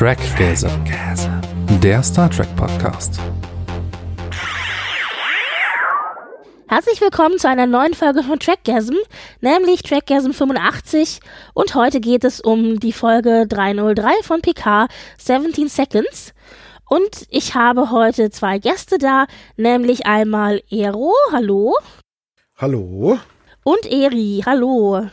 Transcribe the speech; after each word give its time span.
Trackgasm, 0.00 0.70
der 1.82 2.02
Star 2.02 2.30
Trek 2.30 2.48
Podcast. 2.56 3.20
Herzlich 6.68 7.02
willkommen 7.02 7.38
zu 7.38 7.46
einer 7.50 7.66
neuen 7.66 7.92
Folge 7.92 8.22
von 8.22 8.38
Trackgasm, 8.38 8.94
nämlich 9.42 9.82
Trackgasm 9.82 10.30
85 10.30 11.20
und 11.52 11.74
heute 11.74 12.00
geht 12.00 12.24
es 12.24 12.40
um 12.40 12.80
die 12.80 12.94
Folge 12.94 13.44
303 13.46 14.22
von 14.22 14.40
PK 14.40 14.88
17 15.18 15.68
Seconds. 15.68 16.32
Und 16.88 17.26
ich 17.28 17.54
habe 17.54 17.90
heute 17.90 18.30
zwei 18.30 18.58
Gäste 18.58 18.96
da, 18.96 19.26
nämlich 19.58 20.06
einmal 20.06 20.62
Ero, 20.70 21.12
hallo. 21.30 21.74
Hallo. 22.56 23.18
Und 23.64 23.84
Eri, 23.84 24.42
hallo. 24.46 25.10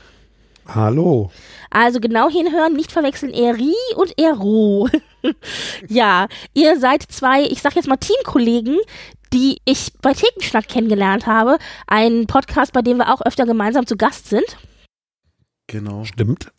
Hallo. 0.65 1.29
Also 1.69 1.99
genau 1.99 2.29
hinhören, 2.29 2.73
nicht 2.73 2.91
verwechseln 2.91 3.33
Eri 3.33 3.73
und 3.95 4.13
Ero. 4.19 4.89
ja, 5.87 6.27
ihr 6.53 6.79
seid 6.79 7.03
zwei, 7.03 7.43
ich 7.43 7.61
sag 7.61 7.75
jetzt 7.75 7.87
mal 7.87 7.97
Teamkollegen, 7.97 8.77
die 9.33 9.57
ich 9.65 9.91
bei 10.01 10.13
Thekenschnack 10.13 10.67
kennengelernt 10.67 11.27
habe. 11.27 11.57
Ein 11.87 12.27
Podcast, 12.27 12.73
bei 12.73 12.81
dem 12.81 12.97
wir 12.97 13.13
auch 13.13 13.21
öfter 13.21 13.45
gemeinsam 13.45 13.85
zu 13.85 13.97
Gast 13.97 14.29
sind. 14.29 14.45
Genau. 15.67 16.05
Stimmt. 16.05 16.51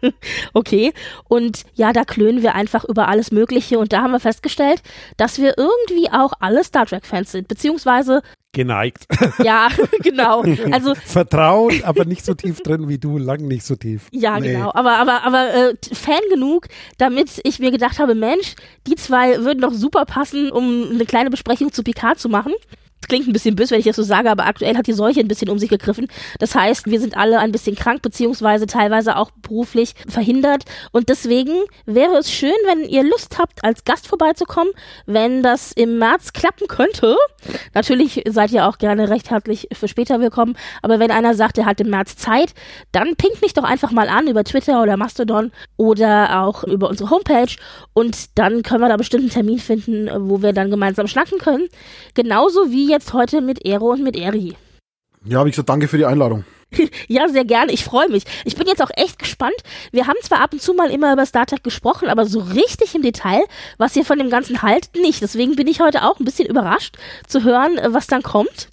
okay. 0.54 0.92
Und 1.28 1.64
ja, 1.74 1.92
da 1.92 2.04
klönen 2.04 2.42
wir 2.42 2.54
einfach 2.54 2.84
über 2.84 3.08
alles 3.08 3.32
Mögliche 3.32 3.78
und 3.78 3.92
da 3.92 4.02
haben 4.02 4.12
wir 4.12 4.20
festgestellt, 4.20 4.82
dass 5.16 5.38
wir 5.38 5.58
irgendwie 5.58 6.10
auch 6.10 6.32
alle 6.40 6.64
Star 6.64 6.86
Trek-Fans 6.86 7.32
sind, 7.32 7.48
beziehungsweise 7.48 8.22
geneigt. 8.52 9.06
Ja, 9.44 9.68
genau. 10.02 10.42
Also 10.70 10.94
vertraut, 10.94 11.82
aber 11.84 12.04
nicht 12.04 12.24
so 12.24 12.34
tief 12.34 12.60
drin 12.62 12.88
wie 12.88 12.98
du, 12.98 13.16
lang 13.16 13.46
nicht 13.46 13.64
so 13.64 13.76
tief. 13.76 14.08
Ja, 14.10 14.38
nee. 14.38 14.52
genau. 14.52 14.70
Aber 14.74 14.98
aber 14.98 15.22
aber 15.24 15.54
äh, 15.54 15.74
Fan 15.92 16.20
genug, 16.30 16.66
damit 16.98 17.40
ich 17.44 17.58
mir 17.58 17.70
gedacht 17.70 17.98
habe, 17.98 18.14
Mensch, 18.14 18.54
die 18.86 18.96
zwei 18.96 19.38
würden 19.44 19.60
doch 19.60 19.72
super 19.72 20.04
passen, 20.04 20.50
um 20.50 20.90
eine 20.90 21.06
kleine 21.06 21.30
Besprechung 21.30 21.72
zu 21.72 21.82
Picard 21.82 22.18
zu 22.18 22.28
machen 22.28 22.52
klingt 23.08 23.26
ein 23.26 23.32
bisschen 23.32 23.56
böse, 23.56 23.72
wenn 23.72 23.80
ich 23.80 23.86
das 23.86 23.96
so 23.96 24.02
sage, 24.02 24.30
aber 24.30 24.46
aktuell 24.46 24.76
hat 24.76 24.86
die 24.86 24.92
Seuche 24.92 25.20
ein 25.20 25.28
bisschen 25.28 25.48
um 25.48 25.58
sich 25.58 25.70
gegriffen. 25.70 26.08
Das 26.38 26.54
heißt, 26.54 26.90
wir 26.90 27.00
sind 27.00 27.16
alle 27.16 27.38
ein 27.38 27.52
bisschen 27.52 27.76
krank, 27.76 28.02
beziehungsweise 28.02 28.66
teilweise 28.66 29.16
auch 29.16 29.30
beruflich 29.30 29.94
verhindert. 30.08 30.64
Und 30.92 31.08
deswegen 31.08 31.52
wäre 31.86 32.16
es 32.18 32.30
schön, 32.30 32.52
wenn 32.66 32.84
ihr 32.84 33.02
Lust 33.02 33.38
habt, 33.38 33.64
als 33.64 33.84
Gast 33.84 34.06
vorbeizukommen, 34.06 34.72
wenn 35.06 35.42
das 35.42 35.72
im 35.72 35.98
März 35.98 36.32
klappen 36.32 36.68
könnte. 36.68 37.16
Natürlich 37.74 38.22
seid 38.28 38.52
ihr 38.52 38.66
auch 38.66 38.78
gerne 38.78 39.08
recht 39.08 39.30
herzlich 39.30 39.68
für 39.72 39.88
später 39.88 40.20
willkommen, 40.20 40.56
aber 40.82 40.98
wenn 40.98 41.10
einer 41.10 41.34
sagt, 41.34 41.58
er 41.58 41.66
hat 41.66 41.80
im 41.80 41.90
März 41.90 42.16
Zeit, 42.16 42.54
dann 42.92 43.16
pinkt 43.16 43.40
mich 43.42 43.54
doch 43.54 43.64
einfach 43.64 43.90
mal 43.92 44.08
an 44.08 44.28
über 44.28 44.44
Twitter 44.44 44.82
oder 44.82 44.96
Mastodon 44.96 45.50
oder 45.76 46.42
auch 46.42 46.64
über 46.64 46.88
unsere 46.88 47.10
Homepage 47.10 47.54
und 47.92 48.38
dann 48.38 48.62
können 48.62 48.82
wir 48.82 48.88
da 48.88 48.96
bestimmt 48.96 49.22
einen 49.22 49.30
Termin 49.30 49.58
finden, 49.58 50.08
wo 50.28 50.42
wir 50.42 50.52
dann 50.52 50.70
gemeinsam 50.70 51.06
schnacken 51.06 51.38
können. 51.38 51.68
Genauso 52.14 52.70
wie 52.70 52.89
jetzt 52.90 53.12
heute 53.12 53.40
mit 53.40 53.64
Ero 53.64 53.92
und 53.92 54.02
mit 54.02 54.16
Eri. 54.16 54.56
Ja, 55.24 55.44
wie 55.44 55.50
gesagt, 55.50 55.68
danke 55.68 55.88
für 55.88 55.98
die 55.98 56.06
Einladung. 56.06 56.44
ja, 57.08 57.28
sehr 57.28 57.44
gerne. 57.44 57.72
Ich 57.72 57.84
freue 57.84 58.08
mich. 58.08 58.24
Ich 58.44 58.56
bin 58.56 58.66
jetzt 58.66 58.82
auch 58.82 58.90
echt 58.96 59.18
gespannt. 59.18 59.56
Wir 59.92 60.06
haben 60.06 60.16
zwar 60.22 60.40
ab 60.40 60.52
und 60.52 60.62
zu 60.62 60.72
mal 60.72 60.90
immer 60.90 61.12
über 61.12 61.26
Star 61.26 61.46
Trek 61.46 61.64
gesprochen, 61.64 62.08
aber 62.08 62.26
so 62.26 62.40
richtig 62.40 62.94
im 62.94 63.02
Detail, 63.02 63.42
was 63.78 63.96
ihr 63.96 64.04
von 64.04 64.18
dem 64.18 64.30
Ganzen 64.30 64.62
haltet, 64.62 64.94
nicht. 64.94 65.20
Deswegen 65.22 65.56
bin 65.56 65.66
ich 65.66 65.80
heute 65.80 66.04
auch 66.04 66.18
ein 66.18 66.24
bisschen 66.24 66.48
überrascht 66.48 66.96
zu 67.26 67.44
hören, 67.44 67.78
was 67.88 68.06
dann 68.06 68.22
kommt. 68.22 68.68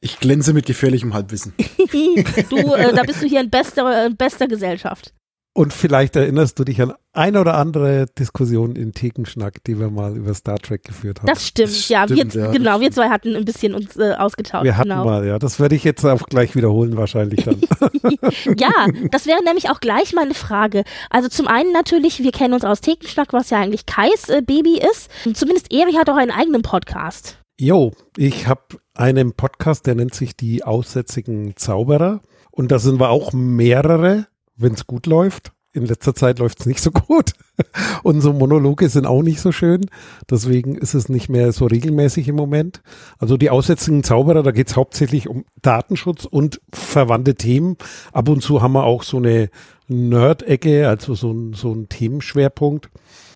Ich 0.00 0.20
glänze 0.20 0.52
mit 0.52 0.66
gefährlichem 0.66 1.14
Halbwissen. 1.14 1.54
du, 2.50 2.74
äh, 2.74 2.94
da 2.94 3.02
bist 3.02 3.22
du 3.22 3.26
hier 3.26 3.40
in 3.40 3.50
bester, 3.50 4.06
in 4.06 4.16
bester 4.16 4.46
Gesellschaft. 4.46 5.12
Und 5.54 5.72
vielleicht 5.72 6.14
erinnerst 6.14 6.58
du 6.58 6.64
dich 6.64 6.80
an 6.80 6.92
eine 7.12 7.40
oder 7.40 7.54
andere 7.54 8.06
Diskussion 8.16 8.76
in 8.76 8.92
Thekenschnack, 8.92 9.64
die 9.64 9.80
wir 9.80 9.90
mal 9.90 10.16
über 10.16 10.32
Star 10.32 10.58
Trek 10.58 10.84
geführt 10.84 11.18
haben. 11.18 11.26
Das 11.26 11.44
stimmt, 11.44 11.70
das 11.70 11.88
ja. 11.88 12.04
Stimmt, 12.04 12.34
wir, 12.34 12.42
ja. 12.44 12.50
Genau, 12.52 12.80
wir 12.80 12.92
zwei 12.92 13.08
hatten 13.08 13.34
ein 13.34 13.44
bisschen 13.44 13.74
uns 13.74 13.96
äh, 13.96 14.14
ausgetauscht. 14.16 14.62
Wir 14.62 14.76
hatten 14.76 14.90
genau. 14.90 15.04
mal, 15.04 15.26
ja. 15.26 15.40
Das 15.40 15.58
werde 15.58 15.74
ich 15.74 15.82
jetzt 15.82 16.04
auch 16.04 16.22
gleich 16.28 16.54
wiederholen 16.54 16.96
wahrscheinlich 16.96 17.44
dann. 17.44 17.60
ja, 18.56 18.86
das 19.10 19.26
wäre 19.26 19.42
nämlich 19.42 19.68
auch 19.68 19.80
gleich 19.80 20.12
meine 20.12 20.34
Frage. 20.34 20.84
Also 21.10 21.28
zum 21.28 21.48
einen 21.48 21.72
natürlich, 21.72 22.22
wir 22.22 22.30
kennen 22.30 22.54
uns 22.54 22.64
aus 22.64 22.80
Thekenschnack, 22.80 23.32
was 23.32 23.50
ja 23.50 23.58
eigentlich 23.58 23.84
Kais 23.86 24.28
äh, 24.28 24.42
Baby 24.42 24.78
ist. 24.78 25.10
Und 25.26 25.36
zumindest 25.36 25.72
Eri 25.72 25.94
hat 25.94 26.08
auch 26.08 26.16
einen 26.16 26.30
eigenen 26.30 26.62
Podcast. 26.62 27.38
Jo, 27.58 27.90
ich 28.16 28.46
habe 28.46 28.78
einen 28.94 29.32
Podcast, 29.32 29.86
der 29.86 29.96
nennt 29.96 30.14
sich 30.14 30.36
die 30.36 30.62
Aussätzigen 30.62 31.56
Zauberer. 31.56 32.20
Und 32.52 32.70
da 32.70 32.78
sind 32.78 33.00
wir 33.00 33.10
auch 33.10 33.32
mehrere 33.32 34.28
wenn 34.58 34.74
es 34.74 34.86
gut 34.86 35.06
läuft. 35.06 35.52
In 35.72 35.84
letzter 35.84 36.14
Zeit 36.14 36.38
läuft 36.38 36.60
es 36.60 36.66
nicht 36.66 36.80
so 36.80 36.90
gut. 36.90 37.32
Unsere 38.02 38.34
Monologe 38.34 38.88
sind 38.88 39.06
auch 39.06 39.22
nicht 39.22 39.40
so 39.40 39.52
schön. 39.52 39.86
Deswegen 40.28 40.76
ist 40.76 40.94
es 40.94 41.08
nicht 41.08 41.28
mehr 41.28 41.52
so 41.52 41.66
regelmäßig 41.66 42.26
im 42.28 42.36
Moment. 42.36 42.82
Also 43.18 43.36
die 43.36 43.50
aussätzigen 43.50 44.02
Zauberer, 44.02 44.42
da 44.42 44.50
geht 44.50 44.68
es 44.68 44.76
hauptsächlich 44.76 45.28
um 45.28 45.44
Datenschutz 45.60 46.24
und 46.24 46.60
verwandte 46.72 47.34
Themen. 47.34 47.76
Ab 48.12 48.28
und 48.28 48.42
zu 48.42 48.62
haben 48.62 48.72
wir 48.72 48.84
auch 48.84 49.02
so 49.02 49.18
eine 49.18 49.50
Nerd-Ecke, 49.88 50.88
also 50.88 51.14
so 51.14 51.32
ein, 51.32 51.52
so 51.52 51.72
ein 51.72 51.88
Themenschwerpunkt. 51.88 52.88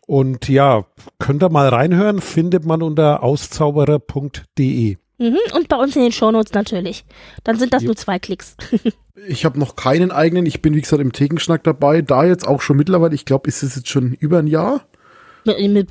Und 0.07 0.49
ja, 0.49 0.87
könnt 1.19 1.43
ihr 1.43 1.51
mal 1.51 1.69
reinhören, 1.69 2.21
findet 2.21 2.65
man 2.65 2.83
unter 2.83 3.23
auszauberer.de. 3.23 4.97
Mhm, 5.19 5.39
und 5.55 5.69
bei 5.69 5.77
uns 5.77 5.95
in 5.95 6.03
den 6.03 6.13
Shownotes 6.13 6.53
natürlich. 6.53 7.05
Dann 7.45 7.59
sind 7.59 7.73
das 7.73 7.83
nur 7.83 7.95
zwei 7.95 8.19
Klicks. 8.19 8.57
ich 9.27 9.45
habe 9.45 9.59
noch 9.59 9.77
keinen 9.77 10.11
eigenen. 10.11 10.47
Ich 10.47 10.63
bin, 10.63 10.75
wie 10.75 10.81
gesagt, 10.81 11.03
im 11.03 11.13
Thekenschnack 11.13 11.63
dabei. 11.65 12.03
Da 12.03 12.25
jetzt 12.25 12.47
auch 12.47 12.61
schon 12.61 12.77
mittlerweile, 12.77 13.15
ich 13.15 13.25
glaube, 13.25 13.49
ist 13.49 13.63
es 13.63 13.77
jetzt 13.77 13.89
schon 13.89 14.13
über 14.15 14.39
ein 14.39 14.47
Jahr. 14.47 14.83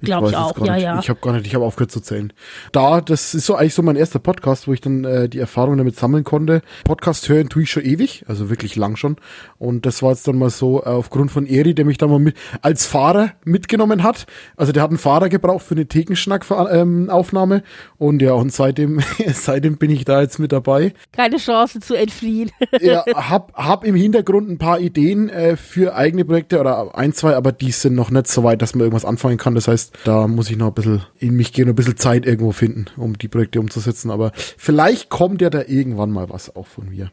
Glaube 0.01 0.27
ich, 0.27 0.33
ich 0.33 0.37
auch, 0.37 0.65
ja, 0.65 0.77
ja. 0.77 0.99
Ich 0.99 1.09
habe 1.09 1.19
gar 1.19 1.33
nicht, 1.33 1.45
ich 1.45 1.55
habe 1.55 1.65
aufgehört 1.65 1.91
zu 1.91 1.99
zählen. 1.99 2.31
Da, 2.71 3.01
das 3.01 3.33
ist 3.33 3.45
so 3.45 3.55
eigentlich 3.55 3.73
so 3.73 3.81
mein 3.81 3.97
erster 3.97 4.19
Podcast, 4.19 4.67
wo 4.67 4.73
ich 4.73 4.79
dann 4.79 5.03
äh, 5.03 5.27
die 5.27 5.39
Erfahrungen 5.39 5.77
damit 5.77 5.97
sammeln 5.97 6.23
konnte. 6.23 6.61
Podcast 6.85 7.27
hören 7.27 7.49
tue 7.49 7.63
ich 7.63 7.71
schon 7.71 7.83
ewig, 7.83 8.23
also 8.27 8.49
wirklich 8.49 8.77
lang 8.77 8.95
schon. 8.95 9.17
Und 9.61 9.85
das 9.85 10.01
war 10.01 10.09
jetzt 10.09 10.27
dann 10.27 10.39
mal 10.39 10.49
so 10.49 10.81
äh, 10.81 10.85
aufgrund 10.85 11.29
von 11.29 11.45
Eri, 11.45 11.75
der 11.75 11.85
mich 11.85 11.99
da 11.99 12.07
mal 12.07 12.17
mit 12.17 12.35
als 12.63 12.87
Fahrer 12.87 13.33
mitgenommen 13.45 14.01
hat. 14.01 14.25
Also 14.57 14.71
der 14.71 14.81
hat 14.81 14.89
einen 14.89 14.97
Fahrer 14.97 15.29
gebraucht 15.29 15.63
für 15.63 15.75
eine 15.75 15.85
Thekenschnack-Aufnahme. 15.85 17.55
Ähm, 17.55 17.61
und 17.99 18.23
ja, 18.23 18.33
und 18.33 18.51
seitdem, 18.51 19.01
seitdem 19.33 19.77
bin 19.77 19.91
ich 19.91 20.03
da 20.03 20.19
jetzt 20.21 20.39
mit 20.39 20.51
dabei. 20.51 20.93
Keine 21.11 21.37
Chance 21.37 21.79
zu 21.79 21.93
entfliehen. 21.93 22.49
ja, 22.81 23.05
hab, 23.13 23.53
hab 23.53 23.83
im 23.85 23.93
Hintergrund 23.93 24.49
ein 24.49 24.57
paar 24.57 24.79
Ideen 24.79 25.29
äh, 25.29 25.55
für 25.57 25.93
eigene 25.93 26.25
Projekte 26.25 26.59
oder 26.59 26.97
ein, 26.97 27.13
zwei, 27.13 27.35
aber 27.35 27.51
die 27.51 27.71
sind 27.71 27.93
noch 27.93 28.09
nicht 28.09 28.29
so 28.29 28.43
weit, 28.43 28.63
dass 28.63 28.73
man 28.73 28.81
irgendwas 28.81 29.05
anfangen 29.05 29.37
kann. 29.37 29.53
Das 29.53 29.67
heißt, 29.67 29.93
da 30.05 30.27
muss 30.27 30.49
ich 30.49 30.57
noch 30.57 30.69
ein 30.69 30.73
bisschen 30.73 31.03
in 31.19 31.35
mich 31.35 31.53
gehen, 31.53 31.69
ein 31.69 31.75
bisschen 31.75 31.97
Zeit 31.97 32.25
irgendwo 32.25 32.51
finden, 32.51 32.85
um 32.97 33.15
die 33.15 33.27
Projekte 33.27 33.59
umzusetzen. 33.59 34.09
Aber 34.09 34.31
vielleicht 34.33 35.09
kommt 35.09 35.39
ja 35.39 35.51
da 35.51 35.61
irgendwann 35.67 36.09
mal 36.09 36.31
was 36.31 36.55
auch 36.55 36.65
von 36.65 36.89
mir. 36.89 37.11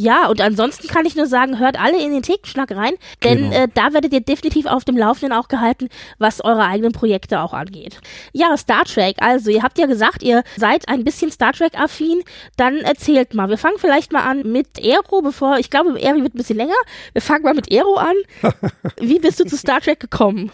Ja, 0.00 0.28
und 0.28 0.40
ansonsten 0.40 0.88
kann 0.88 1.04
ich 1.04 1.14
nur 1.14 1.26
sagen, 1.26 1.58
hört 1.58 1.78
alle 1.78 2.02
in 2.02 2.10
den 2.10 2.22
Thekenschlag 2.22 2.70
rein, 2.70 2.94
denn 3.22 3.50
genau. 3.50 3.54
äh, 3.54 3.68
da 3.74 3.92
werdet 3.92 4.14
ihr 4.14 4.22
definitiv 4.22 4.64
auf 4.64 4.82
dem 4.82 4.96
Laufenden 4.96 5.36
auch 5.36 5.48
gehalten, 5.48 5.90
was 6.16 6.42
eure 6.42 6.64
eigenen 6.64 6.92
Projekte 6.92 7.38
auch 7.40 7.52
angeht. 7.52 8.00
Ja, 8.32 8.56
Star 8.56 8.84
Trek, 8.84 9.16
also 9.20 9.50
ihr 9.50 9.62
habt 9.62 9.78
ja 9.78 9.84
gesagt, 9.84 10.22
ihr 10.22 10.42
seid 10.56 10.88
ein 10.88 11.04
bisschen 11.04 11.30
Star 11.30 11.52
Trek-affin, 11.52 12.22
dann 12.56 12.78
erzählt 12.78 13.34
mal. 13.34 13.50
Wir 13.50 13.58
fangen 13.58 13.76
vielleicht 13.76 14.10
mal 14.10 14.22
an 14.22 14.50
mit 14.50 14.82
Aero, 14.82 15.20
bevor, 15.20 15.58
ich 15.58 15.68
glaube, 15.68 16.00
Eri 16.00 16.22
wird 16.22 16.34
ein 16.34 16.38
bisschen 16.38 16.56
länger. 16.56 16.72
Wir 17.12 17.20
fangen 17.20 17.44
mal 17.44 17.52
mit 17.52 17.70
Aero 17.70 17.96
an. 17.96 18.16
Wie 18.98 19.18
bist 19.18 19.38
du 19.38 19.44
zu 19.44 19.58
Star 19.58 19.82
Trek 19.82 20.00
gekommen? 20.00 20.50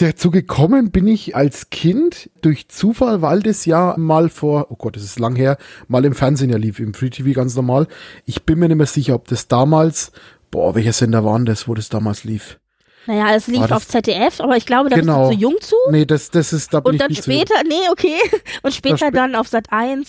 Dazu 0.00 0.30
gekommen 0.30 0.90
bin 0.90 1.06
ich 1.06 1.36
als 1.36 1.68
Kind 1.68 2.30
durch 2.40 2.68
Zufall, 2.68 3.20
weil 3.20 3.40
das 3.40 3.66
ja 3.66 3.94
mal 3.98 4.30
vor, 4.30 4.68
oh 4.70 4.76
Gott, 4.76 4.96
das 4.96 5.02
ist 5.02 5.18
lang 5.18 5.36
her, 5.36 5.58
mal 5.88 6.06
im 6.06 6.14
Fernsehen 6.14 6.48
ja 6.48 6.56
lief, 6.56 6.80
im 6.80 6.94
Free 6.94 7.10
TV 7.10 7.38
ganz 7.38 7.54
normal. 7.54 7.86
Ich 8.24 8.44
bin 8.44 8.58
mir 8.58 8.68
nicht 8.68 8.78
mehr 8.78 8.86
sicher, 8.86 9.14
ob 9.14 9.28
das 9.28 9.46
damals, 9.46 10.10
boah, 10.50 10.74
welcher 10.74 10.94
Sender 10.94 11.22
waren 11.22 11.44
das, 11.44 11.68
wo 11.68 11.74
das 11.74 11.90
damals 11.90 12.24
lief? 12.24 12.58
Naja, 13.06 13.34
es 13.34 13.46
lief 13.46 13.70
auf 13.70 13.86
ZDF, 13.86 14.40
aber 14.40 14.56
ich 14.56 14.64
glaube, 14.64 14.88
da 14.88 14.96
genau. 14.96 15.28
bist 15.28 15.32
du 15.32 15.36
zu 15.36 15.40
jung 15.42 15.60
zu. 15.60 15.76
Nee, 15.90 16.06
das, 16.06 16.30
das 16.30 16.54
ist, 16.54 16.72
da 16.72 16.80
bin 16.80 16.92
Und 16.92 17.00
dann 17.02 17.14
später, 17.14 17.56
nee, 17.68 17.90
okay. 17.90 18.16
Und 18.62 18.72
später 18.72 19.08
sp 19.08 19.12
dann 19.12 19.34
auf 19.34 19.48
Sat 19.48 19.66
1. 19.70 20.08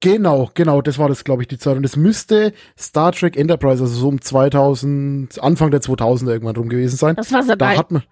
Genau, 0.00 0.50
genau, 0.54 0.80
das 0.80 0.96
war 0.98 1.10
das, 1.10 1.24
glaube 1.24 1.42
ich, 1.42 1.48
die 1.48 1.58
Zeit. 1.58 1.76
Und 1.76 1.84
es 1.84 1.96
müsste 1.96 2.54
Star 2.78 3.12
Trek 3.12 3.36
Enterprise, 3.36 3.82
also 3.82 3.94
so 3.94 4.08
um 4.08 4.18
2000, 4.18 5.42
Anfang 5.42 5.70
der 5.70 5.82
2000er 5.82 6.30
irgendwann 6.30 6.56
rum 6.56 6.70
gewesen 6.70 6.96
sein. 6.96 7.16
Das 7.16 7.32
war 7.32 7.42
Sat 7.42 7.60
1. 7.62 7.74
Da 7.74 7.78
hat 7.78 7.90
man, 7.90 8.02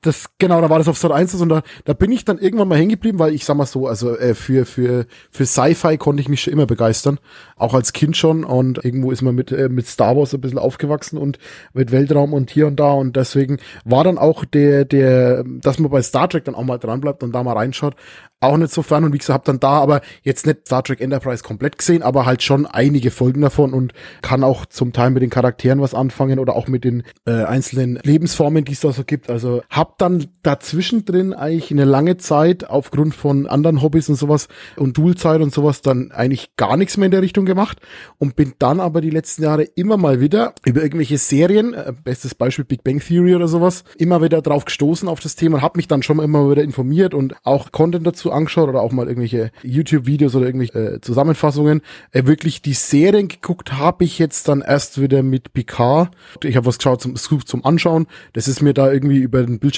das, 0.00 0.26
genau, 0.38 0.60
da 0.60 0.70
war 0.70 0.78
das 0.78 0.88
auf 0.88 0.96
Sat 0.96 1.10
1 1.10 1.34
und 1.40 1.48
da, 1.48 1.62
da 1.84 1.92
bin 1.92 2.12
ich 2.12 2.24
dann 2.24 2.38
irgendwann 2.38 2.68
mal 2.68 2.78
hängen 2.78 2.90
geblieben, 2.90 3.18
weil 3.18 3.34
ich 3.34 3.44
sag 3.44 3.56
mal 3.56 3.66
so, 3.66 3.88
also 3.88 4.16
äh, 4.16 4.34
für, 4.34 4.64
für, 4.64 5.06
für 5.30 5.44
Sci-Fi 5.44 5.96
konnte 5.98 6.20
ich 6.20 6.28
mich 6.28 6.42
schon 6.42 6.52
immer 6.52 6.66
begeistern. 6.66 7.18
Auch 7.56 7.74
als 7.74 7.92
Kind 7.92 8.16
schon 8.16 8.44
und 8.44 8.84
irgendwo 8.84 9.10
ist 9.10 9.22
man 9.22 9.34
mit, 9.34 9.50
äh, 9.50 9.68
mit 9.68 9.86
Star 9.88 10.16
Wars 10.16 10.34
ein 10.34 10.40
bisschen 10.40 10.58
aufgewachsen 10.58 11.18
und 11.18 11.38
mit 11.72 11.90
Weltraum 11.90 12.32
und 12.32 12.50
hier 12.50 12.68
und 12.68 12.78
da 12.78 12.92
und 12.92 13.16
deswegen 13.16 13.58
war 13.84 14.04
dann 14.04 14.18
auch 14.18 14.44
der, 14.44 14.84
der, 14.84 15.44
dass 15.44 15.78
man 15.78 15.90
bei 15.90 16.02
Star 16.02 16.28
Trek 16.28 16.44
dann 16.44 16.54
auch 16.54 16.64
mal 16.64 16.78
dran 16.78 17.00
bleibt 17.00 17.22
und 17.24 17.32
da 17.32 17.42
mal 17.42 17.54
reinschaut, 17.54 17.94
auch 18.40 18.56
nicht 18.56 18.72
so 18.72 18.82
fern 18.82 19.04
und 19.04 19.12
wie 19.12 19.18
gesagt, 19.18 19.34
hab 19.34 19.44
dann 19.44 19.58
da 19.58 19.80
aber 19.80 20.00
jetzt 20.22 20.46
nicht 20.46 20.66
Star 20.66 20.84
Trek 20.84 21.00
Enterprise 21.00 21.42
komplett 21.42 21.78
gesehen, 21.78 22.02
aber 22.02 22.24
halt 22.24 22.42
schon 22.42 22.66
einige 22.66 23.10
Folgen 23.10 23.40
davon 23.40 23.74
und 23.74 23.92
kann 24.22 24.44
auch 24.44 24.64
zum 24.66 24.92
Teil 24.92 25.10
mit 25.10 25.22
den 25.22 25.30
Charakteren 25.30 25.80
was 25.80 25.94
anfangen 25.94 26.38
oder 26.38 26.54
auch 26.54 26.68
mit 26.68 26.84
den 26.84 27.02
äh, 27.26 27.42
einzelnen 27.44 27.98
Lebensformen, 28.02 28.64
die 28.64 28.72
es 28.72 28.80
da 28.80 28.92
so 28.92 29.02
gibt. 29.02 29.28
Also 29.28 29.62
hab 29.70 29.87
dann 29.98 30.26
dazwischen 30.42 31.04
drin 31.04 31.32
eigentlich 31.32 31.70
eine 31.70 31.84
lange 31.84 32.16
Zeit 32.18 32.68
aufgrund 32.68 33.14
von 33.14 33.46
anderen 33.46 33.82
Hobbys 33.82 34.08
und 34.08 34.16
sowas 34.16 34.48
und 34.76 34.96
Dualzeit 34.96 35.40
und 35.40 35.52
sowas 35.52 35.82
dann 35.82 36.12
eigentlich 36.12 36.56
gar 36.56 36.76
nichts 36.76 36.96
mehr 36.96 37.06
in 37.06 37.12
der 37.12 37.22
Richtung 37.22 37.46
gemacht 37.46 37.78
und 38.18 38.36
bin 38.36 38.54
dann 38.58 38.80
aber 38.80 39.00
die 39.00 39.10
letzten 39.10 39.42
Jahre 39.42 39.62
immer 39.62 39.96
mal 39.96 40.20
wieder 40.20 40.54
über 40.64 40.82
irgendwelche 40.82 41.18
Serien, 41.18 41.74
äh, 41.74 41.92
bestes 42.04 42.34
Beispiel 42.34 42.64
Big 42.64 42.84
Bang 42.84 43.00
Theory 43.00 43.34
oder 43.34 43.48
sowas, 43.48 43.84
immer 43.96 44.22
wieder 44.22 44.42
drauf 44.42 44.64
gestoßen 44.64 45.08
auf 45.08 45.20
das 45.20 45.36
Thema 45.36 45.56
und 45.56 45.62
hab 45.62 45.76
mich 45.76 45.88
dann 45.88 46.02
schon 46.02 46.18
immer 46.18 46.50
wieder 46.50 46.62
informiert 46.62 47.14
und 47.14 47.34
auch 47.44 47.72
Content 47.72 48.06
dazu 48.06 48.30
angeschaut 48.30 48.68
oder 48.68 48.82
auch 48.82 48.92
mal 48.92 49.08
irgendwelche 49.08 49.50
YouTube-Videos 49.62 50.34
oder 50.34 50.46
irgendwelche 50.46 50.96
äh, 50.96 51.00
Zusammenfassungen. 51.00 51.82
Äh, 52.12 52.26
wirklich 52.26 52.62
die 52.62 52.74
Serien 52.74 53.28
geguckt 53.28 53.74
habe 53.74 54.04
ich 54.04 54.18
jetzt 54.18 54.48
dann 54.48 54.60
erst 54.60 55.00
wieder 55.00 55.22
mit 55.22 55.52
Picard. 55.52 56.10
Ich 56.44 56.56
habe 56.56 56.66
was 56.66 56.78
geschaut 56.78 57.00
zum, 57.02 57.16
zum 57.16 57.64
Anschauen. 57.64 58.06
Das 58.32 58.48
ist 58.48 58.62
mir 58.62 58.74
da 58.74 58.92
irgendwie 58.92 59.18
über 59.18 59.42
den 59.42 59.58
Bildschirm 59.58 59.77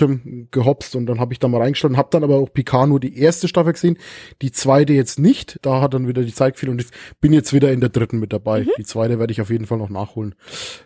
gehopst 0.50 0.96
und 0.96 1.06
dann 1.06 1.20
habe 1.20 1.32
ich 1.32 1.38
da 1.38 1.48
mal 1.48 1.60
reingeschaut 1.60 1.90
und 1.90 1.96
habe 1.96 2.08
dann 2.10 2.24
aber 2.24 2.36
auch 2.36 2.52
Picard 2.52 2.88
nur 2.88 3.00
die 3.00 3.18
erste 3.18 3.48
Staffel 3.48 3.72
gesehen, 3.72 3.98
die 4.42 4.52
zweite 4.52 4.92
jetzt 4.92 5.18
nicht. 5.18 5.58
Da 5.62 5.80
hat 5.80 5.94
dann 5.94 6.08
wieder 6.08 6.22
die 6.22 6.34
Zeit 6.34 6.54
gefehlt 6.54 6.72
und 6.72 6.80
ich 6.80 6.88
bin 7.20 7.32
jetzt 7.32 7.52
wieder 7.52 7.72
in 7.72 7.80
der 7.80 7.90
dritten 7.90 8.18
mit 8.18 8.32
dabei. 8.32 8.62
Mhm. 8.62 8.70
Die 8.78 8.84
zweite 8.84 9.18
werde 9.18 9.32
ich 9.32 9.40
auf 9.40 9.50
jeden 9.50 9.66
Fall 9.66 9.78
noch 9.78 9.90
nachholen. 9.90 10.34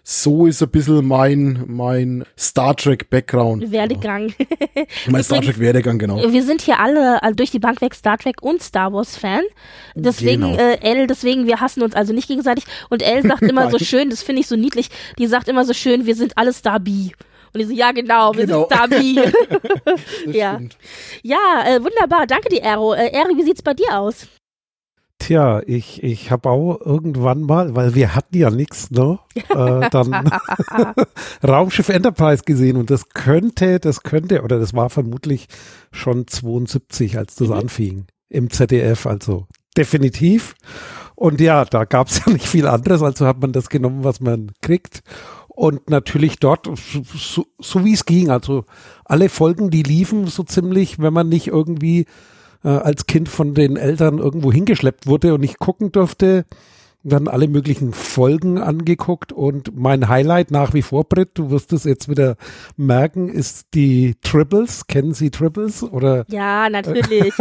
So 0.03 0.47
ist 0.47 0.63
ein 0.63 0.71
bisschen 0.71 1.07
mein, 1.07 1.65
mein 1.67 2.25
Star 2.39 2.77
Trek 2.77 3.11
Background. 3.11 3.71
Werdegang. 3.71 4.33
mein 5.09 5.23
Star 5.23 5.41
Trek 5.41 5.59
Werdegang, 5.59 5.99
genau. 5.99 6.33
Wir 6.33 6.43
sind 6.43 6.63
hier 6.63 6.81
alle 6.81 7.23
also 7.23 7.37
durch 7.37 7.51
die 7.51 7.59
Bank 7.59 7.81
weg 7.81 7.95
Star 7.95 8.19
Trek 8.19 8.43
und 8.43 8.63
Star 8.63 8.93
Wars 8.93 9.17
Fan. 9.17 9.43
Deswegen, 9.95 10.43
genau. 10.43 10.57
äh, 10.57 10.79
Elle, 10.81 11.07
deswegen, 11.07 11.47
wir 11.47 11.61
hassen 11.61 11.83
uns 11.83 11.95
also 11.95 12.13
nicht 12.13 12.29
gegenseitig. 12.29 12.65
Und 12.91 13.03
Elle 13.03 13.23
sagt 13.23 13.43
immer 13.51 13.71
so 13.71 13.79
schön, 13.79 14.11
das 14.11 14.23
finde 14.23 14.41
ich 14.41 14.47
so 14.47 14.57
niedlich, 14.57 14.91
die 15.19 15.27
sagt 15.27 15.49
immer 15.49 15.65
so 15.65 15.73
schön, 15.73 16.07
wir 16.07 16.15
sind 16.15 16.37
alle 16.37 16.53
Star 16.53 16.81
B. 16.81 17.11
Und 17.55 17.61
ich 17.61 17.69
so, 17.69 17.73
ja 17.73 17.93
genau, 17.93 18.35
wir 18.35 18.47
genau. 18.47 18.67
sind 18.69 18.75
Star 18.75 18.89
B. 18.89 19.15
ja, 20.37 20.61
ja 21.23 21.65
äh, 21.67 21.85
wunderbar, 21.85 22.27
danke 22.27 22.49
dir, 22.49 22.63
Ero. 22.63 22.95
Äh, 22.95 23.13
Eri, 23.13 23.37
wie 23.37 23.45
sieht's 23.45 23.63
bei 23.63 23.75
dir 23.75 23.97
aus? 23.97 24.27
Tja, 25.21 25.63
ich, 25.65 26.03
ich 26.03 26.33
habe 26.33 26.51
auch 26.51 26.81
irgendwann 26.85 27.43
mal, 27.43 27.77
weil 27.77 27.95
wir 27.95 28.17
hatten 28.17 28.37
ja 28.37 28.51
nichts, 28.51 28.91
ne? 28.91 29.21
Äh, 29.49 29.89
dann 29.91 30.13
Raumschiff 31.47 31.89
Enterprise 31.89 32.43
gesehen 32.45 32.77
und 32.77 32.91
das 32.91 33.11
könnte, 33.11 33.79
das 33.79 34.03
könnte, 34.03 34.43
oder 34.43 34.59
das 34.59 34.75
war 34.75 34.91
vermutlich 34.91 35.47
schon 35.93 36.27
72, 36.27 37.17
als 37.17 37.37
das 37.37 37.49
mhm. 37.49 37.55
anfing 37.55 38.07
im 38.31 38.51
ZDF, 38.51 39.07
also 39.07 39.47
definitiv. 39.77 40.57
Und 41.15 41.41
ja, 41.41 41.65
da 41.65 41.85
gab 41.85 42.09
es 42.09 42.19
ja 42.27 42.33
nicht 42.33 42.47
viel 42.47 42.67
anderes, 42.67 43.03
also 43.03 43.27
hat 43.27 43.41
man 43.41 43.53
das 43.53 43.69
genommen, 43.69 44.03
was 44.03 44.21
man 44.21 44.53
kriegt. 44.61 45.03
Und 45.55 45.89
natürlich 45.89 46.39
dort, 46.39 46.69
so, 47.15 47.47
so 47.61 47.85
wie 47.85 47.93
es 47.93 48.07
ging, 48.07 48.29
also 48.31 48.65
alle 49.05 49.29
Folgen, 49.29 49.71
die 49.71 49.85
liefen 49.85 50.27
so 50.27 50.43
ziemlich, 50.43 50.99
wenn 50.99 51.13
man 51.13 51.29
nicht 51.29 51.47
irgendwie 51.47 52.07
äh, 52.65 52.69
als 52.69 53.07
Kind 53.07 53.29
von 53.29 53.55
den 53.55 53.77
Eltern 53.77 54.19
irgendwo 54.19 54.51
hingeschleppt 54.53 55.07
wurde 55.07 55.35
und 55.35 55.41
nicht 55.41 55.61
gucken 55.61 55.93
durfte, 55.93 56.45
dann 57.05 57.29
alle 57.29 57.49
möglichen 57.49 57.93
Folgen 57.93 58.59
angeguckt 58.59 59.33
und 59.33 59.77
mein 59.77 60.09
Highlight 60.09 60.51
nach 60.51 60.73
wie 60.73 60.81
vor, 60.83 61.05
Britt, 61.05 61.33
du 61.35 61.51
wirst 61.51 61.73
es 61.75 61.85
jetzt 61.85 62.09
wieder 62.09 62.37
merken, 62.77 63.29
ist 63.29 63.69
die 63.75 64.15
Tribbles. 64.23 64.87
Kennen 64.87 65.13
Sie 65.13 65.31
Tribbles 65.31 65.83
oder? 65.83 66.25
Ja, 66.29 66.71
natürlich. 66.71 67.35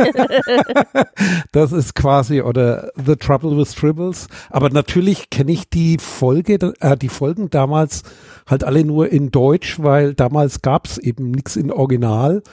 das 1.54 1.72
ist 1.72 1.96
quasi 1.96 2.42
oder 2.42 2.92
The 3.04 3.16
Trouble 3.16 3.58
with 3.58 3.74
Tribbles. 3.74 4.28
Aber 4.50 4.70
natürlich 4.70 5.30
kenne 5.30 5.54
ich 5.54 5.70
die 5.70 5.98
Folge, 5.98 6.74
äh, 6.82 6.98
die 6.98 7.10
Folgen 7.10 7.50
damals 7.50 8.04
halt 8.46 8.66
alle 8.66 8.84
nur 8.84 9.10
in 9.10 9.32
Deutsch, 9.32 9.82
weil 9.82 10.14
damals 10.14 10.62
gab 10.62 10.88
es 10.88 10.98
eben 10.98 11.32
nichts 11.32 11.56
in 11.56 11.72
Original 11.72 12.44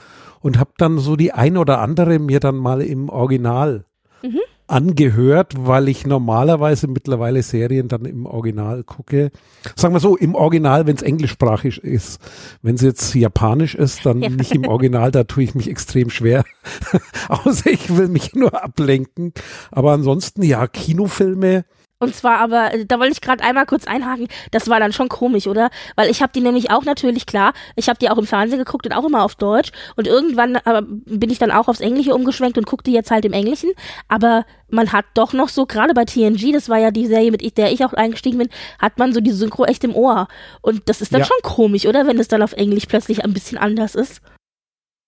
und 0.40 0.58
habe 0.58 0.70
dann 0.78 0.98
so 0.98 1.16
die 1.16 1.32
ein 1.32 1.56
oder 1.56 1.80
andere 1.80 2.20
mir 2.20 2.38
dann 2.38 2.56
mal 2.56 2.80
im 2.82 3.08
Original 3.08 3.84
mhm. 4.22 4.40
Angehört, 4.70 5.54
weil 5.56 5.88
ich 5.88 6.06
normalerweise 6.06 6.86
mittlerweile 6.86 7.42
Serien 7.42 7.88
dann 7.88 8.04
im 8.04 8.26
Original 8.26 8.84
gucke. 8.84 9.30
Sagen 9.76 9.94
wir 9.94 10.00
so, 10.00 10.16
im 10.16 10.34
Original, 10.34 10.86
wenn 10.86 10.96
es 10.96 11.02
englischsprachig 11.02 11.82
ist. 11.82 12.20
Wenn 12.62 12.76
es 12.76 12.82
jetzt 12.82 13.14
japanisch 13.14 13.74
ist, 13.74 14.06
dann 14.06 14.22
ja. 14.22 14.28
nicht 14.28 14.52
im 14.54 14.66
Original, 14.66 15.10
da 15.10 15.24
tue 15.24 15.42
ich 15.42 15.54
mich 15.54 15.68
extrem 15.68 16.10
schwer. 16.10 16.44
Außer 17.28 17.70
ich 17.70 17.96
will 17.96 18.08
mich 18.08 18.34
nur 18.34 18.62
ablenken. 18.62 19.32
Aber 19.70 19.92
ansonsten, 19.92 20.42
ja, 20.42 20.66
Kinofilme 20.66 21.64
und 22.00 22.14
zwar 22.14 22.38
aber, 22.38 22.72
äh, 22.72 22.86
da 22.86 22.98
wollte 22.98 23.12
ich 23.12 23.20
gerade 23.20 23.44
einmal 23.44 23.66
kurz 23.66 23.86
einhaken, 23.86 24.26
das 24.50 24.68
war 24.68 24.80
dann 24.80 24.92
schon 24.92 25.10
komisch, 25.10 25.46
oder? 25.46 25.70
Weil 25.96 26.10
ich 26.10 26.22
habe 26.22 26.32
die 26.34 26.40
nämlich 26.40 26.70
auch 26.70 26.84
natürlich, 26.84 27.26
klar, 27.26 27.52
ich 27.76 27.88
habe 27.90 27.98
die 27.98 28.08
auch 28.08 28.16
im 28.16 28.26
Fernsehen 28.26 28.58
geguckt 28.58 28.86
und 28.86 28.92
auch 28.92 29.04
immer 29.04 29.22
auf 29.22 29.34
Deutsch. 29.34 29.70
Und 29.96 30.06
irgendwann 30.06 30.56
aber 30.56 30.82
bin 30.82 31.28
ich 31.28 31.38
dann 31.38 31.50
auch 31.50 31.68
aufs 31.68 31.80
Englische 31.80 32.14
umgeschwenkt 32.14 32.56
und 32.56 32.66
guckte 32.66 32.90
jetzt 32.90 33.10
halt 33.10 33.26
im 33.26 33.34
Englischen. 33.34 33.70
Aber 34.08 34.46
man 34.70 34.92
hat 34.92 35.04
doch 35.12 35.34
noch 35.34 35.50
so, 35.50 35.66
gerade 35.66 35.92
bei 35.92 36.06
TNG, 36.06 36.52
das 36.52 36.70
war 36.70 36.78
ja 36.78 36.90
die 36.90 37.06
Serie, 37.06 37.30
mit 37.30 37.58
der 37.58 37.70
ich 37.70 37.84
auch 37.84 37.92
eingestiegen 37.92 38.38
bin, 38.38 38.48
hat 38.78 38.98
man 38.98 39.12
so 39.12 39.20
die 39.20 39.32
Synchro 39.32 39.66
echt 39.66 39.84
im 39.84 39.94
Ohr. 39.94 40.26
Und 40.62 40.88
das 40.88 41.02
ist 41.02 41.12
dann 41.12 41.20
ja. 41.20 41.26
schon 41.26 41.36
komisch, 41.42 41.84
oder? 41.84 42.06
Wenn 42.06 42.18
es 42.18 42.28
dann 42.28 42.42
auf 42.42 42.54
Englisch 42.54 42.86
plötzlich 42.86 43.24
ein 43.24 43.34
bisschen 43.34 43.58
anders 43.58 43.94
ist. 43.94 44.22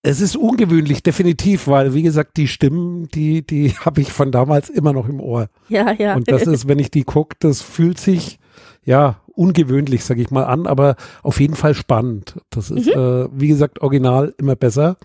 Es 0.05 0.21
ist 0.21 0.37
ungewöhnlich, 0.37 1.05
definitiv, 1.05 1.69
weil, 1.69 1.95
wie 1.95 2.03
gesagt, 2.03 2.37
die 2.37 2.49
Stimmen, 2.49 3.09
die, 3.09 3.47
die 3.47 3.71
habe 3.85 4.01
ich 4.01 4.13
von 4.13 4.33
damals 4.33 4.69
immer 4.69 4.93
noch 4.93 5.09
im 5.09 5.21
Ohr. 5.21 5.49
Ja, 5.69 5.93
ja. 5.93 6.17
Und 6.17 6.31
das 6.31 6.43
ist, 6.43 6.67
wenn 6.67 6.79
ich 6.79 6.91
die 6.91 7.05
gucke, 7.05 7.37
das 7.39 7.63
fühlt 7.63 7.99
sich, 7.99 8.39
ja, 8.85 9.21
ungewöhnlich, 9.35 10.05
sag 10.05 10.19
ich 10.19 10.31
mal, 10.31 10.45
an, 10.45 10.67
aber 10.67 10.97
auf 11.23 11.41
jeden 11.41 11.55
Fall 11.55 11.75
spannend. 11.75 12.41
Das 12.51 12.71
ist, 12.71 12.87
mhm. 12.87 13.01
äh, 13.01 13.29
wie 13.33 13.49
gesagt, 13.49 13.81
original 13.81 14.35
immer 14.39 14.57
besser. 14.57 14.97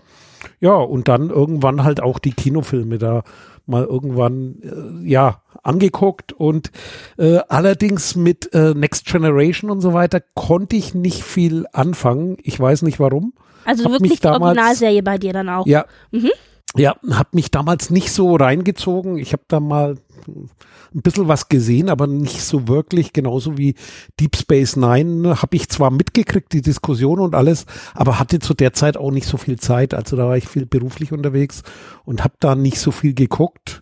Ja, 0.60 0.74
und 0.74 1.08
dann 1.08 1.30
irgendwann 1.30 1.84
halt 1.84 2.00
auch 2.00 2.18
die 2.18 2.32
Kinofilme 2.32 2.98
da 2.98 3.22
mal 3.66 3.84
irgendwann, 3.84 4.56
äh, 4.62 5.08
ja, 5.08 5.42
angeguckt 5.62 6.32
und 6.32 6.70
äh, 7.18 7.38
allerdings 7.48 8.16
mit 8.16 8.52
äh, 8.54 8.74
Next 8.74 9.06
Generation 9.06 9.70
und 9.70 9.80
so 9.80 9.92
weiter 9.92 10.22
konnte 10.34 10.76
ich 10.76 10.94
nicht 10.94 11.22
viel 11.22 11.66
anfangen. 11.72 12.36
Ich 12.42 12.58
weiß 12.58 12.82
nicht 12.82 12.98
warum. 12.98 13.34
Also 13.64 13.84
hab 13.84 13.92
wirklich 13.92 14.20
damals, 14.20 14.42
Originalserie 14.42 15.02
bei 15.02 15.18
dir 15.18 15.32
dann 15.32 15.48
auch. 15.48 15.66
Ja. 15.66 15.86
Mhm. 16.10 16.30
Ja, 16.76 16.96
hat 17.10 17.34
mich 17.34 17.50
damals 17.50 17.90
nicht 17.90 18.12
so 18.12 18.36
reingezogen. 18.36 19.16
Ich 19.18 19.32
habe 19.32 19.42
da 19.48 19.58
mal 19.58 19.96
ein 20.26 21.02
bisschen 21.02 21.28
was 21.28 21.48
gesehen, 21.48 21.88
aber 21.88 22.06
nicht 22.06 22.42
so 22.42 22.68
wirklich. 22.68 23.12
Genauso 23.12 23.56
wie 23.56 23.74
Deep 24.20 24.36
Space 24.36 24.76
Nine 24.76 25.40
habe 25.42 25.56
ich 25.56 25.68
zwar 25.68 25.90
mitgekriegt, 25.90 26.52
die 26.52 26.62
Diskussion 26.62 27.20
und 27.20 27.34
alles, 27.34 27.64
aber 27.94 28.18
hatte 28.18 28.38
zu 28.38 28.54
der 28.54 28.74
Zeit 28.74 28.96
auch 28.96 29.10
nicht 29.10 29.26
so 29.26 29.38
viel 29.38 29.58
Zeit. 29.58 29.94
Also 29.94 30.16
da 30.16 30.26
war 30.26 30.36
ich 30.36 30.46
viel 30.46 30.66
beruflich 30.66 31.12
unterwegs 31.12 31.62
und 32.04 32.22
habe 32.22 32.34
da 32.38 32.54
nicht 32.54 32.78
so 32.78 32.90
viel 32.90 33.14
geguckt. 33.14 33.80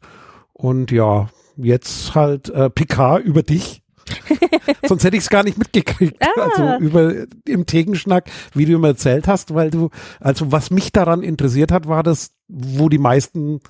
Und 0.52 0.90
ja, 0.90 1.28
jetzt 1.56 2.14
halt 2.14 2.48
äh, 2.50 2.70
Picard 2.70 3.24
über 3.24 3.42
dich. 3.42 3.82
Sonst 4.86 5.04
hätte 5.04 5.16
ich 5.16 5.22
es 5.22 5.30
gar 5.30 5.42
nicht 5.42 5.58
mitgekriegt. 5.58 6.16
Ah. 6.20 6.40
Also 6.40 6.84
über 6.84 7.26
im 7.46 7.66
Tegenschnack, 7.66 8.30
wie 8.54 8.66
du 8.66 8.78
mir 8.78 8.88
erzählt 8.88 9.28
hast, 9.28 9.54
weil 9.54 9.70
du, 9.70 9.90
also 10.20 10.52
was 10.52 10.70
mich 10.70 10.92
daran 10.92 11.22
interessiert 11.22 11.72
hat, 11.72 11.88
war 11.88 12.02
das, 12.02 12.32
wo 12.48 12.88
die 12.88 12.98
meisten, 12.98 13.60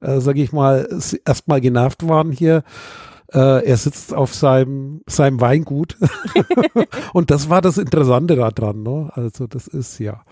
äh, 0.00 0.20
sage 0.20 0.42
ich 0.42 0.52
mal, 0.52 0.88
erstmal 1.24 1.60
genervt 1.60 2.08
waren 2.08 2.32
hier. 2.32 2.62
Äh, 3.32 3.66
er 3.66 3.76
sitzt 3.76 4.14
auf 4.14 4.34
seinem, 4.34 5.02
seinem 5.08 5.40
Weingut. 5.40 5.96
und 7.12 7.30
das 7.30 7.50
war 7.50 7.62
das 7.62 7.78
Interessante 7.78 8.36
daran, 8.36 8.82
ne? 8.82 9.10
Also 9.14 9.46
das 9.46 9.66
ist 9.66 9.98
ja. 9.98 10.22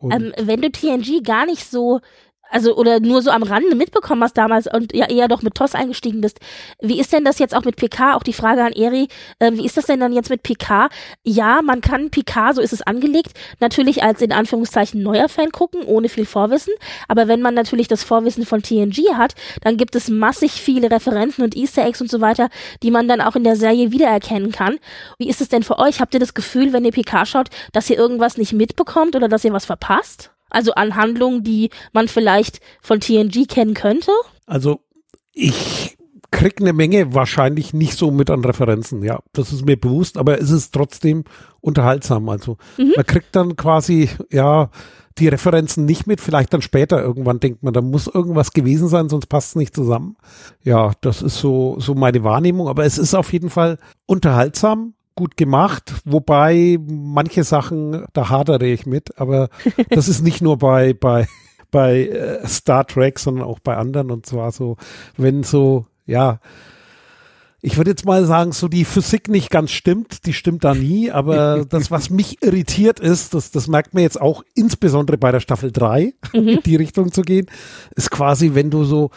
Ähm, 0.00 0.32
wenn 0.40 0.60
du 0.60 0.70
TNG 0.70 1.22
gar 1.24 1.46
nicht 1.46 1.68
so 1.68 2.00
also 2.50 2.76
oder 2.76 3.00
nur 3.00 3.22
so 3.22 3.30
am 3.30 3.42
Rande 3.42 3.74
mitbekommen 3.74 4.22
hast 4.22 4.36
damals 4.36 4.66
und 4.72 4.94
ja 4.94 5.08
eher 5.08 5.28
doch 5.28 5.42
mit 5.42 5.54
TOS 5.54 5.74
eingestiegen 5.74 6.20
bist. 6.20 6.40
Wie 6.80 7.00
ist 7.00 7.12
denn 7.12 7.24
das 7.24 7.38
jetzt 7.38 7.54
auch 7.54 7.64
mit 7.64 7.76
PK? 7.76 8.14
Auch 8.14 8.22
die 8.22 8.32
Frage 8.32 8.62
an 8.64 8.72
Eri, 8.72 9.08
äh, 9.38 9.52
wie 9.52 9.66
ist 9.66 9.76
das 9.76 9.86
denn 9.86 10.00
dann 10.00 10.12
jetzt 10.12 10.30
mit 10.30 10.42
PK? 10.42 10.88
Ja, 11.24 11.62
man 11.62 11.80
kann 11.80 12.10
PK, 12.10 12.54
so 12.54 12.60
ist 12.60 12.72
es 12.72 12.82
angelegt, 12.82 13.32
natürlich 13.60 14.02
als 14.02 14.22
in 14.22 14.32
Anführungszeichen 14.32 15.02
neuer 15.02 15.28
Fan 15.28 15.50
gucken, 15.50 15.82
ohne 15.84 16.08
viel 16.08 16.26
Vorwissen. 16.26 16.72
Aber 17.08 17.28
wenn 17.28 17.42
man 17.42 17.54
natürlich 17.54 17.88
das 17.88 18.04
Vorwissen 18.04 18.46
von 18.46 18.62
TNG 18.62 19.14
hat, 19.16 19.34
dann 19.62 19.76
gibt 19.76 19.96
es 19.96 20.08
massig 20.08 20.52
viele 20.52 20.90
Referenzen 20.90 21.44
und 21.44 21.56
Easter 21.56 21.84
Eggs 21.84 22.00
und 22.00 22.10
so 22.10 22.20
weiter, 22.20 22.48
die 22.82 22.90
man 22.90 23.08
dann 23.08 23.20
auch 23.20 23.36
in 23.36 23.44
der 23.44 23.56
Serie 23.56 23.90
wiedererkennen 23.90 24.52
kann. 24.52 24.78
Wie 25.18 25.28
ist 25.28 25.40
es 25.40 25.48
denn 25.48 25.62
für 25.62 25.78
euch? 25.78 26.00
Habt 26.00 26.14
ihr 26.14 26.20
das 26.20 26.34
Gefühl, 26.34 26.72
wenn 26.72 26.84
ihr 26.84 26.92
PK 26.92 27.26
schaut, 27.26 27.48
dass 27.72 27.90
ihr 27.90 27.96
irgendwas 27.96 28.36
nicht 28.36 28.52
mitbekommt 28.52 29.16
oder 29.16 29.28
dass 29.28 29.44
ihr 29.44 29.52
was 29.52 29.64
verpasst? 29.64 30.33
Also 30.54 30.72
an 30.74 30.96
Handlungen, 30.96 31.42
die 31.44 31.70
man 31.92 32.08
vielleicht 32.08 32.60
von 32.80 33.00
TNG 33.00 33.46
kennen 33.48 33.74
könnte? 33.74 34.10
Also 34.46 34.80
ich 35.32 35.96
krieg 36.30 36.60
eine 36.60 36.72
Menge 36.72 37.14
wahrscheinlich 37.14 37.72
nicht 37.74 37.96
so 37.96 38.10
mit 38.10 38.28
an 38.28 38.44
Referenzen, 38.44 39.04
ja, 39.04 39.20
das 39.32 39.52
ist 39.52 39.64
mir 39.64 39.76
bewusst, 39.76 40.18
aber 40.18 40.40
es 40.40 40.50
ist 40.50 40.72
trotzdem 40.74 41.24
unterhaltsam. 41.60 42.28
Also 42.28 42.56
Mhm. 42.76 42.92
man 42.96 43.06
kriegt 43.06 43.36
dann 43.36 43.54
quasi, 43.56 44.08
ja, 44.30 44.70
die 45.18 45.28
Referenzen 45.28 45.84
nicht 45.84 46.08
mit, 46.08 46.20
vielleicht 46.20 46.52
dann 46.52 46.60
später 46.60 47.00
irgendwann 47.00 47.38
denkt 47.38 47.62
man, 47.62 47.72
da 47.72 47.80
muss 47.80 48.08
irgendwas 48.08 48.52
gewesen 48.52 48.88
sein, 48.88 49.08
sonst 49.08 49.26
passt 49.26 49.50
es 49.50 49.54
nicht 49.56 49.74
zusammen. 49.74 50.16
Ja, 50.64 50.90
das 51.02 51.22
ist 51.22 51.38
so, 51.38 51.76
so 51.78 51.94
meine 51.94 52.24
Wahrnehmung, 52.24 52.66
aber 52.66 52.84
es 52.84 52.98
ist 52.98 53.14
auf 53.14 53.32
jeden 53.32 53.48
Fall 53.50 53.78
unterhaltsam, 54.06 54.94
gut 55.14 55.36
gemacht, 55.36 55.94
wobei 56.04 56.78
manche 56.86 57.44
Sachen, 57.44 58.04
da 58.12 58.28
hadere 58.30 58.66
ich 58.66 58.86
mit, 58.86 59.18
aber 59.18 59.48
das 59.90 60.08
ist 60.08 60.22
nicht 60.22 60.42
nur 60.42 60.58
bei, 60.58 60.92
bei, 60.92 61.26
bei 61.70 62.06
äh, 62.08 62.46
Star 62.46 62.86
Trek, 62.86 63.18
sondern 63.18 63.44
auch 63.44 63.58
bei 63.60 63.76
anderen 63.76 64.10
und 64.10 64.26
zwar 64.26 64.52
so, 64.52 64.76
wenn 65.16 65.42
so, 65.42 65.86
ja, 66.06 66.40
ich 67.66 67.78
würde 67.78 67.92
jetzt 67.92 68.04
mal 68.04 68.26
sagen, 68.26 68.52
so 68.52 68.68
die 68.68 68.84
Physik 68.84 69.28
nicht 69.28 69.48
ganz 69.48 69.70
stimmt, 69.70 70.26
die 70.26 70.34
stimmt 70.34 70.64
da 70.64 70.74
nie, 70.74 71.10
aber 71.10 71.64
das, 71.68 71.90
was 71.90 72.10
mich 72.10 72.42
irritiert 72.42 73.00
ist, 73.00 73.32
das, 73.32 73.52
das 73.52 73.68
merkt 73.68 73.94
man 73.94 74.02
jetzt 74.02 74.20
auch 74.20 74.42
insbesondere 74.54 75.16
bei 75.16 75.32
der 75.32 75.40
Staffel 75.40 75.72
3, 75.72 76.12
in 76.34 76.60
die 76.66 76.76
Richtung 76.76 77.10
zu 77.10 77.22
gehen, 77.22 77.46
ist 77.96 78.10
quasi, 78.10 78.54
wenn 78.54 78.70
du 78.70 78.84
so, 78.84 79.10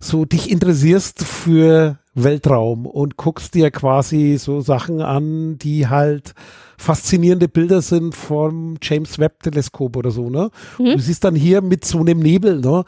so 0.00 0.26
dich 0.26 0.50
interessierst 0.50 1.24
für 1.24 1.98
Weltraum 2.14 2.86
und 2.86 3.16
guckst 3.16 3.54
dir 3.54 3.70
quasi 3.70 4.36
so 4.38 4.60
Sachen 4.60 5.00
an, 5.00 5.58
die 5.58 5.88
halt 5.88 6.34
faszinierende 6.78 7.48
Bilder 7.48 7.82
sind 7.82 8.14
vom 8.14 8.76
James 8.82 9.18
Webb 9.18 9.42
Teleskop 9.42 9.96
oder 9.96 10.10
so, 10.10 10.30
ne? 10.30 10.50
Und 10.78 10.86
du 10.86 10.98
siehst 10.98 11.24
dann 11.24 11.34
hier 11.34 11.60
mit 11.60 11.84
so 11.84 12.00
einem 12.00 12.20
Nebel, 12.20 12.60
ne? 12.60 12.84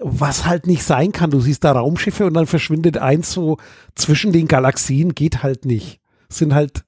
was 0.00 0.46
halt 0.46 0.66
nicht 0.66 0.82
sein 0.82 1.12
kann. 1.12 1.30
Du 1.30 1.40
siehst 1.40 1.64
da 1.64 1.72
Raumschiffe 1.72 2.24
und 2.24 2.34
dann 2.34 2.46
verschwindet 2.46 2.98
eins 2.98 3.32
so 3.32 3.58
zwischen 3.94 4.32
den 4.32 4.48
Galaxien, 4.48 5.14
geht 5.14 5.42
halt 5.42 5.64
nicht. 5.66 6.00
Sind 6.28 6.54
halt 6.54 6.84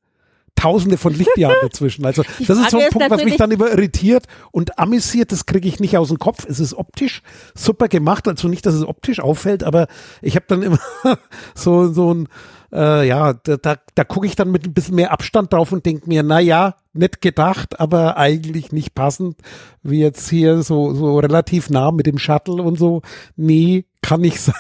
Tausende 0.55 0.97
von 0.97 1.15
Lichtjahren 1.15 1.57
dazwischen. 1.63 2.05
Also 2.05 2.23
das 2.23 2.59
ist 2.59 2.71
so 2.71 2.79
ein 2.79 2.91
Punkt, 2.91 3.11
was 3.11 3.25
mich 3.25 3.37
dann 3.37 3.51
immer 3.51 3.71
irritiert 3.71 4.27
und 4.51 4.79
amüsiert. 4.79 5.33
Das 5.33 5.47
kriege 5.47 5.69
ich 5.69 5.81
nicht 5.81 5.97
aus 5.97 6.09
dem 6.09 6.19
Kopf. 6.19 6.47
Es 6.49 6.61
ist 6.61 6.75
optisch 6.75 7.23
super 7.55 7.89
gemacht, 7.89 8.29
also 8.29 8.49
nicht, 8.49 8.65
dass 8.67 8.75
es 8.75 8.87
optisch 8.87 9.21
auffällt, 9.21 9.65
aber 9.65 9.89
ich 10.21 10.37
habe 10.37 10.47
dann 10.49 10.63
immer 10.63 10.79
so 11.55 11.93
so 11.93 12.15
ein 12.15 12.29
äh, 12.73 13.07
ja, 13.07 13.35
da, 13.35 13.57
da, 13.57 13.77
da 13.95 14.05
gucke 14.05 14.27
ich 14.27 14.35
dann 14.35 14.51
mit 14.51 14.67
ein 14.67 14.73
bisschen 14.73 14.95
mehr 14.95 15.13
Abstand 15.13 15.53
drauf 15.53 15.73
und 15.73 15.85
denke 15.85 16.09
mir, 16.09 16.23
na 16.23 16.41
ja, 16.41 16.75
nett 16.93 17.21
gedacht, 17.21 17.81
aber 17.81 18.17
eigentlich 18.17 18.73
nicht 18.73 18.95
passend, 18.95 19.37
wie 19.83 20.01
jetzt 20.01 20.29
hier 20.29 20.63
so, 20.63 20.95
so 20.95 21.19
relativ 21.19 21.71
nah 21.71 21.91
mit 21.91 22.07
dem 22.07 22.19
Shuttle 22.19 22.63
und 22.63 22.79
so. 22.79 23.03
Nee, 23.37 23.87
kann 24.03 24.21
nicht 24.21 24.41
sein. 24.41 24.55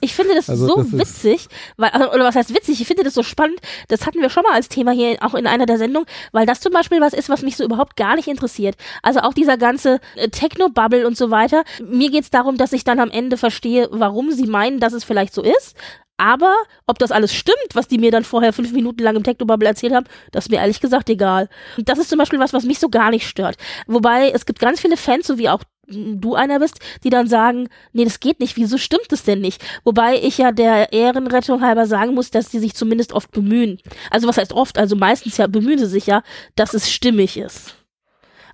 Ich 0.00 0.14
finde 0.14 0.34
das 0.34 0.50
Also 0.50 0.66
so 0.66 0.76
das 0.76 0.92
witzig, 0.92 1.48
weil, 1.76 1.90
also, 1.90 2.12
oder 2.12 2.24
was 2.24 2.36
heißt 2.36 2.54
witzig? 2.54 2.80
Ich 2.80 2.86
finde 2.86 3.02
das 3.02 3.14
so 3.14 3.22
spannend. 3.22 3.58
Das 3.88 4.06
hatten 4.06 4.20
wir 4.20 4.30
schon 4.30 4.42
mal 4.42 4.52
als 4.52 4.68
Thema 4.68 4.92
hier 4.92 5.16
auch 5.20 5.34
in 5.34 5.46
einer 5.46 5.64
der 5.66 5.78
Sendungen, 5.78 6.08
weil 6.32 6.44
das 6.44 6.60
zum 6.60 6.72
Beispiel 6.72 7.00
was 7.00 7.14
ist, 7.14 7.28
was 7.28 7.42
mich 7.42 7.56
so 7.56 7.64
überhaupt 7.64 7.96
gar 7.96 8.16
nicht 8.16 8.28
interessiert. 8.28 8.76
Also 9.02 9.20
auch 9.20 9.32
dieser 9.32 9.56
ganze 9.56 10.00
äh, 10.16 10.28
Techno-Bubble 10.28 11.06
und 11.06 11.16
so 11.16 11.30
weiter. 11.30 11.64
Mir 11.82 12.10
geht's 12.10 12.30
darum, 12.30 12.56
dass 12.58 12.72
ich 12.72 12.84
dann 12.84 13.00
am 13.00 13.10
Ende 13.10 13.36
verstehe, 13.36 13.88
warum 13.90 14.30
sie 14.32 14.46
meinen, 14.46 14.80
dass 14.80 14.92
es 14.92 15.04
vielleicht 15.04 15.32
so 15.32 15.42
ist. 15.42 15.76
Aber 16.18 16.54
ob 16.86 16.98
das 16.98 17.12
alles 17.12 17.34
stimmt, 17.34 17.56
was 17.74 17.88
die 17.88 17.98
mir 17.98 18.10
dann 18.10 18.24
vorher 18.24 18.52
fünf 18.52 18.72
Minuten 18.72 19.02
lang 19.02 19.16
im 19.16 19.22
Technobubble 19.22 19.68
erzählt 19.68 19.94
haben, 19.94 20.06
das 20.32 20.46
ist 20.46 20.50
mir 20.50 20.58
ehrlich 20.58 20.80
gesagt 20.80 21.08
egal. 21.16 21.48
Das 21.78 21.98
ist 21.98 22.10
zum 22.10 22.18
Beispiel 22.18 22.38
was, 22.38 22.52
was 22.52 22.64
mich 22.64 22.78
so 22.78 22.88
gar 22.88 23.10
nicht 23.10 23.26
stört. 23.26 23.56
Wobei 23.86 24.30
es 24.30 24.46
gibt 24.46 24.58
ganz 24.58 24.80
viele 24.80 24.96
Fans, 24.96 25.26
so 25.26 25.38
wie 25.38 25.48
auch 25.48 25.62
du 25.88 26.34
einer 26.34 26.58
bist, 26.58 26.80
die 27.04 27.10
dann 27.10 27.28
sagen, 27.28 27.68
nee, 27.92 28.04
das 28.04 28.20
geht 28.20 28.40
nicht, 28.40 28.56
wieso 28.56 28.78
stimmt 28.78 29.12
es 29.12 29.22
denn 29.22 29.40
nicht? 29.40 29.62
Wobei 29.84 30.16
ich 30.20 30.38
ja 30.38 30.52
der 30.52 30.92
Ehrenrettung 30.92 31.62
halber 31.62 31.86
sagen 31.86 32.14
muss, 32.14 32.30
dass 32.30 32.48
die 32.48 32.58
sich 32.58 32.74
zumindest 32.74 33.12
oft 33.12 33.30
bemühen. 33.30 33.78
Also 34.10 34.26
was 34.28 34.38
heißt 34.38 34.52
oft? 34.52 34.78
Also 34.78 34.96
meistens 34.96 35.36
ja 35.36 35.46
bemühen 35.46 35.78
sie 35.78 35.86
sich 35.86 36.06
ja, 36.06 36.22
dass 36.56 36.74
es 36.74 36.90
stimmig 36.90 37.36
ist. 37.36 37.76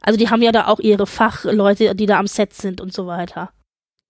Also 0.00 0.18
die 0.18 0.28
haben 0.28 0.42
ja 0.42 0.52
da 0.52 0.66
auch 0.66 0.80
ihre 0.80 1.06
Fachleute, 1.06 1.94
die 1.94 2.06
da 2.06 2.18
am 2.18 2.26
Set 2.26 2.52
sind 2.52 2.80
und 2.80 2.92
so 2.92 3.06
weiter. 3.06 3.50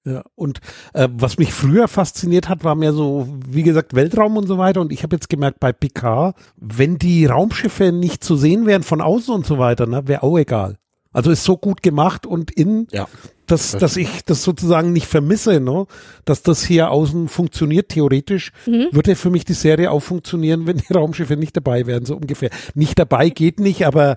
Ja, 0.04 0.24
und 0.34 0.58
äh, 0.94 1.08
was 1.12 1.38
mich 1.38 1.52
früher 1.52 1.86
fasziniert 1.86 2.48
hat, 2.48 2.64
war 2.64 2.74
mehr 2.74 2.92
so, 2.92 3.28
wie 3.48 3.62
gesagt, 3.62 3.94
Weltraum 3.94 4.36
und 4.36 4.48
so 4.48 4.58
weiter. 4.58 4.80
Und 4.80 4.90
ich 4.92 5.04
habe 5.04 5.14
jetzt 5.14 5.28
gemerkt, 5.28 5.60
bei 5.60 5.72
Picard, 5.72 6.34
wenn 6.56 6.98
die 6.98 7.26
Raumschiffe 7.26 7.92
nicht 7.92 8.24
zu 8.24 8.36
sehen 8.36 8.66
wären 8.66 8.82
von 8.82 9.00
außen 9.00 9.32
und 9.32 9.46
so 9.46 9.58
weiter, 9.58 9.86
ne, 9.86 10.08
wäre 10.08 10.24
auch 10.24 10.36
egal. 10.38 10.76
Also 11.12 11.30
ist 11.30 11.44
so 11.44 11.56
gut 11.56 11.82
gemacht 11.82 12.26
und 12.26 12.50
in, 12.50 12.88
Ja. 12.90 13.06
dass, 13.46 13.72
dass 13.72 13.96
ich 13.98 14.24
das 14.24 14.42
sozusagen 14.42 14.92
nicht 14.94 15.06
vermisse, 15.06 15.60
ne? 15.60 15.86
dass 16.24 16.42
das 16.42 16.64
hier 16.64 16.90
außen 16.90 17.28
funktioniert. 17.28 17.90
Theoretisch 17.90 18.50
würde 18.92 19.14
für 19.14 19.28
mich 19.28 19.44
die 19.44 19.52
Serie 19.52 19.90
auch 19.90 20.00
funktionieren, 20.00 20.66
wenn 20.66 20.78
die 20.78 20.92
Raumschiffe 20.92 21.36
nicht 21.36 21.54
dabei 21.56 21.86
wären, 21.86 22.06
so 22.06 22.16
ungefähr. 22.16 22.48
Nicht 22.74 22.98
dabei 22.98 23.28
geht 23.28 23.60
nicht, 23.60 23.86
aber 23.86 24.16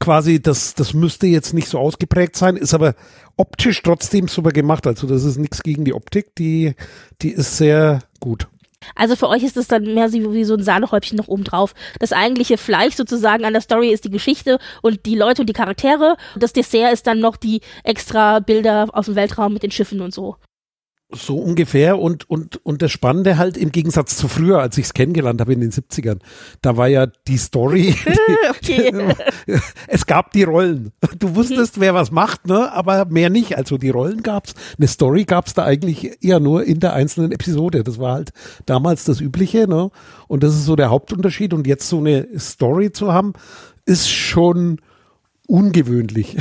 quasi 0.00 0.40
das, 0.40 0.74
das 0.74 0.94
müsste 0.94 1.26
jetzt 1.26 1.54
nicht 1.54 1.68
so 1.68 1.78
ausgeprägt 1.78 2.36
sein, 2.36 2.56
ist 2.56 2.74
aber 2.74 2.94
optisch 3.36 3.82
trotzdem 3.82 4.28
super 4.28 4.50
gemacht. 4.50 4.86
Also 4.86 5.06
das 5.06 5.24
ist 5.24 5.38
nichts 5.38 5.62
gegen 5.62 5.84
die 5.84 5.94
Optik, 5.94 6.34
die, 6.36 6.74
die 7.22 7.30
ist 7.30 7.56
sehr 7.56 8.00
gut. 8.20 8.48
Also 8.94 9.16
für 9.16 9.28
euch 9.28 9.42
ist 9.42 9.56
es 9.56 9.66
dann 9.66 9.94
mehr 9.94 10.08
so 10.08 10.32
wie 10.32 10.44
so 10.44 10.54
ein 10.54 10.62
Sahnehäubchen 10.62 11.16
noch 11.16 11.28
oben 11.28 11.44
drauf. 11.44 11.74
Das 12.00 12.12
eigentliche 12.12 12.58
Fleisch 12.58 12.94
sozusagen 12.94 13.44
an 13.44 13.52
der 13.52 13.62
Story 13.62 13.90
ist 13.90 14.04
die 14.04 14.10
Geschichte 14.10 14.58
und 14.82 15.06
die 15.06 15.16
Leute 15.16 15.42
und 15.42 15.48
die 15.48 15.54
Charaktere. 15.54 16.16
Und 16.34 16.42
das 16.42 16.52
Dessert 16.52 16.92
ist 16.92 17.06
dann 17.06 17.20
noch 17.20 17.36
die 17.36 17.60
extra 17.82 18.40
Bilder 18.40 18.88
aus 18.92 19.06
dem 19.06 19.16
Weltraum 19.16 19.54
mit 19.54 19.62
den 19.62 19.70
Schiffen 19.70 20.00
und 20.00 20.12
so. 20.12 20.36
So 21.16 21.36
ungefähr 21.38 21.98
und, 21.98 22.28
und, 22.28 22.64
und 22.64 22.82
das 22.82 22.90
Spannende 22.90 23.38
halt 23.38 23.56
im 23.56 23.72
Gegensatz 23.72 24.16
zu 24.16 24.28
früher, 24.28 24.60
als 24.60 24.78
ich 24.78 24.86
es 24.86 24.94
kennengelernt 24.94 25.40
habe 25.40 25.52
in 25.52 25.60
den 25.60 25.70
70ern, 25.70 26.18
da 26.62 26.76
war 26.76 26.88
ja 26.88 27.06
die 27.06 27.38
Story, 27.38 27.94
Okay. 28.50 28.92
es 29.88 30.06
gab 30.06 30.32
die 30.32 30.42
Rollen. 30.42 30.92
Du 31.18 31.34
wusstest, 31.34 31.80
wer 31.80 31.94
was 31.94 32.10
macht, 32.10 32.46
ne? 32.46 32.72
aber 32.72 33.04
mehr 33.06 33.30
nicht. 33.30 33.56
Also 33.56 33.78
die 33.78 33.90
Rollen 33.90 34.22
gab's. 34.22 34.54
Eine 34.78 34.88
Story 34.88 35.24
gab's 35.24 35.54
da 35.54 35.64
eigentlich 35.64 36.22
eher 36.22 36.40
nur 36.40 36.64
in 36.64 36.80
der 36.80 36.92
einzelnen 36.92 37.32
Episode. 37.32 37.84
Das 37.84 37.98
war 37.98 38.14
halt 38.14 38.32
damals 38.66 39.04
das 39.04 39.20
Übliche. 39.20 39.68
Ne? 39.68 39.90
Und 40.28 40.42
das 40.42 40.54
ist 40.54 40.64
so 40.64 40.76
der 40.76 40.90
Hauptunterschied. 40.90 41.52
Und 41.52 41.66
jetzt 41.66 41.88
so 41.88 41.98
eine 41.98 42.28
Story 42.38 42.92
zu 42.92 43.12
haben, 43.12 43.32
ist 43.86 44.10
schon 44.10 44.80
ungewöhnlich. 45.46 46.36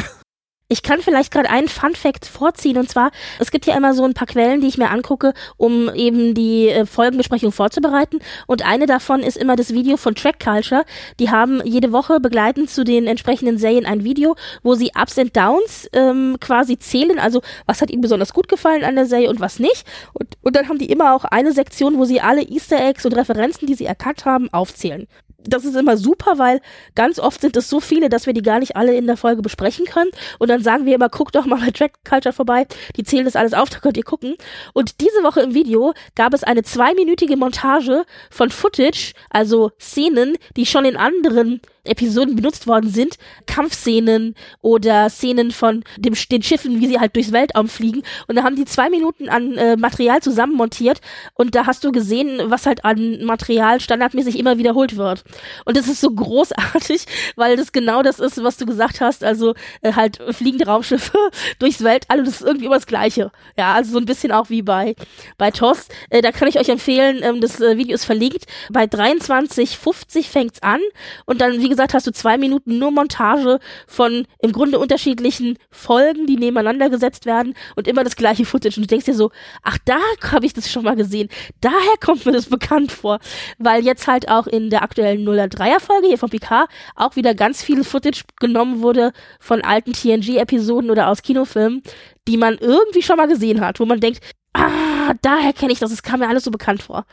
Ich 0.74 0.82
kann 0.82 1.02
vielleicht 1.02 1.32
gerade 1.32 1.52
einen 1.52 1.68
Fun 1.68 1.94
Fact 1.94 2.26
vorziehen 2.26 2.80
und 2.80 2.90
zwar, 2.90 3.12
es 3.38 3.52
gibt 3.52 3.68
ja 3.68 3.78
immer 3.78 3.94
so 3.94 4.06
ein 4.06 4.16
paar 4.16 4.26
Quellen, 4.26 4.60
die 4.60 4.66
ich 4.66 4.80
mir 4.80 4.90
angucke, 4.90 5.36
um 5.56 5.94
eben 5.94 6.34
die 6.34 6.68
äh, 6.70 6.88
Folgenbesprechung 6.88 7.52
vorzubereiten. 7.52 8.18
Und 8.48 8.66
eine 8.66 8.88
davon 8.88 9.20
ist 9.20 9.38
immer 9.38 9.56
das 9.56 9.76
Video 9.76 9.98
von 9.98 10.16
Track 10.16 10.40
Culture. 10.40 10.84
Die 11.20 11.30
haben 11.30 11.62
jede 11.64 11.92
Woche 11.92 12.20
begleitend 12.20 12.72
zu 12.72 12.84
den 12.84 13.06
entsprechenden 13.06 13.60
Serien 13.60 13.86
ein 13.86 14.04
Video, 14.04 14.36
wo 14.64 14.74
sie 14.74 14.90
Ups 15.00 15.20
and 15.20 15.38
Downs 15.38 15.88
ähm, 15.94 16.38
quasi 16.40 16.80
zählen, 16.80 17.20
also 17.20 17.44
was 17.68 17.80
hat 17.80 17.92
ihnen 17.92 18.02
besonders 18.02 18.34
gut 18.34 18.48
gefallen 18.48 18.84
an 18.84 18.96
der 18.96 19.06
Serie 19.06 19.30
und 19.30 19.40
was 19.40 19.60
nicht. 19.60 19.86
Und, 20.14 20.28
und 20.42 20.56
dann 20.56 20.70
haben 20.70 20.80
die 20.80 20.92
immer 20.92 21.14
auch 21.14 21.26
eine 21.26 21.52
Sektion, 21.52 22.00
wo 22.00 22.06
sie 22.06 22.20
alle 22.20 22.42
Easter 22.42 22.84
Eggs 22.84 23.06
und 23.06 23.16
Referenzen, 23.16 23.68
die 23.68 23.76
sie 23.76 23.86
erkannt 23.86 24.26
haben, 24.26 24.52
aufzählen 24.52 25.08
das 25.46 25.66
ist 25.66 25.76
immer 25.76 25.98
super, 25.98 26.38
weil 26.38 26.62
ganz 26.96 27.20
oft 27.20 27.42
sind 27.42 27.56
es 27.58 27.70
so 27.70 27.80
viele, 27.80 28.10
dass 28.10 28.26
wir 28.26 28.34
die 28.34 28.42
gar 28.42 28.60
nicht 28.60 28.76
alle 28.76 28.96
in 28.96 29.08
der 29.08 29.18
Folge 29.18 29.42
besprechen 29.42 29.86
können. 29.86 30.12
Und 30.40 30.50
dann 30.50 30.64
sagen 30.64 30.86
wir 30.86 30.96
immer, 30.96 31.10
guckt 31.10 31.36
doch 31.36 31.46
mal 31.46 31.60
bei 31.60 31.72
Track 31.72 32.04
Culture 32.08 32.34
vorbei. 32.34 32.68
Die 32.96 33.04
zählen 33.04 33.26
das 33.26 33.36
alles 33.36 33.54
auf, 33.54 33.70
da 33.72 33.80
könnt 33.80 33.98
ihr 33.98 34.04
gucken. 34.04 34.36
Und 34.74 35.02
diese 35.02 35.24
Woche 35.24 35.42
im 35.42 35.54
Video 35.54 35.94
gab 36.16 36.34
es 36.34 36.44
eine 36.44 36.64
zweiminütige 36.64 37.38
Montage 37.38 38.06
von 38.30 38.50
Footage, 38.50 39.14
also 39.30 39.72
Szenen, 39.80 40.38
die 40.56 40.66
schon 40.66 40.86
in 40.86 40.98
anderen 40.98 41.62
Episoden 41.84 42.36
benutzt 42.36 42.68
worden 42.68 42.90
sind. 42.90 43.18
Kampfszenen 43.46 44.36
oder 44.62 45.10
Szenen 45.10 45.52
von 45.52 45.84
dem, 45.98 46.14
den 46.32 46.44
Schiffen, 46.44 46.80
wie 46.80 46.88
sie 46.88 47.00
halt 47.00 47.16
durchs 47.16 47.32
Weltraum 47.32 47.68
fliegen. 47.68 48.04
Und 48.28 48.36
da 48.36 48.44
haben 48.44 48.56
die 48.56 48.66
zwei 48.66 48.90
Minuten 48.90 49.30
an 49.30 49.58
äh, 49.58 49.76
Material 49.76 50.22
zusammenmontiert. 50.22 51.02
Und 51.34 51.56
da 51.56 51.66
hast 51.66 51.84
du 51.84 51.92
gesehen, 51.92 52.40
was 52.46 52.66
halt 52.66 52.86
an 52.86 53.24
Material 53.24 53.80
standardmäßig 53.80 54.38
immer 54.40 54.58
wiederholt 54.58 54.98
wird. 54.98 55.24
Und 55.66 55.78
das 55.78 55.88
ist 55.88 56.02
so 56.02 56.12
großartig, 56.16 57.06
weil 57.36 57.58
das 57.58 57.72
genau 57.72 58.02
das 58.02 58.20
ist, 58.20 58.44
was 58.44 58.58
du 58.58 58.66
gesagt 58.66 59.02
hast. 59.02 59.24
Also 59.24 59.54
äh, 59.82 59.94
halt 59.94 60.20
fliegende 60.32 60.66
Raumschiffe 60.66 61.18
durchs 61.60 61.84
Weltall 61.84 62.20
und 62.20 62.28
das 62.28 62.36
ist 62.36 62.48
irgendwie 62.48 62.66
immer 62.66 62.76
das 62.76 62.88
Gleiche. 62.88 63.32
Ja, 63.58 63.74
also 63.74 63.92
so 63.94 63.98
ein 63.98 64.06
bisschen 64.06 64.32
auch 64.32 64.50
wie 64.50 64.62
bei, 64.62 64.96
bei 65.38 65.52
TOS. 65.52 65.88
Äh, 66.10 66.22
da 66.22 66.32
kann 66.32 66.48
ich 66.48 66.60
euch 66.60 66.70
empfehlen, 66.70 67.20
ähm, 67.22 67.42
das 67.42 67.60
äh, 67.60 67.78
Video 67.78 67.96
ist 67.96 68.06
verlinkt. 68.06 68.46
Bei 68.72 68.86
23,50 68.86 70.24
fängt's 70.30 70.62
an 70.62 70.80
und 71.26 71.42
dann, 71.42 71.62
wie 71.62 71.70
hast 71.80 72.08
du 72.08 72.12
zwei 72.12 72.38
Minuten 72.38 72.78
nur 72.78 72.92
Montage 72.92 73.60
von 73.88 74.26
im 74.40 74.52
Grunde 74.52 74.80
unterschiedlichen 74.80 75.58
Folgen, 75.72 76.26
die 76.26 76.38
nebeneinander 76.38 76.90
gesetzt 76.90 77.26
werden 77.26 77.54
und 77.76 77.88
immer 77.88 78.04
das 78.04 78.16
gleiche 78.16 78.46
Footage. 78.46 78.78
Und 78.78 78.84
du 78.84 78.88
denkst 78.88 79.06
dir 79.06 79.16
so, 79.16 79.32
ach, 79.64 79.78
da 79.86 79.98
habe 80.32 80.46
ich 80.46 80.54
das 80.54 80.72
schon 80.72 80.84
mal 80.84 80.96
gesehen. 80.96 81.30
Daher 81.62 81.98
kommt 82.00 82.26
mir 82.26 82.32
das 82.32 82.46
bekannt 82.50 82.92
vor. 82.92 83.20
Weil 83.58 83.84
jetzt 83.84 84.08
halt 84.08 84.30
auch 84.30 84.48
in 84.48 84.70
der 84.70 84.84
aktuellen 84.84 85.24
neuen 85.24 85.50
003er 85.50 85.80
Folge 85.80 86.08
hier 86.08 86.18
von 86.18 86.30
Picard 86.30 86.70
auch 86.96 87.16
wieder 87.16 87.34
ganz 87.36 87.64
viel 87.64 87.84
Footage 87.84 88.24
genommen 88.40 88.82
wurde 88.82 89.12
von 89.40 89.62
alten 89.62 89.94
TNG-Episoden 89.94 90.90
oder 90.90 91.10
aus 91.10 91.22
Kinofilmen, 91.22 91.84
die 92.28 92.38
man 92.38 92.58
irgendwie 92.58 93.02
schon 93.02 93.18
mal 93.18 93.28
gesehen 93.28 93.62
hat, 93.62 93.80
wo 93.80 93.86
man 93.86 94.00
denkt, 94.00 94.20
ah, 94.54 95.14
daher 95.22 95.54
kenne 95.54 95.74
ich 95.74 95.80
das, 95.80 95.92
es 95.92 96.04
kam 96.04 96.20
mir 96.20 96.28
alles 96.28 96.44
so 96.44 96.52
bekannt 96.52 96.84
vor. 96.84 97.06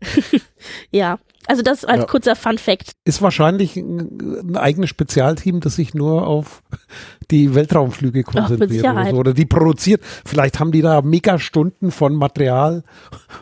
ja. 0.90 1.18
Also 1.48 1.62
das 1.62 1.84
als 1.84 2.00
Ja. 2.00 2.06
kurzer 2.06 2.36
Fun 2.36 2.58
Fact. 2.58 2.92
Ist 3.04 3.22
wahrscheinlich 3.22 3.76
ein, 3.76 4.42
ein 4.50 4.56
eigenes 4.56 4.90
Spezialteam, 4.90 5.60
das 5.60 5.76
sich 5.76 5.94
nur 5.94 6.26
auf 6.26 6.62
die 7.30 7.54
Weltraumflüge 7.54 8.22
konzentriert 8.22 8.60
oder, 8.60 8.68
Sicherheit. 8.68 9.10
so, 9.10 9.16
oder 9.16 9.32
die 9.34 9.46
produziert. 9.46 10.02
Vielleicht 10.24 10.60
haben 10.60 10.72
die 10.72 10.82
da 10.82 11.02
Megastunden 11.02 11.90
von 11.90 12.14
Material 12.14 12.82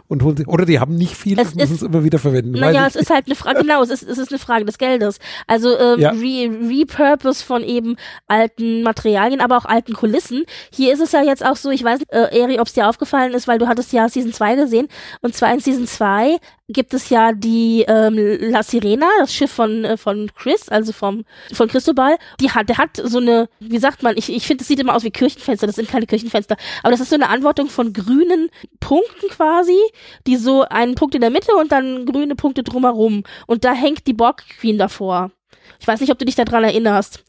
und 0.08 0.22
holen, 0.22 0.36
sie- 0.36 0.46
oder 0.46 0.64
die 0.64 0.80
haben 0.80 0.94
nicht 0.96 1.16
viel 1.16 1.38
Es 1.38 1.54
müssen 1.54 1.74
es 1.74 1.82
immer 1.82 2.02
wieder 2.04 2.18
verwenden. 2.18 2.52
Naja, 2.52 2.86
es 2.86 2.96
ist 2.96 3.10
halt 3.10 3.26
eine 3.26 3.34
Frage, 3.34 3.60
genau, 3.62 3.82
es 3.82 3.90
ist, 3.90 4.02
es 4.04 4.18
ist 4.18 4.30
eine 4.30 4.38
Frage 4.38 4.64
des 4.64 4.78
Geldes. 4.78 5.18
Also 5.46 5.76
ähm, 5.78 6.00
Ja. 6.00 6.10
Re 6.10 6.48
Repurpose 6.68 7.44
von 7.44 7.62
eben 7.62 7.96
alten 8.28 8.82
Materialien, 8.82 9.40
aber 9.40 9.56
auch 9.56 9.64
alten 9.64 9.92
Kulissen. 9.94 10.44
Hier 10.72 10.92
ist 10.92 11.00
es 11.00 11.12
ja 11.12 11.22
jetzt 11.22 11.44
auch 11.44 11.56
so, 11.56 11.70
ich 11.70 11.82
weiß 11.82 11.98
nicht, 12.00 12.12
äh, 12.12 12.38
Eri, 12.40 12.60
ob 12.60 12.66
es 12.68 12.72
dir 12.72 12.88
aufgefallen 12.88 13.34
ist, 13.34 13.48
weil 13.48 13.58
du 13.58 13.66
hattest 13.68 13.92
ja 13.92 14.08
Season 14.08 14.32
2 14.32 14.54
gesehen. 14.56 14.88
Und 15.22 15.34
zwar 15.34 15.52
in 15.52 15.60
Season 15.60 15.86
2 15.86 16.36
gibt 16.68 16.94
es 16.94 17.10
ja 17.10 17.32
die 17.32 17.84
ähm, 17.86 18.16
La 18.50 18.62
Sirena, 18.62 19.06
das 19.20 19.32
Schiff 19.32 19.52
von, 19.52 19.84
äh, 19.84 19.96
von 19.96 20.30
Chris, 20.34 20.68
also 20.68 20.92
vom, 20.92 21.24
von 21.52 21.68
Cristobal. 21.68 22.16
Die 22.40 22.50
hat, 22.50 22.68
der 22.68 22.78
hat 22.78 23.00
so 23.02 23.18
eine, 23.18 23.48
wie 23.60 23.78
sagt 23.78 24.02
man, 24.02 24.16
ich, 24.16 24.32
ich 24.32 24.46
finde, 24.46 24.62
es 24.62 24.68
sieht 24.68 24.80
immer 24.80 24.94
aus 24.94 25.04
wie 25.04 25.10
Kirchenfenster, 25.10 25.66
das 25.66 25.76
sind 25.76 25.88
keine 25.88 26.06
Kirchenfenster, 26.06 26.56
aber 26.82 26.90
das 26.90 27.00
ist 27.00 27.10
so 27.10 27.14
eine 27.14 27.28
Anordnung 27.28 27.68
von 27.68 27.92
grünen 27.92 28.50
Punkten 28.80 29.28
quasi, 29.30 29.78
die 30.26 30.36
so 30.36 30.62
einen 30.62 30.96
Punkt 30.96 31.14
in 31.14 31.20
der 31.20 31.30
Mitte 31.30 31.54
und 31.54 31.70
dann 31.70 32.04
grüne 32.04 32.34
Punkte 32.34 32.62
drumherum. 32.62 33.22
Und 33.46 33.64
da 33.64 33.72
hängt 33.72 34.06
die 34.06 34.12
Borg 34.12 34.42
Queen 34.58 34.78
davor. 34.78 35.30
Ich 35.78 35.86
weiß 35.86 36.00
nicht, 36.00 36.10
ob 36.10 36.18
du 36.18 36.24
dich 36.24 36.34
daran 36.34 36.64
erinnerst. 36.64 37.24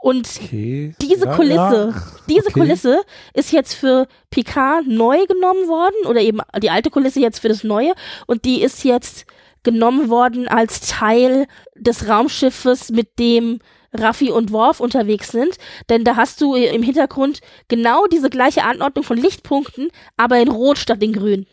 Und 0.00 0.28
Okay. 0.42 0.94
diese 1.02 1.26
Ja, 1.26 1.34
Kulisse, 1.34 1.94
ja. 1.94 2.02
diese 2.28 2.46
Okay. 2.46 2.60
Kulisse 2.60 3.00
ist 3.34 3.50
jetzt 3.52 3.74
für 3.74 4.06
Picard 4.30 4.86
neu 4.86 5.26
genommen 5.26 5.66
worden 5.68 6.06
oder 6.06 6.20
eben 6.20 6.40
die 6.62 6.70
alte 6.70 6.90
Kulisse 6.90 7.20
jetzt 7.20 7.40
für 7.40 7.48
das 7.48 7.64
neue 7.64 7.94
und 8.26 8.44
die 8.44 8.62
ist 8.62 8.84
jetzt 8.84 9.26
genommen 9.64 10.08
worden 10.08 10.46
als 10.46 10.80
Teil 10.88 11.46
des 11.74 12.08
Raumschiffes, 12.08 12.90
mit 12.90 13.18
dem 13.18 13.58
Raffi 13.92 14.30
und 14.30 14.52
Worf 14.52 14.80
unterwegs 14.80 15.32
sind, 15.32 15.56
denn 15.88 16.04
da 16.04 16.14
hast 16.14 16.40
du 16.40 16.54
im 16.54 16.82
Hintergrund 16.82 17.40
genau 17.68 18.06
diese 18.06 18.30
gleiche 18.30 18.62
Anordnung 18.64 19.04
von 19.04 19.16
Lichtpunkten, 19.16 19.90
aber 20.16 20.38
in 20.38 20.48
Rot 20.48 20.78
statt 20.78 21.02
in 21.02 21.12
Grün. 21.12 21.46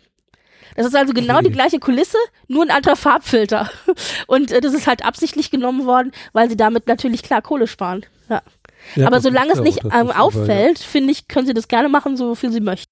Das 0.75 0.85
ist 0.85 0.95
also 0.95 1.13
genau 1.13 1.41
die 1.41 1.51
gleiche 1.51 1.79
Kulisse, 1.79 2.17
nur 2.47 2.63
ein 2.63 2.71
anderer 2.71 2.95
Farbfilter. 2.95 3.69
Und 4.27 4.51
äh, 4.51 4.61
das 4.61 4.73
ist 4.73 4.87
halt 4.87 5.05
absichtlich 5.05 5.51
genommen 5.51 5.85
worden, 5.85 6.11
weil 6.33 6.49
sie 6.49 6.57
damit 6.57 6.87
natürlich 6.87 7.23
klar 7.23 7.41
Kohle 7.41 7.67
sparen. 7.67 8.05
Ja. 8.29 8.41
Ja, 8.95 9.07
aber 9.07 9.19
solange 9.19 9.51
es 9.51 9.57
ja 9.57 9.63
nicht 9.63 9.83
ähm, 9.83 10.11
auffällt, 10.11 10.77
finde 10.77 11.11
ich, 11.11 11.27
können 11.27 11.47
sie 11.47 11.55
das 11.55 11.67
gerne 11.67 11.89
machen, 11.89 12.17
so 12.17 12.35
viel 12.35 12.51
sie 12.51 12.59
möchten. 12.59 12.91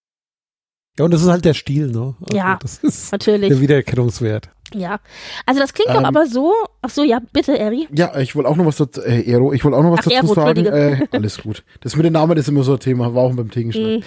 Ja, 0.98 1.06
und 1.06 1.12
das 1.12 1.22
ist 1.22 1.28
halt 1.30 1.46
der 1.46 1.54
Stil, 1.54 1.88
ne? 1.88 2.16
Also 2.24 2.38
Ja, 2.38 2.58
Das 2.62 2.78
ist 2.78 3.12
Natürlich. 3.12 3.50
der 3.50 3.62
Wiedererkennungswert. 3.62 4.50
Ja. 4.76 5.00
Also 5.46 5.60
das 5.60 5.74
klingt 5.74 5.90
doch 5.90 6.00
Ähm, 6.00 6.06
aber 6.06 6.26
so. 6.26 6.54
Ach 6.82 6.90
so, 6.90 7.04
ja, 7.04 7.20
bitte, 7.32 7.58
Eri. 7.58 7.88
Ja, 7.92 8.18
ich 8.20 8.36
wollte 8.36 8.50
auch 8.50 8.56
noch 8.56 8.66
was 8.66 8.78
dazu, 8.78 9.02
äh, 9.02 9.22
Ero, 9.22 9.54
ich 9.54 9.64
wollte 9.64 9.78
auch 9.78 9.84
noch 9.84 9.92
was 9.92 10.00
Ach, 10.02 10.04
dazu 10.12 10.16
Ero, 10.16 10.34
sagen. 10.34 10.66
Äh, 10.66 11.08
alles 11.12 11.42
gut. 11.42 11.64
Das 11.82 11.96
mit 11.96 12.06
den 12.06 12.14
Namen 12.14 12.38
ist 12.38 12.48
immer 12.48 12.64
so 12.64 12.74
ein 12.74 12.80
Thema, 12.80 13.14
war 13.14 13.24
auch 13.24 13.34
beim 13.34 13.52
Tegenschlag. 13.52 14.00
Mhm. 14.00 14.04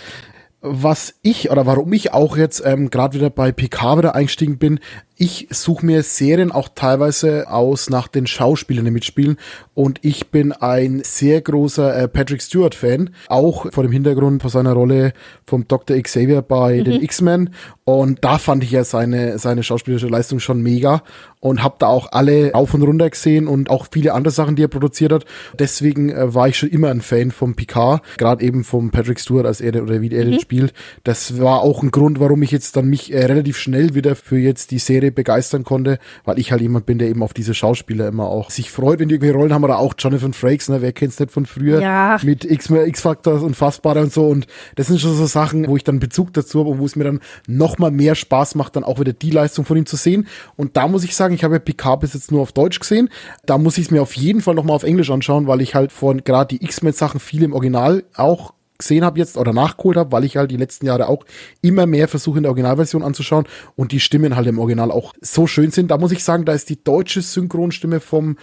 Was 0.68 1.14
ich 1.22 1.50
oder 1.50 1.64
warum 1.64 1.92
ich 1.92 2.12
auch 2.12 2.36
jetzt 2.36 2.60
ähm, 2.64 2.90
gerade 2.90 3.16
wieder 3.16 3.30
bei 3.30 3.52
PK 3.52 3.98
wieder 3.98 4.14
eingestiegen 4.16 4.58
bin, 4.58 4.80
ich 5.18 5.48
suche 5.50 5.84
mir 5.84 6.02
Serien 6.02 6.52
auch 6.52 6.68
teilweise 6.74 7.50
aus 7.50 7.88
nach 7.88 8.06
den 8.06 8.26
Schauspielern, 8.26 8.84
die 8.84 8.90
mitspielen. 8.90 9.38
Und 9.74 9.98
ich 10.02 10.30
bin 10.30 10.52
ein 10.52 11.00
sehr 11.04 11.40
großer 11.40 11.96
äh, 11.96 12.08
Patrick 12.08 12.42
Stewart-Fan, 12.42 13.10
auch 13.28 13.72
vor 13.72 13.82
dem 13.82 13.92
Hintergrund 13.92 14.42
von 14.42 14.50
seiner 14.50 14.74
Rolle 14.74 15.14
vom 15.46 15.66
Dr. 15.66 15.96
Xavier 16.00 16.42
bei 16.42 16.82
den 16.82 17.02
X-Men. 17.02 17.50
Und 17.84 18.24
da 18.24 18.38
fand 18.38 18.64
ich 18.64 18.72
ja 18.72 18.84
seine, 18.84 19.38
seine 19.38 19.62
schauspielerische 19.62 20.08
Leistung 20.08 20.40
schon 20.40 20.60
mega 20.60 21.02
und 21.40 21.62
habe 21.62 21.76
da 21.78 21.86
auch 21.86 22.10
alle 22.10 22.54
auf 22.54 22.74
und 22.74 22.82
runter 22.82 23.08
gesehen 23.08 23.46
und 23.46 23.70
auch 23.70 23.86
viele 23.90 24.12
andere 24.12 24.32
Sachen, 24.32 24.56
die 24.56 24.64
er 24.64 24.68
produziert 24.68 25.12
hat. 25.12 25.24
Deswegen 25.58 26.10
äh, 26.10 26.34
war 26.34 26.48
ich 26.48 26.58
schon 26.58 26.70
immer 26.70 26.90
ein 26.90 27.00
Fan 27.00 27.30
vom 27.30 27.54
Picard, 27.54 28.02
gerade 28.18 28.44
eben 28.44 28.64
vom 28.64 28.90
Patrick 28.90 29.20
Stewart, 29.20 29.46
als 29.46 29.60
er 29.60 29.80
oder 29.82 30.00
wie 30.00 30.10
er 30.10 30.24
den 30.24 30.40
spielt. 30.40 30.74
Das 31.04 31.38
war 31.38 31.60
auch 31.60 31.82
ein 31.82 31.92
Grund, 31.92 32.18
warum 32.18 32.42
ich 32.42 32.50
jetzt 32.50 32.76
dann 32.76 32.88
mich 32.88 33.12
äh, 33.12 33.24
relativ 33.24 33.56
schnell 33.56 33.94
wieder 33.94 34.16
für 34.16 34.38
jetzt 34.38 34.72
die 34.72 34.78
Serie 34.78 35.05
begeistern 35.10 35.64
konnte, 35.64 35.98
weil 36.24 36.38
ich 36.38 36.52
halt 36.52 36.60
jemand 36.60 36.86
bin, 36.86 36.98
der 36.98 37.08
eben 37.08 37.22
auf 37.22 37.34
diese 37.34 37.54
Schauspieler 37.54 38.08
immer 38.08 38.26
auch 38.26 38.50
sich 38.50 38.70
freut, 38.70 38.98
wenn 38.98 39.08
die 39.08 39.14
irgendwelche 39.14 39.36
Rollen 39.36 39.52
haben 39.52 39.64
oder 39.64 39.78
auch 39.78 39.94
Jonathan 39.98 40.32
Frakes, 40.32 40.68
ne, 40.68 40.82
wer 40.82 40.92
kennt's 40.92 41.18
nicht 41.18 41.32
von 41.32 41.46
früher? 41.46 41.80
Ja. 41.80 42.18
mit 42.22 42.44
X 42.44 42.70
X-Factor 42.70 43.42
und 43.42 43.56
Fassbarer 43.56 44.00
und 44.00 44.12
so 44.12 44.28
und 44.28 44.46
das 44.76 44.88
sind 44.88 45.00
schon 45.00 45.14
so 45.14 45.26
Sachen, 45.26 45.66
wo 45.68 45.76
ich 45.76 45.84
dann 45.84 45.98
Bezug 45.98 46.32
dazu 46.32 46.60
habe 46.60 46.70
und 46.70 46.78
wo 46.78 46.86
es 46.86 46.96
mir 46.96 47.04
dann 47.04 47.20
noch 47.46 47.78
mal 47.78 47.90
mehr 47.90 48.14
Spaß 48.14 48.54
macht, 48.54 48.76
dann 48.76 48.84
auch 48.84 49.00
wieder 49.00 49.12
die 49.12 49.30
Leistung 49.30 49.64
von 49.64 49.76
ihm 49.76 49.86
zu 49.86 49.96
sehen. 49.96 50.26
Und 50.56 50.76
da 50.76 50.88
muss 50.88 51.04
ich 51.04 51.14
sagen, 51.14 51.34
ich 51.34 51.44
habe 51.44 51.54
ja 51.54 51.58
Picard 51.60 52.00
bis 52.00 52.14
jetzt 52.14 52.32
nur 52.32 52.42
auf 52.42 52.52
Deutsch 52.52 52.80
gesehen, 52.80 53.08
da 53.44 53.58
muss 53.58 53.78
ich 53.78 53.86
es 53.86 53.90
mir 53.90 54.02
auf 54.02 54.16
jeden 54.16 54.40
Fall 54.40 54.54
noch 54.54 54.64
mal 54.64 54.74
auf 54.74 54.84
Englisch 54.84 55.10
anschauen, 55.10 55.46
weil 55.46 55.60
ich 55.60 55.74
halt 55.74 55.92
von 55.92 56.24
gerade 56.24 56.56
die 56.56 56.64
X-Men 56.64 56.92
Sachen 56.92 57.20
viel 57.20 57.42
im 57.42 57.52
Original 57.52 58.04
auch 58.14 58.52
gesehen 58.78 59.04
habe 59.04 59.18
jetzt 59.18 59.36
oder 59.36 59.52
nachgeholt 59.52 59.96
habe, 59.96 60.12
weil 60.12 60.24
ich 60.24 60.36
halt 60.36 60.50
die 60.50 60.56
letzten 60.56 60.86
Jahre 60.86 61.08
auch 61.08 61.24
immer 61.62 61.86
mehr 61.86 62.08
versuche 62.08 62.38
in 62.38 62.42
der 62.42 62.50
Originalversion 62.50 63.02
anzuschauen 63.02 63.46
und 63.74 63.92
die 63.92 64.00
Stimmen 64.00 64.36
halt 64.36 64.46
im 64.46 64.58
Original 64.58 64.90
auch 64.90 65.14
so 65.20 65.46
schön 65.46 65.70
sind. 65.70 65.90
Da 65.90 65.98
muss 65.98 66.12
ich 66.12 66.24
sagen, 66.24 66.44
da 66.44 66.52
ist 66.52 66.70
die 66.70 66.82
deutsche 66.82 67.22
Synchronstimme 67.22 68.00
vom 68.00 68.36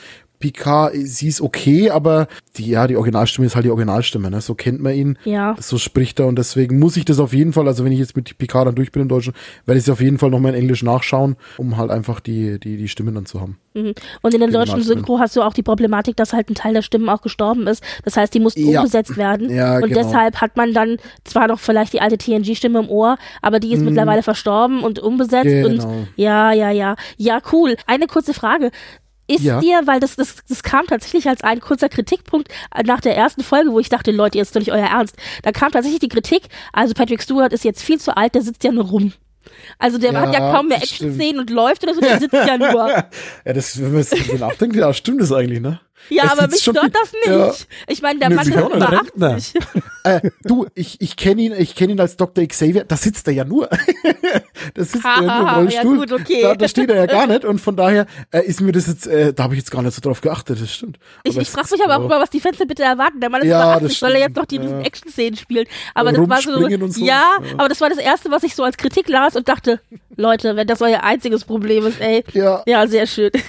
Picard, 0.43 0.91
sie 0.93 1.29
ist 1.29 1.39
okay, 1.39 1.89
aber 1.89 2.27
die, 2.57 2.67
ja, 2.67 2.85
die 2.85 2.97
Originalstimme 2.97 3.47
ist 3.47 3.55
halt 3.55 3.63
die 3.63 3.69
Originalstimme, 3.69 4.29
ne? 4.29 4.41
So 4.41 4.55
kennt 4.55 4.81
man 4.81 4.93
ihn. 4.93 5.17
Ja. 5.23 5.55
So 5.57 5.77
spricht 5.77 6.19
er 6.19 6.27
und 6.27 6.37
deswegen 6.37 6.79
muss 6.79 6.97
ich 6.97 7.05
das 7.05 7.19
auf 7.19 7.31
jeden 7.31 7.53
Fall, 7.53 7.65
also 7.65 7.85
wenn 7.85 7.93
ich 7.93 7.99
jetzt 7.99 8.17
mit 8.17 8.37
Picard 8.37 8.67
dann 8.67 8.75
durch 8.75 8.91
bin 8.91 9.03
im 9.03 9.07
Deutschen, 9.07 9.33
werde 9.65 9.77
ich 9.79 9.85
es 9.85 9.89
auf 9.89 10.01
jeden 10.01 10.17
Fall 10.17 10.31
nochmal 10.31 10.53
in 10.53 10.59
Englisch 10.59 10.83
nachschauen, 10.83 11.37
um 11.55 11.77
halt 11.77 11.91
einfach 11.91 12.19
die, 12.19 12.59
die, 12.59 12.75
die 12.75 12.89
Stimmen 12.89 13.15
dann 13.15 13.25
zu 13.25 13.39
haben. 13.39 13.57
Mhm. 13.73 13.93
Und 14.21 14.33
in 14.33 14.41
der 14.41 14.49
deutschen. 14.49 14.81
Synchro 14.81 15.17
hast 15.19 15.33
du 15.37 15.43
auch 15.43 15.53
die 15.53 15.63
Problematik, 15.63 16.17
dass 16.17 16.33
halt 16.33 16.49
ein 16.49 16.55
Teil 16.55 16.73
der 16.73 16.81
Stimmen 16.81 17.07
auch 17.07 17.21
gestorben 17.21 17.65
ist. 17.67 17.81
Das 18.03 18.17
heißt, 18.17 18.33
die 18.33 18.41
mussten 18.41 18.67
Ja. 18.67 18.81
umbesetzt 18.81 19.15
werden. 19.15 19.49
Ja, 19.49 19.77
und 19.77 19.87
genau. 19.87 20.01
deshalb 20.01 20.41
hat 20.41 20.57
man 20.57 20.73
dann 20.73 20.97
zwar 21.23 21.47
noch 21.47 21.59
vielleicht 21.59 21.93
die 21.93 22.01
alte 22.01 22.17
TNG-Stimme 22.17 22.79
im 22.79 22.89
Ohr, 22.89 23.17
aber 23.41 23.61
die 23.61 23.71
ist 23.71 23.81
mittlerweile 23.81 24.23
verstorben 24.23 24.83
und 24.83 24.99
umbesetzt. 24.99 25.45
Mhm. 25.45 25.63
Genau. 25.63 25.87
Und 25.87 26.07
ja, 26.17 26.51
ja, 26.51 26.69
ja. 26.69 26.97
Ja, 27.15 27.39
cool. 27.53 27.77
Eine 27.87 28.07
kurze 28.07 28.33
Frage. 28.33 28.71
Ist 29.35 29.43
Ja. 29.43 29.59
dir, 29.59 29.81
weil 29.85 29.99
das, 29.99 30.15
das, 30.15 30.37
das 30.47 30.63
kam 30.63 30.85
tatsächlich 30.87 31.27
als 31.27 31.41
ein 31.43 31.59
kurzer 31.59 31.89
Kritikpunkt 31.89 32.49
nach 32.85 33.01
der 33.01 33.15
ersten 33.15 33.43
Folge, 33.43 33.71
wo 33.71 33.79
ich 33.79 33.89
dachte, 33.89 34.11
Leute, 34.11 34.37
jetzt 34.37 34.47
ist 34.49 34.55
doch 34.55 34.61
nicht 34.61 34.71
euer 34.71 34.87
Ernst. 34.87 35.15
Da 35.43 35.51
kam 35.51 35.71
tatsächlich 35.71 35.99
die 35.99 36.09
Kritik, 36.09 36.43
also 36.71 36.93
Patrick 36.93 37.21
Stewart 37.21 37.53
ist 37.53 37.63
jetzt 37.63 37.81
viel 37.83 37.99
zu 37.99 38.15
alt, 38.15 38.35
der 38.35 38.41
sitzt 38.41 38.63
ja 38.63 38.71
nur 38.71 38.85
rum. 38.85 39.13
Also 39.77 39.97
der 39.97 40.13
Ja, 40.13 40.21
hat 40.21 40.33
ja 40.33 40.51
kaum 40.51 40.67
mehr. 40.69 40.77
Action-Szenen 40.77 41.39
und 41.39 41.49
läuft 41.49 41.83
oder 41.83 41.93
so, 41.93 41.99
der 42.01 42.17
sitzt 42.19 42.33
ja 42.33 42.57
nur. 42.57 42.89
Ja, 43.45 43.53
das, 43.53 43.79
wenn 43.81 43.93
man 43.93 44.03
so 44.03 44.15
nachdenkt, 44.37 44.75
ja, 44.75 44.93
stimmt 44.93 45.21
das 45.21 45.31
eigentlich, 45.33 45.59
ne? 45.59 45.81
Ja, 46.09 46.23
Es 46.25 46.31
aber 46.31 46.47
mich 46.47 46.61
stört 46.61 46.91
das 46.93 47.11
nicht. 47.13 47.27
Ja. 47.27 47.53
Ich 47.87 48.01
meine, 48.01 48.19
der 48.19 48.29
Nö, 48.29 48.35
Mann 48.35 48.47
ist 48.47 48.55
über 48.55 48.91
Rentner. 48.91 49.35
80. 49.35 49.53
Äh, 50.03 50.29
du, 50.43 50.67
ich, 50.75 50.99
ich 50.99 51.15
kenne 51.15 51.41
ihn, 51.41 51.53
ich 51.57 51.75
kenne 51.75 51.93
ihn 51.93 51.99
als 51.99 52.17
Dr. 52.17 52.45
Xavier, 52.45 52.83
da 52.83 52.97
sitzt 52.97 53.25
er 53.27 53.33
ja 53.33 53.45
nur. 53.45 53.69
da 54.73 54.83
sitzt 54.83 55.05
er 55.05 55.21
ja 55.23 55.41
nur 55.41 55.49
im 55.49 55.55
Rollstuhl. 55.55 55.73
ja 55.73 55.83
gut, 55.83 56.11
okay. 56.11 56.41
da, 56.41 56.55
da 56.55 56.67
steht 56.67 56.89
er 56.89 56.95
ja 56.97 57.05
gar 57.05 57.27
nicht 57.27 57.45
und 57.45 57.59
von 57.59 57.75
daher 57.75 58.05
äh, 58.31 58.41
ist 58.45 58.59
mir 58.61 58.71
das 58.73 58.87
jetzt, 58.87 59.07
äh, 59.07 59.33
da 59.33 59.43
habe 59.43 59.53
ich 59.55 59.59
jetzt 59.59 59.71
gar 59.71 59.81
nicht 59.81 59.93
so 59.95 60.01
drauf 60.01 60.19
geachtet, 60.21 60.61
das 60.61 60.73
stimmt. 60.73 60.97
Ich, 61.23 61.37
ich 61.37 61.49
frage 61.49 61.67
mich 61.71 61.83
aber 61.83 61.97
auch 61.97 62.05
immer, 62.05 62.19
was 62.19 62.29
die 62.29 62.39
Fans 62.41 62.57
denn 62.57 62.67
bitte 62.67 62.83
erwarten. 62.83 63.19
Der 63.21 63.29
Mann 63.29 63.41
ist 63.41 63.47
Ja, 63.47 63.71
über 63.77 63.81
das 63.81 63.91
80, 63.91 63.99
soll 63.99 64.11
er 64.11 64.19
jetzt 64.19 64.35
noch 64.35 64.45
die 64.45 64.57
ja. 64.57 64.79
Action-Szenen 64.81 65.37
spielen? 65.37 65.65
Aber 65.93 66.11
das 66.11 66.29
war 66.29 66.41
so, 66.41 66.87
so. 66.89 67.05
Ja, 67.05 67.05
Ja. 67.05 67.39
aber 67.57 67.69
das 67.69 67.79
war 67.81 67.89
das 67.89 67.97
Erste, 67.99 68.29
was 68.29 68.43
ich 68.43 68.55
so 68.55 68.63
als 68.63 68.75
Kritik 68.77 69.07
las 69.07 69.35
und 69.35 69.47
dachte, 69.47 69.79
Leute, 70.17 70.55
wenn 70.55 70.67
das 70.67 70.81
euer 70.81 71.01
einziges 71.03 71.45
Problem 71.45 71.85
ist, 71.85 72.01
ey. 72.01 72.23
Ja, 72.33 72.61
Ja, 72.65 72.85
sehr 72.87 73.07
schön. 73.07 73.31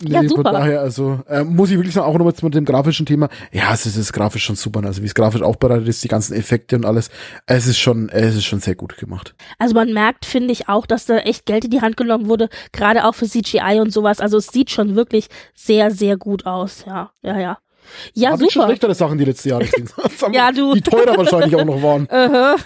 nee, 0.00 0.10
ja, 0.10 0.20
von 0.20 0.28
super. 0.28 0.52
daher, 0.52 0.80
also 0.80 1.20
äh, 1.28 1.44
muss 1.44 1.70
ich 1.70 1.76
wirklich 1.76 1.94
sagen, 1.94 2.06
auch 2.06 2.16
nochmal 2.18 2.34
mit 2.42 2.54
dem 2.54 2.64
grafischen 2.64 3.06
Thema. 3.06 3.28
Ja, 3.52 3.72
es 3.72 3.86
ist, 3.86 3.96
es 3.96 4.06
ist 4.06 4.12
grafisch 4.12 4.44
schon 4.44 4.56
super, 4.56 4.84
also 4.84 5.02
wie 5.02 5.06
es 5.06 5.14
grafisch 5.14 5.42
aufbereitet 5.42 5.88
ist, 5.88 6.04
die 6.04 6.08
ganzen 6.08 6.34
Effekte 6.34 6.76
und 6.76 6.84
alles. 6.84 7.10
Es 7.46 7.66
ist 7.66 7.78
schon, 7.78 8.08
es 8.08 8.34
ist 8.36 8.44
schon 8.44 8.60
sehr 8.60 8.74
gut 8.74 8.96
gemacht. 8.96 9.34
Also 9.58 9.74
man 9.74 9.92
merkt, 9.92 10.26
finde 10.26 10.52
ich 10.52 10.68
auch, 10.68 10.86
dass 10.86 11.06
da 11.06 11.18
echt 11.18 11.46
Geld 11.46 11.64
in 11.64 11.70
die 11.70 11.80
Hand 11.80 11.96
genommen 11.96 12.28
wurde, 12.28 12.48
gerade 12.72 13.04
auch 13.04 13.14
für 13.14 13.26
CGI 13.26 13.80
und 13.80 13.92
sowas. 13.92 14.20
Also 14.20 14.36
es 14.38 14.48
sieht 14.48 14.70
schon 14.70 14.96
wirklich 14.96 15.28
sehr, 15.54 15.90
sehr 15.90 16.16
gut 16.16 16.46
aus. 16.46 16.84
Ja, 16.86 17.10
ja, 17.22 17.38
ja. 17.38 17.58
Ja, 18.14 18.30
Hab 18.30 18.40
ich 18.40 18.52
schon 18.52 18.62
super. 18.62 18.66
schlechtere 18.66 18.94
Sachen 18.94 19.18
die 19.18 19.24
letzten 19.24 19.50
Jahre 19.50 19.64
gesehen. 19.64 19.88
Ja, 20.32 20.50
du. 20.50 20.74
Die 20.74 20.80
teurer 20.80 21.16
wahrscheinlich 21.16 21.54
auch 21.56 21.64
noch 21.64 21.82
waren. 21.82 22.08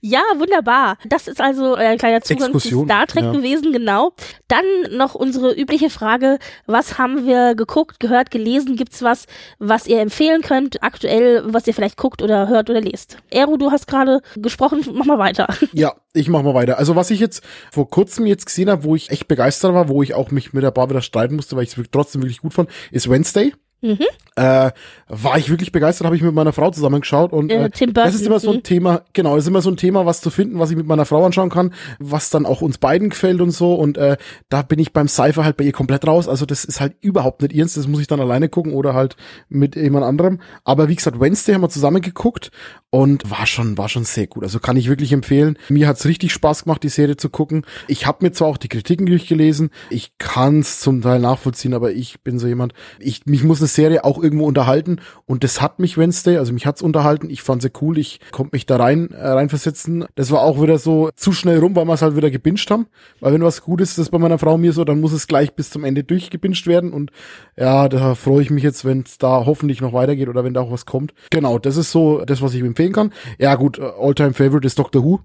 Ja, 0.00 0.20
wunderbar. 0.36 0.98
Das 1.06 1.28
ist 1.28 1.40
also 1.40 1.76
äh, 1.76 1.86
ein 1.86 1.98
kleiner 1.98 2.20
Zugang 2.20 2.54
Exkursion, 2.54 2.86
zu 2.86 2.86
Star 2.86 3.06
Trek 3.06 3.24
ja. 3.24 3.32
gewesen, 3.32 3.72
genau. 3.72 4.12
Dann 4.48 4.64
noch 4.90 5.14
unsere 5.14 5.52
übliche 5.54 5.90
Frage, 5.90 6.38
was 6.66 6.98
haben 6.98 7.26
wir 7.26 7.54
geguckt, 7.54 8.00
gehört, 8.00 8.30
gelesen? 8.30 8.76
Gibt's 8.76 9.02
was, 9.02 9.26
was 9.58 9.86
ihr 9.86 10.00
empfehlen 10.00 10.42
könnt, 10.42 10.82
aktuell, 10.82 11.42
was 11.46 11.66
ihr 11.66 11.74
vielleicht 11.74 11.96
guckt 11.96 12.22
oder 12.22 12.48
hört 12.48 12.70
oder 12.70 12.80
lest? 12.80 13.18
Ero, 13.30 13.56
du 13.56 13.70
hast 13.70 13.86
gerade 13.86 14.20
gesprochen, 14.36 14.84
mach 14.92 15.06
mal 15.06 15.18
weiter. 15.18 15.48
Ja, 15.72 15.94
ich 16.14 16.28
mach 16.28 16.42
mal 16.42 16.54
weiter. 16.54 16.78
Also 16.78 16.96
was 16.96 17.10
ich 17.10 17.20
jetzt 17.20 17.42
vor 17.70 17.90
kurzem 17.90 18.24
jetzt 18.24 18.46
gesehen 18.46 18.70
habe, 18.70 18.84
wo 18.84 18.94
ich 18.94 19.10
echt 19.10 19.28
begeistert 19.28 19.74
war, 19.74 19.88
wo 19.88 20.02
ich 20.02 20.14
auch 20.14 20.30
mich 20.30 20.52
mit 20.52 20.62
der 20.62 20.70
Bar 20.70 20.88
wieder 20.88 21.02
streiten 21.02 21.36
musste, 21.36 21.56
weil 21.56 21.64
ich 21.64 21.76
es 21.76 21.84
trotzdem 21.90 22.22
wirklich 22.22 22.40
gut 22.40 22.54
fand, 22.54 22.70
ist 22.90 23.10
Wednesday. 23.10 23.52
Mhm. 23.86 24.25
Äh, 24.36 24.70
war 25.08 25.38
ich 25.38 25.48
wirklich 25.48 25.72
begeistert, 25.72 26.04
habe 26.04 26.14
ich 26.14 26.20
mit 26.20 26.34
meiner 26.34 26.52
Frau 26.52 26.70
zusammengeschaut 26.70 27.32
und 27.32 27.50
Äh, 27.50 27.66
äh, 27.66 27.92
das 27.92 28.14
ist 28.14 28.26
immer 28.26 28.38
so 28.38 28.50
ein 28.50 28.56
mhm. 28.56 28.62
Thema, 28.64 29.02
genau, 29.14 29.36
ist 29.36 29.48
immer 29.48 29.62
so 29.62 29.70
ein 29.70 29.78
Thema, 29.78 30.04
was 30.04 30.20
zu 30.20 30.28
finden, 30.28 30.58
was 30.58 30.70
ich 30.70 30.76
mit 30.76 30.86
meiner 30.86 31.06
Frau 31.06 31.24
anschauen 31.24 31.48
kann, 31.48 31.72
was 31.98 32.28
dann 32.28 32.44
auch 32.44 32.60
uns 32.60 32.76
beiden 32.76 33.08
gefällt 33.08 33.40
und 33.40 33.50
so 33.50 33.74
und 33.74 33.96
äh, 33.96 34.18
da 34.50 34.60
bin 34.60 34.78
ich 34.78 34.92
beim 34.92 35.08
Cypher 35.08 35.44
halt 35.44 35.56
bei 35.56 35.64
ihr 35.64 35.72
komplett 35.72 36.06
raus, 36.06 36.28
also 36.28 36.44
das 36.44 36.66
ist 36.66 36.80
halt 36.80 36.96
überhaupt 37.00 37.40
nicht 37.40 37.54
ihrs, 37.54 37.74
das 37.74 37.88
muss 37.88 38.00
ich 38.00 38.08
dann 38.08 38.20
alleine 38.20 38.50
gucken 38.50 38.74
oder 38.74 38.92
halt 38.92 39.16
mit 39.48 39.74
jemand 39.74 40.04
anderem, 40.04 40.40
aber 40.64 40.88
wie 40.88 40.96
gesagt, 40.96 41.18
Wednesday 41.18 41.54
haben 41.54 41.62
wir 41.62 41.70
zusammen 41.70 42.02
geguckt 42.02 42.50
und 42.90 43.30
war 43.30 43.46
schon, 43.46 43.78
war 43.78 43.88
schon 43.88 44.04
sehr 44.04 44.26
gut, 44.26 44.42
also 44.42 44.58
kann 44.58 44.76
ich 44.76 44.90
wirklich 44.90 45.12
empfehlen, 45.12 45.56
mir 45.70 45.88
hat's 45.88 46.04
richtig 46.04 46.32
Spaß 46.32 46.64
gemacht, 46.64 46.82
die 46.82 46.90
Serie 46.90 47.16
zu 47.16 47.30
gucken, 47.30 47.64
ich 47.88 48.06
habe 48.06 48.24
mir 48.24 48.32
zwar 48.32 48.48
auch 48.48 48.58
die 48.58 48.68
Kritiken 48.68 49.06
durchgelesen, 49.06 49.70
ich 49.88 50.12
kann's 50.18 50.80
zum 50.80 51.00
Teil 51.00 51.20
nachvollziehen, 51.20 51.72
aber 51.72 51.92
ich 51.92 52.20
bin 52.20 52.38
so 52.38 52.46
jemand, 52.46 52.74
ich, 52.98 53.24
mich 53.24 53.44
muss 53.44 53.60
eine 53.60 53.68
Serie 53.68 54.04
auch 54.04 54.25
irgendwo 54.26 54.46
unterhalten 54.46 55.00
und 55.24 55.44
das 55.44 55.62
hat 55.62 55.78
mich 55.78 55.96
Wednesday, 55.96 56.36
also 56.36 56.52
mich 56.52 56.66
hat's 56.66 56.82
unterhalten, 56.82 57.30
ich 57.30 57.42
fand 57.42 57.62
sie 57.62 57.70
cool, 57.80 57.98
ich 57.98 58.20
konnte 58.30 58.54
mich 58.54 58.66
da 58.66 58.76
rein 58.76 59.10
äh, 59.10 59.26
reinversetzen. 59.26 60.04
Das 60.14 60.30
war 60.30 60.42
auch 60.42 60.60
wieder 60.60 60.78
so 60.78 61.10
zu 61.14 61.32
schnell 61.32 61.58
rum, 61.58 61.74
weil 61.74 61.86
wir 61.86 61.94
es 61.94 62.02
halt 62.02 62.16
wieder 62.16 62.30
gebinged 62.30 62.70
haben, 62.70 62.86
weil 63.20 63.32
wenn 63.32 63.42
was 63.42 63.62
gut 63.62 63.80
ist, 63.80 63.98
das 63.98 64.10
bei 64.10 64.18
meiner 64.18 64.38
Frau 64.38 64.58
mir 64.58 64.72
so, 64.72 64.84
dann 64.84 65.00
muss 65.00 65.12
es 65.12 65.26
gleich 65.26 65.54
bis 65.54 65.70
zum 65.70 65.84
Ende 65.84 66.04
durchgebinged 66.04 66.66
werden 66.66 66.92
und 66.92 67.10
ja, 67.56 67.88
da 67.88 68.14
freue 68.14 68.42
ich 68.42 68.50
mich 68.50 68.62
jetzt, 68.62 68.84
wenn 68.84 69.04
es 69.06 69.18
da 69.18 69.46
hoffentlich 69.46 69.80
noch 69.80 69.92
weitergeht 69.92 70.28
oder 70.28 70.44
wenn 70.44 70.54
da 70.54 70.60
auch 70.60 70.72
was 70.72 70.86
kommt. 70.86 71.14
Genau, 71.30 71.58
das 71.58 71.76
ist 71.76 71.92
so 71.92 72.24
das, 72.24 72.42
was 72.42 72.54
ich 72.54 72.62
empfehlen 72.62 72.92
kann. 72.92 73.12
Ja 73.38 73.54
gut, 73.54 73.78
äh, 73.78 73.90
Alltime 73.98 74.34
Favorite 74.34 74.66
ist 74.66 74.78
Doctor 74.78 75.02
Who. 75.02 75.20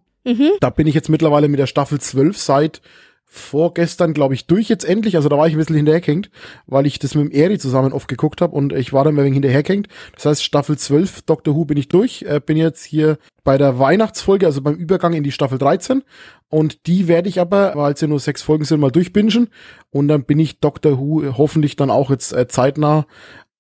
Da 0.60 0.70
bin 0.70 0.86
ich 0.86 0.94
jetzt 0.94 1.10
mittlerweile 1.10 1.48
mit 1.48 1.60
der 1.60 1.66
Staffel 1.66 2.00
12 2.00 2.38
seit 2.38 2.82
vorgestern, 3.34 4.14
glaube 4.14 4.34
ich, 4.34 4.46
durch 4.46 4.68
jetzt 4.68 4.84
endlich. 4.84 5.16
Also 5.16 5.30
da 5.30 5.38
war 5.38 5.48
ich 5.48 5.54
ein 5.54 5.58
bisschen 5.58 5.78
hinterhergehängt, 5.78 6.30
weil 6.68 6.86
ich 6.86 7.00
das 7.00 7.16
mit 7.16 7.24
dem 7.24 7.32
Eri 7.32 7.58
zusammen 7.60 7.94
oft 7.94 8.10
geguckt 8.10 8.42
habe 8.42 8.54
und 8.54 8.74
ich 8.74 8.92
war 8.92 9.06
dann 9.06 9.16
ein 9.16 9.24
wenig 9.24 9.36
hinterhergehängt. 9.36 9.88
Das 10.16 10.26
heißt, 10.26 10.44
Staffel 10.44 10.78
12 10.78 11.22
Doctor 11.22 11.56
Who 11.56 11.64
bin 11.64 11.78
ich 11.78 11.88
durch. 11.88 12.24
Äh, 12.24 12.42
bin 12.46 12.58
jetzt 12.58 12.84
hier 12.84 13.18
bei 13.46 13.58
der 13.58 13.80
Weihnachtsfolge, 13.80 14.46
also 14.46 14.62
beim 14.62 14.76
Übergang 14.76 15.14
in 15.14 15.24
die 15.24 15.32
Staffel 15.32 15.58
13. 15.58 16.04
Und 16.50 16.86
die 16.88 17.08
werde 17.08 17.30
ich 17.30 17.40
aber, 17.40 17.72
weil 17.76 17.94
es 17.94 18.02
ja 18.02 18.10
nur 18.10 18.20
sechs 18.20 18.42
Folgen 18.42 18.66
sind, 18.66 18.82
mal 18.82 18.92
durchbingen. 18.92 19.48
Und 19.92 20.10
dann 20.10 20.26
bin 20.26 20.38
ich 20.38 20.60
Doctor 20.60 21.00
Who 21.00 21.38
hoffentlich 21.38 21.78
dann 21.78 21.90
auch 21.90 22.10
jetzt 22.10 22.34
äh, 22.34 22.50
zeitnah 22.50 23.06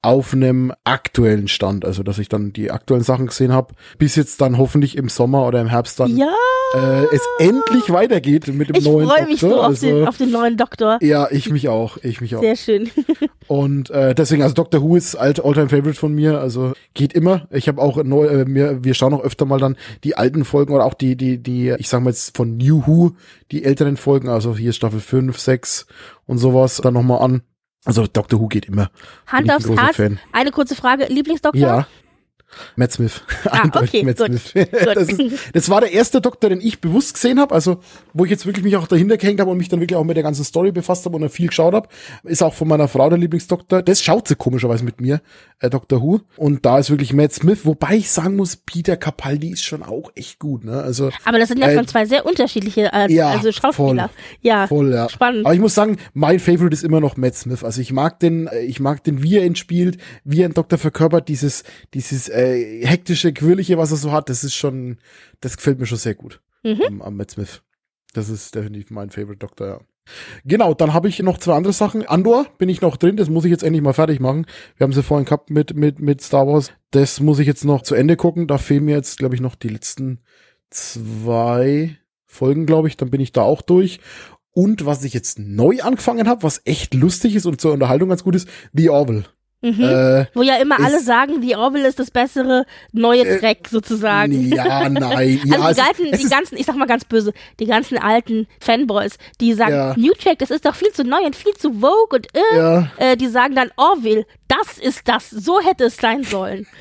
auf 0.03 0.33
einem 0.33 0.73
aktuellen 0.83 1.47
Stand, 1.47 1.85
also 1.85 2.01
dass 2.01 2.17
ich 2.17 2.27
dann 2.27 2.53
die 2.53 2.71
aktuellen 2.71 3.03
Sachen 3.03 3.27
gesehen 3.27 3.51
habe, 3.53 3.75
bis 3.99 4.15
jetzt 4.15 4.41
dann 4.41 4.57
hoffentlich 4.57 4.97
im 4.97 5.09
Sommer 5.09 5.45
oder 5.45 5.61
im 5.61 5.67
Herbst 5.67 5.99
dann 5.99 6.17
Ja, 6.17 6.33
äh, 6.73 7.03
es 7.13 7.21
endlich 7.37 7.91
weitergeht 7.91 8.47
mit 8.47 8.69
dem 8.69 8.77
ich 8.77 8.85
neuen 8.85 9.07
freue 9.07 9.25
mich 9.27 9.41
Doktor. 9.41 9.57
so 9.57 9.61
auf, 9.61 9.67
also, 9.67 9.87
den, 9.87 10.07
auf 10.07 10.17
den 10.17 10.31
neuen 10.31 10.57
Doktor. 10.57 10.97
ja, 11.01 11.29
ich 11.29 11.51
mich 11.51 11.69
auch, 11.69 11.97
ich 12.01 12.19
mich 12.19 12.35
auch. 12.35 12.41
Sehr 12.41 12.55
schön. 12.55 12.89
Und 13.47 13.91
äh, 13.91 14.15
deswegen, 14.15 14.41
also 14.41 14.55
Doctor 14.55 14.81
Who 14.81 14.95
ist 14.95 15.15
alt 15.15 15.43
Alltime 15.43 15.69
Favorite 15.69 15.99
von 15.99 16.13
mir, 16.13 16.39
also 16.39 16.73
geht 16.95 17.13
immer. 17.13 17.47
Ich 17.51 17.67
habe 17.67 17.81
auch 17.81 18.03
neu, 18.03 18.25
äh, 18.25 18.45
mir, 18.45 18.83
wir 18.83 18.95
schauen 18.95 19.13
auch 19.13 19.23
öfter 19.23 19.45
mal 19.45 19.59
dann 19.59 19.75
die 20.03 20.15
alten 20.15 20.45
Folgen 20.45 20.73
oder 20.73 20.85
auch 20.85 20.95
die, 20.95 21.15
die, 21.15 21.37
die, 21.37 21.75
ich 21.77 21.89
sag 21.89 22.01
mal 22.01 22.09
jetzt 22.09 22.35
von 22.35 22.57
New 22.57 22.87
Who, 22.87 23.11
die 23.51 23.63
älteren 23.65 23.97
Folgen, 23.97 24.29
also 24.29 24.55
hier 24.55 24.73
Staffel 24.73 24.99
5, 24.99 25.37
6 25.37 25.85
und 26.25 26.39
sowas 26.39 26.81
dann 26.81 26.93
nochmal 26.95 27.21
an. 27.21 27.41
Also 27.85 28.05
Doctor 28.07 28.39
Who 28.39 28.47
geht 28.47 28.65
immer. 28.65 28.91
Hand 29.27 29.51
aufs 29.51 29.67
Herz. 29.69 29.95
Fan. 29.95 30.19
Eine 30.31 30.51
kurze 30.51 30.75
Frage. 30.75 31.05
Lieblingsdoktor? 31.05 31.61
Ja. 31.61 31.87
Matt 32.75 32.91
Smith. 32.93 33.21
Ah, 33.49 33.67
okay, 33.75 34.03
Matt 34.03 34.17
gut, 34.17 34.27
Smith. 34.27 34.53
gut. 34.53 34.67
Das, 34.95 35.07
ist, 35.09 35.21
das 35.53 35.69
war 35.69 35.81
der 35.81 35.91
erste 35.91 36.21
Doktor, 36.21 36.49
den 36.49 36.61
ich 36.61 36.79
bewusst 36.81 37.13
gesehen 37.15 37.39
habe, 37.39 37.53
also 37.53 37.79
wo 38.13 38.25
ich 38.25 38.31
jetzt 38.31 38.45
wirklich 38.45 38.63
mich 38.63 38.75
auch 38.77 38.87
dahinter 38.87 39.17
gehängt 39.17 39.39
habe 39.39 39.49
und 39.51 39.57
mich 39.57 39.69
dann 39.69 39.79
wirklich 39.79 39.97
auch 39.97 40.03
mit 40.03 40.15
der 40.15 40.23
ganzen 40.23 40.43
Story 40.43 40.71
befasst 40.71 41.05
habe 41.05 41.15
und 41.15 41.21
dann 41.21 41.29
viel 41.29 41.47
geschaut 41.47 41.73
habe. 41.73 41.87
Ist 42.23 42.43
auch 42.43 42.53
von 42.53 42.67
meiner 42.67 42.87
Frau 42.87 43.09
der 43.09 43.17
Lieblingsdoktor. 43.17 43.81
Das 43.81 44.01
schaut 44.01 44.27
sie 44.27 44.35
komischerweise 44.35 44.83
mit 44.83 45.01
mir, 45.01 45.21
äh, 45.59 45.69
Dr. 45.69 46.01
Who. 46.01 46.21
Und 46.37 46.65
da 46.65 46.79
ist 46.79 46.89
wirklich 46.89 47.13
Matt 47.13 47.33
Smith, 47.33 47.59
wobei 47.65 47.95
ich 47.95 48.11
sagen 48.11 48.35
muss, 48.35 48.55
Peter 48.55 48.95
Capaldi 48.97 49.49
ist 49.51 49.63
schon 49.63 49.83
auch 49.83 50.11
echt 50.15 50.39
gut. 50.39 50.63
Ne? 50.63 50.81
Also 50.81 51.09
Aber 51.25 51.39
das 51.39 51.47
sind 51.49 51.59
ja 51.59 51.69
Äh, 51.69 51.75
schon 51.75 51.87
zwei 51.87 52.05
sehr 52.05 52.25
unterschiedliche 52.25 52.91
äh, 52.93 53.11
ja, 53.11 53.29
also 53.31 53.51
Schauspieler. 53.51 54.09
Ja, 54.41 54.67
Voll, 54.67 54.91
ja. 54.93 55.09
spannend. 55.09 55.45
Aber 55.45 55.53
ich 55.53 55.59
muss 55.61 55.73
sagen, 55.75 55.97
mein 56.13 56.39
Favorite 56.39 56.73
ist 56.73 56.83
immer 56.83 56.99
noch 56.99 57.17
Matt 57.17 57.35
Smith. 57.35 57.63
Also 57.63 57.81
ich 57.81 57.91
mag 57.91 58.19
den, 58.19 58.47
äh, 58.47 58.61
ich 58.61 58.79
mag 58.79 59.03
den, 59.03 59.23
wie 59.23 59.37
er 59.37 59.45
ihn 59.45 59.55
spielt, 59.55 59.97
wie 60.23 60.41
er 60.41 60.45
einen 60.45 60.53
Doktor 60.53 60.77
verkörpert, 60.77 61.27
dieses, 61.27 61.63
dieses 61.93 62.27
äh, 62.29 62.40
hektische, 62.41 63.33
quirlige, 63.33 63.77
was 63.77 63.91
er 63.91 63.97
so 63.97 64.11
hat, 64.11 64.29
das 64.29 64.43
ist 64.43 64.55
schon, 64.55 64.97
das 65.39 65.57
gefällt 65.57 65.79
mir 65.79 65.85
schon 65.85 65.97
sehr 65.97 66.15
gut 66.15 66.41
Mhm. 66.63 66.81
am, 66.87 67.01
am 67.01 67.17
Matt 67.17 67.31
Smith. 67.31 67.61
Das 68.13 68.29
ist 68.29 68.53
definitiv 68.55 68.91
mein 68.91 69.09
Favorite 69.09 69.39
Doktor, 69.39 69.67
ja. 69.67 69.79
Genau, 70.45 70.73
dann 70.73 70.93
habe 70.93 71.07
ich 71.07 71.19
noch 71.19 71.37
zwei 71.37 71.55
andere 71.55 71.73
Sachen. 71.73 72.05
Andor 72.05 72.47
bin 72.57 72.69
ich 72.69 72.81
noch 72.81 72.97
drin, 72.97 73.17
das 73.17 73.29
muss 73.29 73.45
ich 73.45 73.51
jetzt 73.51 73.63
endlich 73.63 73.83
mal 73.83 73.93
fertig 73.93 74.19
machen. 74.19 74.45
Wir 74.75 74.83
haben 74.85 74.93
sie 74.93 75.03
vorhin 75.03 75.25
gehabt 75.25 75.49
mit, 75.49 75.75
mit, 75.75 75.99
mit 75.99 76.21
Star 76.21 76.47
Wars. 76.47 76.71
Das 76.89 77.19
muss 77.19 77.39
ich 77.39 77.47
jetzt 77.47 77.63
noch 77.65 77.83
zu 77.83 77.95
Ende 77.95 78.15
gucken. 78.17 78.47
Da 78.47 78.57
fehlen 78.57 78.85
mir 78.85 78.95
jetzt, 78.95 79.17
glaube 79.19 79.35
ich, 79.35 79.41
noch 79.41 79.55
die 79.55 79.69
letzten 79.69 80.19
zwei 80.69 81.97
Folgen, 82.25 82.65
glaube 82.65 82.87
ich. 82.87 82.97
Dann 82.97 83.11
bin 83.11 83.21
ich 83.21 83.31
da 83.31 83.41
auch 83.43 83.61
durch. 83.61 83.99
Und 84.53 84.85
was 84.85 85.03
ich 85.03 85.13
jetzt 85.13 85.39
neu 85.39 85.81
angefangen 85.81 86.27
habe, 86.27 86.43
was 86.43 86.61
echt 86.65 86.93
lustig 86.93 87.35
ist 87.35 87.45
und 87.45 87.61
zur 87.61 87.71
Unterhaltung 87.73 88.09
ganz 88.09 88.23
gut 88.23 88.35
ist, 88.35 88.49
The 88.73 88.89
Orville. 88.89 89.23
Mhm. 89.63 89.83
Äh, 89.83 90.25
Wo 90.33 90.41
ja 90.41 90.55
immer 90.55 90.79
alle 90.83 90.97
ist- 90.97 91.05
sagen, 91.05 91.41
The 91.41 91.55
Orville 91.55 91.87
ist 91.87 91.99
das 91.99 92.09
bessere 92.09 92.65
neue 92.93 93.23
Äh, 93.25 93.39
Track 93.39 93.67
sozusagen. 93.69 94.51
ja, 94.51 94.89
nein. 94.89 95.39
Ja, 95.45 95.59
also 95.61 95.69
es 95.69 95.75
die, 95.75 95.81
ist- 95.81 95.87
alten, 95.87 96.13
es 96.13 96.19
die 96.21 96.29
ganzen, 96.29 96.57
ich 96.57 96.65
sag 96.65 96.75
mal 96.77 96.87
ganz 96.87 97.05
böse, 97.05 97.31
die 97.59 97.65
ganzen 97.67 97.97
alten 97.99 98.47
Fanboys, 98.59 99.17
die 99.39 99.53
sagen, 99.53 99.73
Ja. 99.73 99.93
New 99.97 100.13
Track, 100.13 100.39
das 100.39 100.49
ist 100.51 100.65
doch 100.65 100.73
viel 100.75 100.91
zu 100.91 101.03
neu 101.03 101.21
und 101.25 101.35
viel 101.35 101.53
zu 101.53 101.73
vogue 101.73 102.07
und 102.11 102.27
äh, 102.35 102.57
Ja. 102.57 102.87
äh, 102.97 103.15
die 103.17 103.27
sagen 103.27 103.53
dann 103.55 103.69
Orville, 103.77 104.25
das 104.51 104.77
ist 104.77 105.07
das, 105.07 105.29
so 105.29 105.59
hätte 105.61 105.85
es 105.85 105.97
sein 105.97 106.23
sollen. 106.23 106.67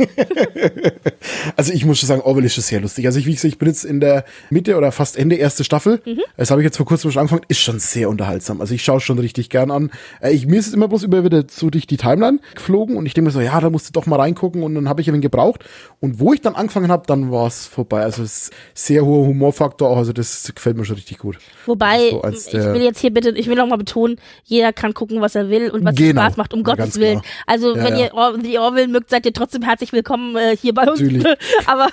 Also 1.57 1.73
ich 1.73 1.85
muss 1.85 1.99
schon 1.99 2.07
sagen, 2.07 2.23
Orwell 2.23 2.45
ist 2.45 2.55
schon 2.55 2.65
sehr 2.65 2.81
lustig. 2.81 3.07
Also 3.07 3.19
ich, 3.19 3.27
wie 3.27 3.33
gesagt, 3.35 3.53
ich 3.53 3.59
bin 3.59 3.69
jetzt 3.69 3.85
in 3.85 4.01
der 4.01 4.25
Mitte 4.49 4.77
oder 4.77 4.93
fast 4.93 5.17
Ende 5.19 5.37
erste 5.37 5.65
Staffel. 5.65 6.01
Mhm. 6.07 6.21
Das 6.37 6.51
habe 6.51 6.61
ich 6.63 6.65
jetzt 6.65 6.77
vor 6.77 6.87
kurzem 6.87 7.11
schon 7.11 7.21
angefangen. 7.21 7.43
Ist 7.49 7.61
schon 7.61 7.79
sehr 7.79 8.09
unterhaltsam. 8.09 8.61
Also 8.61 8.75
ich 8.75 8.83
schaue 8.83 9.01
schon 9.01 9.19
richtig 9.19 9.51
gern 9.51 9.71
an. 9.71 9.91
Äh, 10.21 10.31
Ich, 10.33 10.47
mir 10.47 10.59
ist 10.59 10.69
es 10.69 10.73
immer 10.75 10.89
bloß 10.89 11.03
über 11.03 11.25
wieder 11.25 11.45
so 11.51 11.69
durch 11.71 11.87
die 11.87 11.97
Timeline 11.97 12.39
geflogen 12.55 12.97
und 12.97 13.07
ich 13.07 13.15
denke 13.15 13.27
mir 13.27 13.33
so, 13.33 13.41
ja, 13.41 13.61
da 13.61 13.69
musst 13.71 13.89
du 13.89 13.93
doch 13.93 14.07
mal 14.07 14.17
reingucken 14.17 14.63
und 14.63 14.75
dann 14.75 14.89
habe 14.89 15.01
ich 15.03 15.09
ihn 15.09 15.21
gebraucht. 15.21 15.65
Und 16.01 16.19
wo 16.21 16.33
ich 16.33 16.41
dann 16.41 16.55
angefangen 16.55 16.91
habe, 16.91 17.07
dann 17.07 17.31
war 17.31 17.47
es 17.47 17.67
vorbei. 17.67 18.03
Also 18.03 18.23
es 18.23 18.49
ist 18.49 18.53
sehr 18.75 19.05
hoher 19.05 19.27
Humorfaktor 19.27 19.89
auch. 19.91 19.97
Also 19.99 20.13
das 20.13 20.51
gefällt 20.55 20.77
mir 20.77 20.85
schon 20.85 20.97
richtig 20.97 21.19
gut. 21.19 21.39
Wobei, 21.67 22.11
So 22.11 22.23
ich 22.29 22.53
will 22.55 22.83
jetzt 22.83 23.01
hier 23.01 23.13
bitte, 23.13 23.31
ich 23.31 23.47
will 23.49 23.57
noch 23.57 23.67
mal 23.67 23.77
betonen, 23.77 24.17
jeder 24.45 24.73
kann 24.73 24.95
gucken, 24.95 25.21
was 25.21 25.35
er 25.35 25.51
will 25.51 25.71
und 25.71 25.85
was 25.85 25.93
ihm 25.99 26.09
Genau. 26.11 26.23
Spaß 26.23 26.37
macht, 26.39 26.55
um 26.55 26.61
Ja, 26.61 26.65
Gottes 26.65 26.99
Willen. 26.99 27.21
klar. 27.21 27.33
Also, 27.47 27.60
Ja, 27.69 27.85
wenn 27.85 27.97
ja. 27.97 28.07
ihr 28.07 28.15
Or 28.15 28.39
die 28.39 28.59
Orville 28.59 28.89
mögt, 28.89 29.11
seid 29.11 29.27
ihr 29.27 29.33
trotzdem 29.33 29.63
herzlich 29.63 29.93
willkommen 29.93 30.37
äh, 30.37 30.57
hier 30.57 30.75
bei 30.75 30.91
uns. 30.91 31.01
Aber, 31.67 31.89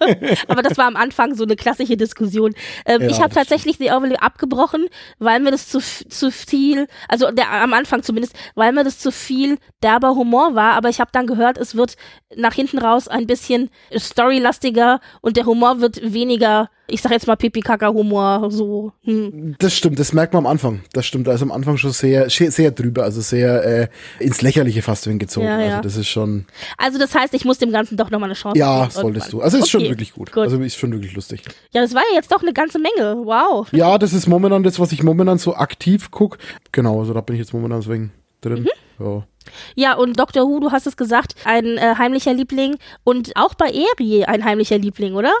aber 0.48 0.62
das 0.62 0.78
war 0.78 0.86
am 0.86 0.96
Anfang 0.96 1.34
so 1.34 1.44
eine 1.44 1.56
klassische 1.56 1.96
Diskussion. 1.96 2.54
Ähm, 2.86 3.02
ich 3.02 3.20
habe 3.20 3.34
tatsächlich 3.34 3.78
die 3.78 3.90
Orville 3.90 4.20
abgebrochen, 4.20 4.88
weil 5.18 5.40
mir 5.40 5.50
das 5.50 5.68
zu, 5.68 5.80
zu 5.80 6.30
viel, 6.30 6.86
also 7.08 7.30
der, 7.30 7.50
am 7.50 7.72
Anfang 7.72 8.02
zumindest, 8.02 8.34
weil 8.54 8.72
mir 8.72 8.84
das 8.84 8.98
zu 8.98 9.12
viel 9.12 9.58
derber 9.82 10.14
Humor 10.14 10.54
war, 10.54 10.72
aber 10.72 10.88
ich 10.88 11.00
habe 11.00 11.10
dann 11.12 11.26
gehört, 11.26 11.58
es 11.58 11.74
wird 11.74 11.96
nach 12.36 12.54
hinten 12.54 12.78
raus 12.78 13.08
ein 13.08 13.26
bisschen 13.26 13.70
storylastiger 13.96 15.00
und 15.20 15.36
der 15.36 15.46
Humor 15.46 15.80
wird 15.80 16.12
weniger, 16.12 16.70
ich 16.90 17.00
sag 17.02 17.12
jetzt 17.12 17.26
mal 17.26 17.36
Pipi-Kaka-Humor, 17.36 18.50
so, 18.50 18.92
hm. 19.04 19.54
Das 19.58 19.74
stimmt, 19.76 19.98
das 19.98 20.12
merkt 20.12 20.32
man 20.34 20.44
am 20.46 20.50
Anfang. 20.50 20.80
Das 20.92 21.06
stimmt, 21.06 21.26
da 21.26 21.32
ist 21.32 21.42
am 21.42 21.52
Anfang 21.52 21.76
schon 21.76 21.92
sehr, 21.92 22.28
sehr, 22.30 22.70
drüber, 22.70 23.04
also 23.04 23.20
sehr 23.20 23.64
äh, 23.64 23.88
ins 24.18 24.42
Lächerliche 24.42 24.82
fast 24.82 25.04
hingezogen. 25.04 25.48
Ja, 25.48 25.60
ja. 25.60 25.68
Also 25.70 25.82
das 25.82 25.96
ist 25.96 26.08
schon, 26.08 26.46
Also 26.76 26.98
das 26.98 27.14
heißt, 27.14 27.34
ich 27.34 27.44
muss 27.44 27.58
dem 27.58 27.72
Ganzen 27.72 27.96
doch 27.96 28.10
nochmal 28.10 28.28
eine 28.28 28.34
Chance 28.34 28.58
ja, 28.58 28.80
geben. 28.80 28.90
solltest 28.90 29.26
irgendwann. 29.26 29.40
du. 29.40 29.44
Also 29.44 29.58
ist 29.58 29.70
schon 29.70 29.80
Okay, 29.80 29.90
wirklich 29.90 30.12
gut. 30.12 30.32
gut. 30.32 30.42
Also 30.42 30.60
ist 30.60 30.76
schon 30.76 30.92
wirklich 30.92 31.14
lustig. 31.14 31.42
Ja, 31.72 31.82
das 31.82 31.94
war 31.94 32.02
ja 32.10 32.16
jetzt 32.16 32.30
doch 32.32 32.42
eine 32.42 32.52
ganze 32.52 32.78
Menge. 32.78 33.16
Wow. 33.24 33.68
Ja, 33.72 33.98
das 33.98 34.12
ist 34.12 34.26
momentan 34.26 34.62
das, 34.62 34.78
was 34.78 34.92
ich 34.92 35.02
momentan 35.02 35.38
so 35.38 35.54
aktiv 35.54 36.10
guck. 36.10 36.38
Genau, 36.72 37.00
also 37.00 37.14
da 37.14 37.20
bin 37.20 37.36
ich 37.36 37.40
jetzt 37.40 37.52
momentan 37.52 37.80
deswegen 37.80 38.12
drin. 38.40 38.62
Mhm. 38.62 38.68
Ja. 39.04 39.26
Ja, 39.74 39.94
und 39.94 40.18
Dr. 40.20 40.46
Who, 40.46 40.60
du 40.60 40.70
hast 40.70 40.86
es 40.86 40.96
gesagt, 40.96 41.34
ein 41.44 41.78
äh, 41.78 41.94
heimlicher 41.96 42.34
Liebling 42.34 42.76
und 43.04 43.32
auch 43.36 43.54
bei 43.54 43.70
Eri 43.70 44.24
ein 44.24 44.44
heimlicher 44.44 44.76
Liebling, 44.78 45.14
oder? 45.14 45.32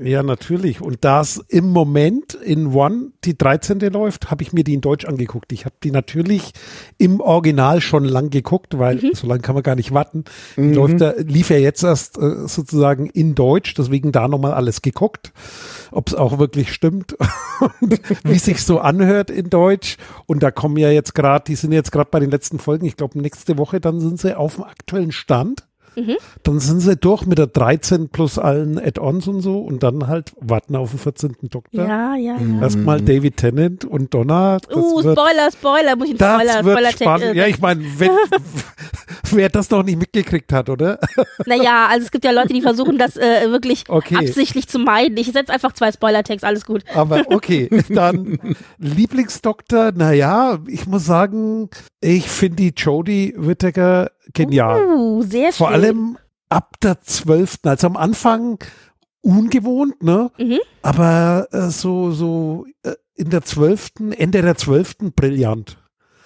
Ja, 0.00 0.22
natürlich. 0.22 0.80
Und 0.80 1.04
da 1.04 1.20
es 1.20 1.42
im 1.48 1.68
Moment 1.68 2.34
in 2.34 2.72
One 2.72 3.12
die 3.24 3.36
13. 3.36 3.78
läuft, 3.80 4.30
habe 4.30 4.42
ich 4.42 4.52
mir 4.52 4.64
die 4.64 4.74
in 4.74 4.80
Deutsch 4.80 5.04
angeguckt. 5.04 5.52
Ich 5.52 5.64
habe 5.64 5.74
die 5.82 5.90
natürlich 5.90 6.52
im 6.98 7.20
Original 7.20 7.80
schon 7.80 8.04
lang 8.04 8.30
geguckt, 8.30 8.78
weil 8.78 9.14
so 9.14 9.26
lange 9.26 9.42
kann 9.42 9.54
man 9.54 9.62
gar 9.62 9.74
nicht 9.74 9.92
warten. 9.92 10.24
Mhm. 10.56 10.72
läuft 10.72 11.00
da, 11.00 11.12
lief 11.18 11.50
ja 11.50 11.58
jetzt 11.58 11.82
erst 11.82 12.16
äh, 12.16 12.46
sozusagen 12.46 13.06
in 13.06 13.34
Deutsch, 13.34 13.74
deswegen 13.74 14.12
da 14.12 14.28
nochmal 14.28 14.54
alles 14.54 14.80
geguckt, 14.80 15.32
ob 15.90 16.08
es 16.08 16.14
auch 16.14 16.38
wirklich 16.38 16.72
stimmt 16.72 17.16
und 17.80 18.00
wie 18.24 18.38
sich 18.38 18.62
so 18.62 18.78
anhört 18.78 19.30
in 19.30 19.50
Deutsch. 19.50 19.98
Und 20.26 20.42
da 20.42 20.50
kommen 20.50 20.78
ja 20.78 20.90
jetzt 20.90 21.14
gerade, 21.14 21.44
die 21.46 21.56
sind 21.56 21.72
jetzt 21.72 21.92
gerade 21.92 22.08
bei 22.10 22.20
den 22.20 22.30
letzten 22.30 22.58
Folgen, 22.58 22.86
ich 22.86 22.96
glaube 22.96 23.20
nächste 23.20 23.58
Woche, 23.58 23.80
dann 23.80 24.00
sind 24.00 24.18
sie 24.18 24.36
auf 24.36 24.54
dem 24.54 24.64
aktuellen 24.64 25.12
Stand. 25.12 25.64
Dann 26.42 26.58
sind 26.60 26.80
sie 26.80 26.96
durch 26.96 27.26
mit 27.26 27.38
der 27.38 27.46
13 27.46 28.08
plus 28.08 28.38
allen 28.38 28.78
Add-ons 28.78 29.28
und 29.28 29.40
so 29.42 29.60
und 29.60 29.82
dann 29.82 30.06
halt 30.06 30.32
warten 30.40 30.76
auf 30.76 30.90
den 30.90 30.98
14. 30.98 31.36
Doktor. 31.50 31.86
Ja, 31.86 32.14
ja, 32.16 32.36
ja. 32.38 32.62
Erstmal 32.62 33.00
David 33.00 33.36
Tennant 33.36 33.84
und 33.84 34.12
Donna. 34.14 34.58
Das 34.58 34.76
Uh, 34.76 35.02
wird, 35.04 35.18
Spoiler, 35.18 35.50
Spoiler, 35.52 35.96
muss 35.96 36.08
ich 36.08 36.12
einen 36.12 36.18
das 36.18 36.42
Spoiler, 36.42 36.64
wird 36.64 36.78
Spoiler 36.78 36.92
spannend. 36.92 37.36
Ja, 37.36 37.46
ich 37.46 37.60
meine, 37.60 37.84
wer 39.30 39.48
das 39.48 39.70
noch 39.70 39.82
nicht 39.82 39.98
mitgekriegt 39.98 40.52
hat, 40.52 40.68
oder? 40.68 40.98
Naja, 41.46 41.88
also 41.90 42.04
es 42.04 42.10
gibt 42.10 42.24
ja 42.24 42.30
Leute, 42.30 42.52
die 42.52 42.60
versuchen 42.62 42.98
das 42.98 43.16
äh, 43.16 43.50
wirklich 43.50 43.84
Okay. 43.88 44.16
absichtlich 44.16 44.68
zu 44.68 44.78
meiden. 44.78 45.16
Ich 45.16 45.30
setze 45.32 45.52
einfach 45.52 45.72
zwei 45.72 45.90
Spoiler-Tags, 45.92 46.44
alles 46.44 46.64
gut. 46.64 46.84
Aber 46.94 47.22
okay, 47.26 47.68
dann 47.88 48.38
Lieblingsdoktor, 48.78 49.92
naja, 49.92 50.58
ich 50.66 50.86
muss 50.86 51.04
sagen, 51.04 51.68
ich 52.00 52.28
finde 52.28 52.56
die 52.56 52.72
Jodie 52.76 53.34
Whittaker 53.36 54.10
genial. 54.32 54.84
Uh, 54.84 55.22
sehr 55.22 55.52
Vor 55.52 55.68
schön. 55.68 55.74
allem 55.74 56.18
ab 56.48 56.74
der 56.82 57.00
12. 57.00 57.58
Also 57.64 57.86
am 57.86 57.96
Anfang 57.96 58.58
ungewohnt, 59.22 60.02
ne? 60.02 60.30
Mhm. 60.38 60.58
Aber 60.82 61.48
äh, 61.52 61.70
so, 61.70 62.10
so 62.10 62.66
äh, 62.82 62.94
in 63.14 63.30
der 63.30 63.42
12., 63.42 63.90
Ende 64.16 64.42
der 64.42 64.56
12. 64.56 65.14
brillant. 65.14 65.78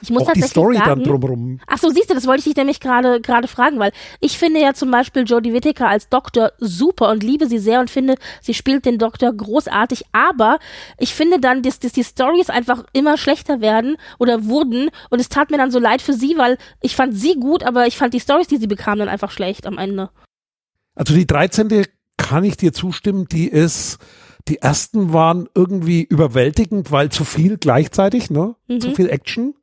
Ich 0.02 0.11
muss 0.11 0.22
Auch 0.22 0.32
die 0.32 0.40
tatsächlich 0.40 0.50
Story 0.50 0.76
sagen, 0.76 1.02
dann 1.02 1.04
drumrum. 1.04 1.61
Ach 1.66 1.78
so, 1.78 1.88
siehst 1.88 2.11
du, 2.11 2.14
das 2.14 2.26
wollte 2.26 2.40
ich 2.40 2.44
dich 2.44 2.56
nämlich 2.56 2.80
gerade 2.80 3.20
gerade 3.20 3.48
fragen, 3.48 3.78
weil 3.78 3.92
ich 4.20 4.38
finde 4.38 4.61
ja 4.61 4.74
zum 4.74 4.90
Beispiel 4.90 5.24
Jodie 5.24 5.52
Whittaker 5.52 5.88
als 5.88 6.09
Doktor 6.09 6.52
super 6.59 7.11
und 7.11 7.22
liebe 7.22 7.46
sie 7.46 7.59
sehr 7.59 7.80
und 7.80 7.90
finde, 7.90 8.16
sie 8.42 8.54
spielt 8.54 8.85
den 8.85 8.98
Doktor 8.98 9.32
großartig, 9.32 10.04
aber 10.12 10.59
ich 10.98 11.14
finde 11.14 11.40
dann, 11.40 11.62
dass, 11.62 11.78
dass 11.78 11.92
die 11.92 12.04
Stories 12.04 12.50
einfach 12.50 12.85
immer 12.92 13.16
schlechter 13.16 13.61
werden 13.61 13.96
oder 14.18 14.44
wurden 14.44 14.90
und 15.11 15.20
es 15.20 15.28
tat 15.28 15.50
mir 15.50 15.59
dann 15.59 15.70
so 15.70 15.78
leid 15.78 16.02
für 16.02 16.12
sie, 16.12 16.37
weil 16.37 16.59
ich 16.82 16.94
fand 16.94 17.14
sie 17.14 17.35
gut, 17.35 17.62
aber 17.62 17.87
ich 17.87 17.96
fand 17.96 18.12
die 18.12 18.20
Stories, 18.20 18.48
die 18.48 18.59
sie 18.59 18.66
bekam, 18.66 18.98
dann 18.98 19.09
einfach 19.09 19.30
schlecht 19.30 19.66
am 19.66 19.78
Ende. 19.78 20.11
Also 20.94 21.14
die 21.14 21.26
13. 21.26 21.85
kann 22.16 22.44
ich 22.44 22.56
dir 22.56 22.72
zustimmen, 22.72 23.26
die 23.30 23.48
ist, 23.48 23.98
die 24.48 24.59
ersten 24.59 25.12
waren 25.12 25.48
irgendwie 25.54 26.02
überwältigend, 26.02 26.90
weil 26.90 27.11
zu 27.11 27.24
viel 27.24 27.59
gleichzeitig, 27.59 28.30
ne? 28.30 28.54
Mhm. 28.68 28.80
Zu 28.80 28.94
viel 28.94 29.11
Action 29.11 29.54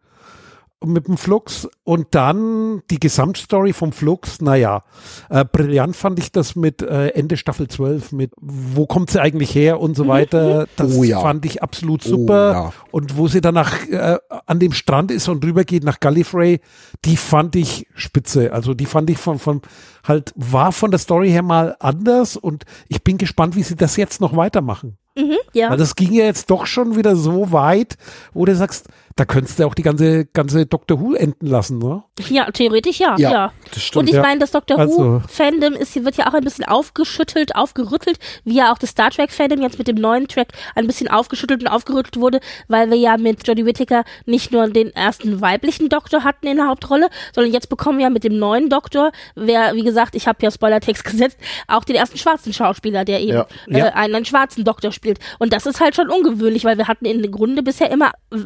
mit 0.83 1.07
dem 1.07 1.17
Flux 1.17 1.67
und 1.83 2.07
dann 2.11 2.81
die 2.89 2.99
Gesamtstory 2.99 3.73
vom 3.73 3.91
Flux, 3.91 4.41
naja, 4.41 4.83
äh, 5.29 5.45
brillant 5.45 5.95
fand 5.95 6.19
ich 6.19 6.31
das 6.31 6.55
mit 6.55 6.81
äh, 6.81 7.09
Ende 7.09 7.37
Staffel 7.37 7.67
12, 7.67 8.11
mit 8.11 8.31
wo 8.39 8.85
kommt 8.85 9.09
sie 9.11 9.21
eigentlich 9.21 9.55
her 9.55 9.79
und 9.79 9.95
so 9.95 10.07
weiter, 10.07 10.67
das 10.75 10.95
Oh 10.95 11.03
ja. 11.03 11.19
fand 11.21 11.45
ich 11.45 11.63
absolut 11.63 12.03
super 12.03 12.51
Oh 12.51 12.53
ja. 12.53 12.73
und 12.91 13.17
wo 13.17 13.27
sie 13.27 13.41
danach 13.41 13.87
äh, 13.87 14.17
an 14.45 14.59
dem 14.59 14.73
Strand 14.73 15.11
ist 15.11 15.27
und 15.27 15.43
rübergeht 15.43 15.83
nach 15.83 15.99
Gallifrey, 15.99 16.59
die 17.05 17.17
fand 17.17 17.55
ich 17.55 17.87
spitze, 17.95 18.51
also 18.53 18.73
die 18.73 18.85
fand 18.85 19.09
ich 19.09 19.17
von, 19.17 19.39
von 19.39 19.61
halt, 20.07 20.33
war 20.35 20.71
von 20.71 20.91
der 20.91 20.99
Story 20.99 21.29
her 21.29 21.43
mal 21.43 21.75
anders 21.79 22.35
und 22.37 22.63
ich 22.89 23.03
bin 23.03 23.17
gespannt, 23.17 23.55
wie 23.55 23.63
sie 23.63 23.75
das 23.75 23.95
jetzt 23.97 24.21
noch 24.21 24.35
weitermachen. 24.35 24.97
Mhm, 25.15 25.37
ja. 25.53 25.69
Weil 25.69 25.77
das 25.77 25.95
ging 25.95 26.11
ja 26.11 26.25
jetzt 26.25 26.49
doch 26.49 26.65
schon 26.65 26.95
wieder 26.95 27.15
so 27.15 27.51
weit, 27.51 27.97
wo 28.33 28.45
du 28.45 28.55
sagst, 28.55 28.87
da 29.15 29.25
könntest 29.25 29.59
du 29.59 29.65
auch 29.67 29.73
die 29.75 29.81
ganze, 29.83 30.25
ganze 30.25 30.65
Doctor 30.65 30.99
Who 30.99 31.13
enden 31.13 31.45
lassen, 31.47 31.77
ne? 31.79 32.03
Ja, 32.29 32.49
theoretisch 32.51 32.99
ja, 32.99 33.15
ja. 33.17 33.31
Ja, 33.31 33.53
das 33.73 33.83
stimmt. 33.83 34.01
Und 34.03 34.07
ich 34.09 34.15
Ja. 34.15 34.21
meine, 34.21 34.39
das 34.39 34.51
Doctor 34.51 34.79
Also- 34.79 35.21
Who-Fandom 35.21 35.73
ist, 35.73 35.95
wird 36.03 36.15
ja 36.17 36.27
auch 36.27 36.33
ein 36.33 36.43
bisschen 36.43 36.65
aufgeschüttelt, 36.65 37.55
aufgerüttelt, 37.55 38.17
wie 38.43 38.55
ja 38.55 38.71
auch 38.73 38.77
das 38.77 38.91
Star 38.91 39.09
Trek-Fandom 39.11 39.61
jetzt 39.61 39.77
mit 39.77 39.87
dem 39.87 39.95
neuen 39.97 40.27
Track 40.27 40.49
ein 40.75 40.87
bisschen 40.87 41.07
aufgeschüttelt 41.09 41.61
und 41.61 41.67
aufgerüttelt 41.67 42.17
wurde, 42.17 42.39
weil 42.67 42.89
wir 42.89 42.97
ja 42.97 43.17
mit 43.17 43.47
Jodie 43.47 43.65
Whittaker 43.65 44.03
nicht 44.25 44.51
nur 44.51 44.67
den 44.69 44.93
ersten 44.95 45.41
weiblichen 45.41 45.89
Doktor 45.89 46.23
hatten 46.23 46.47
in 46.47 46.57
der 46.57 46.67
Hauptrolle, 46.67 47.09
sondern 47.33 47.53
jetzt 47.53 47.69
bekommen 47.69 47.97
wir 47.99 48.03
ja 48.05 48.09
mit 48.09 48.23
dem 48.23 48.37
neuen 48.37 48.69
Doktor, 48.69 49.11
wer, 49.35 49.75
wie 49.75 49.83
gesagt, 49.83 50.15
ich 50.15 50.27
habe 50.27 50.39
ja 50.41 50.51
Spoiler-Text 50.51 51.03
gesetzt, 51.05 51.37
auch 51.67 51.83
den 51.83 51.95
ersten 51.95 52.17
schwarzen 52.17 52.53
Schauspieler, 52.53 53.05
der 53.05 53.21
eben 53.21 53.33
Ja. 53.33 53.47
Äh, 53.67 53.77
Ja. 53.79 53.85
einen, 53.93 54.15
einen 54.15 54.25
schwarzen 54.25 54.63
Doktor 54.63 54.91
spielt. 54.91 55.19
Und 55.39 55.53
das 55.53 55.65
ist 55.65 55.79
halt 55.79 55.95
schon 55.95 56.09
ungewöhnlich, 56.09 56.65
weil 56.65 56.77
wir 56.77 56.87
hatten 56.87 57.05
in 57.05 57.31
Grunde 57.31 57.63
bisher 57.63 57.89
immer 57.91 58.11
äh, 58.31 58.37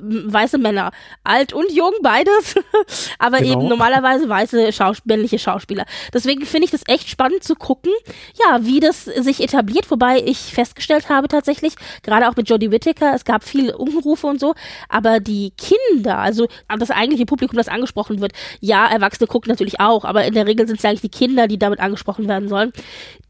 weiße 0.58 0.60
Männer. 0.60 0.92
Alt 1.24 1.54
und 1.54 1.72
jung, 1.72 1.94
beides. 2.02 2.56
Aber 3.20 3.38
Genau. 3.38 3.52
eben 3.62 3.70
normalerweise 3.70 4.28
weiße 4.28 4.72
Schaus 4.74 4.98
männliche 5.06 5.40
Schauspieler. 5.40 5.86
Deswegen 6.14 6.46
finde 6.46 6.66
ich 6.66 6.72
das 6.72 6.82
echt 6.88 7.10
spannend 7.10 7.44
zu 7.44 7.56
gucken, 7.56 7.92
ja, 8.36 8.60
wie 8.66 8.80
das 8.80 9.06
sich 9.06 9.42
etabliert. 9.42 9.90
Wobei 9.92 10.22
ich 10.24 10.38
festgestellt 10.54 11.10
habe 11.10 11.28
tatsächlich, 11.28 11.76
gerade 12.04 12.28
auch 12.28 12.36
mit 12.36 12.50
Jodie 12.50 12.72
Whittaker, 12.72 13.14
es 13.14 13.26
gab 13.26 13.44
viele 13.44 13.78
Unrufe 13.78 14.28
und 14.28 14.40
so, 14.40 14.56
aber 14.90 15.20
die 15.20 15.54
Kinder, 15.58 16.18
also 16.18 16.48
das 16.80 16.92
eigentliche 16.92 17.26
Publikum, 17.26 17.58
das 17.58 17.68
angesprochen 17.68 18.22
wird, 18.22 18.34
ja, 18.60 18.88
Erwachsene 18.88 19.28
gucken 19.28 19.50
natürlich 19.50 19.80
auch, 19.80 20.06
aber 20.06 20.26
in 20.26 20.34
der 20.34 20.48
Regel 20.48 20.68
sind 20.68 20.80
es 20.80 20.86
eigentlich 20.86 21.02
die 21.02 21.10
Kinder, 21.10 21.48
die 21.48 21.60
damit 21.60 21.80
angesprochen 21.80 22.28
werden 22.28 22.50
sollen 22.50 22.72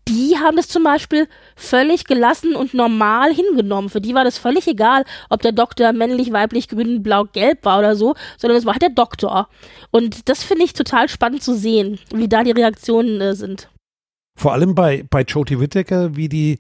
die 0.07 0.37
haben 0.37 0.57
das 0.57 0.67
zum 0.67 0.83
Beispiel 0.83 1.27
völlig 1.55 2.05
gelassen 2.05 2.55
und 2.55 2.73
normal 2.73 3.33
hingenommen. 3.33 3.89
Für 3.89 4.01
die 4.01 4.13
war 4.13 4.23
das 4.23 4.37
völlig 4.37 4.67
egal, 4.67 5.03
ob 5.29 5.41
der 5.41 5.51
Doktor 5.51 5.93
männlich, 5.93 6.31
weiblich, 6.31 6.67
grün, 6.67 7.03
blau, 7.03 7.25
gelb 7.25 7.65
war 7.65 7.79
oder 7.79 7.95
so, 7.95 8.15
sondern 8.37 8.57
es 8.57 8.65
war 8.65 8.73
halt 8.73 8.81
der 8.81 8.89
Doktor. 8.89 9.49
Und 9.91 10.29
das 10.29 10.43
finde 10.43 10.63
ich 10.65 10.73
total 10.73 11.09
spannend 11.09 11.43
zu 11.43 11.55
sehen, 11.55 11.99
wie 12.13 12.27
da 12.27 12.43
die 12.43 12.51
Reaktionen 12.51 13.21
äh, 13.21 13.35
sind. 13.35 13.69
Vor 14.37 14.53
allem 14.53 14.75
bei, 14.75 15.03
bei 15.09 15.21
Jodie 15.21 15.59
Whittaker, 15.59 16.15
wie 16.15 16.29
die 16.29 16.59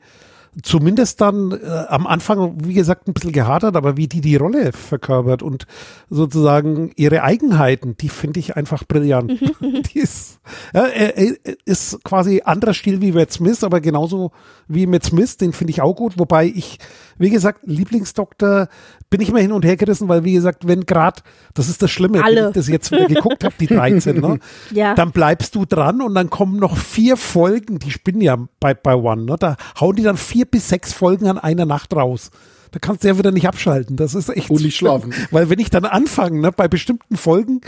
zumindest 0.63 1.21
dann 1.21 1.51
äh, 1.51 1.85
am 1.87 2.07
Anfang, 2.07 2.57
wie 2.63 2.73
gesagt, 2.73 3.07
ein 3.07 3.13
bisschen 3.13 3.31
gehadert, 3.31 3.75
aber 3.75 3.97
wie 3.97 4.07
die 4.07 4.21
die 4.21 4.35
Rolle 4.35 4.71
verkörpert 4.71 5.43
und 5.43 5.67
sozusagen 6.09 6.91
ihre 6.95 7.23
Eigenheiten, 7.23 7.95
die 7.97 8.09
finde 8.09 8.39
ich 8.39 8.55
einfach 8.55 8.83
brillant. 8.83 9.39
die 9.93 9.99
ist, 9.99 10.39
ja, 10.73 10.85
er, 10.85 11.17
er 11.17 11.35
ist 11.65 12.03
quasi 12.03 12.41
anderer 12.43 12.73
Stil 12.73 13.01
wie 13.01 13.11
Matt 13.11 13.31
Smith, 13.31 13.63
aber 13.63 13.81
genauso 13.81 14.31
wie 14.67 14.87
Matt 14.87 15.03
Smith, 15.03 15.37
den 15.37 15.53
finde 15.53 15.71
ich 15.71 15.81
auch 15.81 15.93
gut, 15.93 16.17
wobei 16.17 16.45
ich, 16.45 16.79
wie 17.17 17.29
gesagt, 17.29 17.61
Lieblingsdoktor 17.65 18.67
bin 19.09 19.21
ich 19.21 19.29
immer 19.29 19.39
hin 19.39 19.51
und 19.51 19.63
her 19.63 19.77
gerissen, 19.77 20.07
weil 20.07 20.23
wie 20.23 20.33
gesagt, 20.33 20.67
wenn 20.67 20.85
gerade, 20.85 21.21
das 21.53 21.69
ist 21.69 21.81
das 21.81 21.91
Schlimme, 21.91 22.23
Alle. 22.23 22.35
wenn 22.35 22.47
ich 22.49 22.55
das 22.55 22.67
jetzt 22.67 22.91
wieder 22.91 23.05
geguckt 23.05 23.43
habe, 23.43 23.55
die 23.59 23.67
13, 23.67 24.19
ne? 24.19 24.39
Ja. 24.71 24.95
dann 24.95 25.11
bleibst 25.11 25.55
du 25.55 25.65
dran 25.65 26.01
und 26.01 26.15
dann 26.15 26.29
kommen 26.29 26.57
noch 26.57 26.75
vier 26.77 27.15
Folgen, 27.15 27.79
die 27.79 27.91
spinnen 27.91 28.21
ja 28.21 28.37
bei, 28.59 28.73
bei 28.73 28.95
One, 28.95 29.23
ne? 29.23 29.35
da 29.39 29.55
hauen 29.79 29.95
die 29.95 30.03
dann 30.03 30.17
vier 30.17 30.45
bis 30.51 30.69
sechs 30.69 30.93
Folgen 30.93 31.27
an 31.27 31.37
einer 31.37 31.65
Nacht 31.65 31.95
raus. 31.95 32.31
Da 32.71 32.79
kannst 32.79 33.03
du 33.03 33.07
ja 33.07 33.17
wieder 33.17 33.31
nicht 33.31 33.47
abschalten. 33.47 33.95
Das 33.95 34.13
ist 34.13 34.29
echt. 34.29 34.49
Und 34.49 34.61
nicht 34.61 34.75
schlafen. 34.75 35.13
Weil 35.31 35.49
wenn 35.49 35.59
ich 35.59 35.69
dann 35.69 35.85
anfange, 35.85 36.39
ne, 36.39 36.51
bei 36.51 36.67
bestimmten 36.67 37.15
Folgen, 37.15 37.61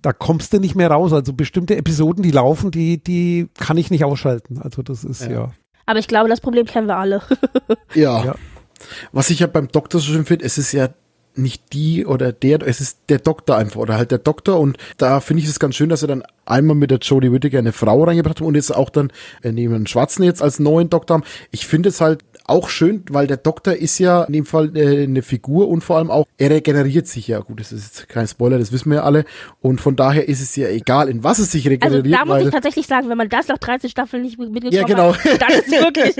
da 0.00 0.12
kommst 0.12 0.52
du 0.52 0.60
nicht 0.60 0.74
mehr 0.74 0.90
raus. 0.90 1.12
Also 1.12 1.32
bestimmte 1.32 1.76
Episoden, 1.76 2.22
die 2.22 2.30
laufen, 2.30 2.70
die, 2.70 3.02
die 3.02 3.48
kann 3.58 3.76
ich 3.76 3.90
nicht 3.90 4.04
ausschalten. 4.04 4.58
Also 4.62 4.82
das 4.82 5.04
ist 5.04 5.22
ja. 5.22 5.52
Aber 5.86 5.98
ich 5.98 6.08
glaube, 6.08 6.28
das 6.28 6.40
Problem 6.40 6.66
kennen 6.66 6.86
wir 6.86 6.96
alle. 6.96 7.22
Ja. 7.94 8.24
Ja. 8.24 8.34
Was 9.12 9.30
ich 9.30 9.40
ja 9.40 9.46
beim 9.46 9.68
Doktor 9.68 10.00
so 10.00 10.12
schön 10.12 10.24
finde, 10.24 10.44
es 10.44 10.58
ist 10.58 10.72
ja 10.72 10.88
nicht 11.36 11.72
die 11.72 12.06
oder 12.06 12.32
der, 12.32 12.62
es 12.62 12.80
ist 12.80 12.98
der 13.08 13.18
Doktor 13.18 13.56
einfach 13.56 13.80
oder 13.80 13.96
halt 13.96 14.10
der 14.10 14.18
Doktor 14.18 14.60
und 14.60 14.78
da 14.98 15.20
finde 15.20 15.42
ich 15.42 15.48
es 15.48 15.58
ganz 15.58 15.74
schön, 15.74 15.88
dass 15.88 16.02
er 16.02 16.08
dann 16.08 16.22
einmal 16.46 16.76
mit 16.76 16.90
der 16.90 16.98
Jodie 16.98 17.32
Whittaker 17.32 17.58
eine 17.58 17.72
Frau 17.72 18.04
reingebracht 18.04 18.40
haben 18.40 18.46
und 18.46 18.54
jetzt 18.54 18.74
auch 18.74 18.90
dann 18.90 19.10
äh, 19.42 19.50
neben 19.50 19.74
einen 19.74 19.86
Schwarzen 19.86 20.22
jetzt 20.24 20.42
als 20.42 20.58
neuen 20.58 20.90
Doktor 20.90 21.14
haben. 21.14 21.24
Ich 21.50 21.66
finde 21.66 21.88
es 21.88 22.00
halt 22.00 22.22
auch 22.46 22.68
schön, 22.68 23.02
weil 23.08 23.26
der 23.26 23.38
Doktor 23.38 23.72
ist 23.74 23.98
ja 23.98 24.24
in 24.24 24.34
dem 24.34 24.44
Fall 24.44 24.76
äh, 24.76 25.04
eine 25.04 25.22
Figur 25.22 25.68
und 25.68 25.82
vor 25.82 25.96
allem 25.96 26.10
auch, 26.10 26.26
er 26.36 26.50
regeneriert 26.50 27.06
sich 27.06 27.26
ja. 27.28 27.40
Gut, 27.40 27.60
das 27.60 27.72
ist 27.72 27.96
jetzt 27.96 28.08
kein 28.10 28.28
Spoiler, 28.28 28.58
das 28.58 28.70
wissen 28.72 28.90
wir 28.90 28.96
ja 28.96 29.02
alle. 29.04 29.24
Und 29.62 29.80
von 29.80 29.96
daher 29.96 30.28
ist 30.28 30.42
es 30.42 30.54
ja 30.54 30.68
egal, 30.68 31.08
in 31.08 31.24
was 31.24 31.38
es 31.38 31.50
sich 31.52 31.64
Also 31.66 31.96
regeneriert, 31.96 32.20
da 32.20 32.24
muss 32.26 32.42
ich 32.44 32.50
tatsächlich 32.50 32.86
sagen, 32.86 33.08
wenn 33.08 33.16
man 33.16 33.30
das 33.30 33.48
nach 33.48 33.56
13 33.58 33.88
Staffeln 33.88 34.22
nicht 34.22 34.38
mitgekommen 34.38 34.72
Ja, 34.72 34.82
genau. 34.84 35.14
hat, 35.14 35.40
dann 35.40 35.50
ist 35.58 35.70
wirklich, 35.70 36.14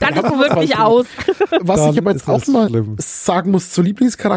dann 0.00 0.14
ist 0.16 0.22
wirklich 0.24 0.76
aus. 0.76 1.06
was 1.60 1.80
Dann 1.80 1.92
ich 1.92 1.98
aber 1.98 2.10
jetzt 2.10 2.28
auch 2.28 2.44
mal 2.48 2.68
schlimm. 2.68 2.96
sagen 2.98 3.52
muss 3.52 3.70
zu 3.70 3.82
Lieblingscharakter. 3.82 4.33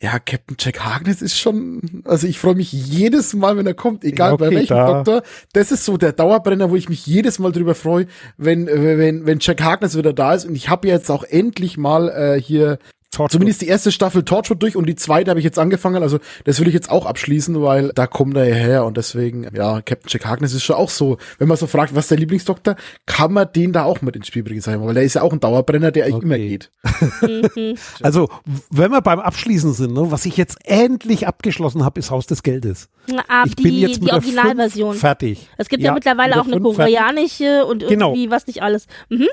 Ja, 0.00 0.18
Captain 0.18 0.56
Jack 0.58 0.80
Harkness 0.84 1.22
ist 1.22 1.38
schon, 1.38 2.02
also 2.04 2.26
ich 2.26 2.40
freue 2.40 2.56
mich 2.56 2.72
jedes 2.72 3.34
Mal, 3.34 3.56
wenn 3.56 3.68
er 3.68 3.74
kommt, 3.74 4.02
egal 4.02 4.32
Ja, 4.32 4.36
bei 4.36 4.46
okay, 4.48 4.56
welchem 4.56 4.76
da- 4.76 4.94
Doktor. 4.94 5.22
Das 5.52 5.70
ist 5.70 5.84
so 5.84 5.96
der 5.96 6.12
Dauerbrenner, 6.12 6.70
wo 6.70 6.74
ich 6.76 6.88
mich 6.88 7.06
jedes 7.06 7.38
Mal 7.38 7.52
drüber 7.52 7.76
freue, 7.76 8.06
wenn, 8.36 8.66
wenn, 8.66 9.26
wenn 9.26 9.38
Jack 9.40 9.62
Harkness 9.62 9.96
wieder 9.96 10.12
da 10.12 10.34
ist. 10.34 10.44
Und 10.44 10.56
ich 10.56 10.68
habe 10.68 10.88
jetzt 10.88 11.08
auch 11.08 11.22
endlich 11.22 11.78
mal 11.78 12.08
äh, 12.08 12.40
hier 12.40 12.78
Torchwood. 13.12 13.30
Zumindest 13.32 13.62
die 13.62 13.68
erste 13.68 13.92
Staffel 13.92 14.24
Torchwood 14.24 14.62
durch 14.62 14.74
und 14.74 14.86
die 14.86 14.96
zweite 14.96 15.30
habe 15.30 15.38
ich 15.38 15.44
jetzt 15.44 15.58
angefangen. 15.58 16.02
Also 16.02 16.18
das 16.44 16.58
will 16.60 16.66
ich 16.68 16.74
jetzt 16.74 16.90
auch 16.90 17.06
abschließen, 17.06 17.62
weil 17.62 17.92
da 17.94 18.06
kommt 18.06 18.36
er 18.36 18.46
her 18.46 18.84
und 18.84 18.96
deswegen, 18.96 19.46
ja, 19.54 19.80
Captain 19.82 20.08
Jack 20.08 20.24
Harkness 20.26 20.54
ist 20.54 20.64
schon 20.64 20.76
auch 20.76 20.90
so. 20.90 21.18
Wenn 21.38 21.46
man 21.48 21.56
so 21.56 21.66
fragt, 21.66 21.94
was 21.94 22.06
ist 22.06 22.10
der 22.10 22.18
Lieblingsdoktor, 22.18 22.76
kann 23.06 23.32
man 23.32 23.46
den 23.54 23.72
da 23.72 23.84
auch 23.84 24.00
mit 24.02 24.16
ins 24.16 24.26
Spiel 24.26 24.42
bringen, 24.42 24.60
sag 24.60 24.72
ich 24.74 24.80
mal, 24.80 24.86
weil 24.88 24.94
der 24.94 25.02
ist 25.04 25.14
ja 25.14 25.22
auch 25.22 25.32
ein 25.32 25.40
Dauerbrenner, 25.40 25.92
der 25.92 26.06
eigentlich 26.06 26.16
Okay. 26.16 26.24
immer 26.24 26.38
geht. 26.38 26.70
Also, 28.02 28.28
wenn 28.70 28.90
wir 28.90 29.00
beim 29.00 29.20
Abschließen 29.20 29.72
sind, 29.72 29.92
ne, 29.94 30.10
was 30.10 30.26
ich 30.26 30.36
jetzt 30.36 30.58
endlich 30.64 31.26
abgeschlossen 31.26 31.84
habe, 31.84 32.00
ist 32.00 32.10
Haus 32.10 32.26
des 32.26 32.42
Geldes. 32.42 32.88
Ah, 33.28 33.44
Ich 33.46 33.56
die, 33.56 33.62
bin 33.62 33.74
jetzt 33.74 33.94
mit 33.94 34.02
die 34.02 34.06
der 34.06 34.14
Originalversion. 34.14 34.90
fünf 34.92 35.00
fertig. 35.00 35.48
Es 35.58 35.68
gibt 35.68 35.82
ja, 35.82 35.88
Ja, 35.90 35.94
mittlerweile 35.94 36.30
mit 36.36 36.38
auch 36.40 36.46
eine 36.46 36.60
fünf 36.60 36.76
fertig. 36.76 36.96
koreanische 36.96 37.66
und 37.66 37.86
Genau. 37.86 38.10
irgendwie 38.10 38.30
was 38.30 38.46
nicht 38.46 38.62
alles. 38.62 38.86
Mhm. 39.08 39.28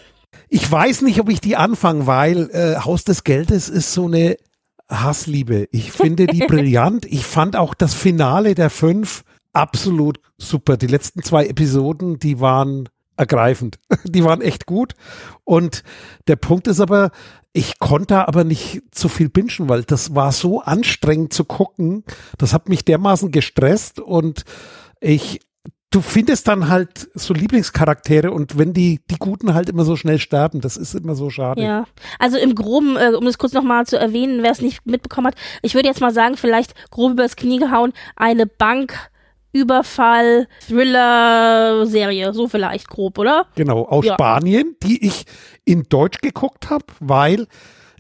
Ich 0.48 0.70
weiß 0.70 1.02
nicht, 1.02 1.20
ob 1.20 1.30
ich 1.30 1.42
die 1.42 1.56
anfange, 1.56 2.08
weil 2.08 2.50
äh, 2.52 2.76
Haus 2.78 3.04
des 3.04 3.24
Geldes 3.24 3.70
ist 3.70 3.94
so 3.94 4.06
eine 4.06 4.38
Hassliebe. 4.90 5.68
Ich 5.72 5.92
finde 5.92 6.28
die 6.28 6.40
brillant. 6.48 7.06
Ich 7.06 7.26
fand 7.26 7.56
auch 7.56 7.74
das 7.74 7.94
Finale 7.94 8.56
der 8.56 8.70
fünf 8.70 9.24
absolut 9.54 10.20
super. 10.38 10.78
Die 10.78 10.88
letzten 10.88 11.24
zwei 11.24 11.48
Episoden, 11.48 12.20
die 12.20 12.40
waren 12.40 12.90
ergreifend. 13.16 13.80
Die 14.06 14.24
waren 14.24 14.42
echt 14.42 14.66
gut. 14.66 14.94
Und 15.44 15.84
der 16.28 16.38
Punkt 16.38 16.68
ist 16.68 16.80
aber, 16.80 17.12
ich 17.52 17.78
konnte 17.78 18.28
aber 18.30 18.46
nicht 18.46 18.82
zu 18.92 19.10
viel 19.10 19.28
bingen, 19.28 19.68
weil 19.68 19.84
das 19.84 20.16
war 20.16 20.32
so 20.32 20.62
anstrengend 20.62 21.34
zu 21.34 21.44
gucken. 21.44 22.06
Das 22.38 22.54
hat 22.54 22.70
mich 22.70 22.86
dermaßen 22.86 23.32
gestresst 23.32 24.00
und 24.00 24.46
ich 25.02 25.42
du 25.92 26.02
findest 26.02 26.48
dann 26.48 26.70
halt 26.70 27.10
so 27.16 27.34
Lieblingscharaktere 27.34 28.32
und 28.32 28.58
wenn 28.58 28.74
die, 28.74 29.00
die 29.10 29.18
Guten 29.18 29.54
halt 29.54 29.70
immer 29.70 29.84
so 29.84 29.96
schnell 29.96 30.20
sterben, 30.20 30.62
das 30.62 30.78
ist 30.78 30.94
immer 30.94 31.16
so 31.16 31.30
schade. 31.30 31.62
Ja, 31.64 31.86
also 32.20 32.38
im 32.38 32.56
Groben, 32.56 32.96
äh, 32.96 33.14
um 33.16 33.26
das 33.26 33.38
kurz 33.38 33.54
nochmal 33.54 33.86
zu 33.88 33.98
erwähnen, 33.98 34.44
wer 34.44 34.52
es 34.52 34.62
nicht 34.62 34.86
mitbekommen 34.86 35.28
hat, 35.28 35.36
ich 35.62 35.74
würde 35.74 35.88
jetzt 35.88 36.02
mal 36.02 36.14
sagen, 36.14 36.38
vielleicht 36.38 36.74
grob 36.92 37.14
übers 37.14 37.36
Knie 37.36 37.58
gehauen, 37.58 37.94
eine 38.16 38.46
Banküberfall, 38.46 40.48
Thriller-Serie, 40.68 42.34
so 42.34 42.48
vielleicht 42.48 42.88
grob, 42.88 43.18
oder? 43.18 43.48
Genau, 43.56 43.84
aus 43.86 44.06
Ja. 44.06 44.14
Spanien, 44.14 44.76
die 44.84 45.06
ich 45.06 45.26
in 45.66 45.84
Deutsch 45.90 46.20
geguckt 46.22 46.70
habe, 46.70 46.86
weil 47.00 47.48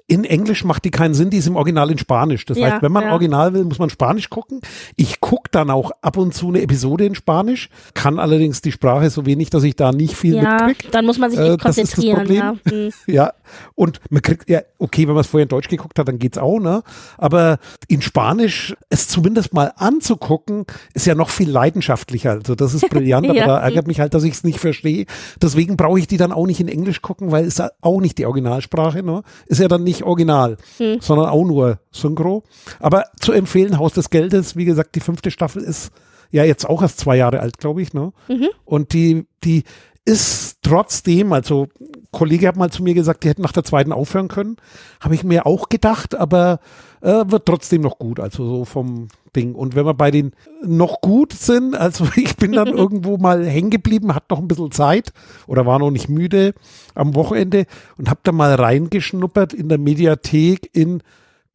in 0.10 0.26
Englisch 0.26 0.64
macht 0.66 0.84
die 0.86 0.92
keinen 0.92 1.14
Sinn, 1.14 1.30
die 1.30 1.38
ist 1.38 1.48
im 1.48 1.56
Original 1.56 1.90
in 1.92 1.98
Spanisch. 2.00 2.44
Das 2.46 2.58
Ja, 2.58 2.72
heißt, 2.72 2.82
wenn 2.82 2.92
man 2.92 3.04
ja. 3.04 3.12
Original 3.14 3.54
will, 3.54 3.64
muss 3.64 3.80
man 3.80 3.90
Spanisch 3.90 4.30
gucken. 4.30 4.60
Ich 4.96 5.22
gucke 5.22 5.50
dann 5.52 5.70
auch 5.70 5.92
ab 6.02 6.18
und 6.18 6.34
zu 6.34 6.48
eine 6.50 6.62
Episode 6.62 7.06
in 7.06 7.14
Spanisch, 7.16 7.70
kann 7.94 8.20
allerdings 8.20 8.62
die 8.62 8.72
Sprache 8.72 9.10
so 9.12 9.26
wenig, 9.28 9.52
dass 9.52 9.64
ich 9.64 9.76
da 9.76 9.92
nicht 9.92 10.16
viel 10.16 10.36
Ja, 10.36 10.66
mitkriege. 10.66 10.92
dann 10.92 11.06
muss 11.06 11.20
man 11.20 11.30
sich 11.30 11.40
Äh, 11.40 11.54
echt 11.54 11.64
das 11.66 11.78
ist 11.78 11.98
das 11.98 12.04
konzentrieren, 12.04 12.34
ja. 12.34 12.54
Problem. 12.64 12.86
Mhm. 12.88 12.94
Ja, 13.14 13.34
und 13.76 14.00
man 14.10 14.22
kriegt, 14.22 14.50
ja, 14.50 14.62
okay, 14.80 15.08
wenn 15.08 15.14
man 15.14 15.22
es 15.22 15.28
vorher 15.28 15.44
in 15.44 15.50
Deutsch 15.50 15.68
geguckt 15.70 15.98
hat, 16.00 16.08
dann 16.08 16.20
geht's 16.20 16.38
auch, 16.38 16.60
ne? 16.60 16.84
Aber 17.18 17.58
in 17.88 18.02
Spanisch 18.02 18.76
es 18.90 19.08
zumindest 19.08 19.54
mal 19.54 19.74
anzugucken, 19.76 20.66
ist 20.94 21.06
ja 21.06 21.16
noch 21.16 21.30
viel 21.30 21.50
leidenschaftlicher. 21.50 22.32
Also 22.32 22.56
das 22.56 22.74
ist 22.74 22.90
brillant, 22.90 23.26
aber 23.30 23.40
da 23.40 23.60
ärgert 23.60 23.88
mich 23.88 24.00
halt, 24.00 24.14
dass 24.14 24.24
ich 24.24 24.34
es 24.34 24.44
nicht 24.44 24.60
verstehe. 24.60 25.06
Deswegen 25.42 25.78
brauche 25.78 26.00
ich 26.00 26.08
die 26.08 26.18
dann 26.18 26.32
auch 26.32 26.46
nicht 26.48 26.60
in 26.60 26.68
Englisch 26.68 27.02
gucken, 27.02 27.32
weil 27.32 27.46
es 27.46 27.62
auch 27.82 28.02
nicht 28.02 28.18
die 28.18 28.26
Originalsprache, 28.26 29.04
ne? 29.04 29.22
Ist 29.48 29.60
ja 29.60 29.68
dann 29.68 29.84
nicht 29.84 29.99
original, 30.04 30.58
Hm. 30.78 30.98
sondern 31.02 31.28
auch 31.30 31.46
nur 31.46 31.80
Synchro. 31.92 32.44
Aber 32.80 33.06
zu 33.20 33.32
empfehlen, 33.32 33.78
Haus 33.78 33.94
des 33.94 34.10
Geldes, 34.10 34.56
wie 34.56 34.66
gesagt, 34.66 34.96
die 34.96 35.00
fünfte 35.00 35.32
Staffel 35.32 35.62
ist 35.64 35.92
ja 36.32 36.44
jetzt 36.44 36.68
auch 36.70 36.82
erst 36.82 37.00
zwei 37.00 37.18
Jahre 37.18 37.40
alt, 37.40 37.58
glaube 37.58 37.82
ich, 37.82 37.94
ne? 37.94 38.12
Mhm. 38.28 38.50
Und 38.66 38.94
die, 38.94 39.26
die 39.44 39.64
ist 40.06 40.58
trotzdem, 40.64 41.34
also 41.34 41.68
ein 41.80 42.08
Kollege 42.12 42.48
hat 42.48 42.56
mal 42.56 42.72
zu 42.72 42.84
mir 42.84 42.94
gesagt, 42.94 43.24
die 43.24 43.30
hätten 43.30 43.42
nach 43.42 43.52
der 43.52 43.64
zweiten 43.64 43.92
aufhören 43.92 44.28
können. 44.28 44.58
Habe 45.00 45.16
ich 45.16 45.24
mir 45.24 45.46
auch 45.46 45.70
gedacht, 45.70 46.16
aber 46.16 46.60
äh, 47.02 47.24
wird 47.28 47.46
trotzdem 47.46 47.82
noch 47.82 47.98
gut, 48.00 48.20
also 48.20 48.46
so 48.48 48.66
vom 48.66 49.08
Ding. 49.36 49.56
Und 49.56 49.76
wenn 49.76 49.86
wir 49.86 49.94
bei 49.94 50.12
den 50.12 50.32
noch 50.64 51.02
gut 51.02 51.34
sind, 51.34 51.76
also 51.76 52.08
ich 52.16 52.36
bin 52.38 52.52
dann 52.54 52.68
irgendwo 52.78 53.18
mal 53.18 53.46
hängen 53.46 53.70
geblieben, 53.70 54.14
hat 54.16 54.30
noch 54.30 54.40
ein 54.40 54.48
bisschen 54.48 54.72
Zeit 54.72 55.14
oder 55.48 55.66
war 55.66 55.80
noch 55.80 55.92
nicht 55.92 56.10
müde 56.10 56.54
am 56.96 57.16
Wochenende 57.16 57.66
und 57.98 58.10
habe 58.10 58.20
da 58.24 58.32
mal 58.32 58.54
reingeschnuppert 58.56 59.54
in 59.54 59.70
der 59.70 59.78
Mediathek 59.78 60.70
in 60.74 61.02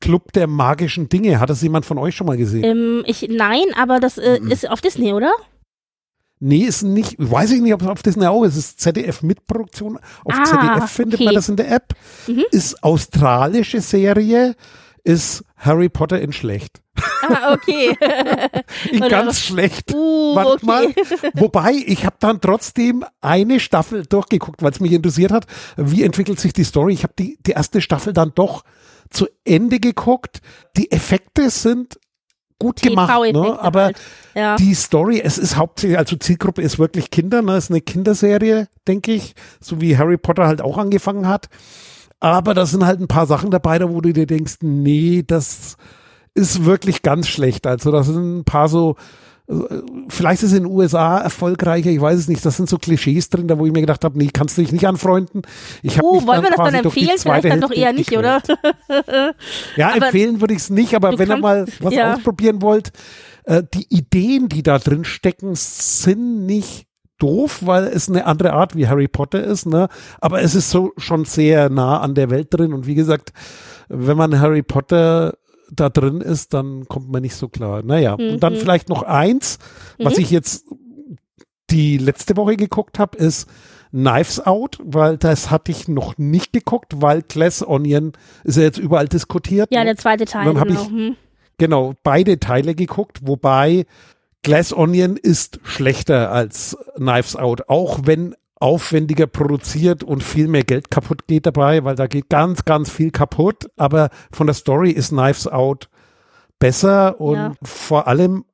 Club 0.01 0.33
der 0.33 0.47
magischen 0.47 1.09
Dinge. 1.09 1.41
Hat 1.41 1.51
das 1.51 1.63
jemand 1.63 1.87
von 1.87 1.99
euch 1.99 2.15
schon 2.15 2.27
mal 2.27 2.37
gesehen? 2.37 2.65
Ähm, 2.65 3.03
ich, 3.07 3.27
nein, 3.31 3.65
aber 3.81 4.01
das 4.01 4.19
äh, 4.19 4.39
Mhm. 4.41 4.51
ist 4.51 4.69
auf 4.69 4.81
Disney, 4.81 5.13
oder? 5.15 5.33
Nee, 6.41 6.59
ist 6.65 6.83
nicht, 6.83 7.15
weiß 7.19 7.53
ich 7.53 7.63
nicht, 7.63 7.73
ob 7.73 7.81
es 7.83 7.89
auf 7.89 8.03
Disney 8.03 8.27
auch 8.27 8.43
ist. 8.45 8.53
Es 8.57 8.59
ist 8.71 8.81
ZDF 8.81 9.23
Mitproduktion. 9.23 9.99
Auf 10.25 10.35
Ah, 10.35 10.45
ZDF 10.45 10.91
findet 10.91 11.15
okay. 11.21 11.25
man 11.27 11.35
das 11.35 11.49
in 11.49 11.57
der 11.57 11.71
App. 11.71 11.95
Mhm. 12.27 12.43
Ist 12.51 12.83
australische 12.83 13.81
Serie, 13.81 14.55
ist 15.05 15.45
Harry 15.57 15.89
Potter 15.89 16.21
in 16.21 16.33
schlecht. 16.33 16.81
Ah, 17.23 17.55
okay. 17.55 17.97
In 18.91 18.99
Oder 18.99 19.09
ganz 19.09 19.41
schlecht. 19.41 19.93
uh, 19.95 20.35
Warte 20.35 20.53
okay. 20.53 20.67
mal. 20.67 20.95
Wobei, 21.35 21.73
ich 21.87 22.05
habe 22.05 22.17
dann 22.21 22.41
trotzdem 22.41 23.05
eine 23.21 23.61
Staffel 23.61 24.05
durchgeguckt, 24.05 24.63
weil 24.63 24.73
es 24.73 24.81
mich 24.81 24.93
interessiert 24.93 25.33
hat, 25.33 25.47
wie 25.77 26.03
entwickelt 26.03 26.39
sich 26.39 26.53
die 26.53 26.65
Story. 26.65 26.93
Ich 26.93 27.03
habe 27.03 27.15
die, 27.19 27.39
die 27.41 27.53
erste 27.53 27.81
Staffel 27.81 28.13
dann 28.13 28.33
doch 28.35 28.65
zu 29.11 29.27
Ende 29.45 29.81
geguckt. 29.81 30.41
Die 30.77 30.91
Effekte 30.91 31.51
sind 31.51 31.99
gut 32.59 32.81
gemacht, 32.81 33.33
ne? 33.33 33.59
Aber 33.61 33.85
halt. 33.85 34.01
Ja. 34.35 34.57
die 34.57 34.75
Story, 34.75 35.21
es 35.21 35.39
ist 35.39 35.57
hauptsächlich, 35.57 35.99
also 35.99 36.17
Zielgruppe 36.17 36.63
ist 36.63 36.79
wirklich 36.79 37.11
Kinder, 37.11 37.43
ne? 37.43 37.57
ist 37.57 37.71
eine 37.71 37.81
Kinderserie, 37.81 38.69
denke 38.87 39.13
ich, 39.13 39.35
so 39.61 39.81
wie 39.81 39.99
Harry 39.99 40.17
Potter 40.17 40.47
halt 40.47 40.61
auch 40.61 40.79
angefangen 40.79 41.29
hat. 41.29 41.49
Aber 42.21 42.55
da 42.55 42.67
sind 42.67 42.87
halt 42.87 43.01
ein 43.01 43.09
paar 43.09 43.27
Sachen 43.27 43.51
dabei, 43.51 43.79
da 43.79 43.91
wo 43.91 44.01
du 44.01 44.13
dir 44.13 44.27
denkst, 44.27 44.57
nee, 44.63 45.23
das 45.27 45.77
ist 46.35 46.65
wirklich 46.65 47.03
ganz 47.03 47.29
schlecht. 47.29 47.67
Also 47.67 47.91
da 47.93 48.03
sind 48.03 48.39
ein 48.39 48.45
paar 48.45 48.69
so, 48.69 48.97
äh, 49.47 49.55
vielleicht 50.09 50.43
ist 50.43 50.51
es 50.51 50.59
in 50.59 50.65
den 50.65 50.73
USA 50.73 51.19
erfolgreicher, 51.19 51.91
ich 51.91 52.01
weiß 52.01 52.19
es 52.19 52.29
nicht. 52.29 52.45
Das 52.45 52.57
sind 52.57 52.69
so 52.69 52.79
Klischees 52.79 53.29
drin, 53.29 53.47
da 53.47 53.59
wo 53.59 53.67
ich 53.67 53.73
mir 53.73 53.81
gedacht 53.81 54.05
habe, 54.05 54.19
nee, 54.19 54.31
kannst 54.33 54.57
du 54.57 54.63
dich 54.63 54.73
nicht 54.73 54.87
anfreuen. 54.87 55.29
Ich 55.83 55.97
mich 55.97 56.03
wollen 56.03 56.43
wir 56.43 56.51
das 56.51 56.57
dann 56.57 56.75
empfehlen? 56.75 57.19
Vielleicht 57.19 57.45
dann 57.45 57.61
doch 57.61 57.73
eher 57.73 57.93
nicht, 57.93 58.17
oder? 58.17 58.43
Ja, 59.77 59.95
Aber 59.95 60.07
empfehlen 60.07 60.41
würde 60.41 60.55
ich 60.55 60.61
es 60.61 60.71
nicht, 60.71 60.95
aber 60.95 61.19
wenn 61.19 61.29
ihr 61.29 61.37
mal 61.37 61.67
was 61.81 61.95
ja. 61.95 62.15
ausprobieren 62.15 62.63
wollt, 62.63 62.93
äh, 63.45 63.63
die 63.75 63.87
Ideen, 63.91 64.49
die 64.49 64.63
da 64.63 64.79
drin 64.79 65.05
stecken, 65.05 65.55
sind 65.55 66.47
nicht 66.47 66.87
doof, 67.19 67.61
weil 67.65 67.85
es 67.85 68.09
eine 68.09 68.27
andere 68.27 68.53
Art 68.53 68.77
wie 68.77 68.89
Harry 68.89 69.09
Potter 69.09 69.43
ist, 69.43 69.67
ne? 69.67 69.89
Aber 70.21 70.43
es 70.43 70.55
ist 70.55 70.71
so 70.71 70.93
schon 70.97 71.25
sehr 71.25 71.71
nah 71.71 72.01
an 72.01 72.15
der 72.15 72.31
Welt 72.31 72.49
drin 72.51 72.73
und 72.73 72.87
wie 72.87 72.95
gesagt, 72.95 73.33
wenn 73.89 74.17
man 74.17 74.41
Harry 74.41 74.63
Potter 74.63 75.35
da 75.71 75.89
drin 75.89 76.21
ist, 76.21 76.55
dann 76.55 76.87
kommt 76.89 77.11
man 77.11 77.23
nicht 77.23 77.37
so 77.37 77.49
klar. 77.49 77.83
Naja, 77.83 78.15
und 78.15 78.41
dann 78.41 78.55
Mhm. 78.55 78.59
vielleicht 78.59 78.89
noch 78.89 79.03
eins, 79.03 79.59
was 79.99 80.17
Mhm. 80.17 80.23
ich 80.23 80.31
jetzt 80.31 80.67
die 81.71 81.99
letzte 81.99 82.37
Woche 82.37 82.57
geguckt 82.57 82.99
habe, 82.99 83.17
ist 83.17 83.49
Knives 83.91 84.45
Out, 84.45 84.79
weil 84.83 85.17
das 85.17 85.51
hatte 85.51 85.71
ich 85.73 85.89
noch 85.89 86.19
nicht 86.19 86.53
geguckt, 86.53 86.95
weil 87.01 87.23
Glass 87.23 87.67
Onion 87.67 88.13
ist 88.43 88.57
ja 88.57 88.65
jetzt 88.65 88.79
überall 88.79 89.09
diskutiert. 89.09 89.69
ja, 89.73 89.81
ne? 89.81 89.87
der 89.87 89.97
zweite 89.97 90.25
Teil. 90.25 90.45
Dann 90.47 90.59
hab 90.59 90.69
genau. 90.69 90.83
ich- 90.83 90.89
Hm. 90.89 91.17
genau, 91.59 91.95
beide 92.03 92.39
Teile 92.41 92.75
geguckt, 92.75 93.21
wobei 93.23 93.87
Glass 94.45 94.73
Onion 94.73 95.17
ist 95.17 95.59
schlechter 95.65 96.31
als 96.31 96.77
Knives 96.97 97.35
Out, 97.35 97.69
auch 97.69 98.01
wenn 98.05 98.37
aufwendiger 98.61 99.27
produziert 99.27 100.05
und 100.05 100.23
viel 100.23 100.49
mehr 100.49 100.63
Geld 100.65 100.91
kaputt 100.91 101.27
geht 101.27 101.47
dabei, 101.47 101.83
weil 101.85 101.97
da 101.97 102.07
geht 102.07 102.29
ganz, 102.31 102.65
ganz 102.65 102.91
viel 102.91 103.11
kaputt, 103.11 103.69
aber 103.77 104.11
von 104.31 104.47
der 104.47 104.55
Story 104.55 104.91
ist 104.91 105.09
Knives 105.09 105.49
Out 105.49 105.89
besser 106.59 107.21
und 107.21 107.35
Ja. 107.37 107.53
vor 107.63 108.07
allem 108.07 108.45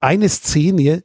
eine 0.00 0.28
Szene 0.28 1.02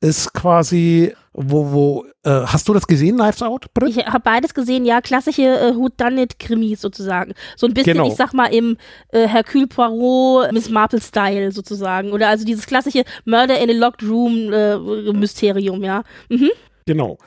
ist 0.00 0.32
quasi, 0.34 1.14
wo, 1.32 1.72
wo, 1.72 2.04
äh, 2.22 2.46
hast 2.46 2.68
du 2.68 2.74
das 2.74 2.86
gesehen, 2.86 3.16
Knives 3.16 3.42
Out, 3.42 3.72
Britt? 3.72 3.96
Ich 3.96 4.04
habe 4.06 4.20
beides 4.20 4.52
gesehen, 4.52 4.84
ja, 4.84 5.00
klassische 5.00 5.42
äh, 5.42 5.74
Whodunit-Krimis 5.74 6.80
sozusagen. 6.80 7.32
So 7.56 7.66
ein 7.66 7.74
bisschen, 7.74 7.94
Genau. 7.94 8.08
ich 8.08 8.14
sag 8.14 8.32
mal, 8.34 8.46
im 8.46 8.76
äh, 9.10 9.26
Hercule 9.26 9.66
Poirot, 9.66 10.52
Miss 10.52 10.68
Marple-Style 10.68 11.52
sozusagen. 11.52 12.12
Oder 12.12 12.28
also 12.28 12.44
dieses 12.44 12.66
klassische 12.66 13.04
Murder 13.24 13.58
in 13.58 13.70
a 13.70 13.72
Locked 13.72 14.02
Room-Mysterium, 14.02 15.82
ja. 15.82 16.02
Mhm. 16.28 16.50
Genau. 16.84 17.18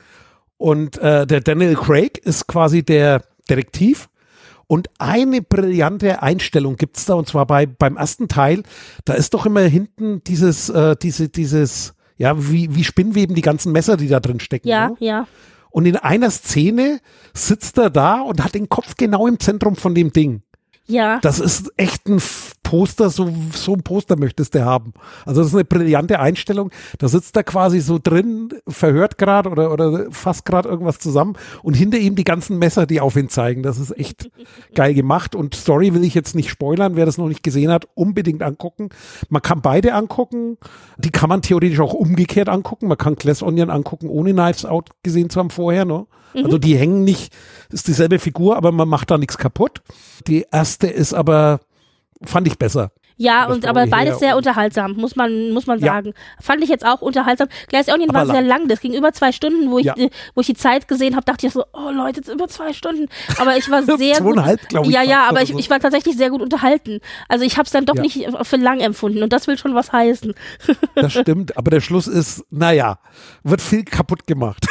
Und 0.56 0.98
äh, 0.98 1.26
der 1.26 1.40
Daniel 1.40 1.74
Craig 1.74 2.18
ist 2.18 2.46
quasi 2.46 2.82
der 2.84 3.22
Detektiv. 3.48 4.08
Und 4.66 4.88
eine 4.98 5.42
brillante 5.42 6.22
Einstellung 6.22 6.76
gibt's 6.76 7.04
da, 7.06 7.14
und 7.14 7.26
zwar 7.26 7.46
bei, 7.46 7.66
beim 7.66 7.96
ersten 7.96 8.28
Teil, 8.28 8.62
da 9.04 9.14
ist 9.14 9.34
doch 9.34 9.44
immer 9.44 9.62
hinten 9.62 10.22
dieses, 10.22 10.68
äh, 10.68 10.94
diese, 11.02 11.28
dieses, 11.28 11.94
ja, 12.20 12.34
wie, 12.50 12.74
wie 12.74 12.84
Spinnweben, 12.84 13.34
die 13.34 13.40
ganzen 13.40 13.72
Messer, 13.72 13.96
die 13.96 14.06
da 14.06 14.20
drin 14.20 14.40
stecken. 14.40 14.68
Ja, 14.68 14.90
ne? 14.90 14.96
ja. 14.98 15.26
Und 15.70 15.86
in 15.86 15.96
einer 15.96 16.30
Szene 16.30 17.00
sitzt 17.32 17.78
er 17.78 17.88
da 17.88 18.20
und 18.20 18.44
hat 18.44 18.54
den 18.54 18.68
Kopf 18.68 18.96
genau 18.98 19.26
im 19.26 19.40
Zentrum 19.40 19.74
von 19.74 19.94
dem 19.94 20.12
Ding. 20.12 20.42
Ja. 20.86 21.18
Das 21.22 21.40
ist 21.40 21.72
echt 21.78 22.06
ein 22.08 22.20
Poster, 22.70 23.10
so, 23.10 23.28
so 23.52 23.74
ein 23.74 23.82
Poster 23.82 24.16
möchtest 24.16 24.54
du 24.54 24.64
haben. 24.64 24.94
Also 25.26 25.40
das 25.40 25.48
ist 25.48 25.54
eine 25.56 25.64
brillante 25.64 26.20
Einstellung. 26.20 26.70
Da 26.98 27.08
sitzt 27.08 27.34
er 27.34 27.42
quasi 27.42 27.80
so 27.80 27.98
drin, 28.00 28.50
verhört 28.68 29.18
gerade 29.18 29.50
oder, 29.50 29.72
oder 29.72 30.06
fasst 30.12 30.44
gerade 30.44 30.68
irgendwas 30.68 31.00
zusammen 31.00 31.34
und 31.64 31.74
hinter 31.74 31.98
ihm 31.98 32.14
die 32.14 32.22
ganzen 32.22 32.60
Messer, 32.60 32.86
die 32.86 33.00
auf 33.00 33.16
ihn 33.16 33.28
zeigen. 33.28 33.64
Das 33.64 33.76
ist 33.80 33.98
echt 33.98 34.30
geil 34.76 34.94
gemacht. 34.94 35.34
Und 35.34 35.56
Story 35.56 35.94
will 35.94 36.04
ich 36.04 36.14
jetzt 36.14 36.36
nicht 36.36 36.48
spoilern. 36.48 36.94
Wer 36.94 37.06
das 37.06 37.18
noch 37.18 37.26
nicht 37.26 37.42
gesehen 37.42 37.72
hat, 37.72 37.88
unbedingt 37.94 38.40
angucken. 38.40 38.90
Man 39.30 39.42
kann 39.42 39.62
beide 39.62 39.92
angucken. 39.92 40.56
Die 40.96 41.10
kann 41.10 41.28
man 41.28 41.42
theoretisch 41.42 41.80
auch 41.80 41.92
umgekehrt 41.92 42.48
angucken. 42.48 42.86
Man 42.86 42.98
kann 42.98 43.16
Glass 43.16 43.42
Onion 43.42 43.70
angucken, 43.70 44.08
ohne 44.08 44.32
Knives 44.32 44.64
Out 44.64 44.90
gesehen 45.02 45.28
zu 45.28 45.40
haben 45.40 45.50
vorher. 45.50 45.84
Ne? 45.84 46.06
Also 46.34 46.58
die 46.58 46.76
hängen 46.76 47.02
nicht, 47.02 47.32
ist 47.70 47.88
dieselbe 47.88 48.20
Figur, 48.20 48.56
aber 48.56 48.70
man 48.70 48.88
macht 48.88 49.10
da 49.10 49.18
nichts 49.18 49.38
kaputt. 49.38 49.82
Die 50.28 50.46
erste 50.52 50.86
ist 50.86 51.14
aber, 51.14 51.58
fand 52.24 52.46
ich 52.46 52.58
besser. 52.58 52.92
Ja, 53.16 53.48
und 53.48 53.66
aber 53.66 53.86
beides 53.86 54.18
sehr 54.18 54.34
unterhaltsam, 54.38 54.94
muss 54.94 55.14
man, 55.14 55.50
muss 55.50 55.66
man 55.66 55.78
Ja. 55.78 55.92
sagen. 55.92 56.14
Fand 56.40 56.62
ich 56.64 56.70
jetzt 56.70 56.86
auch 56.86 57.02
unterhaltsam. 57.02 57.48
Glass 57.68 57.88
Onion 57.88 58.08
Aber 58.08 58.20
war 58.20 58.26
sehr 58.26 58.40
lang. 58.40 58.60
lang, 58.60 58.68
das 58.68 58.80
ging 58.80 58.94
über 58.94 59.12
zwei 59.12 59.30
Stunden, 59.30 59.70
wo 59.70 59.78
ich, 59.78 59.84
Ja. 59.84 59.94
wo 60.34 60.40
ich 60.40 60.46
die 60.46 60.54
Zeit 60.54 60.88
gesehen 60.88 61.14
habe, 61.16 61.26
dachte 61.26 61.46
ich 61.46 61.52
so, 61.52 61.62
oh 61.74 61.90
Leute, 61.90 62.20
jetzt 62.20 62.30
über 62.30 62.48
zwei 62.48 62.72
Stunden. 62.72 63.08
Aber 63.38 63.58
ich 63.58 63.70
war 63.70 63.82
sehr 63.98 64.20
gut. 64.20 64.36
Zweieinhalb, 64.36 64.66
glaube 64.70 64.86
ich. 64.86 64.94
Ja, 64.94 65.02
ja, 65.02 65.28
aber 65.28 65.42
ich, 65.42 65.50
so. 65.50 65.58
ich 65.58 65.68
war 65.68 65.80
tatsächlich 65.80 66.16
sehr 66.16 66.30
gut 66.30 66.40
unterhalten. 66.40 67.00
Also 67.28 67.44
ich 67.44 67.58
habe 67.58 67.66
es 67.66 67.72
dann 67.72 67.84
doch 67.84 67.96
Ja. 67.96 68.00
nicht 68.00 68.26
für 68.44 68.56
lang 68.56 68.80
empfunden 68.80 69.22
und 69.22 69.30
das 69.34 69.46
will 69.48 69.58
schon 69.58 69.74
was 69.74 69.92
heißen. 69.92 70.32
Das 70.94 71.12
stimmt, 71.12 71.58
aber 71.58 71.70
der 71.70 71.80
Schluss 71.82 72.06
ist, 72.06 72.44
naja, 72.50 73.00
wird 73.44 73.60
viel 73.60 73.84
kaputt 73.84 74.26
gemacht. 74.26 74.66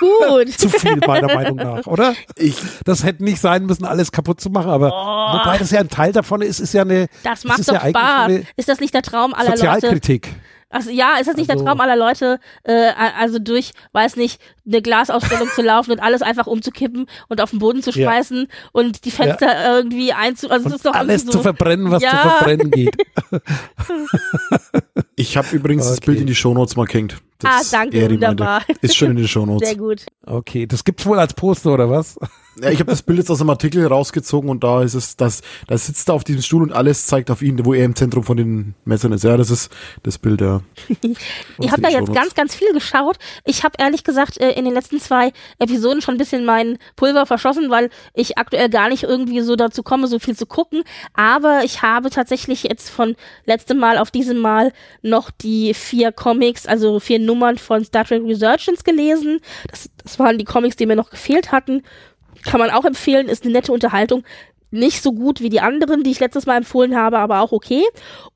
Gut. 0.00 0.50
zu 0.58 0.68
viel, 0.68 0.96
meiner 1.06 1.26
Meinung 1.34 1.56
nach, 1.56 1.86
oder? 1.86 2.14
Ich, 2.36 2.56
Das 2.84 3.04
hätte 3.04 3.22
nicht 3.24 3.40
sein 3.40 3.66
müssen, 3.66 3.84
alles 3.84 4.12
kaputt 4.12 4.40
zu 4.40 4.50
machen, 4.50 4.70
aber 4.70 4.90
wobei 4.90 5.58
das 5.58 5.70
ja 5.70 5.80
ein 5.80 5.88
Teil 5.88 6.12
davon 6.12 6.42
ist, 6.42 6.60
ist 6.60 6.74
ja 6.74 6.82
eine 6.82 7.08
Das 7.22 7.44
macht 7.44 7.60
ist 7.60 7.68
doch 7.68 7.74
ja 7.82 7.88
Spaß. 7.90 8.32
Ist 8.56 8.68
das 8.68 8.80
nicht 8.80 8.94
der 8.94 9.02
Traum 9.02 9.34
aller 9.34 9.50
Leute? 9.50 9.58
Sozialkritik. 9.58 10.34
Also 10.74 10.88
ja, 10.88 11.16
ist 11.20 11.26
das 11.28 11.36
nicht 11.36 11.50
Also- 11.50 11.64
der 11.64 11.70
Traum 11.70 11.80
aller 11.82 11.96
Leute, 11.96 12.40
äh, 12.62 12.92
also 13.20 13.38
durch, 13.38 13.72
weiß 13.92 14.16
nicht, 14.16 14.40
eine 14.66 14.80
Glasausstellung 14.80 15.48
zu 15.54 15.60
laufen 15.60 15.90
und 15.92 16.00
alles 16.00 16.22
einfach 16.22 16.46
umzukippen 16.46 17.06
und 17.28 17.42
auf 17.42 17.50
den 17.50 17.58
Boden 17.58 17.82
zu 17.82 17.90
Ja. 17.90 18.10
schmeißen 18.10 18.48
und 18.72 19.04
die 19.04 19.10
Fenster 19.10 19.76
irgendwie 19.76 20.14
einzu... 20.14 20.48
Also 20.48 20.66
Und 20.70 20.74
ist 20.76 20.86
doch 20.86 20.94
alles 20.94 21.24
so, 21.24 21.30
zu 21.32 21.40
verbrennen, 21.42 21.90
was 21.90 22.02
Ja. 22.02 22.10
zu 22.10 22.16
verbrennen 22.16 22.70
geht. 22.70 22.96
ich 25.16 25.36
habe 25.36 25.48
übrigens 25.54 25.86
das 25.88 25.98
Okay. 25.98 26.06
Bild 26.06 26.20
in 26.20 26.26
die 26.26 26.34
Shownotes 26.34 26.76
mal 26.76 26.86
gehängt. 26.86 27.16
Ah, 27.44 27.58
Das 27.58 27.70
danke, 27.70 27.96
Eri 27.98 28.16
meinte. 28.16 28.26
wunderbar. 28.28 28.62
Ist 28.80 28.96
schon 28.96 29.10
in 29.12 29.16
den 29.16 29.28
Shownotes. 29.28 29.68
Sehr 29.68 29.78
gut. 29.78 30.06
Okay, 30.26 30.66
das 30.66 30.84
gibt's 30.84 31.04
wohl 31.06 31.18
als 31.18 31.34
Poster, 31.34 31.72
oder 31.74 31.88
was? 31.90 32.18
Ja, 32.60 32.70
ich 32.70 32.80
habe 32.80 32.90
das 32.90 33.02
Bild 33.02 33.18
jetzt 33.18 33.30
aus 33.30 33.40
einem 33.40 33.48
Artikel 33.50 33.86
rausgezogen 33.86 34.50
und 34.50 34.62
da 34.62 34.82
ist 34.82 34.92
es, 34.92 35.16
das, 35.16 35.40
da 35.68 35.78
sitzt 35.78 36.10
er 36.10 36.14
auf 36.14 36.24
diesem 36.24 36.42
Stuhl 36.42 36.62
und 36.62 36.72
alles 36.72 37.06
zeigt 37.06 37.30
auf 37.30 37.40
ihn, 37.40 37.64
wo 37.64 37.72
er 37.72 37.84
im 37.84 37.96
Zentrum 37.96 38.24
von 38.24 38.36
den 38.36 38.74
Messern 38.84 39.12
ist. 39.12 39.24
Ja, 39.24 39.38
das 39.38 39.50
ist 39.50 39.70
das 40.02 40.18
Bild, 40.18 40.40
ja. 40.40 40.60
Ich 41.58 41.70
habe 41.70 41.82
da 41.82 41.88
jetzt 41.88 42.12
ganz, 42.12 42.34
ganz 42.34 42.54
viel 42.54 42.72
geschaut. 42.72 43.16
Ich 43.44 43.64
habe 43.64 43.74
ehrlich 43.78 44.04
gesagt 44.04 44.38
äh, 44.38 44.50
in 44.52 44.64
den 44.64 44.74
letzten 44.74 45.00
zwei 45.00 45.32
Episoden 45.58 46.02
schon 46.02 46.16
ein 46.16 46.18
bisschen 46.18 46.44
mein 46.44 46.78
Pulver 46.96 47.24
verschossen, 47.24 47.70
weil 47.70 47.88
ich 48.14 48.36
aktuell 48.36 48.68
gar 48.68 48.88
nicht 48.88 49.04
irgendwie 49.04 49.40
so 49.40 49.56
dazu 49.56 49.82
komme, 49.82 50.06
so 50.06 50.18
viel 50.18 50.36
zu 50.36 50.44
gucken. 50.44 50.82
Aber 51.14 51.62
ich 51.64 51.82
habe 51.82 52.10
tatsächlich 52.10 52.64
jetzt 52.64 52.90
von 52.90 53.16
letztem 53.46 53.78
Mal 53.78 53.96
auf 53.96 54.10
diesem 54.10 54.38
Mal 54.38 54.72
noch 55.02 55.30
die 55.30 55.72
vier 55.72 56.12
Comics, 56.12 56.66
also 56.66 57.00
vier 57.00 57.18
Nummern 57.18 57.58
von 57.58 57.84
Star 57.84 58.04
Trek 58.04 58.22
Resurgence 58.24 58.84
gelesen. 58.84 59.40
Das, 59.70 59.88
das 60.02 60.18
waren 60.18 60.36
die 60.38 60.44
Comics, 60.44 60.76
die 60.76 60.86
mir 60.86 60.96
noch 60.96 61.10
gefehlt 61.10 61.52
hatten. 61.52 61.82
Kann 62.42 62.60
man 62.60 62.70
auch 62.70 62.84
empfehlen, 62.84 63.28
ist 63.28 63.44
eine 63.44 63.52
nette 63.52 63.72
Unterhaltung. 63.72 64.24
Nicht 64.70 65.02
so 65.02 65.12
gut 65.12 65.42
wie 65.42 65.50
die 65.50 65.60
anderen, 65.60 66.02
die 66.02 66.10
ich 66.10 66.20
letztes 66.20 66.46
Mal 66.46 66.56
empfohlen 66.56 66.96
habe, 66.96 67.18
aber 67.18 67.40
auch 67.40 67.52
okay. 67.52 67.84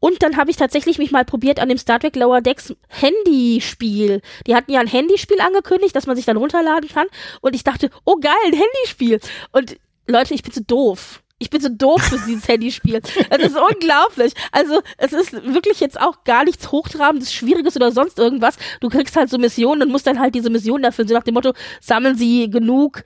Und 0.00 0.22
dann 0.22 0.36
habe 0.36 0.50
ich 0.50 0.57
tatsächlich 0.57 0.98
mich 0.98 1.11
mal 1.11 1.24
probiert 1.24 1.59
an 1.59 1.70
dem 1.70 1.78
Star 1.78 1.98
Trek 1.98 2.14
Lower 2.14 2.42
Decks 2.42 2.74
Handyspiel. 2.88 4.20
Die 4.46 4.54
hatten 4.54 4.70
ja 4.70 4.80
ein 4.80 4.86
Handyspiel 4.86 5.40
angekündigt, 5.40 5.96
das 5.96 6.07
man 6.07 6.14
sich 6.14 6.26
dann 6.26 6.36
runterladen 6.36 6.90
kann. 6.90 7.07
Und 7.40 7.54
ich 7.54 7.64
dachte, 7.64 7.90
oh 8.04 8.16
geil, 8.16 8.34
ein 8.44 8.52
Handyspiel. 8.52 9.18
Und 9.52 9.78
Leute, 10.07 10.34
ich 10.34 10.42
bin 10.42 10.52
zu 10.52 10.62
doof. 10.62 11.22
Ich 11.39 11.51
bin 11.51 11.61
so 11.61 11.68
doof 11.68 12.03
für 12.03 12.18
dieses 12.26 12.49
Handyspiel. 12.49 13.01
Es 13.28 13.39
ist 13.39 13.57
unglaublich. 13.57 14.32
Also, 14.53 14.80
es 14.97 15.12
ist 15.12 15.32
wirklich 15.32 15.80
jetzt 15.80 16.01
auch 16.01 16.24
gar 16.24 16.45
nichts 16.45 16.72
Hochtrabendes, 16.72 17.30
Schwieriges 17.30 17.76
oder 17.76 17.93
sonst 17.93 18.18
irgendwas. 18.18 18.57
Du 18.80 18.89
kriegst 18.89 19.16
halt 19.16 19.28
so 19.28 19.37
Missionen 19.37 19.82
und 19.82 19.91
musst 19.91 20.07
dann 20.07 20.18
halt 20.18 20.34
diese 20.34 20.49
Missionen 20.49 20.84
erfüllen. 20.84 21.09
So 21.09 21.14
nach 21.14 21.24
dem 21.24 21.34
Motto, 21.34 21.53
sammeln 21.82 22.16
sie 22.16 22.49
genug, 22.49 23.03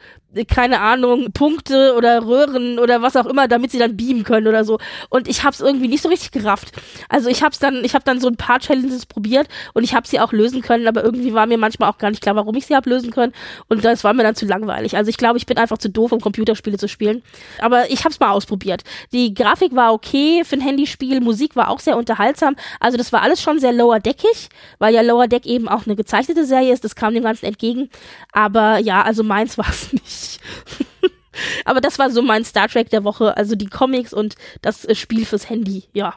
keine 0.47 0.81
Ahnung, 0.81 1.33
Punkte 1.33 1.95
oder 1.97 2.24
Röhren 2.24 2.78
oder 2.78 3.03
was 3.03 3.16
auch 3.16 3.26
immer, 3.26 3.49
damit 3.49 3.72
sie 3.72 3.78
dann 3.78 3.97
beamen 3.97 4.22
können 4.22 4.47
oder 4.47 4.64
so. 4.64 4.78
Und 5.09 5.26
ich 5.26 5.43
hab's 5.43 5.61
irgendwie 5.61 5.89
nicht 5.89 6.03
so 6.03 6.09
richtig 6.09 6.31
gerafft. 6.31 6.72
Also 7.09 7.28
ich 7.28 7.43
hab's 7.43 7.59
dann, 7.59 7.85
ich 7.85 7.95
habe 7.95 8.05
dann 8.05 8.20
so 8.20 8.28
ein 8.28 8.37
paar 8.37 8.61
Challenges 8.61 9.07
probiert 9.07 9.49
und 9.74 9.83
ich 9.83 9.95
habe 9.95 10.07
sie 10.07 10.20
auch 10.20 10.33
lösen 10.33 10.62
können, 10.62 10.87
aber 10.87 11.03
irgendwie 11.03 11.35
war 11.35 11.47
mir 11.47 11.59
manchmal 11.59 11.91
auch 11.91 11.99
gar 11.99 12.11
nicht 12.11 12.22
klar, 12.22 12.37
warum 12.37 12.55
ich 12.55 12.66
sie 12.66 12.76
hab 12.76 12.87
lösen 12.87 13.11
können. 13.11 13.33
Und 13.68 13.85
das 13.85 14.05
war 14.05 14.14
mir 14.14 14.22
dann 14.22 14.37
zu 14.37 14.47
langweilig. 14.47 14.97
Also 14.97 15.09
ich 15.09 15.16
glaube, 15.16 15.37
ich 15.39 15.47
bin 15.47 15.59
einfach 15.59 15.78
zu 15.78 15.91
doof, 15.91 16.12
um 16.12 16.20
Computerspiele 16.20 16.78
zu 16.78 16.87
spielen. 16.87 17.22
Aber 17.61 17.91
ich 17.91 18.05
hab's 18.05 18.20
mal 18.21 18.31
ausprobiert. 18.31 18.85
Die 19.12 19.35
Grafik 19.35 19.75
war 19.75 19.93
okay 19.93 20.43
für 20.45 20.57
ein 20.57 20.61
Handyspiel, 20.61 21.21
Musik 21.21 21.57
war 21.57 21.68
auch 21.68 21.81
sehr 21.81 21.97
unterhaltsam. 21.97 22.57
Also 22.79 22.97
das 22.97 23.12
war 23.12 23.23
alles 23.23 23.43
schon 23.43 23.59
sehr 23.59 23.73
lower 23.73 24.01
deckig, 24.01 24.49
weil 24.79 24.95
ja 24.95 25.03
Lower 25.03 25.29
Deck 25.29 25.47
eben 25.47 25.68
auch 25.68 25.87
eine 25.87 25.97
gezeichnete 25.97 26.45
Serie 26.45 26.73
ist. 26.73 26.85
Das 26.85 26.95
kam 26.95 27.14
dem 27.14 27.25
Ganzen 27.25 27.47
entgegen. 27.47 27.91
Aber 28.33 28.79
ja, 28.79 29.03
also 29.03 29.23
meins 29.23 29.59
war 29.59 29.68
es 29.68 29.93
nicht. 29.93 30.41
Aber 31.64 31.81
das 31.81 31.99
war 31.99 32.11
so 32.11 32.23
mein 32.23 32.45
Star 32.45 32.68
Trek 32.68 32.91
der 32.91 33.05
Woche, 33.05 33.37
also 33.37 33.55
die 33.55 33.66
Comics 33.66 34.12
und 34.12 34.35
das 34.62 34.85
äh, 34.85 34.95
Spiel 34.95 35.25
fürs 35.25 35.49
Handy. 35.49 35.85
Ja. 35.93 36.14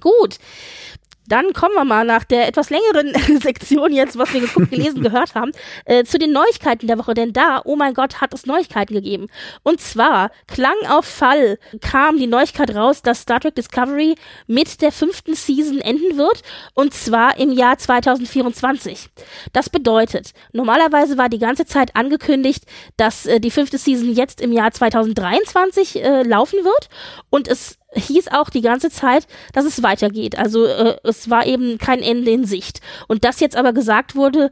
Gut. 0.00 0.38
Dann 1.28 1.52
kommen 1.52 1.74
wir 1.74 1.84
mal 1.84 2.04
nach 2.04 2.24
der 2.24 2.48
etwas 2.48 2.70
längeren 2.70 3.14
Sektion 3.40 3.92
jetzt, 3.92 4.18
was 4.18 4.32
wir 4.32 4.40
geguckt, 4.40 4.70
gelesen, 4.70 5.02
gehört 5.02 5.34
haben, 5.34 5.52
äh, 5.84 6.04
zu 6.04 6.18
den 6.18 6.32
Neuigkeiten 6.32 6.86
der 6.86 6.98
Woche. 6.98 7.14
Denn 7.14 7.32
da, 7.32 7.62
oh 7.64 7.76
mein 7.76 7.94
Gott, 7.94 8.20
hat 8.20 8.34
es 8.34 8.46
Neuigkeiten 8.46 8.94
gegeben. 8.94 9.28
Und 9.62 9.80
zwar, 9.80 10.30
Klang 10.46 10.76
auf 10.88 11.04
Fall, 11.04 11.58
kam 11.80 12.18
die 12.18 12.26
Neuigkeit 12.26 12.74
raus, 12.74 13.02
dass 13.02 13.22
Star 13.22 13.40
Trek 13.40 13.54
Discovery 13.54 14.14
mit 14.46 14.82
der 14.82 14.92
fünften 14.92 15.34
Season 15.34 15.80
enden 15.80 16.16
wird. 16.16 16.42
Und 16.74 16.94
zwar 16.94 17.38
im 17.38 17.52
Jahr 17.52 17.78
2024. 17.78 19.08
Das 19.52 19.70
bedeutet, 19.70 20.32
normalerweise 20.52 21.18
war 21.18 21.28
die 21.28 21.38
ganze 21.38 21.66
Zeit 21.66 21.96
angekündigt, 21.96 22.64
dass 22.96 23.26
äh, 23.26 23.40
die 23.40 23.50
fünfte 23.50 23.78
Season 23.78 24.12
jetzt 24.12 24.40
im 24.40 24.52
Jahr 24.52 24.70
2023 24.70 26.02
äh, 26.02 26.22
laufen 26.22 26.64
wird. 26.64 26.88
Und 27.30 27.48
es 27.48 27.78
hieß 27.96 28.28
auch 28.28 28.50
die 28.50 28.60
ganze 28.60 28.90
Zeit, 28.90 29.26
dass 29.52 29.64
es 29.64 29.82
weitergeht. 29.82 30.38
Also 30.38 30.66
äh, 30.66 30.96
es 31.02 31.30
war 31.30 31.46
eben 31.46 31.78
kein 31.78 32.02
Ende 32.02 32.30
in 32.30 32.44
Sicht. 32.44 32.80
Und 33.08 33.24
dass 33.24 33.40
jetzt 33.40 33.56
aber 33.56 33.72
gesagt 33.72 34.14
wurde, 34.14 34.50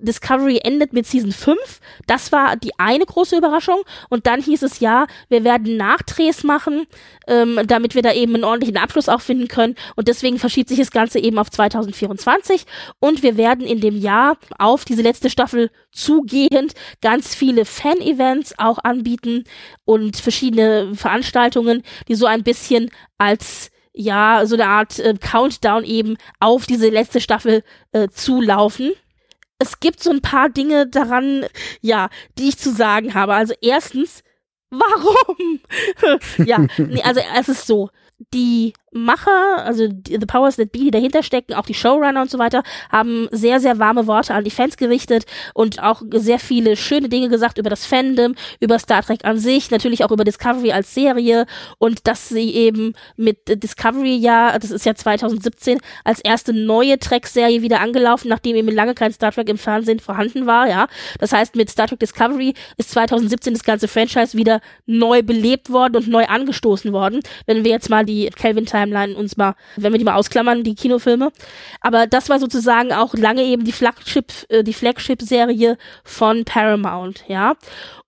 Discovery 0.00 0.58
endet 0.62 0.92
mit 0.92 1.06
Season 1.06 1.32
5. 1.32 1.58
Das 2.06 2.32
war 2.32 2.56
die 2.56 2.78
eine 2.78 3.04
große 3.04 3.36
Überraschung. 3.36 3.82
Und 4.08 4.26
dann 4.26 4.42
hieß 4.42 4.62
es 4.62 4.80
ja, 4.80 5.06
wir 5.28 5.44
werden 5.44 5.76
Nachdrehs 5.76 6.44
machen, 6.44 6.86
ähm, 7.26 7.60
damit 7.66 7.94
wir 7.94 8.02
da 8.02 8.12
eben 8.12 8.34
einen 8.34 8.44
ordentlichen 8.44 8.76
Abschluss 8.76 9.08
auch 9.08 9.20
finden 9.20 9.48
können. 9.48 9.74
Und 9.94 10.08
deswegen 10.08 10.38
verschiebt 10.38 10.68
sich 10.68 10.78
das 10.78 10.90
Ganze 10.90 11.18
eben 11.18 11.38
auf 11.38 11.50
2024. 11.50 12.66
Und 13.00 13.22
wir 13.22 13.36
werden 13.36 13.66
in 13.66 13.80
dem 13.80 13.96
Jahr 13.96 14.38
auf 14.58 14.84
diese 14.84 15.02
letzte 15.02 15.30
Staffel 15.30 15.70
zugehend 15.92 16.74
ganz 17.00 17.34
viele 17.34 17.64
Fan-Events 17.64 18.54
auch 18.58 18.78
anbieten 18.78 19.44
und 19.84 20.16
verschiedene 20.16 20.94
Veranstaltungen, 20.94 21.82
die 22.08 22.14
so 22.14 22.26
ein 22.26 22.42
bisschen 22.42 22.90
als 23.18 23.70
ja, 23.98 24.42
so 24.44 24.56
eine 24.56 24.66
Art 24.66 24.98
äh, 24.98 25.14
Countdown 25.18 25.82
eben 25.82 26.18
auf 26.38 26.66
diese 26.66 26.90
letzte 26.90 27.18
Staffel 27.18 27.62
äh, 27.92 28.08
zulaufen 28.08 28.92
es 29.58 29.80
gibt 29.80 30.02
so 30.02 30.10
ein 30.10 30.22
paar 30.22 30.48
Dinge 30.48 30.86
daran, 30.86 31.46
ja, 31.80 32.10
die 32.38 32.48
ich 32.48 32.58
zu 32.58 32.72
sagen 32.72 33.14
habe. 33.14 33.34
Also 33.34 33.54
erstens, 33.60 34.22
warum? 34.70 35.60
ja, 36.46 36.66
nee, 36.76 37.02
also 37.02 37.20
es 37.38 37.48
ist 37.48 37.66
so, 37.66 37.90
die 38.32 38.72
Macher, 38.96 39.64
also 39.64 39.88
die, 39.88 40.18
The 40.20 40.26
Powers 40.26 40.56
That 40.56 40.72
Be, 40.72 40.78
die 40.78 40.90
dahinter 40.90 41.22
stecken, 41.22 41.54
auch 41.54 41.66
die 41.66 41.74
Showrunner 41.74 42.22
und 42.22 42.30
so 42.30 42.38
weiter, 42.38 42.62
haben 42.90 43.28
sehr, 43.30 43.60
sehr 43.60 43.78
warme 43.78 44.06
Worte 44.06 44.34
an 44.34 44.44
die 44.44 44.50
Fans 44.50 44.76
gerichtet 44.76 45.24
und 45.54 45.82
auch 45.82 46.02
sehr 46.12 46.38
viele 46.38 46.76
schöne 46.76 47.08
Dinge 47.08 47.28
gesagt 47.28 47.58
über 47.58 47.70
das 47.70 47.86
Fandom, 47.86 48.34
über 48.60 48.78
Star 48.78 49.02
Trek 49.02 49.24
an 49.24 49.38
sich, 49.38 49.70
natürlich 49.70 50.04
auch 50.04 50.10
über 50.10 50.24
Discovery 50.24 50.72
als 50.72 50.94
Serie 50.94 51.46
und 51.78 52.06
dass 52.06 52.28
sie 52.28 52.54
eben 52.54 52.94
mit 53.16 53.62
Discovery 53.62 54.16
ja, 54.16 54.58
das 54.58 54.70
ist 54.70 54.86
ja 54.86 54.94
2017, 54.94 55.78
als 56.04 56.20
erste 56.20 56.52
neue 56.52 56.98
Trek-Serie 56.98 57.62
wieder 57.62 57.80
angelaufen, 57.80 58.28
nachdem 58.28 58.56
eben 58.56 58.68
lange 58.68 58.94
kein 58.94 59.12
Star 59.12 59.32
Trek 59.32 59.48
im 59.48 59.58
Fernsehen 59.58 60.00
vorhanden 60.00 60.46
war, 60.46 60.68
ja. 60.68 60.86
Das 61.18 61.32
heißt, 61.32 61.56
mit 61.56 61.70
Star 61.70 61.88
Trek 61.88 62.00
Discovery 62.00 62.54
ist 62.76 62.90
2017 62.90 63.54
das 63.54 63.64
ganze 63.64 63.88
Franchise 63.88 64.36
wieder 64.36 64.60
neu 64.86 65.22
belebt 65.22 65.70
worden 65.70 65.96
und 65.96 66.08
neu 66.08 66.24
angestoßen 66.26 66.92
worden. 66.92 67.20
Wenn 67.46 67.64
wir 67.64 67.70
jetzt 67.70 67.90
mal 67.90 68.04
die 68.04 68.30
Kelvin 68.30 68.66
Timeline 68.86 69.16
uns 69.16 69.36
mal, 69.36 69.54
wenn 69.76 69.92
wir 69.92 69.98
die 69.98 70.04
mal 70.04 70.14
ausklammern, 70.14 70.64
die 70.64 70.74
Kinofilme. 70.74 71.32
Aber 71.80 72.06
das 72.06 72.28
war 72.28 72.38
sozusagen 72.38 72.92
auch 72.92 73.14
lange 73.14 73.42
eben 73.42 73.64
die 73.64 73.72
Flagship, 73.72 74.32
äh, 74.48 74.62
die 74.62 74.72
Flagship-Serie 74.72 75.76
von 76.04 76.44
Paramount, 76.44 77.24
ja. 77.28 77.54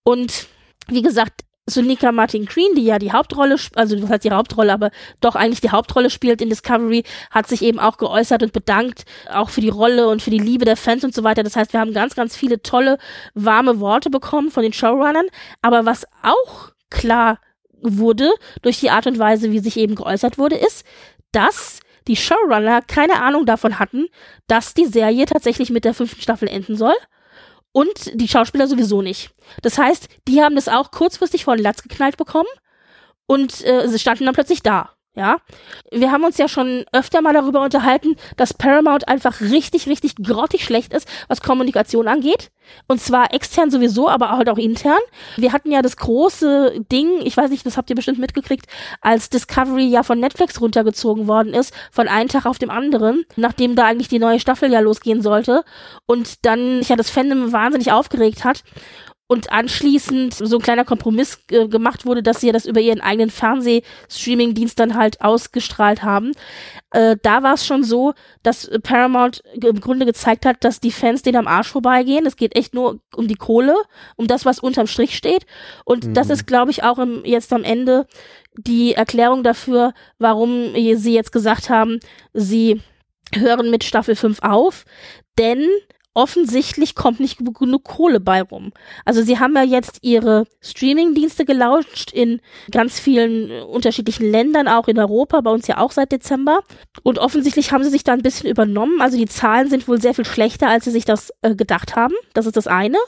Und 0.04 0.46
wie 0.88 1.02
gesagt, 1.02 1.44
Sunika 1.66 2.12
Martin 2.12 2.46
Green, 2.46 2.74
die 2.74 2.84
ja 2.84 2.98
die 2.98 3.12
Hauptrolle, 3.12 3.56
also 3.74 3.94
das 3.94 4.08
heißt 4.08 4.24
die 4.24 4.30
Hauptrolle, 4.30 4.72
aber 4.72 4.90
doch 5.20 5.36
eigentlich 5.36 5.60
die 5.60 5.70
Hauptrolle 5.70 6.08
spielt 6.08 6.40
in 6.40 6.48
Discovery, 6.48 7.04
hat 7.30 7.46
sich 7.46 7.60
eben 7.60 7.78
auch 7.78 7.98
geäußert 7.98 8.42
und 8.42 8.54
bedankt, 8.54 9.04
auch 9.30 9.50
für 9.50 9.60
die 9.60 9.68
Rolle 9.68 10.08
und 10.08 10.22
für 10.22 10.30
die 10.30 10.38
Liebe 10.38 10.64
der 10.64 10.78
Fans 10.78 11.04
und 11.04 11.14
so 11.14 11.24
weiter. 11.24 11.42
Das 11.42 11.56
heißt, 11.56 11.74
wir 11.74 11.80
haben 11.80 11.92
ganz, 11.92 12.14
ganz 12.14 12.34
viele 12.34 12.62
tolle, 12.62 12.96
warme 13.34 13.80
Worte 13.80 14.08
bekommen 14.08 14.50
von 14.50 14.62
den 14.62 14.72
Showrunnern. 14.72 15.26
Aber 15.60 15.84
was 15.84 16.06
auch 16.22 16.70
klar 16.88 17.38
wurde 17.82 18.30
durch 18.62 18.80
die 18.80 18.90
Art 18.90 19.06
und 19.06 19.18
Weise, 19.18 19.52
wie 19.52 19.60
sich 19.60 19.76
eben 19.76 19.94
geäußert 19.94 20.38
wurde, 20.38 20.56
ist, 20.56 20.84
dass 21.32 21.80
die 22.06 22.16
Showrunner 22.16 22.82
keine 22.82 23.22
Ahnung 23.22 23.46
davon 23.46 23.78
hatten, 23.78 24.06
dass 24.46 24.74
die 24.74 24.86
Serie 24.86 25.26
tatsächlich 25.26 25.70
mit 25.70 25.84
der 25.84 25.94
fünften 25.94 26.22
Staffel 26.22 26.48
enden 26.48 26.76
soll. 26.76 26.94
Und 27.72 28.10
die 28.14 28.28
Schauspieler 28.28 28.66
sowieso 28.66 29.02
nicht. 29.02 29.30
Das 29.62 29.78
heißt, 29.78 30.08
die 30.26 30.42
haben 30.42 30.54
das 30.54 30.68
auch 30.68 30.90
kurzfristig 30.90 31.44
vor 31.44 31.54
den 31.54 31.62
Latz 31.62 31.82
geknallt 31.82 32.16
bekommen 32.16 32.48
und 33.26 33.64
äh, 33.64 33.86
sie 33.88 33.98
standen 33.98 34.24
dann 34.24 34.34
plötzlich 34.34 34.62
da. 34.62 34.94
Ja, 35.14 35.38
wir 35.90 36.12
haben 36.12 36.22
uns 36.22 36.38
ja 36.38 36.46
schon 36.46 36.84
öfter 36.92 37.20
mal 37.22 37.32
darüber 37.32 37.62
unterhalten, 37.62 38.14
dass 38.36 38.54
Paramount 38.54 39.08
einfach 39.08 39.40
richtig, 39.40 39.88
richtig 39.88 40.14
grottig 40.14 40.62
schlecht 40.64 40.92
ist, 40.92 41.08
was 41.26 41.42
Kommunikation 41.42 42.06
angeht. 42.06 42.52
Und 42.86 43.00
zwar 43.00 43.34
extern 43.34 43.70
sowieso, 43.70 44.08
aber 44.08 44.30
halt 44.30 44.48
auch 44.48 44.58
intern. 44.58 45.00
Wir 45.36 45.52
hatten 45.52 45.72
ja 45.72 45.82
das 45.82 45.96
große 45.96 46.84
Ding, 46.92 47.20
ich 47.24 47.36
weiß 47.36 47.50
nicht, 47.50 47.66
das 47.66 47.76
habt 47.76 47.90
ihr 47.90 47.96
bestimmt 47.96 48.18
mitgekriegt, 48.18 48.66
als 49.00 49.28
Discovery 49.28 49.86
ja 49.86 50.04
von 50.04 50.20
Netflix 50.20 50.60
runtergezogen 50.60 51.26
worden 51.26 51.52
ist, 51.52 51.74
von 51.90 52.06
einem 52.06 52.28
Tag 52.28 52.46
auf 52.46 52.58
dem 52.58 52.70
anderen, 52.70 53.24
nachdem 53.34 53.74
da 53.74 53.86
eigentlich 53.86 54.08
die 54.08 54.20
neue 54.20 54.38
Staffel 54.38 54.70
ja 54.70 54.80
losgehen 54.80 55.22
sollte. 55.22 55.64
Und 56.06 56.44
dann 56.44 56.78
sich 56.78 56.90
ja 56.90 56.96
das 56.96 57.10
Fandom 57.10 57.52
wahnsinnig 57.52 57.90
aufgeregt 57.90 58.44
hat 58.44 58.62
und 59.28 59.52
anschließend 59.52 60.34
so 60.34 60.56
ein 60.56 60.62
kleiner 60.62 60.86
Kompromiss 60.86 61.38
äh, 61.50 61.68
gemacht 61.68 62.06
wurde, 62.06 62.22
dass 62.22 62.40
sie 62.40 62.48
ja 62.48 62.52
das 62.52 62.64
über 62.64 62.80
ihren 62.80 63.02
eigenen 63.02 63.30
Fernseh-Streaming-Dienst 63.30 64.80
dann 64.80 64.94
halt 64.94 65.20
ausgestrahlt 65.20 66.02
haben. 66.02 66.32
Äh, 66.90 67.16
da 67.22 67.42
war 67.42 67.54
es 67.54 67.66
schon 67.66 67.84
so, 67.84 68.14
dass 68.42 68.70
Paramount 68.82 69.42
im 69.62 69.80
Grunde 69.80 70.06
gezeigt 70.06 70.46
hat, 70.46 70.64
dass 70.64 70.80
die 70.80 70.90
Fans 70.90 71.22
denen 71.22 71.36
am 71.36 71.46
Arsch 71.46 71.68
vorbeigehen. 71.68 72.24
Es 72.24 72.36
geht 72.36 72.56
echt 72.56 72.72
nur 72.72 73.00
um 73.14 73.28
die 73.28 73.34
Kohle, 73.34 73.76
um 74.16 74.26
das, 74.26 74.46
was 74.46 74.60
unterm 74.60 74.86
Strich 74.86 75.14
steht. 75.14 75.44
Und 75.84 76.16
das 76.16 76.30
ist, 76.30 76.46
glaube 76.46 76.70
ich, 76.70 76.82
auch 76.82 76.98
im, 76.98 77.22
jetzt 77.24 77.52
am 77.52 77.64
Ende 77.64 78.06
die 78.56 78.94
Erklärung 78.94 79.42
dafür, 79.42 79.92
warum 80.18 80.72
sie 80.74 81.14
jetzt 81.14 81.32
gesagt 81.32 81.68
haben, 81.68 82.00
sie 82.32 82.80
hören 83.34 83.70
mit 83.70 83.84
Staffel 83.84 84.16
5 84.16 84.40
auf. 84.42 84.86
Denn 85.38 85.68
offensichtlich 86.18 86.96
kommt 86.96 87.20
nicht 87.20 87.38
genug- 87.38 87.84
Kohle 87.84 88.18
bei 88.18 88.42
rum. 88.42 88.72
Also 89.04 89.22
sie 89.22 89.38
haben 89.38 89.54
ja 89.54 89.62
jetzt 89.62 89.98
ihre 90.02 90.46
Streaming-Dienste 90.60 91.44
gelauncht 91.44 92.12
in 92.12 92.40
ganz 92.72 92.98
vielen 92.98 93.50
äh, 93.50 93.60
unterschiedlichen 93.62 94.28
Ländern, 94.30 94.66
auch 94.66 94.88
in 94.88 94.98
Europa, 94.98 95.40
bei 95.40 95.50
uns 95.50 95.68
ja 95.68 95.78
auch 95.78 95.92
seit 95.92 96.10
Dezember. 96.10 96.60
Und 97.04 97.18
offensichtlich 97.20 97.70
haben 97.72 97.84
sie 97.84 97.90
sich 97.90 98.02
da 98.02 98.12
ein 98.14 98.22
bisschen 98.22 98.50
übernommen. 98.50 99.00
Also 99.00 99.16
die 99.16 99.26
Zahlen 99.26 99.70
sind 99.70 99.86
wohl 99.86 100.00
sehr 100.00 100.12
viel 100.14 100.24
schlechter, 100.24 100.68
als 100.68 100.84
sie 100.84 100.90
sich 100.90 101.04
das 101.04 101.32
äh, 101.42 101.54
gedacht 101.54 101.94
haben. 101.94 102.14
Das 102.34 102.46
ist 102.46 102.56
das 102.56 102.66
eine. 102.66 102.98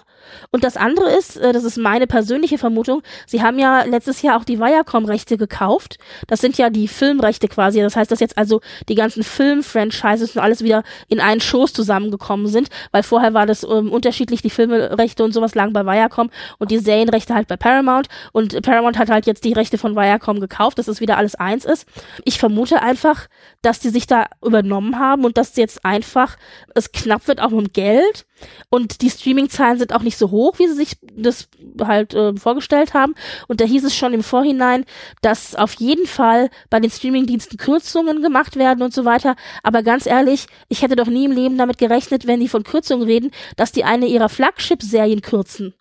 Und 0.50 0.64
das 0.64 0.76
andere 0.76 1.10
ist, 1.10 1.36
äh, 1.36 1.52
das 1.52 1.64
ist 1.64 1.76
meine 1.76 2.06
persönliche 2.06 2.58
Vermutung, 2.58 3.02
sie 3.26 3.42
haben 3.42 3.58
ja 3.58 3.82
letztes 3.84 4.22
Jahr 4.22 4.38
auch 4.38 4.44
die 4.44 4.58
Viacom-Rechte 4.58 5.36
gekauft. 5.36 5.98
Das 6.26 6.40
sind 6.40 6.58
ja 6.58 6.70
die 6.70 6.88
Filmrechte 6.88 7.48
quasi. 7.48 7.80
Das 7.80 7.96
heißt, 7.96 8.10
dass 8.10 8.20
jetzt 8.20 8.38
also 8.38 8.60
die 8.88 8.94
ganzen 8.94 9.22
Film-Franchises 9.22 10.36
und 10.36 10.42
alles 10.42 10.62
wieder 10.62 10.82
in 11.08 11.20
einen 11.20 11.40
Schoß 11.40 11.72
zusammengekommen 11.72 12.46
sind, 12.46 12.68
weil 12.92 13.02
vorher 13.02 13.34
war 13.34 13.46
das 13.46 13.62
ähm, 13.64 13.90
unterschiedlich, 13.92 14.42
die 14.42 14.50
Filmrechte 14.50 15.24
und 15.24 15.32
sowas 15.32 15.54
lagen 15.54 15.72
bei 15.72 15.84
Viacom 15.84 16.30
und 16.58 16.70
die 16.70 16.78
Serienrechte 16.78 17.34
halt 17.34 17.48
bei 17.48 17.56
Paramount. 17.56 18.08
Und 18.32 18.60
Paramount 18.62 18.98
hat 18.98 19.10
halt 19.10 19.26
jetzt 19.26 19.44
die 19.44 19.52
Rechte 19.52 19.78
von 19.78 19.96
Viacom 19.96 20.40
gekauft, 20.40 20.78
dass 20.78 20.88
es 20.88 21.00
wieder 21.00 21.16
alles 21.16 21.34
eins 21.34 21.64
ist. 21.64 21.86
Ich 22.24 22.38
vermute 22.38 22.82
einfach, 22.82 23.28
dass 23.62 23.80
die 23.80 23.90
sich 23.90 24.06
da 24.06 24.26
übernommen 24.44 24.98
haben 24.98 25.24
und 25.24 25.36
dass 25.36 25.56
jetzt 25.56 25.84
einfach 25.84 26.36
es 26.74 26.92
knapp 26.92 27.28
wird 27.28 27.40
auch 27.40 27.52
um 27.52 27.72
Geld 27.72 28.26
und 28.70 29.02
die 29.02 29.10
Streaming-Zahlen 29.10 29.78
sind 29.78 29.92
auch 29.94 30.02
nicht 30.02 30.16
so 30.18 30.30
hoch, 30.30 30.58
wie 30.58 30.68
sie 30.68 30.74
sich 30.74 30.96
das 31.00 31.48
halt 31.80 32.14
äh, 32.14 32.34
vorgestellt 32.36 32.94
haben. 32.94 33.14
Und 33.48 33.60
da 33.60 33.64
hieß 33.64 33.84
es 33.84 33.96
schon 33.96 34.12
im 34.12 34.22
Vorhinein, 34.22 34.84
dass 35.22 35.54
auf 35.54 35.74
jeden 35.74 36.06
Fall 36.06 36.50
bei 36.68 36.80
den 36.80 36.90
Streaming-Diensten 36.90 37.56
Kürzungen 37.56 38.22
gemacht 38.22 38.56
werden 38.56 38.82
und 38.82 38.92
so 38.94 39.04
weiter. 39.04 39.36
Aber 39.62 39.82
ganz 39.82 40.06
ehrlich, 40.06 40.46
ich 40.68 40.82
hätte 40.82 40.96
doch 40.96 41.06
nie 41.06 41.24
im 41.24 41.32
Leben 41.32 41.58
damit 41.58 41.78
gerechnet, 41.78 42.26
wenn 42.26 42.40
die 42.40 42.48
von 42.48 42.64
Kürzungen 42.64 43.06
reden, 43.06 43.30
dass 43.56 43.72
die 43.72 43.84
eine 43.84 44.06
ihrer 44.06 44.28
Flagship-Serien 44.28 45.22
kürzen. 45.22 45.74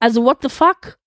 Also 0.00 0.24
what 0.24 0.38
the 0.42 0.48
fuck? 0.48 0.98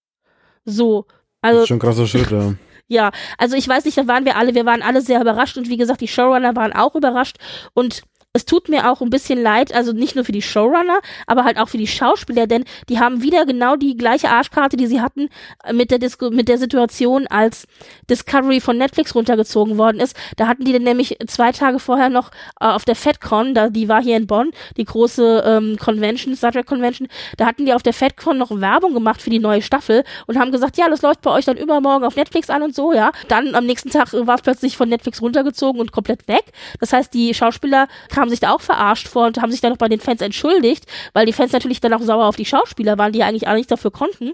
So. 0.66 1.06
Das 1.42 1.50
Also 1.52 1.62
ist 1.62 1.68
schon 1.68 1.78
ein 1.78 1.82
krasser 1.82 2.08
Schritt, 2.08 2.32
ja. 2.32 2.54
ja, 2.88 3.12
also 3.38 3.56
ich 3.56 3.68
weiß 3.68 3.86
nicht, 3.86 3.98
da 3.98 4.08
waren 4.08 4.26
wir 4.26 4.36
alle, 4.38 4.54
wir 4.54 4.66
waren 4.66 4.82
alle 4.82 5.02
sehr 5.02 5.22
überrascht 5.22 5.58
und 5.58 5.70
wie 5.70 5.78
gesagt, 5.78 6.02
die 6.02 6.08
Showrunner 6.08 6.56
waren 6.56 6.74
auch 6.74 6.96
überrascht 6.96 7.38
und 7.74 8.04
es 8.34 8.45
tut 8.45 8.69
mir 8.69 8.89
auch 8.89 9.01
ein 9.01 9.09
bisschen 9.09 9.41
leid, 9.41 9.73
also 9.73 9.91
nicht 9.91 10.15
nur 10.15 10.23
für 10.23 10.32
die 10.32 10.41
Showrunner, 10.41 11.01
aber 11.27 11.43
halt 11.43 11.57
auch 11.57 11.67
für 11.67 11.77
die 11.77 11.88
Schauspieler, 11.88 12.47
denn 12.47 12.63
die 12.88 12.99
haben 12.99 13.21
wieder 13.21 13.45
genau 13.45 13.75
die 13.75 13.97
gleiche 13.97 14.29
Arschkarte, 14.29 14.77
die 14.77 14.88
sie 14.88 15.01
hatten 15.01 15.27
äh, 15.65 15.73
mit 15.73 15.91
der 15.91 15.99
Disco 15.99 16.29
mit 16.29 16.47
der 16.47 16.57
Situation, 16.57 17.27
als 17.27 17.67
Discovery 18.09 18.61
von 18.61 18.77
Netflix 18.77 19.15
runtergezogen 19.15 19.77
worden 19.77 19.99
ist. 19.99 20.15
Da 20.38 20.47
hatten 20.47 20.63
die 20.63 20.71
dann 20.71 20.84
nämlich 20.84 21.17
zwei 21.27 21.51
Tage 21.51 21.79
vorher 21.79 22.07
noch 22.07 22.32
äh, 22.61 22.67
auf 22.67 22.86
der 22.86 22.95
FedCon, 22.95 23.53
da 23.53 23.69
die 23.69 23.89
war 23.89 24.01
hier 24.01 24.15
in 24.15 24.27
Bonn, 24.27 24.51
die 24.77 24.86
große 24.86 25.43
ähm, 25.45 25.77
Convention, 25.77 26.36
Star 26.36 26.53
Trek 26.53 26.67
Convention, 26.67 27.09
da 27.36 27.45
hatten 27.45 27.65
die 27.65 27.73
auf 27.73 27.84
der 27.84 27.93
FedCon 27.93 28.38
noch 28.38 28.51
Werbung 28.61 28.93
gemacht 28.93 29.21
für 29.21 29.29
die 29.29 29.39
neue 29.39 29.61
Staffel 29.61 30.05
und 30.27 30.39
haben 30.39 30.53
gesagt, 30.53 30.77
ja, 30.77 30.88
das 30.88 31.01
läuft 31.01 31.21
bei 31.21 31.32
euch 31.32 31.45
dann 31.45 31.57
übermorgen 31.57 32.05
auf 32.05 32.15
Netflix 32.15 32.49
an 32.49 32.61
und 32.61 32.73
so, 32.73 32.93
ja. 32.93 33.11
Dann 33.27 33.55
am 33.55 33.65
nächsten 33.65 33.89
Tag 33.89 34.13
war 34.13 34.36
es 34.36 34.41
plötzlich 34.41 34.77
von 34.77 34.88
Netflix 34.88 35.21
runtergezogen 35.21 35.82
und 35.82 35.91
komplett 35.91 36.29
weg. 36.29 36.45
Das 36.79 36.93
heißt, 36.93 37.13
die 37.13 37.34
Schauspieler 37.34 37.88
kamen 38.09 38.20
sich 38.30 38.39
da 38.39 38.51
auch 38.51 38.61
verarscht 38.61 39.07
vor 39.07 39.28
und 39.28 39.41
haben 39.41 39.51
sich 39.51 39.61
dann 39.61 39.72
noch 39.72 39.78
bei 39.78 39.89
den 39.89 39.99
Fans 39.99 40.22
entschuldigt, 40.22 40.86
weil 41.13 41.26
die 41.26 41.34
Fans 41.34 41.51
natürlich 41.51 41.82
dann 41.82 41.93
auch 41.93 42.01
sauer 42.01 42.26
auf 42.26 42.36
die 42.36 42.45
Schauspieler 42.45 42.97
waren, 42.97 43.11
die 43.11 43.19
ja 43.19 43.28
eigentlich 43.28 43.47
auch 43.47 43.53
nichts 43.53 43.69
dafür 43.69 43.91
konnten. 43.91 44.34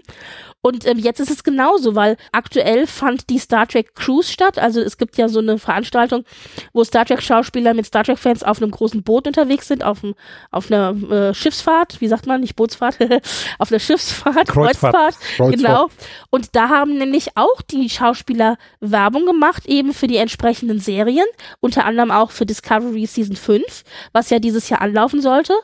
Und 0.60 0.86
ähm, 0.86 0.98
jetzt 0.98 1.20
ist 1.20 1.30
es 1.30 1.44
genauso, 1.44 1.94
weil 1.94 2.16
aktuell 2.32 2.86
fand 2.88 3.30
die 3.30 3.38
Star 3.38 3.66
Trek 3.68 3.94
Cruise 3.94 4.32
statt. 4.32 4.58
Also 4.58 4.80
es 4.80 4.98
gibt 4.98 5.16
ja 5.16 5.28
so 5.28 5.38
eine 5.38 5.58
Veranstaltung, 5.58 6.24
wo 6.72 6.82
Star 6.82 7.04
Trek 7.04 7.22
Schauspieler 7.22 7.74
mit 7.74 7.86
Star 7.86 8.02
Trek 8.02 8.18
Fans 8.18 8.42
auf 8.42 8.60
einem 8.60 8.72
großen 8.72 9.04
Boot 9.04 9.28
unterwegs 9.28 9.68
sind, 9.68 9.84
auf, 9.84 10.02
einem, 10.02 10.14
auf 10.50 10.70
einer 10.70 10.90
äh, 11.10 11.34
Schiffsfahrt, 11.34 12.00
wie 12.00 12.08
sagt 12.08 12.26
man, 12.26 12.40
nicht 12.40 12.56
Bootsfahrt, 12.56 12.98
auf 13.58 13.70
einer 13.70 13.78
Schiffsfahrt, 13.78 14.48
Kreuzfahrt. 14.48 15.16
Kreuzfahrt. 15.18 15.54
genau. 15.54 15.88
Und 16.30 16.56
da 16.56 16.68
haben 16.68 16.98
nämlich 16.98 17.36
auch 17.36 17.62
die 17.62 17.88
Schauspieler 17.88 18.56
Werbung 18.80 19.26
gemacht, 19.26 19.64
eben 19.66 19.94
für 19.94 20.08
die 20.08 20.16
entsprechenden 20.16 20.80
Serien, 20.80 21.26
unter 21.60 21.84
anderem 21.84 22.10
auch 22.10 22.32
für 22.32 22.46
Discovery 22.46 23.06
Season 23.06 23.36
5, 23.36 23.77
was 24.12 24.30
ja 24.30 24.38
dieses 24.38 24.68
Jahr 24.68 24.80
anlaufen 24.80 25.20
sollte. 25.20 25.54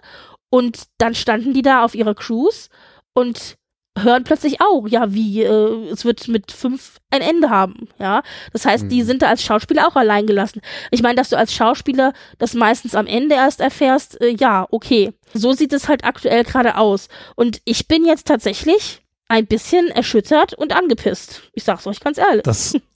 Und 0.50 0.84
dann 0.98 1.14
standen 1.14 1.52
die 1.52 1.62
da 1.62 1.84
auf 1.84 1.94
ihrer 1.94 2.14
Cruise 2.14 2.68
und 3.12 3.56
hören 3.98 4.24
plötzlich 4.24 4.60
auch, 4.60 4.88
ja, 4.88 5.12
wie, 5.14 5.42
äh, 5.42 5.90
es 5.90 6.04
wird 6.04 6.28
mit 6.28 6.50
fünf 6.50 6.98
ein 7.10 7.22
Ende 7.22 7.50
haben, 7.50 7.88
ja. 7.98 8.22
Das 8.52 8.66
heißt, 8.66 8.90
die 8.90 9.02
sind 9.02 9.22
da 9.22 9.28
als 9.28 9.42
Schauspieler 9.42 9.86
auch 9.86 9.96
allein 9.96 10.26
gelassen. 10.26 10.60
Ich 10.90 11.02
meine, 11.02 11.14
dass 11.14 11.30
du 11.30 11.38
als 11.38 11.54
Schauspieler 11.54 12.12
das 12.38 12.54
meistens 12.54 12.94
am 12.94 13.06
Ende 13.06 13.36
erst 13.36 13.60
erfährst, 13.60 14.20
äh, 14.20 14.30
ja, 14.30 14.66
okay. 14.70 15.12
So 15.32 15.52
sieht 15.52 15.72
es 15.72 15.88
halt 15.88 16.04
aktuell 16.04 16.44
gerade 16.44 16.76
aus. 16.76 17.08
Und 17.36 17.60
ich 17.64 17.86
bin 17.86 18.04
jetzt 18.04 18.26
tatsächlich 18.26 19.02
ein 19.28 19.46
bisschen 19.46 19.88
erschüttert 19.88 20.54
und 20.54 20.74
angepisst. 20.74 21.42
Ich 21.52 21.64
sag's 21.64 21.86
euch 21.86 22.00
ganz 22.00 22.18
ehrlich. 22.18 22.42
Das, 22.42 22.76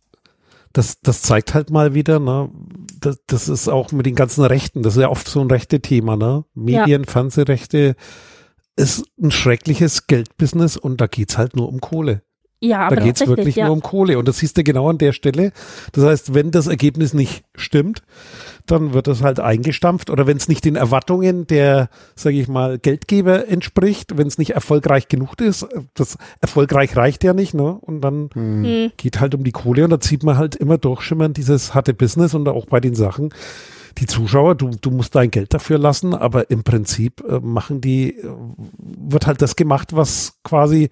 das, 0.72 1.00
das 1.00 1.22
zeigt 1.22 1.54
halt 1.54 1.70
mal 1.70 1.94
wieder, 1.94 2.18
ne, 2.18 2.50
das, 3.00 3.18
das 3.26 3.48
ist 3.48 3.68
auch 3.68 3.92
mit 3.92 4.06
den 4.06 4.14
ganzen 4.14 4.44
Rechten, 4.44 4.82
das 4.82 4.96
ist 4.96 5.02
ja 5.02 5.08
oft 5.08 5.28
so 5.28 5.40
ein 5.40 5.50
rechte 5.50 5.80
Thema, 5.80 6.16
ne? 6.16 6.44
Medien, 6.54 7.04
Fernsehrechte 7.04 7.96
ist 8.76 9.04
ein 9.20 9.30
schreckliches 9.30 10.06
Geldbusiness 10.06 10.76
und 10.76 11.00
da 11.00 11.06
geht's 11.06 11.36
halt 11.36 11.56
nur 11.56 11.68
um 11.68 11.80
Kohle. 11.80 12.22
Ja, 12.60 12.80
aber 12.80 12.96
da 12.96 13.02
geht's 13.04 13.20
tatsächlich, 13.20 13.46
wirklich 13.46 13.56
ja. 13.56 13.66
nur 13.66 13.74
um 13.74 13.82
Kohle. 13.82 14.18
Und 14.18 14.26
das 14.26 14.38
siehst 14.38 14.56
du 14.56 14.64
genau 14.64 14.90
an 14.90 14.98
der 14.98 15.12
Stelle. 15.12 15.52
Das 15.92 16.04
heißt, 16.04 16.34
wenn 16.34 16.50
das 16.50 16.66
Ergebnis 16.66 17.14
nicht 17.14 17.44
stimmt, 17.54 18.02
dann 18.66 18.92
wird 18.92 19.06
das 19.06 19.22
halt 19.22 19.38
eingestampft. 19.38 20.10
Oder 20.10 20.26
wenn 20.26 20.36
es 20.36 20.48
nicht 20.48 20.64
den 20.64 20.74
Erwartungen 20.76 21.46
der, 21.46 21.88
sage 22.16 22.40
ich 22.40 22.48
mal, 22.48 22.78
Geldgeber 22.78 23.48
entspricht, 23.48 24.18
wenn 24.18 24.26
es 24.26 24.38
nicht 24.38 24.50
erfolgreich 24.50 25.08
genug 25.08 25.40
ist, 25.40 25.66
das 25.94 26.18
erfolgreich 26.40 26.96
reicht 26.96 27.22
ja 27.22 27.32
nicht, 27.32 27.54
ne? 27.54 27.78
Und 27.80 28.00
dann 28.00 28.30
Hm. 28.32 28.92
geht 28.96 29.20
halt 29.20 29.34
um 29.34 29.44
die 29.44 29.52
Kohle 29.52 29.84
und 29.84 29.90
da 29.90 30.00
zieht 30.00 30.24
man 30.24 30.36
halt 30.36 30.56
immer 30.56 30.78
durchschimmern 30.78 31.32
dieses 31.32 31.74
harte 31.74 31.94
Business 31.94 32.34
und 32.34 32.48
auch 32.48 32.66
bei 32.66 32.80
den 32.80 32.94
Sachen. 32.94 33.30
Die 33.98 34.06
Zuschauer, 34.06 34.54
du, 34.54 34.70
du 34.80 34.90
musst 34.90 35.14
dein 35.14 35.30
Geld 35.30 35.54
dafür 35.54 35.78
lassen, 35.78 36.14
aber 36.14 36.50
im 36.50 36.62
Prinzip 36.62 37.22
äh, 37.28 37.40
machen 37.40 37.80
die, 37.80 38.16
äh, 38.16 38.28
wird 38.78 39.26
halt 39.26 39.42
das 39.42 39.56
gemacht, 39.56 39.96
was 39.96 40.34
quasi 40.44 40.90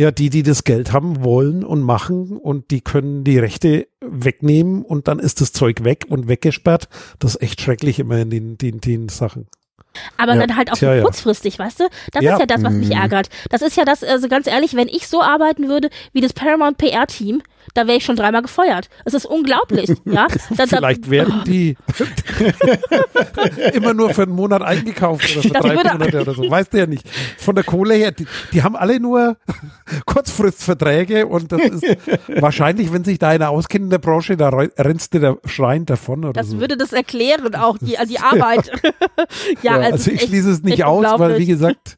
ja, 0.00 0.10
die, 0.10 0.30
die 0.30 0.42
das 0.42 0.64
Geld 0.64 0.92
haben 0.94 1.22
wollen 1.22 1.62
und 1.62 1.82
machen 1.82 2.38
und 2.38 2.70
die 2.70 2.80
können 2.80 3.22
die 3.22 3.38
Rechte 3.38 3.86
wegnehmen 4.00 4.82
und 4.82 5.08
dann 5.08 5.18
ist 5.18 5.42
das 5.42 5.52
Zeug 5.52 5.84
weg 5.84 6.06
und 6.08 6.26
weggesperrt. 6.26 6.88
Das 7.18 7.34
ist 7.34 7.42
echt 7.42 7.60
schrecklich 7.60 7.98
immer 7.98 8.16
in 8.18 8.30
den, 8.30 8.56
den, 8.56 8.80
den 8.80 9.08
Sachen. 9.10 9.46
Aber 10.16 10.34
Ja, 10.34 10.40
dann 10.46 10.56
halt 10.56 10.70
auch 10.72 10.76
tja, 10.76 10.90
so 10.92 10.94
ja. 10.96 11.02
kurzfristig, 11.02 11.58
weißt 11.58 11.80
du? 11.80 11.88
Das 12.12 12.22
Ja. 12.24 12.34
ist 12.34 12.40
ja 12.40 12.46
das, 12.46 12.62
was 12.62 12.72
mich 12.72 12.88
Mhm. 12.90 12.94
ärgert. 12.96 13.28
Das 13.50 13.60
ist 13.60 13.76
ja 13.76 13.84
das, 13.84 14.02
also 14.02 14.28
ganz 14.28 14.46
ehrlich, 14.46 14.74
wenn 14.74 14.88
ich 14.88 15.06
so 15.08 15.20
arbeiten 15.20 15.68
würde 15.68 15.90
wie 16.12 16.20
das 16.22 16.32
Paramount 16.32 16.78
PR-Team, 16.78 17.42
da 17.74 17.86
wäre 17.86 17.98
ich 17.98 18.04
schon 18.04 18.16
dreimal 18.16 18.42
gefeuert. 18.42 18.88
Es 19.04 19.14
ist 19.14 19.26
unglaublich, 19.26 19.88
ja. 20.04 20.26
Da, 20.50 20.66
da, 20.66 20.66
Vielleicht 20.66 21.10
werden 21.10 21.42
die 21.46 21.76
immer 23.74 23.94
nur 23.94 24.10
für 24.14 24.22
einen 24.22 24.32
Monat 24.32 24.62
eingekauft 24.62 25.30
oder 25.36 25.42
für 25.42 25.48
Das 25.50 25.62
drei 25.62 25.74
Monate 25.74 26.20
oder 26.20 26.34
so. 26.34 26.42
Weißt 26.50 26.72
du 26.72 26.78
ja 26.78 26.86
nicht. 26.86 27.08
Von 27.38 27.54
der 27.54 27.64
Kohle 27.64 27.94
her, 27.94 28.12
die, 28.12 28.26
die 28.52 28.62
haben 28.62 28.76
alle 28.76 29.00
nur 29.00 29.36
Kurzfristverträge 30.06 31.26
und 31.26 31.52
das 31.52 31.60
ist 31.60 31.84
wahrscheinlich, 32.28 32.92
wenn 32.92 33.04
sich 33.04 33.18
da 33.18 33.28
einer 33.28 33.50
auskennt 33.50 33.84
in 33.84 33.90
der 33.90 33.98
Branche, 33.98 34.36
da 34.36 34.48
re- 34.50 34.70
rennst 34.78 35.14
du 35.14 35.20
da 35.20 35.36
schreiend 35.44 35.90
davon 35.90 36.24
oder 36.24 36.32
das 36.32 36.48
so. 36.48 36.60
würde 36.60 36.76
das 36.76 36.92
erklären, 36.92 37.54
auch 37.54 37.78
die, 37.78 37.96
die 38.08 38.18
Arbeit. 38.18 38.70
ja, 39.62 39.70
Ja, 39.70 39.76
also, 39.76 39.92
also 39.92 40.10
ich 40.10 40.22
schließe 40.22 40.50
es 40.50 40.62
nicht 40.62 40.84
aus, 40.84 41.04
weil 41.18 41.38
wie 41.38 41.46
gesagt, 41.46 41.96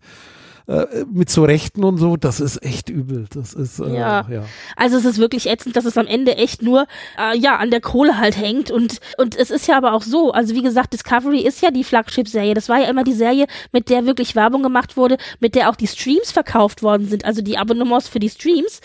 äh, 0.72 1.04
mit 1.12 1.28
so 1.28 1.44
Rechten 1.44 1.84
und 1.84 1.98
so, 1.98 2.16
das 2.16 2.40
ist 2.40 2.62
echt 2.62 2.88
übel. 2.88 3.26
Das 3.34 3.52
ist 3.52 3.78
äh, 3.78 3.94
Ja. 3.94 4.26
ja. 4.30 4.44
Also 4.76 4.96
es 4.96 5.04
ist 5.04 5.18
wirklich 5.18 5.48
ätzend, 5.48 5.76
dass 5.76 5.84
es 5.84 5.98
am 5.98 6.06
Ende 6.06 6.36
echt 6.36 6.62
nur 6.62 6.86
äh, 7.18 7.36
ja 7.36 7.56
an 7.56 7.70
der 7.70 7.82
Kohle 7.82 8.18
halt 8.18 8.38
hängt 8.38 8.70
und 8.70 9.00
und 9.18 9.36
es 9.36 9.50
ist 9.50 9.66
ja 9.66 9.76
aber 9.76 9.92
auch 9.92 10.02
so, 10.02 10.32
also 10.32 10.54
wie 10.54 10.62
gesagt, 10.62 10.94
Discovery 10.94 11.40
ist 11.40 11.60
ja 11.60 11.70
die 11.70 11.84
Flagship-Serie. 11.84 12.54
Das 12.54 12.70
war 12.70 12.80
ja 12.80 12.88
immer 12.88 13.04
die 13.04 13.12
Serie, 13.12 13.46
mit 13.72 13.90
der 13.90 14.06
wirklich 14.06 14.34
Werbung 14.34 14.62
gemacht 14.62 14.96
wurde, 14.96 15.18
mit 15.40 15.54
der 15.54 15.68
auch 15.68 15.76
die 15.76 15.86
Streams 15.86 16.32
verkauft 16.32 16.82
worden 16.82 17.06
sind, 17.06 17.24
also 17.24 17.42
die 17.42 17.58
Abonnements 17.58 18.08
für 18.08 18.18
die 18.18 18.30
Streams. 18.30 18.80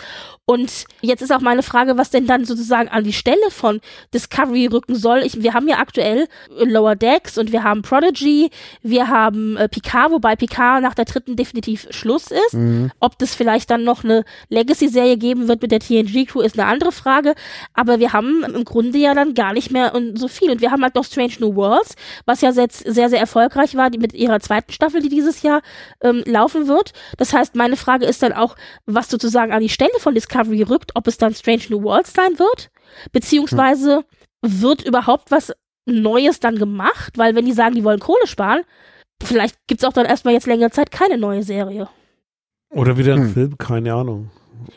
Und 0.49 0.85
jetzt 1.01 1.21
ist 1.21 1.33
auch 1.33 1.41
meine 1.41 1.61
Frage, 1.61 1.97
was 1.97 2.09
denn 2.09 2.25
dann 2.25 2.45
sozusagen 2.45 2.87
an 2.87 3.03
die 3.03 3.11
Stelle 3.11 3.51
von 3.51 3.81
Discovery 4.13 4.67
rücken 4.67 4.95
soll. 4.95 5.19
Ich, 5.19 5.43
wir 5.43 5.53
haben 5.53 5.67
ja 5.67 5.79
aktuell 5.79 6.29
äh, 6.57 6.63
Lower 6.63 6.95
Decks 6.95 7.37
und 7.37 7.51
wir 7.51 7.65
haben 7.65 7.81
Prodigy, 7.81 8.49
wir 8.81 9.09
haben 9.09 9.57
äh, 9.57 9.67
Picard, 9.67 10.09
wobei 10.09 10.37
Picard 10.37 10.81
nach 10.81 10.93
der 10.93 11.03
dritten 11.03 11.35
definitiv 11.35 11.87
Schluss 11.89 12.31
ist. 12.31 12.53
Ob 13.01 13.19
das 13.19 13.35
vielleicht 13.35 13.69
dann 13.69 13.83
noch 13.83 14.05
eine 14.05 14.23
Legacy-Serie 14.47 15.17
geben 15.17 15.49
wird 15.49 15.61
mit 15.61 15.71
der 15.71 15.81
TNG-Crew, 15.81 16.39
ist 16.39 16.57
eine 16.57 16.69
andere 16.69 16.93
Frage. 16.93 17.35
Aber 17.73 17.99
wir 17.99 18.13
haben 18.13 18.45
im 18.45 18.63
Grunde 18.63 18.99
ja 18.99 19.13
dann 19.13 19.33
gar 19.33 19.51
nicht 19.51 19.69
mehr 19.71 19.93
und 19.93 20.17
so 20.17 20.29
viel. 20.29 20.49
Und 20.49 20.61
wir 20.61 20.71
haben 20.71 20.81
halt 20.81 20.95
noch 20.95 21.03
Strange 21.03 21.33
New 21.39 21.55
Worlds, 21.55 21.95
was 22.25 22.39
ja 22.39 22.51
jetzt 22.51 22.85
sehr, 22.87 23.09
sehr 23.09 23.19
erfolgreich 23.19 23.75
war, 23.75 23.89
die 23.89 23.97
mit 23.97 24.13
ihrer 24.13 24.39
zweiten 24.39 24.71
Staffel, 24.71 25.01
die 25.01 25.09
dieses 25.09 25.41
Jahr 25.41 25.61
ähm, 25.99 26.23
laufen 26.25 26.69
wird. 26.69 26.93
Das 27.17 27.33
heißt, 27.33 27.55
meine 27.55 27.75
Frage 27.75 28.05
ist 28.05 28.23
dann 28.23 28.31
auch, 28.31 28.55
was 28.85 29.09
sozusagen 29.09 29.51
an 29.51 29.59
die 29.59 29.67
Stelle 29.67 29.91
von 29.99 30.15
Discovery 30.15 30.36
rückt, 30.63 30.91
ob 30.95 31.07
es 31.07 31.17
dann 31.17 31.33
Strange 31.33 31.63
New 31.69 31.83
Worlds 31.83 32.13
sein 32.13 32.37
wird, 32.39 32.69
beziehungsweise 33.11 34.03
wird 34.41 34.83
überhaupt 34.85 35.31
was 35.31 35.53
Neues 35.85 36.39
dann 36.39 36.57
gemacht, 36.57 37.17
weil 37.17 37.35
wenn 37.35 37.45
die 37.45 37.53
sagen, 37.53 37.75
die 37.75 37.83
wollen 37.83 37.99
Kohle 37.99 38.27
sparen, 38.27 38.61
vielleicht 39.23 39.55
gibt's 39.67 39.83
auch 39.83 39.93
dann 39.93 40.05
erstmal 40.05 40.33
jetzt 40.33 40.47
längere 40.47 40.69
Zeit 40.71 40.91
keine 40.91 41.17
neue 41.17 41.43
Serie. 41.43 41.87
Oder 42.69 42.97
wieder 42.97 43.13
ein 43.13 43.21
Hm. 43.21 43.33
Film, 43.33 43.57
keine 43.57 43.93
Ahnung. 43.93 44.29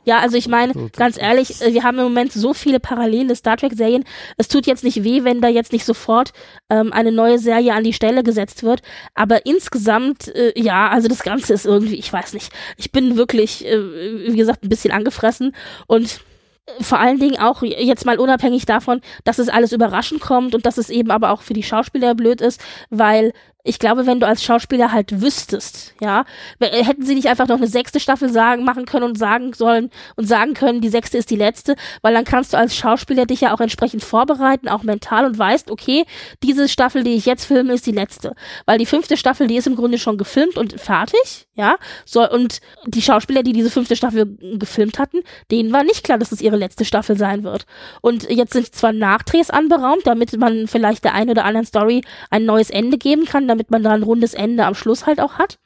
Ja, 0.05 0.19
also 0.19 0.37
ich 0.37 0.49
meine, 0.49 0.73
So, 0.73 0.91
ganz 0.97 1.21
ehrlich, 1.21 1.61
äh, 1.61 1.73
wir 1.75 1.83
haben 1.83 1.99
im 1.99 2.05
Moment 2.05 2.33
so 2.33 2.55
viele 2.55 2.81
parallele 2.81 3.35
Star 3.37 3.57
Trek-Serien. 3.57 4.05
Es 4.37 4.49
tut 4.49 4.67
jetzt 4.67 4.85
nicht 4.85 5.05
weh, 5.05 5.25
wenn 5.25 5.41
da 5.41 5.49
jetzt 5.49 5.73
nicht 5.73 5.85
sofort 5.85 6.33
ähm, 6.69 6.93
eine 6.93 7.13
neue 7.13 7.39
Serie 7.39 7.75
an 7.75 7.85
die 7.85 7.93
Stelle 7.93 8.23
gesetzt 8.23 8.63
wird. 8.63 8.83
Aber 9.15 9.47
insgesamt, 9.47 10.29
äh, 10.35 10.53
ja, 10.57 10.89
also 10.89 11.09
das 11.09 11.23
Ganze 11.23 11.55
ist 11.55 11.67
irgendwie, 11.67 11.97
ich 11.97 12.13
weiß 12.13 12.33
nicht. 12.33 12.53
Ich 12.77 12.93
bin 12.93 13.17
wirklich, 13.17 13.67
äh, 13.67 14.33
wie 14.33 14.37
gesagt, 14.37 14.65
ein 14.65 14.69
bisschen 14.69 14.93
angefressen 14.93 15.55
und 15.87 16.21
äh, 16.67 16.83
vor 16.83 16.99
allen 16.99 17.19
Dingen 17.19 17.39
auch 17.39 17.63
jetzt 17.63 18.07
mal 18.07 18.19
unabhängig 18.19 18.67
davon, 18.67 19.01
dass 19.25 19.39
es 19.39 19.49
alles 19.49 19.73
überraschend 19.73 20.21
kommt 20.21 20.55
und 20.55 20.67
dass 20.67 20.79
es 20.79 20.91
eben 20.91 21.11
aber 21.11 21.31
auch 21.31 21.43
für 21.43 21.55
die 21.55 21.63
Schauspieler 21.63 22.15
blöd 22.15 22.41
ist, 22.41 22.61
weil 22.91 23.33
ich 23.65 23.79
glaube, 23.79 24.07
wenn 24.07 24.21
du 24.21 24.27
als 24.27 24.43
Schauspieler 24.43 24.93
halt 24.93 25.21
wüsstest, 25.21 25.95
ja, 26.01 26.25
w- 26.59 26.67
hätten 26.67 27.05
sie 27.05 27.15
nicht 27.15 27.29
einfach 27.29 27.49
noch 27.49 27.57
eine 27.57 27.67
sechste 27.67 28.01
Staffel 28.01 28.31
sagen, 28.31 28.65
machen 28.65 28.87
können 28.87 29.05
und 29.05 29.19
sagen 29.19 29.53
sollen 29.53 29.91
und 30.17 30.27
sagen 30.27 30.55
können, 30.55 30.81
die 30.81 30.89
sechste 30.89 31.19
ist 31.19 31.31
die 31.31 31.37
letzte, 31.37 31.77
weil 32.03 32.15
dann 32.15 32.25
kannst 32.25 32.53
du 32.53 32.57
als 32.59 32.75
Schauspieler 32.77 33.27
dich 33.27 33.43
ja 33.43 33.55
auch 33.55 33.61
entsprechend 33.61 34.03
vorbereiten, 34.03 34.69
auch 34.69 34.83
mental 34.83 35.25
und 35.27 35.39
weißt, 35.39 35.71
okay, 35.71 36.05
diese 36.43 36.69
Staffel, 36.69 37.05
die 37.05 37.15
ich 37.15 37.27
jetzt 37.27 37.45
filme, 37.45 37.73
ist 37.75 37.87
die 37.87 37.93
letzte. 37.93 38.35
Weil 38.67 38.79
die 38.79 38.87
fünfte 38.87 39.17
Staffel, 39.17 39.47
die 39.47 39.57
ist 39.57 39.67
im 39.67 39.77
Grunde 39.77 39.99
schon 39.99 40.19
gefilmt 40.19 40.57
und 40.57 40.81
fertig, 40.81 41.47
ja, 41.61 41.77
so, 42.07 42.27
und 42.29 42.61
die 42.87 43.03
Schauspieler, 43.03 43.43
die 43.43 43.53
diese 43.53 43.71
fünfte 43.71 43.95
Staffel 43.95 44.39
gefilmt 44.59 44.99
hatten, 44.99 45.19
denen 45.51 45.73
war 45.75 45.85
nicht 45.85 46.05
klar, 46.05 46.17
dass 46.17 46.33
es 46.33 46.41
ihre 46.41 46.57
letzte 46.57 46.87
Staffel 46.87 47.19
sein 47.19 47.45
wird. 47.45 47.67
Und 48.01 48.31
jetzt 48.31 48.55
sind 48.55 48.75
zwar 48.75 48.95
Nachdrehs 48.95 49.51
anberaumt, 49.51 50.07
damit 50.07 50.35
man 50.39 50.67
vielleicht 50.69 51.05
der 51.05 51.13
einen 51.13 51.29
oder 51.29 51.45
anderen 51.45 51.67
Story 51.67 52.01
ein 52.31 52.47
neues 52.47 52.71
Ende 52.71 52.97
geben 52.97 53.27
kann, 53.27 53.47
damit 53.47 53.71
man 53.71 53.83
da 53.83 53.91
ein 53.91 54.03
rundes 54.03 54.33
Ende 54.33 54.65
am 54.65 54.75
Schluss 54.75 55.05
halt 55.05 55.21
auch 55.21 55.35
hat. 55.35 55.59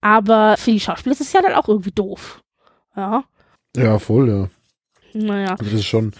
Aber 0.00 0.56
für 0.56 0.70
die 0.70 0.80
Schauspieler 0.80 1.12
ist 1.12 1.20
es 1.20 1.34
ja 1.34 1.42
dann 1.42 1.52
auch 1.52 1.68
irgendwie 1.68 1.92
doof. 1.92 2.42
Ja, 2.96 3.24
Ja, 3.76 3.98
voll, 3.98 4.28
ja. 4.30 4.48
naja. 5.12 5.50
Also 5.50 5.64
das 5.64 5.74
ist 5.74 5.86
schon, 5.86 6.12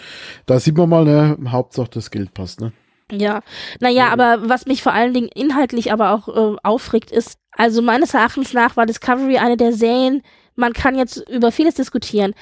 da 0.44 0.60
sieht 0.60 0.76
man 0.76 0.90
mal, 0.90 1.04
ne, 1.06 1.38
Hauptsache 1.50 1.88
das 1.94 2.10
Geld 2.10 2.34
passt, 2.34 2.60
ne? 2.60 2.72
Ja, 3.10 3.40
naja, 3.80 4.08
aber 4.08 4.48
was 4.48 4.66
mich 4.66 4.82
vor 4.82 4.92
allen 4.92 5.14
Dingen 5.14 5.28
inhaltlich 5.34 5.92
aber 5.92 6.12
auch 6.12 6.28
äh, 6.28 6.56
aufregt, 6.62 7.10
ist, 7.10 7.38
also 7.52 7.80
meines 7.80 8.12
Erachtens 8.14 8.52
nach 8.52 8.76
war 8.76 8.86
Discovery 8.86 9.38
eine 9.38 9.56
der 9.56 9.72
Serien, 9.72 10.22
man 10.56 10.72
kann 10.72 10.96
jetzt 10.96 11.28
über 11.30 11.52
vieles 11.52 11.76
diskutieren. 11.76 12.34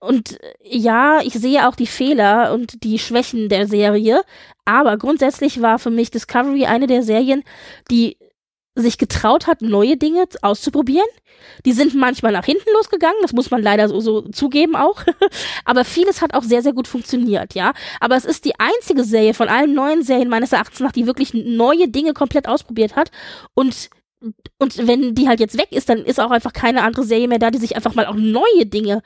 Und 0.00 0.40
äh, 0.42 0.52
ja, 0.62 1.20
ich 1.22 1.32
sehe 1.32 1.66
auch 1.66 1.76
die 1.76 1.86
Fehler 1.86 2.52
und 2.52 2.82
die 2.84 2.98
Schwächen 2.98 3.48
der 3.48 3.66
Serie, 3.66 4.22
aber 4.64 4.98
grundsätzlich 4.98 5.62
war 5.62 5.78
für 5.78 5.90
mich 5.90 6.10
Discovery 6.10 6.66
eine 6.66 6.86
der 6.86 7.02
Serien, 7.02 7.42
die 7.90 8.16
sich 8.74 8.96
getraut 8.98 9.46
hat, 9.46 9.60
neue 9.60 9.96
Dinge 9.96 10.24
auszuprobieren. 10.40 11.06
Die 11.66 11.72
sind 11.72 11.94
manchmal 11.94 12.32
nach 12.32 12.44
hinten 12.44 12.70
losgegangen, 12.74 13.20
das 13.20 13.32
muss 13.32 13.50
man 13.50 13.62
leider 13.62 13.88
so, 13.88 14.00
so 14.00 14.22
zugeben 14.22 14.76
auch. 14.76 15.02
Aber 15.64 15.84
vieles 15.84 16.22
hat 16.22 16.34
auch 16.34 16.42
sehr, 16.42 16.62
sehr 16.62 16.72
gut 16.72 16.88
funktioniert, 16.88 17.54
ja. 17.54 17.72
Aber 18.00 18.16
es 18.16 18.24
ist 18.24 18.44
die 18.44 18.58
einzige 18.58 19.04
Serie 19.04 19.34
von 19.34 19.48
allen 19.48 19.74
neuen 19.74 20.02
Serien 20.02 20.28
meines 20.28 20.52
Erachtens 20.52 20.80
nach, 20.80 20.92
die 20.92 21.06
wirklich 21.06 21.34
neue 21.34 21.88
Dinge 21.88 22.14
komplett 22.14 22.48
ausprobiert 22.48 22.96
hat. 22.96 23.10
Und, 23.54 23.90
und 24.58 24.86
wenn 24.86 25.14
die 25.14 25.28
halt 25.28 25.40
jetzt 25.40 25.58
weg 25.58 25.68
ist, 25.70 25.88
dann 25.88 25.98
ist 25.98 26.20
auch 26.20 26.30
einfach 26.30 26.52
keine 26.52 26.82
andere 26.82 27.04
Serie 27.04 27.28
mehr 27.28 27.38
da, 27.38 27.50
die 27.50 27.58
sich 27.58 27.76
einfach 27.76 27.94
mal 27.94 28.06
auch 28.06 28.14
neue 28.14 28.66
Dinge 28.66 29.02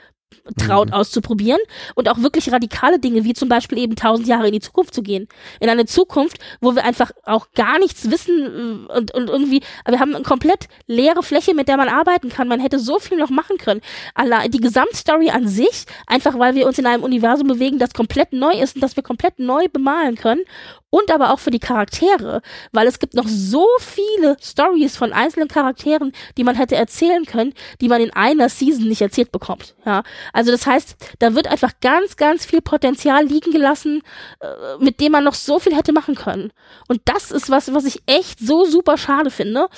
traut 0.58 0.92
auszuprobieren 0.92 1.60
und 1.94 2.08
auch 2.08 2.18
wirklich 2.18 2.52
radikale 2.52 2.98
Dinge, 2.98 3.24
wie 3.24 3.34
zum 3.34 3.48
Beispiel 3.48 3.78
eben 3.78 3.96
tausend 3.96 4.28
Jahre 4.28 4.46
in 4.46 4.52
die 4.52 4.60
Zukunft 4.60 4.94
zu 4.94 5.02
gehen. 5.02 5.28
In 5.60 5.68
eine 5.68 5.86
Zukunft, 5.86 6.38
wo 6.60 6.74
wir 6.74 6.84
einfach 6.84 7.10
auch 7.24 7.48
gar 7.54 7.78
nichts 7.78 8.10
wissen 8.10 8.86
äh, 8.88 8.92
und, 8.92 9.14
und 9.14 9.28
irgendwie, 9.28 9.62
wir 9.86 10.00
haben 10.00 10.14
eine 10.14 10.24
komplett 10.24 10.68
leere 10.86 11.22
Fläche, 11.22 11.54
mit 11.54 11.68
der 11.68 11.76
man 11.76 11.88
arbeiten 11.88 12.28
kann. 12.28 12.48
Man 12.48 12.60
hätte 12.60 12.78
so 12.78 12.98
viel 12.98 13.18
noch 13.18 13.30
machen 13.30 13.58
können. 13.58 13.80
Allein 14.14 14.50
die 14.50 14.60
Gesamtstory 14.60 15.30
an 15.30 15.48
sich, 15.48 15.84
einfach 16.06 16.38
weil 16.38 16.54
wir 16.54 16.66
uns 16.66 16.78
in 16.78 16.86
einem 16.86 17.02
Universum 17.02 17.48
bewegen, 17.48 17.78
das 17.78 17.92
komplett 17.92 18.32
neu 18.32 18.52
ist 18.52 18.76
und 18.76 18.82
das 18.82 18.96
wir 18.96 19.02
komplett 19.02 19.38
neu 19.38 19.66
bemalen 19.68 20.16
können. 20.16 20.42
Und 20.88 21.10
aber 21.10 21.32
auch 21.32 21.40
für 21.40 21.50
die 21.50 21.58
Charaktere, 21.58 22.42
weil 22.72 22.86
es 22.86 22.98
gibt 22.98 23.14
noch 23.14 23.26
so 23.26 23.66
viele 23.80 24.36
Stories 24.40 24.96
von 24.96 25.12
einzelnen 25.12 25.48
Charakteren, 25.48 26.12
die 26.38 26.44
man 26.44 26.54
hätte 26.54 26.76
erzählen 26.76 27.26
können, 27.26 27.52
die 27.80 27.88
man 27.88 28.00
in 28.00 28.12
einer 28.12 28.48
Season 28.48 28.86
nicht 28.86 29.02
erzählt 29.02 29.32
bekommt. 29.32 29.74
Ja, 29.84 30.04
also 30.32 30.50
das 30.50 30.66
heißt, 30.66 30.96
da 31.18 31.34
wird 31.34 31.48
einfach 31.48 31.72
ganz, 31.80 32.16
ganz 32.16 32.44
viel 32.44 32.60
Potenzial 32.60 33.24
liegen 33.24 33.52
gelassen, 33.52 34.02
äh, 34.40 34.46
mit 34.78 35.00
dem 35.00 35.12
man 35.12 35.24
noch 35.24 35.34
so 35.34 35.58
viel 35.58 35.76
hätte 35.76 35.92
machen 35.92 36.14
können. 36.14 36.52
Und 36.88 37.00
das 37.04 37.30
ist 37.30 37.50
was, 37.50 37.72
was 37.72 37.84
ich 37.84 38.02
echt 38.06 38.40
so 38.40 38.64
super 38.64 38.98
schade 38.98 39.30
finde. 39.30 39.68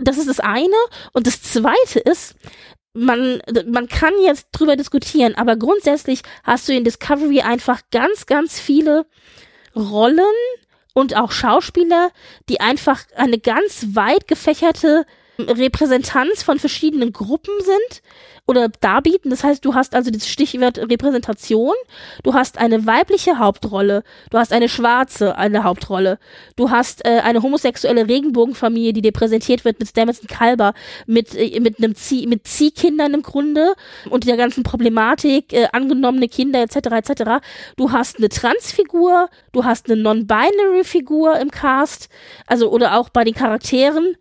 Das 0.00 0.18
ist 0.18 0.28
das 0.28 0.40
eine. 0.40 0.76
Und 1.12 1.26
das 1.26 1.42
zweite 1.42 2.00
ist, 2.00 2.34
man, 2.92 3.40
man 3.66 3.88
kann 3.88 4.12
jetzt 4.22 4.48
drüber 4.52 4.76
diskutieren, 4.76 5.34
aber 5.36 5.56
grundsätzlich 5.56 6.22
hast 6.42 6.68
du 6.68 6.72
in 6.72 6.84
Discovery 6.84 7.40
einfach 7.40 7.82
ganz, 7.90 8.26
ganz 8.26 8.58
viele 8.58 9.06
Rollen 9.76 10.24
und 10.94 11.16
auch 11.16 11.30
Schauspieler, 11.30 12.10
die 12.48 12.60
einfach 12.60 13.04
eine 13.14 13.38
ganz 13.38 13.86
weit 13.94 14.26
gefächerte 14.26 15.06
Repräsentanz 15.48 16.42
von 16.42 16.58
verschiedenen 16.58 17.12
Gruppen 17.12 17.54
sind 17.60 18.02
oder 18.50 18.68
darbieten. 18.68 19.30
Das 19.30 19.44
heißt, 19.44 19.64
du 19.64 19.74
hast 19.74 19.94
also 19.94 20.10
das 20.10 20.28
Stichwort 20.28 20.78
Repräsentation, 20.78 21.74
du 22.24 22.34
hast 22.34 22.58
eine 22.58 22.84
weibliche 22.84 23.38
Hauptrolle, 23.38 24.02
du 24.30 24.38
hast 24.38 24.52
eine 24.52 24.68
schwarze 24.68 25.38
eine 25.38 25.62
Hauptrolle, 25.62 26.18
du 26.56 26.70
hast 26.70 27.04
äh, 27.04 27.20
eine 27.20 27.42
homosexuelle 27.42 28.08
Regenbogenfamilie, 28.08 28.92
die 28.92 29.02
dir 29.02 29.12
präsentiert 29.12 29.64
wird 29.64 29.78
mit 29.78 29.88
Stamets 29.88 30.20
und 30.20 30.28
Kalber, 30.28 30.74
mit, 31.06 31.34
äh, 31.34 31.60
mit 31.60 31.78
einem 31.78 31.94
Zieh, 31.94 32.26
mit 32.26 32.46
Ziehkindern 32.46 33.14
im 33.14 33.22
Grunde 33.22 33.74
und 34.10 34.26
der 34.26 34.36
ganzen 34.36 34.64
Problematik, 34.64 35.52
äh, 35.52 35.68
angenommene 35.72 36.28
Kinder 36.28 36.60
etc. 36.60 36.76
etc. 36.92 37.22
Du 37.76 37.92
hast 37.92 38.18
eine 38.18 38.28
Transfigur, 38.28 39.28
du 39.52 39.64
hast 39.64 39.88
eine 39.88 40.00
non-binary 40.00 40.82
Figur 40.82 41.38
im 41.38 41.52
Cast, 41.52 42.08
also 42.48 42.70
oder 42.70 42.98
auch 42.98 43.10
bei 43.10 43.22
den 43.22 43.34
Charakteren 43.34 44.16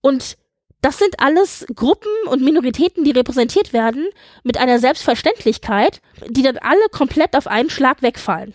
und 0.00 0.38
das 0.84 0.98
sind 0.98 1.18
alles 1.18 1.64
Gruppen 1.74 2.10
und 2.28 2.42
Minoritäten, 2.42 3.04
die 3.04 3.10
repräsentiert 3.12 3.72
werden 3.72 4.08
mit 4.42 4.58
einer 4.58 4.78
Selbstverständlichkeit, 4.78 6.00
die 6.28 6.42
dann 6.42 6.58
alle 6.58 6.88
komplett 6.92 7.34
auf 7.36 7.46
einen 7.46 7.70
Schlag 7.70 8.02
wegfallen. 8.02 8.52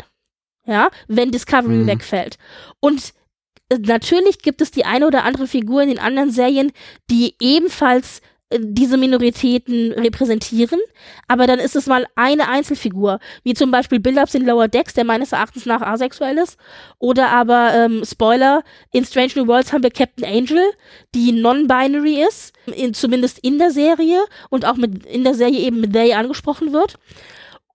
Ja, 0.65 0.89
wenn 1.07 1.31
Discovery 1.31 1.73
Mhm. 1.83 1.87
wegfällt. 1.87 2.37
Und 2.79 3.13
Äh, 3.71 3.77
Natürlich 3.79 4.39
gibt 4.39 4.61
es 4.61 4.71
die 4.71 4.83
eine 4.85 5.05
oder 5.05 5.23
andere 5.25 5.45
Figur 5.45 5.83
in 5.83 5.89
den 5.89 5.99
anderen 5.99 6.31
Serien, 6.31 6.71
die 7.11 7.35
ebenfalls 7.39 8.21
diese 8.57 8.97
Minoritäten 8.97 9.91
repräsentieren, 9.91 10.79
aber 11.27 11.45
dann 11.45 11.59
ist 11.59 11.75
es 11.75 11.85
mal 11.85 12.07
eine 12.15 12.47
Einzelfigur, 12.49 13.19
wie 13.43 13.53
zum 13.53 13.69
Beispiel 13.69 13.99
Build-Ups 13.99 14.33
in 14.33 14.45
Lower 14.45 14.67
Decks, 14.67 14.95
der 14.95 15.03
meines 15.03 15.33
Erachtens 15.33 15.65
nach 15.65 15.81
asexuell 15.81 16.37
ist, 16.37 16.57
oder 16.97 17.29
aber, 17.29 17.73
ähm, 17.75 18.03
Spoiler, 18.03 18.63
in 18.91 19.05
Strange 19.05 19.33
New 19.35 19.47
Worlds 19.47 19.71
haben 19.71 19.83
wir 19.83 19.91
Captain 19.91 20.25
Angel, 20.25 20.63
die 21.13 21.31
non-binary 21.31 22.23
ist, 22.27 22.53
in, 22.65 22.93
zumindest 22.93 23.39
in 23.39 23.59
der 23.59 23.71
Serie 23.71 24.19
und 24.49 24.65
auch 24.65 24.77
mit, 24.77 25.05
in 25.05 25.23
der 25.23 25.35
Serie 25.35 25.59
eben 25.59 25.81
mit 25.81 25.93
they 25.93 26.13
angesprochen 26.13 26.73
wird. 26.73 26.97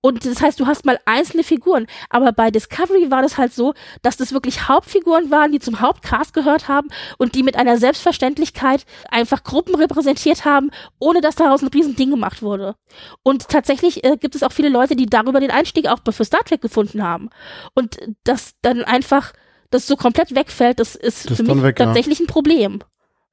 Und 0.04 0.26
das 0.26 0.42
heißt, 0.42 0.60
du 0.60 0.66
hast 0.66 0.84
mal 0.84 0.98
einzelne 1.06 1.42
Figuren. 1.42 1.86
Aber 2.10 2.30
bei 2.32 2.50
Discovery 2.50 3.10
war 3.10 3.22
das 3.22 3.38
halt 3.38 3.54
so, 3.54 3.72
dass 4.02 4.18
das 4.18 4.34
wirklich 4.34 4.68
Hauptfiguren 4.68 5.30
waren, 5.30 5.50
die 5.50 5.60
zum 5.60 5.80
Hauptcast 5.80 6.34
gehört 6.34 6.68
haben 6.68 6.88
und 7.16 7.34
die 7.34 7.42
mit 7.42 7.56
einer 7.56 7.78
Selbstverständlichkeit 7.78 8.84
einfach 9.10 9.44
Gruppen 9.44 9.74
repräsentiert 9.74 10.44
haben, 10.44 10.70
ohne 10.98 11.22
dass 11.22 11.36
daraus 11.36 11.62
ein 11.62 11.68
Riesending 11.68 12.10
gemacht 12.10 12.42
wurde. 12.42 12.76
Und 13.22 13.48
tatsächlich 13.48 14.04
äh, 14.04 14.18
gibt 14.18 14.34
es 14.34 14.42
auch 14.42 14.52
viele 14.52 14.68
Leute, 14.68 14.94
die 14.94 15.06
darüber 15.06 15.40
den 15.40 15.50
Einstieg 15.50 15.88
auch 15.88 16.00
für 16.06 16.24
Star 16.26 16.44
Trek 16.44 16.60
gefunden 16.60 17.02
haben. 17.02 17.30
Und 17.74 17.96
das 18.24 18.56
dann 18.60 18.84
einfach, 18.84 19.32
das 19.70 19.86
so 19.86 19.96
komplett 19.96 20.34
wegfällt, 20.34 20.80
das 20.80 20.96
ist 20.96 21.30
Das 21.30 21.38
für 21.38 21.44
mich 21.44 21.62
weg, 21.62 21.78
ja. 21.78 21.86
tatsächlich 21.86 22.20
ein 22.20 22.26
Problem. 22.26 22.80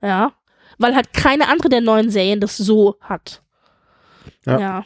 Ja. 0.01 0.32
Weil 0.78 0.95
halt 0.95 1.11
keine 1.11 1.49
andere 1.49 1.67
der 1.67 1.82
neuen 1.82 2.09
Serien 2.09 2.39
das 2.39 2.55
so 2.55 2.95
hat. 3.01 3.41
Ja. 4.45 4.57
ja. 4.57 4.86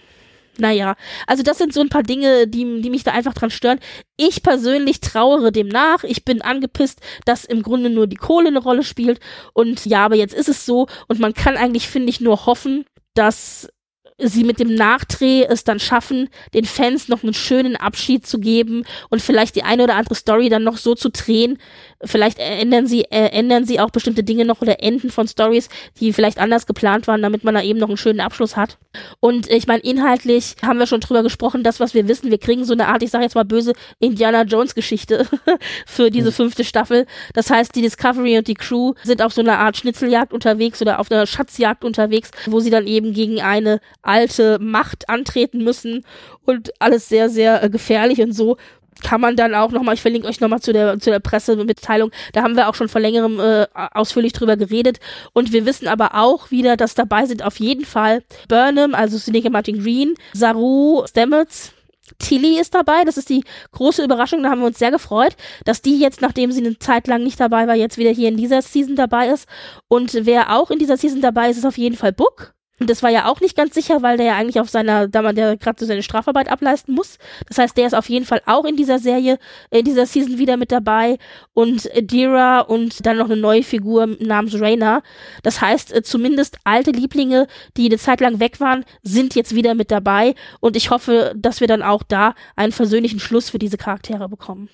Naja, 0.58 0.96
also 1.28 1.44
das 1.44 1.58
sind 1.58 1.74
so 1.74 1.82
ein 1.82 1.90
paar 1.90 2.04
Dinge, 2.04 2.48
die, 2.48 2.82
die 2.82 2.90
mich 2.90 3.04
da 3.04 3.12
einfach 3.12 3.34
dran 3.34 3.50
stören. 3.50 3.80
Ich 4.18 4.44
persönlich 4.44 5.02
trauere 5.02 5.52
dem 5.52 5.68
nach. 5.68 6.04
Ich 6.04 6.26
bin 6.26 6.42
angepisst, 6.42 7.02
dass 7.26 7.46
im 7.46 7.64
Grunde 7.64 7.90
nur 7.90 8.08
die 8.08 8.16
Kohle 8.16 8.48
eine 8.48 8.60
Rolle 8.60 8.84
spielt. 8.84 9.20
Und 9.54 9.86
ja, 9.86 10.06
aber 10.06 10.16
jetzt 10.16 10.34
ist 10.34 10.50
es 10.50 10.66
so. 10.66 10.88
Und 11.08 11.20
man 11.20 11.34
kann 11.34 11.58
eigentlich, 11.58 11.88
finde 11.88 12.10
ich, 12.10 12.22
nur 12.22 12.46
hoffen, 12.46 12.86
dass 13.14 13.70
sie 14.18 14.46
mit 14.46 14.60
dem 14.60 14.74
Nachdreh 14.74 15.44
es 15.44 15.66
dann 15.66 15.80
schaffen, 15.80 16.30
den 16.54 16.64
Fans 16.64 17.10
noch 17.10 17.24
einen 17.24 17.34
schönen 17.34 17.76
Abschied 17.76 18.26
zu 18.26 18.40
geben 18.40 18.86
und 19.10 19.22
vielleicht 19.22 19.56
die 19.56 19.64
eine 19.64 19.84
oder 19.84 19.96
andere 19.96 20.16
Story 20.16 20.48
dann 20.48 20.64
noch 20.64 20.78
so 20.78 20.96
zu 20.96 21.10
drehen. 21.10 21.58
Vielleicht 22.02 22.40
ändern 22.40 22.88
sie, 22.88 23.04
äh, 23.04 23.30
ändern 23.32 23.66
sie 23.66 23.80
auch 23.80 23.90
bestimmte 23.90 24.24
Dinge 24.24 24.46
noch 24.46 24.62
oder 24.62 24.82
Enden 24.82 25.10
von 25.10 25.28
Stories, 25.28 25.68
die 26.00 26.14
vielleicht 26.14 26.40
anders 26.40 26.66
geplant 26.66 27.08
waren, 27.08 27.22
damit 27.22 27.44
man 27.44 27.56
da 27.56 27.62
eben 27.62 27.80
noch 27.80 27.90
einen 27.90 27.98
schönen 27.98 28.22
Abschluss 28.22 28.56
hat. 28.56 28.78
Und 29.20 29.50
ich 29.50 29.68
meine, 29.68 29.82
inhaltlich 29.82 30.56
haben 30.62 30.80
wir 30.80 30.88
schon 30.88 31.02
drüber 31.02 31.24
gesprochen, 31.24 31.64
das, 31.64 31.82
was 31.82 31.94
wir 31.94 32.08
wissen, 32.08 32.32
wir 32.32 32.38
kriegen 32.38 32.64
so 32.64 32.74
eine 32.74 32.88
Art, 32.88 33.04
ich 33.04 33.12
sage 33.12 33.26
jetzt 33.26 33.36
mal 33.36 33.44
böse, 33.44 33.74
Indiana 34.00 34.44
Jones 34.44 34.76
Geschichte 34.76 35.28
für 35.86 36.10
diese 36.10 36.32
fünfte 36.32 36.64
Staffel. 36.64 37.06
Das 37.34 37.50
heißt, 37.50 37.76
die 37.76 37.82
Discovery 37.82 38.38
und 38.38 38.48
die 38.48 38.54
Crew 38.54 38.94
sind 39.04 39.22
auf 39.22 39.34
so 39.34 39.42
einer 39.42 39.60
Art 39.60 39.76
Schnitzeljagd 39.76 40.32
unterwegs 40.32 40.82
oder 40.82 41.00
auf 41.00 41.12
einer 41.12 41.26
Schatzjagd 41.26 41.84
unterwegs, 41.84 42.32
wo 42.46 42.62
sie 42.62 42.70
dann 42.70 42.88
eben 42.88 43.12
gegen 43.12 43.42
eine 43.42 43.82
alte 44.06 44.60
Macht 44.60 45.10
antreten 45.10 45.64
müssen 45.64 46.06
und 46.46 46.72
alles 46.80 47.10
sehr, 47.10 47.30
sehr 47.30 47.64
äh, 47.64 47.70
gefährlich 47.70 48.22
und 48.22 48.34
so 48.34 48.58
kann 49.04 49.20
man 49.20 49.36
dann 49.36 49.54
auch 49.56 49.72
nochmal, 49.72 49.96
ich 49.96 50.02
verlinke 50.02 50.28
euch 50.28 50.40
nochmal 50.40 50.62
zu 50.62 50.72
der, 50.72 51.00
zu 51.00 51.10
der 51.10 51.20
Pressemitteilung, 51.20 52.12
da 52.34 52.44
haben 52.44 52.56
wir 52.56 52.70
auch 52.70 52.76
schon 52.76 52.88
vor 52.88 53.02
längerem 53.02 53.40
äh, 53.40 53.68
ausführlich 53.74 54.34
drüber 54.34 54.56
geredet 54.56 55.00
und 55.34 55.52
wir 55.52 55.66
wissen 55.66 55.88
aber 55.88 56.16
auch 56.16 56.50
wieder, 56.52 56.78
dass 56.78 56.96
dabei 56.96 57.26
sind 57.26 57.44
auf 57.44 57.60
jeden 57.60 57.86
Fall 57.86 58.24
Burnham, 58.48 58.96
also 58.96 59.18
Seneca 59.18 59.50
Martin 59.50 59.84
Green, 59.84 60.14
Saru 60.34 61.06
Stamets, 61.08 61.74
Tilly 62.20 62.60
ist 62.60 62.74
dabei, 62.76 63.04
das 63.04 63.18
ist 63.18 63.30
die 63.30 63.44
große 63.72 64.04
Überraschung, 64.04 64.44
da 64.44 64.50
haben 64.50 64.62
wir 64.62 64.68
uns 64.68 64.80
sehr 64.80 64.92
gefreut, 64.92 65.36
dass 65.66 65.82
die 65.82 66.00
jetzt, 66.00 66.22
nachdem 66.22 66.52
sie 66.52 66.64
eine 66.64 66.78
Zeit 66.78 67.08
lang 67.08 67.24
nicht 67.24 67.40
dabei 67.40 67.68
war, 67.68 67.76
jetzt 67.76 67.98
wieder 67.98 68.12
hier 68.12 68.30
in 68.30 68.38
dieser 68.38 68.62
Season 68.62 68.96
dabei 68.96 69.30
ist. 69.30 69.48
Und 69.88 70.14
wer 70.26 70.56
auch 70.56 70.70
in 70.70 70.80
dieser 70.80 70.98
Season 70.98 71.22
dabei 71.22 71.50
ist, 71.50 71.58
ist 71.58 71.66
auf 71.66 71.78
jeden 71.78 71.96
Fall 71.96 72.14
Book. 72.14 72.54
Und 72.80 72.90
das 72.90 73.02
war 73.04 73.10
ja 73.10 73.28
auch 73.28 73.40
nicht 73.40 73.56
ganz 73.56 73.74
sicher, 73.74 74.02
weil 74.02 74.18
der 74.18 74.26
ja 74.26 74.36
eigentlich 74.36 74.60
auf 74.60 74.70
seiner, 74.70 75.08
da 75.08 75.22
man 75.22 75.36
der 75.36 75.56
gerade 75.56 75.80
so 75.80 75.86
seine 75.86 76.04
Strafarbeit 76.04 76.50
ableisten 76.50 76.94
muss. 76.94 77.18
Das 77.48 77.58
heißt, 77.58 77.78
der 77.78 77.88
ist 77.88 77.94
auf 77.94 78.10
jeden 78.10 78.26
Fall 78.26 78.42
auch 78.46 78.66
in 78.66 78.76
dieser 78.76 79.00
Serie, 79.00 79.40
in 79.70 79.86
dieser 79.86 80.06
Season 80.06 80.38
wieder 80.38 80.58
mit 80.58 80.74
dabei. 80.74 81.18
Und 81.54 81.90
Adira 81.96 82.60
und 82.60 83.06
dann 83.06 83.18
noch 83.18 83.26
eine 83.26 83.38
neue 83.38 83.64
Figur 83.64 84.08
namens 84.20 84.60
Raina. 84.60 85.04
Das 85.42 85.62
heißt, 85.62 85.94
äh, 85.94 86.04
zumindest 86.04 86.58
alte 86.66 86.92
Lieblinge, 86.92 87.48
die 87.78 87.86
eine 87.86 87.98
Zeit 87.98 88.20
lang 88.20 88.42
weg 88.42 88.60
waren, 88.60 88.84
sind 89.04 89.36
jetzt 89.36 89.56
wieder 89.56 89.74
mit 89.74 89.90
dabei. 89.90 90.36
Und 90.60 90.76
ich 90.76 90.90
hoffe, 90.90 91.34
dass 91.36 91.62
wir 91.62 91.68
dann 91.68 91.82
auch 91.82 92.04
da 92.04 92.36
einen 92.58 92.74
versöhnlichen 92.74 93.22
Schluss 93.22 93.50
für 93.50 93.60
diese 93.60 93.78
Charaktere 93.78 94.28
bekommen. 94.28 94.70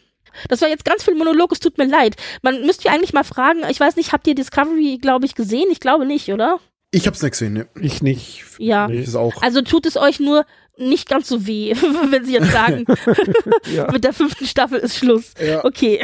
Das 0.47 0.62
war 0.62 0.70
jetzt 0.70 0.86
ganz 0.86 1.04
viel 1.04 1.16
Monolog, 1.16 1.52
es 1.52 1.60
tut 1.60 1.78
mir 1.78 1.86
leid. 1.86 2.16
Man 2.41 2.66
müsste 2.66 2.86
ja 2.86 2.93
eigentlich 2.93 3.14
mal 3.14 3.24
fragen, 3.24 3.60
ich 3.70 3.80
weiß 3.80 3.95
nicht, 3.95 4.12
habt 4.14 4.26
ihr 4.28 4.34
Discovery, 4.34 4.97
glaube 4.99 5.26
ich, 5.26 5.36
gesehen? 5.36 5.68
Ich 5.72 5.80
glaube 5.80 6.06
nicht, 6.06 6.32
oder? 6.32 6.60
Ich 6.93 7.07
hab's 7.07 7.21
nicht 7.21 7.31
gesehen, 7.31 7.53
ne. 7.53 7.67
Ich 7.79 8.01
nicht. 8.01 8.43
Ja. 8.57 8.87
Nee. 8.87 8.99
Ich 8.99 9.07
ist 9.07 9.15
auch. 9.15 9.41
Also 9.41 9.61
tut 9.61 9.85
es 9.85 9.95
euch 9.95 10.19
nur 10.19 10.45
nicht 10.77 11.07
ganz 11.07 11.27
so 11.27 11.45
weh, 11.45 11.73
wenn 12.09 12.25
sie 12.25 12.33
jetzt 12.33 12.51
sagen, 12.51 12.85
Ja. 13.75 13.89
mit 13.91 14.03
der 14.03 14.13
fünften 14.13 14.45
Staffel 14.45 14.79
ist 14.79 14.97
Schluss. 14.97 15.33
Ja. 15.39 15.63
Okay. 15.63 16.01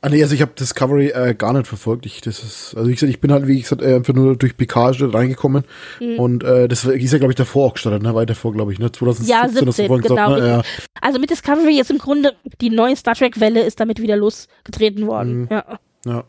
Ah, 0.00 0.08
nee, 0.08 0.22
also 0.22 0.34
ich 0.34 0.42
habe 0.42 0.52
Discovery 0.58 1.08
äh, 1.10 1.34
gar 1.34 1.52
nicht 1.52 1.66
verfolgt. 1.66 2.04
Ich, 2.06 2.20
das 2.20 2.42
ist, 2.42 2.74
also 2.76 2.88
ich, 2.90 2.96
gesagt, 2.96 3.10
ich 3.10 3.20
bin 3.20 3.32
halt, 3.32 3.46
wie 3.46 3.60
gesagt, 3.60 3.80
äh, 3.80 3.94
einfach 3.94 4.12
nur 4.12 4.36
durch 4.36 4.56
Picard 4.56 4.96
reingekommen. 5.00 5.64
Mhm. 6.00 6.18
Und 6.18 6.44
äh, 6.44 6.68
das 6.68 6.84
ist 6.84 7.12
ja, 7.12 7.18
glaube 7.18 7.32
ich, 7.32 7.36
davor 7.36 7.68
auch 7.68 7.74
gestartet, 7.74 8.02
ne? 8.02 8.14
Weiter 8.14 8.34
vor, 8.34 8.52
glaube 8.52 8.72
ich, 8.72 8.78
ne? 8.78 8.90
2017 8.90 9.30
Ja, 9.30 9.42
hast 9.44 9.54
du 9.60 9.64
17, 9.66 9.86
vorhin 9.86 10.02
gesagt, 10.02 10.26
genau. 10.26 10.40
ne? 10.40 10.48
Ja. 10.48 10.62
Also 11.00 11.18
mit 11.20 11.30
Discovery 11.30 11.78
ist 11.80 11.90
im 11.90 11.98
Grunde 11.98 12.34
die 12.60 12.70
neue 12.70 12.96
Star 12.96 13.14
Trek-Welle 13.14 13.62
ist 13.62 13.78
damit 13.80 14.00
wieder 14.02 14.16
losgetreten 14.16 15.06
worden. 15.06 15.42
Mhm. 15.42 15.48
Ja. 15.50 15.78
Ja. 16.04 16.24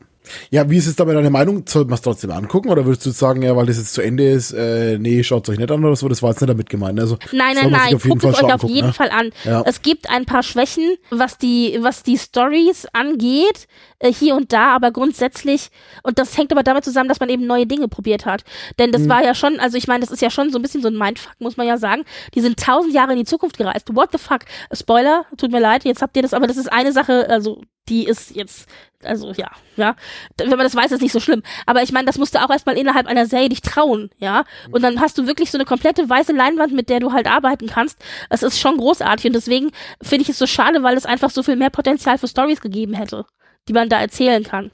Ja, 0.50 0.70
wie 0.70 0.78
ist 0.78 0.88
es 0.88 0.96
dabei 0.96 1.14
deine 1.14 1.30
Meinung? 1.30 1.64
Soll 1.68 1.86
man 1.86 1.96
es 1.96 2.02
trotzdem 2.02 2.32
angucken 2.32 2.70
oder 2.70 2.86
würdest 2.86 3.06
du 3.06 3.12
sagen, 3.12 3.42
ja, 3.42 3.56
weil 3.56 3.66
das 3.66 3.78
jetzt 3.78 3.94
zu 3.94 4.02
Ende 4.02 4.30
ist, 4.30 4.52
äh, 4.54 4.98
nee, 4.98 5.24
schaut 5.24 5.48
euch 5.50 5.58
nicht 5.60 5.72
an 5.72 5.84
oder 5.84 5.96
so? 5.96 6.08
Das 6.08 6.22
war 6.22 6.30
jetzt 6.32 6.42
nicht 6.42 6.50
damit 6.50 6.70
gemeint. 6.70 7.00
Also, 7.00 7.18
Nein, 7.32 7.56
nein, 7.56 7.72
nein, 7.72 7.96
auf 7.96 8.06
jeden 8.06 8.20
guckt 8.20 8.24
es 8.24 8.30
euch 8.32 8.38
schon 8.38 8.46
auf 8.48 8.54
angucken, 8.54 8.74
jeden 8.74 8.88
ne? 8.88 8.94
Fall 8.94 9.10
an. 9.10 9.30
Ja. 9.44 9.64
Es 9.66 9.82
gibt 9.82 10.10
ein 10.10 10.26
paar 10.26 10.44
Schwächen, 10.44 10.96
was 11.10 11.38
die, 11.38 11.78
was 11.82 12.04
die 12.04 12.18
Stories 12.18 12.86
angeht, 12.94 13.68
äh, 14.00 14.12
hier 14.12 14.36
und 14.36 14.54
da, 14.54 14.76
aber 14.76 14.92
grundsätzlich, 14.92 15.70
und 16.04 16.20
das 16.20 16.38
hängt 16.38 16.52
aber 16.52 16.64
damit 16.64 16.84
zusammen, 16.86 17.10
dass 17.10 17.20
man 17.20 17.30
eben 17.30 17.46
neue 17.46 17.66
Dinge 17.68 17.88
probiert 17.88 18.26
hat. 18.26 18.44
Denn 18.80 18.90
Mhm. 18.90 18.94
das 18.94 19.10
war 19.10 19.24
ja 19.24 19.36
schon, 19.36 19.60
also 19.60 19.78
ich 19.78 19.88
meine, 19.88 20.02
das 20.02 20.12
ist 20.12 20.22
ja 20.22 20.30
schon 20.30 20.52
so 20.52 20.60
ein 20.60 20.62
bisschen 20.62 20.82
so 20.82 20.88
ein 20.88 20.98
Mindfuck, 20.98 21.34
muss 21.40 21.58
man 21.58 21.68
ja 21.68 21.78
sagen. 21.78 22.04
Die 22.36 22.42
sind 22.42 22.60
tausend 22.60 22.94
Jahre 22.94 23.12
in 23.14 23.18
die 23.20 23.26
Zukunft 23.26 23.58
gereist. 23.58 23.96
What 23.96 24.10
the 24.12 24.18
fuck? 24.18 24.42
Spoiler, 24.74 25.26
tut 25.38 25.52
mir 25.52 25.60
leid, 25.60 25.84
jetzt 25.86 26.02
habt 26.02 26.16
ihr 26.16 26.22
das, 26.22 26.34
aber 26.34 26.48
das 26.48 26.58
ist 26.58 26.72
eine 26.72 26.92
Sache, 26.92 27.28
also 27.30 27.62
die 27.90 28.06
ist 28.06 28.36
jetzt, 28.36 28.68
also 29.04 29.34
ja, 29.34 29.52
ja. 29.76 29.96
Wenn 30.38 30.50
man 30.50 30.60
das 30.60 30.76
weiß, 30.76 30.92
ist 30.92 31.02
nicht 31.02 31.12
so 31.12 31.20
schlimm. 31.20 31.44
Aber 31.66 31.84
ich 31.84 31.92
meine, 31.92 32.06
das 32.06 32.18
musst 32.18 32.36
du 32.36 32.44
auch 32.44 32.50
erstmal 32.50 32.78
innerhalb 32.78 33.08
einer 33.08 33.26
Serie 33.26 33.50
dich 33.50 33.62
trauen, 33.62 34.10
ja. 34.20 34.46
Und 34.72 34.84
dann 34.84 35.02
hast 35.02 35.18
du 35.18 35.28
wirklich 35.28 35.52
so 35.52 35.58
eine 35.58 35.66
komplette 35.66 36.10
weiße 36.10 36.34
Leinwand, 36.34 36.74
mit 36.74 36.90
der 36.90 37.00
du 37.00 37.12
halt 37.12 37.28
arbeiten 37.28 37.68
kannst. 37.68 38.00
Es 38.30 38.44
ist 38.44 38.60
schon 38.60 38.78
großartig 38.78 39.26
und 39.28 39.34
deswegen 39.34 39.72
finde 40.02 40.24
ich 40.24 40.30
es 40.30 40.38
so 40.38 40.48
schade, 40.48 40.84
weil 40.84 40.98
es 40.98 41.06
einfach 41.06 41.30
so 41.30 41.44
viel 41.44 41.56
mehr 41.56 41.70
Potenzial 41.70 42.18
für 42.18 42.28
Stories 42.28 42.62
gegeben 42.62 42.94
hätte 42.94 43.26
die 43.68 43.74
man 43.74 43.90
da 43.90 44.00
erzählen 44.00 44.44
kann. 44.44 44.72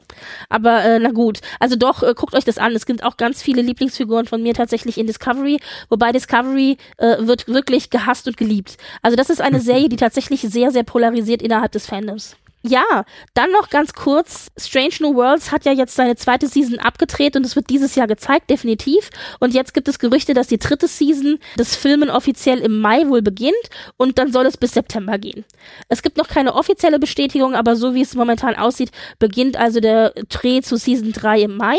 Aber 0.50 0.84
äh, 0.84 1.00
na 1.00 1.12
gut, 1.12 1.42
also 1.60 1.76
doch, 1.76 2.02
äh, 2.02 2.14
guckt 2.16 2.34
euch 2.34 2.46
das 2.46 2.58
an. 2.58 2.76
Es 2.76 2.86
gibt 2.86 3.04
auch 3.04 3.18
ganz 3.18 3.42
viele 3.42 3.62
Lieblingsfiguren 3.62 4.26
von 4.26 4.42
mir 4.42 4.54
tatsächlich 4.54 4.98
in 4.98 5.06
Discovery, 5.06 5.60
wobei 5.90 6.12
Discovery 6.12 6.78
äh, 6.98 7.18
wird 7.20 7.48
wirklich 7.48 7.90
gehasst 7.90 8.28
und 8.28 8.38
geliebt. 8.38 8.78
Also 9.02 9.16
das 9.16 9.30
ist 9.30 9.42
eine 9.42 9.60
Serie, 9.60 9.90
die 9.90 9.96
tatsächlich 9.96 10.42
sehr, 10.42 10.72
sehr 10.72 10.84
polarisiert 10.84 11.42
innerhalb 11.42 11.72
des 11.72 11.86
Fandoms. 11.86 12.36
Ja, 12.62 13.06
dann 13.34 13.52
noch 13.52 13.70
ganz 13.70 13.94
kurz. 13.94 14.52
Strange 14.58 14.96
New 15.00 15.16
Worlds 15.16 15.52
hat 15.52 15.64
ja 15.64 15.72
jetzt 15.72 15.96
seine 15.96 16.18
zweite 16.18 16.48
Season 16.48 16.78
abgedreht 16.78 17.38
und 17.38 17.46
es 17.46 17.56
wird 17.56 17.70
dieses 17.70 17.96
Jahr 17.96 18.08
gezeigt, 18.08 18.50
definitiv. 18.50 19.10
Und 19.40 19.54
jetzt 19.54 19.74
gibt 19.74 19.88
es 19.88 19.98
Gerüchte, 19.98 20.34
dass 20.34 20.48
die 20.48 20.58
dritte 20.58 20.90
Season 20.90 21.40
des 21.58 21.78
Filmen 21.78 22.10
offiziell 22.10 22.60
im 22.60 22.82
Mai 22.82 23.08
wohl 23.08 23.22
beginnt 23.22 23.56
und 23.96 24.18
dann 24.18 24.34
soll 24.34 24.46
es 24.46 24.58
bis 24.58 24.74
September 24.74 25.18
gehen. 25.18 25.46
Es 25.88 26.02
gibt 26.02 26.18
noch 26.18 26.28
keine 26.28 26.54
offizielle 26.54 27.00
Bestätigung, 27.00 27.56
aber 27.56 27.78
so 27.78 27.94
wie 27.96 28.02
es 28.02 28.14
momentan 28.14 28.56
aussieht, 28.56 28.92
beginnt 29.20 29.56
also 29.56 29.80
der 29.80 30.14
Dreh 30.28 30.62
zu 30.62 30.76
Season 30.76 31.14
3 31.14 31.42
im 31.44 31.56
Mai. 31.56 31.78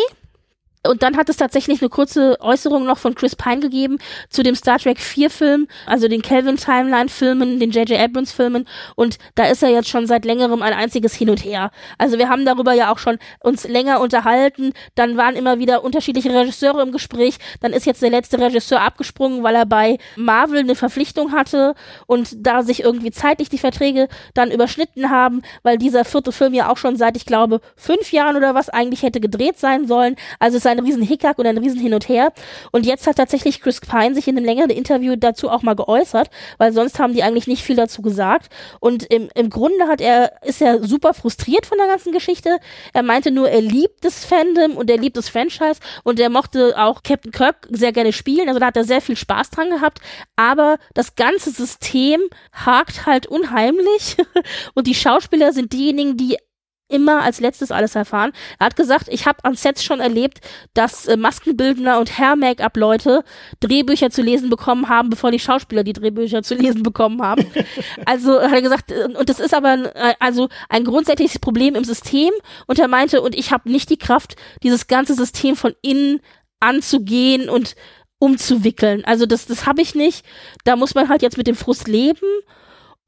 Und 0.86 1.02
dann 1.02 1.16
hat 1.18 1.28
es 1.28 1.36
tatsächlich 1.36 1.82
eine 1.82 1.90
kurze 1.90 2.38
Äußerung 2.40 2.86
noch 2.86 2.96
von 2.96 3.14
Chris 3.14 3.36
Pine 3.36 3.60
gegeben 3.60 3.98
zu 4.30 4.42
dem 4.42 4.54
Star 4.54 4.78
Trek 4.78 4.98
4 4.98 5.28
Film, 5.28 5.68
also 5.84 6.08
den 6.08 6.22
Kelvin 6.22 6.56
Timeline 6.56 7.10
Filmen, 7.10 7.60
den 7.60 7.70
J.J. 7.70 8.00
Abrams 8.00 8.32
Filmen. 8.32 8.66
Und 8.96 9.18
da 9.34 9.44
ist 9.44 9.62
er 9.62 9.68
jetzt 9.68 9.90
schon 9.90 10.06
seit 10.06 10.24
längerem 10.24 10.62
ein 10.62 10.72
einziges 10.72 11.14
Hin 11.14 11.28
und 11.28 11.44
Her. 11.44 11.70
Also 11.98 12.18
wir 12.18 12.30
haben 12.30 12.46
darüber 12.46 12.72
ja 12.72 12.90
auch 12.90 12.98
schon 12.98 13.18
uns 13.40 13.68
länger 13.68 14.00
unterhalten. 14.00 14.72
Dann 14.94 15.18
waren 15.18 15.36
immer 15.36 15.58
wieder 15.58 15.84
unterschiedliche 15.84 16.30
Regisseure 16.30 16.80
im 16.80 16.92
Gespräch. 16.92 17.36
Dann 17.60 17.74
ist 17.74 17.84
jetzt 17.84 18.00
der 18.00 18.10
letzte 18.10 18.38
Regisseur 18.38 18.80
abgesprungen, 18.80 19.42
weil 19.42 19.56
er 19.56 19.66
bei 19.66 19.98
Marvel 20.16 20.60
eine 20.60 20.76
Verpflichtung 20.76 21.32
hatte 21.32 21.74
und 22.06 22.30
da 22.38 22.62
sich 22.62 22.82
irgendwie 22.82 23.10
zeitlich 23.10 23.50
die 23.50 23.58
Verträge 23.58 24.08
dann 24.32 24.50
überschnitten 24.50 25.10
haben, 25.10 25.42
weil 25.62 25.76
dieser 25.76 26.06
vierte 26.06 26.32
Film 26.32 26.54
ja 26.54 26.70
auch 26.70 26.78
schon 26.78 26.96
seit, 26.96 27.18
ich 27.18 27.26
glaube, 27.26 27.60
fünf 27.76 28.12
Jahren 28.12 28.36
oder 28.36 28.54
was 28.54 28.70
eigentlich 28.70 29.02
hätte 29.02 29.20
gedreht 29.20 29.58
sein 29.58 29.86
sollen. 29.86 30.16
Also 30.38 30.56
es 30.56 30.69
war 30.70 30.76
ein 30.76 30.84
riesen 30.84 31.02
Hickhack 31.02 31.38
und 31.38 31.46
ein 31.46 31.58
riesen 31.58 31.80
Hin 31.80 31.94
und 31.94 32.08
Her. 32.08 32.32
Und 32.70 32.86
jetzt 32.86 33.06
hat 33.06 33.16
tatsächlich 33.16 33.60
Chris 33.60 33.80
Pine 33.80 34.14
sich 34.14 34.28
in 34.28 34.36
einem 34.36 34.46
längeren 34.46 34.70
Interview 34.70 35.16
dazu 35.16 35.50
auch 35.50 35.62
mal 35.62 35.74
geäußert, 35.74 36.30
weil 36.58 36.72
sonst 36.72 36.98
haben 36.98 37.12
die 37.12 37.22
eigentlich 37.22 37.46
nicht 37.46 37.62
viel 37.62 37.76
dazu 37.76 38.02
gesagt. 38.02 38.52
Und 38.78 39.04
im, 39.04 39.28
im 39.34 39.50
Grunde 39.50 39.88
hat 39.88 40.00
er, 40.00 40.32
ist 40.44 40.62
er 40.62 40.82
super 40.84 41.14
frustriert 41.14 41.66
von 41.66 41.78
der 41.78 41.88
ganzen 41.88 42.12
Geschichte. 42.12 42.58
Er 42.92 43.02
meinte 43.02 43.30
nur, 43.30 43.50
er 43.50 43.60
liebt 43.60 44.04
das 44.04 44.24
Fandom 44.24 44.76
und 44.76 44.88
er 44.90 44.98
liebt 44.98 45.16
das 45.16 45.28
Franchise 45.28 45.80
und 46.04 46.20
er 46.20 46.30
mochte 46.30 46.74
auch 46.78 47.02
Captain 47.02 47.32
Kirk 47.32 47.66
sehr 47.70 47.92
gerne 47.92 48.12
spielen. 48.12 48.48
Also 48.48 48.60
da 48.60 48.66
hat 48.66 48.76
er 48.76 48.84
sehr 48.84 49.00
viel 49.00 49.16
Spaß 49.16 49.50
dran 49.50 49.70
gehabt. 49.70 50.00
Aber 50.36 50.76
das 50.94 51.16
ganze 51.16 51.50
System 51.50 52.20
hakt 52.52 53.06
halt 53.06 53.26
unheimlich 53.26 54.16
und 54.74 54.86
die 54.86 54.94
Schauspieler 54.94 55.52
sind 55.52 55.72
diejenigen, 55.72 56.16
die 56.16 56.36
immer 56.91 57.22
als 57.22 57.41
letztes 57.41 57.70
alles 57.70 57.95
erfahren. 57.95 58.32
Er 58.59 58.66
hat 58.66 58.76
gesagt, 58.76 59.07
ich 59.09 59.26
habe 59.26 59.45
an 59.45 59.55
Sets 59.55 59.82
schon 59.84 60.01
erlebt, 60.01 60.41
dass 60.74 61.07
äh, 61.07 61.16
Maskenbildner 61.16 61.99
und 61.99 62.18
Hair-Make-up-Leute 62.18 63.24
Drehbücher 63.61 64.11
zu 64.11 64.22
lesen 64.22 64.51
bekommen 64.51 64.88
haben, 64.88 65.11
bevor 65.11 65.30
die 65.30 65.38
Schauspieler 65.38 65.84
die 65.84 65.93
Drehbücher 65.93 66.43
zu 66.43 66.55
lesen 66.55 66.82
bekommen 66.82 67.22
haben. 67.22 67.47
also 68.07 68.41
hat 68.41 68.53
er 68.53 68.62
gesagt, 68.62 68.93
äh, 68.93 69.05
und 69.05 69.28
das 69.28 69.41
ist 69.41 69.55
aber 69.55 69.68
ein, 69.68 69.86
äh, 69.86 70.14
also 70.18 70.49
ein 70.68 70.84
grundsätzliches 70.84 71.38
Problem 71.38 71.74
im 71.74 71.84
System. 71.84 72.30
Und 72.66 72.78
er 72.78 72.88
meinte, 72.88 73.22
und 73.22 73.34
ich 73.34 73.53
habe 73.53 73.70
nicht 73.70 73.91
die 73.91 73.99
Kraft, 73.99 74.36
dieses 74.62 74.86
ganze 74.86 75.14
System 75.14 75.57
von 75.57 75.74
innen 75.82 76.20
anzugehen 76.61 77.49
und 77.49 77.74
umzuwickeln. 78.18 79.05
Also 79.05 79.26
das, 79.26 79.47
das 79.47 79.66
habe 79.66 79.80
ich 79.80 79.95
nicht. 79.95 80.24
Da 80.64 80.76
muss 80.76 80.95
man 80.95 81.09
halt 81.09 81.22
jetzt 81.22 81.38
mit 81.38 81.47
dem 81.47 81.57
Frust 81.57 81.88
leben 81.88 82.26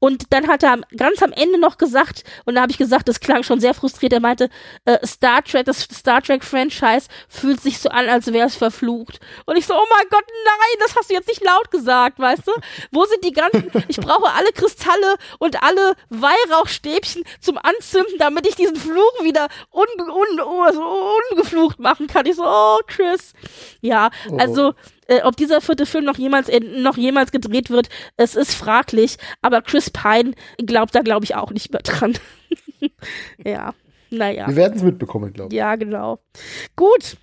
und 0.03 0.33
dann 0.33 0.49
hat 0.49 0.63
er 0.63 0.81
ganz 0.97 1.23
am 1.23 1.31
Ende 1.31 1.57
noch 1.57 1.77
gesagt, 1.77 2.25
und 2.43 2.55
da 2.55 2.63
habe 2.63 2.73
ich 2.73 2.77
gesagt, 2.77 3.07
das 3.07 3.21
klang 3.21 3.41
schon 3.41 3.61
sehr 3.61 3.73
frustriert, 3.73 4.11
er 4.11 4.19
meinte, 4.19 4.49
äh, 4.83 4.97
Star 5.07 5.41
Trek, 5.41 5.65
das 5.65 5.83
Star 5.83 6.21
Trek-Franchise 6.21 7.07
fühlt 7.29 7.61
sich 7.61 7.79
so 7.79 7.87
an, 7.87 8.09
als 8.09 8.33
wäre 8.33 8.45
es 8.45 8.57
verflucht. 8.57 9.21
Und 9.45 9.55
ich 9.55 9.65
so, 9.65 9.73
oh 9.73 9.85
mein 9.89 10.05
Gott, 10.09 10.25
nein, 10.43 10.79
das 10.81 10.97
hast 10.97 11.09
du 11.09 11.13
jetzt 11.13 11.29
nicht 11.29 11.41
laut 11.41 11.71
gesagt, 11.71 12.19
weißt 12.19 12.45
du? 12.45 12.51
Wo 12.91 13.05
sind 13.05 13.23
die 13.23 13.31
ganzen, 13.31 13.71
ich 13.87 13.95
brauche 13.95 14.29
alle 14.33 14.51
Kristalle 14.51 15.15
und 15.39 15.63
alle 15.63 15.93
Weihrauchstäbchen 16.09 17.23
zum 17.39 17.57
Anzünden, 17.57 18.17
damit 18.19 18.45
ich 18.45 18.55
diesen 18.55 18.75
Fluch 18.75 19.23
wieder 19.23 19.47
un, 19.71 19.85
un, 20.01 20.41
un, 20.41 20.73
so 20.73 21.13
ungeflucht 21.31 21.79
machen 21.79 22.07
kann. 22.07 22.25
Ich 22.25 22.35
so, 22.35 22.43
oh, 22.45 22.79
Chris. 22.87 23.31
Ja, 23.79 24.09
also 24.37 24.73
äh, 25.07 25.21
ob 25.23 25.35
dieser 25.35 25.61
vierte 25.61 25.85
Film 25.85 26.05
noch 26.05 26.17
jemals, 26.17 26.49
äh, 26.49 26.59
noch 26.59 26.97
jemals 26.97 27.31
gedreht 27.31 27.69
wird, 27.69 27.89
es 28.17 28.35
ist 28.35 28.53
fraglich, 28.53 29.17
aber 29.41 29.61
Chris 29.61 29.89
Pine 29.89 30.33
glaubt 30.57 30.95
da, 30.95 31.01
glaube 31.01 31.25
ich, 31.25 31.35
auch 31.35 31.51
nicht 31.51 31.71
mehr 31.71 31.81
dran. 31.81 32.13
ja, 33.43 33.73
naja. 34.09 34.47
Wir 34.47 34.55
werden 34.55 34.77
es 34.77 34.83
mitbekommen, 34.83 35.33
glaube 35.33 35.53
ich. 35.53 35.57
Ja, 35.57 35.75
genau. 35.75 36.19
Gut. 36.75 37.17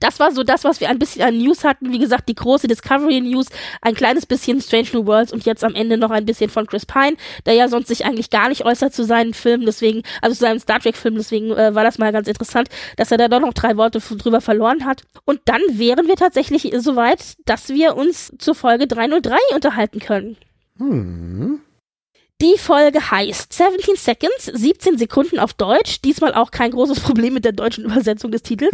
Das 0.00 0.20
war 0.20 0.32
so 0.32 0.42
das, 0.42 0.64
was 0.64 0.80
wir 0.80 0.88
ein 0.88 0.98
bisschen 0.98 1.22
an 1.22 1.38
News 1.38 1.64
hatten. 1.64 1.92
Wie 1.92 1.98
gesagt, 1.98 2.28
die 2.28 2.34
große 2.34 2.68
Discovery 2.68 3.20
News, 3.20 3.46
ein 3.82 3.94
kleines 3.94 4.26
bisschen 4.26 4.60
Strange 4.60 4.88
New 4.92 5.06
Worlds 5.06 5.32
und 5.32 5.44
jetzt 5.44 5.64
am 5.64 5.74
Ende 5.74 5.96
noch 5.96 6.10
ein 6.10 6.24
bisschen 6.24 6.50
von 6.50 6.66
Chris 6.66 6.86
Pine, 6.86 7.16
der 7.46 7.54
ja 7.54 7.68
sonst 7.68 7.88
sich 7.88 8.04
eigentlich 8.04 8.30
gar 8.30 8.48
nicht 8.48 8.64
äußert 8.64 8.94
zu 8.94 9.04
seinen 9.04 9.34
Filmen, 9.34 9.66
deswegen, 9.66 10.02
also 10.22 10.34
zu 10.34 10.40
seinem 10.40 10.58
Star 10.58 10.80
Trek 10.80 10.96
Film, 10.96 11.16
deswegen 11.16 11.50
äh, 11.52 11.74
war 11.74 11.84
das 11.84 11.98
mal 11.98 12.12
ganz 12.12 12.28
interessant, 12.28 12.68
dass 12.96 13.10
er 13.10 13.18
da 13.18 13.28
doch 13.28 13.40
noch 13.40 13.54
drei 13.54 13.76
Worte 13.76 14.00
drüber 14.00 14.40
verloren 14.40 14.84
hat. 14.84 15.02
Und 15.24 15.40
dann 15.46 15.60
wären 15.70 16.06
wir 16.06 16.16
tatsächlich 16.16 16.72
soweit, 16.78 17.36
dass 17.46 17.68
wir 17.68 17.96
uns 17.96 18.32
zur 18.38 18.54
Folge 18.54 18.86
303 18.86 19.36
unterhalten 19.54 20.00
können. 20.00 20.36
Hm. 20.78 21.60
Die 22.40 22.56
Folge 22.56 23.10
heißt 23.10 23.52
17 23.52 23.96
Seconds, 23.96 24.44
17 24.46 24.96
Sekunden 24.96 25.40
auf 25.40 25.54
Deutsch. 25.54 26.00
Diesmal 26.02 26.34
auch 26.34 26.52
kein 26.52 26.70
großes 26.70 27.00
Problem 27.04 27.34
mit 27.34 27.44
der 27.44 27.50
deutschen 27.52 27.84
Übersetzung 27.84 28.30
des 28.30 28.42
Titels. 28.42 28.70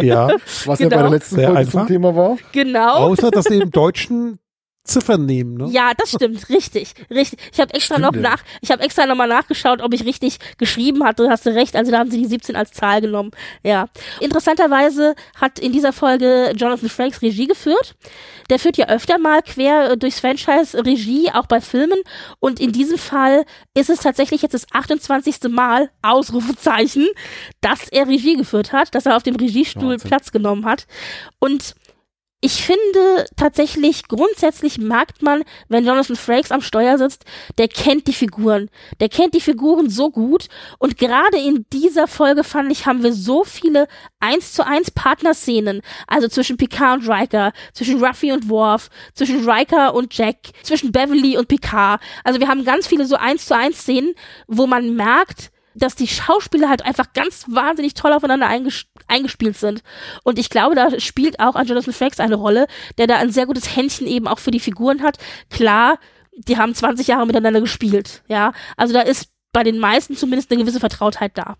ja, 0.00 0.28
Was 0.64 0.78
ja 0.78 0.88
bei 0.88 0.96
Genau. 0.96 1.02
der 1.02 1.10
letzten 1.10 1.36
Sehr 1.36 1.52
Folge 1.52 1.70
zum 1.70 1.86
Thema 1.86 2.16
war. 2.16 2.38
genau. 2.52 2.94
außer 2.94 3.30
dass 3.30 3.44
sie 3.44 3.58
im 3.58 3.70
Deutschen 3.70 4.38
Ziffern 4.84 5.26
nehmen, 5.26 5.56
ne? 5.56 5.68
Ja, 5.70 5.92
das 5.96 6.10
stimmt, 6.10 6.48
richtig, 6.48 6.94
richtig. 7.08 7.38
Ich 7.52 7.60
habe 7.60 7.72
extra 7.74 7.94
Stimmt, 7.94 8.16
noch 8.16 8.20
nach, 8.20 8.42
ich 8.60 8.70
habe 8.70 8.82
extra 8.82 9.06
nochmal 9.06 9.28
nachgeschaut, 9.28 9.80
ob 9.80 9.94
ich 9.94 10.04
richtig 10.04 10.38
geschrieben 10.58 11.04
hatte. 11.04 11.28
Hast 11.30 11.46
du 11.46 11.50
recht. 11.54 11.76
Also 11.76 11.92
da 11.92 11.98
haben 11.98 12.10
sie 12.10 12.18
die 12.18 12.26
17 12.26 12.56
als 12.56 12.72
Zahl 12.72 13.00
genommen. 13.00 13.30
Ja. 13.62 13.86
Interessanterweise 14.20 15.14
hat 15.40 15.58
in 15.60 15.72
dieser 15.72 15.92
Folge 15.92 16.52
Jonathan 16.56 16.88
Frakes 16.88 17.22
Regie 17.22 17.46
geführt. 17.46 17.94
Der 18.50 18.58
führt 18.58 18.76
ja 18.76 18.88
öfter 18.88 19.18
mal 19.18 19.40
quer 19.42 19.92
äh, 19.92 19.96
durchs 19.96 20.20
Franchise 20.20 20.84
Regie, 20.84 21.30
auch 21.32 21.46
bei 21.46 21.60
Filmen. 21.60 22.00
Und 22.40 22.58
in 22.58 22.72
diesem 22.72 22.98
Fall 22.98 23.44
ist 23.74 23.88
es 23.88 24.00
tatsächlich 24.00 24.42
jetzt 24.42 24.54
das 24.54 24.66
28. 24.72 25.48
Mal 25.48 25.90
Ausrufezeichen, 26.02 27.06
dass 27.60 27.88
er 27.88 28.08
Regie 28.08 28.36
geführt 28.36 28.72
hat, 28.72 28.94
dass 28.94 29.06
er 29.06 29.16
auf 29.16 29.22
dem 29.22 29.36
Regiestuhl 29.36 29.92
Wahnsinn. 29.92 30.08
Platz 30.08 30.32
genommen 30.32 30.64
hat. 30.64 30.86
Und 31.38 31.74
ich 32.44 32.64
finde 32.64 33.24
tatsächlich, 33.36 34.08
grundsätzlich 34.08 34.76
merkt 34.76 35.22
man, 35.22 35.44
wenn 35.68 35.86
Jonathan 35.86 36.16
Frakes 36.16 36.50
am 36.50 36.60
Steuer 36.60 36.98
sitzt, 36.98 37.24
der 37.56 37.68
kennt 37.68 38.08
die 38.08 38.12
Figuren. 38.12 38.68
Der 38.98 39.08
kennt 39.08 39.34
die 39.34 39.40
Figuren 39.40 39.88
so 39.88 40.10
gut. 40.10 40.48
Und 40.80 40.98
gerade 40.98 41.38
in 41.38 41.66
dieser 41.72 42.08
Folge 42.08 42.42
fand 42.42 42.72
ich, 42.72 42.84
haben 42.84 43.04
wir 43.04 43.12
so 43.12 43.44
viele 43.44 43.86
eins 44.18 44.54
zu 44.54 44.66
eins 44.66 44.90
Partnerszenen. 44.90 45.82
Also 46.08 46.26
zwischen 46.26 46.56
Picard 46.56 47.02
und 47.02 47.08
Riker, 47.08 47.52
zwischen 47.74 48.04
Ruffy 48.04 48.32
und 48.32 48.48
Worf, 48.48 48.90
zwischen 49.14 49.48
Riker 49.48 49.94
und 49.94 50.12
Jack, 50.12 50.38
zwischen 50.64 50.90
Beverly 50.90 51.38
und 51.38 51.46
Picard. 51.46 52.00
Also 52.24 52.40
wir 52.40 52.48
haben 52.48 52.64
ganz 52.64 52.88
viele 52.88 53.06
so 53.06 53.14
eins 53.14 53.46
zu 53.46 53.56
eins 53.56 53.82
Szenen, 53.82 54.14
wo 54.48 54.66
man 54.66 54.96
merkt, 54.96 55.52
dass 55.74 55.94
die 55.94 56.08
Schauspieler 56.08 56.68
halt 56.68 56.84
einfach 56.84 57.12
ganz 57.12 57.44
wahnsinnig 57.48 57.94
toll 57.94 58.12
aufeinander 58.12 58.46
einges 58.46 58.86
eingespielt 59.08 59.56
sind. 59.56 59.82
Und 60.24 60.38
ich 60.38 60.50
glaube, 60.50 60.74
da 60.74 60.98
spielt 61.00 61.40
auch 61.40 61.54
an 61.54 61.66
Jonathan 61.66 61.92
Frakes 61.92 62.20
eine 62.20 62.36
Rolle, 62.36 62.66
der 62.98 63.06
da 63.06 63.16
ein 63.16 63.32
sehr 63.32 63.46
gutes 63.46 63.76
Händchen 63.76 64.06
eben 64.06 64.26
auch 64.26 64.38
für 64.38 64.50
die 64.50 64.60
Figuren 64.60 65.02
hat. 65.02 65.18
Klar, 65.50 65.98
die 66.36 66.56
haben 66.56 66.74
20 66.74 67.06
Jahre 67.06 67.26
miteinander 67.26 67.60
gespielt, 67.60 68.22
ja. 68.28 68.52
Also 68.76 68.94
da 68.94 69.00
ist 69.00 69.28
bei 69.52 69.62
den 69.62 69.78
meisten 69.78 70.16
zumindest 70.16 70.50
eine 70.50 70.62
gewisse 70.62 70.80
Vertrautheit 70.80 71.32
da. 71.36 71.56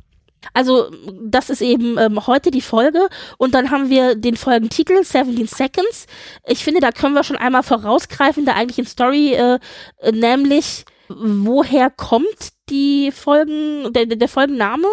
Also 0.54 0.90
das 1.22 1.50
ist 1.50 1.62
eben 1.62 1.98
ähm, 1.98 2.26
heute 2.26 2.50
die 2.50 2.62
Folge 2.62 3.08
und 3.38 3.54
dann 3.54 3.70
haben 3.70 3.90
wir 3.90 4.16
den 4.16 4.36
Folgentitel 4.36 5.04
17 5.04 5.46
Seconds. 5.46 6.06
Ich 6.46 6.64
finde, 6.64 6.80
da 6.80 6.90
können 6.90 7.14
wir 7.14 7.24
schon 7.24 7.36
einmal 7.36 7.62
vorausgreifen, 7.62 8.44
der 8.44 8.56
eigentlichen 8.56 8.86
Story, 8.86 9.34
äh, 9.34 9.58
äh, 9.98 10.12
nämlich 10.12 10.84
woher 11.18 11.90
kommt 11.90 12.48
die 12.70 13.10
Folgen, 13.12 13.92
der, 13.92 14.06
der, 14.06 14.16
der 14.16 14.28
Folgenname? 14.28 14.86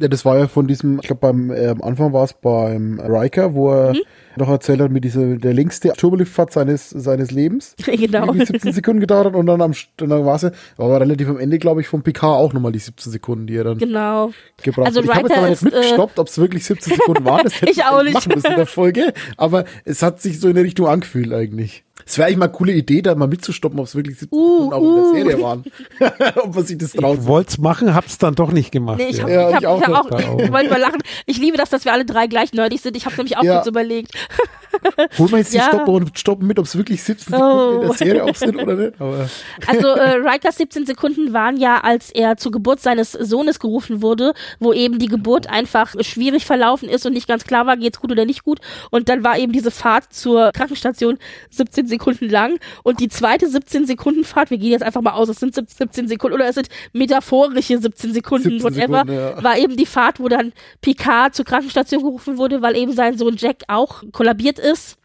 Ja, 0.00 0.06
das 0.06 0.24
war 0.24 0.38
ja 0.38 0.46
von 0.46 0.68
diesem, 0.68 1.00
ich 1.00 1.08
glaube 1.08 1.20
beim 1.22 1.50
äh, 1.50 1.66
am 1.66 1.82
Anfang 1.82 2.12
war 2.12 2.22
es 2.22 2.32
beim 2.32 3.00
Riker, 3.00 3.54
wo 3.54 3.72
er 3.72 3.94
Mhm. 3.94 3.98
noch 4.36 4.48
erzählt 4.48 4.80
hat, 4.80 4.92
mit 4.92 5.02
dieser 5.02 5.34
der 5.38 5.52
längste 5.52 5.92
Turboliftfahrt 5.92 6.52
seines 6.52 6.90
seines 6.90 7.32
Lebens. 7.32 7.74
genau. 7.84 8.26
Irgendwie 8.26 8.46
17 8.46 8.72
Sekunden 8.74 9.00
gedauert 9.00 9.26
hat 9.26 9.34
und 9.34 9.46
dann 9.46 9.60
am 9.60 9.72
St- 9.72 9.88
dann 9.96 10.10
war 10.24 10.36
es 10.36 10.44
aber 10.76 11.00
relativ 11.00 11.28
am 11.28 11.40
Ende, 11.40 11.58
glaube 11.58 11.80
ich, 11.80 11.88
von 11.88 12.02
Picard 12.04 12.36
auch 12.38 12.52
nochmal 12.52 12.70
die 12.70 12.78
17 12.78 13.10
Sekunden, 13.10 13.48
die 13.48 13.56
er 13.56 13.64
dann 13.64 13.78
Genau. 13.78 14.30
gebraucht 14.62 14.86
Also 14.86 15.00
hat. 15.00 15.04
Ich 15.06 15.14
habe 15.16 15.28
jetzt 15.28 15.36
aber 15.38 15.48
ist, 15.48 15.62
äh, 15.62 15.64
mitgestoppt, 15.64 16.18
ob 16.20 16.28
es 16.28 16.38
wirklich 16.38 16.64
17 16.64 16.94
Sekunden 16.94 17.24
waren. 17.24 17.40
Das 17.42 17.54
hätte 17.60 17.72
Ich 17.72 17.82
auch 17.84 18.00
nicht. 18.04 18.14
machen 18.14 18.32
müssen 18.36 18.50
in 18.52 18.56
der 18.56 18.66
Folge, 18.66 19.12
aber 19.36 19.64
es 19.84 20.02
hat 20.04 20.20
sich 20.22 20.38
so 20.38 20.46
in 20.48 20.54
die 20.54 20.60
Richtung 20.62 20.86
angefühlt 20.86 21.32
eigentlich. 21.32 21.82
Es 22.08 22.16
wäre 22.16 22.26
eigentlich 22.28 22.38
mal 22.38 22.46
eine 22.46 22.52
coole 22.54 22.72
Idee, 22.72 23.02
da 23.02 23.14
mal 23.14 23.28
mitzustoppen, 23.28 23.78
ob 23.78 23.84
es 23.84 23.94
wirklich 23.94 24.18
17 24.18 24.38
Uh, 24.38 24.70
Sekunden 24.70 24.72
auch 24.72 24.80
in 24.80 24.86
uh. 24.86 25.12
der 25.12 25.24
Serie 25.24 25.42
waren. 25.42 25.64
ob 26.42 26.54
man 26.54 26.64
sich 26.64 26.78
das 26.78 26.92
traut. 26.92 27.18
Ich 27.20 27.26
wollte 27.26 27.50
es 27.50 27.58
machen, 27.58 27.94
hab's 27.94 28.16
dann 28.16 28.34
doch 28.34 28.50
nicht 28.50 28.72
gemacht. 28.72 28.96
Nee, 28.98 29.08
ich 29.10 29.18
ja. 29.18 29.22
habe 29.24 29.32
Ja, 29.32 29.48
ich 29.50 29.54
hab, 29.56 29.60
ich 29.62 29.66
auch 29.68 29.80
ich 29.82 29.86
hab 29.88 30.06
auch, 30.06 30.10
nicht. 30.36 30.44
ich 30.46 30.52
wollte 30.52 30.70
mal 30.70 30.80
lachen. 30.80 31.00
Ich 31.26 31.36
liebe 31.36 31.58
das, 31.58 31.68
dass 31.68 31.84
wir 31.84 31.92
alle 31.92 32.06
drei 32.06 32.26
gleich 32.26 32.54
nerdig 32.54 32.80
sind. 32.80 32.96
Ich 32.96 33.04
habe 33.04 33.14
nämlich 33.16 33.36
auch 33.36 33.42
Ja. 33.42 33.56
kurz 33.56 33.66
überlegt. 33.66 34.12
Holen 35.18 35.30
wir 35.32 35.38
jetzt 35.38 35.52
die 35.52 35.58
Ja. 35.58 35.64
Stopper 35.68 35.92
und 35.92 36.18
stoppen 36.18 36.46
mit, 36.46 36.58
ob 36.58 36.64
es 36.64 36.76
wirklich 36.76 37.02
17 37.02 37.34
Oh. 37.34 37.38
Sekunden 37.38 37.74
in 37.82 37.88
der 37.88 37.96
Serie 37.96 38.24
auch 38.24 38.34
sind 38.34 38.56
oder 38.56 38.74
nicht. 38.74 39.00
Aber 39.00 39.28
Also 39.66 39.88
äh, 39.88 40.10
Rikers 40.28 40.56
17 40.56 40.86
Sekunden 40.86 41.34
waren 41.34 41.58
ja, 41.58 41.80
als 41.82 42.10
er 42.10 42.38
zur 42.38 42.52
Geburt 42.52 42.80
seines 42.80 43.12
Sohnes 43.12 43.60
gerufen 43.60 44.00
wurde, 44.00 44.32
wo 44.60 44.72
eben 44.72 44.98
die 44.98 45.08
Geburt 45.08 45.46
einfach 45.50 45.94
schwierig 46.00 46.46
verlaufen 46.46 46.88
ist 46.88 47.04
und 47.04 47.12
nicht 47.12 47.28
ganz 47.28 47.44
klar 47.44 47.66
war, 47.66 47.76
geht's 47.76 48.00
gut 48.00 48.12
oder 48.12 48.24
nicht 48.24 48.44
gut. 48.44 48.60
Und 48.90 49.10
dann 49.10 49.22
war 49.24 49.38
eben 49.38 49.52
diese 49.52 49.70
Fahrt 49.70 50.12
zur 50.14 50.52
Krankenstation 50.52 51.18
17 51.50 51.86
Sekunden 51.86 51.97
lang. 52.30 52.58
Und 52.82 53.00
die 53.00 53.08
zweite 53.08 53.48
17 53.48 53.86
Sekunden 53.86 54.24
Fahrt, 54.24 54.50
wir 54.50 54.58
gehen 54.58 54.70
jetzt 54.70 54.82
einfach 54.82 55.02
mal 55.02 55.12
aus, 55.12 55.28
es 55.28 55.40
sind 55.40 55.54
17 55.54 56.08
Sekunden 56.08 56.34
oder 56.34 56.48
es 56.48 56.54
sind 56.54 56.68
metaphorische 56.92 57.78
17 57.78 58.12
Sekunden, 58.12 58.60
17 58.60 58.62
whatever, 58.62 58.98
Sekunden, 58.98 59.14
ja. 59.14 59.42
war 59.42 59.58
eben 59.58 59.76
die 59.76 59.86
Fahrt, 59.86 60.20
wo 60.20 60.28
dann 60.28 60.52
Picard 60.80 61.34
zur 61.34 61.44
Krankenstation 61.44 62.02
gerufen 62.02 62.38
wurde, 62.38 62.62
weil 62.62 62.76
eben 62.76 62.92
sein 62.92 63.16
Sohn 63.18 63.36
Jack 63.36 63.64
auch 63.68 64.02
kollabiert 64.12 64.58
ist 64.58 64.98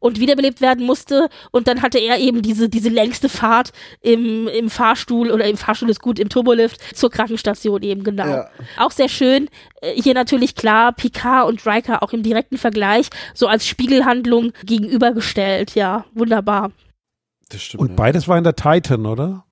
und 0.00 0.18
wiederbelebt 0.18 0.60
werden 0.60 0.84
musste. 0.84 1.28
Und 1.52 1.68
dann 1.68 1.82
hatte 1.82 1.98
er 1.98 2.18
eben 2.18 2.42
diese, 2.42 2.68
diese 2.68 2.88
längste 2.88 3.28
Fahrt 3.28 3.72
im, 4.00 4.48
im 4.48 4.68
Fahrstuhl 4.68 5.30
oder 5.30 5.44
im 5.44 5.56
Fahrstuhl 5.56 5.90
ist 5.90 6.00
gut, 6.00 6.18
im 6.18 6.28
Turbolift 6.28 6.96
zur 6.96 7.10
Krankenstation 7.10 7.82
eben, 7.82 8.02
genau. 8.02 8.26
Ja. 8.26 8.50
Auch 8.78 8.90
sehr 8.90 9.08
schön. 9.08 9.48
Äh, 9.80 9.92
Hier 10.00 10.14
natürlich 10.14 10.54
klar, 10.56 10.92
Picard 10.92 11.48
und 11.48 11.64
Riker 11.66 12.02
auch 12.02 12.12
im 12.12 12.22
direkten 12.22 12.58
Vergleich, 12.58 13.08
so 13.34 13.46
als 13.46 13.66
Spiegelhandlung 13.66 14.52
gegenübergestellt. 14.64 15.74
Ja, 15.74 16.04
wunderbar. 16.12 16.72
das 17.50 17.62
stimmt. 17.62 17.82
Und 17.82 17.96
beides 17.96 18.26
war 18.26 18.38
in 18.38 18.44
der 18.44 18.56
Titan, 18.56 19.06
oder? 19.06 19.44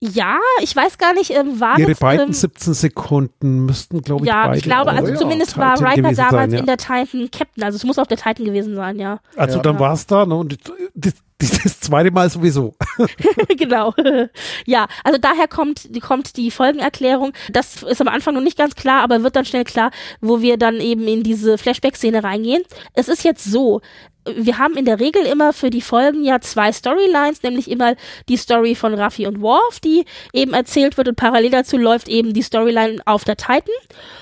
Ja, 0.00 0.38
ich 0.62 0.76
weiß 0.76 0.96
gar 0.98 1.12
nicht, 1.12 1.30
ähm, 1.30 1.58
war 1.58 1.76
Ihre 1.76 1.90
das, 1.90 1.98
beiden 1.98 2.26
ähm, 2.28 2.32
17 2.32 2.72
Sekunden 2.72 3.66
müssten, 3.66 4.00
glaube 4.00 4.24
ich, 4.24 4.28
ja, 4.28 4.46
beide 4.46 4.58
ich 4.58 4.62
glaube, 4.62 4.92
also 4.92 5.10
ja, 5.10 5.16
zumindest 5.16 5.58
war 5.58 5.72
Riker 5.72 6.12
damals 6.12 6.16
sein, 6.16 6.52
ja. 6.52 6.58
in 6.60 6.66
der 6.66 6.76
Titan 6.76 7.28
Captain, 7.32 7.64
also 7.64 7.76
es 7.76 7.84
muss 7.84 7.98
auf 7.98 8.06
der 8.06 8.16
Titan 8.16 8.44
gewesen 8.44 8.76
sein, 8.76 9.00
ja. 9.00 9.18
Also 9.36 9.56
Ja. 9.56 9.62
dann 9.62 9.80
war 9.80 9.94
es 9.94 10.06
da, 10.06 10.24
ne? 10.24 10.36
Und 10.36 10.52
das, 10.52 10.72
das, 10.94 11.14
das 11.62 11.80
zweite 11.80 12.10
Mal 12.10 12.28
sowieso. 12.28 12.74
genau. 13.56 13.94
ja, 14.66 14.88
also 15.04 15.18
daher 15.18 15.46
kommt, 15.46 15.88
kommt 16.02 16.36
die 16.36 16.50
Folgenerklärung. 16.50 17.32
Das 17.50 17.82
ist 17.84 18.00
am 18.00 18.08
Anfang 18.08 18.34
noch 18.34 18.42
nicht 18.42 18.58
ganz 18.58 18.74
klar, 18.74 19.02
aber 19.02 19.22
wird 19.22 19.36
dann 19.36 19.44
schnell 19.44 19.64
klar, 19.64 19.92
wo 20.20 20.40
wir 20.40 20.56
dann 20.56 20.80
eben 20.80 21.06
in 21.06 21.22
diese 21.22 21.56
Flashback-Szene 21.56 22.24
reingehen. 22.24 22.62
Es 22.94 23.08
ist 23.08 23.22
jetzt 23.22 23.44
so, 23.44 23.80
wir 24.36 24.58
haben 24.58 24.76
in 24.76 24.84
der 24.84 25.00
Regel 25.00 25.24
immer 25.24 25.52
für 25.52 25.70
die 25.70 25.80
Folgen 25.80 26.24
ja 26.24 26.40
zwei 26.40 26.72
Storylines, 26.72 27.42
nämlich 27.42 27.70
immer 27.70 27.94
die 28.28 28.36
Story 28.36 28.74
von 28.74 28.94
Raffi 28.94 29.26
und 29.26 29.40
Worf, 29.40 29.80
die 29.80 30.04
eben 30.32 30.54
erzählt 30.54 30.96
wird 30.96 31.08
und 31.08 31.16
parallel 31.16 31.50
dazu 31.50 31.76
läuft 31.76 32.08
eben 32.08 32.34
die 32.34 32.42
Storyline 32.42 33.00
auf 33.06 33.24
der 33.24 33.36
Titan. 33.36 33.74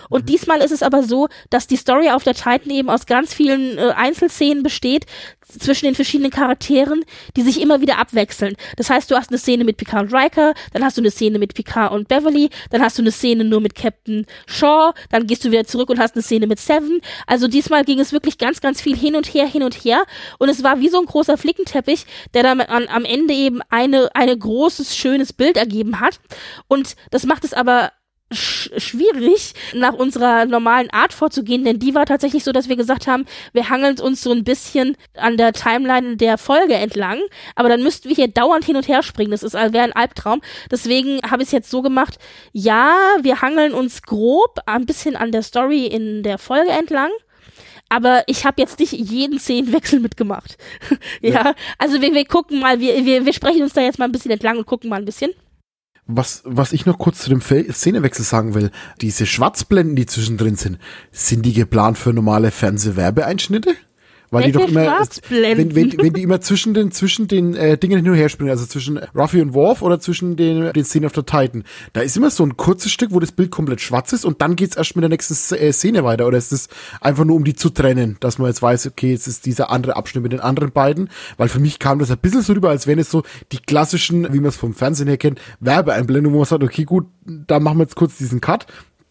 Und 0.09 0.29
diesmal 0.29 0.61
ist 0.61 0.73
es 0.73 0.83
aber 0.83 1.03
so, 1.03 1.29
dass 1.51 1.67
die 1.67 1.77
Story 1.77 2.11
auf 2.11 2.25
der 2.25 2.35
Titan 2.35 2.71
eben 2.71 2.91
aus 2.91 3.07
ganz 3.07 3.35
vielen 3.35 3.79
äh, 3.79 3.93
Einzelszenen 3.97 4.63
besteht 4.63 5.07
zwischen 5.47 5.87
den 5.87 5.95
verschiedenen 5.95 6.31
Charakteren, 6.31 7.05
die 7.37 7.43
sich 7.43 7.61
immer 7.61 7.81
wieder 7.81 7.99
abwechseln. 7.99 8.57
Das 8.77 8.91
heißt, 8.91 9.11
du 9.11 9.17
hast 9.17 9.31
eine 9.31 9.39
Szene 9.39 9.65
mit 9.65 9.77
Picard 9.77 10.05
und 10.05 10.15
Riker, 10.15 10.55
dann 10.73 10.85
hast 10.85 10.97
du 10.97 11.01
eine 11.01 11.11
Szene 11.11 11.39
mit 11.39 11.55
Picard 11.55 11.93
und 11.93 12.09
Beverly, 12.09 12.51
dann 12.71 12.83
hast 12.83 12.99
du 12.99 13.03
eine 13.03 13.13
Szene 13.13 13.45
nur 13.45 13.61
mit 13.61 13.75
Captain 13.75 14.27
Shaw, 14.47 14.93
dann 15.11 15.27
gehst 15.27 15.45
du 15.45 15.51
wieder 15.51 15.65
zurück 15.65 15.89
und 15.89 15.99
hast 15.99 16.15
eine 16.15 16.23
Szene 16.23 16.47
mit 16.47 16.59
Seven. 16.59 17.01
Also 17.27 17.49
diesmal 17.49 17.85
ging 17.85 18.01
es 18.01 18.13
wirklich 18.13 18.39
ganz, 18.39 18.61
ganz 18.61 18.81
viel 18.81 18.97
hin 18.97 19.15
und 19.15 19.27
her, 19.27 19.47
hin 19.47 19.63
und 19.63 19.75
her. 19.75 20.05
Und 20.39 20.49
es 20.49 20.63
war 20.63 20.81
wie 20.81 20.89
so 20.89 20.99
ein 20.99 21.07
großer 21.07 21.39
Flickenteppich, 21.39 22.07
der 22.35 22.43
dann 22.43 22.61
an, 22.61 22.89
am 22.89 23.05
Ende 23.05 23.35
eben 23.35 23.61
eine, 23.71 24.15
eine 24.15 24.37
großes, 24.37 24.97
schönes 24.97 25.33
Bild 25.33 25.57
ergeben 25.57 26.01
hat. 26.01 26.21
Und 26.67 26.97
das 27.11 27.25
macht 27.25 27.45
es 27.45 27.53
aber 27.53 27.93
sch 28.33 28.71
schwierig, 28.79 29.55
nach 29.75 29.95
unserer 29.95 30.45
normalen 30.47 30.91
Art 30.91 31.13
vorzugehen, 31.13 31.65
denn 31.65 31.79
die 31.79 31.95
war 31.95 32.07
tatsächlich 32.07 32.43
so, 32.43 32.53
dass 32.53 32.69
wir 32.69 32.77
gesagt 32.77 33.07
haben, 33.07 33.25
wir 33.53 33.71
hangeln 33.71 34.01
uns 34.01 34.23
so 34.23 34.33
ein 34.33 34.45
bisschen 34.45 34.97
an 35.17 35.37
der 35.37 35.53
Timeline 35.53 36.17
der 36.17 36.37
Folge 36.39 36.75
entlang, 36.75 37.21
aber 37.55 37.69
dann 37.69 37.83
müssten 37.83 38.09
wir 38.09 38.17
hier 38.17 38.29
dauernd 38.29 38.65
hin 38.65 38.77
und 38.77 38.89
her 38.89 39.03
springen. 39.03 39.31
Das 39.31 39.43
ist 39.43 39.55
äh, 39.55 39.73
wäre 39.73 39.85
ein 39.85 39.93
Albtraum. 39.93 40.43
Deswegen 40.71 41.21
habe 41.31 41.43
ich 41.43 41.49
es 41.49 41.53
jetzt 41.53 41.71
so 41.71 41.83
gemacht, 41.83 42.19
ja, 42.53 42.97
wir 43.23 43.41
hangeln 43.43 43.73
uns 43.73 44.03
grob 44.03 44.59
ein 44.67 44.87
bisschen 44.87 45.17
an 45.17 45.31
der 45.33 45.43
Story 45.43 45.87
in 45.87 46.23
der 46.23 46.39
Folge 46.39 46.71
entlang. 46.71 47.11
Aber 47.89 48.25
ich 48.27 48.45
habe 48.45 48.61
jetzt 48.61 48.81
nicht 48.81 48.93
jeden 48.93 49.39
Szenenwechsel 49.39 50.01
mitgemacht. 50.01 50.57
ja, 51.21 51.55
also 51.79 52.01
wir, 52.01 52.13
wir 52.13 52.25
gucken 52.25 52.59
mal, 52.59 52.81
wir, 52.81 53.05
wir, 53.05 53.25
wir 53.25 53.33
sprechen 53.33 53.63
uns 53.63 53.75
da 53.75 53.81
jetzt 53.81 54.01
mal 54.01 54.07
ein 54.07 54.13
bisschen 54.13 54.33
entlang 54.33 54.59
und 54.59 54.67
gucken 54.67 54.91
mal 54.91 54.97
ein 54.97 55.05
bisschen. 55.05 55.31
Was, 56.09 56.43
was 56.45 56.73
ich 56.73 56.87
noch 56.87 56.99
kurz 56.99 57.19
zu 57.19 57.31
dem 57.31 57.41
Szenewechsel 57.41 58.25
sagen 58.25 58.55
will, 58.55 58.71
diese 59.01 59.27
Schwarzblenden, 59.27 59.97
die 59.97 60.07
zwischendrin 60.07 60.55
sind, 60.55 60.79
sind 61.11 61.45
die 61.45 61.53
geplant 61.53 61.99
für 61.99 62.13
normale 62.13 62.53
Fernsehwerbeeinschnitte? 62.53 63.75
Weil 64.31 64.45
die 64.45 64.53
doch 64.53 64.61
Welche 64.61 64.73
immer, 64.73 64.85
Schwarzblenden? 64.85 65.75
wenn, 65.75 65.93
wenn, 65.93 65.99
wenn 66.03 66.13
die 66.13 66.23
immer 66.23 66.41
zwischen 66.41 66.75
den, 66.75 66.91
zwischen 66.91 67.29
den 67.29 67.55
äh, 67.55 67.79
Dingen 67.79 67.99
hin 67.99 68.11
und 68.11 68.17
her 68.17 68.29
springen, 68.29 68.51
also 68.51 68.67
zwischen 68.67 68.99
Ruffy 69.15 69.41
und 69.41 69.55
Worf 69.55 69.83
oder 69.83 70.01
zwischen 70.01 70.37
den, 70.37 70.73
den 70.73 70.85
Szenen 70.85 71.07
auf 71.07 71.13
der 71.13 71.27
Titan, 71.27 71.65
da 71.93 72.01
ist 72.01 72.17
immer 72.17 72.31
so 72.31 72.45
ein 72.45 72.57
kurzes 72.57 72.93
Stück, 72.93 73.13
wo 73.13 73.21
das 73.21 73.33
Bild 73.33 73.51
komplett 73.51 73.81
schwarz 73.81 74.13
ist 74.13 74.25
und 74.25 74.43
dann 74.43 74.57
geht's 74.57 74.77
erst 74.77 74.97
mit 74.97 75.03
der 75.03 75.11
nächsten 75.11 75.55
äh, 75.55 75.73
Szene 75.73 76.05
weiter. 76.05 76.27
Oder 76.27 76.39
ist 76.39 76.53
es 76.53 76.69
einfach 77.01 77.25
nur, 77.25 77.37
um 77.37 77.45
die 77.45 77.55
zu 77.55 77.71
trennen, 77.71 78.17
dass 78.21 78.39
man 78.39 78.49
jetzt 78.49 78.63
weiß, 78.63 78.87
okay, 78.87 79.13
jetzt 79.13 79.27
ist 79.27 79.47
dieser 79.47 79.71
andere 79.71 79.97
Abschnitt 79.97 80.23
mit 80.23 80.33
den 80.33 80.41
anderen 80.41 80.73
beiden, 80.73 81.11
weil 81.37 81.49
für 81.49 81.61
mich 81.61 81.79
kam 81.79 81.99
das 81.99 82.11
ein 82.11 82.19
bisschen 82.19 82.43
so 82.43 82.53
rüber, 82.53 82.71
als 82.71 82.87
wären 82.87 82.99
es 82.99 83.11
so 83.11 83.23
die 83.53 83.59
klassischen, 83.59 84.33
wie 84.33 84.41
man 84.41 84.49
es 84.49 84.57
vom 84.57 84.75
Fernsehen 84.75 85.09
her 85.09 85.19
kennt, 85.19 85.41
Werbeeinblendungen, 85.61 86.35
wo 86.35 86.39
man 86.41 86.47
sagt, 86.47 86.65
okay, 86.65 86.85
gut, 86.85 87.07
da 87.25 87.61
machen 87.61 87.79
wir 87.79 87.85
jetzt 87.85 87.97
kurz 87.97 88.19
diesen 88.19 88.41
Cut, 88.41 88.67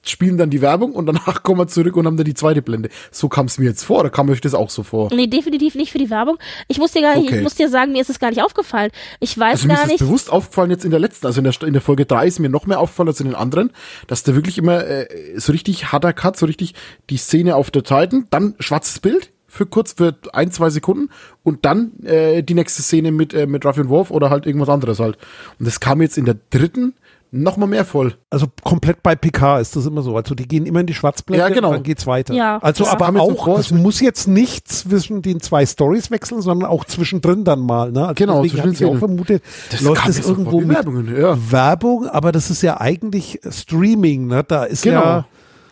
spielen 0.10 0.38
dann 0.38 0.50
die 0.50 0.62
Werbung 0.62 0.92
und 0.94 1.06
danach 1.06 1.44
kommen 1.44 1.60
wir 1.60 1.68
zurück 1.68 1.96
und 1.98 2.06
haben 2.06 2.18
dann 2.18 2.26
die 2.26 2.34
zweite 2.34 2.62
Blende. 2.62 2.90
So 3.12 3.30
kam 3.30 3.46
es 3.48 3.58
mir 3.58 3.66
jetzt 3.66 3.84
vor, 3.84 4.00
oder 4.02 4.10
kam 4.10 4.30
euch 4.30 4.42
das 4.42 4.54
auch 4.54 4.70
so 4.70 4.84
vor? 4.84 5.10
Nee, 5.14 5.28
definitiv 5.28 5.76
nicht 5.76 5.92
für 5.92 5.98
die 5.98 6.10
Werbung. 6.10 6.38
Ich 6.68 6.78
muss 6.78 6.92
dir 6.92 7.02
gar 7.02 7.16
nicht, 7.16 7.28
Okay. 7.28 7.38
ich 7.38 7.44
muss 7.44 7.56
dir 7.56 7.70
sagen, 7.70 7.92
mir 7.92 8.02
ist 8.02 8.10
es 8.10 8.20
gar 8.20 8.30
nicht 8.30 8.42
aufgefallen. 8.44 8.92
Ich 9.20 9.38
weiß 9.38 9.52
Also 9.54 9.68
mir 9.68 9.74
ist 9.74 9.80
gar 9.82 9.88
nicht. 9.88 10.00
bewusst 10.00 10.32
aufgefallen 10.32 10.72
jetzt 10.72 10.86
in 10.86 10.92
der 10.92 11.00
letzten, 11.00 11.26
also 11.28 11.40
in 11.40 11.44
der, 11.44 11.54
in 11.68 11.74
der 11.74 11.82
Folge 11.82 12.06
3 12.06 12.28
ist 12.28 12.40
mir 12.40 12.50
noch 12.50 12.66
mehr 12.66 12.80
aufgefallen 12.80 13.10
als 13.10 13.20
in 13.20 13.28
den 13.28 13.36
anderen, 13.36 13.72
dass 14.08 14.24
da 14.24 14.36
wirklich 14.36 14.58
immer 14.58 14.86
äh, 14.86 15.08
so 15.38 15.52
richtig 15.52 15.92
harter 15.92 16.14
Cut, 16.14 16.38
so 16.38 16.46
richtig 16.46 16.74
die 17.10 17.18
Szene 17.18 17.56
auf 17.56 17.72
der 17.72 17.84
Titan, 17.84 18.28
dann 18.30 18.56
schwarzes 18.60 19.00
Bild 19.00 19.32
für 19.48 19.66
kurz, 19.66 19.94
für 19.94 20.16
ein, 20.34 20.52
zwei 20.52 20.70
Sekunden 20.70 21.10
und 21.44 21.64
dann 21.66 21.94
äh, 22.04 22.44
die 22.44 22.54
nächste 22.56 22.82
Szene 22.82 23.12
mit, 23.14 23.34
äh, 23.34 23.48
mit 23.48 23.66
Ruffy 23.66 23.82
und 23.82 23.90
Wolf 23.90 24.12
oder 24.12 24.30
halt 24.30 24.46
irgendwas 24.46 24.68
anderes 24.70 25.00
halt. 25.00 25.18
Und 25.60 25.66
das 25.66 25.80
kam 25.80 26.02
jetzt 26.02 26.18
in 26.18 26.26
der 26.26 26.36
dritten 26.50 26.94
noch 27.42 27.58
mal 27.58 27.68
mehr 27.68 27.86
voll. 27.86 28.16
Also 28.30 28.48
komplett 28.64 29.04
bei 29.04 29.16
PK 29.16 29.60
ist 29.60 29.76
das 29.76 29.86
immer 29.86 30.02
so. 30.02 30.16
Also 30.16 30.36
die 30.36 30.48
gehen 30.48 30.66
immer 30.66 30.80
in 30.80 30.88
die 30.88 30.94
Schwarzblende 30.94 31.40
Ja, 31.48 31.50
genau. 31.54 31.70
und 31.70 31.76
dann 31.76 31.84
geht's 31.84 32.08
weiter. 32.08 32.34
Ja. 32.34 32.58
Also 32.60 32.86
Ja. 32.86 32.92
aber 33.00 33.20
auch, 33.22 33.56
das 33.58 33.72
muss 33.72 34.00
jetzt 34.00 34.28
nicht 34.28 34.68
zwischen 34.68 35.22
den 35.22 35.40
zwei 35.42 35.66
Stories 35.66 36.12
wechseln, 36.12 36.42
sondern 36.42 36.70
auch 36.70 36.86
zwischendrin 36.86 37.44
dann 37.44 37.60
mal. 37.60 37.92
Ne? 37.92 38.02
Also 38.04 38.14
Genau, 38.16 38.42
deswegen 38.44 38.72
ich 38.72 38.86
auch 38.86 38.98
vermutet, 38.98 39.44
Das 39.72 39.82
läuft 39.82 40.08
das 40.08 40.20
irgendwo 40.26 40.60
mit 40.62 40.70
Werbungen, 40.70 41.16
ja. 41.16 41.38
Werbung, 41.52 42.08
aber 42.08 42.32
das 42.32 42.50
ist 42.50 42.62
ja 42.62 42.80
eigentlich 42.80 43.40
Streaming. 43.50 44.28
Ne? 44.28 44.44
Da 44.48 44.64
ist 44.64 44.84
Genau. 44.84 45.02
ja 45.02 45.26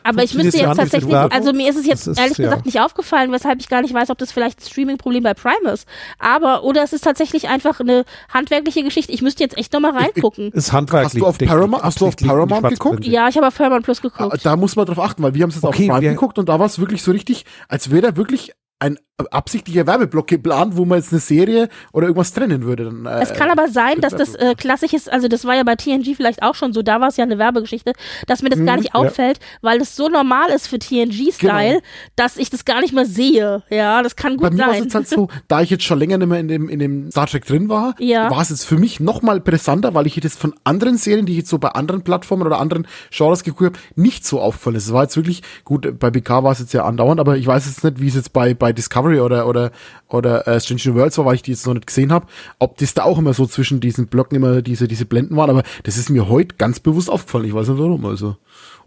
Aber 0.03 0.23
ich 0.23 0.33
müsste 0.33 0.57
jetzt 0.57 0.75
tatsächlich, 0.77 1.15
also 1.15 1.53
mir 1.53 1.69
ist 1.69 1.77
es 1.77 1.85
jetzt 1.85 2.07
ist, 2.07 2.19
ehrlich 2.19 2.37
ja. 2.37 2.45
gesagt 2.45 2.65
nicht 2.65 2.79
aufgefallen, 2.79 3.31
weshalb 3.31 3.59
ich 3.59 3.69
gar 3.69 3.81
nicht 3.81 3.93
weiß, 3.93 4.09
ob 4.09 4.17
das 4.17 4.31
vielleicht 4.31 4.59
ein 4.59 4.65
Streaming-Problem 4.69 5.23
bei 5.23 5.33
Prime 5.33 5.69
ist. 5.71 5.87
Aber, 6.19 6.63
oder 6.63 6.83
es 6.83 6.93
ist 6.93 7.03
tatsächlich 7.03 7.47
einfach 7.47 7.79
eine 7.79 8.03
handwerkliche 8.33 8.83
Geschichte. 8.83 9.11
Ich 9.11 9.21
müsste 9.21 9.43
jetzt 9.43 9.57
echt 9.57 9.73
nochmal 9.73 9.91
reingucken. 9.91 10.51
ist 10.51 10.71
handwerklich. 10.73 11.13
Hast 11.13 11.19
du 11.21 11.25
auf 11.25 11.41
ich, 11.41 11.47
Paramount- 11.47 11.83
hast 11.83 12.01
du 12.01 12.07
auf 12.07 12.15
Paramount 12.15 12.69
geguckt? 12.69 13.05
Ja, 13.05 13.27
ich 13.29 13.37
habe 13.37 13.47
auf 13.47 13.55
Paramount 13.57 13.83
Plus 13.85 13.99
Ah, 13.99 14.01
geguckt. 14.01 14.45
Da 14.45 14.55
muss 14.55 14.75
man 14.75 14.85
drauf 14.85 14.99
achten, 14.99 15.23
weil 15.23 15.33
wir 15.33 15.43
haben 15.43 15.49
es 15.49 15.55
jetzt 15.55 15.63
Okay, 15.63 15.89
auf 15.89 15.97
Prime 15.99 16.13
geguckt 16.13 16.37
und 16.39 16.49
da 16.49 16.59
war 16.59 16.65
es 16.65 16.79
wirklich 16.79 17.01
so 17.03 17.11
richtig, 17.11 17.45
als 17.67 17.89
wäre 17.91 18.01
da 18.01 18.15
wirklich 18.17 18.51
ein 18.79 18.97
absichtlicher 19.29 19.85
Werbeblock 19.85 20.25
geplant, 20.27 20.75
wo 20.75 20.85
man 20.85 20.97
jetzt 20.97 21.11
eine 21.11 21.19
Serie 21.21 21.69
oder 21.91 22.07
irgendwas 22.07 22.33
trennen 22.33 22.63
würde. 22.63 22.85
Dann, 22.85 23.05
äh, 23.05 23.21
Es 23.21 23.31
kann 23.33 23.51
aber 23.51 23.67
sein, 23.67 24.01
dass 24.01 24.15
das 24.15 24.33
äh, 24.33 24.55
klassisch 24.55 24.93
ist, 24.93 25.11
also 25.11 25.27
das 25.27 25.45
war 25.45 25.55
ja 25.55 25.63
bei 25.63 25.75
TNG 25.75 26.15
vielleicht 26.15 26.41
auch 26.41 26.55
schon 26.55 26.73
so, 26.73 26.81
da 26.81 26.99
war 26.99 27.09
es 27.09 27.17
ja 27.17 27.23
eine 27.23 27.37
Werbegeschichte, 27.37 27.93
dass 28.25 28.41
mir 28.41 28.49
das 28.49 28.65
gar 28.65 28.75
nicht 28.77 28.89
ja. 28.93 28.95
auffällt, 28.95 29.39
weil 29.61 29.77
das 29.77 29.95
so 29.95 30.09
normal 30.09 30.49
ist 30.49 30.67
für 30.67 30.79
TNG-Style, 30.79 31.69
Genau. 31.73 31.81
dass 32.15 32.37
ich 32.37 32.49
das 32.49 32.65
gar 32.65 32.81
nicht 32.81 32.93
mehr 32.93 33.05
sehe. 33.05 33.61
Ja, 33.69 34.01
das 34.01 34.15
kann 34.15 34.37
Bei 34.37 34.49
gut 34.49 34.57
mir 34.57 34.63
war 34.63 34.69
es 34.69 34.73
sein. 34.77 34.83
jetzt 34.85 34.95
halt 34.95 35.07
so, 35.07 35.27
da 35.47 35.61
ich 35.61 35.69
jetzt 35.69 35.83
schon 35.83 35.99
länger 35.99 36.17
nicht 36.17 36.27
mehr 36.29 36.39
in 36.39 36.47
dem, 36.47 36.67
in 36.67 36.79
dem 36.79 37.11
Star 37.11 37.27
Trek 37.27 37.45
drin 37.45 37.69
war, 37.69 37.93
Ja. 37.99 38.31
war 38.31 38.41
es 38.41 38.49
jetzt 38.49 38.65
für 38.65 38.77
mich 38.79 38.99
noch 38.99 39.21
mal 39.21 39.39
brisanter, 39.39 39.93
weil 39.93 40.07
ich 40.07 40.19
das 40.21 40.35
von 40.35 40.55
anderen 40.63 40.97
Serien, 40.97 41.27
die 41.27 41.33
ich 41.33 41.39
jetzt 41.39 41.49
so 41.49 41.59
bei 41.59 41.69
anderen 41.69 42.03
Plattformen 42.03 42.47
oder 42.47 42.59
anderen 42.59 42.87
Genres 43.11 43.43
geguckt 43.43 43.75
habe, 43.75 43.79
nicht 43.95 44.25
so 44.25 44.41
auffallen 44.41 44.75
ist. 44.75 44.87
Es 44.87 44.93
war 44.93 45.03
jetzt 45.03 45.15
wirklich, 45.17 45.43
gut, 45.65 45.99
bei 45.99 46.09
BK 46.09 46.43
war 46.43 46.51
es 46.51 46.59
jetzt 46.59 46.73
ja 46.73 46.83
andauernd, 46.85 47.19
aber 47.19 47.37
ich 47.37 47.45
weiß 47.45 47.67
jetzt 47.67 47.83
nicht, 47.83 47.99
wie 48.01 48.07
es 48.07 48.15
jetzt 48.15 48.33
bei, 48.33 48.55
bei 48.55 48.73
Discovery 48.73 49.02
oder, 49.03 49.47
oder, 49.47 49.71
oder 50.07 50.47
äh, 50.47 50.59
Strange 50.59 50.81
New 50.85 50.95
Worlds 50.95 51.17
war, 51.17 51.25
weil 51.25 51.35
ich 51.35 51.41
die 51.41 51.51
jetzt 51.51 51.65
noch 51.65 51.73
nicht 51.73 51.87
gesehen 51.87 52.11
habe, 52.11 52.27
ob 52.59 52.77
das 52.77 52.93
da 52.93 53.03
auch 53.03 53.17
immer 53.17 53.33
so 53.33 53.45
zwischen 53.45 53.79
diesen 53.79 54.07
Blöcken 54.07 54.35
immer 54.35 54.61
diese, 54.61 54.87
diese 54.87 55.05
Blenden 55.05 55.35
waren, 55.35 55.49
aber 55.49 55.63
das 55.83 55.97
ist 55.97 56.09
mir 56.09 56.29
heute 56.29 56.55
ganz 56.55 56.79
bewusst 56.79 57.09
aufgefallen. 57.09 57.45
Ich 57.45 57.53
weiß 57.53 57.67
nicht 57.67 57.79
warum, 57.79 58.05
also. 58.05 58.37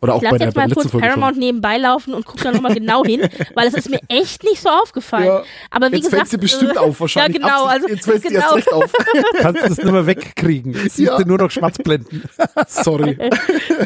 Oder 0.03 0.15
auch 0.15 0.23
Ich 0.23 0.29
bei 0.29 0.37
lasse 0.37 0.39
der, 0.39 0.47
jetzt 0.49 0.57
mal 0.57 0.69
kurz 0.71 0.91
Folge 0.91 1.07
schon. 1.07 1.15
Paramount 1.15 1.39
nebenbei 1.39 1.79
laufen 1.79 2.15
und 2.15 2.27
gucke 2.27 2.45
da 2.45 2.53
nochmal 2.53 2.75
genau 2.75 3.05
hin, 3.05 3.29
weil 3.55 3.69
es 3.69 3.75
ist 3.75 3.89
mir 3.91 4.01
echt 4.09 4.45
nicht 4.45 4.61
so 4.63 4.69
aufgefallen. 4.69 5.27
Ja, 5.27 5.43
Aber 5.71 5.91
wie 5.91 5.97
jetzt 5.97 6.05
gesagt, 6.07 6.29
fällt 6.29 6.31
sie 6.31 6.39
bestimmt 6.39 6.77
äh, 6.77 6.79
auf, 6.79 7.01
wahrscheinlich. 7.01 7.41
Ja, 7.41 7.49
genau, 7.49 7.65
also 7.65 7.89
jetzt 7.89 8.05
fällt 8.05 8.23
sie 8.23 8.29
genau. 8.29 8.41
erst 8.43 8.57
recht 8.57 8.73
auf. 8.73 8.93
Kannst 9.39 9.63
du 9.65 9.69
das 9.69 9.79
nicht 9.79 9.91
mehr 9.93 10.07
wegkriegen. 10.07 10.73
Jetzt 10.75 10.83
siehst 10.97 11.11
Ja. 11.13 11.17
du 11.19 11.25
nur 11.25 11.39
noch 11.39 11.51
Schwarzblenden. 11.51 12.25
Sorry. 12.69 13.17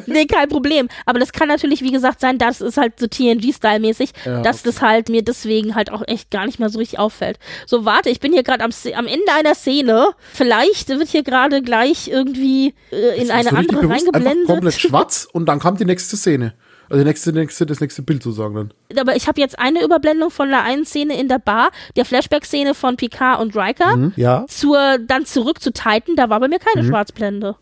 nee, 0.06 0.26
kein 0.26 0.48
Problem. 0.48 0.88
Aber 1.06 1.18
das 1.18 1.32
kann 1.32 1.48
natürlich, 1.48 1.82
wie 1.82 1.92
gesagt, 1.92 2.20
sein, 2.20 2.38
das 2.38 2.60
ist 2.60 2.76
halt 2.76 2.98
so 2.98 3.06
TNG-Style-mäßig, 3.06 4.10
Ja, 4.24 4.42
dass 4.42 4.62
das 4.62 4.80
halt 4.82 5.08
mir 5.08 5.22
deswegen 5.22 5.74
halt 5.74 5.90
auch 5.92 6.02
echt 6.06 6.30
gar 6.30 6.46
nicht 6.46 6.58
mehr 6.58 6.68
so 6.68 6.78
richtig 6.78 6.98
auffällt. 6.98 7.38
So, 7.66 7.84
warte, 7.84 8.10
ich 8.10 8.20
bin 8.20 8.32
hier 8.32 8.42
gerade 8.42 8.64
am, 8.64 8.70
am 8.94 9.06
Ende 9.06 9.32
einer 9.32 9.54
Szene. 9.54 10.08
Vielleicht 10.32 10.88
wird 10.88 11.08
hier 11.08 11.22
gerade 11.22 11.62
gleich 11.62 12.08
irgendwie 12.08 12.74
äh, 12.90 13.16
in 13.16 13.22
Es 13.24 13.30
eine 13.30 13.52
andere 13.52 13.80
bewusst 13.80 13.90
Einfach 14.06 14.12
komplett 14.12 14.26
reingeblendet. 14.36 14.80
schwarz 14.80 15.28
und 15.32 15.46
dann 15.46 15.58
kam 15.58 15.76
die 15.76 15.84
nächste 15.84 15.99
Szene. 16.08 16.54
Also 16.88 17.04
nächste, 17.04 17.32
nächste, 17.32 17.66
das 17.66 17.80
nächste 17.80 18.02
Bild 18.02 18.22
sozusagen 18.22 18.54
dann. 18.54 18.72
Aber 18.98 19.14
ich 19.14 19.28
habe 19.28 19.40
jetzt 19.40 19.58
eine 19.58 19.84
Überblendung 19.84 20.30
von 20.30 20.48
der 20.48 20.64
einen 20.64 20.84
Szene 20.84 21.18
in 21.20 21.28
der 21.28 21.38
Bar, 21.38 21.70
der 21.94 22.04
Flashback-Szene 22.04 22.74
von 22.74 22.96
Picard 22.96 23.40
und 23.40 23.56
Riker. 23.56 24.10
Ja. 24.16 24.44
Zur, 24.48 24.98
dann 24.98 25.24
zurück 25.24 25.62
zu 25.62 25.72
Titan, 25.72 26.16
da 26.16 26.28
war 26.28 26.40
bei 26.40 26.48
mir 26.48 26.58
keine 26.58 26.84
Schwarzblende. 26.84 27.56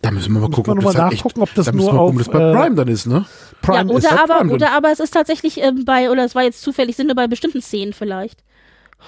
Da 0.00 0.10
müssen 0.10 0.32
wir 0.32 0.40
mal 0.40 0.50
gucken, 0.50 0.78
ob 0.78 0.84
das 0.84 0.96
halt 0.96 1.12
echt, 1.12 1.24
ob 1.24 1.54
das 1.54 1.66
da 1.66 1.72
nur 1.72 1.80
wir 1.80 1.90
gucken, 1.90 1.98
auf, 1.98 2.10
ob 2.10 2.18
das 2.18 2.28
bei 2.28 2.40
äh, 2.40 2.52
Prime 2.52 2.74
dann 2.74 2.88
ist, 2.88 3.06
ne? 3.06 3.24
Prime 3.60 3.92
ja, 3.92 3.98
ist 3.98 4.04
oder 4.04 4.16
bei 4.16 4.22
aber, 4.22 4.38
Prime 4.38 4.52
oder 4.52 4.70
aber 4.72 4.90
es 4.90 4.98
ist 4.98 5.12
tatsächlich 5.12 5.58
ähm, 5.58 5.84
bei, 5.84 6.10
oder 6.10 6.24
es 6.24 6.34
war 6.34 6.42
jetzt 6.42 6.60
zufällig, 6.62 6.96
sind 6.96 7.06
nur 7.06 7.14
bei 7.14 7.28
bestimmten 7.28 7.62
Szenen 7.62 7.92
vielleicht. 7.92 8.42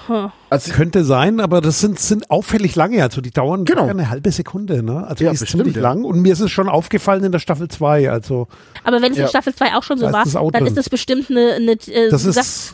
Huh. 0.08 0.28
Also, 0.50 0.72
Könnte 0.72 1.04
sein, 1.04 1.40
aber 1.40 1.60
das 1.60 1.80
sind, 1.80 1.98
sind 1.98 2.30
auffällig 2.30 2.74
lange. 2.76 3.02
Also 3.02 3.20
die 3.20 3.30
dauern 3.30 3.64
Genau. 3.64 3.86
eine 3.86 4.10
halbe 4.10 4.30
Sekunde. 4.30 4.82
Ne? 4.82 5.06
Also 5.06 5.24
Ja, 5.24 5.30
die 5.30 5.34
ist 5.34 5.40
bestimmt, 5.40 5.62
ziemlich 5.64 5.76
ja. 5.76 5.82
lang. 5.82 6.04
Und 6.04 6.20
mir 6.20 6.32
ist 6.32 6.40
es 6.40 6.50
schon 6.50 6.68
aufgefallen 6.68 7.24
in 7.24 7.32
der 7.32 7.38
Staffel 7.38 7.68
2. 7.68 8.10
Also 8.10 8.48
Aber 8.84 9.00
wenn 9.02 9.12
es 9.12 9.18
Ja. 9.18 9.24
in 9.24 9.28
Staffel 9.30 9.54
2 9.54 9.74
auch 9.76 9.82
schon 9.82 9.98
so 9.98 10.06
Da 10.06 10.12
war, 10.12 10.24
das 10.24 10.32
dann 10.34 10.50
drin. 10.50 10.66
ist 10.66 10.76
es 10.78 10.88
bestimmt 10.90 11.30
eine, 11.30 11.54
eine, 11.54 11.72
äh, 11.72 12.10
Das 12.10 12.24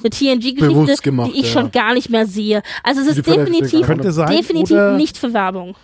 eine 0.03 0.11
TNG-Geschichte, 0.11 0.97
die 1.03 1.39
ich 1.41 1.47
ja. 1.55 1.61
schon 1.61 1.71
gar 1.71 1.95
nicht 1.95 2.11
mehr 2.11 2.27
sehe. 2.27 2.63
Also 2.83 3.01
es 3.03 3.17
ist 3.17 3.27
definitiv, 3.27 3.87
definitiv 3.87 4.79
nicht 4.97 5.17
für 5.17 5.33
Werbung. 5.33 5.75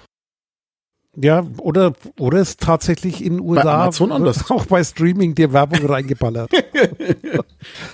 Ja, 1.18 1.46
oder, 1.58 1.94
oder 2.18 2.40
ist 2.40 2.60
tatsächlich 2.60 3.24
in 3.24 3.38
den 3.38 3.40
USA 3.40 3.86
auch 4.50 4.66
bei 4.66 4.84
Streaming 4.84 5.34
dir 5.34 5.52
Werbung 5.52 5.86
reingeballert. 5.86 6.50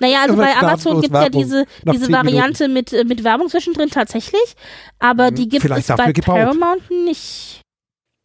Naja, 0.00 0.22
also 0.22 0.36
bei 0.36 0.54
Amazon 0.54 1.00
gibt 1.00 1.14
es 1.14 1.22
ja 1.22 1.28
diese, 1.30 1.64
diese 1.90 2.12
Variante 2.12 2.68
mit, 2.68 2.92
äh, 2.92 3.04
mit 3.04 3.24
Werbung 3.24 3.48
zwischendrin 3.48 3.88
tatsächlich, 3.88 4.54
aber 4.98 5.30
die 5.30 5.48
gibt 5.48 5.62
Vielleicht 5.62 5.88
es 5.88 5.96
bei. 5.96 6.12
Paramount 6.12 6.90
nicht. 6.90 7.61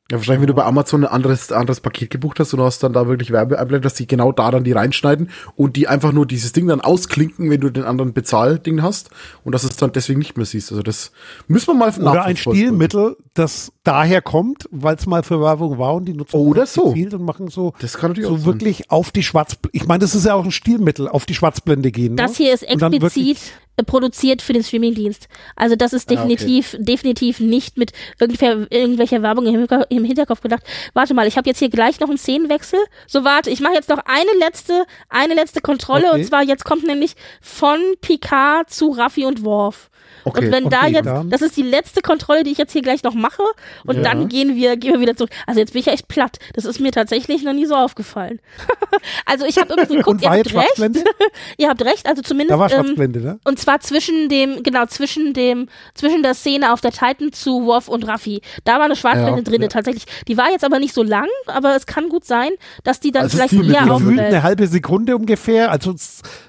Ja, 0.10 0.18
wahrscheinlich, 0.18 0.42
wenn 0.42 0.48
du 0.48 0.54
bei 0.54 0.64
Amazon 0.64 1.04
ein 1.04 1.12
anderes, 1.12 1.52
anderes 1.52 1.82
Paket 1.82 2.10
gebucht 2.10 2.40
hast 2.40 2.54
und 2.54 2.60
du 2.60 2.66
hast 2.66 2.82
dann 2.82 2.94
da 2.94 3.08
wirklich 3.08 3.32
Werbeeinblendung, 3.32 3.82
dass 3.82 3.96
die 3.96 4.08
genau 4.08 4.32
da 4.32 4.52
dann 4.52 4.64
die 4.64 4.72
reinschneiden 4.72 5.30
und 5.56 5.76
die 5.76 5.90
einfach 5.90 6.14
nur 6.14 6.26
dieses 6.26 6.54
Ding 6.54 6.68
dann 6.68 6.80
ausklinken, 6.80 7.50
wenn 7.50 7.60
du 7.60 7.70
den 7.70 7.84
anderen 7.84 8.14
Bezahlding 8.14 8.82
hast 8.82 9.10
und 9.44 9.54
dass 9.54 9.66
es 9.66 9.76
dann 9.76 9.92
deswegen 9.92 10.20
nicht 10.20 10.38
mehr 10.38 10.46
siehst. 10.46 10.72
Also 10.72 10.82
das 10.82 11.12
müssen 11.50 11.68
wir 11.68 11.74
mal 11.74 11.94
Oder 12.00 12.24
ein. 12.24 12.38
Stilmittel, 12.38 13.18
das 13.34 13.74
daher 13.84 14.22
kommt, 14.22 14.70
weil 14.72 14.96
es 14.96 15.08
mal 15.08 15.24
für 15.24 15.42
Werbung 15.42 15.78
war 15.78 15.96
und 15.96 16.06
die 16.06 16.14
nutzen 16.14 16.38
Oder 16.38 16.62
das 16.62 16.74
so. 16.74 16.90
gezielt 16.90 17.14
und 17.14 17.24
machen 17.24 17.50
so, 17.50 17.74
Das 17.80 17.98
kann 17.98 18.12
natürlich 18.12 18.30
auch 18.30 18.38
so 18.38 18.46
wirklich 18.46 18.90
auf 18.90 19.12
die 19.12 19.24
Schwarz. 19.24 19.58
Ich 19.74 19.88
meine, 19.88 20.00
das 20.00 20.16
ist 20.16 20.26
ja 20.26 20.36
auch 20.36 20.46
ein 20.46 20.52
Stilmittel, 20.52 21.10
auf 21.10 21.26
die 21.26 21.34
Schwarzblende 21.34 21.92
gehen. 21.92 22.16
Das 22.16 22.32
ne? 22.32 22.46
hier 22.46 22.54
ist 22.54 22.64
explizit 22.64 23.40
produziert 23.86 24.42
für 24.42 24.54
den 24.54 24.64
Streamingdienst. 24.64 25.28
Also 25.56 25.76
das 25.76 25.94
ist 25.94 26.10
Ah, 26.10 26.14
okay. 26.14 26.28
definitiv, 26.28 26.76
definitiv 26.80 27.40
nicht 27.40 27.78
mit 27.78 27.92
irgendwer, 28.20 28.66
irgendwelcher 28.72 29.22
Werbung 29.22 29.46
im 29.90 30.04
Hinterkopf 30.06 30.42
gedacht. 30.42 30.64
Warte 30.94 31.14
mal, 31.14 31.28
ich 31.28 31.38
habe 31.38 31.48
jetzt 31.50 31.60
hier 31.60 31.70
gleich 31.70 32.00
noch 32.00 32.10
einen 32.10 32.18
Szenenwechsel. 32.18 32.80
So 33.08 33.24
warte, 33.24 33.50
ich 33.50 33.60
mache 33.62 33.74
jetzt 33.74 33.90
noch 33.90 34.00
eine 34.06 34.32
letzte, 34.40 34.86
eine 35.10 35.34
letzte 35.36 35.62
Kontrolle 35.62 36.08
Okay. 36.08 36.20
und 36.20 36.26
zwar 36.26 36.44
jetzt 36.44 36.64
kommt 36.66 36.86
nämlich 36.86 37.14
von 37.42 37.80
Picard 38.02 38.70
zu 38.70 38.90
Raffi 38.90 39.26
und 39.26 39.44
Worf. 39.44 39.90
Okay. 40.28 40.46
Und 40.46 40.52
wenn 40.52 40.70
da 40.70 40.82
Okay, 40.84 40.94
jetzt, 40.94 41.06
dann. 41.06 41.30
das 41.30 41.42
ist 41.42 41.58
die 41.58 41.62
letzte 41.64 42.02
Kontrolle, 42.02 42.44
die 42.44 42.52
ich 42.52 42.58
jetzt 42.58 42.74
hier 42.74 42.82
gleich 42.82 43.04
noch 43.04 43.14
mache 43.14 43.44
und 43.86 43.98
Ja. 43.98 44.02
dann 44.04 44.28
gehen 44.28 44.56
wir, 44.56 44.78
gehen 44.78 44.94
wir 44.94 45.00
wieder 45.00 45.16
zurück. 45.16 45.32
Also 45.46 45.60
jetzt 45.60 45.74
bin 45.74 45.80
ich 45.82 45.86
ja 45.88 45.94
echt 45.94 46.08
platt. 46.08 46.38
Das 46.54 46.66
ist 46.66 46.80
mir 46.80 46.92
tatsächlich 46.92 47.44
noch 47.44 47.54
nie 47.54 47.66
so 47.66 47.76
aufgefallen. 47.76 48.40
also 49.26 49.46
ich 49.46 49.58
habe 49.58 49.70
irgendwie 49.76 49.96
geguckt, 49.98 50.22
ihr 50.22 50.30
habt 50.30 50.38
jetzt 50.38 50.56
recht. 50.56 50.78
Ihr 51.58 51.70
habt 51.70 51.82
recht, 51.84 52.08
also 52.08 52.22
zumindest. 52.22 52.52
Da 52.52 52.60
war 52.60 52.72
ähm, 52.72 52.86
Schwarzblende, 52.86 53.20
ne? 53.22 53.40
und 53.44 53.60
zwar 53.60 53.80
zwischen 53.80 54.30
dem, 54.30 54.64
genau, 54.64 54.86
zwischen 54.86 55.34
dem, 55.34 55.68
zwischen 55.94 56.22
der 56.24 56.34
Szene 56.34 56.72
auf 56.74 56.82
der 56.82 56.92
Titan 56.92 57.32
zu 57.32 57.66
Worf 57.66 57.88
und 57.88 58.08
Raffi. 58.08 58.42
Da 58.64 58.76
war 58.78 58.86
eine 58.86 58.96
Schwarzblende 58.96 59.40
Ja, 59.40 59.44
drin, 59.44 59.62
ja. 59.62 59.68
tatsächlich. 59.68 60.06
Die 60.28 60.38
war 60.38 60.50
jetzt 60.52 60.64
aber 60.64 60.80
nicht 60.80 60.94
so 60.94 61.04
lang, 61.04 61.28
aber 61.48 61.76
es 61.76 61.86
kann 61.86 62.10
gut 62.10 62.26
sein, 62.26 62.52
dass 62.84 63.00
die 63.00 63.12
dann 63.12 63.24
Also 63.24 63.38
vielleicht 63.38 63.52
gefühlt 63.52 63.68
Gefühlt 63.74 63.90
auffällt. 63.92 64.20
eine 64.20 64.44
halbe 64.44 64.68
Sekunde 64.68 65.16
ungefähr. 65.16 65.72
Also 65.72 65.96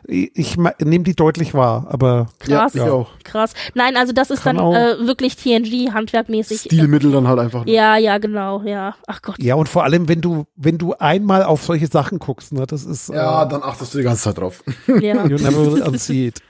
ich, 0.07 0.31
ich 0.37 0.57
nehme 0.57 1.05
die 1.05 1.15
deutlich 1.15 1.55
wahr, 1.55 1.87
aber 1.91 2.27
Krass, 2.39 2.75
Ja, 2.75 2.91
auch. 2.93 3.09
krass. 3.25 3.55
Nein, 3.75 3.97
also 3.97 4.13
das 4.13 4.31
ist 4.31 4.43
Kann 4.43 4.57
dann 4.57 4.73
äh, 4.73 5.07
wirklich 5.07 5.37
TNG 5.37 5.93
handwerkmäßig. 5.93 6.61
Stilmittel 6.61 7.13
dann 7.13 7.29
halt 7.29 7.39
einfach. 7.39 7.67
Ja, 7.67 7.97
ja, 7.97 8.19
genau, 8.19 8.63
ja. 8.63 8.95
Ach 9.07 9.23
Gott. 9.23 9.37
ja 9.39 9.55
und 9.55 9.69
vor 9.69 9.85
allem, 9.85 10.09
wenn 10.09 10.21
du 10.21 10.47
wenn 10.57 10.79
du 10.79 10.95
einmal 10.95 11.43
auf 11.45 11.63
solche 11.65 11.87
Sachen 11.87 12.19
guckst, 12.19 12.53
ne, 12.53 12.67
das 12.67 12.85
ist 12.85 13.09
Ja, 13.09 13.45
äh, 13.45 13.49
dann 13.49 13.63
achtest 13.63 13.95
du 13.95 13.99
die 13.99 14.05
ganze 14.05 14.23
Zeit 14.23 14.39
drauf. 14.39 14.63
Ja, 15.01 15.27
you 15.27 15.37
never 15.39 15.73
will 15.73 15.83
unsee 15.83 16.29
it. 16.29 16.41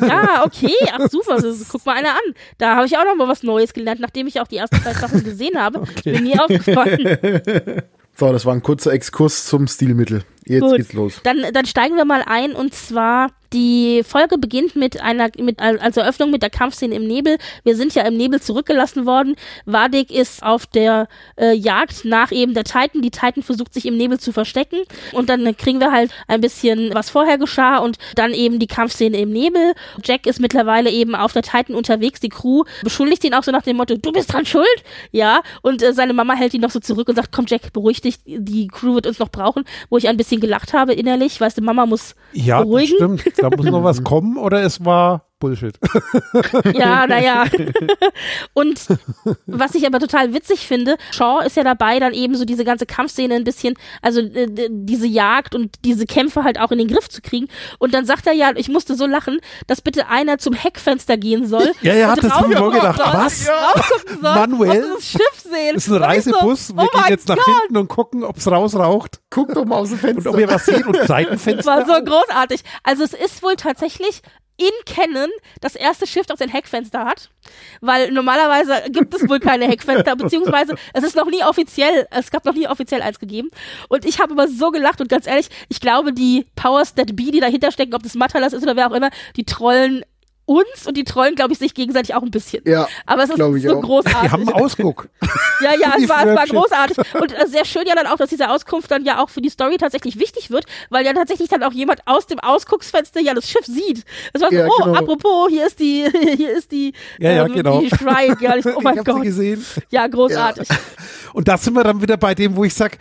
ja 0.00 0.44
okay. 0.44 0.72
Ach 0.92 1.08
super, 1.10 1.36
das, 1.40 1.68
guck 1.70 1.84
mal 1.86 1.96
einer 1.96 2.10
an. 2.10 2.34
Da 2.58 2.76
habe 2.76 2.86
ich 2.86 2.96
auch 2.96 3.04
noch 3.04 3.16
mal 3.16 3.28
was 3.28 3.42
Neues 3.42 3.72
gelernt, 3.74 4.00
nachdem 4.00 4.26
ich 4.26 4.40
auch 4.40 4.46
die 4.46 4.56
ersten 4.56 4.76
zwei 4.80 4.94
Sachen 4.94 5.22
gesehen 5.24 5.58
habe. 5.60 5.82
Ist 5.82 6.06
mir 6.06 6.20
nie 6.20 6.38
aufgefallen. 6.38 7.18
So, 8.18 8.32
das 8.32 8.44
war 8.44 8.52
ein 8.52 8.64
kurzer 8.64 8.92
Exkurs 8.92 9.46
zum 9.46 9.68
Stilmittel. 9.68 10.24
Jetzt 10.48 10.62
Gut. 10.62 10.76
geht's 10.76 10.92
los. 10.92 11.20
Dann, 11.22 11.44
dann 11.52 11.66
steigen 11.66 11.96
wir 11.96 12.04
mal 12.04 12.22
ein 12.26 12.52
und 12.52 12.74
zwar 12.74 13.28
die 13.52 14.02
Folge 14.06 14.36
beginnt 14.38 14.76
mit 14.76 15.00
einer, 15.00 15.30
mit, 15.38 15.58
als 15.60 15.96
Eröffnung 15.96 16.30
mit 16.30 16.42
der 16.42 16.50
Kampfszene 16.50 16.94
im 16.94 17.06
Nebel. 17.06 17.38
Wir 17.64 17.76
sind 17.76 17.94
ja 17.94 18.02
im 18.02 18.16
Nebel 18.16 18.40
zurückgelassen 18.40 19.06
worden. 19.06 19.36
Vadik 19.64 20.10
ist 20.10 20.42
auf 20.42 20.66
der 20.66 21.08
äh, 21.36 21.54
Jagd 21.54 22.04
nach 22.04 22.30
eben 22.30 22.54
der 22.54 22.64
Titan. 22.64 23.00
Die 23.00 23.10
Titan 23.10 23.42
versucht 23.42 23.72
sich 23.72 23.86
im 23.86 23.96
Nebel 23.96 24.20
zu 24.20 24.32
verstecken 24.32 24.80
und 25.12 25.30
dann 25.30 25.56
kriegen 25.56 25.80
wir 25.80 25.92
halt 25.92 26.10
ein 26.26 26.40
bisschen, 26.40 26.90
was 26.92 27.10
vorher 27.10 27.38
geschah 27.38 27.78
und 27.78 27.98
dann 28.14 28.34
eben 28.34 28.58
die 28.58 28.66
Kampfszene 28.66 29.18
im 29.18 29.30
Nebel. 29.30 29.72
Jack 30.04 30.26
ist 30.26 30.40
mittlerweile 30.40 30.90
eben 30.90 31.14
auf 31.14 31.32
der 31.32 31.42
Titan 31.42 31.74
unterwegs. 31.74 32.20
Die 32.20 32.28
Crew 32.28 32.64
beschuldigt 32.82 33.24
ihn 33.24 33.34
auch 33.34 33.42
so 33.42 33.50
nach 33.50 33.62
dem 33.62 33.76
Motto, 33.76 33.96
du 33.96 34.12
bist 34.12 34.32
dran 34.32 34.44
schuld. 34.44 34.66
Ja, 35.10 35.40
und 35.62 35.82
äh, 35.82 35.94
seine 35.94 36.12
Mama 36.12 36.34
hält 36.34 36.52
ihn 36.52 36.60
noch 36.60 36.70
so 36.70 36.80
zurück 36.80 37.08
und 37.08 37.14
sagt, 37.14 37.32
komm 37.32 37.46
Jack, 37.48 37.72
beruhig 37.72 38.02
dich, 38.02 38.18
die 38.26 38.68
Crew 38.68 38.94
wird 38.94 39.06
uns 39.06 39.18
noch 39.18 39.30
brauchen. 39.30 39.64
Wo 39.88 39.96
ich 39.96 40.08
ein 40.08 40.16
bisschen 40.18 40.37
gelacht 40.40 40.72
habe 40.72 40.92
innerlich, 40.94 41.40
weißt 41.40 41.58
du, 41.58 41.62
Mama 41.62 41.86
muss 41.86 42.14
Ja, 42.32 42.60
beruhigen. 42.62 42.94
stimmt. 42.96 43.38
Da 43.38 43.50
muss 43.50 43.66
noch 43.66 43.84
was 43.84 44.02
kommen 44.04 44.36
oder 44.36 44.62
es 44.62 44.84
war 44.84 45.27
Bullshit. 45.38 45.78
Ja, 46.74 47.06
naja. 47.06 47.44
Und 48.54 48.86
was 49.46 49.74
ich 49.74 49.86
aber 49.86 50.00
total 50.00 50.34
witzig 50.34 50.66
finde, 50.66 50.96
Shaw 51.12 51.40
ist 51.46 51.56
ja 51.56 51.64
dabei, 51.64 52.00
dann 52.00 52.12
eben 52.12 52.34
so 52.34 52.44
diese 52.44 52.64
ganze 52.64 52.86
Kampfszene 52.86 53.34
ein 53.34 53.44
bisschen, 53.44 53.74
also 54.02 54.20
äh, 54.20 54.68
diese 54.70 55.06
Jagd 55.06 55.54
und 55.54 55.76
diese 55.84 56.06
Kämpfe 56.06 56.44
halt 56.44 56.58
auch 56.60 56.70
in 56.72 56.78
den 56.78 56.88
Griff 56.88 57.08
zu 57.08 57.22
kriegen. 57.22 57.48
Und 57.78 57.94
dann 57.94 58.04
sagt 58.04 58.26
er 58.26 58.32
ja, 58.32 58.52
ich 58.56 58.68
musste 58.68 58.94
so 58.94 59.06
lachen, 59.06 59.38
dass 59.66 59.80
bitte 59.80 60.08
einer 60.08 60.38
zum 60.38 60.54
Heckfenster 60.54 61.16
gehen 61.16 61.46
soll. 61.46 61.72
Ja, 61.82 61.94
ja, 61.94 62.12
und 62.12 62.24
das 62.24 62.46
mir 62.48 62.60
auch 62.62 62.72
gedacht. 62.72 62.98
soll, 62.98 63.06
Was? 63.14 63.48
Rausgucken 63.48 64.14
soll 64.22 64.34
Manuell? 64.34 64.84
Und 64.84 64.96
das 64.96 65.04
Schiff 65.06 65.40
sehen. 65.42 65.74
Das 65.74 65.84
ist 65.86 65.88
ein 65.92 65.96
Und 65.96 66.02
Reisebus. 66.02 66.66
So, 66.68 66.76
Wir 66.76 66.82
oh 66.82 66.86
gehen 66.86 67.00
mein 67.00 67.10
jetzt 67.10 67.28
nach 67.28 67.36
Gott. 67.36 67.54
hinten 67.60 67.76
und 67.76 67.88
gucken, 67.88 68.24
ob 68.24 68.36
es 68.38 68.50
rausraucht 68.50 69.20
Guck 69.30 69.54
doch 69.54 69.64
mal 69.64 69.76
aus 69.76 69.88
dem 69.90 69.94
und 69.94 70.00
Fenster. 70.00 70.30
ob 70.30 70.38
ihr 70.38 70.48
was 70.48 70.66
seht 70.66 70.86
und 70.86 70.96
Das 70.96 71.06
Seitenfenster. 71.06 71.64
war 71.70 71.86
so 71.86 72.02
großartig. 72.02 72.62
Also 72.82 73.04
es 73.04 73.12
ist 73.12 73.42
wohl 73.42 73.56
tatsächlich 73.56 74.22
in 74.58 74.70
Canon 74.84 75.30
das 75.60 75.74
erste 75.74 76.06
Schiff, 76.06 76.26
das 76.26 76.40
ein 76.40 76.48
Heckfenster 76.48 77.04
hat, 77.04 77.30
weil 77.80 78.10
normalerweise 78.10 78.90
gibt 78.90 79.14
es 79.14 79.28
wohl 79.28 79.38
keine 79.38 79.66
Heckfenster, 79.66 80.16
beziehungsweise 80.16 80.74
es 80.92 81.04
ist 81.04 81.16
noch 81.16 81.26
nie 81.26 81.42
offiziell, 81.44 82.06
es 82.10 82.30
gab 82.30 82.44
noch 82.44 82.54
nie 82.54 82.68
offiziell 82.68 83.00
eins 83.00 83.18
gegeben. 83.18 83.50
Und 83.88 84.04
ich 84.04 84.20
habe 84.20 84.32
aber 84.32 84.48
so 84.48 84.70
gelacht 84.70 85.00
und 85.00 85.08
ganz 85.08 85.26
ehrlich, 85.26 85.48
ich 85.68 85.80
glaube, 85.80 86.12
die 86.12 86.46
Powers 86.56 86.94
that 86.94 87.16
be, 87.16 87.30
die 87.30 87.40
dahinter 87.40 87.72
stecken, 87.72 87.94
ob 87.94 88.02
das 88.02 88.14
Matalas 88.14 88.52
ist 88.52 88.64
oder 88.64 88.76
wer 88.76 88.90
auch 88.90 88.94
immer, 88.94 89.10
die 89.36 89.44
trollen 89.44 90.04
uns 90.48 90.86
und 90.86 90.96
die 90.96 91.04
trollen, 91.04 91.34
glaube 91.34 91.52
ich, 91.52 91.58
sich 91.58 91.74
gegenseitig 91.74 92.14
auch 92.14 92.22
ein 92.22 92.30
bisschen. 92.30 92.62
Ja, 92.66 92.88
Aber 93.06 93.22
es 93.24 93.30
ist 93.30 93.36
so 93.36 93.44
auch. 93.76 93.82
großartig. 93.82 94.20
Die 94.22 94.30
haben 94.30 94.48
einen 94.48 94.52
Ausguck. 94.62 95.08
Ja, 95.60 95.72
ja, 95.74 95.94
es 95.98 96.08
war, 96.08 96.24
es 96.24 96.36
war 96.36 96.46
großartig. 96.46 96.96
Und 97.20 97.32
äh, 97.32 97.46
sehr 97.48 97.64
schön 97.64 97.82
ja 97.84 97.96
dann 97.96 98.06
auch, 98.06 98.16
dass 98.16 98.30
diese 98.30 98.48
Auskunft 98.48 98.92
dann 98.92 99.04
ja 99.04 99.20
auch 99.20 99.28
für 99.28 99.40
die 99.40 99.48
Story 99.48 99.76
tatsächlich 99.76 100.16
wichtig 100.20 100.52
wird, 100.52 100.66
weil 100.88 101.04
ja 101.04 101.12
tatsächlich 101.12 101.48
dann 101.48 101.64
auch 101.64 101.72
jemand 101.72 102.00
aus 102.06 102.26
dem 102.28 102.38
Ausgucksfenster 102.38 103.20
ja 103.20 103.34
das 103.34 103.50
Schiff 103.50 103.66
sieht. 103.66 104.04
Es 104.32 104.40
war 104.40 104.50
so, 104.50 104.56
Ja, 104.56 104.68
oh, 104.68 104.84
genau. 104.84 104.96
apropos, 104.96 105.48
hier 105.50 105.66
ist 105.66 105.80
die, 105.80 106.06
hier 106.36 106.56
ist 106.56 106.70
die, 106.70 106.92
Ja, 107.18 107.32
ja, 107.32 107.46
ähm, 107.46 107.54
genau. 107.54 107.80
die 107.80 107.88
Shrine. 107.90 108.36
Ja, 108.40 108.54
ich, 108.56 108.66
oh 108.66 108.80
mein 108.82 108.94
ich 108.94 108.98
hab 109.00 109.06
sie 109.06 109.12
Gott. 109.14 109.22
gesehen. 109.22 109.64
Ja, 109.90 110.06
großartig. 110.06 110.68
Und 111.32 111.48
da 111.48 111.58
sind 111.58 111.74
wir 111.74 111.82
dann 111.82 112.00
wieder 112.00 112.16
bei 112.16 112.36
dem, 112.36 112.54
wo 112.54 112.62
ich 112.62 112.74
sag, 112.74 112.96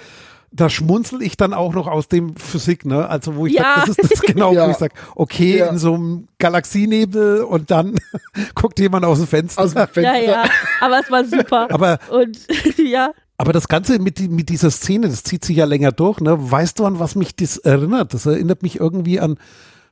da 0.51 0.69
schmunzel 0.69 1.21
ich 1.21 1.35
dann 1.37 1.53
auch 1.53 1.73
noch 1.73 1.87
aus 1.87 2.07
dem 2.07 2.35
Physik, 2.35 2.85
ne? 2.85 3.07
Also 3.09 3.35
wo 3.35 3.45
ich 3.45 3.53
Ja. 3.53 3.75
sag, 3.77 3.85
das 3.87 3.97
ist 3.97 4.11
das 4.13 4.21
genau, 4.21 4.53
Ja. 4.53 4.65
wo 4.67 4.71
ich 4.71 4.77
sag, 4.77 4.93
okay, 5.15 5.57
Ja. 5.57 5.67
in 5.67 5.77
so 5.77 5.93
einem 5.93 6.27
Galaxienebel 6.39 7.43
und 7.43 7.69
dann 7.71 7.95
guckt 8.55 8.79
jemand 8.79 9.05
aus 9.05 9.17
dem 9.19 9.27
Fenster. 9.27 9.61
Aus 9.63 9.73
dem 9.73 9.87
Fenster. 9.87 10.01
Ja, 10.23 10.31
ja. 10.31 10.43
Aber 10.81 10.99
es 11.03 11.11
war 11.11 11.25
super. 11.25 11.67
Aber, 11.71 11.99
Und 12.09 12.39
ja. 12.77 13.11
aber 13.37 13.53
das 13.53 13.67
Ganze 13.67 13.99
mit, 13.99 14.19
die, 14.19 14.29
mit 14.29 14.49
dieser 14.49 14.71
Szene, 14.71 15.09
das 15.09 15.23
zieht 15.23 15.43
sich 15.45 15.57
ja 15.57 15.65
länger 15.65 15.91
durch, 15.91 16.19
ne? 16.21 16.35
Weißt 16.51 16.79
du, 16.79 16.85
an 16.85 16.99
was 16.99 17.15
mich 17.15 17.35
das 17.35 17.57
erinnert? 17.57 18.13
Das 18.13 18.25
erinnert 18.25 18.63
mich 18.63 18.79
irgendwie 18.79 19.19
an 19.19 19.37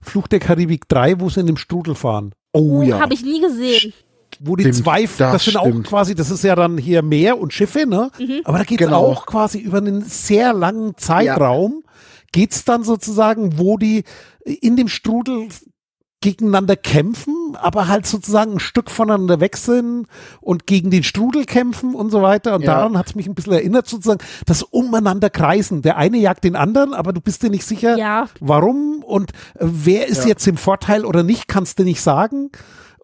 Fluch 0.02 0.28
der 0.28 0.40
Karibik 0.40 0.88
3, 0.88 1.20
wo 1.20 1.30
sie 1.30 1.40
in 1.42 1.48
dem 1.48 1.58
Strudel 1.58 1.96
fahren. 1.96 2.34
Oh 2.54 2.82
ja. 2.82 3.00
Habe 3.00 3.14
ich 3.14 3.24
nie 3.24 3.42
gesehen. 3.42 3.92
Wo 4.40 4.56
die 4.56 4.64
Stimmt, 4.64 4.76
zwei, 4.78 5.02
das 5.04 5.18
das, 5.18 5.46
sind 5.46 5.58
auch 5.58 5.66
stimmt. 5.68 5.88
quasi, 5.88 6.16
das 6.16 6.32
ist 6.32 6.44
ja 6.44 6.56
dann 6.56 6.78
hier 6.78 7.02
Meer 7.02 7.40
und 7.40 7.54
Schiffe, 7.54 7.86
ne? 7.88 8.10
Mhm. 8.20 8.42
Aber 8.44 8.58
da 8.58 8.64
geht 8.64 8.82
es 8.82 8.88
Genau. 8.88 9.02
auch 9.06 9.26
quasi 9.26 9.60
über 9.60 9.78
einen 9.78 10.04
sehr 10.04 10.54
langen 10.54 10.98
Zeitraum, 10.98 11.84
geht's 12.32 12.66
dann 12.66 12.84
sozusagen, 12.84 13.58
wo 13.58 13.78
die 13.78 14.04
in 14.46 14.76
dem 14.76 14.88
Strudel 14.88 15.48
gegeneinander 16.22 16.76
kämpfen, 16.76 17.56
aber 17.56 17.88
halt 17.88 18.08
sozusagen 18.08 18.54
ein 18.54 18.60
Stück 18.60 18.90
voneinander 18.90 19.40
weg 19.42 19.58
sind 19.58 20.08
und 20.42 20.66
gegen 20.66 20.90
den 20.90 21.04
Strudel 21.04 21.46
kämpfen 21.46 21.94
und 21.94 22.10
so 22.10 22.24
weiter. 22.24 22.56
Und 22.56 22.64
Ja. 22.64 22.76
daran 22.78 22.98
hat's 22.98 23.14
mich 23.14 23.28
ein 23.28 23.36
bisschen 23.36 23.54
erinnert, 23.54 23.88
sozusagen, 23.88 24.20
das 24.48 24.64
umeinander 24.64 25.30
kreisen. 25.30 25.84
Der 25.84 25.98
eine 25.98 26.18
jagt 26.18 26.44
den 26.44 26.56
anderen, 26.56 26.96
aber 26.96 27.14
du 27.14 27.22
bist 27.22 27.44
dir 27.44 27.52
nicht 27.52 27.66
sicher, 27.66 27.96
Ja. 27.98 28.28
warum 28.40 29.04
und 29.04 29.32
äh, 29.56 29.66
wer 29.68 30.08
ist 30.08 30.24
Ja. 30.24 30.30
jetzt 30.30 30.48
im 30.48 30.58
Vorteil 30.58 31.06
oder 31.06 31.22
nicht, 31.22 31.48
kannst 31.48 31.78
du 31.78 31.84
nicht 31.84 32.02
sagen. 32.02 32.50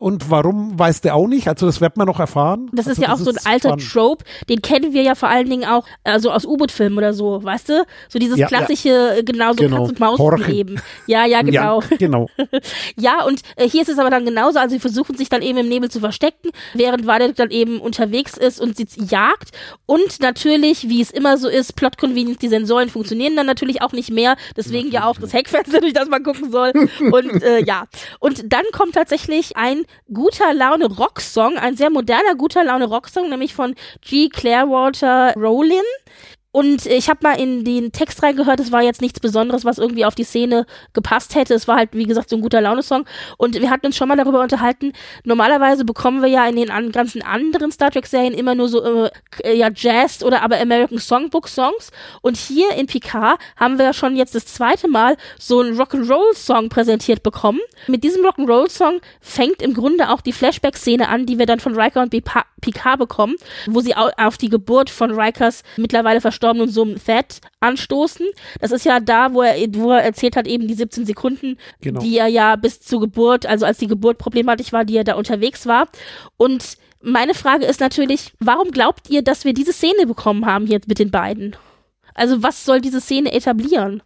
Und 0.02 0.32
warum, 0.32 0.80
weißt 0.80 1.06
du 1.06 1.14
auch 1.14 1.28
nicht. 1.28 1.47
Also 1.47 1.68
das 1.68 1.80
wird 1.80 1.95
man 1.95 2.08
noch 2.08 2.20
erfahren. 2.20 2.72
Das 2.74 2.88
ist 2.88 2.97
also 2.97 3.02
ja 3.04 3.14
auch 3.14 3.18
so 3.18 3.30
ein 3.30 3.38
alter 3.45 3.70
spannend. 3.80 3.91
Trope, 3.91 4.26
den 4.49 4.64
kennen 4.64 4.93
wir 4.93 5.04
ja 5.04 5.14
vor 5.14 5.30
allen 5.30 5.47
Dingen 5.47 5.64
auch, 5.64 5.86
also 6.04 6.32
aus 6.32 6.43
U-Boot-Filmen 6.43 6.97
oder 6.97 7.14
so, 7.14 7.43
weißt 7.43 7.70
du? 7.70 7.86
So 8.10 8.18
dieses 8.18 8.39
Ja, 8.39 8.47
klassische, 8.47 9.18
äh, 9.20 9.24
genau 9.24 9.52
so 9.52 9.58
Genau. 9.62 9.78
Katz 9.82 9.89
und 9.89 9.99
Maus 9.99 10.18
Horchen. 10.18 10.56
eben. 10.56 10.82
Ja, 11.06 11.26
ja, 11.26 11.43
genau. 11.43 11.82
Ja, 11.82 11.88
genau. 11.99 12.28
Ja, 12.97 13.24
und 13.26 13.41
äh, 13.58 13.70
hier 13.70 13.84
ist 13.84 13.89
es 13.89 13.99
aber 13.99 14.10
dann 14.10 14.26
genauso. 14.26 14.58
Also 14.58 14.74
sie 14.74 14.80
versuchen 14.80 15.16
sich 15.16 15.30
dann 15.30 15.43
eben 15.43 15.60
im 15.60 15.70
Nebel 15.70 15.91
zu 15.91 15.99
verstecken, 15.99 16.49
während 16.74 17.06
Vadek 17.06 17.36
dann 17.36 17.52
eben 17.52 17.80
unterwegs 17.80 18.38
ist 18.38 18.60
und 18.60 18.78
sie 18.78 18.88
jagt. 19.08 19.52
Und 19.86 20.20
natürlich, 20.20 20.89
wie 20.89 21.02
es 21.02 21.12
immer 21.12 21.38
so 21.38 21.47
ist, 21.47 21.76
Plot 21.76 21.99
Convenience, 21.99 22.39
die 22.39 22.47
Sensoren 22.49 22.89
funktionieren 22.89 23.36
dann 23.36 23.45
natürlich 23.45 23.84
auch 23.84 23.91
nicht 23.91 24.10
mehr. 24.10 24.36
Deswegen 24.58 24.89
ja 24.89 25.06
auch 25.06 25.20
das 25.20 25.32
Heckfenster, 25.32 25.80
durch 25.82 25.93
das 25.93 26.10
man 26.10 26.24
gucken 26.24 26.49
soll. 26.52 26.72
Und 27.12 27.43
äh, 27.43 27.64
ja. 27.64 27.86
Und 28.20 28.52
dann 28.52 28.64
kommt 28.74 28.95
tatsächlich 28.95 29.58
ein 29.58 29.84
guter 30.14 30.54
Laune 30.54 30.86
Rocksong, 30.86 31.58
ein 31.58 31.76
sehr 31.76 31.89
moderner 31.89 32.36
guter 32.36 32.64
Laune 32.64 32.86
Rocksong, 32.86 33.30
nämlich 33.30 33.54
von 33.54 33.76
G. 34.02 34.30
Clearwater 34.30 35.34
Rowlin. 35.36 35.84
Und 36.52 36.86
ich 36.86 37.10
habe 37.10 37.20
mal 37.24 37.39
in 37.39 37.64
den 37.64 37.91
Text 37.91 38.22
reingehört, 38.24 38.60
es 38.60 38.72
war 38.72 38.82
jetzt 38.82 39.02
nichts 39.02 39.20
Besonderes, 39.20 39.64
was 39.64 39.78
irgendwie 39.78 40.06
auf 40.06 40.16
die 40.16 40.26
Szene 40.26 40.66
gepasst 40.93 41.36
hätte. 41.36 41.54
Es 41.54 41.68
war 41.68 41.78
halt, 41.78 41.89
wie 41.93 42.06
gesagt, 42.06 42.30
so 42.30 42.36
ein 42.36 42.41
guter 42.41 42.60
Laune-Song. 42.60 43.06
Und 43.38 43.60
wir 43.60 43.70
hatten 43.70 43.86
uns 43.86 43.95
schon 43.95 44.10
mal 44.10 44.18
darüber 44.18 44.41
unterhalten. 44.41 44.91
Normalerweise 45.24 45.86
bekommen 45.86 46.22
wir 46.22 46.28
ja 46.28 46.45
in 46.47 46.58
den 46.58 46.70
an, 46.70 46.91
ganzen 46.91 47.22
anderen 47.22 47.72
Star 47.72 47.91
Trek-Serien 47.91 48.34
immer 48.34 48.56
nur 48.56 48.68
so 48.68 49.10
äh, 49.43 49.56
ja, 49.56 49.70
Jazz 49.74 50.24
oder 50.24 50.43
aber 50.43 50.60
American 50.60 50.99
Songbook-Songs. 50.99 51.91
Und 52.22 52.36
hier 52.36 52.72
in 52.76 52.88
Picard 52.88 53.39
haben 53.56 53.78
wir 53.78 53.86
ja 53.86 53.93
schon 53.93 54.18
jetzt 54.18 54.36
das 54.36 54.45
zweite 54.45 54.89
Mal 54.89 55.16
so 55.39 55.62
einen 55.62 55.80
Rock'n'Roll-Song 55.80 56.68
präsentiert 56.68 57.24
bekommen. 57.24 57.60
Mit 57.88 58.04
diesem 58.04 58.26
Rock'n'Roll-Song 58.26 59.00
fängt 59.21 59.62
im 59.62 59.74
Grunde 59.74 60.09
auch 60.09 60.20
die 60.20 60.34
Flashback-Szene 60.34 61.08
an, 61.08 61.25
die 61.25 61.39
wir 61.39 61.46
dann 61.46 61.62
von 61.62 61.80
Riker 61.80 62.01
und 62.01 62.09
Picard 62.09 62.46
bekommen, 62.62 63.36
wo 63.67 63.82
sie 63.82 63.96
auf 63.96 64.38
die 64.38 64.50
Geburt 64.50 64.89
von 64.89 65.12
Rikers 65.12 65.63
mittlerweile 65.78 66.21
verstorbenen 66.21 66.42
verstorbenen 66.42 66.70
Sohn 66.70 66.96
Thad 66.96 67.42
anstoßen. 67.59 68.28
Das 68.59 68.71
ist 68.71 68.86
ja 68.86 69.00
da, 69.00 69.33
wo 69.33 69.42
er, 69.42 69.55
wo 69.74 69.92
er 69.92 70.04
erzählt 70.04 70.36
hat, 70.36 70.47
eben 70.47 70.67
die 70.67 70.74
17 70.74 71.05
Sekunden, 71.05 71.58
genau. 71.82 72.01
die 72.01 72.17
er 72.17 72.28
ja 72.28 72.55
bis 72.55 72.82
zur 72.82 73.00
Geburt, 73.00 73.46
also 73.46 73.66
als 73.66 73.78
die 73.78 73.88
Geburt 73.88 74.17
problematisch 74.17 74.74
war, 74.74 74.86
die 74.86 74.97
er 74.97 75.04
da 75.04 75.16
unterwegs 75.16 75.66
war. 75.66 75.88
Und 76.38 76.78
meine 77.01 77.33
Frage 77.33 77.66
ist 77.66 77.79
natürlich, 77.79 78.32
warum 78.39 78.71
glaubt 78.71 79.09
ihr, 79.09 79.24
dass 79.24 79.46
wir 79.46 79.54
diese 79.54 79.74
Szene 79.74 80.05
bekommen 80.05 80.46
haben 80.46 80.66
hier 80.66 80.79
mit 80.88 81.00
den 81.00 81.12
beiden? 81.12 81.55
Also 82.13 82.43
was 82.43 82.66
soll 82.66 82.82
diese 82.82 83.01
Szene 83.01 83.32
etablieren? 83.32 84.04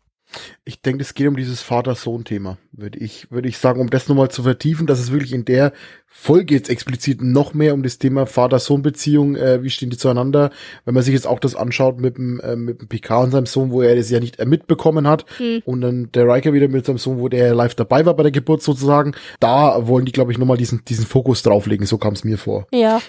Ich 0.64 0.82
denke, 0.82 1.02
es 1.04 1.14
geht 1.14 1.28
um 1.28 1.36
dieses 1.36 1.62
Vater-Sohn-Thema, 1.62 2.58
würde 2.72 3.00
ich, 3.00 3.32
würde 3.32 3.48
ich 3.48 3.58
sagen, 3.58 3.80
um 3.80 3.90
das 3.90 4.08
nochmal 4.08 4.30
zu 4.30 4.44
vertiefen, 4.44 4.88
dass 4.88 5.00
es 5.00 5.12
wirklich 5.12 5.34
in 5.34 5.46
der 5.46 5.74
Folge 6.08 6.56
jetzt 6.56 6.70
explizit 6.70 7.22
noch 7.22 7.54
mehr 7.54 7.74
um 7.74 7.84
das 7.84 7.98
Thema 7.98 8.26
Vater-Sohn-Beziehung, 8.26 9.36
äh, 9.36 9.62
wie 9.64 9.70
stehen 9.70 9.90
die 9.90 9.98
zueinander, 9.98 10.50
wenn 10.86 10.94
man 10.94 11.04
sich 11.04 11.14
jetzt 11.14 11.28
auch 11.28 11.40
das 11.40 11.56
anschaut 11.56 12.00
mit 12.00 12.18
dem, 12.18 12.40
äh, 12.40 12.56
mit 12.56 12.82
dem 12.82 12.88
Picard 12.88 13.26
und 13.26 13.32
seinem 13.32 13.46
Sohn, 13.46 13.72
wo 13.72 13.82
er 13.82 13.96
das 13.96 14.10
ja 14.10 14.20
nicht 14.20 14.40
äh, 14.40 14.46
mitbekommen 14.46 15.08
hat, 15.08 15.26
mhm. 15.40 15.62
und 15.66 15.82
dann 15.82 16.10
der 16.14 16.28
Riker 16.28 16.54
wieder 16.54 16.68
mit 16.68 16.86
seinem 16.86 16.98
Sohn, 16.98 17.20
wo 17.20 17.28
der 17.28 17.54
live 17.54 17.76
dabei 17.76 18.06
war 18.06 18.16
bei 18.16 18.24
der 18.24 18.32
Geburt 18.32 18.64
sozusagen, 18.64 19.14
da 19.40 19.88
wollen 19.88 20.06
die, 20.06 20.12
glaube 20.12 20.32
ich, 20.32 20.38
nochmal 20.38 20.58
diesen, 20.58 20.84
diesen 20.86 21.06
Fokus 21.06 21.44
drauflegen, 21.44 21.86
so 21.86 21.98
kam 21.98 22.14
es 22.14 22.24
mir 22.24 22.38
vor. 22.38 22.66
Ja. 22.72 23.02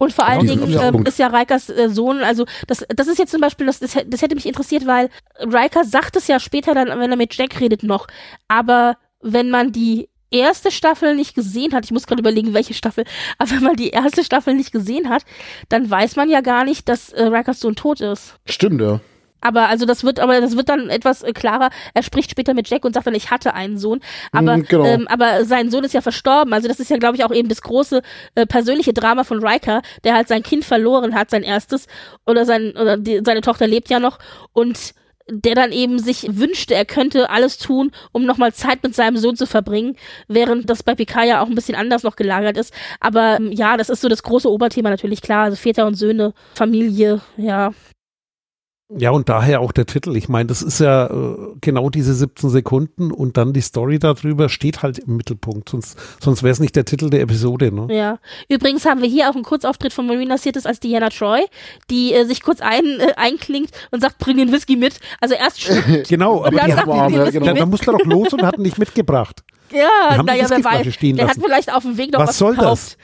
Und 0.00 0.14
vor 0.14 0.26
allen 0.26 0.46
Dingen 0.46 0.72
ähm, 0.80 1.04
ist 1.04 1.18
ja 1.18 1.26
Rikers 1.26 1.68
äh, 1.68 1.90
Sohn, 1.90 2.22
also 2.22 2.46
das, 2.66 2.86
das 2.88 3.06
ist 3.06 3.18
jetzt 3.18 3.32
zum 3.32 3.42
Beispiel, 3.42 3.66
das, 3.66 3.80
das, 3.80 3.98
das 4.06 4.22
hätte 4.22 4.34
mich 4.34 4.46
interessiert, 4.46 4.86
weil 4.86 5.10
Riker 5.38 5.84
sagt 5.84 6.16
es 6.16 6.26
ja 6.26 6.40
später 6.40 6.72
dann, 6.72 6.88
wenn 6.88 7.10
er 7.10 7.18
mit 7.18 7.34
Jack 7.34 7.60
redet 7.60 7.82
noch, 7.82 8.06
aber 8.48 8.96
wenn 9.20 9.50
man 9.50 9.72
die 9.72 10.08
erste 10.30 10.70
Staffel 10.70 11.14
nicht 11.14 11.34
gesehen 11.34 11.74
hat, 11.74 11.84
ich 11.84 11.90
muss 11.90 12.06
gerade 12.06 12.20
überlegen, 12.20 12.54
welche 12.54 12.72
Staffel, 12.72 13.04
aber 13.38 13.50
wenn 13.50 13.62
man 13.62 13.76
die 13.76 13.90
erste 13.90 14.24
Staffel 14.24 14.54
nicht 14.54 14.72
gesehen 14.72 15.10
hat, 15.10 15.24
dann 15.68 15.90
weiß 15.90 16.16
man 16.16 16.30
ja 16.30 16.40
gar 16.40 16.64
nicht, 16.64 16.88
dass 16.88 17.10
äh, 17.10 17.24
Rikers 17.24 17.60
Sohn 17.60 17.76
tot 17.76 18.00
ist. 18.00 18.36
Stimmt, 18.46 18.80
ja. 18.80 19.00
Aber 19.40 19.68
also 19.68 19.86
das 19.86 20.04
wird, 20.04 20.20
aber 20.20 20.40
das 20.40 20.56
wird 20.56 20.68
dann 20.68 20.90
etwas 20.90 21.22
äh, 21.22 21.32
klarer. 21.32 21.70
Er 21.94 22.02
spricht 22.02 22.30
später 22.30 22.54
mit 22.54 22.68
Jack 22.68 22.84
und 22.84 22.94
sagt 22.94 23.06
dann, 23.06 23.14
ich 23.14 23.30
hatte 23.30 23.54
einen 23.54 23.78
Sohn. 23.78 24.00
Aber, 24.32 24.56
mm, 24.56 24.64
genau. 24.64 24.84
ähm, 24.84 25.08
aber 25.08 25.44
sein 25.44 25.70
Sohn 25.70 25.84
ist 25.84 25.94
ja 25.94 26.00
verstorben. 26.00 26.52
Also 26.52 26.68
das 26.68 26.80
ist 26.80 26.90
ja, 26.90 26.98
glaube 26.98 27.16
ich, 27.16 27.24
auch 27.24 27.32
eben 27.32 27.48
das 27.48 27.62
große 27.62 28.02
äh, 28.34 28.46
persönliche 28.46 28.92
Drama 28.92 29.24
von 29.24 29.44
Riker, 29.44 29.82
der 30.04 30.14
halt 30.14 30.28
sein 30.28 30.42
Kind 30.42 30.64
verloren 30.64 31.14
hat, 31.14 31.30
sein 31.30 31.42
erstes, 31.42 31.86
oder 32.26 32.44
sein, 32.44 32.72
oder 32.76 32.96
die, 32.96 33.20
seine 33.24 33.40
Tochter 33.40 33.66
lebt 33.66 33.90
ja 33.90 33.98
noch 33.98 34.18
und 34.52 34.94
der 35.30 35.54
dann 35.54 35.72
eben 35.72 35.98
sich 35.98 36.26
wünschte, 36.28 36.74
er 36.74 36.84
könnte 36.84 37.30
alles 37.30 37.58
tun, 37.58 37.92
um 38.12 38.24
nochmal 38.24 38.52
Zeit 38.52 38.82
mit 38.82 38.94
seinem 38.94 39.16
Sohn 39.16 39.36
zu 39.36 39.46
verbringen, 39.46 39.96
während 40.28 40.68
das 40.68 40.82
bei 40.82 40.94
Picard 40.94 41.26
ja 41.26 41.40
auch 41.40 41.46
ein 41.46 41.54
bisschen 41.54 41.76
anders 41.76 42.02
noch 42.02 42.16
gelagert 42.16 42.56
ist. 42.56 42.74
Aber 42.98 43.36
ähm, 43.36 43.52
ja, 43.52 43.76
das 43.76 43.90
ist 43.90 44.00
so 44.00 44.08
das 44.08 44.22
große 44.22 44.50
Oberthema 44.50 44.90
natürlich, 44.90 45.22
klar. 45.22 45.44
Also 45.44 45.56
Väter 45.56 45.86
und 45.86 45.94
Söhne, 45.94 46.34
Familie, 46.54 47.20
ja. 47.36 47.72
Ja, 48.96 49.10
und 49.10 49.28
daher 49.28 49.60
auch 49.60 49.70
der 49.72 49.86
Titel. 49.86 50.16
Ich 50.16 50.28
meine, 50.28 50.48
das 50.48 50.62
ist 50.62 50.80
ja 50.80 51.06
äh, 51.06 51.36
genau 51.60 51.90
diese 51.90 52.12
17 52.12 52.50
Sekunden 52.50 53.12
und 53.12 53.36
dann 53.36 53.52
die 53.52 53.60
Story 53.60 53.98
darüber 53.98 54.48
steht 54.48 54.82
halt 54.82 54.98
im 54.98 55.16
Mittelpunkt. 55.16 55.68
Sonst, 55.68 55.96
sonst 56.20 56.42
wäre 56.42 56.52
es 56.52 56.58
nicht 56.58 56.74
der 56.74 56.84
Titel 56.84 57.08
der 57.08 57.20
Episode. 57.20 57.72
Ne? 57.72 57.94
Ja. 57.94 58.18
Übrigens 58.48 58.84
haben 58.86 59.00
wir 59.00 59.08
hier 59.08 59.30
auch 59.30 59.34
einen 59.34 59.44
Kurzauftritt 59.44 59.92
von 59.92 60.06
Marina 60.06 60.38
Sirtis 60.38 60.66
als 60.66 60.80
Diana 60.80 61.08
Troy, 61.10 61.44
die 61.88 62.14
äh, 62.14 62.24
sich 62.24 62.42
kurz 62.42 62.60
ein, 62.60 62.84
äh, 62.98 63.12
einklingt 63.16 63.70
und 63.92 64.00
sagt, 64.00 64.18
bring 64.18 64.38
den 64.38 64.50
Whisky 64.50 64.74
mit. 64.76 64.98
Also 65.20 65.36
erst 65.36 65.60
Genau, 66.08 66.44
aber 66.44 66.50
die 66.50 66.74
haben, 66.74 67.14
ja, 67.14 67.30
genau. 67.30 67.52
dann 67.54 67.70
musste 67.70 67.92
er 67.92 67.98
doch 67.98 68.06
los 68.06 68.32
und 68.32 68.42
hat 68.42 68.56
ihn 68.58 68.62
nicht 68.62 68.78
mitgebracht. 68.78 69.44
Ja, 69.72 70.20
naja, 70.22 70.46
wer 70.48 70.64
weiß. 70.64 70.98
Der 71.00 71.28
hat 71.28 71.36
vielleicht 71.40 71.72
auf 71.72 71.84
dem 71.84 71.96
Weg 71.96 72.12
noch 72.12 72.20
was, 72.20 72.30
was 72.30 72.38
soll 72.38 72.56
gekauft. 72.56 72.96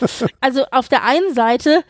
Das? 0.00 0.24
also 0.40 0.64
auf 0.70 0.88
der 0.88 1.04
einen 1.04 1.34
Seite 1.34 1.84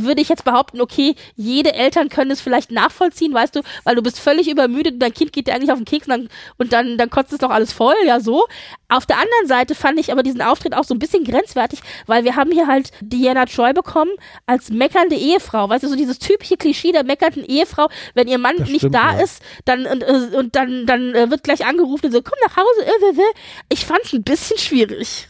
würde 0.00 0.20
ich 0.20 0.28
jetzt 0.28 0.44
behaupten, 0.44 0.80
okay, 0.80 1.14
jede 1.36 1.74
Eltern 1.74 2.08
können 2.08 2.30
es 2.30 2.40
vielleicht 2.40 2.70
nachvollziehen, 2.70 3.32
weißt 3.32 3.56
du, 3.56 3.60
weil 3.84 3.94
du 3.94 4.02
bist 4.02 4.18
völlig 4.18 4.48
übermüdet 4.48 4.94
und 4.94 4.98
dein 5.00 5.14
Kind 5.14 5.32
geht 5.32 5.46
dir 5.46 5.54
eigentlich 5.54 5.72
auf 5.72 5.78
den 5.78 5.84
Keks 5.84 6.06
und 6.06 6.12
dann, 6.12 6.28
und 6.58 6.72
dann, 6.72 6.98
dann 6.98 7.10
kotzt 7.10 7.32
es 7.32 7.38
doch 7.38 7.50
alles 7.50 7.72
voll, 7.72 7.94
ja 8.06 8.20
so. 8.20 8.46
Auf 8.88 9.06
der 9.06 9.16
anderen 9.16 9.46
Seite 9.46 9.74
fand 9.74 9.98
ich 9.98 10.12
aber 10.12 10.22
diesen 10.22 10.42
Auftritt 10.42 10.74
auch 10.74 10.84
so 10.84 10.94
ein 10.94 10.98
bisschen 10.98 11.24
grenzwertig, 11.24 11.80
weil 12.06 12.24
wir 12.24 12.36
haben 12.36 12.50
hier 12.50 12.66
halt 12.66 12.90
Diana 13.00 13.46
Troy 13.46 13.72
bekommen 13.72 14.12
als 14.46 14.70
meckernde 14.70 15.16
Ehefrau, 15.16 15.68
weißt 15.68 15.84
du, 15.84 15.88
so 15.88 15.96
dieses 15.96 16.18
typische 16.18 16.56
Klischee 16.56 16.92
der 16.92 17.04
meckernden 17.04 17.44
Ehefrau, 17.44 17.88
wenn 18.14 18.28
ihr 18.28 18.38
Mann 18.38 18.56
das 18.58 18.68
nicht 18.68 18.80
stimmt, 18.80 18.94
da 18.94 19.14
ja. 19.14 19.22
ist, 19.22 19.42
dann 19.64 19.86
und, 19.86 20.02
äh, 20.02 20.36
und 20.36 20.56
dann, 20.56 20.86
dann 20.86 21.14
äh, 21.14 21.30
wird 21.30 21.42
gleich 21.42 21.64
angerufen 21.66 22.06
und 22.06 22.12
so, 22.12 22.22
komm 22.22 22.38
nach 22.46 22.56
Hause, 22.56 22.86
äh, 22.86 23.22
ich 23.68 23.84
fand's 23.84 24.12
ein 24.12 24.22
bisschen 24.22 24.58
schwierig 24.58 25.28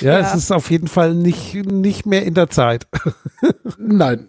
ja, 0.00 0.18
ja, 0.18 0.20
es 0.20 0.34
ist 0.34 0.52
auf 0.52 0.70
jeden 0.70 0.88
Fall 0.88 1.14
nicht, 1.14 1.54
nicht 1.54 2.06
mehr 2.06 2.24
in 2.24 2.34
der 2.34 2.48
Zeit. 2.50 2.86
Nein. 3.78 4.28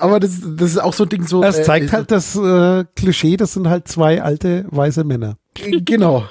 Aber 0.00 0.18
das, 0.18 0.40
das 0.42 0.70
ist 0.70 0.78
auch 0.78 0.92
so 0.92 1.04
ein 1.04 1.08
Ding 1.08 1.26
so. 1.26 1.42
Es 1.42 1.64
zeigt 1.64 1.90
äh, 1.90 1.92
halt 1.92 2.10
das 2.10 2.36
äh, 2.36 2.84
Klischee, 2.96 3.36
das 3.36 3.52
sind 3.52 3.68
halt 3.68 3.86
zwei 3.86 4.22
alte 4.22 4.64
weiße 4.68 5.04
Männer. 5.04 5.36
Genau. 5.54 6.24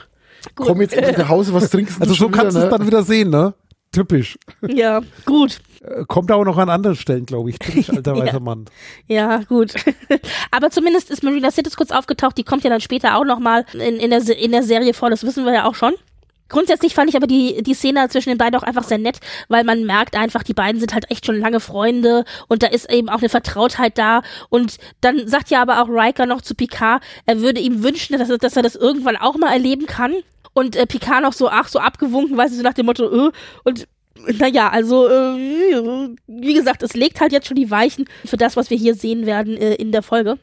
Gut. 0.55 0.67
Komm 0.67 0.81
jetzt 0.81 0.93
endlich 0.93 1.17
nach 1.17 1.29
Hause, 1.29 1.53
was 1.53 1.69
trinkst 1.69 1.97
du? 1.97 2.01
Also 2.01 2.13
so 2.13 2.29
kannst 2.29 2.55
du 2.55 2.59
es 2.59 2.65
ne? 2.65 2.71
dann 2.71 2.85
wieder 2.85 3.03
sehen, 3.03 3.29
ne? 3.29 3.53
Typisch. 3.93 4.37
Ja, 4.67 5.01
gut. 5.25 5.61
Äh, 5.81 6.03
kommt 6.07 6.31
auch 6.31 6.43
noch 6.43 6.57
an 6.57 6.69
anderen 6.69 6.95
Stellen, 6.95 7.25
glaube 7.25 7.51
ich. 7.51 7.59
Typisch 7.59 7.89
alter 7.95 8.15
weißer 8.15 8.33
ja. 8.33 8.39
Mann. 8.39 8.65
Ja, 9.07 9.37
gut. 9.43 9.75
Aber 10.51 10.71
zumindest 10.71 11.11
ist 11.11 11.23
Marina 11.23 11.51
Sittis 11.51 11.77
kurz 11.77 11.91
aufgetaucht. 11.91 12.37
Die 12.37 12.43
kommt 12.43 12.63
ja 12.63 12.71
dann 12.71 12.81
später 12.81 13.15
auch 13.15 13.23
nochmal 13.23 13.65
in, 13.73 13.97
in, 13.97 14.09
der, 14.09 14.37
in 14.37 14.51
der 14.51 14.63
Serie 14.63 14.93
vor. 14.93 15.11
Das 15.11 15.23
wissen 15.23 15.45
wir 15.45 15.53
ja 15.53 15.65
auch 15.65 15.75
schon. 15.75 15.93
Grundsätzlich 16.53 16.93
fand 16.93 17.09
ich 17.09 17.15
aber 17.15 17.25
die, 17.25 17.63
die 17.63 17.73
Szene 17.73 18.07
zwischen 18.09 18.29
den 18.29 18.37
beiden 18.37 18.59
auch 18.59 18.63
einfach 18.63 18.83
sehr 18.83 18.99
nett, 18.99 19.17
weil 19.47 19.63
man 19.63 19.85
merkt 19.85 20.15
einfach, 20.15 20.43
die 20.43 20.53
beiden 20.53 20.79
sind 20.79 20.93
halt 20.93 21.09
echt 21.09 21.25
schon 21.25 21.39
lange 21.39 21.59
Freunde 21.59 22.25
und 22.47 22.61
da 22.61 22.67
ist 22.67 22.91
eben 22.91 23.09
auch 23.09 23.17
eine 23.17 23.29
Vertrautheit 23.29 23.97
da. 23.97 24.21
Und 24.49 24.77
dann 25.01 25.27
sagt 25.27 25.49
ja 25.49 25.63
aber 25.63 25.81
auch 25.81 25.89
Riker 25.89 26.27
noch 26.27 26.41
zu 26.41 26.53
Picard, 26.53 27.01
er 27.25 27.41
würde 27.41 27.59
ihm 27.59 27.81
wünschen, 27.81 28.19
dass, 28.19 28.27
dass 28.27 28.55
er 28.55 28.61
das 28.61 28.75
irgendwann 28.75 29.17
auch 29.17 29.35
mal 29.35 29.51
erleben 29.51 29.87
kann. 29.87 30.13
Und 30.53 30.75
äh, 30.75 30.85
Picard 30.85 31.23
noch 31.23 31.33
so, 31.33 31.49
ach, 31.49 31.67
so 31.69 31.79
abgewunken, 31.79 32.37
weißt 32.37 32.53
du, 32.53 32.57
so 32.57 32.63
nach 32.63 32.75
dem 32.75 32.85
Motto, 32.85 33.29
äh, 33.29 33.31
und 33.63 33.87
naja, 34.37 34.69
also 34.69 35.07
äh, 35.07 36.13
wie 36.27 36.53
gesagt, 36.53 36.83
es 36.83 36.93
legt 36.93 37.19
halt 37.19 37.31
jetzt 37.31 37.47
schon 37.47 37.57
die 37.57 37.71
Weichen 37.71 38.05
für 38.25 38.37
das, 38.37 38.55
was 38.55 38.69
wir 38.69 38.77
hier 38.77 38.93
sehen 38.93 39.25
werden 39.25 39.57
äh, 39.57 39.73
in 39.73 39.91
der 39.91 40.03
Folge. 40.03 40.37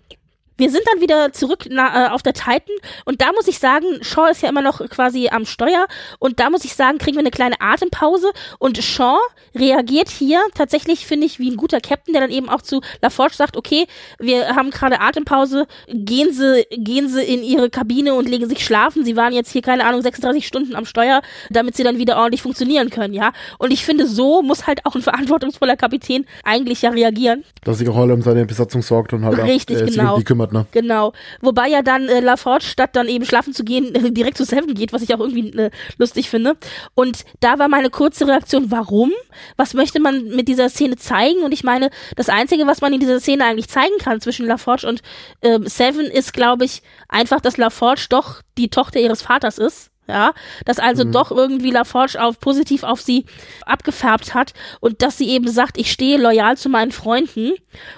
Wir 0.60 0.70
sind 0.70 0.82
dann 0.92 1.00
wieder 1.00 1.32
zurück 1.32 1.64
na, 1.70 2.08
äh, 2.08 2.10
auf 2.10 2.22
der 2.22 2.34
Titan 2.34 2.76
und 3.06 3.22
da 3.22 3.32
muss 3.32 3.48
ich 3.48 3.58
sagen, 3.58 3.86
Shaw 4.02 4.30
ist 4.30 4.42
ja 4.42 4.50
immer 4.50 4.60
noch 4.60 4.86
quasi 4.90 5.30
am 5.30 5.46
Steuer 5.46 5.86
und 6.18 6.38
da 6.38 6.50
muss 6.50 6.66
ich 6.66 6.74
sagen, 6.74 6.98
kriegen 6.98 7.16
wir 7.16 7.20
eine 7.20 7.30
kleine 7.30 7.58
Atempause 7.62 8.30
und 8.58 8.76
Shaw 8.76 9.16
reagiert 9.54 10.10
hier 10.10 10.38
tatsächlich, 10.54 11.06
finde 11.06 11.26
ich, 11.26 11.38
wie 11.38 11.50
ein 11.50 11.56
guter 11.56 11.80
Captain, 11.80 12.12
der 12.12 12.20
dann 12.20 12.30
eben 12.30 12.50
auch 12.50 12.60
zu 12.60 12.82
LaForge 13.00 13.36
sagt, 13.36 13.56
okay, 13.56 13.86
wir 14.18 14.54
haben 14.54 14.70
gerade 14.70 15.00
Atempause, 15.00 15.66
gehen 15.88 16.30
Sie, 16.34 16.66
gehen 16.70 17.08
Sie 17.08 17.22
in 17.22 17.42
Ihre 17.42 17.70
Kabine 17.70 18.12
und 18.12 18.28
legen 18.28 18.46
sich 18.46 18.62
schlafen. 18.62 19.02
Sie 19.02 19.16
waren 19.16 19.32
jetzt 19.32 19.50
hier, 19.50 19.62
keine 19.62 19.86
Ahnung, 19.86 20.02
36 20.02 20.46
Stunden 20.46 20.76
am 20.76 20.84
Steuer, 20.84 21.22
damit 21.48 21.74
Sie 21.74 21.84
dann 21.84 21.96
wieder 21.96 22.18
ordentlich 22.18 22.42
funktionieren 22.42 22.90
können, 22.90 23.14
ja. 23.14 23.32
Und 23.58 23.72
ich 23.72 23.84
finde, 23.84 24.06
so 24.06 24.42
muss 24.42 24.66
halt 24.66 24.84
auch 24.84 24.94
ein 24.94 25.02
verantwortungsvoller 25.02 25.76
Kapitän 25.76 26.26
eigentlich 26.44 26.82
ja 26.82 26.90
reagieren. 26.90 27.44
Dass 27.64 27.78
sich 27.78 27.88
auch 27.88 27.96
alle 27.96 28.12
um 28.12 28.20
seine 28.20 28.44
Besatzung 28.44 28.82
sorgt 28.82 29.14
und 29.14 29.24
halt 29.24 29.38
Richtig, 29.38 29.78
auch, 29.78 29.80
äh, 29.80 29.86
genau. 29.86 30.02
sich 30.02 30.10
um 30.12 30.18
die 30.18 30.24
kümmert 30.24 30.49
hat, 30.50 30.52
ne? 30.52 30.66
Genau. 30.72 31.12
Wobei 31.40 31.68
ja 31.68 31.82
dann 31.82 32.08
äh, 32.08 32.20
LaForge 32.20 32.64
statt 32.64 32.90
dann 32.94 33.08
eben 33.08 33.24
schlafen 33.24 33.52
zu 33.52 33.64
gehen, 33.64 33.94
äh, 33.94 34.10
direkt 34.12 34.36
zu 34.36 34.44
Seven 34.44 34.74
geht, 34.74 34.92
was 34.92 35.02
ich 35.02 35.14
auch 35.14 35.20
irgendwie 35.20 35.50
äh, 35.58 35.70
lustig 35.98 36.30
finde. 36.30 36.56
Und 36.94 37.24
da 37.40 37.58
war 37.58 37.68
meine 37.68 37.90
kurze 37.90 38.26
Reaktion, 38.26 38.70
warum? 38.70 39.12
Was 39.56 39.74
möchte 39.74 40.00
man 40.00 40.24
mit 40.24 40.48
dieser 40.48 40.68
Szene 40.68 40.96
zeigen? 40.96 41.42
Und 41.42 41.52
ich 41.52 41.64
meine, 41.64 41.90
das 42.16 42.28
Einzige, 42.28 42.66
was 42.66 42.80
man 42.80 42.92
in 42.92 43.00
dieser 43.00 43.20
Szene 43.20 43.44
eigentlich 43.44 43.68
zeigen 43.68 43.98
kann 43.98 44.20
zwischen 44.20 44.46
LaForge 44.46 44.86
und 44.86 45.02
äh, 45.40 45.58
Seven, 45.64 46.06
ist, 46.06 46.32
glaube 46.32 46.64
ich, 46.64 46.82
einfach, 47.08 47.40
dass 47.40 47.56
LaForge 47.56 48.06
doch 48.08 48.42
die 48.58 48.68
Tochter 48.68 49.00
ihres 49.00 49.22
Vaters 49.22 49.58
ist 49.58 49.89
ja, 50.10 50.32
dass 50.64 50.78
also 50.78 51.04
Mhm. 51.04 51.12
doch 51.12 51.30
irgendwie 51.30 51.70
LaForge 51.70 52.20
auf 52.20 52.40
positiv 52.40 52.82
auf 52.82 53.00
sie 53.00 53.24
abgefärbt 53.64 54.34
hat 54.34 54.52
und 54.80 55.02
dass 55.02 55.16
sie 55.16 55.28
eben 55.30 55.48
sagt, 55.48 55.78
ich 55.78 55.90
stehe 55.92 56.18
loyal 56.18 56.56
zu 56.56 56.68
meinen 56.68 56.92
Freunden 56.92 57.52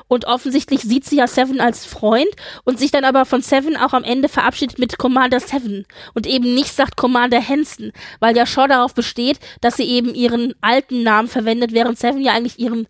und 0.09 0.26
offensichtlich 0.26 0.82
sieht 0.82 1.05
sie 1.05 1.16
ja 1.16 1.26
Seven 1.26 1.60
als 1.60 1.86
Freund 1.86 2.28
und 2.64 2.78
sich 2.78 2.90
dann 2.90 3.05
aber 3.05 3.24
von 3.24 3.40
Seven 3.43 3.76
auch 3.76 3.94
am 3.94 4.05
Ende 4.05 4.28
verabschiedet 4.28 4.78
mit 4.78 4.98
Commander 4.98 5.40
Seven 5.40 5.86
und 6.14 6.26
eben 6.26 6.55
nicht 6.55 6.72
sagt 6.74 6.97
Commander 6.97 7.40
Hansen, 7.40 7.93
weil 8.20 8.36
ja 8.36 8.44
Shaw 8.47 8.68
darauf 8.68 8.94
besteht, 8.94 9.39
dass 9.62 9.76
sie 9.76 9.84
eben 9.84 10.14
ihren 10.14 10.55
alten 10.60 11.02
Namen 11.02 11.28
verwendet, 11.28 11.72
während 11.72 11.98
Seven 11.98 12.20
ja 12.20 12.32
eigentlich 12.32 12.59
ihren 12.59 12.86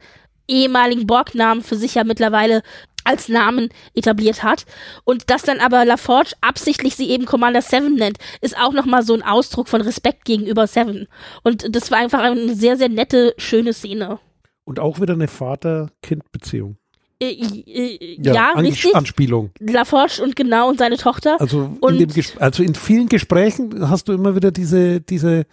ehemaligen 0.49 1.07
Borg-Namen 1.07 1.63
für 1.63 1.77
sich 1.77 1.95
ja 1.95 2.05
mittlerweile 2.05 2.63
als 3.05 3.29
Namen 3.29 3.69
etabliert 3.95 4.43
hat 4.43 4.65
und 5.05 5.31
dass 5.31 5.43
dann 5.43 5.61
aber 5.61 5.85
LaForge 5.85 6.33
absichtlich 6.41 6.97
sie 6.97 7.11
eben 7.11 7.25
Commander 7.25 7.63
Seven 7.63 7.95
nennt, 7.95 8.19
ist 8.41 8.57
auch 8.59 8.73
nochmal 8.73 9.03
so 9.03 9.15
ein 9.15 9.23
Ausdruck 9.23 9.69
von 9.69 9.81
Respekt 9.81 10.25
gegenüber 10.25 10.67
Seven 10.67 11.09
und 11.43 11.75
das 11.75 11.91
war 11.91 11.99
einfach 11.99 12.21
eine 12.21 12.55
sehr, 12.55 12.77
sehr 12.77 12.89
nette, 12.89 13.35
schöne 13.39 13.73
Szene. 13.73 14.19
Und 14.65 14.79
auch 14.79 15.01
wieder 15.01 15.15
eine 15.15 15.27
Vater-Kind-Beziehung. 15.29 16.77
Äh, 17.21 17.31
äh, 17.33 18.17
Ja, 18.23 18.33
ja, 18.35 18.51
richtig. 18.53 18.95
Anspielung. 18.95 19.51
LaForge 19.61 20.23
und 20.23 20.35
genau 20.37 20.69
und 20.69 20.79
seine 20.79 20.97
Tochter. 20.97 21.41
Also 21.41 21.71
Und- 21.81 22.01
in, 22.01 22.09
Ges 22.09 22.37
also 22.39 22.63
in 22.63 22.75
vielen 22.75 23.09
Gesprächen 23.09 23.89
hast 23.89 24.09
du 24.09 24.13
immer 24.13 24.35
wieder 24.35 24.51
diese, 24.51 25.01
diese 25.01 25.45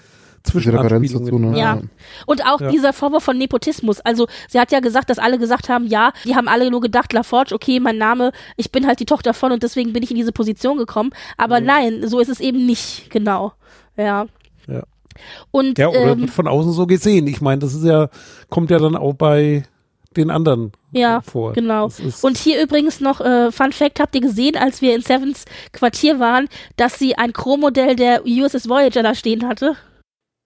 Zwischenanspielungen. 0.52 1.26
dazu, 1.26 1.40
ne? 1.40 1.60
Ja. 1.60 1.80
Und 2.26 2.46
auch 2.46 2.62
Ja. 2.62 2.70
dieser 2.72 2.94
Vorwurf 2.94 3.24
von 3.24 3.38
Nepotismus. 3.38 4.00
Also 4.02 4.28
sie 4.48 4.60
hat 4.60 4.72
ja 4.72 4.80
gesagt, 4.80 5.10
dass 5.10 5.20
alle 5.20 5.38
gesagt 5.40 5.70
haben, 5.70 5.88
ja, 5.88 6.12
die 6.26 6.36
haben 6.36 6.48
alle 6.48 6.70
nur 6.72 6.82
gedacht, 6.82 7.14
LaForge, 7.14 7.54
okay, 7.56 7.80
mein 7.80 7.98
Name, 7.98 8.32
ich 8.58 8.72
bin 8.72 8.86
halt 8.88 9.00
die 9.00 9.06
Tochter 9.06 9.34
von 9.34 9.52
und 9.52 9.64
deswegen 9.64 9.94
bin 9.94 10.04
ich 10.04 10.12
in 10.12 10.18
diese 10.18 10.32
Position 10.32 10.78
gekommen. 10.78 11.12
Aber 11.38 11.60
nein, 11.62 12.08
so 12.08 12.20
ist 12.20 12.30
es 12.30 12.40
eben 12.40 12.66
nicht, 12.66 13.10
genau. 13.10 13.54
Ja. 13.98 14.26
Ja. 14.68 14.84
Und 15.52 15.78
Ja, 15.78 15.90
oder 15.90 16.12
ähm, 16.14 16.22
wird 16.22 16.30
von 16.30 16.48
außen 16.48 16.72
so 16.72 16.86
gesehen. 16.88 17.28
Ich 17.28 17.42
meine, 17.42 17.60
das 17.60 17.74
ist 17.74 17.84
ja, 17.84 18.10
kommt 18.50 18.70
ja 18.72 18.78
dann 18.80 18.96
auch 18.96 19.14
bei 19.14 19.64
den 20.16 20.32
anderen 20.32 20.72
Ja, 20.92 21.22
vor. 21.22 21.54
genau. 21.54 21.90
Und 22.24 22.38
hier 22.38 22.64
übrigens 22.64 23.00
noch, 23.00 23.22
äh, 23.22 23.52
Fun 23.52 23.72
Fact, 23.74 24.00
habt 24.00 24.16
ihr 24.16 24.22
gesehen, 24.22 24.56
als 24.58 24.82
wir 24.82 24.96
in 24.96 25.02
Sevens 25.02 25.46
Quartier 25.72 26.20
waren, 26.20 26.48
dass 26.78 26.98
sie 26.98 27.16
ein 27.16 27.32
Chrommodell 27.34 27.96
der 27.96 28.26
USS 28.26 28.68
Voyager 28.70 29.04
da 29.04 29.14
stehen 29.14 29.48
hatte? 29.48 29.76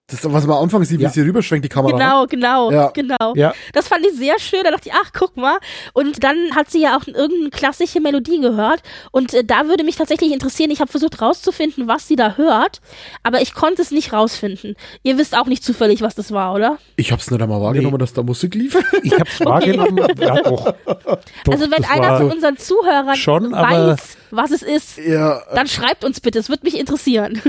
Das 0.07 0.19
ist, 0.19 0.33
was 0.33 0.45
man 0.45 0.57
am 0.57 0.63
Anfang 0.63 0.83
sieht, 0.83 0.99
Ja. 0.99 1.07
wie 1.09 1.13
sie 1.13 1.21
rüberschwenkt, 1.21 1.63
die 1.63 1.69
Kamera. 1.69 1.93
ne? 1.97 2.03
Genau, 2.03 2.25
genau, 2.27 2.71
Ja. 2.71 2.87
genau. 2.89 3.33
ja, 3.35 3.53
Das 3.71 3.87
fand 3.87 4.05
ich 4.05 4.13
sehr 4.17 4.37
schön. 4.37 4.59
Da 4.65 4.71
dachte 4.71 4.89
ich, 4.89 4.93
ach, 4.93 5.11
guck 5.17 5.37
mal. 5.37 5.57
Und 5.93 6.21
dann 6.25 6.53
hat 6.55 6.69
sie 6.69 6.81
ja 6.81 6.97
auch 6.97 7.07
irgendeine 7.07 7.49
klassische 7.51 8.01
Melodie 8.01 8.41
gehört. 8.41 8.81
Und 9.11 9.33
äh, 9.33 9.45
da 9.45 9.67
würde 9.67 9.85
mich 9.85 9.95
tatsächlich 9.95 10.33
interessieren, 10.33 10.71
ich 10.71 10.81
habe 10.81 10.91
versucht 10.91 11.21
rauszufinden, 11.21 11.87
was 11.87 12.05
sie 12.07 12.17
da 12.17 12.35
hört, 12.35 12.81
aber 13.23 13.41
ich 13.41 13.53
konnte 13.53 13.81
es 13.81 13.91
nicht 13.91 14.11
rausfinden. 14.11 14.75
Ihr 15.03 15.17
wisst 15.17 15.37
auch 15.37 15.45
nicht 15.45 15.63
zufällig, 15.63 16.01
was 16.01 16.15
das 16.15 16.33
war, 16.33 16.53
oder? 16.53 16.79
Ich 16.97 17.13
hab's 17.13 17.31
nicht 17.31 17.41
einmal 17.41 17.61
wahrgenommen, 17.61 17.93
Nee. 17.95 17.99
dass 17.99 18.11
da 18.11 18.23
Musik 18.23 18.55
lief. 18.55 18.77
ich 19.03 19.13
habe 19.13 19.29
es 19.31 19.39
wahrgenommen. 19.39 20.05
Ja, 20.19 20.41
doch. 20.41 20.75
doch. 20.85 21.17
also 21.49 21.71
wenn 21.71 21.85
einer 21.85 22.17
von 22.17 22.29
unseren 22.29 22.57
Zuhörern 22.57 23.15
schon, 23.15 23.53
weiß, 23.53 24.17
was 24.31 24.51
es 24.51 24.63
ist, 24.63 24.97
ja, 24.97 25.41
dann 25.55 25.67
schreibt 25.67 26.03
uns 26.03 26.19
bitte. 26.19 26.39
Es 26.39 26.49
würde 26.49 26.63
mich 26.65 26.77
interessieren. 26.77 27.41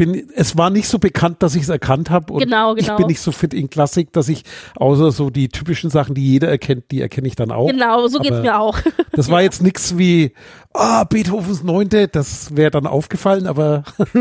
Bin, 0.00 0.28
es 0.34 0.56
war 0.56 0.70
nicht 0.70 0.88
so 0.88 0.98
bekannt, 0.98 1.42
dass 1.42 1.54
ich 1.54 1.62
es 1.64 1.68
erkannt 1.68 2.08
habe. 2.10 2.32
Und 2.32 2.40
Genau, 2.40 2.74
Ich 2.74 2.86
genau. 2.86 2.96
bin 2.96 3.06
nicht 3.08 3.20
so 3.20 3.32
fit 3.32 3.52
in 3.54 3.68
Klassik, 3.68 4.12
dass 4.12 4.28
ich 4.28 4.44
außer 4.76 5.12
so 5.12 5.28
die 5.30 5.48
typischen 5.48 5.90
Sachen, 5.90 6.14
die 6.14 6.24
jeder 6.26 6.48
erkennt, 6.48 6.84
die 6.90 7.00
erkenne 7.02 7.28
ich 7.28 7.36
dann 7.36 7.50
auch. 7.50 7.66
genau, 7.68 8.06
so 8.08 8.18
geht's 8.18 8.32
aber- 8.36 8.42
mir 8.42 8.58
auch. 8.58 8.78
Das 9.12 9.28
war 9.30 9.42
jetzt 9.42 9.62
nichts 9.62 9.98
wie, 9.98 10.32
ah, 10.72 11.04
Beethovens 11.04 11.62
Neunte, 11.62 12.08
das 12.08 12.56
wäre 12.56 12.70
dann 12.70 12.86
aufgefallen, 12.86 13.46
aber 13.46 13.84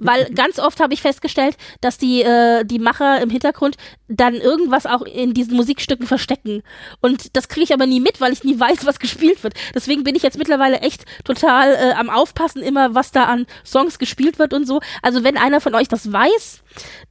Weil 0.00 0.30
ganz 0.34 0.58
oft 0.58 0.80
habe 0.80 0.94
ich 0.94 1.02
festgestellt, 1.02 1.56
dass 1.80 1.98
die, 1.98 2.22
äh, 2.22 2.64
die 2.64 2.78
Macher 2.78 3.20
im 3.20 3.30
Hintergrund 3.30 3.76
dann 4.08 4.34
irgendwas 4.34 4.86
auch 4.86 5.02
in 5.02 5.34
diesen 5.34 5.56
Musikstücken 5.56 6.06
verstecken. 6.06 6.62
Und 7.00 7.36
das 7.36 7.48
kriege 7.48 7.64
ich 7.64 7.74
aber 7.74 7.86
nie 7.86 8.00
mit, 8.00 8.20
weil 8.20 8.32
ich 8.32 8.44
nie 8.44 8.58
weiß, 8.58 8.86
was 8.86 8.98
gespielt 8.98 9.42
wird. 9.44 9.54
Deswegen 9.74 10.04
bin 10.04 10.14
ich 10.14 10.22
jetzt 10.22 10.38
mittlerweile 10.38 10.80
echt 10.80 11.04
total 11.24 11.74
äh, 11.74 11.92
am 11.92 12.10
Aufpassen 12.10 12.62
immer, 12.62 12.94
was 12.94 13.12
da 13.12 13.24
an 13.24 13.46
Songs 13.64 13.98
gespielt 13.98 14.38
wird 14.38 14.52
und 14.52 14.66
so. 14.66 14.80
Also 15.02 15.24
wenn 15.24 15.36
einer 15.36 15.60
von 15.60 15.74
euch 15.74 15.88
das 15.88 16.12
weiß, 16.12 16.62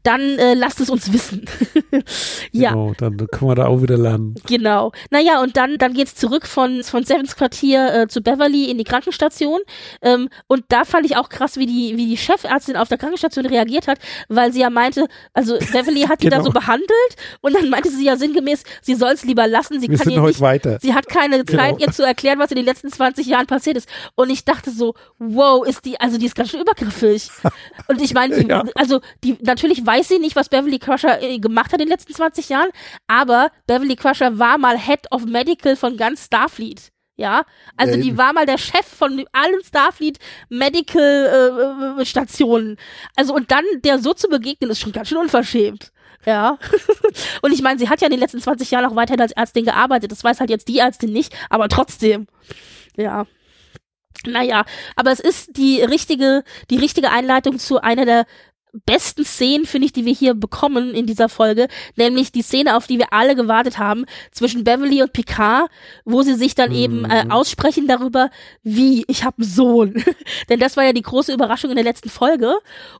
dann 0.03 0.21
äh, 0.21 0.53
lasst 0.53 0.79
es 0.79 0.89
uns 0.89 1.11
wissen. 1.11 1.45
ja. 2.51 2.71
genau, 2.71 2.93
dann 2.97 3.17
können 3.17 3.51
wir 3.51 3.55
da 3.55 3.67
auch 3.67 3.81
wieder 3.81 3.97
lernen. 3.97 4.35
Genau. 4.47 4.91
Naja, 5.09 5.41
und 5.41 5.57
dann, 5.57 5.77
dann 5.77 5.93
geht's 5.93 6.15
zurück 6.15 6.45
von, 6.47 6.83
von 6.83 7.03
Sevens 7.03 7.35
Quartier 7.35 7.93
äh, 7.93 8.07
zu 8.07 8.21
Beverly 8.21 8.68
in 8.69 8.77
die 8.77 8.83
Krankenstation. 8.83 9.59
Ähm, 10.01 10.29
und 10.47 10.63
da 10.69 10.85
fand 10.85 11.05
ich 11.05 11.17
auch 11.17 11.29
krass, 11.29 11.57
wie 11.57 11.65
die, 11.65 11.97
wie 11.97 12.07
die 12.07 12.17
Chefärztin 12.17 12.75
auf 12.77 12.87
der 12.89 12.97
Krankenstation 12.97 13.45
reagiert 13.45 13.87
hat, 13.87 13.99
weil 14.29 14.51
sie 14.53 14.61
ja 14.61 14.69
meinte, 14.69 15.07
also 15.33 15.57
Beverly 15.57 16.01
hat 16.03 16.21
die 16.23 16.29
da 16.29 16.37
Genau. 16.37 16.45
so 16.49 16.51
behandelt 16.53 16.89
und 17.41 17.53
dann 17.55 17.69
meinte 17.69 17.89
sie 17.89 18.05
ja 18.05 18.15
sinngemäß, 18.15 18.63
sie 18.81 18.95
soll 18.95 19.11
es 19.11 19.23
lieber 19.25 19.47
lassen, 19.47 19.79
sie 19.81 19.89
Wir 19.89 19.97
kann 19.97 20.09
ihr 20.11 20.21
nicht, 20.21 20.39
weiter. 20.41 20.77
sie 20.81 20.93
hat 20.93 21.07
keine 21.07 21.43
Zeit, 21.45 21.77
Genau. 21.77 21.77
ihr 21.79 21.91
zu 21.91 22.03
erklären, 22.03 22.39
was 22.39 22.51
in 22.51 22.55
den 22.57 22.65
letzten 22.65 22.89
20 22.91 23.25
Jahren 23.27 23.47
passiert 23.47 23.77
ist. 23.77 23.89
Und 24.15 24.29
ich 24.29 24.45
dachte 24.45 24.71
so, 24.71 24.93
wow, 25.17 25.65
ist 25.67 25.85
die, 25.85 25.99
also 25.99 26.17
die 26.17 26.25
ist 26.27 26.35
ganz 26.35 26.49
schön 26.51 26.61
übergriffig. 26.61 27.29
und 27.87 28.01
ich 28.01 28.13
meine, 28.13 28.39
Ja. 28.47 28.63
also 28.75 29.01
die, 29.23 29.37
natürlich 29.41 29.85
weiß 29.85 30.07
sie 30.07 30.19
nicht, 30.19 30.35
was 30.35 30.49
Beverly 30.49 30.79
Crusher 30.79 31.21
äh, 31.21 31.39
gemacht 31.39 31.73
hat 31.73 31.79
in 31.81 31.87
den 31.87 31.89
letzten 31.89 32.13
20 32.13 32.49
Jahren, 32.49 32.69
aber 33.07 33.49
Beverly 33.67 33.95
Crusher 33.95 34.37
war 34.39 34.57
mal 34.57 34.77
Head 34.77 35.11
of 35.11 35.25
Medical 35.25 35.75
von 35.75 35.97
ganz 35.97 36.25
Starfleet. 36.25 36.91
Ja, 37.19 37.43
also 37.75 37.95
Ja, 37.95 38.01
die 38.01 38.17
war 38.17 38.31
mal 38.31 38.45
der 38.45 38.57
Chef 38.57 38.85
von 38.85 39.25
allen 39.33 39.61
Starfleet 39.61 40.19
Medical 40.47 41.97
äh, 41.99 42.05
Stationen. 42.05 42.77
Also 43.17 43.35
und 43.35 43.51
dann 43.51 43.65
der 43.83 43.99
so 43.99 44.13
zu 44.13 44.29
begegnen, 44.29 44.71
ist 44.71 44.79
schon 44.79 44.93
ganz 44.93 45.09
schön 45.09 45.17
unverschämt. 45.17 45.91
Ja. 46.25 46.57
und 47.41 47.51
ich 47.51 47.61
meine, 47.61 47.77
sie 47.77 47.89
hat 47.89 47.99
ja 47.99 48.07
in 48.07 48.11
den 48.11 48.21
letzten 48.21 48.39
20 48.39 48.71
Jahren 48.71 48.85
auch 48.85 48.95
weiterhin 48.95 49.19
als 49.19 49.33
Ärztin 49.33 49.65
gearbeitet. 49.65 50.13
Das 50.13 50.23
weiß 50.23 50.39
halt 50.39 50.49
jetzt 50.49 50.69
die 50.69 50.79
Ärztin 50.79 51.11
nicht, 51.11 51.35
aber 51.49 51.67
trotzdem. 51.67 52.27
Ja. 52.95 53.25
Naja, 54.25 54.63
aber 54.95 55.11
es 55.11 55.19
ist 55.19 55.57
die 55.57 55.81
richtige, 55.81 56.45
die 56.69 56.77
richtige 56.77 57.11
Einleitung 57.11 57.59
zu 57.59 57.81
einer 57.81 58.05
der 58.05 58.27
besten 58.85 59.25
Szenen, 59.25 59.65
finde 59.65 59.85
ich, 59.85 59.93
die 59.93 60.05
wir 60.05 60.13
hier 60.13 60.33
bekommen 60.33 60.93
in 60.93 61.05
dieser 61.05 61.29
Folge, 61.29 61.67
nämlich 61.95 62.31
die 62.31 62.41
Szene, 62.41 62.75
auf 62.75 62.87
die 62.87 62.99
wir 62.99 63.13
alle 63.13 63.35
gewartet 63.35 63.77
haben, 63.77 64.05
zwischen 64.31 64.63
Beverly 64.63 65.01
und 65.01 65.13
Picard, 65.13 65.69
wo 66.05 66.21
sie 66.21 66.35
sich 66.35 66.55
dann 66.55 66.71
eben 66.71 67.05
äh, 67.05 67.25
aussprechen 67.29 67.87
darüber, 67.87 68.29
wie, 68.63 69.03
ich 69.07 69.23
habe 69.23 69.37
einen 69.39 69.49
Sohn. 69.49 70.03
Denn 70.49 70.59
das 70.59 70.77
war 70.77 70.83
ja 70.83 70.93
die 70.93 71.01
große 71.01 71.33
Überraschung 71.33 71.71
in 71.71 71.75
der 71.75 71.85
letzten 71.85 72.09
Folge. 72.09 72.55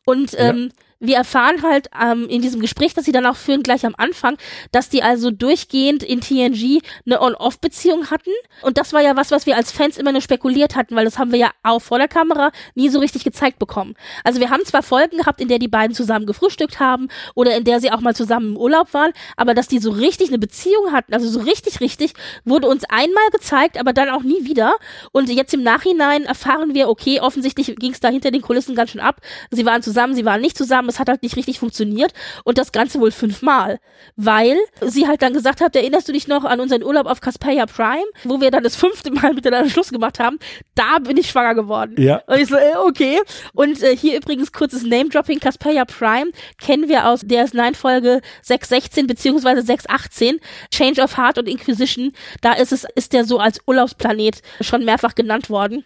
Und 0.06 0.32
ähm, 0.38 0.72
wir 1.00 1.16
erfahren 1.16 1.64
halt 1.64 1.90
ähm, 2.00 2.28
in 2.28 2.42
diesem 2.42 2.60
Gespräch, 2.60 2.94
das 2.94 3.06
sie 3.06 3.12
dann 3.12 3.26
auch 3.26 3.36
führen, 3.36 3.64
gleich 3.64 3.86
am 3.86 3.96
Anfang, 3.98 4.38
dass 4.72 4.90
die 4.90 5.02
also 5.02 5.32
durchgehend 5.32 6.04
in 6.04 6.22
TNG 6.22 6.82
eine 7.06 7.22
On-Off-Beziehung 7.22 8.12
hatten. 8.12 8.32
Und 8.62 8.78
das 8.78 8.94
war 8.94 9.02
ja 9.02 9.16
was, 9.16 9.32
was 9.32 9.46
wir 9.46 9.56
als 9.56 9.72
Fans 9.72 9.98
immer 9.98 10.12
nur 10.12 10.22
spekuliert 10.22 10.76
hatten, 10.76 10.96
weil 10.96 11.06
das 11.06 11.18
haben 11.18 11.32
wir 11.32 11.40
ja 11.40 11.52
auch 11.64 11.80
vor 11.80 11.98
der 11.98 12.08
Kamera 12.08 12.52
nie 12.76 12.90
so 12.90 13.00
richtig 13.00 13.24
gezeigt 13.24 13.60
bekommen. 13.60 13.96
Also 14.24 14.40
wir 14.40 14.50
haben 14.50 14.66
zwar 14.66 14.84
Folgen 14.84 15.18
gehabt, 15.18 15.40
in 15.40 15.48
der 15.48 15.60
die 15.60 15.68
beiden 15.68 15.96
zusammen 15.96 16.26
gefrühstückt 16.26 16.80
haben 16.80 17.08
oder 17.34 17.56
in 17.56 17.64
der 17.64 17.80
sie 17.80 17.92
auch 17.92 18.02
mal 18.02 18.16
zusammen 18.16 18.50
im 18.50 18.58
Urlaub 18.58 18.94
waren, 18.94 19.14
aber 19.38 19.54
dass 19.54 19.68
die 19.68 19.80
so 19.80 19.92
richtig 19.92 20.30
eine 20.30 20.40
Beziehung 20.40 20.92
hatten, 20.92 21.14
also 21.14 21.30
so 21.30 21.40
richtig, 21.40 21.80
richtig, 21.80 22.14
wurde 22.44 22.68
uns 22.68 22.84
einmal 22.90 23.30
gezeigt, 23.32 23.80
aber 23.80 23.94
dann 23.94 24.10
auch 24.10 24.24
nie 24.24 24.46
wieder. 24.46 24.74
Und 25.12 25.30
jetzt 25.30 25.54
im 25.54 25.64
Nachhinein 25.64 26.26
erfahren 26.26 26.74
wir, 26.74 26.90
okay, 26.90 27.22
offensichtlich 27.22 27.76
ging 27.78 27.94
es 27.94 28.00
da 28.00 28.10
hinter 28.10 28.32
den 28.32 28.42
Kulissen 28.42 28.76
ganz 28.76 28.92
schön 28.92 29.02
ab. 29.02 29.22
Sie 29.52 29.66
waren 29.66 29.82
zusammen, 29.82 30.14
sie 30.14 30.26
waren 30.26 30.42
nicht 30.42 30.58
zusammen, 30.58 30.89
es 30.90 31.00
hat 31.00 31.10
halt 31.10 31.24
nicht 31.24 31.36
richtig 31.36 31.60
funktioniert 31.60 32.14
und 32.44 32.58
das 32.58 32.72
Ganze 32.72 33.00
wohl 33.00 33.12
fünfmal, 33.12 33.80
weil 34.16 34.58
sie 34.82 35.08
halt 35.08 35.22
dann 35.22 35.34
gesagt 35.34 35.62
hat, 35.62 35.76
erinnerst 35.76 36.08
du 36.08 36.14
dich 36.14 36.28
noch 36.28 36.44
an 36.44 36.60
unseren 36.60 36.84
Urlaub 36.84 37.06
auf 37.06 37.22
Caspeia 37.22 37.66
Prime, 37.66 38.06
wo 38.24 38.42
wir 38.42 38.52
dann 38.52 38.64
das 38.64 38.76
fünfte 38.76 39.12
Mal 39.12 39.34
miteinander 39.34 39.70
Schluss 39.70 39.90
gemacht 39.90 40.20
haben, 40.20 40.40
da 40.76 41.00
bin 41.00 41.18
ich 41.18 41.30
schwanger 41.30 41.56
geworden. 41.56 41.96
Ja. 41.98 42.22
Und 42.28 42.40
ich 42.40 42.48
so, 42.48 42.56
äh, 42.56 42.76
okay. 42.86 43.20
Und 43.54 43.82
äh, 43.82 43.96
hier 43.96 44.18
übrigens 44.18 44.52
kurzes 44.52 44.84
Name-Dropping, 44.84 45.40
Caspeia 45.40 45.86
Prime 45.86 46.32
kennen 46.60 46.90
wir 46.90 47.08
aus 47.08 47.24
DS9-Folge 47.24 48.22
616 48.42 49.08
beziehungsweise 49.08 49.62
618, 49.62 50.40
Change 50.72 51.02
of 51.02 51.18
Heart 51.18 51.38
und 51.40 51.48
Inquisition. 51.48 52.12
Da 52.42 52.54
ist 52.54 52.72
es, 52.72 52.86
ist 52.96 53.14
der 53.14 53.26
so 53.26 53.40
als 53.40 53.60
Urlaubsplanet 53.66 54.42
schon 54.62 54.86
mehrfach 54.86 55.16
genannt 55.16 55.50
worden. 55.50 55.86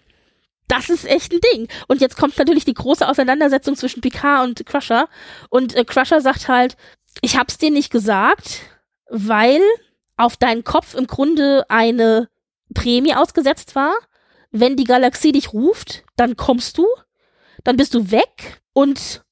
Das 0.67 0.89
ist 0.89 1.05
echt 1.05 1.33
ein 1.33 1.39
Ding. 1.53 1.67
Und 1.87 2.01
jetzt 2.01 2.17
kommt 2.17 2.37
natürlich 2.37 2.65
die 2.65 2.73
große 2.73 3.07
Auseinandersetzung 3.07 3.75
zwischen 3.75 4.01
Picard 4.01 4.47
und 4.47 4.65
Crusher. 4.65 5.07
Und 5.49 5.75
äh, 5.75 5.83
Crusher 5.83 6.21
sagt 6.21 6.47
halt, 6.47 6.77
ich 7.21 7.37
hab's 7.37 7.57
dir 7.57 7.71
nicht 7.71 7.91
gesagt, 7.91 8.61
weil 9.09 9.61
auf 10.17 10.37
deinen 10.37 10.63
Kopf 10.63 10.95
im 10.95 11.07
Grunde 11.07 11.65
eine 11.69 12.29
Prämie 12.73 13.15
ausgesetzt 13.15 13.75
war. 13.75 13.93
Wenn 14.51 14.75
die 14.75 14.83
Galaxie 14.83 15.31
dich 15.31 15.53
ruft, 15.53 16.03
dann 16.15 16.37
kommst 16.37 16.77
du, 16.77 16.87
dann 17.63 17.77
bist 17.77 17.93
du 17.93 18.11
weg 18.11 18.61
und 18.73 19.22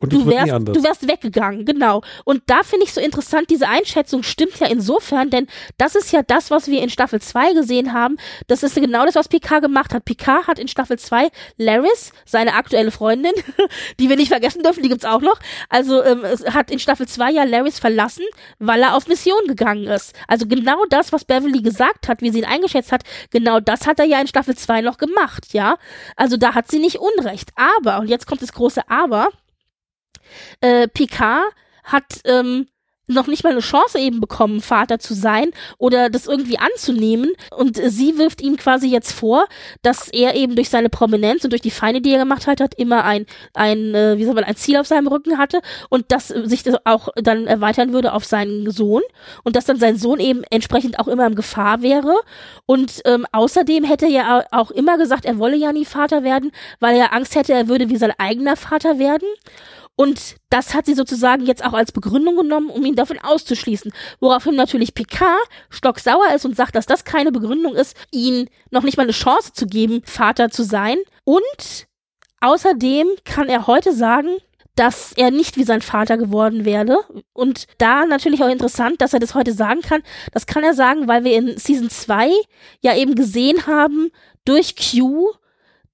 Und 0.00 0.12
du 0.12 0.26
wärst, 0.26 0.52
du 0.52 0.84
wärst 0.84 1.08
weggegangen, 1.08 1.64
genau. 1.64 2.02
Und 2.24 2.42
da 2.46 2.62
finde 2.62 2.84
ich 2.84 2.92
so 2.92 3.00
interessant, 3.00 3.50
diese 3.50 3.68
Einschätzung 3.68 4.22
stimmt 4.22 4.60
ja 4.60 4.68
insofern, 4.68 5.28
denn 5.30 5.48
das 5.76 5.96
ist 5.96 6.12
ja 6.12 6.22
das, 6.22 6.52
was 6.52 6.68
wir 6.68 6.82
in 6.82 6.88
Staffel 6.88 7.20
2 7.20 7.54
gesehen 7.54 7.92
haben. 7.92 8.16
Das 8.46 8.62
ist 8.62 8.76
genau 8.76 9.04
das, 9.06 9.16
was 9.16 9.26
Picard 9.26 9.60
gemacht 9.60 9.92
hat. 9.92 10.04
Picard 10.04 10.46
hat 10.46 10.60
in 10.60 10.68
Staffel 10.68 11.00
2 11.00 11.30
Laris, 11.56 12.12
seine 12.24 12.54
aktuelle 12.54 12.92
Freundin, 12.92 13.32
die 13.98 14.08
wir 14.08 14.16
nicht 14.16 14.28
vergessen 14.28 14.62
dürfen, 14.62 14.84
die 14.84 14.88
gibt's 14.88 15.04
auch 15.04 15.20
noch, 15.20 15.40
also 15.68 16.04
ähm, 16.04 16.22
hat 16.54 16.70
in 16.70 16.78
Staffel 16.78 17.08
2 17.08 17.32
ja 17.32 17.42
Laris 17.42 17.80
verlassen, 17.80 18.24
weil 18.60 18.82
er 18.82 18.94
auf 18.94 19.08
Mission 19.08 19.48
gegangen 19.48 19.88
ist. 19.88 20.14
Also 20.28 20.46
genau 20.46 20.84
das, 20.90 21.12
was 21.12 21.24
Beverly 21.24 21.60
gesagt 21.60 22.06
hat, 22.06 22.22
wie 22.22 22.30
sie 22.30 22.38
ihn 22.38 22.44
eingeschätzt 22.44 22.92
hat, 22.92 23.02
genau 23.30 23.58
das 23.58 23.88
hat 23.88 23.98
er 23.98 24.06
ja 24.06 24.20
in 24.20 24.28
Staffel 24.28 24.56
2 24.56 24.80
noch 24.82 24.98
gemacht, 24.98 25.52
ja. 25.52 25.76
Also 26.14 26.36
da 26.36 26.54
hat 26.54 26.70
sie 26.70 26.78
nicht 26.78 26.98
Unrecht. 27.00 27.50
Aber, 27.56 27.98
und 27.98 28.08
jetzt 28.08 28.26
kommt 28.28 28.42
das 28.42 28.52
große 28.52 28.88
Aber, 28.88 29.30
äh, 30.60 30.88
Picard 30.88 31.52
hat 31.84 32.20
ähm, 32.24 32.66
noch 33.08 33.26
nicht 33.26 33.42
mal 33.42 33.50
eine 33.50 33.60
Chance 33.60 33.98
eben 33.98 34.20
bekommen, 34.20 34.60
Vater 34.60 34.98
zu 34.98 35.14
sein 35.14 35.50
oder 35.78 36.10
das 36.10 36.26
irgendwie 36.26 36.58
anzunehmen. 36.58 37.32
Und 37.56 37.78
äh, 37.78 37.90
sie 37.90 38.18
wirft 38.18 38.40
ihm 38.40 38.56
quasi 38.56 38.88
jetzt 38.88 39.12
vor, 39.12 39.46
dass 39.82 40.08
er 40.08 40.34
eben 40.34 40.54
durch 40.54 40.68
seine 40.68 40.90
Prominenz 40.90 41.42
und 41.44 41.50
durch 41.50 41.62
die 41.62 41.70
Feinde, 41.70 42.00
die 42.00 42.12
er 42.12 42.18
gemacht 42.18 42.46
hat, 42.46 42.60
hat 42.60 42.74
immer 42.74 43.04
ein, 43.04 43.26
ein, 43.54 43.94
äh, 43.94 44.18
wie 44.18 44.24
soll 44.24 44.34
man, 44.34 44.44
ein 44.44 44.56
Ziel 44.56 44.76
auf 44.76 44.86
seinem 44.86 45.08
Rücken 45.08 45.38
hatte 45.38 45.60
und 45.88 46.12
dass 46.12 46.30
äh, 46.30 46.46
sich 46.46 46.62
das 46.62 46.76
auch 46.84 47.08
dann 47.16 47.46
erweitern 47.46 47.92
würde 47.92 48.12
auf 48.12 48.24
seinen 48.24 48.70
Sohn 48.70 49.02
und 49.42 49.56
dass 49.56 49.64
dann 49.64 49.78
sein 49.78 49.96
Sohn 49.96 50.20
eben 50.20 50.44
entsprechend 50.50 50.98
auch 50.98 51.08
immer 51.08 51.26
in 51.26 51.34
Gefahr 51.34 51.82
wäre. 51.82 52.14
Und 52.66 53.00
ähm, 53.06 53.26
außerdem 53.32 53.84
hätte 53.84 54.04
er 54.04 54.10
ja 54.10 54.44
auch 54.50 54.70
immer 54.70 54.98
gesagt, 54.98 55.24
er 55.24 55.38
wolle 55.38 55.56
ja 55.56 55.72
nie 55.72 55.86
Vater 55.86 56.22
werden, 56.22 56.52
weil 56.78 56.96
er 56.96 57.14
Angst 57.14 57.34
hätte, 57.34 57.54
er 57.54 57.68
würde 57.68 57.88
wie 57.88 57.96
sein 57.96 58.12
eigener 58.18 58.56
Vater 58.56 58.98
werden. 58.98 59.26
Und 60.00 60.36
das 60.48 60.74
hat 60.74 60.86
sie 60.86 60.94
sozusagen 60.94 61.44
jetzt 61.44 61.64
auch 61.64 61.72
als 61.72 61.90
Begründung 61.90 62.36
genommen, 62.36 62.70
um 62.70 62.86
ihn 62.86 62.94
davon 62.94 63.18
auszuschließen. 63.18 63.92
Woraufhin 64.20 64.54
natürlich 64.54 64.94
Picard 64.94 65.42
stocksauer 65.70 66.32
ist 66.36 66.44
und 66.44 66.54
sagt, 66.54 66.76
dass 66.76 66.86
das 66.86 67.04
keine 67.04 67.32
Begründung 67.32 67.74
ist, 67.74 67.96
ihn 68.12 68.48
noch 68.70 68.84
nicht 68.84 68.96
mal 68.96 69.02
eine 69.02 69.12
Chance 69.12 69.54
zu 69.54 69.66
geben, 69.66 70.02
Vater 70.04 70.50
zu 70.50 70.62
sein. 70.62 70.98
Und 71.24 71.88
außerdem 72.40 73.08
kann 73.24 73.48
er 73.48 73.66
heute 73.66 73.92
sagen, 73.92 74.36
dass 74.76 75.12
er 75.14 75.32
nicht 75.32 75.56
wie 75.56 75.64
sein 75.64 75.82
Vater 75.82 76.16
geworden 76.16 76.64
werde. 76.64 76.98
Und 77.32 77.66
da 77.78 78.06
natürlich 78.06 78.44
auch 78.44 78.48
interessant, 78.48 79.00
dass 79.00 79.14
er 79.14 79.18
das 79.18 79.34
heute 79.34 79.52
sagen 79.52 79.80
kann. 79.80 80.04
Das 80.30 80.46
kann 80.46 80.62
er 80.62 80.74
sagen, 80.74 81.08
weil 81.08 81.24
wir 81.24 81.34
in 81.36 81.58
Season 81.58 81.90
2 81.90 82.30
ja 82.82 82.94
eben 82.94 83.16
gesehen 83.16 83.66
haben, 83.66 84.10
durch 84.44 84.76
Q, 84.76 85.32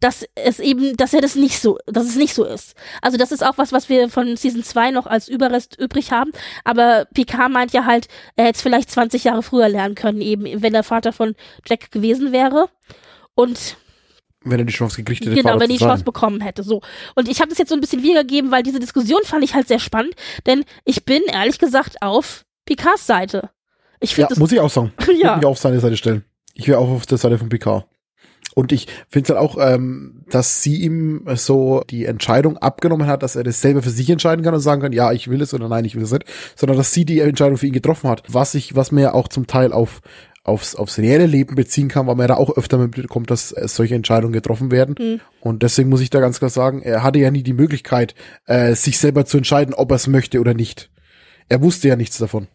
dass 0.05 0.25
es 0.35 0.61
eben, 0.61 0.97
dass 0.99 1.15
er 1.15 1.23
das 1.23 1.35
nicht 1.35 1.59
so, 1.61 1.79
dass 1.87 2.05
es 2.07 2.17
nicht 2.17 2.35
so 2.35 2.45
ist. 2.45 2.75
Also 3.01 3.17
das 3.17 3.33
ist 3.33 3.43
auch 3.45 3.57
was, 3.57 3.73
was 3.73 3.89
wir 3.89 4.11
von 4.11 4.37
Season 4.37 4.63
2 4.63 4.91
noch 4.91 5.07
als 5.07 5.29
Überrest 5.29 5.79
übrig 5.81 6.13
haben. 6.13 6.31
Aber 6.63 7.07
Picard 7.15 7.51
meint 7.51 7.73
ja 7.73 7.87
halt, 7.87 8.09
er 8.37 8.45
hätte 8.45 8.57
es 8.57 8.63
vielleicht 8.63 8.91
20 8.91 9.25
Jahre 9.25 9.43
früher 9.43 9.69
lernen 9.69 9.95
können, 9.95 10.21
eben, 10.21 10.45
wenn 10.63 10.75
er 10.75 10.83
Vater 10.83 11.13
von 11.13 11.35
Jack 11.67 11.91
gewesen 11.91 12.33
wäre. 12.33 12.69
Und 13.35 13.77
Wenn 14.45 14.59
er 14.59 14.67
die 14.67 14.73
Chance 14.75 14.97
gekriegt 14.99 15.23
hätte, 15.25 15.35
genau, 15.35 15.59
wenn 15.59 15.71
zu 15.71 15.79
die. 15.79 15.83
Chance 15.85 16.05
bekommen 16.05 16.43
hätte. 16.43 16.63
So. 16.63 16.83
Und 17.15 17.29
ich 17.29 17.41
habe 17.41 17.49
das 17.49 17.57
jetzt 17.59 17.71
so 17.71 17.75
ein 17.75 17.81
bisschen 17.81 18.03
wiedergegeben, 18.03 18.51
weil 18.51 18.63
diese 18.63 18.79
Diskussion 18.81 19.21
fand 19.25 19.43
ich 19.43 19.55
halt 19.55 19.69
sehr 19.69 19.79
spannend, 19.81 20.15
denn 20.47 20.65
ich 20.85 21.05
bin 21.07 21.23
ehrlich 21.33 21.59
gesagt 21.59 22.03
auf 22.03 22.45
Picards 22.67 23.07
Seite. 23.07 23.49
Ich 24.01 24.15
Ja, 24.17 24.27
finde 24.27 24.39
muss 24.41 24.53
ich 24.53 24.61
auch 24.61 24.69
sagen. 24.71 24.93
Ich 25.01 25.07
Ja. 25.19 25.29
würde 25.31 25.37
mich 25.39 25.47
auf 25.47 25.59
seine 25.59 25.81
Seite 25.81 25.97
stellen. 25.97 26.25
Ich 26.53 26.69
wäre 26.69 26.79
auch 26.79 26.89
auf 26.91 27.07
der 27.07 27.17
Seite 27.19 27.39
von 27.39 27.49
Picard. 27.49 27.87
Und 28.55 28.71
ich 28.71 28.87
finde 29.09 29.25
es 29.25 29.37
halt 29.37 29.41
auch, 29.41 29.59
ähm, 29.59 30.23
dass 30.31 30.63
sie 30.63 30.83
ihm 30.83 31.27
so 31.35 31.83
die 31.91 32.05
Entscheidung 32.05 32.57
abgenommen 32.59 33.07
hat, 33.07 33.23
dass 33.23 33.37
er 33.37 33.43
das 33.43 33.61
selber 33.61 33.83
für 33.83 33.91
sich 33.91 34.09
entscheiden 34.11 34.45
kann 34.45 34.55
und 34.55 34.61
sagen 34.61 34.81
kann, 34.81 34.93
ja, 34.93 35.13
ich 35.13 35.29
will 35.29 35.43
es 35.43 35.55
oder 35.55 35.69
nein, 35.69 35.85
ich 35.85 35.97
will 35.97 36.05
es 36.05 36.13
nicht, 36.13 36.25
sondern 36.55 36.77
dass 36.77 36.93
sie 36.93 37.05
die 37.05 37.21
Entscheidung 37.21 37.57
für 37.57 37.67
ihn 37.67 37.73
getroffen 37.73 38.09
hat. 38.09 38.23
Was 38.29 38.55
ich, 38.55 38.77
was 38.77 38.91
ja 38.93 39.13
auch 39.13 39.29
zum 39.29 39.47
Teil 39.47 39.73
auf 39.73 40.01
aufs, 40.45 40.75
aufs 40.75 40.99
reelle 40.99 41.27
Leben 41.27 41.55
beziehen 41.55 41.89
kann, 41.89 42.07
weil 42.07 42.17
man 42.17 42.25
ja 42.25 42.35
da 42.35 42.37
auch 42.37 42.55
öfter 42.57 42.77
mitbekommt, 42.77 43.31
dass 43.31 43.53
äh, 43.53 43.67
solche 43.67 43.95
Entscheidungen 43.95 44.35
getroffen 44.35 44.71
werden. 44.71 44.95
Mhm. 44.99 45.21
Und 45.41 45.63
deswegen 45.63 45.89
muss 45.89 46.03
ich 46.03 46.11
da 46.11 46.21
ganz 46.21 46.39
klar 46.39 46.51
sagen, 46.51 46.83
er 46.83 47.03
hatte 47.03 47.19
ja 47.19 47.31
nie 47.31 47.43
die 47.43 47.55
Möglichkeit, 47.55 48.15
äh, 48.45 48.75
sich 48.75 48.99
selber 48.99 49.25
zu 49.25 49.39
entscheiden, 49.39 49.73
ob 49.73 49.91
er 49.91 49.97
es 49.97 50.07
möchte 50.07 50.41
oder 50.41 50.53
nicht. 50.53 50.91
Er 51.49 51.63
wusste 51.63 51.89
ja 51.89 51.97
nichts 51.97 52.19
davon, 52.19 52.47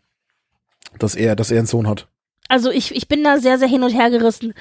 dass 1.00 1.16
er, 1.16 1.36
dass 1.36 1.50
er 1.50 1.58
einen 1.58 1.68
Sohn 1.68 1.88
hat. 1.88 2.08
also 2.48 2.70
ich, 2.70 2.96
ich 2.96 3.08
bin 3.08 3.24
da 3.24 3.40
sehr, 3.40 3.58
sehr 3.58 3.68
hin 3.68 3.84
und 3.84 3.92
her 3.92 4.12
gerissen. 4.12 4.54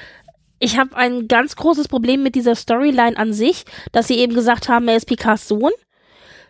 Ich 0.59 0.78
habe 0.78 0.97
ein 0.97 1.28
ganz 1.28 1.56
großes 1.56 1.89
Problem 1.89 2.22
mit 2.22 2.35
dieser 2.35 2.55
Storyline 2.55 3.16
an 3.16 3.32
sich, 3.32 3.64
dass 3.93 4.09
sie 4.09 4.18
eben 4.18 4.35
gesagt 4.35 4.68
haben, 4.68 4.89
er 4.89 4.97
ist 4.97 5.06
Picards 5.06 5.48
Sohn. 5.48 5.72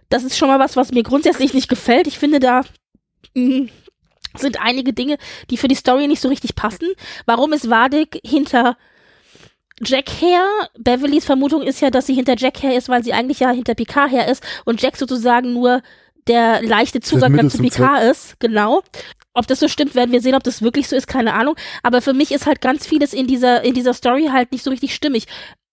Das 0.09 0.25
ist 0.25 0.39
schon 0.39 0.49
mal 0.49 0.59
was, 0.59 0.77
was 0.77 0.93
mir 0.93 1.03
grundsätzlich 1.03 1.53
nicht 1.53 1.69
gefällt. 1.69 2.07
Ich 2.07 2.19
finde, 2.19 2.41
da 2.41 2.63
mh, 3.35 3.69
sind 4.37 4.61
einige 4.61 4.93
Dinge, 4.93 5.19
die 5.51 5.57
für 5.57 5.69
die 5.69 5.75
Story 5.75 6.07
nicht 6.07 6.21
so 6.21 6.29
richtig 6.29 6.55
passen. 6.55 6.89
Warum 7.27 7.53
ist 7.53 7.69
Vadik 7.69 8.21
hinter 8.25 8.77
Jack 9.85 10.09
her? 10.21 10.47
Beverlys 10.79 11.25
Vermutung 11.25 11.63
ist 11.63 11.81
ja, 11.81 11.91
dass 11.91 12.07
sie 12.07 12.15
hinter 12.15 12.37
Jack 12.37 12.63
her 12.63 12.77
ist, 12.77 12.89
weil 12.89 13.05
sie 13.05 13.13
eigentlich 13.13 13.41
ja 13.41 13.51
hinter 13.51 13.75
Picard 13.75 14.11
her 14.11 14.29
ist 14.29 14.43
und 14.65 14.81
Jack 14.81 14.97
sozusagen 14.97 15.53
nur 15.53 15.83
der 16.27 16.63
leichte 16.63 17.01
Zugang 17.01 17.49
zu 17.51 17.59
Picard 17.59 18.03
ist. 18.05 18.39
Genau. 18.41 18.83
Ob 19.39 19.47
das 19.47 19.61
so 19.61 19.69
stimmt, 19.69 19.95
werden 19.95 20.11
wir 20.11 20.21
sehen, 20.21 20.35
ob 20.35 20.43
das 20.43 20.63
wirklich 20.63 20.89
so 20.89 20.97
ist, 20.97 21.07
keine 21.07 21.33
Ahnung. 21.35 21.55
Aber 21.85 22.03
für 22.03 22.13
mich 22.13 22.33
ist 22.33 22.47
halt 22.47 22.61
ganz 22.61 22.89
vieles 22.89 23.13
in 23.13 23.29
dieser, 23.29 23.63
in 23.63 23.73
dieser 23.73 23.95
Story 23.95 24.31
halt 24.33 24.51
nicht 24.51 24.65
so 24.65 24.71
richtig 24.71 24.97
stimmig. 24.97 25.27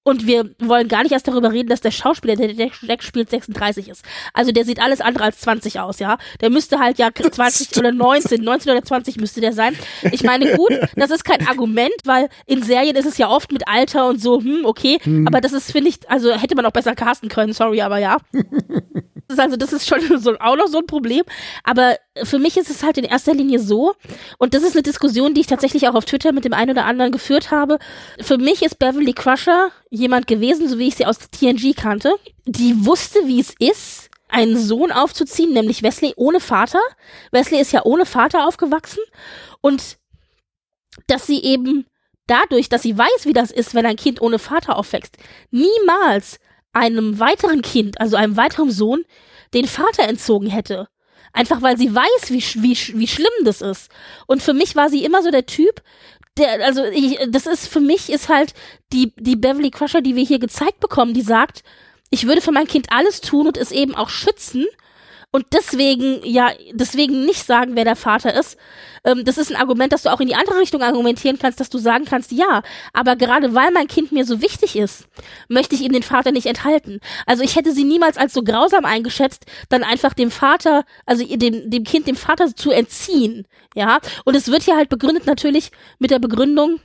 Und 0.08 0.28
wir 0.28 0.52
wollen 0.60 0.88
gar 0.88 1.02
nicht 1.02 1.14
erst 1.14 1.28
darüber 1.28 1.52
reden, 1.52 1.68
dass 1.68 1.82
der 1.82 1.90
Schauspieler, 1.90 2.36
der 2.36 2.52
Jack, 2.52 3.02
spielt, 3.02 3.32
36 3.32 3.90
ist. 3.90 4.06
Also 4.34 4.52
der 4.52 4.64
sieht 4.64 4.80
alles 4.80 5.02
andere 5.02 5.24
als 5.24 5.40
20 5.40 5.80
aus, 5.80 5.98
ja. 5.98 6.20
Der 6.42 6.52
müsste 6.52 6.78
halt 6.78 7.00
ja 7.00 7.10
20 7.32 7.76
oder 7.78 7.92
19, 7.92 8.40
19 8.44 8.72
oder 8.72 8.84
20 8.84 9.18
müsste 9.18 9.42
der 9.42 9.52
sein. 9.52 9.76
Ich 10.12 10.24
meine, 10.24 10.56
gut, 10.56 10.74
das 10.96 11.10
ist 11.10 11.26
kein 11.26 11.48
Argument, 11.48 11.96
weil 12.04 12.30
in 12.46 12.62
Serien 12.62 12.96
ist 12.96 13.08
es 13.08 13.18
ja 13.18 13.30
oft 13.30 13.52
mit 13.52 13.68
Alter 13.68 14.08
und 14.08 14.22
so, 14.22 14.40
hm, 14.40 14.62
okay. 14.64 15.00
Aber 15.26 15.42
das 15.42 15.54
ist, 15.54 15.72
finde 15.72 15.90
ich, 15.90 16.08
also 16.08 16.32
hätte 16.34 16.56
man 16.56 16.68
auch 16.68 16.72
besser 16.72 16.94
casten 16.94 17.28
können, 17.28 17.54
sorry, 17.54 17.82
aber 17.82 17.98
ja. 17.98 18.18
Das 19.28 19.40
ist 19.40 19.44
also, 19.44 19.58
das 19.58 19.74
ist 19.74 19.88
schon 19.88 20.20
so, 20.20 20.38
auch 20.40 20.56
noch 20.56 20.68
so 20.68 20.80
ein 20.80 20.86
Problem. 20.86 21.24
Aber 21.64 21.98
für 22.24 22.38
mich 22.38 22.58
ist 22.58 22.70
es 22.70 22.84
halt 22.84 22.98
in 22.98 23.06
erster 23.06 23.34
Linie 23.34 23.60
so, 23.60 23.96
und 24.38 24.54
das 24.54 24.62
ist 24.62 24.76
eine 24.76 24.84
Diskussion, 24.84 25.34
die 25.34 25.42
ich 25.42 25.48
tatsächlich 25.48 25.88
auch 25.88 25.96
auf 25.96 26.06
Twitter 26.06 26.32
mit 26.32 26.46
dem 26.46 26.54
einen 26.54 26.72
oder 26.72 26.86
anderen 26.86 27.12
geführt 27.12 27.50
habe. 27.50 27.80
Für 28.22 28.38
mich 28.38 28.62
ist 28.62 28.78
Beverly 28.78 29.14
Crusher 29.14 29.72
jemand 29.96 30.28
gewesen, 30.28 30.68
so 30.68 30.78
wie 30.78 30.88
ich 30.88 30.96
sie 30.96 31.06
aus 31.06 31.18
TNG 31.18 31.76
kannte, 31.76 32.16
die 32.46 32.86
wusste, 32.86 33.20
wie 33.26 33.40
es 33.40 33.54
ist, 33.60 34.10
einen 34.28 34.58
Sohn 34.58 34.92
aufzuziehen, 34.92 35.54
nämlich 35.54 35.84
Wesley 35.84 36.14
ohne 36.16 36.40
Vater. 36.40 36.80
Wesley 37.32 37.60
ist 37.60 37.72
ja 37.72 37.84
ohne 37.84 38.06
Vater 38.06 38.48
aufgewachsen 38.48 39.02
und 39.62 39.98
dass 41.08 41.28
sie 41.28 41.44
eben 41.44 41.86
dadurch, 42.28 42.70
dass 42.70 42.82
sie 42.82 42.98
weiß, 42.98 43.26
wie 43.26 43.34
das 43.34 43.52
ist, 43.52 43.74
wenn 43.76 43.86
ein 43.86 43.96
Kind 43.96 44.22
ohne 44.22 44.40
Vater 44.40 44.78
aufwächst, 44.78 45.18
niemals 45.52 46.40
einem 46.74 47.20
weiteren 47.20 47.62
Kind, 47.62 48.00
also 48.02 48.18
einem 48.18 48.36
weiteren 48.36 48.72
Sohn, 48.72 49.06
den 49.54 49.68
Vater 49.68 50.04
entzogen 50.04 50.48
hätte. 50.48 50.88
Einfach 51.32 51.62
weil 51.62 51.78
sie 51.78 51.94
weiß, 51.94 52.30
wie, 52.30 52.44
wie, 52.62 53.00
wie 53.00 53.08
schlimm 53.08 53.28
das 53.44 53.62
ist. 53.62 53.92
Und 54.26 54.42
für 54.42 54.54
mich 54.54 54.76
war 54.76 54.90
sie 54.90 55.04
immer 55.04 55.22
so 55.22 55.32
der 55.32 55.46
Typ, 55.46 55.82
der, 56.38 56.66
also 56.66 56.84
ich, 56.86 57.20
das 57.30 57.46
ist 57.46 57.68
für 57.68 57.80
mich 57.80 58.12
ist 58.12 58.30
halt 58.30 58.54
die, 58.92 59.14
die 59.18 59.36
Beverly 59.36 59.72
Crusher, 59.72 60.02
die 60.02 60.16
wir 60.16 60.24
hier 60.24 60.40
gezeigt 60.40 60.80
bekommen, 60.80 61.14
die 61.14 61.22
sagt, 61.22 61.64
ich 62.10 62.28
würde 62.28 62.42
für 62.42 62.52
mein 62.52 62.68
Kind 62.68 62.88
alles 62.92 63.22
tun 63.22 63.48
und 63.48 63.58
es 63.58 63.72
eben 63.72 63.96
auch 63.96 64.10
schützen 64.10 64.66
und 65.36 65.48
deswegen, 65.52 66.22
ja, 66.24 66.54
deswegen 66.72 67.26
nicht 67.26 67.46
sagen, 67.46 67.76
wer 67.76 67.84
der 67.84 67.98
Vater 67.98 68.34
ist. 68.34 68.56
Ähm, 69.04 69.26
das 69.26 69.38
ist 69.38 69.52
ein 69.52 69.58
Argument, 69.58 69.92
dass 69.92 70.04
du 70.04 70.10
auch 70.14 70.22
in 70.22 70.30
die 70.30 70.36
andere 70.36 70.62
Richtung 70.62 70.82
argumentieren 70.82 71.38
kannst, 71.38 71.60
dass 71.60 71.70
du 71.70 71.78
sagen 71.78 72.06
kannst, 72.06 72.32
ja, 72.32 72.64
aber 72.94 73.18
gerade 73.18 73.54
weil 73.54 73.70
mein 73.72 73.90
Kind 73.90 74.14
mir 74.14 74.24
so 74.24 74.42
wichtig 74.42 74.78
ist, 74.78 75.10
möchte 75.50 75.76
ich 75.76 75.82
ihm 75.82 75.92
den 75.92 76.04
Vater 76.04 76.32
nicht 76.32 76.46
enthalten. 76.46 77.02
Also 77.26 77.44
ich 77.44 77.58
hätte 77.58 77.74
sie 77.74 77.84
niemals 77.84 78.16
als 78.18 78.32
so 78.32 78.44
grausam 78.44 78.86
eingeschätzt, 78.86 79.46
dann 79.68 79.84
einfach 79.84 80.14
dem 80.14 80.32
Vater, 80.32 80.86
also 81.06 81.26
dem, 81.26 81.70
dem 81.70 81.84
Kind 81.84 82.08
dem 82.08 82.16
Vater 82.16 82.56
zu 82.56 82.72
entziehen. 82.72 83.46
Ja, 83.76 84.00
und 84.24 84.38
es 84.38 84.48
wird 84.48 84.64
hier 84.64 84.78
halt 84.78 84.88
begründet 84.88 85.26
natürlich 85.26 85.70
mit 86.00 86.12
der 86.12 86.20
Begründung, 86.20 86.80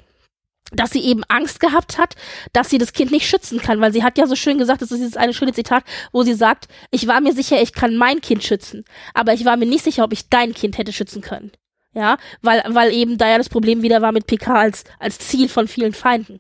dass 0.73 0.91
sie 0.91 1.03
eben 1.03 1.23
Angst 1.29 1.61
gehabt 1.61 1.99
hat, 1.99 2.15
dass 2.53 2.71
sie 2.71 2.79
das 2.79 2.93
Kind 2.93 3.11
nicht 3.11 3.29
schützen 3.29 3.61
kann, 3.61 3.81
weil 3.81 3.93
sie 3.93 4.03
hat 4.03 4.19
ja 4.19 4.27
so 4.27 4.37
schön 4.37 4.59
gesagt, 4.59 4.83
das 4.83 4.91
ist 4.93 5.01
jetzt 5.01 5.17
eine 5.17 5.35
schöne 5.35 5.53
Zitat, 5.53 5.85
wo 6.13 6.23
sie 6.23 6.35
sagt, 6.35 6.69
ich 6.91 7.07
war 7.07 7.21
mir 7.21 7.33
sicher, 7.33 7.61
ich 7.61 7.73
kann 7.73 7.97
mein 7.97 8.21
Kind 8.21 8.45
schützen, 8.45 8.85
aber 9.15 9.33
ich 9.35 9.45
war 9.45 9.57
mir 9.57 9.67
nicht 9.67 9.85
sicher, 9.85 10.05
ob 10.05 10.13
ich 10.13 10.29
dein 10.29 10.55
Kind 10.55 10.79
hätte 10.79 10.93
schützen 10.93 11.23
können. 11.23 11.53
Ja, 11.93 12.19
weil, 12.41 12.63
weil 12.69 12.93
eben 12.93 13.19
da 13.19 13.29
ja 13.29 13.37
das 13.37 13.49
Problem 13.49 13.83
wieder 13.83 14.01
war 14.01 14.13
mit 14.13 14.29
PK 14.29 14.55
als, 14.55 14.85
als 15.01 15.19
Ziel 15.19 15.49
von 15.49 15.67
vielen 15.67 15.93
Feinden. 15.93 16.39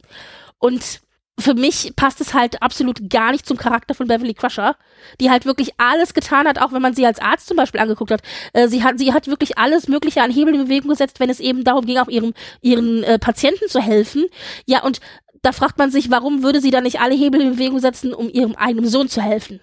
Und 0.58 1.00
für 1.40 1.54
mich 1.54 1.92
passt 1.96 2.20
es 2.20 2.34
halt 2.34 2.62
absolut 2.62 3.10
gar 3.10 3.32
nicht 3.32 3.46
zum 3.46 3.56
Charakter 3.56 3.94
von 3.94 4.06
Beverly 4.06 4.34
Crusher, 4.34 4.76
die 5.20 5.30
halt 5.30 5.46
wirklich 5.46 5.72
alles 5.78 6.14
getan 6.14 6.46
hat, 6.46 6.60
auch 6.60 6.72
wenn 6.72 6.82
man 6.82 6.94
sie 6.94 7.06
als 7.06 7.18
Arzt 7.18 7.46
zum 7.46 7.56
Beispiel 7.56 7.80
angeguckt 7.80 8.10
hat. 8.10 8.22
Äh, 8.52 8.68
sie 8.68 8.82
hat, 8.82 8.98
sie 8.98 9.12
hat 9.12 9.26
wirklich 9.26 9.58
alles 9.58 9.88
Mögliche 9.88 10.22
an 10.22 10.30
Hebel 10.30 10.54
in 10.54 10.64
Bewegung 10.64 10.90
gesetzt, 10.90 11.20
wenn 11.20 11.30
es 11.30 11.40
eben 11.40 11.64
darum 11.64 11.86
ging, 11.86 11.98
auch 11.98 12.08
ihrem, 12.08 12.34
ihren 12.60 13.02
äh, 13.02 13.18
Patienten 13.18 13.68
zu 13.68 13.80
helfen. 13.80 14.26
Ja, 14.66 14.82
und 14.82 15.00
da 15.42 15.52
fragt 15.52 15.78
man 15.78 15.90
sich, 15.90 16.10
warum 16.10 16.42
würde 16.42 16.60
sie 16.60 16.70
dann 16.70 16.84
nicht 16.84 17.00
alle 17.00 17.14
Hebel 17.14 17.40
in 17.40 17.52
Bewegung 17.52 17.78
setzen, 17.78 18.12
um 18.12 18.28
ihrem 18.28 18.54
eigenen 18.56 18.88
Sohn 18.88 19.08
zu 19.08 19.22
helfen? 19.22 19.60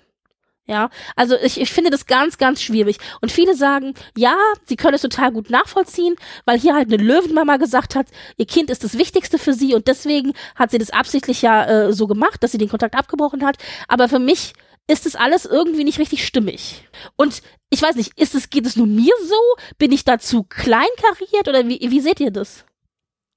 Ja, 0.69 0.89
also 1.15 1.35
ich, 1.41 1.61
ich 1.61 1.71
finde 1.71 1.91
das 1.91 2.07
ganz, 2.07 2.37
ganz 2.37 2.61
schwierig. 2.61 2.97
Und 3.21 3.31
viele 3.31 3.55
sagen, 3.55 3.93
ja, 4.17 4.35
sie 4.65 4.75
können 4.75 4.95
es 4.95 5.01
total 5.01 5.31
gut 5.31 5.49
nachvollziehen, 5.49 6.15
weil 6.45 6.59
hier 6.59 6.75
halt 6.75 6.91
eine 6.91 7.01
Löwenmama 7.01 7.55
gesagt 7.55 7.95
hat, 7.95 8.07
ihr 8.35 8.45
Kind 8.45 8.69
ist 8.69 8.83
das 8.83 8.97
Wichtigste 8.97 9.39
für 9.39 9.53
sie 9.53 9.73
und 9.73 9.87
deswegen 9.87 10.33
hat 10.55 10.71
sie 10.71 10.77
das 10.77 10.89
absichtlich 10.89 11.41
ja 11.41 11.65
äh, 11.65 11.93
so 11.93 12.05
gemacht, 12.05 12.43
dass 12.43 12.51
sie 12.51 12.57
den 12.57 12.67
Kontakt 12.67 12.95
abgebrochen 12.95 13.45
hat. 13.45 13.57
Aber 13.87 14.09
für 14.09 14.19
mich 14.19 14.53
ist 14.87 15.05
das 15.05 15.15
alles 15.15 15.45
irgendwie 15.45 15.85
nicht 15.85 15.99
richtig 15.99 16.25
stimmig. 16.25 16.85
Und 17.15 17.41
ich 17.69 17.81
weiß 17.81 17.95
nicht, 17.95 18.19
ist 18.19 18.35
es, 18.35 18.49
geht 18.49 18.65
es 18.65 18.75
nur 18.75 18.87
mir 18.87 19.13
so? 19.25 19.35
Bin 19.77 19.93
ich 19.93 20.03
da 20.03 20.19
zu 20.19 20.43
kleinkariert 20.43 21.47
oder 21.47 21.65
wie, 21.67 21.79
wie 21.79 22.01
seht 22.01 22.19
ihr 22.19 22.31
das? 22.31 22.65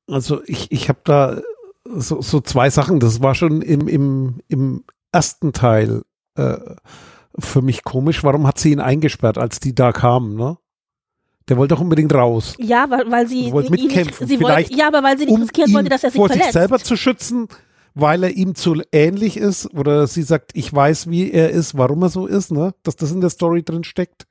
Also 0.09 0.43
ich, 0.47 0.71
ich 0.73 0.89
habe 0.89 1.01
da 1.05 1.43
so, 1.85 2.23
so 2.23 2.41
zwei 2.41 2.71
Sachen. 2.71 2.99
Das 2.99 3.23
war 3.23 3.37
schon 3.37 3.63
im, 3.63 3.87
im, 3.87 4.41
im 4.49 4.85
ersten 5.13 5.53
Teil 5.53 6.03
äh, 6.37 6.59
für 7.39 7.63
mich 7.63 7.85
komisch. 7.85 8.25
Warum 8.25 8.47
hat 8.47 8.59
sie 8.59 8.73
ihn 8.73 8.81
eingesperrt, 8.81 9.39
als 9.39 9.61
die 9.61 9.75
da 9.75 9.93
kamen, 9.93 10.35
ne? 10.35 10.57
Der 11.49 11.57
wollte 11.57 11.75
doch 11.75 11.81
unbedingt 11.81 12.15
raus. 12.15 12.55
Ja, 12.59 12.89
weil, 12.89 13.11
weil 13.11 13.27
sie 13.27 13.51
wollte 13.51 13.75
ihn 13.75 13.85
mitkämpfen. 13.87 14.29
Nicht, 14.29 14.39
sie 14.39 14.45
wollte, 14.45 14.73
ja, 14.73 14.87
aber 14.87 15.03
weil 15.03 15.19
sie 15.19 15.25
nicht 15.25 15.35
um 15.35 15.43
riskieren 15.43 15.73
wollte, 15.73 15.89
dass 15.89 16.05
er 16.05 16.11
sich 16.11 16.19
vor 16.19 16.29
verletzt. 16.29 16.53
sich 16.53 16.53
selber 16.53 16.79
zu 16.79 16.97
schützen, 16.97 17.49
weil 17.95 18.23
er 18.23 18.31
ihm 18.31 18.55
zu 18.55 18.81
ähnlich 18.93 19.37
ist 19.37 19.73
oder 19.75 20.07
sie 20.07 20.23
sagt, 20.23 20.53
ich 20.55 20.73
weiß, 20.73 21.11
wie 21.11 21.31
er 21.33 21.51
ist, 21.51 21.77
warum 21.77 22.03
er 22.03 22.09
so 22.09 22.27
ist, 22.27 22.53
ne? 22.53 22.73
Dass 22.85 22.95
das 22.95 23.11
in 23.11 23.21
der 23.21 23.31
Story 23.31 23.65
drin 23.65 23.83
steckt. 23.83 24.27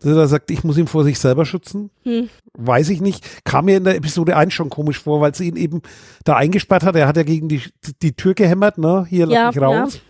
Dass 0.00 0.14
er 0.14 0.26
sagt, 0.26 0.50
ich 0.50 0.64
muss 0.64 0.76
ihn 0.76 0.88
vor 0.88 1.04
sich 1.04 1.18
selber 1.18 1.46
schützen. 1.46 1.90
Hm. 2.02 2.28
Weiß 2.54 2.90
ich 2.90 3.00
nicht. 3.00 3.44
Kam 3.44 3.66
mir 3.66 3.76
in 3.76 3.84
der 3.84 3.96
Episode 3.96 4.36
1 4.36 4.52
schon 4.52 4.68
komisch 4.68 4.98
vor, 4.98 5.20
weil 5.20 5.34
sie 5.34 5.46
ihn 5.48 5.56
eben 5.56 5.80
da 6.24 6.36
eingesperrt 6.36 6.82
hat. 6.82 6.96
Er 6.96 7.06
hat 7.06 7.16
ja 7.16 7.22
gegen 7.22 7.48
die, 7.48 7.62
die 8.02 8.12
Tür 8.14 8.34
gehämmert, 8.34 8.78
ne? 8.78 9.06
Hier, 9.08 9.26
lass 9.26 9.34
Ja, 9.34 9.46
mich 9.48 9.60
raus. 9.60 10.00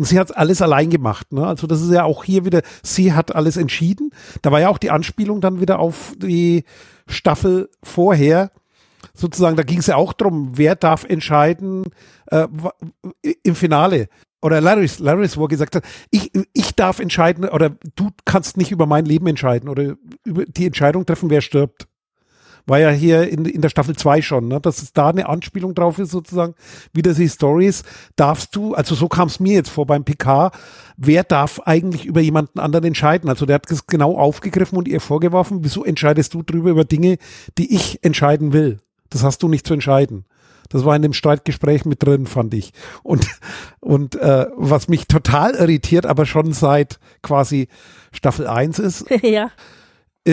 Und 0.00 0.06
sie 0.06 0.18
hat 0.18 0.34
alles 0.34 0.62
allein 0.62 0.88
gemacht. 0.88 1.30
Ne? 1.30 1.46
Also 1.46 1.66
das 1.66 1.82
ist 1.82 1.92
ja 1.92 2.04
auch 2.04 2.24
hier 2.24 2.46
wieder, 2.46 2.62
sie 2.82 3.12
hat 3.12 3.34
alles 3.34 3.58
entschieden. 3.58 4.12
Da 4.40 4.50
war 4.50 4.58
ja 4.58 4.70
auch 4.70 4.78
die 4.78 4.90
Anspielung 4.90 5.42
dann 5.42 5.60
wieder 5.60 5.78
auf 5.78 6.14
die 6.16 6.64
Staffel 7.06 7.68
vorher. 7.82 8.50
Sozusagen, 9.12 9.56
da 9.56 9.62
ging 9.62 9.80
es 9.80 9.88
ja 9.88 9.96
auch 9.96 10.14
drum, 10.14 10.52
wer 10.54 10.74
darf 10.74 11.04
entscheiden 11.04 11.84
äh, 12.28 12.48
im 13.42 13.54
Finale. 13.54 14.08
Oder 14.40 14.62
Larrys, 14.62 15.00
Larrys, 15.00 15.36
wo 15.36 15.44
er 15.44 15.48
gesagt 15.48 15.76
hat, 15.76 15.84
ich, 16.10 16.32
ich 16.54 16.74
darf 16.74 16.98
entscheiden 16.98 17.46
oder 17.46 17.68
du 17.94 18.08
kannst 18.24 18.56
nicht 18.56 18.70
über 18.70 18.86
mein 18.86 19.04
Leben 19.04 19.26
entscheiden 19.26 19.68
oder 19.68 19.96
über 20.24 20.46
die 20.46 20.64
Entscheidung 20.64 21.04
treffen, 21.04 21.28
wer 21.28 21.42
stirbt. 21.42 21.88
War 22.66 22.78
ja 22.78 22.90
hier 22.90 23.28
in, 23.28 23.44
in 23.44 23.60
der 23.60 23.68
Staffel 23.68 23.96
2 23.96 24.22
schon, 24.22 24.48
ne? 24.48 24.60
dass 24.60 24.82
es 24.82 24.92
da 24.92 25.08
eine 25.08 25.28
Anspielung 25.28 25.74
drauf 25.74 25.98
ist, 25.98 26.10
sozusagen, 26.10 26.54
wieder 26.92 27.14
die 27.14 27.28
Stories, 27.28 27.82
darfst 28.16 28.54
du, 28.56 28.74
also 28.74 28.94
so 28.94 29.08
kam 29.08 29.28
es 29.28 29.40
mir 29.40 29.54
jetzt 29.54 29.70
vor 29.70 29.86
beim 29.86 30.04
PK, 30.04 30.50
wer 30.96 31.24
darf 31.24 31.60
eigentlich 31.64 32.06
über 32.06 32.20
jemanden 32.20 32.60
anderen 32.60 32.86
entscheiden? 32.86 33.28
Also 33.28 33.46
der 33.46 33.54
hat 33.54 33.70
das 33.70 33.86
genau 33.86 34.16
aufgegriffen 34.16 34.78
und 34.78 34.88
ihr 34.88 35.00
vorgeworfen, 35.00 35.60
wieso 35.62 35.84
entscheidest 35.84 36.34
du 36.34 36.42
drüber 36.42 36.70
über 36.70 36.84
Dinge, 36.84 37.18
die 37.58 37.74
ich 37.74 38.02
entscheiden 38.02 38.52
will? 38.52 38.80
Das 39.08 39.24
hast 39.24 39.42
du 39.42 39.48
nicht 39.48 39.66
zu 39.66 39.74
entscheiden. 39.74 40.24
Das 40.70 40.84
war 40.84 40.94
in 40.94 41.02
dem 41.02 41.12
Streitgespräch 41.12 41.84
mit 41.84 42.02
drin, 42.02 42.26
fand 42.26 42.54
ich. 42.54 42.72
Und, 43.02 43.26
und 43.80 44.14
äh, 44.14 44.46
was 44.56 44.88
mich 44.88 45.08
total 45.08 45.54
irritiert, 45.54 46.06
aber 46.06 46.26
schon 46.26 46.52
seit 46.52 47.00
quasi 47.22 47.68
Staffel 48.12 48.46
1 48.46 48.78
ist, 48.78 49.04
ja. 49.22 49.50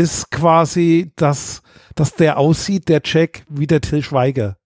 Ist 0.03 0.31
quasi, 0.31 1.11
dass, 1.15 1.61
dass 1.95 2.13
der 2.15 2.37
aussieht, 2.37 2.89
der 2.89 3.01
Jack, 3.03 3.43
wie 3.49 3.67
der 3.67 3.81
Till 3.81 4.03
Schweiger. 4.03 4.57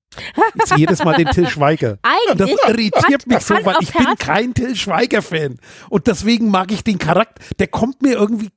Sehe 0.65 0.77
jedes 0.79 1.03
Mal 1.03 1.15
den 1.15 1.27
Till 1.29 1.47
Schweiger. 1.55 1.97
Und 2.29 2.39
das 2.39 2.49
Eigentlich 2.49 2.91
irritiert 2.91 3.27
mich 3.27 3.39
so, 3.39 3.55
weil 3.63 3.75
ich 3.79 3.93
bin 3.93 4.07
kein 4.19 4.53
Till 4.53 4.75
Schweiger-Fan. 4.75 5.57
Und 5.89 6.07
deswegen 6.07 6.49
mag 6.49 6.71
ich 6.71 6.83
den 6.83 6.97
Charakter, 6.99 7.41
der 7.59 7.67
kommt 7.67 8.01
mir 8.01 8.13
irgendwie, 8.13 8.49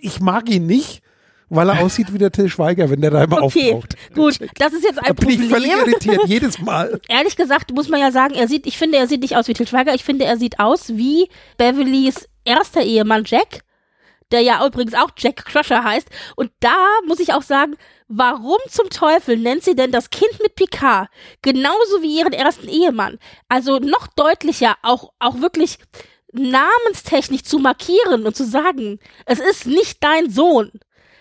ich 0.00 0.18
mag 0.20 0.48
ihn 0.50 0.66
nicht, 0.66 1.02
weil 1.48 1.68
er 1.68 1.80
aussieht 1.80 2.12
wie 2.12 2.18
der 2.18 2.32
Till 2.32 2.48
Schweiger, 2.48 2.90
wenn 2.90 3.00
der 3.00 3.10
da 3.10 3.22
immer 3.24 3.42
Okay, 3.42 3.74
auftaucht. 3.74 3.96
gut, 4.14 4.38
das 4.58 4.72
ist 4.72 4.82
jetzt 4.84 4.96
Da 4.96 5.02
ein 5.02 5.14
bin 5.14 5.28
ich 5.30 5.48
völlig 5.50 5.70
Problem. 5.70 5.88
irritiert, 5.92 6.20
jedes 6.26 6.58
Mal. 6.60 7.00
Ehrlich 7.08 7.36
gesagt 7.36 7.72
muss 7.72 7.88
man 7.88 8.00
ja 8.00 8.10
sagen, 8.10 8.34
er 8.34 8.48
sieht, 8.48 8.66
ich 8.66 8.76
finde, 8.78 8.98
er 8.98 9.06
sieht 9.06 9.20
nicht 9.20 9.36
aus 9.36 9.46
wie 9.48 9.52
Til 9.52 9.68
Schweiger, 9.68 9.94
ich 9.94 10.02
finde, 10.02 10.24
er 10.24 10.36
sieht 10.38 10.58
aus 10.58 10.88
wie 10.96 11.28
Beverlys 11.58 12.28
erster 12.44 12.82
Ehemann 12.82 13.22
Jack, 13.26 13.60
der 14.32 14.40
ja 14.40 14.64
übrigens 14.66 14.94
auch 14.94 15.10
Jack 15.16 15.44
Crusher 15.44 15.84
heißt. 15.84 16.08
Und 16.36 16.50
da 16.60 16.76
muss 17.06 17.20
ich 17.20 17.32
auch 17.32 17.42
sagen, 17.42 17.76
warum 18.08 18.58
zum 18.68 18.90
Teufel 18.90 19.36
nennt 19.36 19.62
sie 19.62 19.74
denn 19.74 19.92
das 19.92 20.10
Kind 20.10 20.32
mit 20.42 20.54
Picard 20.54 21.08
genauso 21.42 22.02
wie 22.02 22.18
ihren 22.18 22.32
ersten 22.32 22.68
Ehemann? 22.68 23.18
Also 23.48 23.78
noch 23.78 24.08
deutlicher, 24.08 24.76
auch, 24.82 25.12
auch 25.18 25.40
wirklich 25.40 25.78
namenstechnisch 26.32 27.42
zu 27.42 27.58
markieren 27.58 28.24
und 28.24 28.34
zu 28.34 28.44
sagen, 28.44 28.98
es 29.26 29.38
ist 29.38 29.66
nicht 29.66 30.02
dein 30.02 30.30
Sohn. 30.30 30.70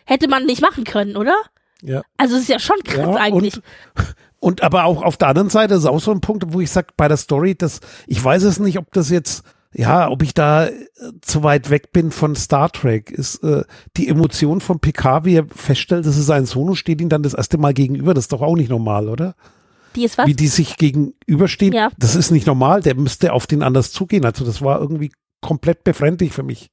Hätte 0.05 0.27
man 0.27 0.45
nicht 0.45 0.61
machen 0.61 0.83
können, 0.83 1.15
oder? 1.15 1.35
Ja. 1.81 2.01
Also 2.17 2.35
es 2.35 2.43
ist 2.43 2.49
ja 2.49 2.59
schon 2.59 2.81
krass 2.83 3.15
Ja, 3.15 3.15
eigentlich. 3.15 3.55
Und, 3.55 3.63
und 4.39 4.63
aber 4.63 4.85
auch 4.85 5.03
auf 5.03 5.17
der 5.17 5.29
anderen 5.29 5.49
Seite 5.49 5.75
ist 5.75 5.85
auch 5.85 5.99
so 5.99 6.11
ein 6.11 6.21
Punkt, 6.21 6.45
wo 6.53 6.61
ich 6.61 6.71
sage, 6.71 6.87
bei 6.97 7.07
der 7.07 7.17
Story, 7.17 7.55
dass 7.55 7.81
ich 8.07 8.23
weiß 8.23 8.43
es 8.43 8.59
nicht, 8.59 8.77
ob 8.77 8.91
das 8.93 9.09
jetzt, 9.09 9.43
ja, 9.73 10.09
ob 10.09 10.21
ich 10.23 10.33
da 10.33 10.67
äh, 10.67 10.73
zu 11.21 11.43
weit 11.43 11.69
weg 11.69 11.93
bin 11.93 12.11
von 12.11 12.35
Star 12.35 12.71
Trek, 12.71 13.09
ist 13.09 13.43
äh, 13.43 13.63
die 13.97 14.07
Emotion 14.09 14.59
von 14.59 14.79
Picard, 14.79 15.25
wie 15.25 15.35
er 15.35 15.45
feststellt, 15.47 16.05
das 16.05 16.17
ist 16.17 16.27
Sohn 16.49 16.69
und 16.69 16.75
steht 16.75 16.99
ihm 17.01 17.09
dann 17.09 17.23
das 17.23 17.33
erste 17.33 17.57
Mal 17.57 17.73
gegenüber. 17.73 18.13
Das 18.13 18.25
ist 18.25 18.33
doch 18.33 18.41
auch 18.41 18.55
nicht 18.55 18.69
normal, 18.69 19.07
oder? 19.07 19.35
Die 19.95 20.03
ist 20.03 20.17
was? 20.17 20.27
Wie 20.27 20.35
die 20.35 20.47
sich 20.47 20.77
gegenüberstehen, 20.77 21.73
Ja. 21.73 21.89
das 21.97 22.15
ist 22.15 22.31
nicht 22.31 22.47
normal. 22.47 22.81
Der 22.81 22.95
müsste 22.95 23.33
auf 23.33 23.47
den 23.47 23.63
anders 23.63 23.91
zugehen. 23.91 24.25
Also 24.25 24.45
das 24.45 24.61
war 24.61 24.79
irgendwie 24.79 25.11
komplett 25.41 25.83
befremdlich 25.83 26.33
für 26.33 26.43
mich. 26.43 26.69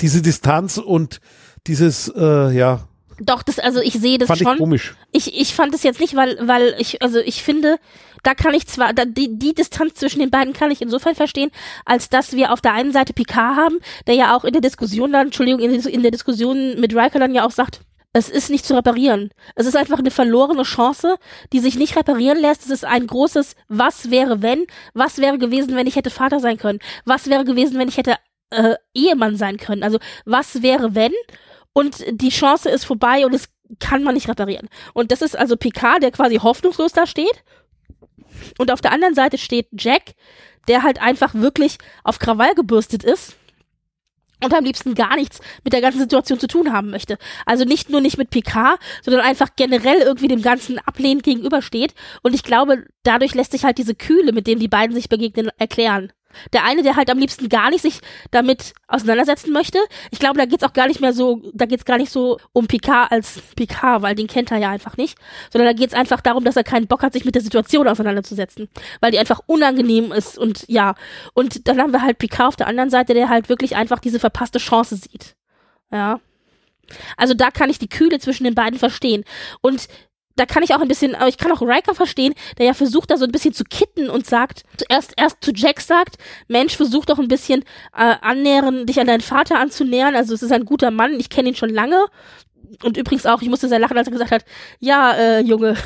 Diese 0.00 0.22
Distanz 0.22 0.78
und 0.78 1.20
dieses, 1.66 2.08
äh, 2.08 2.50
ja, 2.52 2.88
Doch, 3.20 3.42
das, 3.44 3.58
also 3.60 3.80
ich 3.80 3.94
sehe 3.94 4.18
das 4.18 4.26
fand 4.28 4.40
ich 4.40 4.48
schon. 4.48 4.58
komisch. 4.58 4.96
Ich, 5.12 5.38
ich 5.40 5.54
fand 5.54 5.74
es 5.74 5.84
jetzt 5.84 6.00
nicht, 6.00 6.16
weil, 6.16 6.36
weil 6.46 6.74
ich, 6.78 7.00
also 7.02 7.18
ich 7.20 7.42
finde, 7.44 7.78
da 8.24 8.34
kann 8.34 8.54
ich 8.54 8.66
zwar, 8.66 8.92
da, 8.92 9.04
die, 9.04 9.38
die 9.38 9.54
Distanz 9.54 9.94
zwischen 9.94 10.18
den 10.18 10.30
beiden 10.30 10.52
kann 10.52 10.70
ich 10.70 10.82
insofern 10.82 11.14
verstehen, 11.14 11.50
als 11.84 12.08
dass 12.08 12.32
wir 12.32 12.52
auf 12.52 12.60
der 12.60 12.72
einen 12.72 12.92
Seite 12.92 13.12
Picard 13.12 13.56
haben, 13.56 13.78
der 14.06 14.14
ja 14.14 14.36
auch 14.36 14.44
in 14.44 14.52
der 14.52 14.62
Diskussion 14.62 15.12
dann, 15.12 15.26
Entschuldigung, 15.26 15.60
in, 15.60 15.72
in 15.74 16.02
der 16.02 16.10
Diskussion 16.10 16.80
mit 16.80 16.94
Riker 16.94 17.18
dann 17.18 17.34
ja 17.34 17.46
auch 17.46 17.50
sagt, 17.50 17.80
es 18.16 18.28
ist 18.28 18.48
nicht 18.48 18.64
zu 18.64 18.74
reparieren. 18.74 19.30
Es 19.56 19.66
ist 19.66 19.76
einfach 19.76 19.98
eine 19.98 20.12
verlorene 20.12 20.62
Chance, 20.62 21.16
die 21.52 21.58
sich 21.58 21.76
nicht 21.76 21.96
reparieren 21.96 22.38
lässt. 22.38 22.64
Es 22.64 22.70
ist 22.70 22.84
ein 22.84 23.08
großes 23.08 23.56
Was 23.66 24.08
wäre 24.10 24.40
wenn? 24.40 24.66
Was 24.94 25.18
wäre 25.18 25.36
gewesen, 25.36 25.74
wenn 25.74 25.88
ich 25.88 25.96
hätte 25.96 26.10
Vater 26.10 26.38
sein 26.38 26.56
können? 26.56 26.78
Was 27.04 27.28
wäre 27.28 27.44
gewesen, 27.44 27.76
wenn 27.76 27.88
ich 27.88 27.96
hätte 27.96 28.14
äh, 28.50 28.76
Ehemann 28.94 29.36
sein 29.36 29.56
können? 29.56 29.82
Also 29.82 29.98
was 30.24 30.62
wäre 30.62 30.94
wenn? 30.94 31.12
Und 31.72 32.04
die 32.08 32.28
Chance 32.28 32.70
ist 32.70 32.84
vorbei 32.84 33.26
und 33.26 33.34
es 33.34 33.48
kann 33.80 34.04
man 34.04 34.14
nicht 34.14 34.28
reparieren. 34.28 34.68
Und 34.92 35.10
das 35.10 35.20
ist 35.20 35.36
also 35.36 35.56
Picard, 35.56 36.02
der 36.04 36.12
quasi 36.12 36.36
hoffnungslos 36.36 36.92
da 36.92 37.08
steht. 37.08 37.42
Und 38.58 38.70
auf 38.70 38.80
der 38.80 38.92
anderen 38.92 39.14
Seite 39.14 39.38
steht 39.38 39.68
Jack, 39.72 40.14
der 40.68 40.82
halt 40.82 41.00
einfach 41.00 41.34
wirklich 41.34 41.78
auf 42.04 42.18
Krawall 42.18 42.54
gebürstet 42.54 43.04
ist 43.04 43.36
und 44.42 44.54
am 44.54 44.64
liebsten 44.64 44.94
gar 44.94 45.16
nichts 45.16 45.40
mit 45.62 45.72
der 45.72 45.80
ganzen 45.80 46.00
Situation 46.00 46.38
zu 46.38 46.46
tun 46.46 46.72
haben 46.72 46.90
möchte. 46.90 47.18
Also 47.46 47.64
nicht 47.64 47.90
nur 47.90 48.00
nicht 48.00 48.18
mit 48.18 48.30
Picard, 48.30 48.78
sondern 49.02 49.24
einfach 49.24 49.50
generell 49.56 49.98
irgendwie 49.98 50.28
dem 50.28 50.42
Ganzen 50.42 50.78
ablehnend 50.78 51.22
gegenübersteht. 51.22 51.94
Und 52.22 52.34
ich 52.34 52.42
glaube, 52.42 52.86
dadurch 53.02 53.34
lässt 53.34 53.52
sich 53.52 53.64
halt 53.64 53.78
diese 53.78 53.94
Kühle, 53.94 54.32
mit 54.32 54.46
dem 54.46 54.58
die 54.58 54.68
beiden 54.68 54.94
sich 54.94 55.08
begegnen, 55.08 55.50
erklären. 55.58 56.12
Der 56.52 56.64
eine, 56.64 56.82
der 56.82 56.96
halt 56.96 57.10
am 57.10 57.18
liebsten 57.18 57.48
gar 57.48 57.70
nicht 57.70 57.82
sich 57.82 58.00
damit 58.30 58.72
auseinandersetzen 58.88 59.52
möchte. 59.52 59.78
Ich 60.10 60.18
glaube, 60.18 60.38
da 60.38 60.46
geht's 60.46 60.64
auch 60.64 60.72
gar 60.72 60.88
nicht 60.88 61.00
mehr 61.00 61.12
so, 61.12 61.42
da 61.52 61.66
geht's 61.66 61.84
gar 61.84 61.98
nicht 61.98 62.12
so 62.12 62.38
um 62.52 62.66
Picard 62.66 63.12
als 63.12 63.40
Picard, 63.56 64.02
weil 64.02 64.14
den 64.14 64.26
kennt 64.26 64.50
er 64.50 64.58
ja 64.58 64.70
einfach 64.70 64.96
nicht. 64.96 65.18
Sondern 65.52 65.68
da 65.68 65.78
geht's 65.78 65.94
einfach 65.94 66.20
darum, 66.20 66.44
dass 66.44 66.56
er 66.56 66.64
keinen 66.64 66.86
Bock 66.86 67.02
hat, 67.02 67.12
sich 67.12 67.24
mit 67.24 67.34
der 67.34 67.42
Situation 67.42 67.88
auseinanderzusetzen. 67.88 68.68
Weil 69.00 69.10
die 69.10 69.18
einfach 69.18 69.40
unangenehm 69.46 70.12
ist 70.12 70.38
und 70.38 70.64
ja. 70.68 70.94
Und 71.34 71.68
dann 71.68 71.80
haben 71.80 71.92
wir 71.92 72.02
halt 72.02 72.18
Picard 72.18 72.48
auf 72.48 72.56
der 72.56 72.66
anderen 72.66 72.90
Seite, 72.90 73.14
der 73.14 73.28
halt 73.28 73.48
wirklich 73.48 73.76
einfach 73.76 73.98
diese 73.98 74.18
verpasste 74.18 74.58
Chance 74.58 74.96
sieht. 74.96 75.34
Ja. 75.90 76.20
Also 77.16 77.34
da 77.34 77.50
kann 77.50 77.70
ich 77.70 77.78
die 77.78 77.88
Kühle 77.88 78.18
zwischen 78.18 78.44
den 78.44 78.54
beiden 78.54 78.78
verstehen. 78.78 79.24
Und 79.60 79.88
da 80.36 80.46
kann 80.46 80.62
ich 80.62 80.74
auch 80.74 80.80
ein 80.80 80.88
bisschen, 80.88 81.14
aber 81.14 81.28
ich 81.28 81.38
kann 81.38 81.52
auch 81.52 81.62
Riker 81.62 81.94
verstehen, 81.94 82.34
der 82.58 82.66
ja 82.66 82.74
versucht, 82.74 83.10
da 83.10 83.16
so 83.16 83.24
ein 83.24 83.32
bisschen 83.32 83.54
zu 83.54 83.64
kitten 83.64 84.10
und 84.10 84.26
sagt, 84.26 84.62
zuerst 84.76 85.14
erst 85.16 85.44
zu 85.44 85.52
Jack 85.54 85.80
sagt, 85.80 86.16
Mensch, 86.48 86.76
versuch 86.76 87.04
doch 87.04 87.18
ein 87.18 87.28
bisschen 87.28 87.62
äh, 87.96 88.16
annähern, 88.20 88.86
dich 88.86 89.00
an 89.00 89.06
deinen 89.06 89.20
Vater 89.20 89.58
anzunähern. 89.58 90.16
Also 90.16 90.34
es 90.34 90.42
ist 90.42 90.52
ein 90.52 90.64
guter 90.64 90.90
Mann, 90.90 91.18
ich 91.18 91.30
kenne 91.30 91.50
ihn 91.50 91.56
schon 91.56 91.70
lange. 91.70 92.06
Und 92.82 92.96
übrigens 92.96 93.26
auch, 93.26 93.42
ich 93.42 93.48
musste 93.48 93.68
sehr 93.68 93.78
lachen, 93.78 93.96
als 93.96 94.08
er 94.08 94.12
gesagt 94.12 94.30
hat, 94.30 94.44
ja, 94.80 95.12
äh, 95.12 95.40
Junge, 95.40 95.76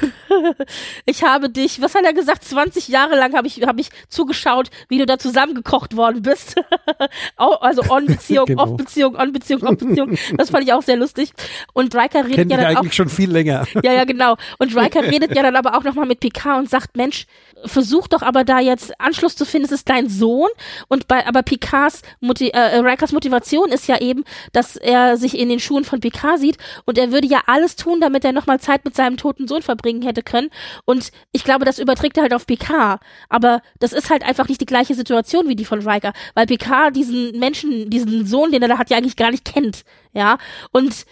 ich 1.06 1.22
habe 1.22 1.50
dich, 1.50 1.80
was 1.80 1.94
hat 1.94 2.04
er 2.04 2.12
gesagt, 2.12 2.44
20 2.44 2.88
Jahre 2.88 3.16
lang 3.16 3.34
habe 3.34 3.46
ich, 3.46 3.60
hab 3.62 3.78
ich 3.78 3.90
zugeschaut, 4.08 4.70
wie 4.88 4.98
du 4.98 5.06
da 5.06 5.18
zusammengekocht 5.18 5.96
worden 5.96 6.22
bist. 6.22 6.56
also 7.36 7.82
On-Beziehung, 7.88 8.46
Genau. 8.58 8.62
Off-Beziehung, 8.62 9.16
On-Beziehung, 9.16 9.62
Off-Beziehung. 9.62 10.18
Das 10.36 10.50
fand 10.50 10.64
ich 10.64 10.72
auch 10.72 10.82
sehr 10.82 10.96
lustig. 10.96 11.32
Und 11.72 11.94
Riker 11.94 12.24
redet 12.24 12.36
Kennt 12.36 12.50
ja 12.50 12.56
dann 12.56 12.76
auch 12.76 12.80
eigentlich 12.80 12.94
schon 12.94 13.08
viel 13.08 13.30
länger. 13.30 13.66
ja, 13.82 13.92
ja, 13.92 14.04
genau. 14.04 14.36
Und 14.58 14.74
Riker 14.76 15.02
redet 15.02 15.34
ja 15.34 15.42
dann 15.42 15.56
aber 15.56 15.76
auch 15.76 15.84
nochmal 15.84 16.06
mit 16.06 16.20
Picard 16.20 16.58
und 16.58 16.70
sagt, 16.70 16.96
Mensch, 16.96 17.26
versuch 17.64 18.08
doch 18.08 18.22
aber 18.22 18.44
da 18.44 18.60
jetzt 18.60 18.98
Anschluss 19.00 19.36
zu 19.36 19.44
finden, 19.44 19.66
es 19.66 19.72
ist 19.72 19.88
dein 19.88 20.08
Sohn. 20.08 20.48
Und 20.88 21.08
bei, 21.08 21.26
aber 21.26 21.42
Picards, 21.42 22.02
Moti 22.20 22.48
äh, 22.48 22.78
Rikers 22.78 23.12
Motivation 23.12 23.70
ist 23.70 23.86
ja 23.88 24.00
eben, 24.00 24.24
dass 24.52 24.76
er 24.76 25.16
sich 25.16 25.38
in 25.38 25.48
den 25.48 25.60
Schuhen 25.60 25.84
von 25.84 26.00
Picard 26.00 26.38
sieht 26.38 26.58
und 26.84 26.98
er 26.98 27.12
würde 27.12 27.26
ja 27.26 27.42
alles 27.46 27.76
tun, 27.76 28.00
damit 28.00 28.24
er 28.24 28.32
nochmal 28.32 28.60
Zeit 28.60 28.84
mit 28.84 28.94
seinem 28.94 29.16
toten 29.16 29.48
Sohn 29.48 29.62
verbringen 29.62 30.02
hätte 30.02 30.22
können. 30.22 30.50
Und 30.84 31.10
ich 31.32 31.44
glaube, 31.44 31.64
das 31.64 31.78
überträgt 31.78 32.16
er 32.16 32.24
halt 32.24 32.34
auf 32.34 32.46
Picard. 32.46 33.00
Aber 33.28 33.62
das 33.78 33.92
ist 33.92 34.10
halt 34.10 34.22
einfach 34.24 34.48
nicht 34.48 34.60
die 34.60 34.66
gleiche 34.66 34.94
Situation 34.94 35.48
wie 35.48 35.56
die 35.56 35.64
von 35.64 35.86
Riker, 35.86 36.12
weil 36.34 36.46
Picard 36.46 36.96
diesen 36.96 37.38
Menschen, 37.38 37.90
diesen 37.90 38.26
Sohn, 38.26 38.52
den 38.52 38.62
er 38.62 38.68
da 38.68 38.78
hat, 38.78 38.90
ja 38.90 38.96
eigentlich 38.96 39.16
gar 39.16 39.30
nicht 39.30 39.44
kennt. 39.44 39.84
Ja. 40.12 40.38
Und 40.72 41.04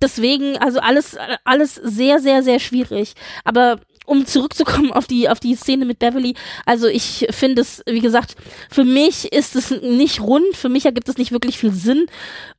deswegen, 0.00 0.58
also 0.58 0.80
alles, 0.80 1.16
alles 1.44 1.74
sehr, 1.74 2.20
sehr, 2.20 2.42
sehr 2.42 2.60
schwierig. 2.60 3.14
Aber 3.44 3.80
um 4.04 4.26
zurückzukommen 4.26 4.92
auf 4.92 5.06
die, 5.06 5.28
auf 5.28 5.40
die 5.40 5.54
Szene 5.54 5.84
mit 5.84 5.98
Beverly, 5.98 6.34
also 6.66 6.86
ich 6.86 7.26
finde 7.30 7.62
es, 7.62 7.82
wie 7.86 8.00
gesagt, 8.00 8.36
für 8.70 8.84
mich 8.84 9.32
ist 9.32 9.56
es 9.56 9.70
nicht 9.70 10.20
rund, 10.20 10.56
für 10.56 10.68
mich 10.68 10.86
ergibt 10.86 11.08
es 11.08 11.18
nicht 11.18 11.32
wirklich 11.32 11.58
viel 11.58 11.72
Sinn. 11.72 12.06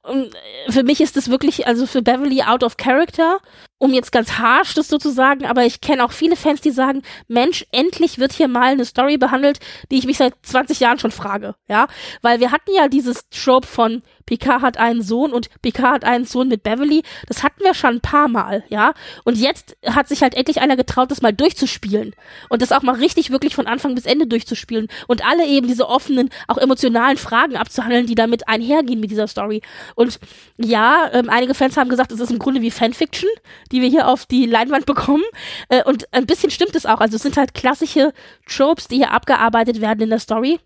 Und 0.02 0.32
für 0.70 0.84
mich 0.84 1.02
ist 1.02 1.18
es 1.18 1.30
wirklich, 1.30 1.68
also 1.68 1.88
für 1.88 2.02
Beverly 2.02 2.44
out 2.44 2.64
of 2.64 2.78
character, 2.78 3.40
um 3.78 3.94
jetzt 3.94 4.12
ganz 4.12 4.38
harsch 4.38 4.74
das 4.74 4.88
so 4.88 4.98
zu 4.98 5.10
sagen, 5.10 5.46
aber 5.46 5.66
ich 5.66 5.82
kenne 5.82 6.06
auch 6.06 6.12
viele 6.12 6.36
Fans, 6.36 6.62
die 6.62 6.72
sagen, 6.72 7.02
Mensch, 7.28 7.66
endlich 7.72 8.20
wird 8.20 8.32
hier 8.32 8.48
mal 8.48 8.72
eine 8.74 8.86
Story 8.86 9.18
behandelt, 9.18 9.60
die 9.92 9.98
ich 9.98 10.06
mich 10.06 10.18
seit 10.18 10.34
20 10.44 10.80
Jahren 10.80 11.00
schon 11.00 11.12
frage, 11.12 11.56
ja, 11.68 11.88
weil 12.22 12.40
wir 12.40 12.52
hatten 12.52 12.72
ja 12.76 12.88
dieses 12.88 13.28
Trope 13.30 13.68
von 13.68 14.02
Picard 14.26 14.62
hat 14.62 14.78
einen 14.78 15.02
Sohn 15.02 15.32
und 15.32 15.50
Picard 15.62 15.94
hat 15.94 16.04
einen 16.04 16.26
Sohn 16.26 16.48
mit 16.48 16.64
Beverly, 16.64 17.04
das 17.28 17.44
hatten 17.44 17.64
wir 17.64 17.74
schon 17.74 17.96
ein 17.96 18.02
paar 18.02 18.28
Mal, 18.28 18.64
ja, 18.70 18.94
und 19.24 19.38
jetzt 19.38 19.78
hat 19.86 20.08
sich 20.08 20.22
halt 20.22 20.36
endlich 20.36 20.62
einer 20.62 20.76
getraut, 20.76 21.12
das 21.12 21.22
mal 21.22 21.34
durchzuspielen 21.34 22.16
und 22.50 22.62
das 22.62 22.72
auch 22.72 22.82
mal 22.82 22.96
richtig 22.96 23.32
wirklich 23.32 23.56
von 23.56 23.68
Anfang 23.68 23.96
bis 23.96 24.06
Ende 24.06 24.28
durchzuspielen 24.28 24.88
und 25.08 25.26
alle 25.26 25.46
eben 25.46 25.68
diese 25.68 25.88
offenen, 25.88 26.30
auch 26.48 26.58
emotionalen 26.58 27.18
Fragen 27.18 27.56
abzuhandeln, 27.56 28.08
die 28.08 28.16
damit 28.16 28.48
einhergehen 28.48 29.00
mit 29.00 29.12
dieser 29.12 29.28
Story 29.28 29.62
und 29.96 30.20
ja, 30.58 31.10
ähm, 31.14 31.30
einige 31.30 31.54
Fans 31.54 31.78
haben 31.78 31.90
gesagt, 31.90 32.12
es 32.12 32.20
ist 32.20 32.32
im 32.32 32.40
Grunde 32.40 32.62
wie 32.62 32.72
Fanfiction, 32.72 33.30
die 33.72 33.82
wir 33.82 33.90
hier 33.90 34.08
auf 34.08 34.26
die 34.26 34.46
Leinwand 34.46 34.86
bekommen. 34.86 35.24
Äh, 35.70 35.84
und 35.84 36.12
ein 36.14 36.26
bisschen 36.26 36.52
stimmt 36.52 36.76
es 36.76 36.86
auch. 36.86 37.00
Also 37.00 37.16
es 37.16 37.24
sind 37.24 37.38
halt 37.38 37.54
klassische 37.54 38.14
Tropes, 38.48 38.88
die 38.88 38.98
hier 38.98 39.12
abgearbeitet 39.12 39.82
werden 39.82 40.02
in 40.02 40.10
der 40.10 40.20
Story. 40.20 40.60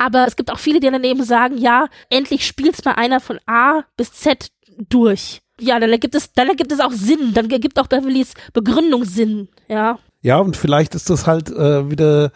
Aber 0.00 0.26
es 0.26 0.34
gibt 0.34 0.50
auch 0.50 0.58
viele, 0.58 0.80
die 0.80 0.90
daneben 0.90 1.22
sagen, 1.24 1.58
ja, 1.58 1.88
endlich 2.08 2.46
spielt's 2.46 2.82
mal 2.86 2.92
einer 2.92 3.20
von 3.20 3.38
A 3.44 3.82
bis 3.98 4.14
Z 4.14 4.50
durch. 4.88 5.42
Ja, 5.60 5.78
dann 5.78 5.90
ergibt 5.90 6.14
es, 6.14 6.32
dann 6.32 6.48
ergibt 6.48 6.72
es 6.72 6.80
auch 6.80 6.90
Sinn. 6.90 7.34
Dann 7.34 7.50
ergibt 7.50 7.78
auch 7.78 7.86
Beverlys 7.86 8.32
Begründung 8.54 9.04
Sinn. 9.04 9.48
Ja. 9.68 9.98
Ja, 10.22 10.38
und 10.38 10.56
vielleicht 10.56 10.94
ist 10.94 11.10
das 11.10 11.26
halt 11.26 11.50
äh, 11.50 11.90
wieder 11.90 12.32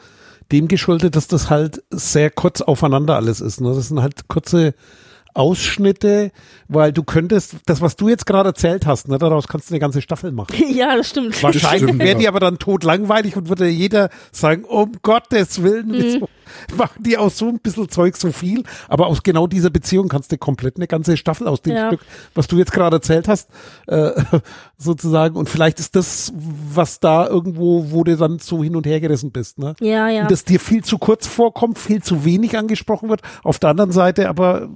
dem 0.52 0.68
geschuldet, 0.68 1.16
dass 1.16 1.26
das 1.26 1.48
halt 1.48 1.82
sehr 1.88 2.28
kurz 2.28 2.60
aufeinander 2.60 3.16
alles 3.16 3.40
ist. 3.40 3.62
Ne? 3.62 3.72
Das 3.74 3.88
sind 3.88 4.02
halt 4.02 4.28
kurze 4.28 4.74
Ausschnitte, 5.32 6.32
weil 6.68 6.92
du 6.92 7.02
könntest, 7.02 7.56
das, 7.64 7.80
was 7.80 7.96
du 7.96 8.10
jetzt 8.10 8.26
gerade 8.26 8.50
erzählt 8.50 8.86
hast, 8.86 9.08
ne, 9.08 9.18
daraus 9.18 9.48
kannst 9.48 9.68
du 9.68 9.74
eine 9.74 9.80
ganze 9.80 10.00
Staffel 10.00 10.32
machen. 10.32 10.54
ja, 10.74 10.96
das 10.96 11.08
stimmt. 11.08 11.42
Wahrscheinlich 11.42 11.98
wäre 11.98 12.18
die 12.18 12.28
aber 12.28 12.40
dann 12.40 12.58
totlangweilig 12.58 13.36
und 13.36 13.48
würde 13.48 13.68
jeder 13.68 14.10
sagen, 14.32 14.64
um 14.64 14.92
Gottes 15.02 15.62
Willen, 15.62 15.92
wieso 15.92 16.28
machen 16.76 17.02
die 17.02 17.16
aus 17.18 17.38
so 17.38 17.48
ein 17.48 17.58
bisschen 17.60 17.88
Zeug 17.88 18.16
so 18.16 18.32
viel? 18.32 18.64
Aber 18.88 19.06
aus 19.06 19.22
genau 19.22 19.46
dieser 19.46 19.70
Beziehung 19.70 20.08
kannst 20.08 20.32
du 20.32 20.38
komplett 20.38 20.76
eine 20.76 20.86
ganze 20.86 21.16
Staffel 21.16 21.46
aus 21.48 21.62
dem 21.62 21.76
Ja. 21.76 21.88
Stück, 21.88 22.00
was 22.34 22.46
du 22.46 22.56
jetzt 22.56 22.72
gerade 22.72 22.96
erzählt 22.96 23.28
hast, 23.28 23.50
äh, 23.86 24.10
sozusagen. 24.78 25.36
Und 25.36 25.48
vielleicht 25.48 25.80
ist 25.80 25.96
das, 25.96 26.32
was 26.34 27.00
da 27.00 27.26
irgendwo, 27.26 27.90
wo 27.90 28.04
du 28.04 28.16
dann 28.16 28.38
so 28.38 28.62
hin 28.62 28.76
und 28.76 28.86
her 28.86 29.00
gerissen 29.00 29.30
bist, 29.32 29.58
ne? 29.58 29.74
Ja, 29.80 30.08
ja. 30.08 30.22
Und 30.22 30.30
das 30.30 30.44
dir 30.44 30.60
viel 30.60 30.84
zu 30.84 30.98
kurz 30.98 31.26
vorkommt, 31.26 31.78
viel 31.78 32.02
zu 32.02 32.24
wenig 32.24 32.56
angesprochen 32.56 33.08
wird. 33.08 33.22
Auf 33.42 33.58
der 33.58 33.70
anderen 33.70 33.92
Seite 33.92 34.28
aber 34.28 34.68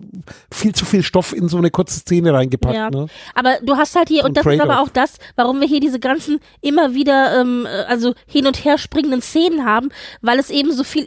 viel 0.53 0.75
zu 0.75 0.85
viel 0.85 1.03
Stoff 1.03 1.33
in 1.33 1.49
so 1.49 1.59
eine 1.59 1.71
kurze 1.71 1.99
Szene 2.01 2.33
reingepackt, 2.33 2.75
Ja. 2.75 2.91
ne? 2.91 3.07
Aber 3.35 3.57
du 3.63 3.77
hast 3.77 3.97
halt 3.97 4.09
hier, 4.09 4.23
ein 4.23 4.29
und 4.29 4.37
das 4.37 4.47
ist 4.47 4.61
aber 4.61 4.81
auch 4.81 4.89
das, 4.89 5.15
warum 5.37 5.61
wir 5.61 5.67
hier 5.69 5.81
diese 5.81 5.99
ganzen 6.01 6.41
immer 6.61 6.95
wieder, 6.95 7.41
ähm, 7.41 7.67
äh, 7.67 7.85
also 7.85 8.15
hin 8.27 8.47
und 8.47 8.65
her 8.65 8.79
springenden 8.79 9.23
Szenen 9.23 9.65
haben, 9.65 9.91
weil 10.23 10.39
es 10.39 10.51
eben 10.51 10.73
so 10.73 10.85
viel 10.85 11.05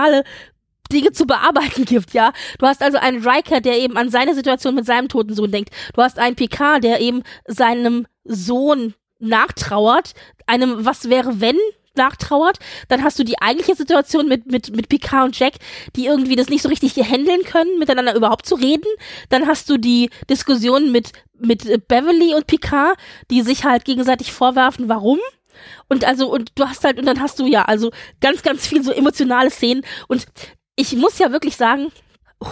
emotionale 0.00 0.24
Dinge 0.92 1.12
zu 1.12 1.24
bearbeiten 1.24 1.84
gibt, 1.84 2.14
ja. 2.14 2.32
Du 2.58 2.66
hast 2.66 2.82
also 2.82 2.98
einen 2.98 3.26
Riker, 3.26 3.60
der 3.60 3.78
eben 3.78 3.96
an 3.96 4.10
seine 4.10 4.34
Situation 4.34 4.74
mit 4.74 4.86
seinem 4.86 5.08
toten 5.08 5.34
Sohn 5.34 5.52
denkt. 5.52 5.70
Du 5.94 6.02
hast 6.02 6.18
einen 6.18 6.34
Picard, 6.34 6.82
der 6.82 7.00
eben 7.00 7.22
seinem 7.46 8.06
Sohn 8.24 8.94
nachtrauert, 9.20 10.14
einem 10.46 10.84
Was 10.84 11.08
wäre 11.08 11.40
wenn 11.40 11.58
nachtrauert. 11.96 12.58
Dann 12.88 13.04
hast 13.04 13.18
du 13.18 13.24
die 13.24 13.40
eigentliche 13.40 13.74
Situation 13.74 14.26
mit, 14.26 14.50
mit, 14.50 14.74
mit 14.74 14.88
Picard 14.88 15.26
und 15.26 15.38
Jack, 15.38 15.54
die 15.96 16.06
irgendwie 16.06 16.36
das 16.36 16.48
nicht 16.48 16.62
so 16.62 16.68
richtig 16.68 16.96
handeln 16.96 17.42
können, 17.44 17.78
miteinander 17.78 18.14
überhaupt 18.14 18.46
zu 18.46 18.54
reden. 18.54 18.86
Dann 19.28 19.46
hast 19.46 19.68
du 19.70 19.76
die 19.76 20.10
Diskussion 20.28 20.92
mit, 20.92 21.12
mit 21.38 21.88
Beverly 21.88 22.34
und 22.34 22.46
Picard, 22.46 22.96
die 23.30 23.42
sich 23.42 23.64
halt 23.64 23.84
gegenseitig 23.84 24.32
vorwerfen, 24.32 24.88
warum. 24.88 25.18
Und 25.88 26.04
also, 26.04 26.30
und 26.32 26.52
du 26.54 26.66
hast 26.66 26.84
halt, 26.84 26.98
und 26.98 27.06
dann 27.06 27.20
hast 27.20 27.38
du 27.38 27.46
ja, 27.46 27.62
also 27.62 27.90
ganz, 28.20 28.42
ganz 28.42 28.66
viel 28.66 28.82
so 28.82 28.92
emotionale 28.92 29.50
Szenen. 29.50 29.82
Und 30.08 30.26
ich 30.76 30.94
muss 30.96 31.18
ja 31.18 31.32
wirklich 31.32 31.56
sagen, 31.56 31.92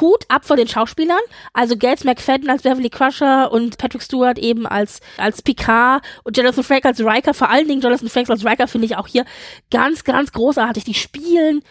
Hut 0.01 0.25
ab 0.29 0.45
vor 0.45 0.57
den 0.57 0.69
Schauspielern. 0.69 1.19
Also 1.53 1.77
Gates 1.77 2.05
McFadden 2.05 2.51
als 2.51 2.63
Beverly 2.63 2.91
Crusher 2.91 3.51
und 3.51 3.79
Patrick 3.79 4.03
Stewart 4.03 4.39
eben 4.39 4.67
als, 4.67 5.01
als 5.17 5.43
Picard 5.43 6.05
und 6.25 6.37
Jonathan 6.37 6.65
Frakes 6.65 6.85
als 6.87 7.01
Riker. 7.01 7.35
Vor 7.35 7.51
allen 7.51 7.69
Dingen 7.69 7.81
Jonathan 7.81 8.09
Frakes 8.09 8.31
als 8.31 8.45
Riker 8.45 8.69
finde 8.69 8.87
ich 8.87 8.97
auch 8.97 9.07
hier 9.07 9.25
ganz, 9.71 10.05
ganz 10.05 10.33
großartig. 10.33 10.85
Die 10.85 10.95
spielen 10.95 11.63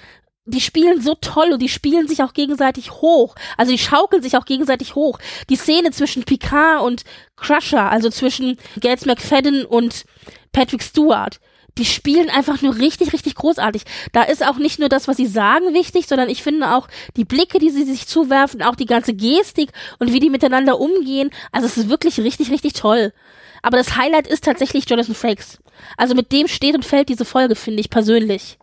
die 0.48 0.62
spielen 0.62 1.02
so 1.02 1.16
toll 1.16 1.52
und 1.52 1.62
die 1.62 1.70
spielen 1.70 2.08
sich 2.08 2.24
auch 2.24 2.34
gegenseitig 2.34 2.92
hoch. 2.94 3.36
Also 3.58 3.72
die 3.72 3.78
schaukeln 3.78 4.24
sich 4.24 4.38
auch 4.38 4.46
gegenseitig 4.46 4.96
hoch. 4.96 5.20
Die 5.50 5.58
Szene 5.58 5.92
zwischen 5.92 6.24
Picard 6.24 6.84
und 6.84 7.04
Crusher, 7.36 7.92
also 7.92 8.10
zwischen 8.10 8.58
Gates 8.80 9.06
McFadden 9.06 9.66
und 9.66 10.06
Patrick 10.54 10.82
Stewart, 10.82 11.40
die 11.78 11.86
spielen 11.86 12.30
einfach 12.30 12.62
nur 12.62 12.78
richtig, 12.78 13.14
richtig 13.14 13.36
großartig. 13.36 13.84
Da 14.12 14.24
ist 14.24 14.44
auch 14.44 14.58
nicht 14.58 14.80
nur 14.80 14.90
das, 14.90 15.08
was 15.08 15.18
sie 15.18 15.28
sagen, 15.28 15.74
wichtig, 15.74 16.08
sondern 16.08 16.30
ich 16.30 16.42
finde 16.42 16.74
auch 16.74 16.88
die 17.16 17.26
Blicke, 17.26 17.60
die 17.60 17.70
sie 17.70 17.84
sich 17.84 18.08
zuwerfen, 18.08 18.64
auch 18.64 18.76
die 18.76 18.86
ganze 18.86 19.14
Gestik 19.14 19.72
und 20.00 20.14
wie 20.14 20.20
die 20.20 20.30
miteinander 20.30 20.80
umgehen. 20.80 21.30
Also 21.52 21.68
es 21.68 21.78
ist 21.78 21.90
wirklich 21.90 22.20
richtig, 22.20 22.52
richtig 22.52 22.74
toll. 22.74 23.14
Aber 23.62 23.78
das 23.78 23.98
Highlight 23.98 24.28
ist 24.28 24.46
tatsächlich 24.46 24.90
Jonathan 24.90 25.16
Frakes. 25.16 25.60
Also 25.98 26.16
mit 26.16 26.32
dem 26.32 26.48
steht 26.48 26.74
und 26.74 26.86
fällt 26.86 27.10
diese 27.10 27.26
Folge, 27.26 27.56
finde 27.56 27.82
ich 27.82 27.90
persönlich. 27.90 28.58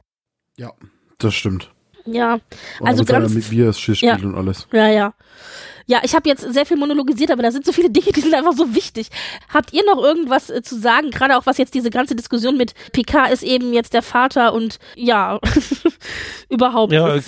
Ja, 0.57 0.73
das 1.19 1.35
stimmt. 1.35 1.74
Ja, 2.07 2.35
Und 2.81 2.87
also 2.89 3.05
ganz, 3.05 3.33
mit 3.33 3.53
er 3.53 3.71
es 3.71 3.81
Schiss 3.81 4.01
Ja. 4.01 4.17
und 4.17 4.35
alles. 4.35 4.67
ja, 4.73 4.89
ja. 4.89 5.15
Ja, 5.87 6.01
ich 6.03 6.15
habe 6.15 6.27
jetzt 6.31 6.51
sehr 6.51 6.65
viel 6.65 6.79
monologisiert, 6.79 7.31
aber 7.31 7.43
da 7.43 7.51
sind 7.53 7.67
so 7.67 7.73
viele 7.73 7.91
Dinge, 7.91 8.07
die 8.17 8.21
sind 8.23 8.33
einfach 8.35 8.55
so 8.55 8.75
wichtig. 8.75 9.09
Habt 9.53 9.75
ihr 9.75 9.83
noch 9.85 10.03
irgendwas 10.03 10.49
äh, 10.49 10.63
zu 10.63 10.79
sagen? 10.81 11.11
Gerade 11.11 11.37
auch 11.37 11.45
was 11.45 11.59
jetzt 11.59 11.75
diese 11.75 11.91
ganze 11.91 12.15
Diskussion 12.17 12.57
mit 12.57 12.73
Picard 12.93 13.31
ist 13.31 13.43
eben 13.43 13.75
jetzt 13.75 13.93
der 13.93 14.01
Vater 14.01 14.55
und 14.55 14.79
ja, 14.97 15.39
überhaupt. 16.49 16.93
Ja, 16.93 17.17
ich, 17.17 17.25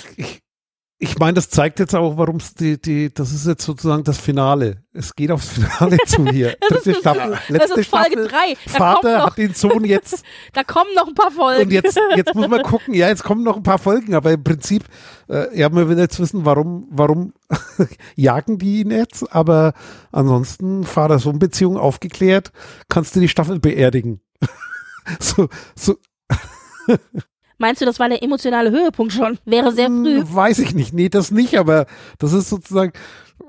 ich 0.98 1.18
meine, 1.18 1.34
das 1.34 1.50
zeigt 1.50 1.78
jetzt 1.78 1.94
auch, 1.94 2.16
warum 2.16 2.36
es 2.36 2.54
die, 2.54 2.80
die, 2.80 3.12
das 3.12 3.30
ist 3.30 3.46
jetzt 3.46 3.64
sozusagen 3.64 4.02
das 4.04 4.16
Finale. 4.18 4.82
Es 4.94 5.14
geht 5.14 5.30
aufs 5.30 5.50
Finale 5.50 5.98
zu 6.06 6.26
hier. 6.26 6.56
Das 6.60 6.68
Dritte 6.70 6.90
ist- 6.92 7.00
Staffel, 7.00 7.30
das 7.32 7.48
letzte 7.50 7.80
ist 7.80 7.90
Folge 7.90 8.10
Staffel. 8.12 8.28
drei. 8.28 8.54
Da 8.64 8.70
Vater 8.70 9.00
kommt 9.02 9.04
noch- 9.18 9.26
hat 9.26 9.38
den 9.38 9.54
Sohn 9.54 9.84
jetzt 9.84 10.24
Da 10.54 10.64
kommen 10.64 10.90
noch 10.94 11.06
ein 11.08 11.14
paar 11.14 11.30
Folgen. 11.30 11.64
und 11.64 11.70
jetzt, 11.70 11.98
jetzt 12.16 12.34
muss 12.34 12.48
man 12.48 12.62
gucken, 12.62 12.94
ja, 12.94 13.08
jetzt 13.08 13.24
kommen 13.24 13.42
noch 13.44 13.56
ein 13.58 13.62
paar 13.62 13.78
Folgen, 13.78 14.14
aber 14.14 14.32
im 14.32 14.42
Prinzip, 14.42 14.84
äh, 15.28 15.54
ja, 15.58 15.68
man 15.68 15.88
will 15.88 15.98
jetzt 15.98 16.18
wissen, 16.18 16.46
warum, 16.46 16.88
warum 16.90 17.34
jagen 18.16 18.56
die 18.58 18.80
ihn 18.80 18.90
jetzt, 18.90 19.30
aber 19.34 19.74
ansonsten 20.12 20.84
Vater-Sohn-Beziehung 20.84 21.76
aufgeklärt, 21.76 22.52
kannst 22.88 23.14
du 23.14 23.20
die 23.20 23.28
Staffel 23.28 23.60
beerdigen. 23.60 24.22
so, 25.20 25.48
so, 25.78 25.96
Meinst 27.58 27.80
du, 27.80 27.86
das 27.86 27.98
war 27.98 28.08
der 28.08 28.22
emotionale 28.22 28.70
Höhepunkt 28.70 29.12
schon? 29.12 29.38
Wäre 29.44 29.72
sehr 29.72 29.86
früh. 29.88 30.20
Hm, 30.20 30.34
Weiß 30.34 30.58
ich 30.58 30.74
nicht. 30.74 30.92
Nee, 30.92 31.08
das 31.08 31.30
nicht, 31.30 31.58
aber 31.58 31.86
das 32.18 32.32
ist 32.32 32.48
sozusagen, 32.50 32.92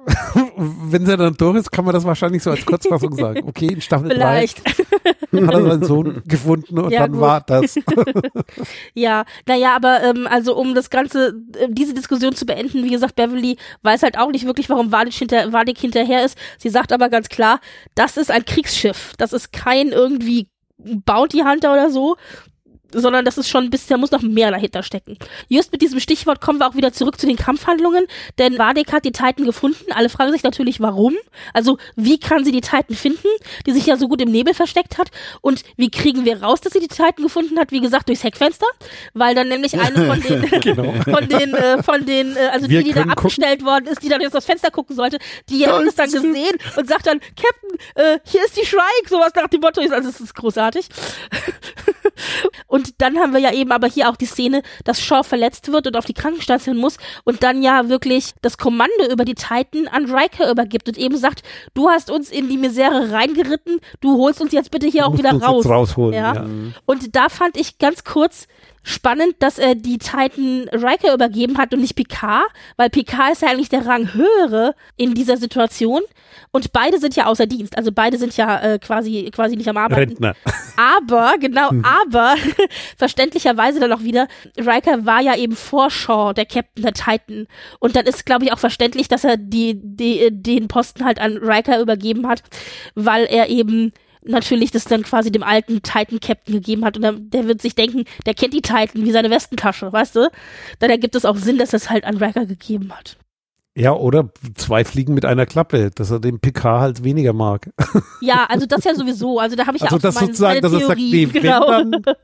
wenn 0.55 1.05
sie 1.05 1.17
dann 1.17 1.33
durch 1.35 1.57
ist, 1.57 1.71
kann 1.71 1.85
man 1.85 1.93
das 1.93 2.03
wahrscheinlich 2.05 2.41
so 2.43 2.51
als 2.51 2.65
Kurzfassung 2.65 3.15
sagen. 3.15 3.43
Okay, 3.47 3.67
in 3.67 3.81
Staffel 3.81 4.09
3 4.09 4.15
Vielleicht. 4.15 4.65
hat 4.67 5.53
er 5.53 5.61
seinen 5.61 5.83
Sohn 5.83 6.21
gefunden 6.25 6.79
und 6.79 6.91
Ja, 6.91 7.01
dann 7.01 7.11
gut. 7.13 7.21
war 7.21 7.41
das. 7.41 7.75
Ja, 8.93 9.25
naja, 9.47 9.75
aber 9.75 10.01
ähm, 10.03 10.27
also 10.29 10.55
um 10.55 10.73
das 10.75 10.89
Ganze, 10.89 11.35
äh, 11.59 11.67
diese 11.69 11.93
Diskussion 11.93 12.33
zu 12.35 12.45
beenden, 12.45 12.83
wie 12.83 12.89
gesagt, 12.89 13.15
Beverly 13.15 13.57
weiß 13.83 14.03
halt 14.03 14.17
auch 14.17 14.31
nicht 14.31 14.45
wirklich, 14.45 14.69
warum 14.69 14.91
Vadik, 14.91 15.13
hinter, 15.13 15.51
Vadik 15.53 15.77
hinterher 15.77 16.25
ist. 16.25 16.37
Sie 16.57 16.69
sagt 16.69 16.91
aber 16.91 17.09
ganz 17.09 17.29
klar, 17.29 17.59
das 17.95 18.17
ist 18.17 18.31
ein 18.31 18.45
Kriegsschiff. 18.45 19.13
Das 19.17 19.33
ist 19.33 19.51
kein 19.51 19.89
irgendwie 19.89 20.49
Bounty 20.77 21.39
Hunter 21.39 21.73
oder 21.73 21.89
so. 21.89 22.17
Sondern 22.99 23.25
das 23.25 23.37
ist 23.37 23.49
schon 23.49 23.65
ein 23.65 23.69
bisschen, 23.69 23.89
da 23.89 23.97
muss 23.97 24.11
noch 24.11 24.21
mehr 24.21 24.51
dahinter 24.51 24.83
stecken. 24.83 25.17
Just 25.49 25.71
mit 25.71 25.81
diesem 25.81 25.99
Stichwort 25.99 26.41
kommen 26.41 26.59
wir 26.59 26.67
auch 26.67 26.75
wieder 26.75 26.91
zurück 26.91 27.19
zu 27.19 27.27
den 27.27 27.35
Kampfhandlungen, 27.35 28.05
denn 28.37 28.57
Vadik 28.57 28.91
hat 28.91 29.05
die 29.05 29.11
Titan 29.11 29.45
gefunden. 29.45 29.91
Alle 29.91 30.09
fragen 30.09 30.31
sich 30.31 30.43
natürlich, 30.43 30.79
warum. 30.79 31.15
Also, 31.53 31.77
wie 31.95 32.19
kann 32.19 32.43
sie 32.43 32.51
die 32.51 32.61
Titan 32.61 32.95
finden, 32.95 33.27
die 33.65 33.71
sich 33.71 33.85
ja 33.85 33.97
so 33.97 34.07
gut 34.07 34.21
im 34.21 34.31
Nebel 34.31 34.53
versteckt 34.53 34.97
hat? 34.97 35.11
Und 35.41 35.63
wie 35.75 35.89
kriegen 35.89 36.25
wir 36.25 36.41
raus, 36.41 36.61
dass 36.61 36.73
sie 36.73 36.79
die 36.79 36.87
Titan 36.87 37.23
gefunden 37.23 37.59
hat? 37.59 37.71
Wie 37.71 37.81
gesagt, 37.81 38.09
durchs 38.09 38.23
Heckfenster, 38.23 38.67
weil 39.13 39.35
dann 39.35 39.47
nämlich 39.47 39.79
eine 39.79 40.05
von 40.07 40.21
den, 40.21 40.47
von 41.03 41.27
den, 41.27 41.53
äh, 41.53 41.83
von 41.83 42.05
den, 42.05 42.35
äh, 42.35 42.49
also 42.51 42.69
Wir 42.69 42.79
die, 42.79 42.89
die 42.89 42.93
da 42.93 43.03
abgestellt 43.03 43.63
worden 43.63 43.87
ist, 43.87 44.01
die 44.01 44.09
dann 44.09 44.21
jetzt 44.21 44.33
das 44.33 44.45
Fenster 44.45 44.71
gucken 44.71 44.95
sollte, 44.95 45.19
die 45.49 45.67
hat 45.67 45.83
es 45.83 45.95
dann 45.95 46.11
gesehen 46.11 46.57
und 46.75 46.87
sagt 46.87 47.07
dann, 47.07 47.19
Captain, 47.19 47.79
äh, 47.95 48.19
hier 48.25 48.43
ist 48.45 48.57
die 48.57 48.65
Shrike, 48.65 49.09
sowas 49.09 49.31
nach 49.35 49.47
dem 49.47 49.61
Motto 49.61 49.81
also 49.81 50.09
es 50.09 50.19
ist 50.19 50.35
großartig. 50.35 50.87
und 52.67 52.86
dann 52.97 53.17
haben 53.17 53.33
wir 53.33 53.39
ja 53.39 53.53
eben 53.53 53.71
aber 53.71 53.87
hier 53.87 54.09
auch 54.09 54.15
die 54.15 54.25
Szene, 54.25 54.61
dass 54.83 55.01
Shaw 55.01 55.23
verletzt 55.23 55.71
wird 55.71 55.87
und 55.87 55.95
auf 55.95 56.05
die 56.05 56.13
Krankenstation 56.13 56.77
muss 56.77 56.97
und 57.23 57.43
dann 57.43 57.61
ja 57.61 57.89
wirklich 57.89 58.33
das 58.41 58.57
Kommando 58.57 59.11
über 59.11 59.25
die 59.25 59.35
Titan 59.35 59.87
an 59.87 60.05
Riker 60.05 60.49
übergibt 60.49 60.87
und 60.87 60.97
eben 60.97 61.17
sagt, 61.17 61.43
du 61.73 61.89
hast 61.89 62.09
uns 62.09 62.29
in 62.29 62.49
die 62.49 62.57
Misere 62.57 63.11
reingeritten, 63.11 63.79
du 64.01 64.17
holst 64.17 64.41
uns 64.41 64.51
jetzt 64.51 64.71
bitte 64.71 64.87
hier 64.87 65.07
auch 65.07 65.17
wieder 65.17 65.31
raus. 65.31 65.65
Rausholen. 65.65 66.13
Ja. 66.13 66.33
Ja. 66.35 66.45
Und 66.85 67.15
da 67.15 67.29
fand 67.29 67.57
ich 67.57 67.77
ganz 67.77 68.03
kurz 68.03 68.47
spannend, 68.87 69.35
dass 69.39 69.59
er 69.59 69.75
die 69.75 69.97
Titan 69.97 70.69
Riker 70.71 71.13
übergeben 71.13 71.57
hat 71.57 71.73
und 71.73 71.81
nicht 71.81 71.95
Picard, 71.95 72.45
weil 72.77 72.89
Picard 72.89 73.33
ist 73.33 73.41
ja 73.41 73.49
eigentlich 73.49 73.69
der 73.69 73.85
Rang 73.85 74.13
höhere 74.13 74.75
in 74.95 75.13
dieser 75.13 75.37
Situation 75.37 76.01
und 76.51 76.71
beide 76.71 76.97
sind 76.99 77.15
ja 77.15 77.25
außer 77.25 77.45
Dienst, 77.45 77.77
also 77.77 77.91
beide 77.91 78.17
sind 78.17 78.35
ja 78.37 78.59
äh, 78.61 78.79
quasi 78.79 79.29
quasi 79.33 79.55
nicht 79.55 79.67
am 79.67 79.77
Arbeiten. 79.77 80.11
Rentner. 80.11 80.35
Aber, 80.77 81.35
genau, 81.39 81.71
aber 81.83 82.35
verständlicherweise 82.97 83.79
dann 83.79 83.91
auch 83.91 84.03
wieder, 84.03 84.27
Riker 84.57 85.05
war 85.05 85.21
ja 85.21 85.35
eben 85.35 85.55
vor 85.55 85.89
Shaw 85.89 86.33
der 86.33 86.45
Captain 86.45 86.83
der 86.83 86.93
Titan. 86.93 87.47
Und 87.79 87.95
dann 87.95 88.05
ist, 88.05 88.27
glaube 88.27 88.45
ich, 88.45 88.53
auch 88.53 88.59
verständlich, 88.59 89.07
dass 89.07 89.23
er 89.23 89.37
die, 89.37 89.73
die, 89.75 90.29
den 90.31 90.67
Posten 90.67 91.03
halt 91.03 91.19
an 91.19 91.37
Riker 91.37 91.81
übergeben 91.81 92.27
hat, 92.27 92.43
weil 92.93 93.25
er 93.25 93.49
eben 93.49 93.91
natürlich 94.27 94.71
das 94.71 94.85
dann 94.85 95.03
quasi 95.03 95.31
dem 95.31 95.43
alten 95.43 95.81
Titan-Captain 95.81 96.53
gegeben 96.53 96.85
hat 96.85 96.95
und 96.97 97.03
der, 97.03 97.13
der 97.13 97.47
wird 97.47 97.61
sich 97.61 97.75
denken, 97.75 98.03
der 98.25 98.33
kennt 98.33 98.53
die 98.53 98.61
Titan 98.61 99.03
wie 99.05 99.11
seine 99.11 99.29
Westentasche, 99.29 99.91
weißt 99.91 100.15
du? 100.15 100.29
Dann 100.79 100.89
ergibt 100.89 101.15
es 101.15 101.25
auch 101.25 101.37
Sinn, 101.37 101.57
dass 101.57 101.73
er 101.73 101.77
es 101.77 101.89
halt 101.89 102.05
an 102.05 102.17
Riker 102.17 102.45
gegeben 102.45 102.91
hat. 102.97 103.17
Ja, 103.79 103.93
oder 103.93 104.31
zwei 104.55 104.83
Fliegen 104.83 105.13
mit 105.13 105.23
einer 105.23 105.45
Klappe, 105.45 105.91
dass 105.93 106.09
er 106.09 106.19
den 106.19 106.39
Picard 106.39 106.81
halt 106.81 107.03
weniger 107.03 107.33
mag. 107.33 107.69
Ja, 108.21 108.47
also 108.49 108.65
das 108.65 108.83
ja 108.83 108.95
sowieso. 108.95 109.39
Also 109.39 109.55
da 109.55 109.67
habe 109.67 109.77
ich 109.77 109.83
Also 109.83 109.95
ja 109.95 109.99
auch 109.99 110.01
das 110.01 110.15
so 110.15 110.19
meine, 110.21 110.27
sozusagen, 110.33 110.61
meine 110.61 110.61
dass 110.61 110.81
er 110.81 110.87
sagt, 110.87 110.99
nee, 110.99 111.25
genau. 111.25 111.67
wenn, 111.69 111.91
dann, 111.91 112.15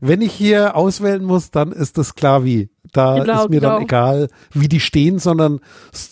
wenn 0.00 0.20
ich 0.20 0.32
hier 0.32 0.74
auswählen 0.74 1.22
muss, 1.22 1.52
dann 1.52 1.70
ist 1.70 1.96
das 1.98 2.16
klar 2.16 2.44
wie. 2.44 2.68
Da 2.92 3.20
Genau, 3.20 3.44
ist 3.44 3.50
mir 3.50 3.60
genau. 3.60 3.74
dann 3.74 3.82
egal, 3.82 4.28
wie 4.52 4.66
die 4.68 4.80
stehen, 4.80 5.20
sondern 5.20 5.60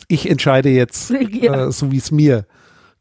ich 0.06 0.30
entscheide 0.30 0.68
jetzt, 0.68 1.10
Ja. 1.32 1.66
äh, 1.66 1.72
so 1.72 1.90
wie 1.90 1.96
es 1.98 2.12
mir, 2.12 2.46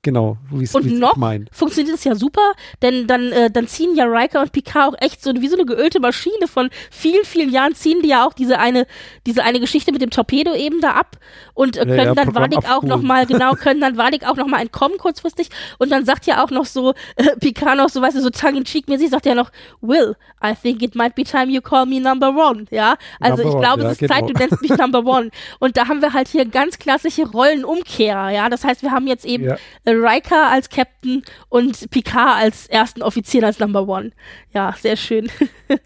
genau, 0.03 0.37
wie 0.51 0.63
es 0.65 0.73
noch 0.73 1.15
mein. 1.15 1.49
funktioniert 1.51 1.95
es 1.95 2.03
ja 2.03 2.13
super, 2.15 2.53
denn 2.81 3.07
dann, 3.07 3.31
äh, 3.31 3.49
dann 3.49 3.67
ziehen 3.67 3.95
ja 3.95 4.05
Riker 4.05 4.41
und 4.41 4.51
Picard 4.51 4.93
auch 4.93 5.01
echt 5.01 5.23
so 5.23 5.33
wie 5.33 5.47
so 5.47 5.55
eine 5.55 5.65
geölte 5.65 5.99
Maschine 5.99 6.47
von 6.47 6.69
vielen, 6.91 7.23
vielen 7.25 7.49
Jahren 7.51 7.73
ziehen 7.73 8.01
die 8.03 8.09
ja 8.09 8.25
auch 8.27 8.33
diese 8.33 8.59
eine, 8.59 8.85
diese 9.25 9.43
eine 9.43 9.59
Geschichte 9.59 9.91
mit 9.91 10.01
dem 10.01 10.09
Torpedo 10.11 10.53
eben 10.53 10.81
da 10.81 10.91
ab 10.91 11.17
und 11.55 11.77
äh, 11.77 11.79
Ja, 11.79 11.85
können 11.85 11.97
ja, 11.97 12.13
dann 12.15 12.25
Programm 12.25 12.43
Vadik 12.43 12.59
auch 12.59 12.69
abspulen. 12.83 12.89
noch 12.89 13.01
mal 13.01 13.25
genau, 13.25 13.53
können 13.55 13.81
dann 13.81 13.97
Vadik 13.97 14.27
auch 14.27 14.35
noch 14.35 14.47
mal 14.47 14.61
entkommen 14.61 14.97
kurzfristig 14.97 15.49
und 15.79 15.91
dann 15.91 16.05
sagt 16.05 16.25
ja 16.27 16.43
auch 16.43 16.51
noch 16.51 16.65
so, 16.65 16.93
äh, 17.15 17.35
Picard 17.39 17.77
noch 17.77 17.89
so, 17.89 18.01
weißt 18.01 18.17
du, 18.17 18.21
so 18.21 18.29
tongue 18.29 18.57
in 18.57 18.65
cheek 18.65 18.87
mäßig 18.87 19.09
sagt 19.09 19.25
ja 19.25 19.33
noch, 19.35 19.51
Will, 19.81 20.15
I 20.43 20.53
think 20.53 20.81
it 20.83 20.95
might 20.95 21.15
be 21.15 21.23
time 21.23 21.49
you 21.51 21.61
call 21.61 21.85
me 21.85 21.99
number 21.99 22.29
one, 22.29 22.65
ja, 22.71 22.97
also 23.19 23.43
Number 23.43 23.49
ich 23.49 23.55
one, 23.55 23.63
glaube, 23.65 23.81
ja, 23.83 23.87
es 23.87 23.93
ist 23.93 23.99
genau. 23.99 24.13
Zeit, 24.13 24.29
du 24.29 24.33
nennst 24.33 24.61
mich 24.61 24.71
number 24.77 25.05
one 25.05 25.29
und 25.59 25.77
da 25.77 25.87
haben 25.87 26.01
wir 26.01 26.13
halt 26.13 26.27
hier 26.27 26.45
ganz 26.45 26.77
klassische 26.77 27.23
Rollenumkehr, 27.25 28.29
ja, 28.31 28.49
das 28.49 28.63
heißt, 28.65 28.81
wir 28.81 28.91
haben 28.91 29.07
jetzt 29.07 29.25
eben 29.25 29.45
Ja. 29.45 29.55
äh, 29.85 29.92
Riker 29.93 30.49
als 30.49 30.69
Captain 30.69 31.23
und 31.49 31.89
Picard 31.89 32.41
als 32.41 32.67
ersten 32.67 33.01
Offizier 33.01 33.43
als 33.43 33.59
Number 33.59 33.87
One. 33.87 34.11
Ja, 34.53 34.75
sehr 34.79 34.95
schön. 34.95 35.29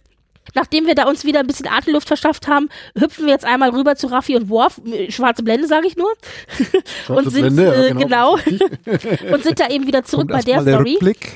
Nachdem 0.55 0.87
wir 0.87 0.95
da 0.95 1.03
uns 1.03 1.25
wieder 1.25 1.39
ein 1.41 1.47
bisschen 1.47 1.67
Atemluft 1.67 2.07
verschafft 2.07 2.47
haben, 2.47 2.69
hüpfen 2.97 3.25
wir 3.25 3.33
jetzt 3.33 3.45
einmal 3.45 3.69
rüber 3.69 3.95
zu 3.95 4.07
Raffi 4.07 4.35
und 4.35 4.49
Worf. 4.49 4.81
Schwarze 5.09 5.43
Blende, 5.43 5.67
sage 5.67 5.87
ich 5.87 5.97
nur. 5.97 6.11
und 7.09 7.29
sind, 7.29 7.55
Blende, 7.55 7.89
äh, 7.89 7.93
genau, 7.93 8.35
richtig. 8.35 8.61
und 9.31 9.43
sind 9.43 9.59
da 9.59 9.67
eben 9.67 9.85
wieder 9.87 10.03
zurück 10.03 10.29
Kommt 10.29 10.45
bei 10.45 10.51
der 10.51 10.61
Story. 10.61 10.93
Rückblick. 10.93 11.33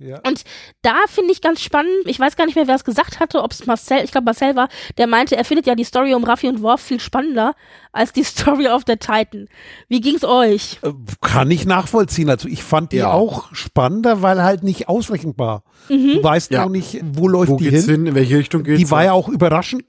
Ja. 0.00 0.18
Und 0.26 0.44
da 0.82 0.94
finde 1.08 1.30
ich 1.32 1.42
ganz 1.42 1.60
spannend, 1.60 1.92
ich 2.06 2.18
weiß 2.18 2.34
gar 2.36 2.46
nicht 2.46 2.54
mehr, 2.56 2.66
wer 2.66 2.74
es 2.74 2.84
gesagt 2.84 3.20
hatte, 3.20 3.42
ob 3.42 3.52
es 3.52 3.66
Marcel, 3.66 4.02
ich 4.02 4.10
glaube 4.12 4.24
Marcel 4.24 4.56
war, 4.56 4.68
der 4.96 5.06
meinte, 5.06 5.36
er 5.36 5.44
findet 5.44 5.66
ja 5.66 5.74
die 5.74 5.84
Story 5.84 6.14
um 6.14 6.24
Raffi 6.24 6.48
und 6.48 6.62
Worf 6.62 6.80
viel 6.80 7.00
spannender 7.00 7.54
als 7.92 8.12
die 8.12 8.24
Story 8.24 8.66
of 8.68 8.84
the 8.86 8.96
Titan. 8.96 9.48
Wie 9.88 10.00
ging's 10.00 10.24
euch? 10.24 10.78
Äh, 10.82 10.92
Kann 11.20 11.50
ich 11.50 11.66
nachvollziehen. 11.66 12.30
Also 12.30 12.48
ich 12.48 12.62
fand 12.62 12.92
die 12.92 12.96
Ja. 12.96 13.12
auch 13.12 13.54
spannender, 13.54 14.22
weil 14.22 14.42
halt 14.42 14.62
nicht 14.62 14.88
ausrechenbar. 14.88 15.64
Du 15.88 16.22
weißt 16.22 16.50
Ja. 16.50 16.62
noch 16.62 16.70
nicht, 16.70 17.00
wo 17.12 17.28
läuft 17.28 17.50
Wo 17.52 17.56
die 17.56 17.68
geht's 17.68 17.84
hin. 17.84 17.96
hin? 17.96 18.06
In 18.06 18.14
welche 18.14 18.38
Richtung 18.38 18.62
geht's? 18.64 18.78
Die 18.78 18.90
war 18.90 19.04
ja 19.04 19.12
auch 19.12 19.28
überraschend. 19.28 19.84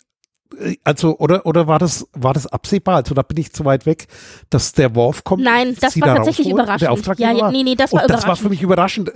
Äh, 0.60 0.76
Also, 0.84 1.18
oder, 1.18 1.46
oder 1.46 1.68
war 1.68 1.80
das, 1.80 2.08
war 2.14 2.34
das 2.34 2.48
absehbar? 2.48 2.98
Also, 2.98 3.14
da 3.16 3.22
bin 3.22 3.38
ich 3.38 3.54
zu 3.54 3.66
weit 3.66 3.86
weg, 3.86 4.08
dass 4.50 4.74
der 4.74 4.96
Worf 4.96 5.24
kommt. 5.24 5.44
Nein, 5.44 5.76
das 5.80 6.00
war 6.00 6.08
da 6.10 6.16
tatsächlich 6.16 6.48
rausholt, 6.48 6.60
überraschend. 6.64 6.82
Der 6.82 6.92
Auftraggeber 6.92 7.32
Ja, 7.32 7.38
ja, 7.38 7.52
nee, 7.52 7.64
nee, 7.64 7.76
das 7.76 7.92
und 7.94 8.00
war 8.02 8.08
das 8.08 8.18
war 8.18 8.24
überraschend. 8.24 8.44
für 8.44 8.50
mich 8.50 8.62
überraschend. 8.62 9.12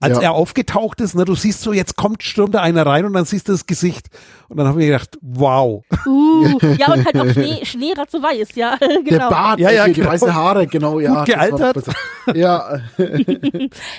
Als 0.00 0.16
Ja. 0.18 0.22
er 0.22 0.32
aufgetaucht 0.32 1.00
ist, 1.00 1.16
ne, 1.16 1.24
du 1.24 1.34
siehst 1.34 1.60
so, 1.60 1.72
jetzt 1.72 1.96
kommt, 1.96 2.22
stürmt 2.22 2.54
da 2.54 2.60
einer 2.60 2.86
rein 2.86 3.04
und 3.04 3.14
dann 3.14 3.24
siehst 3.24 3.48
du 3.48 3.52
das 3.52 3.66
Gesicht. 3.66 4.06
Und 4.48 4.56
dann 4.56 4.68
habe 4.68 4.80
ich 4.80 4.86
gedacht, 4.88 5.18
wow. 5.20 5.82
Uh, 6.06 6.56
ja, 6.78 6.92
und 6.92 7.04
halt 7.04 7.18
auch 7.18 7.28
Schnee, 7.32 7.64
Schneeratze 7.64 8.22
weiß, 8.22 8.54
ja, 8.54 8.76
Der 8.80 9.02
genau. 9.02 9.28
Bart, 9.28 9.58
Ja, 9.58 9.70
ja, 9.72 9.86
die, 9.86 9.94
genau. 9.94 10.10
weißen 10.10 10.32
Haare, 10.34 10.66
genau, 10.68 11.00
ja. 11.00 11.16
Gut 11.18 11.26
gealtert. 11.26 11.84
Ja, 12.34 12.78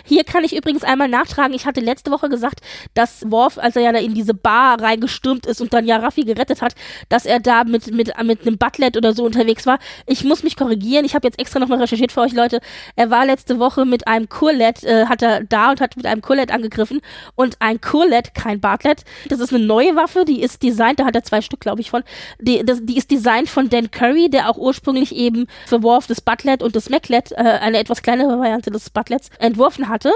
Hier 0.05 0.23
kann 0.23 0.43
ich 0.43 0.55
übrigens 0.55 0.83
einmal 0.83 1.07
nachtragen, 1.07 1.53
ich 1.55 1.65
hatte 1.65 1.79
letzte 1.81 2.11
Woche 2.11 2.29
gesagt, 2.29 2.59
dass 2.93 3.23
Worf, 3.31 3.57
als 3.57 3.75
er 3.75 3.81
ja 3.81 3.91
da 3.91 3.99
in 3.99 4.13
diese 4.13 4.33
Bar 4.35 4.79
reingestürmt 4.81 5.45
ist 5.47 5.61
und 5.61 5.73
dann 5.73 5.85
ja 5.85 5.97
Raffi 5.97 6.21
gerettet 6.23 6.61
hat, 6.61 6.75
dass 7.09 7.25
er 7.25 7.39
da 7.39 7.63
mit, 7.63 7.93
mit, 7.93 8.11
mit 8.23 8.41
einem 8.41 8.57
Butlet 8.57 8.97
oder 8.97 9.13
so 9.13 9.23
unterwegs 9.23 9.65
war. 9.65 9.79
Ich 10.05 10.23
muss 10.23 10.43
mich 10.43 10.55
korrigieren, 10.55 11.05
ich 11.05 11.15
habe 11.15 11.27
jetzt 11.27 11.39
extra 11.39 11.59
nochmal 11.59 11.79
recherchiert 11.79 12.11
für 12.11 12.21
euch 12.21 12.33
Leute. 12.33 12.59
Er 12.95 13.09
war 13.09 13.25
letzte 13.25 13.59
Woche 13.59 13.85
mit 13.85 14.07
einem 14.07 14.29
Kurlet, 14.29 14.83
äh, 14.83 15.05
hat 15.05 15.21
er 15.21 15.43
da 15.43 15.71
und 15.71 15.81
hat 15.81 15.97
mit 15.97 16.05
einem 16.05 16.21
Kurlet 16.21 16.51
angegriffen 16.51 17.01
und 17.35 17.57
ein 17.59 17.81
Kurlet, 17.81 18.33
kein 18.33 18.59
Bartlett, 18.59 19.03
das 19.27 19.39
ist 19.39 19.53
eine 19.53 19.63
neue 19.63 19.95
Waffe, 19.95 20.25
die 20.25 20.41
ist 20.41 20.63
designt, 20.63 20.99
da 20.99 21.05
hat 21.05 21.15
er 21.15 21.23
zwei 21.23 21.41
Stück, 21.41 21.59
glaube 21.59 21.81
ich, 21.81 21.89
von, 21.89 22.03
die, 22.39 22.63
das, 22.65 22.79
die 22.83 22.97
ist 22.97 23.11
designt 23.11 23.49
von 23.49 23.69
Dan 23.69 23.91
Curry, 23.91 24.29
der 24.29 24.49
auch 24.49 24.57
ursprünglich 24.57 25.15
eben 25.15 25.47
für 25.65 25.83
Worf 25.83 26.07
das 26.07 26.21
Butlet 26.21 26.63
und 26.63 26.75
das 26.75 26.89
Maclet, 26.89 27.31
äh, 27.31 27.35
eine 27.35 27.77
etwas 27.77 28.01
kleinere 28.01 28.37
Variante 28.39 28.71
des 28.71 28.89
Butlets, 28.89 29.29
entworfen 29.39 29.89
hatte. 29.89 30.11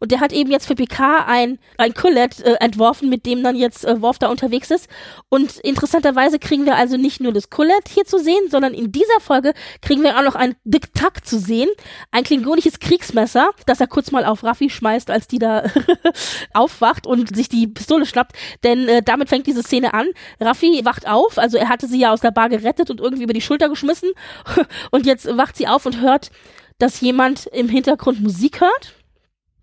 Und 0.00 0.12
der 0.12 0.20
hat 0.20 0.32
eben 0.32 0.50
jetzt 0.50 0.66
für 0.66 0.74
Picard 0.74 1.26
ein, 1.26 1.58
ein 1.76 1.94
Collet 1.94 2.40
äh, 2.40 2.54
entworfen, 2.60 3.08
mit 3.08 3.26
dem 3.26 3.42
dann 3.42 3.56
jetzt 3.56 3.84
äh, 3.84 4.00
Worf 4.00 4.18
da 4.18 4.28
unterwegs 4.28 4.70
ist. 4.70 4.88
Und 5.28 5.58
interessanterweise 5.58 6.38
kriegen 6.38 6.66
wir 6.66 6.76
also 6.76 6.96
nicht 6.96 7.20
nur 7.20 7.32
das 7.32 7.50
Collet 7.50 7.88
hier 7.88 8.04
zu 8.04 8.18
sehen, 8.18 8.50
sondern 8.50 8.74
in 8.74 8.92
dieser 8.92 9.20
Folge 9.20 9.54
kriegen 9.82 10.02
wir 10.02 10.18
auch 10.18 10.22
noch 10.22 10.34
ein 10.34 10.56
Diktak 10.64 11.26
zu 11.26 11.38
sehen. 11.38 11.68
Ein 12.10 12.24
klingonisches 12.24 12.78
Kriegsmesser, 12.80 13.50
das 13.66 13.80
er 13.80 13.86
kurz 13.86 14.10
mal 14.10 14.24
auf 14.24 14.44
Raffi 14.44 14.70
schmeißt, 14.70 15.10
als 15.10 15.26
die 15.26 15.38
da 15.38 15.64
aufwacht 16.54 17.06
und 17.06 17.34
sich 17.34 17.48
die 17.48 17.66
Pistole 17.66 18.06
schnappt. 18.06 18.32
Denn 18.64 18.88
äh, 18.88 19.02
damit 19.02 19.28
fängt 19.28 19.46
diese 19.46 19.62
Szene 19.62 19.94
an. 19.94 20.06
Raffi 20.40 20.80
wacht 20.84 21.08
auf, 21.08 21.38
also 21.38 21.58
er 21.58 21.68
hatte 21.68 21.86
sie 21.86 22.00
ja 22.00 22.12
aus 22.12 22.20
der 22.20 22.30
Bar 22.30 22.48
gerettet 22.48 22.90
und 22.90 23.00
irgendwie 23.00 23.24
über 23.24 23.32
die 23.32 23.40
Schulter 23.40 23.68
geschmissen. 23.68 24.10
und 24.90 25.06
jetzt 25.06 25.26
wacht 25.36 25.56
sie 25.56 25.68
auf 25.68 25.86
und 25.86 26.00
hört, 26.00 26.30
dass 26.78 27.00
jemand 27.00 27.46
im 27.46 27.68
Hintergrund 27.68 28.20
Musik 28.20 28.60
hört. 28.60 28.94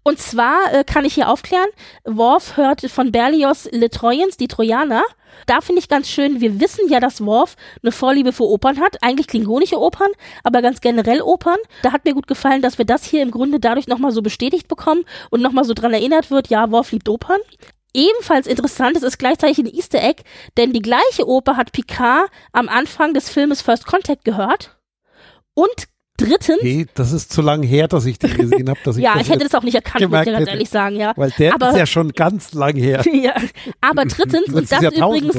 Und 0.08 0.20
zwar 0.20 0.72
äh, 0.72 0.84
kann 0.84 1.04
ich 1.04 1.16
hier 1.16 1.30
aufklären, 1.30 1.68
Worf 2.04 2.58
hört 2.58 2.82
von 2.92 3.12
Berlioz 3.12 3.68
Le 3.72 3.90
Troyens, 3.90 4.38
die 4.38 4.48
Trojaner. 4.48 5.02
Da 5.48 5.62
finde 5.62 5.80
ich 5.80 5.90
ganz 5.90 6.08
schön, 6.08 6.42
wir 6.42 6.60
wissen 6.60 6.88
ja, 6.90 7.00
dass 7.00 7.26
Worf 7.26 7.56
eine 7.82 7.92
Vorliebe 7.92 8.32
für 8.32 8.44
Opern 8.44 8.80
hat, 8.80 9.02
eigentlich 9.02 9.26
klingonische 9.26 9.80
Opern, 9.80 10.12
aber 10.44 10.62
ganz 10.62 10.80
generell 10.80 11.24
Opern. 11.24 11.58
Da 11.82 11.92
hat 11.92 12.06
mir 12.06 12.14
gut 12.14 12.28
gefallen, 12.28 12.62
dass 12.62 12.78
wir 12.78 12.86
das 12.86 13.04
hier 13.04 13.24
im 13.24 13.32
Grunde 13.32 13.60
dadurch 13.60 13.88
nochmal 13.88 14.12
so 14.12 14.22
bestätigt 14.22 14.68
bekommen 14.68 15.06
und 15.32 15.42
nochmal 15.42 15.64
so 15.66 15.74
dran 15.74 15.92
erinnert 15.92 16.30
wird, 16.30 16.50
ja, 16.50 16.70
Worf 16.70 16.92
liebt 16.92 17.10
Opern. 17.10 17.42
ebenfalls 17.96 18.46
interessant, 18.46 18.98
es 18.98 19.04
ist 19.04 19.18
gleichzeitig 19.18 19.58
ein 19.58 19.74
Easter 19.74 20.04
Egg, 20.04 20.22
denn 20.58 20.72
die 20.72 20.84
gleiche 20.84 21.28
Oper 21.28 21.58
hat 21.58 21.72
Picard 21.72 22.30
am 22.52 22.70
Anfang 22.70 23.16
des 23.16 23.30
Filmes 23.30 23.64
First 23.64 23.88
Contact 23.88 24.24
gehört. 24.24 24.78
Und 25.56 25.88
drittens, 26.18 26.62
Hey, 26.62 26.86
das 26.94 27.12
ist 27.12 27.32
zu 27.32 27.42
lang 27.42 27.64
her, 27.64 27.88
dass 27.88 28.06
ich 28.06 28.20
den 28.20 28.34
gesehen 28.36 28.70
habe, 28.70 28.80
dass 28.84 28.98
ich 28.98 29.04
ja, 29.04 29.14
das 29.14 29.24
ich 29.24 29.30
hätte 29.30 29.44
das 29.44 29.54
auch 29.54 29.64
nicht 29.64 29.76
erkannt, 29.76 30.10
muss 30.10 30.20
ich 30.22 30.26
ganz 30.34 30.48
ehrlich 30.50 30.70
sagen, 30.70 30.96
ja. 30.98 31.14
Weil 31.16 31.32
der 31.38 31.54
aber- 31.54 31.72
ist 31.72 31.78
ja 31.78 31.86
schon 31.86 32.12
ganz 32.14 32.54
lang 32.54 32.76
her. 32.76 33.04
ja. 33.14 33.34
Aber 33.82 34.06
drittens, 34.06 34.48
und 34.54 34.72
das 34.72 34.82
übrigens, 34.82 35.36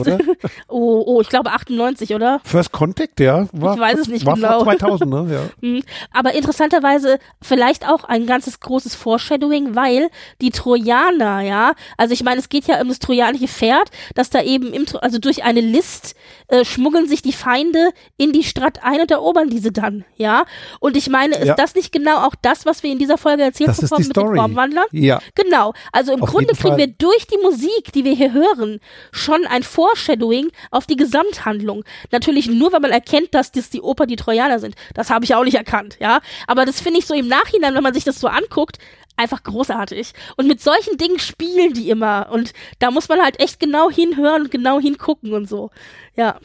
oh, 0.68 1.02
oh, 1.06 1.20
ich 1.20 1.28
glaube 1.28 1.50
98, 1.50 2.14
oder? 2.14 2.40
First 2.44 2.72
Contact, 2.72 3.20
ja. 3.20 3.48
War, 3.52 3.74
Ich 3.74 3.80
weiß 3.80 3.98
es 4.00 4.08
nicht 4.08 4.26
war 4.26 4.34
genau. 4.34 4.64
vor 4.64 4.76
2000, 4.76 5.10
ne? 5.10 5.26
Ja. 5.62 5.68
Hm. 5.68 5.82
Aber 6.12 6.34
interessanterweise 6.34 7.18
vielleicht 7.42 7.88
auch 7.88 8.04
ein 8.04 8.26
ganzes 8.26 8.60
großes 8.60 8.94
Foreshadowing, 8.94 9.74
weil 9.74 10.08
die 10.40 10.50
Trojaner, 10.50 11.40
ja, 11.40 11.72
also 11.96 12.12
ich 12.12 12.22
meine, 12.22 12.40
es 12.40 12.48
geht 12.48 12.66
ja 12.66 12.80
um 12.80 12.88
das 12.88 12.98
trojanische 12.98 13.48
Pferd, 13.48 13.90
dass 14.14 14.30
da 14.30 14.42
eben 14.42 14.72
im, 14.72 14.84
also 15.00 15.18
durch 15.18 15.44
eine 15.44 15.60
List 15.60 16.14
äh, 16.48 16.64
schmuggeln 16.64 17.08
sich 17.08 17.22
die 17.22 17.32
Feinde 17.32 17.90
in 18.16 18.32
die 18.32 18.44
Stadt 18.44 18.80
ein 18.82 19.00
und 19.00 19.10
erobern 19.10 19.48
diese 19.48 19.72
dann, 19.72 20.04
ja. 20.16 20.44
Und 20.80 20.96
ich 20.96 21.08
meine, 21.08 21.36
ist 21.36 21.46
Ja. 21.46 21.54
das 21.54 21.74
nicht 21.74 21.92
genau 21.92 22.24
auch 22.26 22.34
das, 22.42 22.66
was 22.66 22.82
wir 22.82 22.90
in 22.92 22.98
dieser 22.98 23.18
Folge 23.18 23.42
erzählt 23.42 23.68
Das 23.70 23.80
bekommen 23.80 24.06
mit 24.06 24.16
den. 24.16 24.34
Formwandlern? 24.36 24.86
Ja. 24.92 25.20
Genau. 25.34 25.72
Also 25.92 26.12
im 26.12 26.22
Auf 26.22 26.30
Grunde 26.30 26.54
kriegen 26.54 26.68
Fall. 26.68 26.78
wir 26.78 26.86
durch 26.88 27.26
die 27.26 27.38
Musik, 27.42 27.92
die 27.94 28.04
wir 28.04 28.14
hier 28.14 28.32
hören, 28.32 28.80
schon 29.12 29.44
ein 29.46 29.62
Foreshadowing 29.62 30.50
auf 30.70 30.86
die 30.86 30.96
Gesamthandlung. 30.96 31.84
Natürlich 32.10 32.48
nur, 32.48 32.72
wenn 32.72 32.82
man 32.82 32.90
erkennt, 32.92 33.34
dass 33.34 33.52
das 33.52 33.70
die 33.70 33.80
Oper 33.80 34.06
die 34.06 34.16
Trojaner 34.16 34.58
sind. 34.58 34.74
Das 34.94 35.10
habe 35.10 35.24
ich 35.24 35.34
auch 35.34 35.44
nicht 35.44 35.56
erkannt, 35.56 35.96
ja. 36.00 36.20
Aber 36.46 36.64
das 36.64 36.80
finde 36.80 36.98
ich 36.98 37.06
so 37.06 37.14
im 37.14 37.28
Nachhinein, 37.28 37.74
wenn 37.74 37.82
man 37.82 37.94
sich 37.94 38.04
das 38.04 38.20
so 38.20 38.26
anguckt, 38.28 38.78
einfach 39.16 39.42
großartig. 39.42 40.12
Und 40.36 40.46
mit 40.46 40.60
solchen 40.60 40.98
Dingen 40.98 41.18
spielen 41.18 41.72
die 41.72 41.88
immer. 41.90 42.28
Und 42.30 42.52
da 42.80 42.90
muss 42.90 43.08
man 43.08 43.20
halt 43.22 43.40
echt 43.40 43.58
genau 43.60 43.90
hinhören 43.90 44.42
und 44.42 44.50
genau 44.50 44.78
hingucken 44.78 45.32
und 45.32 45.48
so. 45.48 45.70
Ja, 46.16 46.38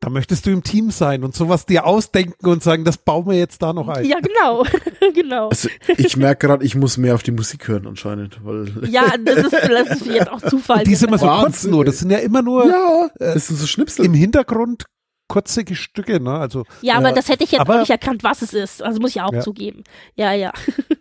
Da 0.00 0.10
möchtest 0.10 0.46
du 0.46 0.50
im 0.50 0.62
Team 0.62 0.92
sein 0.92 1.24
und 1.24 1.34
sowas 1.34 1.66
dir 1.66 1.84
ausdenken 1.84 2.46
und 2.48 2.62
sagen, 2.62 2.84
das 2.84 2.98
bauen 2.98 3.26
wir 3.26 3.36
jetzt 3.36 3.62
da 3.62 3.72
noch 3.72 3.88
ein. 3.88 4.04
ja 4.04 4.18
genau. 4.20 4.64
genau. 5.14 5.48
Also 5.48 5.68
ich 5.96 6.16
merke 6.16 6.46
gerade, 6.46 6.64
ich 6.64 6.76
muss 6.76 6.98
mehr 6.98 7.16
auf 7.16 7.24
die 7.24 7.32
Musik 7.32 7.66
hören 7.66 7.86
anscheinend, 7.86 8.38
weil 8.44 8.72
Ja, 8.90 9.12
das 9.18 9.38
ist, 9.46 9.52
das 9.52 9.88
ist 10.00 10.06
jetzt 10.06 10.30
auch 10.30 10.40
Zufall. 10.40 10.78
Und 10.78 10.86
die 10.86 10.94
sind 10.94 11.08
immer 11.08 11.18
so 11.18 11.26
Wahnsinn, 11.26 11.44
kurz 11.50 11.64
nur. 11.64 11.84
Das 11.84 11.98
sind 11.98 12.10
ja 12.10 12.18
immer 12.18 12.42
nur 12.42 12.66
ja, 12.68 13.08
das 13.18 13.48
sind 13.48 13.56
so 13.56 13.66
Schnipsel. 13.66 14.04
im 14.04 14.14
Hintergrund 14.14 14.84
kurze 15.30 15.62
Stücke, 15.74 16.20
ne? 16.20 16.38
Also 16.38 16.64
Ja, 16.80 16.94
aber 16.94 17.08
Ja, 17.08 17.14
das 17.16 17.28
hätte 17.28 17.44
ich 17.44 17.50
jetzt 17.52 17.60
aber- 17.60 17.74
auch 17.74 17.80
nicht 17.80 17.90
erkannt, 17.90 18.22
was 18.24 18.40
es 18.40 18.54
ist. 18.54 18.82
Also 18.82 19.00
muss 19.00 19.10
ich 19.10 19.20
auch 19.20 19.32
Ja. 19.32 19.40
zugeben. 19.40 19.82
Ja, 20.14 20.32
ja. 20.32 20.52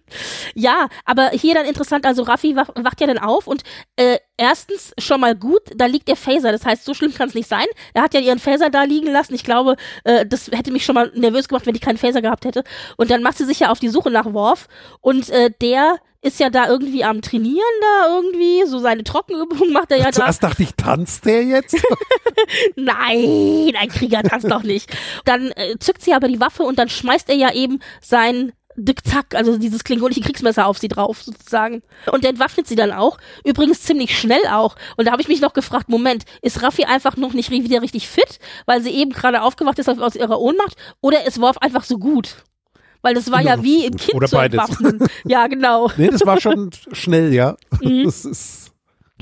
ja, 0.55 0.87
aber 1.05 1.29
hier 1.29 1.55
dann 1.55 1.65
interessant, 1.65 2.05
also 2.05 2.23
Raffi 2.23 2.55
wach, 2.55 2.69
wacht 2.75 3.01
ja 3.01 3.07
dann 3.07 3.17
auf 3.17 3.47
und 3.47 3.63
äh, 3.95 4.17
erstens 4.37 4.93
schon 4.97 5.19
mal 5.19 5.35
gut, 5.35 5.61
da 5.75 5.85
liegt 5.85 6.07
der 6.07 6.15
Phaser. 6.15 6.51
Das 6.51 6.65
heißt, 6.65 6.85
so 6.85 6.93
schlimm 6.93 7.13
kann 7.13 7.29
es 7.29 7.35
nicht 7.35 7.49
sein. 7.49 7.65
Er 7.93 8.03
hat 8.03 8.13
ja 8.13 8.19
ihren 8.19 8.39
Phaser 8.39 8.69
da 8.69 8.83
liegen 8.83 9.11
lassen. 9.11 9.33
Ich 9.33 9.43
glaube, 9.43 9.75
äh, 10.03 10.25
das 10.25 10.49
hätte 10.51 10.71
mich 10.71 10.85
schon 10.85 10.95
mal 10.95 11.11
nervös 11.15 11.47
gemacht, 11.47 11.65
wenn 11.65 11.75
ich 11.75 11.81
keinen 11.81 11.97
Phaser 11.97 12.21
gehabt 12.21 12.45
hätte. 12.45 12.63
Und 12.97 13.11
dann 13.11 13.21
macht 13.21 13.37
sie 13.37 13.45
sich 13.45 13.59
ja 13.59 13.69
auf 13.69 13.79
die 13.79 13.89
Suche 13.89 14.11
nach 14.11 14.31
Worf 14.33 14.67
und 15.01 15.29
äh, 15.29 15.51
der 15.61 15.99
ist 16.21 16.39
ja 16.39 16.49
da 16.49 16.67
irgendwie 16.67 17.03
am 17.03 17.21
Trainieren 17.21 17.61
da 17.81 18.15
irgendwie, 18.15 18.65
so 18.65 18.79
seine 18.79 19.03
Trockenübung 19.03 19.71
macht 19.71 19.91
er 19.91 19.97
ja 19.97 20.05
da. 20.05 20.11
zuerst 20.11 20.43
dachte 20.43 20.63
ich, 20.63 20.73
tanzt 20.75 21.25
der 21.25 21.43
jetzt? 21.43 21.75
Nein, 22.75 23.73
ein 23.79 23.89
Krieger 23.89 24.23
tanzt 24.23 24.49
doch 24.49 24.63
nicht. 24.63 24.89
Dann 25.25 25.51
äh, 25.51 25.77
zückt 25.79 26.01
sie 26.01 26.13
aber 26.13 26.27
die 26.27 26.39
Waffe 26.39 26.63
und 26.63 26.79
dann 26.79 26.89
schmeißt 26.89 27.29
er 27.29 27.35
ja 27.35 27.53
eben 27.53 27.79
sein 28.01 28.51
Dick-Zack, 28.77 29.33
also 29.35 29.57
dieses 29.57 29.83
klingonische 29.83 30.21
Kriegsmesser 30.21 30.67
auf 30.67 30.77
sie 30.77 30.87
drauf, 30.87 31.21
sozusagen. 31.23 31.81
Und 32.11 32.23
der 32.23 32.29
entwaffnet 32.29 32.67
sie 32.67 32.75
dann 32.75 32.91
auch. 32.91 33.17
Übrigens 33.43 33.81
ziemlich 33.81 34.17
schnell 34.17 34.45
auch. 34.51 34.75
Und 34.97 35.05
da 35.05 35.11
habe 35.11 35.21
ich 35.21 35.27
mich 35.27 35.41
noch 35.41 35.53
gefragt, 35.53 35.89
Moment, 35.89 36.25
ist 36.41 36.61
Raffi 36.61 36.85
einfach 36.85 37.17
noch 37.17 37.33
nicht 37.33 37.49
wieder 37.49 37.81
richtig 37.81 38.07
fit, 38.07 38.39
weil 38.67 38.81
sie 38.81 38.91
eben 38.91 39.11
gerade 39.11 39.41
aufgewacht 39.41 39.79
ist 39.79 39.89
aus 39.89 40.15
ihrer 40.15 40.39
Ohnmacht? 40.39 40.75
Oder 41.01 41.25
ist 41.25 41.41
Worf 41.41 41.57
einfach 41.57 41.83
so 41.83 41.97
gut? 41.97 42.43
Weil 43.01 43.13
das 43.13 43.31
war 43.31 43.41
ja 43.41 43.63
wie 43.63 43.85
ein 43.85 43.95
Kind 43.97 44.15
Oder 44.15 44.27
zu 44.27 44.35
beides. 44.35 44.59
entwaffnen. 44.59 45.07
Ja, 45.25 45.47
genau. 45.47 45.91
nee, 45.97 46.09
das 46.09 46.25
war 46.25 46.39
schon 46.39 46.69
schnell, 46.91 47.33
ja. 47.33 47.55
Mhm. 47.81 48.05
Das 48.05 48.25
ist 48.25 48.71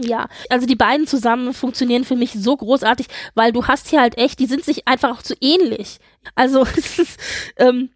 Ja, 0.02 0.28
also 0.50 0.66
die 0.66 0.76
beiden 0.76 1.08
zusammen 1.08 1.54
funktionieren 1.54 2.04
für 2.04 2.16
mich 2.16 2.34
so 2.34 2.56
großartig, 2.58 3.08
weil 3.36 3.52
du 3.52 3.66
hast 3.68 3.90
hier 3.90 4.02
halt 4.02 4.18
echt, 4.18 4.40
die 4.40 4.46
sind 4.48 4.64
sich 4.66 4.88
einfach 4.88 5.18
auch 5.18 5.22
zu 5.22 5.34
ähnlich. 5.40 6.00
Also 6.36 6.66
es 6.78 7.00
ist, 7.00 7.20
ähm, 7.58 7.90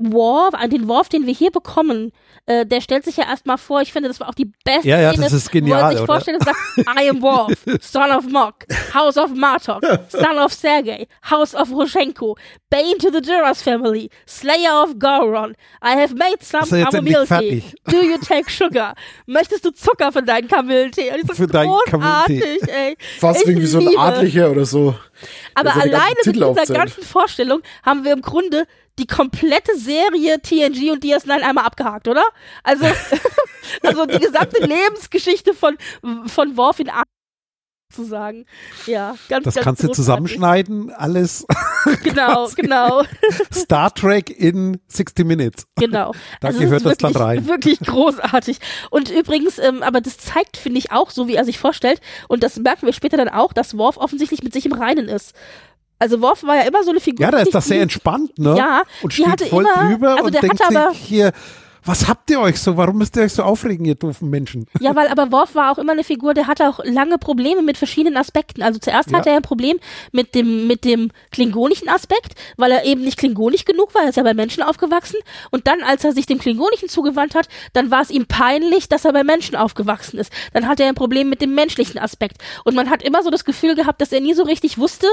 Worf, 0.00 0.54
an 0.54 0.70
den 0.70 0.88
Worf, 0.88 1.08
den 1.08 1.26
wir 1.26 1.34
hier 1.34 1.50
bekommen, 1.50 2.12
äh, 2.46 2.64
der 2.66 2.80
stellt 2.80 3.04
sich 3.04 3.16
ja 3.18 3.24
erstmal 3.24 3.58
vor, 3.58 3.80
ich 3.82 3.92
finde, 3.92 4.08
das 4.08 4.18
war 4.20 4.28
auch 4.28 4.34
die 4.34 4.50
beste 4.64 4.88
Ja, 4.88 4.98
ja, 5.00 5.10
Szene, 5.12 5.24
das 5.24 5.32
ist 5.34 5.46
wo 5.46 5.48
er 5.58 5.60
genial, 5.60 5.90
sich 5.92 5.98
oder? 6.00 6.06
vorstellt 6.06 6.38
und 6.40 6.44
sagt, 6.46 6.56
I 7.00 7.08
am 7.10 7.22
Worf, 7.22 7.52
son 7.80 8.10
of 8.10 8.24
Mok, 8.28 8.54
House 8.94 9.16
of 9.18 9.30
Martok, 9.34 9.82
son 10.08 10.38
of 10.38 10.52
Sergei, 10.52 11.06
House 11.30 11.54
of 11.54 11.70
Roshenko, 11.70 12.36
Bane 12.70 12.96
to 12.98 13.10
the 13.12 13.20
Duras 13.20 13.62
family, 13.62 14.08
Slayer 14.26 14.82
of 14.82 14.98
Gauron, 14.98 15.54
I 15.84 15.90
have 16.00 16.14
made 16.14 16.42
some 16.42 16.66
fertig? 16.66 17.74
Do 17.88 17.96
you 18.02 18.18
take 18.18 18.50
sugar? 18.50 18.94
Möchtest 19.26 19.64
du 19.64 19.70
Zucker 19.72 20.12
für 20.12 20.22
deinen 20.22 20.48
Kamillentee? 20.48 21.10
Und 21.12 21.20
ich 21.22 21.26
so, 21.26 21.34
Für 21.34 21.46
deinen 21.46 21.70
großartig, 21.70 22.62
ey. 22.68 22.96
Fast 23.18 23.42
ich 23.42 23.48
irgendwie 23.48 23.66
so 23.66 23.78
ein 23.78 23.86
liebe. 23.86 24.00
Adlicher 24.00 24.50
oder 24.50 24.64
so. 24.64 24.94
Aber 25.54 25.74
alleine 25.74 26.14
mit 26.24 26.36
dieser 26.36 26.66
ganzen 26.74 27.02
Vorstellung 27.02 27.60
haben 27.84 28.04
wir 28.04 28.12
im 28.12 28.22
Grunde 28.22 28.66
die 28.98 29.06
komplette 29.06 29.76
Serie 29.78 30.40
TNG 30.40 30.90
und 30.92 31.04
DS9 31.04 31.30
einmal 31.30 31.64
abgehakt, 31.64 32.08
oder? 32.08 32.24
Also, 32.62 32.84
also 33.82 34.06
die 34.06 34.18
gesamte 34.18 34.60
Lebensgeschichte 34.66 35.54
von, 35.54 35.76
von 36.26 36.56
Worf 36.56 36.80
in 36.80 36.90
A 36.90 37.02
zu 37.92 38.04
sagen. 38.04 38.46
Ja, 38.86 39.16
ganz, 39.28 39.44
das 39.44 39.54
ganz 39.56 39.64
kannst 39.64 39.82
du 39.82 39.88
zusammenschneiden, 39.88 40.90
alles 40.90 41.44
Genau, 42.04 42.48
genau, 42.54 43.02
Star 43.52 43.92
Trek 43.92 44.30
in 44.30 44.80
60 44.88 45.26
Minutes. 45.26 45.66
genau. 45.76 46.12
Da 46.40 46.48
Also 46.48 46.60
gehört 46.60 46.84
das 46.84 46.98
dann 46.98 47.14
wirklich, 47.14 47.26
rein. 47.26 47.48
Wirklich 47.48 47.80
großartig. 47.80 48.58
Und 48.90 49.10
übrigens, 49.10 49.58
ähm, 49.58 49.82
aber 49.82 50.00
das 50.00 50.18
zeigt, 50.18 50.56
finde 50.56 50.78
ich, 50.78 50.92
auch, 50.92 51.10
so 51.10 51.26
wie 51.26 51.34
er 51.34 51.44
sich 51.44 51.58
vorstellt, 51.58 52.00
und 52.28 52.42
das 52.42 52.58
merken 52.58 52.86
wir 52.86 52.92
später 52.92 53.16
dann 53.16 53.28
auch, 53.28 53.52
dass 53.52 53.76
Worf 53.76 53.96
offensichtlich 53.96 54.42
mit 54.42 54.52
sich 54.52 54.66
im 54.66 54.72
Reinen 54.72 55.08
ist. 55.08 55.34
Also 56.00 56.20
Worf 56.22 56.42
war 56.44 56.56
ja 56.56 56.62
immer 56.62 56.82
so 56.82 56.90
eine 56.90 56.98
Figur. 56.98 57.24
Ja, 57.26 57.30
da 57.30 57.38
ist 57.38 57.54
das 57.54 57.66
sehr 57.66 57.82
entspannt, 57.82 58.38
ne? 58.38 58.56
Ja, 58.56 58.82
und 59.02 59.12
steht 59.12 59.26
hatte 59.28 59.46
voll 59.46 59.64
immer- 59.64 59.88
drüber 59.90 60.10
also 60.12 60.24
und 60.24 60.34
der 60.34 60.40
denkt 60.40 60.58
sich 60.94 60.98
hier, 60.98 61.32
was 61.84 62.08
habt 62.08 62.30
ihr 62.30 62.40
euch 62.40 62.60
so? 62.60 62.76
Warum 62.76 62.98
müsst 62.98 63.16
ihr 63.16 63.22
euch 63.22 63.32
so 63.32 63.42
aufregen, 63.42 63.84
ihr 63.86 63.94
doofen 63.94 64.28
Menschen? 64.30 64.66
Ja, 64.80 64.94
weil 64.94 65.08
aber 65.08 65.32
Worf 65.32 65.54
war 65.54 65.72
auch 65.72 65.78
immer 65.78 65.92
eine 65.92 66.04
Figur, 66.04 66.34
der 66.34 66.46
hatte 66.46 66.68
auch 66.68 66.80
lange 66.84 67.18
Probleme 67.18 67.62
mit 67.62 67.78
verschiedenen 67.78 68.16
Aspekten. 68.16 68.62
Also 68.62 68.78
zuerst 68.78 69.10
Ja. 69.10 69.18
hatte 69.18 69.30
er 69.30 69.36
ein 69.36 69.42
Problem 69.42 69.78
mit 70.12 70.34
dem, 70.34 70.66
mit 70.66 70.84
dem 70.84 71.10
klingonischen 71.30 71.88
Aspekt, 71.88 72.34
weil 72.56 72.70
er 72.70 72.84
eben 72.84 73.02
nicht 73.02 73.16
klingonisch 73.18 73.64
genug 73.64 73.94
war, 73.94 74.02
er 74.02 74.10
ist 74.10 74.16
ja 74.16 74.22
bei 74.22 74.34
Menschen 74.34 74.62
aufgewachsen. 74.62 75.16
Und 75.50 75.66
dann, 75.66 75.82
als 75.82 76.04
er 76.04 76.12
sich 76.12 76.26
dem 76.26 76.38
klingonischen 76.38 76.88
zugewandt 76.88 77.34
hat, 77.34 77.48
dann 77.72 77.90
war 77.90 78.02
es 78.02 78.10
ihm 78.10 78.26
peinlich, 78.26 78.88
dass 78.88 79.04
er 79.04 79.12
bei 79.12 79.24
Menschen 79.24 79.56
aufgewachsen 79.56 80.18
ist. 80.18 80.32
Dann 80.52 80.68
hatte 80.68 80.82
er 80.82 80.90
ein 80.90 80.94
Problem 80.94 81.28
mit 81.30 81.40
dem 81.40 81.54
menschlichen 81.54 81.98
Aspekt. 81.98 82.38
Und 82.64 82.74
man 82.74 82.90
hat 82.90 83.02
immer 83.02 83.22
so 83.22 83.30
das 83.30 83.44
Gefühl 83.44 83.74
gehabt, 83.74 84.00
dass 84.00 84.12
er 84.12 84.20
nie 84.20 84.34
so 84.34 84.42
richtig 84.42 84.76
wusste, 84.78 85.06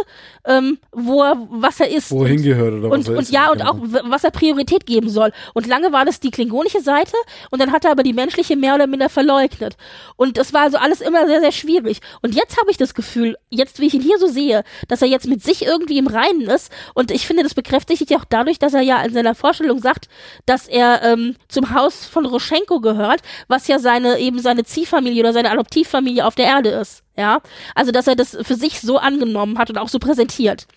ähm, 0.46 0.80
wo 0.92 1.24
er, 1.24 1.38
was 1.50 1.80
er 1.80 1.90
ist. 1.90 2.12
Wohin 2.12 2.38
und, 2.38 2.44
gehört 2.44 2.74
oder 2.74 2.92
und, 2.92 3.00
was 3.00 3.08
er 3.08 3.14
und 3.18 3.24
ist. 3.24 3.32
ja, 3.32 3.52
und 3.52 3.62
auch 3.62 3.78
was 4.10 4.24
er 4.24 4.32
Priorität 4.32 4.86
geben 4.86 5.10
soll. 5.10 5.32
Und 5.54 5.66
lange 5.68 5.92
war 5.92 6.04
das 6.06 6.20
die 6.20 6.30
klingonische 6.32 6.57
Seite 6.82 7.16
und 7.52 7.62
dann 7.62 7.72
hat 7.72 7.86
er 7.86 7.92
aber 7.92 8.04
die 8.04 8.14
menschliche 8.14 8.56
mehr 8.56 8.76
oder 8.76 8.88
minder 8.88 9.10
verleugnet. 9.10 9.78
Und 10.16 10.38
das 10.38 10.54
war 10.54 10.62
also 10.62 10.78
alles 10.78 11.02
immer 11.02 11.26
sehr, 11.28 11.40
sehr 11.42 11.52
schwierig. 11.52 12.00
Und 12.22 12.36
jetzt 12.36 12.58
habe 12.60 12.72
ich 12.72 12.78
das 12.78 12.94
Gefühl, 12.94 13.38
jetzt 13.50 13.80
wie 13.80 13.88
ich 13.88 13.94
ihn 13.94 14.02
hier 14.02 14.18
so 14.20 14.28
sehe, 14.28 14.64
dass 14.88 15.02
er 15.02 15.08
jetzt 15.08 15.28
mit 15.28 15.44
sich 15.44 15.66
irgendwie 15.66 15.98
im 15.98 16.08
Reinen 16.08 16.42
ist. 16.50 16.72
Und 16.94 17.12
ich 17.12 17.28
finde, 17.28 17.44
das 17.44 17.54
bekräftigt 17.54 18.08
sich 18.08 18.18
auch 18.18 18.26
dadurch, 18.28 18.60
dass 18.60 18.74
er 18.74 18.82
ja 18.82 19.02
in 19.02 19.14
seiner 19.14 19.36
Vorstellung 19.36 19.80
sagt, 19.80 20.08
dass 20.46 20.68
er 20.68 21.02
ähm, 21.04 21.36
zum 21.48 21.74
Haus 21.74 22.06
von 22.06 22.26
Roschenko 22.26 22.80
gehört, 22.82 23.22
was 23.48 23.68
ja 23.68 23.80
seine 23.80 24.18
eben 24.20 24.40
seine 24.40 24.64
Ziehfamilie 24.64 25.22
oder 25.22 25.34
seine 25.34 25.52
Adoptivfamilie 25.52 26.26
auf 26.26 26.36
der 26.36 26.46
Erde 26.46 26.70
ist. 26.70 27.04
Ja, 27.18 27.42
also 27.74 27.92
dass 27.92 28.06
er 28.06 28.16
das 28.16 28.38
für 28.44 28.54
sich 28.54 28.80
so 28.80 28.98
angenommen 29.00 29.58
hat 29.58 29.72
und 29.72 29.80
auch 29.80 29.90
so 29.90 29.98
präsentiert. 29.98 30.68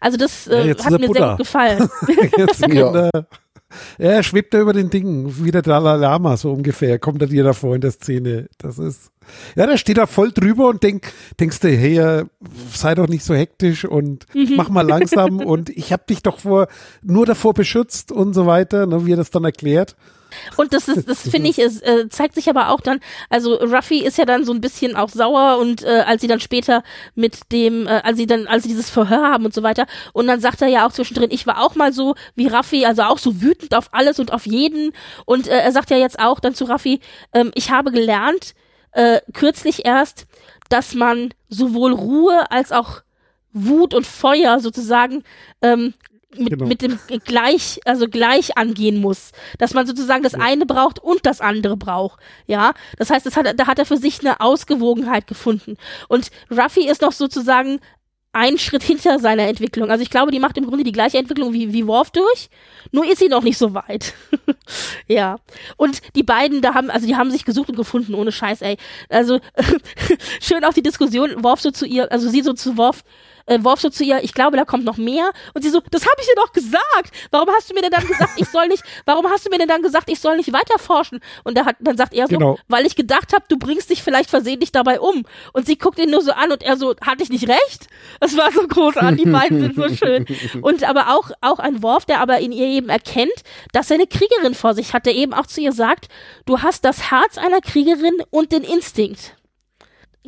Also 0.00 0.16
das 0.16 0.46
Ja, 0.46 0.52
äh, 0.52 0.70
ist 0.70 0.84
hat 0.84 0.92
mir 0.92 0.98
sehr 1.00 1.08
Buddha. 1.08 1.28
gut 1.30 1.38
gefallen. 1.38 1.90
Jetzt 2.36 2.64
Ja. 2.68 3.10
Er, 3.98 4.12
er 4.14 4.22
schwebt 4.22 4.54
da 4.54 4.60
über 4.60 4.72
den 4.72 4.90
Dingen, 4.90 5.44
wie 5.44 5.50
der 5.50 5.62
Dalai 5.62 5.96
Lama, 5.96 6.36
so 6.36 6.52
ungefähr, 6.52 6.98
kommt 6.98 7.20
er 7.22 7.28
dir 7.28 7.44
da 7.44 7.52
vor 7.52 7.74
in 7.74 7.80
der 7.80 7.90
Szene. 7.90 8.48
Das 8.58 8.78
ist, 8.78 9.10
ja, 9.56 9.66
der 9.66 9.76
steht 9.76 9.98
da 9.98 10.06
voll 10.06 10.32
drüber 10.32 10.68
und 10.68 10.82
denk, 10.82 11.12
denkst 11.38 11.60
du, 11.60 11.68
hey, 11.68 11.98
äh, 11.98 12.24
sei 12.72 12.94
doch 12.94 13.08
nicht 13.08 13.24
so 13.24 13.34
hektisch 13.34 13.84
und 13.84 14.26
Mhm. 14.34 14.54
mach 14.56 14.68
mal 14.70 14.86
langsam 14.86 15.40
und 15.44 15.70
ich 15.70 15.92
hab 15.92 16.06
dich 16.06 16.22
doch 16.22 16.40
vor, 16.40 16.68
nur 17.02 17.26
davor 17.26 17.54
beschützt 17.54 18.10
und 18.12 18.34
so 18.34 18.46
weiter, 18.46 18.86
ne, 18.86 19.04
wie 19.06 19.12
er 19.12 19.16
das 19.18 19.30
dann 19.30 19.44
erklärt. 19.44 19.96
Und 20.56 20.72
das 20.72 20.88
ist, 20.88 21.08
das 21.08 21.28
finde 21.28 21.50
ich, 21.50 21.58
es 21.58 21.80
äh, 21.80 22.08
zeigt 22.08 22.34
sich 22.34 22.48
aber 22.48 22.70
auch 22.70 22.80
dann, 22.80 23.00
also 23.30 23.54
Ruffy 23.54 24.00
ist 24.00 24.18
ja 24.18 24.24
dann 24.24 24.44
so 24.44 24.52
ein 24.52 24.60
bisschen 24.60 24.96
auch 24.96 25.08
sauer 25.08 25.58
und 25.58 25.82
äh, 25.82 26.04
als 26.06 26.20
sie 26.20 26.28
dann 26.28 26.40
später 26.40 26.82
mit 27.14 27.52
dem, 27.52 27.86
äh, 27.86 28.00
als 28.04 28.18
sie 28.18 28.26
dann, 28.26 28.46
als 28.46 28.64
sie 28.64 28.68
dieses 28.68 28.90
Verhör 28.90 29.28
haben 29.28 29.44
und 29.44 29.54
so 29.54 29.62
weiter, 29.62 29.86
und 30.12 30.26
dann 30.26 30.40
sagt 30.40 30.62
er 30.62 30.68
ja 30.68 30.86
auch 30.86 30.92
zwischendrin, 30.92 31.30
ich 31.30 31.46
war 31.46 31.62
auch 31.62 31.74
mal 31.74 31.92
so 31.92 32.14
wie 32.34 32.48
Ruffy, 32.48 32.84
also 32.84 33.02
auch 33.02 33.18
so 33.18 33.40
wütend 33.40 33.74
auf 33.74 33.88
alles 33.92 34.18
und 34.18 34.32
auf 34.32 34.46
jeden. 34.46 34.92
Und 35.24 35.48
äh, 35.48 35.58
er 35.58 35.72
sagt 35.72 35.90
ja 35.90 35.96
jetzt 35.96 36.18
auch 36.18 36.40
dann 36.40 36.54
zu 36.54 36.64
Ruffy, 36.64 37.00
ähm, 37.32 37.50
ich 37.54 37.70
habe 37.70 37.90
gelernt, 37.90 38.54
äh, 38.92 39.20
kürzlich 39.32 39.84
erst, 39.84 40.26
dass 40.68 40.94
man 40.94 41.32
sowohl 41.48 41.92
Ruhe 41.92 42.50
als 42.50 42.72
auch 42.72 43.02
Wut 43.52 43.94
und 43.94 44.06
Feuer 44.06 44.60
sozusagen 44.60 45.24
ähm, 45.62 45.94
mit, 46.36 46.50
Genau. 46.50 46.66
mit 46.66 46.82
dem 46.82 46.98
gleich, 47.24 47.80
also 47.84 48.08
gleich 48.08 48.56
angehen 48.56 49.00
muss. 49.00 49.32
Dass 49.58 49.74
man 49.74 49.86
sozusagen 49.86 50.22
das 50.22 50.34
eine 50.34 50.66
braucht 50.66 50.98
und 50.98 51.24
das 51.24 51.40
andere 51.40 51.76
braucht. 51.76 52.20
Ja. 52.46 52.74
Das 52.98 53.10
heißt, 53.10 53.24
das 53.26 53.36
hat, 53.36 53.58
da 53.58 53.66
hat 53.66 53.78
er 53.78 53.86
für 53.86 53.96
sich 53.96 54.20
eine 54.20 54.40
Ausgewogenheit 54.40 55.26
gefunden. 55.26 55.76
Und 56.08 56.30
Ruffy 56.50 56.88
ist 56.88 57.02
noch 57.02 57.12
sozusagen 57.12 57.80
einen 58.32 58.58
Schritt 58.58 58.82
hinter 58.82 59.18
seiner 59.18 59.44
Entwicklung. 59.44 59.90
Also 59.90 60.02
ich 60.02 60.10
glaube, 60.10 60.30
die 60.30 60.38
macht 60.38 60.58
im 60.58 60.66
Grunde 60.66 60.84
die 60.84 60.92
gleiche 60.92 61.18
Entwicklung 61.18 61.52
wie, 61.54 61.72
wie 61.72 61.86
Worf 61.86 62.10
durch, 62.10 62.50
nur 62.92 63.10
ist 63.10 63.18
sie 63.18 63.28
noch 63.28 63.42
nicht 63.42 63.58
so 63.58 63.74
weit. 63.74 64.12
ja. 65.08 65.38
Und 65.76 66.00
die 66.14 66.22
beiden, 66.22 66.60
da 66.60 66.74
haben, 66.74 66.90
also 66.90 67.06
die 67.06 67.16
haben 67.16 67.30
sich 67.30 67.44
gesucht 67.44 67.70
und 67.70 67.76
gefunden, 67.76 68.14
ohne 68.14 68.30
Scheiß, 68.30 68.60
ey. 68.62 68.76
Also 69.08 69.40
schön 70.40 70.64
auch 70.64 70.74
die 70.74 70.82
Diskussion, 70.82 71.42
Worf 71.42 71.60
so 71.62 71.70
zu 71.70 71.86
ihr, 71.86 72.12
also 72.12 72.28
sie 72.28 72.42
so 72.42 72.52
zu 72.52 72.76
Worf, 72.76 73.02
äh, 73.48 73.62
Worf 73.64 73.80
so 73.80 73.88
zu 73.90 74.04
ihr, 74.04 74.22
ich 74.22 74.34
glaube, 74.34 74.56
da 74.56 74.64
kommt 74.64 74.84
noch 74.84 74.96
mehr. 74.96 75.30
Und 75.54 75.62
sie 75.62 75.70
so, 75.70 75.80
das 75.90 76.02
habe 76.02 76.14
ich 76.20 76.26
dir 76.26 76.34
doch 76.36 76.52
gesagt. 76.52 77.10
Warum 77.30 77.48
hast 77.50 77.70
du 77.70 77.74
mir 77.74 77.82
denn 77.82 77.90
dann 77.90 78.06
gesagt, 78.06 78.32
ich 78.36 78.48
soll 78.48 78.68
nicht, 78.68 78.82
warum 79.04 79.26
hast 79.28 79.46
du 79.46 79.50
mir 79.50 79.58
denn 79.58 79.68
dann 79.68 79.82
gesagt, 79.82 80.10
ich 80.10 80.20
soll 80.20 80.36
nicht 80.36 80.52
weiter 80.52 80.78
forschen? 80.78 81.20
Und 81.44 81.56
da 81.58 81.64
hat, 81.64 81.76
dann 81.80 81.96
sagt 81.96 82.14
er 82.14 82.26
so, 82.26 82.34
Genau. 82.34 82.58
weil 82.68 82.86
ich 82.86 82.94
gedacht 82.96 83.32
habe, 83.32 83.44
du 83.48 83.58
bringst 83.58 83.90
dich 83.90 84.02
vielleicht 84.02 84.30
versehentlich 84.30 84.72
dabei 84.72 85.00
um. 85.00 85.24
Und 85.52 85.66
sie 85.66 85.76
guckt 85.78 85.98
ihn 85.98 86.10
nur 86.10 86.22
so 86.22 86.32
an 86.32 86.52
und 86.52 86.62
er 86.62 86.76
so, 86.76 86.94
hatte 87.04 87.22
ich 87.22 87.30
nicht 87.30 87.48
recht? 87.48 87.86
Das 88.20 88.36
war 88.36 88.52
so 88.52 88.66
großartig, 88.66 89.24
die 89.24 89.30
beiden 89.30 89.60
sind 89.60 89.74
so 89.76 89.88
schön. 89.94 90.26
Und 90.62 90.84
aber 90.88 91.16
auch, 91.16 91.30
auch 91.40 91.58
ein 91.58 91.82
Worf, 91.82 92.04
der 92.04 92.20
aber 92.20 92.38
in 92.38 92.52
ihr 92.52 92.66
eben 92.66 92.88
erkennt, 92.88 93.32
dass 93.72 93.90
er 93.90 93.94
eine 93.94 94.06
Kriegerin 94.06 94.54
vor 94.54 94.74
sich 94.74 94.92
hat, 94.94 95.06
der 95.06 95.14
eben 95.14 95.32
auch 95.34 95.46
zu 95.46 95.60
ihr 95.60 95.72
sagt, 95.72 96.08
du 96.46 96.60
hast 96.62 96.84
das 96.84 97.10
Herz 97.10 97.38
einer 97.38 97.60
Kriegerin 97.60 98.22
und 98.30 98.52
den 98.52 98.62
Instinkt 98.62 99.34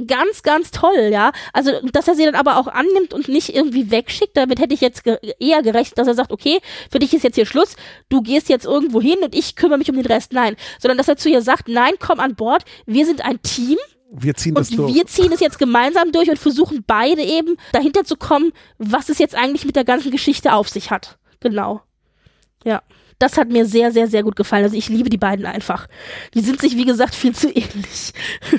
ganz, 0.06 0.42
ganz 0.42 0.70
toll, 0.70 1.10
ja. 1.10 1.32
Also, 1.52 1.72
dass 1.92 2.08
er 2.08 2.14
sie 2.14 2.24
dann 2.24 2.34
aber 2.34 2.56
auch 2.56 2.66
annimmt 2.66 3.12
und 3.12 3.28
nicht 3.28 3.54
irgendwie 3.54 3.90
wegschickt, 3.90 4.36
damit 4.36 4.60
hätte 4.60 4.74
ich 4.74 4.80
jetzt 4.80 5.04
ge 5.04 5.18
eher 5.38 5.62
gerechnet, 5.62 5.98
dass 5.98 6.08
er 6.08 6.14
sagt, 6.14 6.32
okay, 6.32 6.60
für 6.90 6.98
dich 6.98 7.14
ist 7.14 7.24
jetzt 7.24 7.34
hier 7.36 7.46
Schluss, 7.46 7.76
du 8.08 8.22
gehst 8.22 8.48
jetzt 8.48 8.66
irgendwo 8.66 9.00
hin 9.00 9.18
und 9.22 9.34
ich 9.34 9.56
kümmere 9.56 9.78
mich 9.78 9.90
um 9.90 9.96
den 9.96 10.06
Rest. 10.06 10.32
Nein, 10.32 10.56
sondern 10.78 10.98
dass 10.98 11.08
er 11.08 11.16
zu 11.16 11.28
ihr 11.28 11.42
sagt, 11.42 11.68
nein, 11.68 11.94
komm 11.98 12.20
an 12.20 12.34
Bord, 12.34 12.64
wir 12.86 13.06
sind 13.06 13.24
ein 13.24 13.40
Team 13.42 13.78
Wir 14.10 14.34
ziehen 14.34 14.54
das 14.54 14.70
und 14.70 14.78
durch. 14.78 14.94
wir 14.94 15.06
ziehen 15.06 15.32
es 15.32 15.40
jetzt 15.40 15.58
gemeinsam 15.58 16.12
durch 16.12 16.30
und 16.30 16.38
versuchen 16.38 16.84
beide 16.86 17.22
eben 17.22 17.56
dahinter 17.72 18.04
zu 18.04 18.16
kommen, 18.16 18.52
was 18.78 19.08
es 19.08 19.18
jetzt 19.18 19.34
eigentlich 19.34 19.64
mit 19.64 19.76
der 19.76 19.84
ganzen 19.84 20.10
Geschichte 20.10 20.52
auf 20.52 20.68
sich 20.68 20.90
hat. 20.90 21.18
Genau. 21.40 21.82
Ja. 22.64 22.82
Das 23.20 23.36
hat 23.36 23.50
mir 23.50 23.66
sehr, 23.66 23.92
sehr, 23.92 24.08
sehr 24.08 24.22
gut 24.22 24.34
gefallen. 24.34 24.64
Also 24.64 24.76
ich 24.76 24.88
liebe 24.88 25.10
die 25.10 25.18
beiden 25.18 25.44
einfach. 25.44 25.86
Die 26.32 26.40
sind 26.40 26.58
sich, 26.58 26.74
wie 26.76 26.86
gesagt, 26.86 27.14
viel 27.14 27.34
zu 27.34 27.48
ähnlich. 27.48 28.14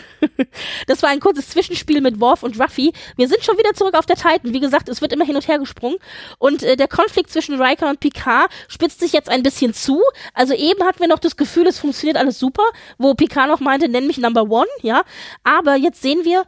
das 0.88 1.02
war 1.02 1.10
ein 1.10 1.20
kurzes 1.20 1.50
Zwischenspiel 1.50 2.00
mit 2.00 2.22
Worf 2.22 2.44
und 2.44 2.60
Ruffy. 2.62 2.94
Wir 3.18 3.28
sind 3.28 3.44
schon 3.44 3.58
wieder 3.58 3.74
zurück 3.74 3.96
auf 3.96 4.06
der 4.06 4.18
Titan. 4.18 4.54
Wie 4.54 4.60
gesagt, 4.60 4.88
es 4.88 5.02
wird 5.02 5.14
immer 5.14 5.26
hin 5.26 5.36
und 5.36 5.48
her 5.48 5.58
gesprungen. 5.58 5.98
Und 6.38 6.62
äh, 6.62 6.78
der 6.78 6.88
Konflikt 6.88 7.32
zwischen 7.32 7.60
Riker 7.60 7.90
und 7.90 8.00
Picard 8.00 8.52
spitzt 8.68 9.00
sich 9.00 9.14
jetzt 9.14 9.30
ein 9.30 9.42
bisschen 9.42 9.74
zu. 9.74 10.00
Also 10.36 10.54
eben 10.54 10.84
hatten 10.84 11.00
wir 11.00 11.08
noch 11.08 11.18
das 11.18 11.38
Gefühl, 11.38 11.66
es 11.66 11.80
funktioniert 11.80 12.18
alles 12.18 12.38
super, 12.38 12.64
wo 13.00 13.16
Picard 13.16 13.48
noch 13.48 13.62
meinte, 13.62 13.90
nenn 13.90 14.06
mich 14.06 14.20
Number 14.20 14.44
One, 14.44 14.70
ja. 14.84 15.02
Aber 15.44 15.76
jetzt 15.76 16.04
sehen 16.04 16.24
wir, 16.24 16.46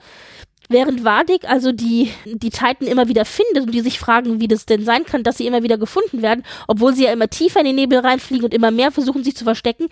Während 0.74 1.04
Vadik 1.06 1.48
also 1.48 1.72
die, 1.72 2.12
die 2.26 2.50
Titan 2.50 2.88
immer 2.88 3.08
wieder 3.08 3.26
findet 3.26 3.68
und 3.68 3.72
die 3.72 3.82
sich 3.82 4.00
fragen, 4.00 4.40
wie 4.40 4.48
das 4.48 4.66
denn 4.66 4.84
sein 4.84 5.06
kann, 5.06 5.22
dass 5.22 5.38
sie 5.38 5.46
immer 5.46 5.62
wieder 5.62 5.78
gefunden 5.78 6.24
werden, 6.24 6.44
obwohl 6.68 6.96
sie 6.96 7.04
ja 7.04 7.14
immer 7.14 7.30
tiefer 7.30 7.60
in 7.60 7.68
den 7.68 7.76
Nebel 7.76 8.00
reinfliegen 8.00 8.44
und 8.44 8.56
immer 8.56 8.72
mehr 8.72 8.92
versuchen, 8.92 9.24
sich 9.24 9.36
zu 9.38 9.44
verstecken, 9.44 9.88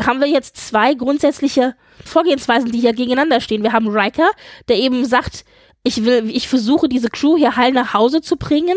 haben 0.00 0.18
wir 0.18 0.26
jetzt 0.26 0.56
zwei 0.56 0.94
grundsätzliche 0.94 1.76
Vorgehensweisen, 2.04 2.72
die 2.72 2.80
hier 2.80 2.92
gegeneinander 2.92 3.40
stehen. 3.40 3.62
Wir 3.62 3.72
haben 3.72 3.86
Riker, 3.86 4.28
der 4.66 4.78
eben 4.78 5.04
sagt, 5.04 5.44
ich 5.84 6.04
will, 6.04 6.28
ich 6.28 6.48
versuche 6.48 6.88
diese 6.88 7.08
Crew 7.08 7.36
hier 7.36 7.54
heil 7.54 7.70
nach 7.70 7.94
Hause 7.94 8.20
zu 8.20 8.34
bringen. 8.34 8.76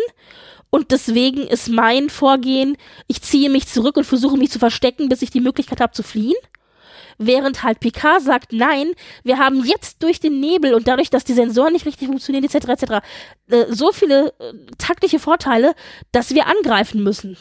Und 0.70 0.92
deswegen 0.92 1.48
ist 1.48 1.68
mein 1.68 2.12
Vorgehen, 2.12 2.78
ich 3.08 3.24
ziehe 3.24 3.50
mich 3.50 3.68
zurück 3.68 3.98
und 3.98 4.04
versuche 4.04 4.38
mich 4.38 4.52
zu 4.52 4.60
verstecken, 4.60 5.10
bis 5.10 5.24
ich 5.24 5.32
die 5.32 5.42
Möglichkeit 5.42 5.82
habe 5.82 5.94
zu 5.94 6.04
fliehen 6.04 6.36
während 7.20 7.64
halt 7.64 7.80
Picard 7.80 8.24
sagt, 8.24 8.54
nein, 8.54 8.94
wir 9.24 9.38
haben 9.38 9.64
jetzt 9.64 10.02
durch 10.02 10.20
den 10.20 10.40
Nebel 10.40 10.74
und 10.74 10.88
dadurch, 10.88 11.12
dass 11.12 11.24
die 11.24 11.34
Sensoren 11.34 11.74
nicht 11.74 11.86
richtig 11.86 12.08
funktionieren, 12.08 12.46
etc., 12.46 12.70
etc., 12.70 12.84
äh, 13.50 13.66
so 13.70 13.92
viele 13.92 14.34
äh, 14.40 14.54
taktische 14.78 15.20
Vorteile, 15.20 15.76
dass 16.12 16.34
wir 16.34 16.48
angreifen 16.48 17.04
müssen. 17.04 17.38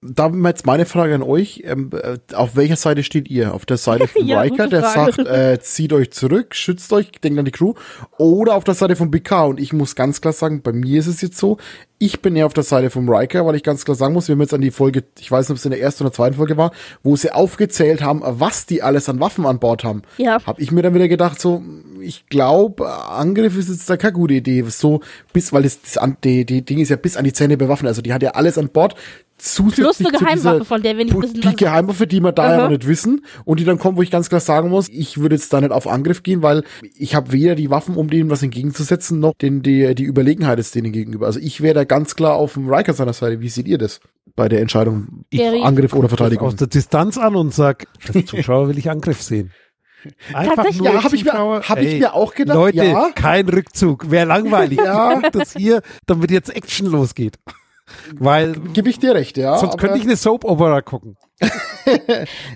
Da 0.00 0.28
jetzt 0.28 0.64
meine 0.64 0.86
Frage 0.86 1.16
an 1.16 1.24
euch. 1.24 1.62
Ähm, 1.64 1.90
äh, 1.92 2.18
auf 2.34 2.54
welcher 2.54 2.76
Seite 2.76 3.02
steht 3.02 3.28
ihr? 3.28 3.52
Auf 3.52 3.66
der 3.66 3.78
Seite 3.78 4.06
von 4.08 4.24
Ja, 4.24 4.42
Riker, 4.42 4.68
der 4.68 4.82
sagt, 4.82 5.18
äh, 5.18 5.58
zieht 5.60 5.92
euch 5.92 6.12
zurück, 6.12 6.54
schützt 6.54 6.92
euch, 6.92 7.10
denkt 7.10 7.38
an 7.38 7.44
die 7.44 7.50
Crew. 7.50 7.74
Oder 8.16 8.54
auf 8.54 8.62
der 8.62 8.74
Seite 8.74 8.94
von 8.94 9.10
Picard. 9.10 9.50
Und 9.50 9.60
ich 9.60 9.72
muss 9.72 9.96
ganz 9.96 10.20
klar 10.20 10.32
sagen, 10.32 10.62
bei 10.62 10.72
mir 10.72 11.00
ist 11.00 11.08
es 11.08 11.20
jetzt 11.20 11.38
so, 11.38 11.58
ich 11.98 12.20
bin 12.20 12.36
eher 12.36 12.46
auf 12.46 12.54
der 12.54 12.64
Seite 12.64 12.90
vom 12.90 13.08
Riker, 13.08 13.44
weil 13.46 13.56
ich 13.56 13.62
ganz 13.62 13.84
klar 13.84 13.94
sagen 13.96 14.14
muss, 14.14 14.28
wir 14.28 14.34
haben 14.34 14.40
jetzt 14.40 14.54
an 14.54 14.60
die 14.60 14.70
Folge, 14.70 15.04
ich 15.18 15.30
weiß 15.30 15.46
nicht, 15.48 15.50
ob 15.50 15.56
es 15.56 15.64
in 15.64 15.72
der 15.72 15.80
ersten 15.80 16.04
oder 16.04 16.12
zweiten 16.12 16.36
Folge 16.36 16.56
war, 16.56 16.70
wo 17.02 17.16
sie 17.16 17.32
aufgezählt 17.32 18.02
haben, 18.02 18.22
was 18.24 18.66
die 18.66 18.82
alles 18.82 19.08
an 19.08 19.18
Waffen 19.20 19.46
an 19.46 19.58
Bord 19.58 19.84
haben. 19.84 20.02
Ja. 20.16 20.38
Hab 20.46 20.60
ich 20.60 20.70
mir 20.70 20.82
dann 20.82 20.94
wieder 20.94 21.08
gedacht, 21.08 21.40
so, 21.40 21.62
ich 22.00 22.26
glaube, 22.28 22.88
Angriff 22.88 23.56
ist 23.56 23.68
jetzt 23.68 23.90
da 23.90 23.96
keine 23.96 24.12
gute 24.12 24.34
Idee. 24.34 24.64
So, 24.68 25.00
bis, 25.32 25.52
weil 25.52 25.64
das, 25.64 25.80
das 25.82 25.98
an- 25.98 26.16
die, 26.22 26.44
die 26.44 26.62
Ding 26.62 26.78
ist 26.78 26.88
ja 26.90 26.96
bis 26.96 27.16
an 27.16 27.24
die 27.24 27.32
Zähne 27.32 27.56
bewaffnet. 27.56 27.88
Also 27.88 28.02
die 28.02 28.12
hat 28.12 28.22
ja 28.22 28.30
alles 28.30 28.58
an 28.58 28.68
Bord. 28.68 28.94
Zusätzlich 29.40 29.84
Plus 29.84 30.00
eine 30.00 30.18
Geheimwaffe, 30.18 30.64
von 30.64 30.82
der 30.82 30.96
wir 30.98 31.04
nicht 31.04 31.16
wissen, 31.16 31.40
Die 31.40 31.54
Geheimwaffe, 31.54 32.08
die 32.08 32.18
wir 32.18 32.32
da 32.32 32.46
ja 32.50 32.54
Aha. 32.56 32.62
noch 32.64 32.70
nicht 32.70 32.88
wissen 32.88 33.24
und 33.44 33.60
die 33.60 33.64
dann 33.64 33.78
kommen, 33.78 33.96
wo 33.96 34.02
ich 34.02 34.10
ganz 34.10 34.28
klar 34.28 34.40
sagen 34.40 34.68
muss, 34.68 34.88
ich 34.88 35.18
würde 35.18 35.36
jetzt 35.36 35.52
da 35.52 35.60
nicht 35.60 35.70
auf 35.70 35.86
Angriff 35.86 36.24
gehen, 36.24 36.42
weil 36.42 36.64
ich 36.96 37.14
habe 37.14 37.30
weder 37.30 37.54
die 37.54 37.70
Waffen, 37.70 37.94
um 37.94 38.10
denen 38.10 38.30
was 38.30 38.42
entgegenzusetzen, 38.42 39.20
noch 39.20 39.34
den, 39.40 39.62
die, 39.62 39.94
die 39.94 40.02
Überlegenheit 40.02 40.58
ist 40.58 40.74
denen 40.74 40.90
gegenüber. 40.90 41.26
Also 41.26 41.38
ich 41.38 41.60
wäre 41.60 41.74
da 41.74 41.84
ganz 41.88 42.14
klar 42.14 42.34
auf 42.34 42.54
dem 42.54 42.72
Riker 42.72 42.92
seiner 42.94 43.12
Seite. 43.12 43.40
Wie 43.40 43.48
seht 43.48 43.66
ihr 43.66 43.78
das 43.78 44.00
bei 44.36 44.48
der 44.48 44.60
Entscheidung 44.60 45.24
Gary? 45.32 45.62
Angriff 45.62 45.92
oder 45.94 46.04
aus 46.04 46.10
Verteidigung? 46.10 46.54
der 46.56 46.66
Distanz 46.68 47.18
an 47.18 47.34
und 47.36 47.52
sag, 47.52 47.86
als 48.14 48.26
Zuschauer 48.26 48.68
will 48.68 48.78
ich 48.78 48.88
Angriff 48.90 49.20
sehen. 49.22 49.50
Einfach 50.32 50.64
nur 50.74 50.84
Ja, 50.92 51.02
hab 51.02 51.12
ich 51.12 51.24
mir- 51.24 51.32
hab 51.32 51.78
ich 51.80 51.98
mir 51.98 52.14
auch 52.14 52.32
gedacht, 52.34 52.54
Leute, 52.56 52.84
ja. 52.84 53.10
kein 53.14 53.48
Rückzug, 53.48 54.10
wäre 54.10 54.26
langweilig. 54.26 54.78
Ja. 54.84 55.18
Ich 55.20 55.30
das 55.30 55.54
hier, 55.54 55.82
damit 56.06 56.30
jetzt 56.30 56.54
Action 56.54 56.86
losgeht. 56.86 57.36
Weil 58.14 58.52
Gebe 58.74 58.90
ich 58.90 58.98
dir 58.98 59.14
recht, 59.14 59.36
ja. 59.38 59.58
sonst 59.58 59.78
könnte 59.78 59.96
ich 59.98 60.04
eine 60.04 60.14
Soap-Opera 60.16 60.82
gucken. 60.82 61.16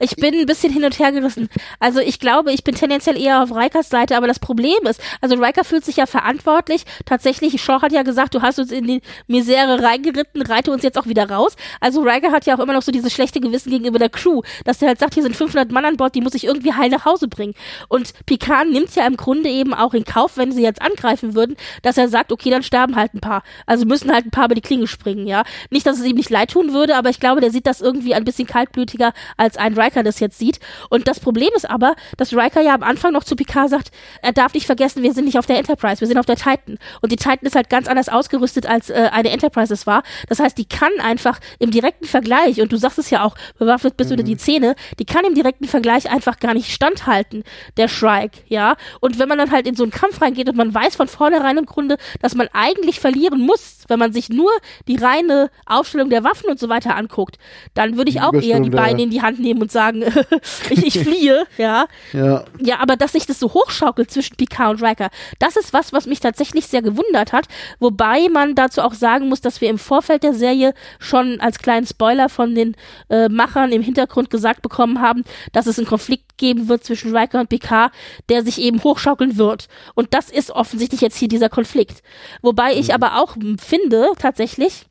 Ich 0.01 0.17
bin 0.17 0.35
ein 0.35 0.47
bisschen 0.47 0.73
hin 0.73 0.85
und 0.85 0.99
her 0.99 1.13
gerissen. 1.13 1.49
Also 1.81 2.01
ich 2.01 2.19
glaube, 2.19 2.53
ich 2.53 2.65
bin 2.65 2.75
tendenziell 2.75 3.21
eher 3.21 3.43
auf 3.43 3.55
Rikers 3.55 3.89
Seite, 3.89 4.17
aber 4.17 4.27
das 4.27 4.39
Problem 4.39 4.79
ist, 4.89 5.01
also 5.21 5.37
Riker 5.37 5.65
fühlt 5.65 5.85
sich 5.85 5.97
ja 5.97 6.07
verantwortlich. 6.07 6.85
Tatsächlich, 7.05 7.61
Shaw 7.63 7.83
hat 7.83 7.93
ja 7.93 8.03
gesagt, 8.03 8.35
du 8.35 8.43
hast 8.43 8.59
uns 8.59 8.73
in 8.73 8.87
die 8.87 9.03
Misere 9.27 9.83
reingeritten, 9.83 10.43
reite 10.43 10.73
uns 10.73 10.83
jetzt 10.83 10.99
auch 10.99 11.07
wieder 11.07 11.29
raus. 11.29 11.57
Also 11.81 12.03
Riker 12.03 12.33
hat 12.33 12.47
ja 12.47 12.57
auch 12.57 12.61
immer 12.61 12.73
noch 12.73 12.83
so 12.83 12.93
dieses 12.93 13.13
schlechte 13.13 13.41
Gewissen 13.41 13.71
gegenüber 13.71 13.99
der 13.99 14.09
Crew, 14.09 14.43
dass 14.65 14.83
er 14.83 14.89
halt 14.89 14.99
sagt, 14.99 15.15
hier 15.15 15.23
sind 15.23 15.37
500 15.37 15.71
Mann 15.71 15.85
an 15.85 15.97
Bord, 15.97 16.15
die 16.15 16.21
muss 16.21 16.35
ich 16.35 16.45
irgendwie 16.45 16.73
heil 16.73 16.91
nach 16.91 17.05
Hause 17.05 17.29
bringen. 17.29 17.55
Und 17.89 18.13
Picard 18.27 18.69
nimmt 18.69 18.95
ja 18.95 19.07
im 19.07 19.17
Grunde 19.17 19.49
eben 19.49 19.75
auch 19.75 19.95
in 19.95 20.05
Kauf, 20.05 20.37
wenn 20.37 20.53
sie 20.53 20.63
jetzt 20.63 20.83
angreifen 20.83 21.35
würden, 21.35 21.57
dass 21.83 21.97
er 21.97 22.09
sagt, 22.09 22.33
okay, 22.33 22.51
dann 22.51 22.63
sterben 22.63 22.97
halt 22.97 23.15
ein 23.15 23.21
paar. 23.21 23.43
Also 23.67 23.87
müssen 23.87 24.13
halt 24.13 24.27
ein 24.27 24.31
paar 24.31 24.47
über 24.47 24.55
die 24.55 24.61
Klinge 24.61 24.87
springen, 24.87 25.27
ja. 25.27 25.45
Nicht, 25.71 25.87
dass 25.87 25.99
es 25.99 26.05
ihm 26.05 26.17
nicht 26.17 26.31
leid 26.31 26.51
tun 26.51 26.73
würde, 26.73 26.97
aber 26.97 27.11
ich 27.11 27.21
glaube, 27.21 27.41
der 27.41 27.51
sieht 27.51 27.67
das 27.67 27.81
irgendwie 27.81 28.15
ein 28.15 28.25
bisschen 28.25 28.47
kaltblütiger, 28.47 29.13
als 29.37 29.57
ein 29.57 29.79
Riker 29.79 30.03
das 30.03 30.21
jetzt 30.21 30.39
sieht. 30.39 30.61
Und 30.91 31.09
das 31.09 31.21
Problem 31.21 31.51
ist 31.57 31.69
aber, 31.69 31.95
dass 32.17 32.33
Riker 32.33 32.61
ja 32.61 32.75
am 32.75 32.83
Anfang 32.83 33.13
noch 33.13 33.25
zu 33.25 33.37
Picard 33.37 33.71
sagt, 33.71 33.91
er 34.23 34.33
darf 34.33 34.55
nicht 34.55 34.67
vergessen, 34.67 35.03
wir 35.03 35.13
sind 35.13 35.25
nicht 35.25 35.39
auf 35.39 35.47
der 35.47 35.59
Enterprise, 35.59 36.01
wir 36.01 36.09
sind 36.09 36.19
auf 36.19 36.27
der 36.27 36.37
Titan. 36.37 36.79
Und 37.01 37.13
die 37.13 37.17
Titan 37.17 37.47
ist 37.47 37.57
halt 37.57 37.71
ganz 37.71 37.89
anders 37.89 38.09
ausgerüstet, 38.09 38.67
als 38.67 38.91
äh, 38.91 39.09
eine 39.13 39.31
Enterprise 39.31 39.73
es 39.73 39.87
war. 39.87 40.03
Das 40.29 40.39
heißt, 40.39 40.57
die 40.59 40.65
kann 40.65 40.93
einfach 41.01 41.39
im 41.59 41.71
direkten 41.71 42.07
Vergleich, 42.07 42.61
und 42.61 42.73
du 42.73 42.77
sagst 42.77 42.99
es 42.99 43.11
ja 43.11 43.25
auch, 43.25 43.35
bewaffnet 43.59 43.97
bis 43.97 44.11
unter 44.11 44.23
die 44.23 44.37
Zähne, 44.37 44.75
die 44.99 45.05
kann 45.05 45.25
im 45.25 45.35
direkten 45.35 45.67
Vergleich 45.67 46.11
einfach 46.11 46.39
gar 46.39 46.55
nicht 46.55 46.71
standhalten, 46.73 47.45
der 47.77 47.89
Shrike, 47.89 48.41
ja. 48.47 48.77
Und 49.01 49.19
wenn 49.19 49.29
man 49.29 49.39
dann 49.39 49.51
halt 49.51 49.67
in 49.67 49.75
so 49.75 49.83
einen 49.83 49.93
Kampf 49.93 50.21
reingeht 50.21 50.49
und 50.49 50.57
man 50.57 50.75
weiß 50.75 50.97
von 50.97 51.09
vornherein 51.09 51.59
im 51.59 51.67
Grunde, 51.67 51.97
dass 52.21 52.35
man 52.35 52.49
eigentlich 52.53 53.01
verlieren 53.01 53.41
muss, 53.41 53.85
wenn 53.89 53.99
man 53.99 54.13
sich 54.13 54.29
nur 54.29 54.51
die 54.89 54.97
reine 54.97 55.51
Aufstellung 55.67 56.11
der 56.11 56.25
Waffen 56.25 56.51
und 56.51 56.59
so 56.59 56.69
weiter 56.69 56.97
anguckt, 56.97 57.39
dann 57.75 57.97
würde 57.97 58.11
ich 58.11 58.21
auch 58.21 58.35
eher 58.35 58.61
die 58.61 58.71
Beine 58.71 59.03
in 59.03 59.12
die 59.13 59.23
Hand 59.23 59.39
nehmen 59.39 59.63
und 59.63 59.71
sagen, 59.71 60.05
ich, 60.71 60.87
ich 60.87 60.99
fliehe, 60.99 61.47
ja. 61.59 61.87
Ja. 62.13 62.45
Ja, 62.61 62.79
aber 62.81 62.97
dass 62.97 63.13
sich 63.13 63.27
das 63.27 63.39
so 63.39 63.53
hochschaukelt 63.53 64.11
zwischen 64.11 64.37
Picard 64.37 64.81
und 64.81 64.83
Riker, 64.83 65.11
das 65.39 65.57
ist 65.57 65.73
was, 65.73 65.93
was 65.93 66.07
mich 66.07 66.21
tatsächlich 66.21 66.67
sehr 66.67 66.83
gewundert 66.83 67.33
hat. 67.33 67.47
Wobei 67.79 68.29
man 68.29 68.55
dazu 68.55 68.81
auch 68.81 68.95
sagen 68.95 69.29
muss, 69.29 69.41
dass 69.41 69.61
wir 69.61 69.69
im 69.69 69.79
Vorfeld 69.79 70.23
der 70.23 70.35
Serie 70.35 70.75
schon 70.99 71.41
als 71.41 71.59
kleinen 71.59 71.87
Spoiler 71.87 72.29
von 72.29 72.55
den 72.55 72.77
äh, 73.11 73.29
Machern 73.29 73.73
im 73.73 73.83
Hintergrund 73.83 74.31
gesagt 74.31 74.63
bekommen 74.63 75.01
haben, 75.01 75.25
dass 75.53 75.67
es 75.67 75.79
einen 75.79 75.87
Konflikt 75.87 76.39
geben 76.39 76.69
wird 76.69 76.85
zwischen 76.85 77.17
Riker 77.17 77.41
und 77.41 77.49
Picard, 77.49 77.93
der 78.29 78.43
sich 78.43 78.61
eben 78.61 78.83
hochschaukeln 78.83 79.37
wird. 79.37 79.69
Und 79.95 80.15
das 80.15 80.31
ist 80.31 80.51
offensichtlich 80.51 81.01
jetzt 81.01 81.17
hier 81.17 81.29
dieser 81.29 81.49
Konflikt. 81.49 82.03
Wobei 82.41 82.75
ich 82.75 82.95
aber 82.95 83.21
auch 83.21 83.37
finde, 83.61 84.09
tatsächlich, 84.19 84.87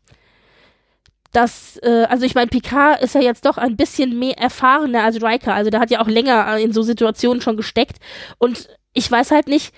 dass, 1.31 1.77
äh, 1.77 2.05
also 2.09 2.25
ich 2.25 2.35
meine, 2.35 2.47
Picard 2.47 3.01
ist 3.01 3.15
ja 3.15 3.21
jetzt 3.21 3.45
doch 3.45 3.57
ein 3.57 3.77
bisschen 3.77 4.17
mehr 4.19 4.37
erfahrener 4.37 5.03
als 5.03 5.21
Riker. 5.21 5.53
Also 5.53 5.69
der 5.69 5.79
hat 5.79 5.91
ja 5.91 6.01
auch 6.01 6.07
länger 6.07 6.57
in 6.57 6.73
so 6.73 6.81
Situationen 6.81 7.41
schon 7.41 7.57
gesteckt. 7.57 7.97
Und 8.37 8.69
ich 8.93 9.09
weiß 9.09 9.31
halt 9.31 9.47
nicht, 9.47 9.73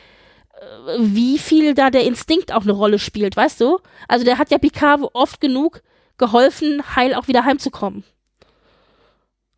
äh, 0.53 0.95
wie 0.97 1.38
viel 1.38 1.73
da 1.73 1.89
der 1.89 2.05
Instinkt 2.05 2.51
auch 2.51 2.63
eine 2.63 2.71
Rolle 2.71 2.99
spielt, 2.99 3.38
weißt 3.38 3.61
du? 3.61 3.80
Also 4.07 4.25
der 4.25 4.38
hat 4.38 4.51
ja 4.51 4.57
Picard 4.57 5.01
oft 5.13 5.39
genug 5.41 5.81
geholfen, 6.17 6.95
heil 6.95 7.13
auch 7.15 7.27
wieder 7.27 7.45
heimzukommen. 7.45 8.03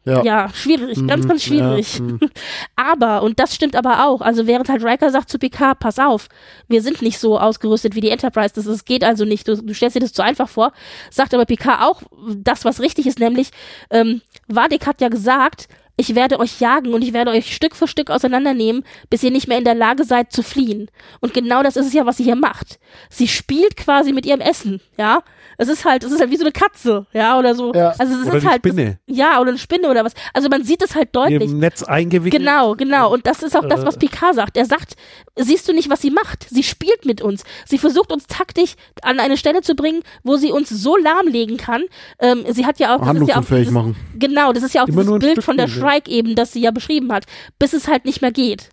Ja. 0.05 0.23
Ja, 0.23 0.49
schwierig, 0.53 1.05
ganz, 1.07 1.23
Mhm, 1.25 1.27
ganz 1.27 1.43
schwierig. 1.43 1.95
ja, 1.97 2.03
mhm. 2.03 2.19
aber, 2.75 3.23
und 3.23 3.39
das 3.39 3.55
stimmt 3.55 3.75
aber 3.75 4.05
auch, 4.05 4.21
also 4.21 4.45
während 4.45 4.69
halt 4.69 4.83
Riker 4.83 5.09
sagt 5.09 5.29
zu 5.29 5.39
Picard, 5.39 5.79
pass 5.79 5.97
auf, 5.97 6.27
wir 6.67 6.81
sind 6.83 7.01
nicht 7.01 7.17
so 7.19 7.39
ausgerüstet 7.39 7.95
wie 7.95 8.01
die 8.01 8.11
Enterprise, 8.11 8.53
das, 8.53 8.65
das 8.65 8.85
geht 8.85 9.03
also 9.03 9.25
nicht, 9.25 9.47
du, 9.47 9.55
du 9.61 9.73
stellst 9.73 9.95
dir 9.95 10.01
das 10.01 10.13
zu 10.13 10.23
einfach 10.23 10.47
vor, 10.47 10.73
sagt 11.09 11.33
aber 11.33 11.45
Picard 11.45 11.81
auch 11.81 12.03
das, 12.37 12.65
was 12.65 12.79
richtig 12.79 13.07
ist, 13.07 13.19
nämlich, 13.19 13.49
ähm, 13.89 14.21
Vadik 14.47 14.85
hat 14.85 15.01
ja 15.01 15.09
gesagt, 15.09 15.67
ich 15.97 16.15
werde 16.15 16.39
euch 16.39 16.59
jagen 16.59 16.93
und 16.93 17.01
ich 17.01 17.13
werde 17.13 17.31
euch 17.31 17.55
Stück 17.55 17.75
für 17.75 17.87
Stück 17.87 18.09
auseinandernehmen, 18.11 18.83
bis 19.09 19.23
ihr 19.23 19.31
nicht 19.31 19.47
mehr 19.47 19.57
in 19.57 19.63
der 19.63 19.75
Lage 19.75 20.03
seid 20.03 20.31
zu 20.31 20.43
fliehen. 20.43 20.89
Und 21.21 21.33
genau 21.33 21.63
das 21.63 21.75
ist 21.77 21.87
es 21.87 21.93
ja, 21.93 22.05
was 22.05 22.17
sie 22.17 22.23
hier 22.23 22.35
macht. 22.35 22.79
Sie 23.09 23.27
spielt 23.27 23.77
quasi 23.77 24.11
mit 24.13 24.25
ihrem 24.25 24.41
Essen, 24.41 24.81
ja. 24.97 25.21
Es 25.57 25.69
ist 25.69 25.85
halt, 25.85 26.03
es 26.03 26.11
ist 26.11 26.19
halt 26.19 26.31
wie 26.31 26.35
so 26.37 26.43
eine 26.43 26.51
Katze, 26.51 27.05
ja, 27.13 27.39
oder 27.39 27.55
so. 27.55 27.73
Ja. 27.73 27.93
Also 27.97 28.13
es 28.13 28.27
Oder 28.27 28.35
ist 28.37 28.43
die 28.43 28.47
halt, 28.49 28.59
Spinne. 28.59 28.99
ja, 29.05 29.39
oder 29.39 29.49
eine 29.51 29.57
Spinne 29.57 29.89
oder 29.89 30.03
was. 30.03 30.13
Also 30.33 30.49
man 30.49 30.65
sieht 30.65 30.83
es 30.83 30.95
halt 30.95 31.15
deutlich. 31.15 31.49
Im 31.49 31.59
Netz 31.59 31.81
eingewickelt. 31.83 32.41
Genau, 32.41 32.75
genau. 32.75 33.13
Und 33.13 33.25
das 33.25 33.41
ist 33.41 33.55
auch 33.55 33.65
das, 33.65 33.85
was 33.85 33.95
Äh. 33.95 33.99
Picard 33.99 34.35
sagt. 34.35 34.57
Er 34.57 34.65
sagt, 34.65 34.95
siehst 35.37 35.69
du 35.69 35.73
nicht, 35.73 35.89
was 35.89 36.01
sie 36.01 36.11
macht? 36.11 36.45
Sie 36.49 36.63
spielt 36.63 37.05
mit 37.05 37.21
uns. 37.21 37.45
Sie 37.65 37.77
versucht 37.77 38.11
uns 38.11 38.27
taktisch 38.27 38.75
an 39.01 39.21
eine 39.21 39.37
Stelle 39.37 39.61
zu 39.61 39.75
bringen, 39.75 40.01
wo 40.23 40.35
sie 40.35 40.51
uns 40.51 40.67
so 40.69 40.97
lahmlegen 40.97 41.55
kann. 41.55 41.83
Ähm, 42.19 42.43
sie 42.49 42.65
hat 42.65 42.79
ja 42.79 42.93
auch, 42.97 43.05
das 43.05 43.21
ist 43.21 43.27
ja 43.29 43.37
auch 43.39 43.45
dieses, 43.45 43.71
machen. 43.71 43.95
genau, 44.19 44.51
das 44.51 44.63
ist 44.63 44.73
ja 44.73 44.83
auch 44.83 44.87
Immer 44.89 45.03
dieses 45.03 45.19
Bild 45.19 45.31
Stück 45.33 45.43
von 45.45 45.55
der 45.57 45.67
Käse. 45.67 45.79
Shrike 45.85 46.09
eben, 46.11 46.35
das 46.35 46.53
sie 46.53 46.61
ja 46.61 46.71
beschrieben 46.71 47.11
hat, 47.11 47.25
bis 47.59 47.73
es 47.73 47.87
halt 47.87 48.05
nicht 48.05 48.21
mehr 48.21 48.31
geht. 48.31 48.69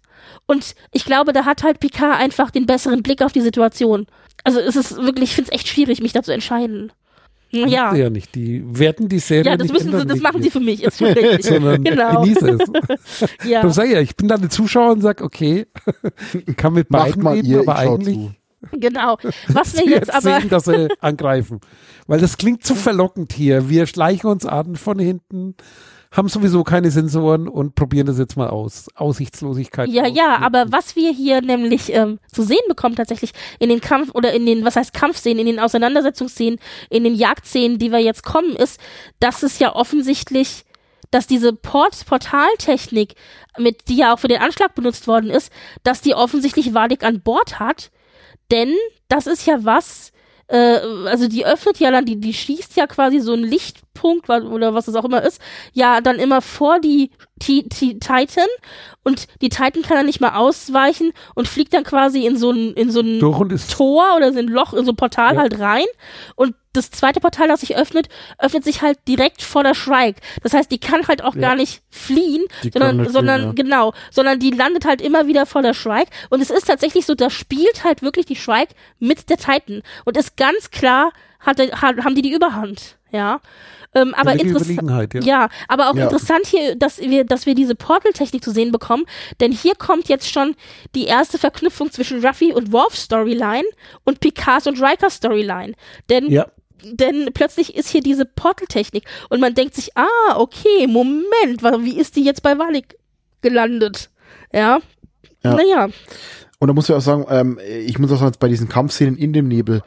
Und 0.47 0.75
ich 0.93 1.05
glaube, 1.05 1.33
da 1.33 1.45
hat 1.45 1.63
halt 1.63 1.81
Picard 1.81 2.19
einfach 2.19 2.51
den 2.51 2.67
besseren 2.67 3.03
Blick 3.03 3.23
auf 3.23 3.33
die 3.33 3.41
Situation. 3.41 4.07
Also 4.45 4.61
es 4.61 4.77
ist 4.77 4.97
wirklich, 4.97 5.31
ich 5.31 5.35
finde 5.35 5.51
es 5.51 5.59
echt 5.59 5.69
schwierig, 5.69 6.01
mich 6.01 6.13
da 6.13 6.23
zu 6.23 6.33
entscheiden. 6.33 6.93
Ja. 7.51 7.67
Ja. 7.67 7.95
ja 7.95 8.11
nicht. 8.11 8.35
Die 8.35 8.63
werden 8.67 9.09
die 9.09 9.19
Serie 9.19 9.53
Ja, 9.53 9.57
das 9.57 9.67
nicht 9.67 9.73
müssen 9.75 9.91
sie, 9.91 10.01
ändern, 10.01 10.09
das 10.09 10.21
machen 10.21 10.43
sie 10.43 10.51
für 10.51 10.61
mich, 10.61 10.83
ist 10.85 10.99
schon 10.99 11.09
richtig. 11.09 11.45
Sondern 11.45 11.85
genau. 11.85 12.23
genieße 12.23 12.59
es. 12.59 13.31
Ja. 13.45 13.63
Du 13.63 13.71
sag 13.71 13.91
ja, 13.91 14.01
ich 14.01 14.17
bin 14.17 14.29
dann 14.29 14.41
der 14.41 14.51
Zuschauer 14.51 14.93
und 14.93 15.01
sag, 15.03 15.21
okay, 15.21 15.67
kann 16.57 16.73
mit 16.73 16.91
Macht 16.91 17.05
beiden 17.05 17.23
mal 17.23 17.35
reden, 17.35 17.47
ihr, 17.47 17.61
ich 17.61 17.69
aber 17.69 17.79
eigentlich 17.79 18.17
zu. 18.17 18.35
Genau. 18.73 19.19
Was 19.49 19.77
wir 19.77 19.87
wir 19.87 19.97
jetzt 19.97 20.15
aber. 20.15 20.41
sehen, 20.41 20.49
dass 20.49 20.65
sie 20.65 20.89
angreifen. 21.01 21.61
Weil 22.07 22.21
das 22.21 22.39
klingt 22.39 22.65
zu 22.65 22.75
verlockend 22.75 23.33
hier. 23.33 23.69
Wir 23.69 23.87
schleichen 23.87 24.31
uns 24.31 24.47
an 24.47 24.77
von 24.77 24.99
hinten, 24.99 25.57
haben 26.13 26.29
sowieso 26.29 26.63
keine 26.63 26.91
Sensoren 26.91 27.49
und 27.49 27.75
probieren 27.75 28.07
das 28.07 28.19
jetzt 28.19 28.37
mal 28.37 28.49
aus. 28.49 28.89
Aussichtslosigkeit. 28.95 29.89
Ja, 29.89 30.05
aus. 30.05 30.11
ja, 30.15 30.39
aber 30.39 30.67
was 30.71 30.95
wir 30.95 31.11
hier 31.11 31.41
nämlich 31.41 31.93
ähm, 31.93 32.19
zu 32.31 32.43
sehen 32.43 32.63
bekommen 32.69 32.95
tatsächlich 32.95 33.33
in 33.59 33.71
den 33.71 33.81
Kampf 33.81 34.15
oder 34.15 34.33
in 34.33 34.45
den, 34.45 34.65
was 34.65 34.77
heißt 34.77 34.93
Kampfszenen, 34.93 35.39
in 35.41 35.47
den 35.47 35.59
Auseinandersetzungsszenen, 35.59 36.59
in 36.91 37.05
den 37.05 37.15
Jagdszenen, 37.15 37.79
die 37.79 37.91
wir 37.91 37.99
jetzt 37.99 38.23
kommen, 38.23 38.55
ist, 38.55 38.79
dass 39.21 39.43
es 39.43 39.59
ja 39.59 39.75
offensichtlich, 39.75 40.65
dass 41.11 41.27
diese 41.27 41.55
Port 41.55 42.05
Portaltechnik, 42.05 43.15
mit 43.59 43.89
die 43.89 43.97
ja 43.97 44.15
auch 44.15 44.19
für 44.19 44.29
den 44.29 44.41
Anschlag 44.43 44.75
benutzt 44.75 45.07
worden 45.07 45.31
ist, 45.31 45.51
dass 45.83 46.03
die 46.03 46.15
offensichtlich 46.15 46.75
Vadik 46.75 47.05
an 47.05 47.23
Bord 47.23 47.59
hat, 47.59 47.91
denn 48.51 48.75
das 49.09 49.27
ist 49.27 49.47
ja 49.47 49.65
was, 49.65 50.12
äh, 50.53 50.81
also 51.07 51.29
die 51.29 51.45
öffnet 51.47 51.79
ja 51.79 51.91
dann, 51.91 52.05
die, 52.05 52.21
die 52.21 52.35
schießt 52.35 52.77
ja 52.77 52.87
quasi 52.87 53.21
so 53.21 53.33
einen 53.33 53.45
Lichtpunkt 53.45 54.29
oder 54.29 54.75
was 54.75 54.87
es 54.89 54.95
auch 54.95 55.05
immer 55.05 55.23
ist, 55.23 55.41
ja 55.73 56.01
dann 56.01 56.19
immer 56.19 56.43
vor 56.43 56.79
die 56.81 57.11
Ti- 57.41 57.69
Ti- 57.69 57.99
Titan 57.99 58.47
und 59.03 59.27
die 59.41 59.49
Titan 59.49 59.83
kann 59.83 59.97
dann 59.97 60.07
nicht 60.07 60.21
mal 60.21 60.37
ausweichen 60.37 61.13
und 61.35 61.49
fliegt 61.49 61.73
dann 61.75 61.85
quasi 61.85 62.27
in 62.27 62.37
so 62.37 62.51
ein, 62.51 62.75
in 62.75 62.91
so 62.91 63.01
ein 63.01 63.19
Tor 63.71 64.05
oder 64.17 64.33
so 64.33 64.39
ein 64.39 64.47
Loch, 64.49 64.75
in 64.75 64.85
so 64.85 64.93
ein 64.93 64.97
Portal 64.97 65.35
Ja. 65.35 65.41
halt 65.41 65.59
rein 65.59 65.87
und 66.37 66.55
das 66.73 66.91
zweite 66.91 67.21
Portal, 67.21 67.49
das 67.49 67.61
sich 67.61 67.77
öffnet, 67.77 68.09
öffnet 68.39 68.65
sich 68.65 68.83
halt 68.83 68.99
direkt 69.07 69.43
vor 69.43 69.63
der 69.63 69.75
Shrike. 69.75 70.21
Das 70.43 70.55
heißt, 70.55 70.71
die 70.71 70.79
kann 70.79 71.07
halt 71.09 71.23
auch 71.23 71.35
Ja. 71.35 71.41
gar 71.43 71.55
nicht 71.55 71.83
fliehen, 71.91 72.45
Die 72.63 72.71
sondern, 72.71 72.97
nicht 72.97 73.05
fliehen, 73.05 73.13
sondern 73.13 73.43
ja. 73.43 73.53
genau, 73.53 73.93
sondern 74.11 74.39
die 74.39 74.51
landet 74.51 74.85
halt 74.85 75.01
immer 75.01 75.27
wieder 75.27 75.47
vor 75.47 75.63
der 75.63 75.75
Shrike. 75.75 76.11
Und 76.31 76.41
es 76.41 76.51
ist 76.51 76.67
tatsächlich 76.67 77.05
so, 77.07 77.15
da 77.15 77.31
spielt 77.31 77.85
halt 77.85 78.03
wirklich 78.03 78.27
die 78.27 78.37
Shrike 78.37 78.75
mit 78.99 79.29
der 79.29 79.37
Titan. 79.37 79.83
Und 80.05 80.17
ist 80.17 80.37
ganz 80.37 80.71
klar, 80.71 81.13
hat, 81.41 81.59
hat, 81.59 82.05
haben 82.05 82.15
die 82.15 82.23
die 82.23 82.33
Überhand. 82.33 82.97
Ja. 83.11 83.41
Ähm, 83.95 84.15
aber 84.15 84.33
interessant. 84.33 85.13
Ja. 85.13 85.21
Ja, 85.21 85.49
aber 85.69 85.91
auch 85.91 85.95
Ja. 85.95 86.05
interessant 86.05 86.47
hier, 86.47 86.77
dass 86.77 86.99
wir, 86.99 87.25
dass 87.25 87.45
wir 87.45 87.55
diese 87.55 87.75
Portal-Technik 87.75 88.43
zu 88.43 88.51
sehen 88.51 88.73
bekommen, 88.73 89.05
denn 89.41 89.53
hier 89.53 89.75
kommt 89.75 90.09
jetzt 90.09 90.31
schon 90.33 90.57
die 90.95 91.05
erste 91.05 91.37
Verknüpfung 91.37 91.91
zwischen 91.93 92.25
Ruffy 92.25 92.55
und 92.55 92.73
Worf 92.73 92.97
Storyline 92.97 93.67
und 94.05 94.21
Picards 94.21 94.67
und 94.67 94.81
Riker 94.81 95.11
Storyline. 95.11 95.75
Denn, 96.09 96.31
Ja. 96.31 96.47
Denn 96.85 97.31
plötzlich 97.35 97.75
ist 97.77 97.89
hier 97.89 98.03
diese 98.03 98.25
Portal-Technik 98.25 99.05
und 99.29 99.41
man 99.41 99.55
denkt 99.55 99.75
sich, 99.75 99.97
ah, 99.97 100.37
okay, 100.37 100.87
Moment, 100.87 101.63
wie 101.85 101.99
ist 101.99 102.17
die 102.17 102.25
jetzt 102.25 102.43
bei 102.43 102.59
Walik 102.59 102.97
gelandet? 103.41 104.11
Ja. 104.53 104.81
Ja. 105.45 105.55
Naja, 105.57 105.89
Und 106.61 106.69
da 106.69 106.75
muss 106.75 106.89
ich 106.89 106.95
auch 106.95 107.01
sagen, 107.01 107.27
ähm, 107.29 107.59
ich 107.65 107.99
muss 107.99 108.13
auch 108.13 108.21
sagen, 108.21 108.37
bei 108.39 108.47
diesen 108.49 108.69
Kampfszenen 108.69 109.17
in 109.17 109.33
dem 109.33 109.49
Nebel, 109.49 109.83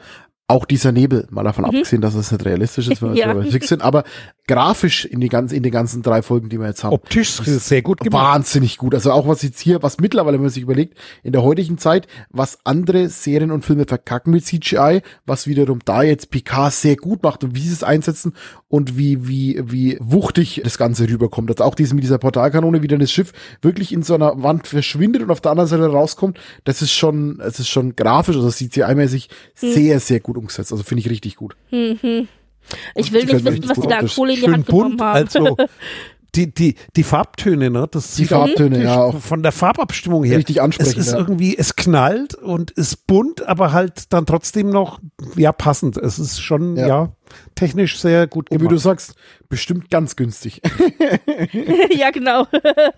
auch 0.48 0.64
dieser 0.64 0.92
Nebel, 0.92 1.26
mal 1.30 1.42
davon 1.42 1.64
abgesehen, 1.64 2.00
dass 2.00 2.14
es 2.14 2.30
nicht 2.30 2.44
realistisch 2.44 2.88
ist, 2.88 3.02
weil 3.02 3.14
wir 3.14 3.16
Ja. 3.26 3.34
bei 3.34 3.42
Physik 3.42 3.64
sind, 3.64 3.82
aber 3.82 4.04
grafisch 4.46 5.04
in, 5.04 5.20
die 5.20 5.28
ganzen, 5.28 5.56
in 5.56 5.64
den 5.64 5.72
ganzen 5.72 6.02
drei 6.02 6.22
Folgen, 6.22 6.48
die 6.48 6.60
wir 6.60 6.68
jetzt 6.68 6.84
haben. 6.84 6.92
Optisch 6.92 7.32
sehr 7.32 7.82
gut 7.82 7.98
gemacht. 7.98 8.22
Wahnsinnig 8.22 8.78
gut. 8.78 8.94
Also 8.94 9.10
auch 9.10 9.26
was 9.26 9.42
jetzt 9.42 9.58
hier, 9.58 9.82
was 9.82 9.98
mittlerweile, 9.98 10.34
wenn 10.36 10.42
man 10.42 10.50
sich 10.50 10.62
überlegt, 10.62 10.96
in 11.24 11.32
der 11.32 11.42
heutigen 11.42 11.78
Zeit, 11.78 12.06
was 12.30 12.58
andere 12.62 13.08
Serien 13.08 13.50
und 13.50 13.64
Filme 13.64 13.86
verkacken 13.86 14.32
mit 14.32 14.44
CGI, 14.44 15.02
was 15.24 15.48
wiederum 15.48 15.80
da 15.84 16.04
jetzt 16.04 16.30
Picard 16.30 16.72
sehr 16.72 16.94
gut 16.94 17.24
macht 17.24 17.42
und 17.42 17.56
wie 17.56 17.60
sie 17.66 17.72
es 17.72 17.82
einsetzen 17.82 18.34
und 18.68 18.96
wie, 18.96 19.26
wie, 19.26 19.60
wie 19.64 19.98
wuchtig 20.00 20.60
das 20.62 20.78
Ganze 20.78 21.08
rüberkommt. 21.08 21.50
Also 21.50 21.64
auch 21.64 21.74
diese 21.74 21.96
mit 21.96 22.04
dieser 22.04 22.18
Portalkanone, 22.18 22.82
wie 22.82 22.88
dann 22.88 23.00
das 23.00 23.10
Schiff 23.10 23.32
wirklich 23.62 23.92
in 23.92 24.04
so 24.04 24.14
einer 24.14 24.40
Wand 24.44 24.68
verschwindet 24.68 25.22
und 25.22 25.30
auf 25.32 25.40
der 25.40 25.50
anderen 25.50 25.68
Seite 25.68 25.86
rauskommt, 25.86 26.38
das 26.62 26.82
ist 26.82 26.92
schon, 26.92 27.40
es 27.40 27.58
ist 27.58 27.68
schon 27.68 27.96
grafisch, 27.96 28.36
also 28.36 28.48
CGI-mäßig 28.48 29.28
sehr, 29.56 29.98
sehr 29.98 30.20
gut 30.20 30.35
umgesetzt. 30.36 30.72
Also 30.72 30.84
finde 30.84 31.00
ich 31.00 31.10
richtig 31.10 31.36
gut. 31.36 31.56
ich 31.70 33.12
will 33.12 33.24
nicht 33.24 33.44
wissen, 33.44 33.68
was 33.68 33.74
die 33.76 33.80
gut 33.82 33.90
da 33.90 33.98
an. 33.98 34.08
Kohle 34.08 34.34
in 34.34 34.40
die 34.40 34.50
Hand 34.50 34.66
bunt, 34.66 34.98
genommen 34.98 35.00
haben. 35.00 35.16
also 35.26 35.56
die, 36.34 36.52
die, 36.52 36.74
die 36.96 37.02
Farbtöne, 37.02 37.70
ne? 37.70 37.88
Das 37.90 38.14
Die 38.14 38.26
Farbtöne, 38.26 38.82
ja, 38.82 39.02
auch 39.02 39.18
von 39.20 39.42
der 39.42 39.52
Farbabstimmung 39.52 40.24
her. 40.24 40.38
richtig 40.38 40.56
Es 40.56 40.62
ansprechend. 40.62 40.96
ist 40.98 41.12
ja. 41.12 41.18
irgendwie, 41.18 41.56
es 41.56 41.76
knallt 41.76 42.34
und 42.34 42.70
ist 42.72 43.06
bunt, 43.06 43.46
aber 43.46 43.72
halt 43.72 44.12
dann 44.12 44.26
trotzdem 44.26 44.68
noch, 44.70 45.00
ja, 45.36 45.52
passend. 45.52 45.96
Es 45.96 46.18
ist 46.18 46.40
schon, 46.40 46.76
Ja. 46.76 46.86
ja, 46.86 47.12
technisch 47.54 47.98
sehr 47.98 48.26
gut 48.26 48.50
Und 48.50 48.56
wie 48.58 48.64
du 48.64 48.68
gemacht. 48.68 48.82
sagst, 48.82 49.14
bestimmt 49.48 49.90
ganz 49.90 50.16
günstig. 50.16 50.60
ja, 51.90 52.10
genau. 52.10 52.46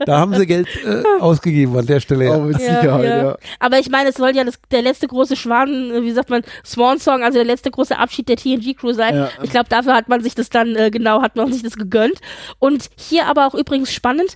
Da 0.07 0.19
haben 0.19 0.35
sie 0.35 0.47
Geld 0.47 0.69
äh, 0.85 1.03
ausgegeben 1.21 1.77
an 1.77 1.87
der 1.87 2.01
Stelle. 2.01 2.29
Aber 2.33 2.39
Ja. 2.39 2.45
mit 2.45 2.61
Sicherheit, 2.61 3.05
ja. 3.23 3.37
Aber 3.61 3.79
ich 3.79 3.91
meine, 3.91 4.11
es 4.11 4.17
soll 4.17 4.35
ja 4.35 4.45
das, 4.45 4.59
der 4.71 4.83
letzte 4.83 5.07
große 5.09 5.37
Schwan, 5.37 5.91
äh, 5.91 6.03
wie 6.03 6.13
sagt 6.13 6.31
man, 6.31 6.43
Swan 6.65 6.99
Song, 6.99 7.23
also 7.23 7.37
der 7.39 7.45
letzte 7.45 7.71
große 7.71 7.99
Abschied 7.99 8.29
der 8.29 8.37
TNG 8.37 8.75
Crew 8.75 8.93
sein. 8.93 9.15
Ja. 9.15 9.29
Ich 9.43 9.51
glaube, 9.51 9.69
dafür 9.69 9.95
hat 9.95 10.09
man 10.09 10.23
sich 10.23 10.35
das 10.35 10.49
dann, 10.51 10.75
äh, 10.77 10.91
genau, 10.91 11.21
hat 11.23 11.37
man 11.37 11.53
sich 11.53 11.63
das 11.63 11.77
gegönnt. 11.77 12.19
Und 12.59 12.89
hier 12.97 13.27
aber 13.27 13.47
auch 13.47 13.55
übrigens 13.55 13.93
spannend, 13.93 14.35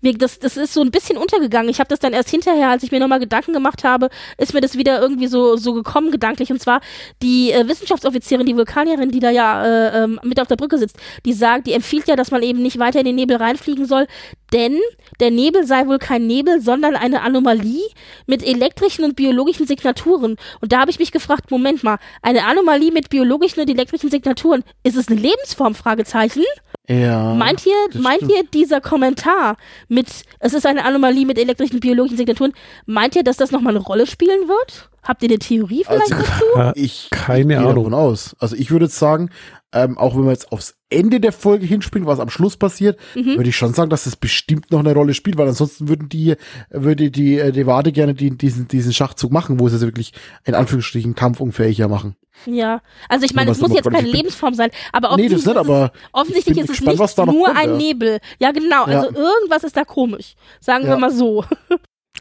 wir, 0.00 0.14
das, 0.16 0.38
das 0.38 0.56
ist 0.56 0.74
so 0.74 0.82
ein 0.82 0.90
bisschen 0.90 1.16
untergegangen. 1.16 1.68
Ich 1.70 1.80
habe 1.80 1.88
das 1.88 1.98
dann 1.98 2.12
erst 2.12 2.28
hinterher, 2.30 2.68
als 2.68 2.82
ich 2.82 2.92
mir 2.92 3.00
nochmal 3.00 3.20
Gedanken 3.20 3.52
gemacht 3.52 3.84
habe, 3.84 4.08
ist 4.38 4.54
mir 4.54 4.60
das 4.60 4.76
wieder 4.76 5.00
irgendwie 5.00 5.26
so, 5.26 5.56
so 5.56 5.72
gekommen, 5.72 6.10
gedanklich. 6.10 6.50
Und 6.52 6.60
zwar 6.60 6.80
die 7.22 7.50
äh, 7.52 7.66
Wissenschaftsoffizierin, 7.66 8.46
die 8.46 8.56
Vulkanierin, 8.56 9.10
die 9.10 9.20
da 9.20 9.30
ja 9.34 9.64
äh, 9.64 10.04
ähm, 10.04 10.18
mit 10.22 10.40
auf 10.40 10.48
der 10.48 10.56
Brücke 10.56 10.78
sitzt, 10.78 10.96
die 11.26 11.34
sagt, 11.34 11.66
die 11.66 11.72
empfiehlt 11.72 12.08
ja, 12.08 12.16
dass 12.16 12.30
man 12.30 12.42
eben 12.42 12.62
nicht 12.62 12.78
weiter 12.78 13.00
in 13.00 13.04
den 13.04 13.16
Nebel 13.16 13.36
reinfliegen 13.36 13.84
soll, 13.84 14.06
denn 14.52 14.78
der 15.20 15.30
Nebel 15.30 15.66
sei 15.66 15.86
wohl 15.86 15.98
kein 15.98 16.26
Nebel, 16.26 16.60
sondern 16.60 16.96
eine 16.96 17.22
Anomalie 17.22 17.88
mit 18.26 18.42
elektrischen 18.42 19.04
und 19.04 19.16
biologischen 19.16 19.66
Signaturen. 19.66 20.36
Und 20.60 20.72
da 20.72 20.80
habe 20.80 20.90
ich 20.90 20.98
mich 20.98 21.12
gefragt, 21.12 21.50
Moment 21.50 21.84
mal, 21.84 21.98
eine 22.22 22.46
Anomalie 22.46 22.92
mit 22.92 23.10
biologischen 23.10 23.60
und 23.60 23.68
elektrischen 23.68 24.10
Signaturen, 24.10 24.64
ist 24.82 24.96
es 24.96 25.08
eine 25.08 25.20
Lebensform? 25.20 25.74
Fragezeichen. 25.74 26.44
Ja. 26.88 27.32
meint 27.34 27.64
ihr, 27.64 28.00
meint 28.00 28.16
stimmt. 28.18 28.32
ihr 28.32 28.42
dieser 28.52 28.80
Kommentar 28.80 29.56
mit, 29.88 30.08
es 30.40 30.52
ist 30.52 30.66
eine 30.66 30.84
Anomalie 30.84 31.24
mit 31.24 31.38
elektrischen 31.38 31.80
biologischen 31.80 32.18
Signaturen, 32.18 32.52
meint 32.84 33.16
ihr, 33.16 33.24
dass 33.24 33.38
das 33.38 33.50
nochmal 33.52 33.74
eine 33.74 33.84
Rolle 33.84 34.06
spielen 34.06 34.48
wird? 34.48 34.90
Habt 35.02 35.22
ihr 35.22 35.28
eine 35.30 35.38
Theorie 35.38 35.84
vielleicht 35.86 36.12
Also, 36.12 36.24
dazu? 36.54 36.72
Ich 36.80 37.08
Keine 37.10 37.58
Ahnung. 37.58 37.74
davon 37.76 37.94
aus. 37.94 38.36
Also 38.38 38.56
ich 38.56 38.70
würde 38.70 38.86
jetzt 38.86 38.98
sagen, 38.98 39.30
ähm, 39.74 39.98
auch 39.98 40.14
wenn 40.16 40.24
wir 40.24 40.30
jetzt 40.30 40.50
aufs 40.52 40.76
Ende 40.88 41.20
der 41.20 41.32
Folge 41.32 41.66
hinspringen, 41.66 42.06
was 42.06 42.20
am 42.20 42.30
Schluss 42.30 42.56
passiert, 42.56 42.98
Mhm. 43.14 43.36
würde 43.36 43.48
ich 43.50 43.56
schon 43.56 43.74
sagen, 43.74 43.90
dass 43.90 44.04
das 44.04 44.16
bestimmt 44.16 44.70
noch 44.70 44.78
eine 44.78 44.94
Rolle 44.94 45.12
spielt, 45.12 45.36
weil 45.36 45.48
ansonsten 45.48 45.88
würden 45.88 46.08
die, 46.08 46.36
würde 46.70 47.10
die, 47.10 47.38
äh, 47.38 47.52
die 47.52 47.66
Wade 47.66 47.92
gerne 47.92 48.14
die, 48.14 48.30
diesen, 48.30 48.68
diesen 48.68 48.92
Schachzug 48.92 49.32
machen, 49.32 49.58
wo 49.60 49.68
sie 49.68 49.76
es 49.76 49.82
wirklich 49.82 50.12
in 50.44 50.54
Anführungsstrichen 50.54 51.14
kampfunfähiger 51.14 51.88
machen. 51.88 52.16
Ja, 52.46 52.80
also 53.08 53.26
ich 53.26 53.34
meine, 53.34 53.50
es 53.50 53.60
muss 53.60 53.72
jetzt 53.72 53.90
keine 53.90 54.08
Lebensform 54.08 54.54
sein, 54.54 54.70
aber 54.92 55.16
Nee, 55.16 55.28
das 55.28 55.46
offensichtlich, 55.46 55.46
nicht, 55.46 55.56
aber 55.70 55.84
ist, 55.84 55.92
es, 55.94 56.08
offensichtlich 56.12 56.58
ist 56.58 56.64
es 56.64 56.68
gespannt, 56.70 56.98
nicht 57.00 57.18
da 57.18 57.26
noch 57.26 57.32
nur 57.32 57.46
kommt, 57.46 57.58
ein 57.58 57.70
ja. 57.70 57.76
Nebel. 57.76 58.18
Ja, 58.40 58.50
genau, 58.52 58.86
Ja. 58.88 59.00
also 59.02 59.06
irgendwas 59.16 59.64
ist 59.64 59.76
da 59.76 59.84
komisch. 59.84 60.34
Sagen 60.60 60.84
wir 60.84 60.90
Ja. 60.90 60.98
mal 60.98 61.10
so. 61.12 61.44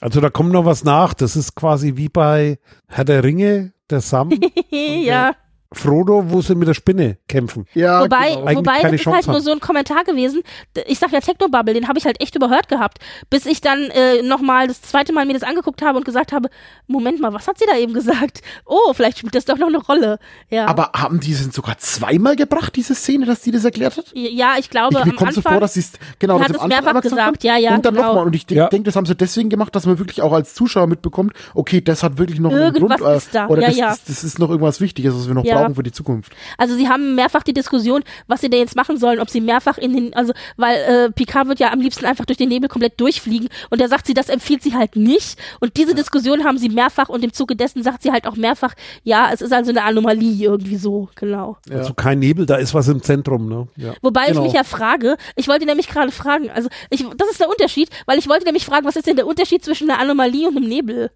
Also 0.01 0.19
da 0.21 0.29
kommt 0.29 0.51
noch 0.51 0.65
was 0.65 0.83
nach. 0.83 1.13
Das 1.13 1.35
ist 1.35 1.55
quasi 1.55 1.93
wie 1.95 2.09
bei 2.09 2.57
Herr 2.87 3.05
der 3.05 3.23
Ringe, 3.23 3.73
der 3.89 4.01
Sam, 4.01 4.31
ja. 4.69 5.33
Frodo, 5.73 6.23
wo 6.29 6.41
sie 6.41 6.55
mit 6.55 6.67
der 6.67 6.73
Spinne 6.73 7.17
kämpfen. 7.27 7.65
Ja, 7.73 8.01
Wobei, 8.03 8.35
genau. 8.35 8.55
Wobei 8.59 8.81
das 8.81 8.93
ist 8.93 9.01
Chance 9.01 9.15
halt 9.17 9.27
nur 9.27 9.35
haben. 9.37 9.43
so 9.43 9.51
ein 9.51 9.59
Kommentar 9.59 10.03
gewesen. 10.03 10.41
Ich 10.87 10.99
sag 10.99 11.11
ja 11.11 11.19
Technobubble, 11.19 11.73
den 11.73 11.87
habe 11.87 11.97
ich 11.99 12.05
halt 12.05 12.21
echt 12.21 12.35
überhört 12.35 12.67
gehabt, 12.69 12.99
bis 13.29 13.45
ich 13.45 13.61
dann 13.61 13.79
äh, 13.91 14.21
nochmal 14.21 14.67
das 14.67 14.81
zweite 14.81 15.13
Mal 15.13 15.25
mir 15.25 15.33
das 15.33 15.43
angeguckt 15.43 15.81
habe 15.81 15.97
und 15.97 16.05
gesagt 16.05 16.31
habe, 16.31 16.49
Moment 16.87 17.19
mal, 17.19 17.33
was 17.33 17.47
hat 17.47 17.57
sie 17.59 17.65
da 17.69 17.77
eben 17.77 17.93
gesagt? 17.93 18.41
Oh, 18.65 18.93
vielleicht 18.93 19.17
spielt 19.19 19.35
das 19.35 19.45
doch 19.45 19.57
noch 19.57 19.67
eine 19.67 19.77
Rolle. 19.79 20.19
Ja, 20.49 20.67
Aber 20.67 20.91
haben 20.95 21.19
die 21.19 21.31
es 21.31 21.43
sogar 21.53 21.77
zweimal 21.77 22.35
gebracht, 22.35 22.75
diese 22.75 22.95
Szene, 22.95 23.25
dass 23.25 23.41
die 23.41 23.51
das 23.51 23.65
erklärt 23.65 23.97
hat? 23.97 24.05
ja 24.13 24.55
ich 24.59 24.69
glaube, 24.69 24.97
Ich, 24.99 25.05
mir 25.05 25.11
am 25.11 25.15
kommt 25.17 25.33
so 25.33 25.39
Anfang, 25.39 25.53
vor, 25.53 25.61
dass 25.61 25.73
sie 25.73 25.79
es 25.81 25.91
genau 26.19 26.37
Sie 26.37 26.43
das 26.45 26.53
hat 26.53 26.61
am 26.61 26.69
mehrfach 26.69 27.01
gesagt, 27.01 27.21
hat 27.37 27.43
ja, 27.43 27.57
ja, 27.57 27.75
und 27.75 27.85
dann 27.85 27.95
genau. 27.95 28.07
nochmal. 28.09 28.25
Und 28.27 28.35
ich 28.35 28.49
Ja. 28.49 28.67
denke, 28.67 28.85
das 28.85 28.95
haben 28.95 29.05
sie 29.05 29.15
deswegen 29.15 29.49
gemacht, 29.49 29.75
dass 29.75 29.85
man 29.85 29.99
wirklich 29.99 30.21
auch 30.21 30.31
als 30.33 30.53
Zuschauer 30.53 30.87
mitbekommt, 30.87 31.33
okay, 31.53 31.81
das 31.81 32.03
hat 32.03 32.17
wirklich 32.17 32.39
noch 32.39 32.51
Irgendwas 32.51 32.91
einen 32.91 32.99
Grund. 33.01 33.17
ist 33.17 33.35
da, 33.35 33.47
Oder 33.47 33.61
ja, 33.63 33.67
das, 33.69 33.77
ja. 33.77 33.87
Das, 33.89 34.03
das 34.03 34.23
ist 34.23 34.39
noch 34.39 34.49
irgendwas 34.49 34.81
Wichtiges, 34.81 35.15
was 35.15 35.27
wir 35.27 35.33
noch 35.33 35.45
Ja. 35.45 35.62
Brauchen 35.63 35.75
für 35.75 35.83
die 35.83 35.91
Zukunft. 35.91 36.33
also 36.57 36.75
sie 36.75 36.87
haben 36.89 37.15
mehrfach 37.15 37.43
die 37.43 37.53
Diskussion, 37.53 38.03
was 38.27 38.41
sie 38.41 38.49
denn 38.49 38.59
jetzt 38.59 38.75
machen 38.75 38.97
sollen, 38.97 39.19
ob 39.19 39.29
sie 39.29 39.41
mehrfach 39.41 39.77
in 39.77 39.93
den, 39.93 40.13
also, 40.13 40.33
weil 40.57 40.77
äh, 40.77 41.11
Picard 41.11 41.47
wird 41.47 41.59
ja 41.59 41.71
am 41.71 41.79
liebsten 41.81 42.05
einfach 42.05 42.25
durch 42.25 42.37
den 42.37 42.49
Nebel 42.49 42.69
komplett 42.69 42.99
durchfliegen 42.99 43.49
und 43.69 43.81
da 43.81 43.87
sagt 43.87 44.07
sie, 44.07 44.13
das 44.13 44.29
empfiehlt 44.29 44.63
sie 44.63 44.75
halt 44.75 44.95
nicht 44.95 45.37
und 45.59 45.77
diese 45.77 45.95
Diskussion 45.95 46.43
haben 46.43 46.57
sie 46.57 46.69
mehrfach 46.69 47.09
und 47.09 47.23
im 47.23 47.33
Zuge 47.33 47.55
dessen 47.55 47.83
sagt 47.83 48.03
sie 48.03 48.11
halt 48.11 48.27
auch 48.27 48.35
mehrfach, 48.35 48.73
ja, 49.03 49.29
es 49.33 49.41
ist 49.41 49.53
also 49.53 49.71
eine 49.71 49.83
Anomalie 49.83 50.43
irgendwie 50.45 50.75
so, 50.77 51.09
genau. 51.15 51.57
Ja. 51.69 51.77
Also 51.77 51.93
kein 51.93 52.19
Nebel, 52.19 52.45
da 52.45 52.55
ist 52.57 52.73
was 52.73 52.87
im 52.87 53.01
Zentrum. 53.01 53.47
Ne? 53.49 53.67
Ja. 53.75 53.93
Wobei 54.01 54.27
Genau. 54.27 54.39
ich 54.41 54.45
mich 54.47 54.53
ja 54.53 54.63
frage, 54.63 55.17
ich 55.35 55.47
wollte 55.47 55.65
nämlich 55.65 55.87
gerade 55.87 56.11
fragen, 56.11 56.49
also 56.49 56.69
ich, 56.89 57.05
das 57.17 57.29
ist 57.29 57.39
der 57.39 57.49
Unterschied, 57.49 57.89
weil 58.05 58.17
ich 58.17 58.27
wollte 58.29 58.45
nämlich 58.45 58.65
fragen, 58.65 58.85
was 58.85 58.95
ist 58.95 59.07
denn 59.07 59.15
der 59.15 59.27
Unterschied 59.27 59.63
zwischen 59.63 59.89
einer 59.89 59.99
Anomalie 59.99 60.47
und 60.47 60.57
einem 60.57 60.67
Nebel? 60.67 61.11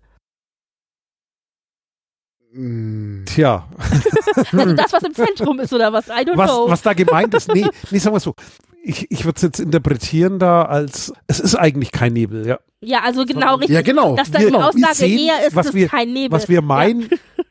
Mm. 2.57 3.25
Tja, 3.25 3.67
Also 4.51 4.73
das, 4.73 4.91
was 4.93 5.03
im 5.03 5.13
Zentrum 5.13 5.59
ist 5.59 5.71
oder 5.73 5.93
was? 5.93 6.07
I 6.07 6.23
don't 6.25 6.37
was, 6.37 6.49
know. 6.49 6.69
was 6.69 6.81
da 6.81 6.93
gemeint 6.93 7.33
ist, 7.35 7.53
nee, 7.53 7.65
nee 7.91 7.97
sagen 7.99 8.15
wir 8.15 8.19
so. 8.19 8.33
Ich, 8.83 9.11
ich 9.11 9.25
würde 9.25 9.35
es 9.35 9.41
jetzt 9.43 9.59
interpretieren 9.59 10.39
da 10.39 10.63
als, 10.63 11.13
es 11.27 11.39
ist 11.39 11.55
eigentlich 11.55 11.91
kein 11.91 12.13
Nebel, 12.13 12.47
ja. 12.47 12.57
Ja, 12.81 12.99
also 13.03 13.25
genau 13.25 13.55
richtig. 13.55 13.75
Ja, 13.75 13.81
genau. 13.81 14.15
Dass 14.15 14.31
da 14.31 14.39
Wir- 14.39 14.47
die 14.47 14.53
wir 14.53 14.65
Aussage 14.67 14.95
sehen, 14.95 15.19
eher 15.19 15.47
ist, 15.47 15.55
was 15.55 15.73
wir- 15.73 15.85
ist 15.85 15.91
kein 15.91 16.13
Nebel. 16.13 16.31
Was 16.31 16.47
wir 16.49 16.61
meinen, 16.61 17.09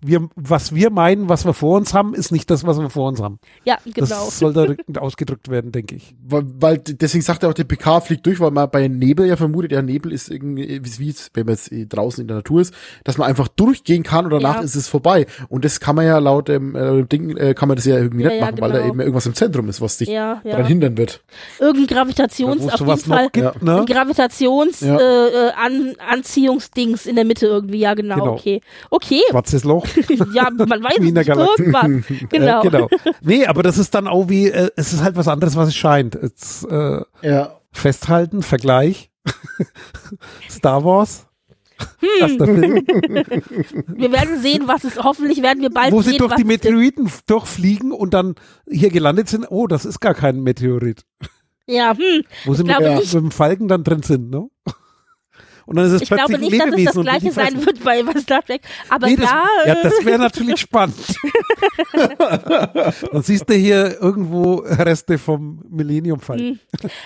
wir, 0.00 0.28
was 0.36 0.74
wir 0.74 0.90
meinen, 0.90 1.28
was 1.28 1.44
wir 1.44 1.54
vor 1.54 1.76
uns 1.76 1.94
haben, 1.94 2.14
ist 2.14 2.30
nicht 2.32 2.50
das, 2.50 2.66
was 2.66 2.78
wir 2.78 2.90
vor 2.90 3.08
uns 3.08 3.20
haben. 3.20 3.38
Ja, 3.64 3.78
genau. 3.84 4.06
Das 4.06 4.38
soll 4.38 4.52
da 4.52 5.00
ausgedrückt 5.00 5.48
werden, 5.48 5.72
denke 5.72 5.96
ich. 5.96 6.14
Weil, 6.26 6.44
weil 6.60 6.78
deswegen 6.78 7.22
sagt 7.22 7.42
er 7.42 7.48
auch, 7.50 7.54
der 7.54 7.64
PK 7.64 8.00
fliegt 8.00 8.24
durch, 8.26 8.40
weil 8.40 8.50
man 8.50 8.70
bei 8.70 8.86
Nebel 8.88 9.26
ja 9.26 9.36
vermutet, 9.36 9.72
ja, 9.72 9.82
Nebel 9.82 10.12
ist 10.12 10.30
irgendwie, 10.30 10.80
wie, 10.84 10.98
wie 10.98 11.10
es, 11.10 11.30
wenn 11.34 11.46
man 11.46 11.54
jetzt 11.54 11.72
eh 11.72 11.86
draußen 11.86 12.22
in 12.22 12.28
der 12.28 12.38
Natur 12.38 12.60
ist, 12.60 12.74
dass 13.04 13.18
man 13.18 13.28
einfach 13.28 13.48
durchgehen 13.48 14.02
kann 14.02 14.24
und 14.26 14.30
danach 14.32 14.56
Ja. 14.56 14.62
ist 14.62 14.74
es 14.74 14.88
vorbei. 14.88 15.26
Und 15.48 15.64
das 15.64 15.80
kann 15.80 15.96
man 15.96 16.06
ja 16.06 16.18
laut 16.18 16.48
dem 16.48 16.74
äh, 16.76 17.04
Ding, 17.04 17.36
äh, 17.36 17.54
kann 17.54 17.68
man 17.68 17.76
das 17.76 17.84
ja 17.86 17.96
irgendwie 17.96 18.24
Ja, 18.24 18.30
nicht 18.30 18.40
ja, 18.40 18.46
machen, 18.46 18.60
weil 18.60 18.70
da 18.72 18.78
genau. 18.78 18.88
eben 18.90 19.00
irgendwas 19.00 19.26
im 19.26 19.34
Zentrum 19.34 19.68
ist, 19.68 19.80
was 19.80 19.98
dich 19.98 20.08
ja, 20.08 20.40
daran 20.44 20.66
hindern 20.66 20.96
wird. 20.96 21.22
Irgendein 21.58 21.86
Gravitations, 21.96 22.68
auf 22.72 22.80
jeden 22.80 22.98
Fall. 22.98 23.28
gibt, 23.32 23.44
Ja. 23.46 23.52
ne? 23.60 23.80
Ein 23.80 23.86
Gravitations 23.86 24.80
Ja. 24.80 24.96
äh, 24.98 25.28
äh, 25.28 25.50
An 25.56 25.94
Anziehungsdings 26.08 27.06
in 27.06 27.16
der 27.16 27.24
Mitte 27.24 27.46
irgendwie, 27.46 27.78
ja 27.78 27.94
genau, 27.94 28.16
Genau. 28.16 28.32
okay. 28.34 28.60
Okay, 28.90 29.20
Schwarzes 29.30 29.64
Loch. 29.64 29.86
ja, 30.32 30.48
man 30.50 30.82
weiß 30.82 30.96
Wie 31.00 31.08
in 31.08 31.14
der 31.14 31.22
es 31.22 31.28
nicht, 31.28 31.36
Galaxie. 31.36 31.62
irgendwas. 31.62 32.04
Genau. 32.30 32.60
Äh, 32.60 32.70
genau. 32.70 32.88
Nee, 33.22 33.46
aber 33.46 33.62
das 33.62 33.78
ist 33.78 33.94
dann 33.94 34.06
auch 34.08 34.28
wie, 34.28 34.48
äh, 34.48 34.70
es 34.76 34.92
ist 34.92 35.02
halt 35.02 35.16
was 35.16 35.28
anderes, 35.28 35.56
was 35.56 35.68
es 35.68 35.76
scheint. 35.76 36.18
Jetzt, 36.20 36.64
äh, 36.70 37.00
Ja. 37.22 37.58
festhalten, 37.72 38.42
Vergleich. 38.42 39.10
Star 40.50 40.84
Wars. 40.84 41.26
Hm. 42.00 42.38
Wir 43.96 44.10
werden 44.12 44.40
sehen, 44.42 44.64
was 44.66 44.82
es, 44.82 44.98
hoffentlich 44.98 45.42
werden 45.42 45.60
wir 45.62 45.70
bald 45.70 45.92
wo 45.92 46.02
sehen, 46.02 46.12
sie 46.12 46.18
durch 46.18 46.32
was 46.32 46.36
die. 46.36 46.44
Meteoriten 46.44 47.08
durchfliegen 47.26 47.92
und 47.92 48.14
dann 48.14 48.34
hier 48.68 48.90
gelandet 48.90 49.28
sind. 49.28 49.46
Oh, 49.48 49.66
das 49.68 49.84
ist 49.84 50.00
gar 50.00 50.14
kein 50.14 50.40
Meteorit. 50.40 51.04
Ja, 51.66 51.92
hm. 51.96 52.24
Wo 52.46 52.54
sie 52.54 52.64
mit, 52.64 52.76
glaube 52.76 52.96
mit 52.96 53.12
dem 53.12 53.30
Falken 53.30 53.68
dann 53.68 53.84
drin 53.84 54.02
sind, 54.02 54.30
ne? 54.30 54.48
Und 55.68 55.76
dann 55.76 55.84
ist 55.84 55.92
es 55.92 56.02
Ich 56.02 56.08
plötzlich 56.08 56.26
glaube 56.28 56.34
ein 56.34 56.50
nicht, 56.50 56.60
dass 56.60 56.66
es 56.66 56.74
Lebewesen 56.76 57.04
das 57.04 57.20
gleiche 57.20 57.30
sein 57.30 57.66
wird 57.66 57.84
bei, 57.84 58.02
bei 58.02 58.18
Star 58.18 58.42
Trek. 58.42 58.62
Aber 58.88 59.06
Nee, 59.06 59.16
das, 59.16 59.28
da, 59.28 59.44
ja, 59.66 59.74
äh, 59.74 59.82
das 59.82 60.02
wäre 60.02 60.18
natürlich 60.18 60.60
spannend. 60.60 60.96
Dann 63.12 63.22
siehst 63.22 63.50
du 63.50 63.52
hier 63.52 64.00
irgendwo 64.00 64.54
Reste 64.64 65.18
vom 65.18 65.62
Millennium 65.68 66.20
Falken. 66.20 66.58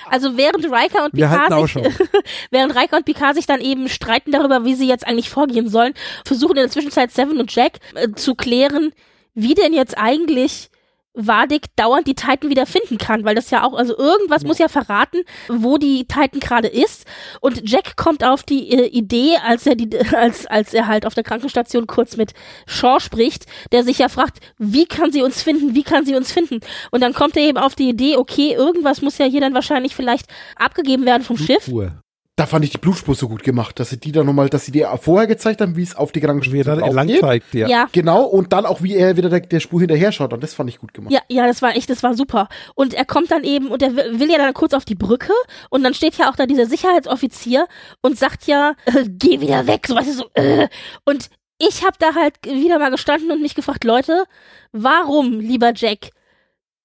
also 0.09 0.37
während 0.37 0.65
Riker 0.67 1.07
und 1.07 1.13
Picard 1.13 1.69
sich, 1.69 1.83
während 2.53 2.77
Riker 2.77 2.99
und 2.99 3.05
Picard 3.05 3.35
sich 3.35 3.47
dann 3.47 3.61
eben 3.61 3.89
streiten 3.89 4.31
darüber, 4.31 4.65
wie 4.65 4.77
sie 4.77 4.87
jetzt 4.87 5.09
eigentlich 5.09 5.29
vorgehen 5.29 5.69
sollen, 5.69 5.95
versuchen 6.25 6.53
in 6.53 6.63
der 6.63 6.71
Zwischenzeit 6.71 7.11
Seven 7.11 7.41
und 7.41 7.53
Jack 7.53 7.81
äh, 7.97 8.13
zu 8.15 8.37
klären, 8.37 8.93
wie 9.35 9.55
denn 9.55 9.73
jetzt 9.73 9.99
eigentlich 9.99 10.71
Vadik 11.15 11.67
dauernd 11.77 12.07
die 12.07 12.15
Titan 12.15 12.51
wieder 12.51 12.67
finden 12.67 12.99
kann, 12.99 13.25
weil 13.25 13.35
das 13.35 13.51
ja 13.51 13.65
auch, 13.65 13.75
also 13.75 13.97
irgendwas 13.97 14.45
muss 14.45 14.59
ja 14.59 14.69
verraten, 14.69 15.23
wo 15.49 15.77
die 15.77 16.07
Titan 16.07 16.41
gerade 16.41 16.69
ist. 16.69 17.07
Und 17.41 17.69
Jack 17.69 17.97
kommt 17.97 18.25
auf 18.25 18.43
die 18.43 18.71
äh, 18.71 18.87
Idee, 18.87 19.37
als 19.45 19.67
er 19.67 19.75
die, 19.75 19.91
als, 20.15 20.47
als 20.47 20.73
er 20.73 20.87
halt 20.87 21.07
auf 21.07 21.15
der 21.15 21.25
Krankenstation 21.25 21.87
kurz 21.87 22.17
mit 22.17 22.33
Shaw 22.67 22.99
spricht, 23.01 23.47
der 23.73 23.85
sich 23.85 23.99
ja 23.99 24.09
fragt, 24.09 24.41
wie 24.59 24.87
kann 24.87 25.13
sie 25.13 25.23
uns 25.23 25.43
finden, 25.43 25.75
wie 25.75 25.83
kann 25.83 26.07
sie 26.07 26.15
uns 26.15 26.33
finden? 26.33 26.61
Und 26.91 27.03
dann 27.03 27.13
kommt 27.13 27.37
er 27.37 27.43
eben 27.43 27.59
auf 27.59 27.75
die 27.75 27.91
Idee, 27.91 28.17
okay, 28.17 28.55
irgendwas 28.55 29.03
muss 29.03 29.19
ja 29.19 29.27
hier 29.27 29.41
dann 29.41 29.55
wahrscheinlich 29.55 29.95
vielleicht 29.95 30.27
abgegeben 30.57 31.05
werden 31.05 31.23
vom 31.23 31.37
Schiff. 31.37 31.69
Uhr. 31.69 32.03
Da 32.37 32.47
fand 32.47 32.65
ich 32.65 32.71
die 32.71 32.79
Blutspur 32.79 33.15
so 33.15 33.29
gut 33.29 33.43
gemacht, 33.43 33.79
dass 33.79 33.91
sie 33.91 33.99
die 33.99 34.11
dann 34.11 34.25
nochmal, 34.25 34.49
dass 34.49 34.65
sie 34.65 34.73
dir 34.73 34.89
vorher 35.01 35.27
gezeigt 35.27 35.61
haben, 35.61 35.77
wie 35.77 35.83
es 35.83 35.95
auf 35.95 36.13
die 36.13 36.21
Wie 36.21 36.25
er 36.25 36.29
Krankenstation 36.29 36.79
dann 36.81 36.95
lang 36.95 37.21
zeigt, 37.21 37.53
ja. 37.53 37.69
Ja. 37.69 37.89
Genau, 37.93 38.23
und 38.23 38.55
dann 38.55 38.65
auch, 38.65 38.83
wie 38.83 38.97
er 38.97 39.19
wieder 39.19 39.29
der, 39.29 39.41
der 39.41 39.61
Spur 39.61 39.81
hinterher 39.81 40.13
schaut. 40.13 40.33
Und 40.33 40.43
das 40.43 40.55
fand 40.55 40.71
ich 40.71 40.79
gut 40.79 40.95
gemacht. 40.95 41.13
Ja, 41.13 41.21
ja, 41.29 41.47
das 41.47 41.61
war 41.61 41.77
echt, 41.77 41.91
das 41.91 42.03
war 42.03 42.15
super. 42.15 42.49
Und 42.75 42.95
er 42.95 43.05
kommt 43.05 43.31
dann 43.31 43.45
eben 43.45 43.69
und 43.69 43.83
er 43.83 43.95
will 43.95 44.19
will 44.19 44.31
ja 44.31 44.39
dann 44.39 44.55
kurz 44.55 44.73
auf 44.73 44.87
die 44.87 44.95
Brücke 44.95 45.33
und 45.69 45.85
dann 45.85 45.93
steht 45.93 46.17
ja 46.17 46.31
auch 46.31 46.37
da 46.37 46.47
dieser 46.47 46.65
Sicherheitsoffizier 46.65 47.67
und 48.01 48.19
sagt 48.19 48.47
ja, 48.47 48.77
äh, 48.87 49.05
geh 49.07 49.41
wieder 49.41 49.67
weg, 49.67 49.87
so 49.87 49.95
weißt 49.95 50.09
du 50.09 50.13
so. 50.15 50.31
Äh. 50.33 50.69
Und 51.05 51.29
ich 51.59 51.85
habe 51.85 51.97
da 51.99 52.15
halt 52.15 52.37
wieder 52.45 52.79
mal 52.79 52.91
gestanden 52.91 53.31
und 53.31 53.43
mich 53.43 53.55
gefragt, 53.55 53.85
Leute, 53.85 54.25
warum, 54.73 55.39
lieber 55.39 55.73
Jack, 55.75 56.11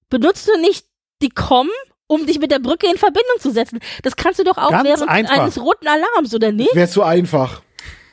benutzt 0.09 0.47
du 0.47 0.59
nicht 0.59 0.85
die 1.21 1.29
Com, 1.29 1.69
um 2.07 2.25
dich 2.25 2.39
mit 2.39 2.51
der 2.51 2.59
Brücke 2.59 2.87
in 2.87 2.97
Verbindung 2.97 3.35
zu 3.39 3.51
setzen? 3.51 3.79
Das 4.03 4.15
kannst 4.15 4.39
du 4.39 4.43
doch 4.43 4.57
auch 4.57 4.69
Ganz 4.71 4.83
während 4.87 5.09
einfach. 5.09 5.37
eines 5.39 5.59
roten 5.61 5.87
Alarms, 5.87 6.33
oder 6.33 6.51
nicht? 6.51 6.73
Wäre 6.75 6.87
so 6.87 7.03
einfach. 7.03 7.61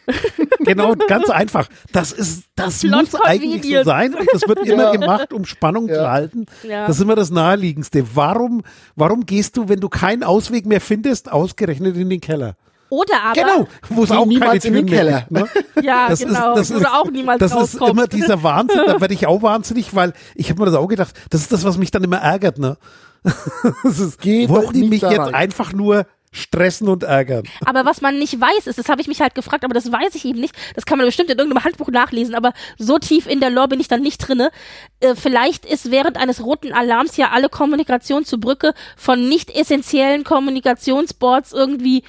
Genau, 0.60 0.94
ganz 1.08 1.28
einfach. 1.30 1.68
Das 1.92 2.12
ist, 2.12 2.44
das 2.56 2.80
Plot 2.80 3.12
muss 3.12 3.14
eigentlich 3.22 3.62
so 3.70 3.82
sein 3.84 4.14
und 4.14 4.26
das 4.32 4.46
wird 4.48 4.60
immer 4.66 4.84
Ja. 4.84 4.92
gemacht, 4.92 5.32
um 5.32 5.44
Spannung 5.44 5.88
zu 5.88 5.94
Ja. 5.94 6.10
halten. 6.10 6.46
Ja. 6.62 6.86
Das 6.86 6.96
ist 6.96 7.02
immer 7.02 7.14
das 7.16 7.30
Naheliegendste. 7.30 8.04
Warum, 8.14 8.62
warum 8.96 9.26
gehst 9.26 9.56
du, 9.56 9.68
wenn 9.68 9.80
du 9.80 9.88
keinen 9.88 10.22
Ausweg 10.22 10.64
mehr 10.66 10.80
findest, 10.80 11.30
ausgerechnet 11.30 11.96
in 11.96 12.08
den 12.08 12.20
Keller? 12.20 12.56
Oder 12.90 13.22
aber, 13.24 13.34
Genau, 13.34 13.68
wo 13.90 14.04
es 14.04 14.10
auch 14.10 14.16
keine 14.20 14.26
niemals 14.28 14.64
in 14.64 14.74
den 14.74 14.84
mehr 14.86 14.94
Keller. 14.98 15.18
gibt, 15.20 15.30
ne? 15.32 15.48
ja, 15.82 16.08
Das 16.08 16.18
genau, 16.20 16.50
ist, 16.52 16.58
das 16.58 16.70
ist, 16.70 16.76
oder 16.80 17.00
auch 17.00 17.10
niemals 17.10 17.38
das 17.40 17.54
ist 17.54 17.74
immer 17.82 18.06
dieser 18.06 18.42
Wahnsinn, 18.42 18.82
da 18.86 19.00
werde 19.00 19.14
ich 19.14 19.26
auch 19.26 19.42
wahnsinnig, 19.42 19.94
weil 19.94 20.12
ich 20.34 20.48
habe 20.50 20.60
mir 20.60 20.66
das 20.66 20.74
auch 20.76 20.86
gedacht, 20.86 21.14
das 21.30 21.40
ist 21.42 21.52
das, 21.52 21.64
was 21.64 21.76
mich 21.76 21.90
dann 21.90 22.04
immer 22.04 22.18
ärgert, 22.18 22.58
ne? 22.58 22.76
Das 23.82 23.98
ist, 23.98 24.20
Geh 24.20 24.48
wollen 24.48 24.66
doch 24.66 24.72
die 24.72 24.84
mich 24.84 25.02
jetzt 25.02 25.18
rein. 25.18 25.34
einfach 25.34 25.72
nur 25.72 26.06
stressen 26.34 26.88
und 26.88 27.05
ärgern? 27.05 27.44
Aber 27.64 27.84
was 27.84 28.01
man 28.01 28.18
nicht 28.18 28.38
weiß, 28.40 28.66
ist, 28.66 28.78
das 28.78 28.88
habe 28.88 29.01
ich 29.01 29.06
mich 29.09 29.20
halt 29.20 29.34
gefragt, 29.34 29.64
aber 29.64 29.72
das 29.72 29.90
weiß 29.90 30.14
ich 30.14 30.24
eben 30.24 30.40
nicht. 30.40 30.55
Das 30.74 30.84
kann 30.84 30.98
man 30.98 31.06
bestimmt 31.06 31.30
in 31.30 31.38
irgendeinem 31.38 31.64
Handbuch 31.64 31.88
nachlesen, 31.88 32.34
aber 32.34 32.52
so 32.76 32.98
tief 32.98 33.26
in 33.26 33.40
der 33.40 33.51
Lore 33.51 33.68
bin 33.68 33.80
ich 33.80 33.88
dann 33.88 34.02
nicht 34.02 34.18
drinne. 34.18 34.51
Äh, 35.01 35.14
vielleicht 35.14 35.64
ist 35.64 35.90
während 35.90 36.16
eines 36.16 36.44
roten 36.44 36.72
Alarms 36.72 37.16
ja 37.16 37.30
alle 37.30 37.48
Kommunikation 37.48 38.24
zur 38.24 38.40
Brücke 38.40 38.74
von 38.96 39.28
nicht 39.28 39.51
essentiellen 39.51 40.24
Kommunikationsboards 40.24 41.52
irgendwie 41.52 42.02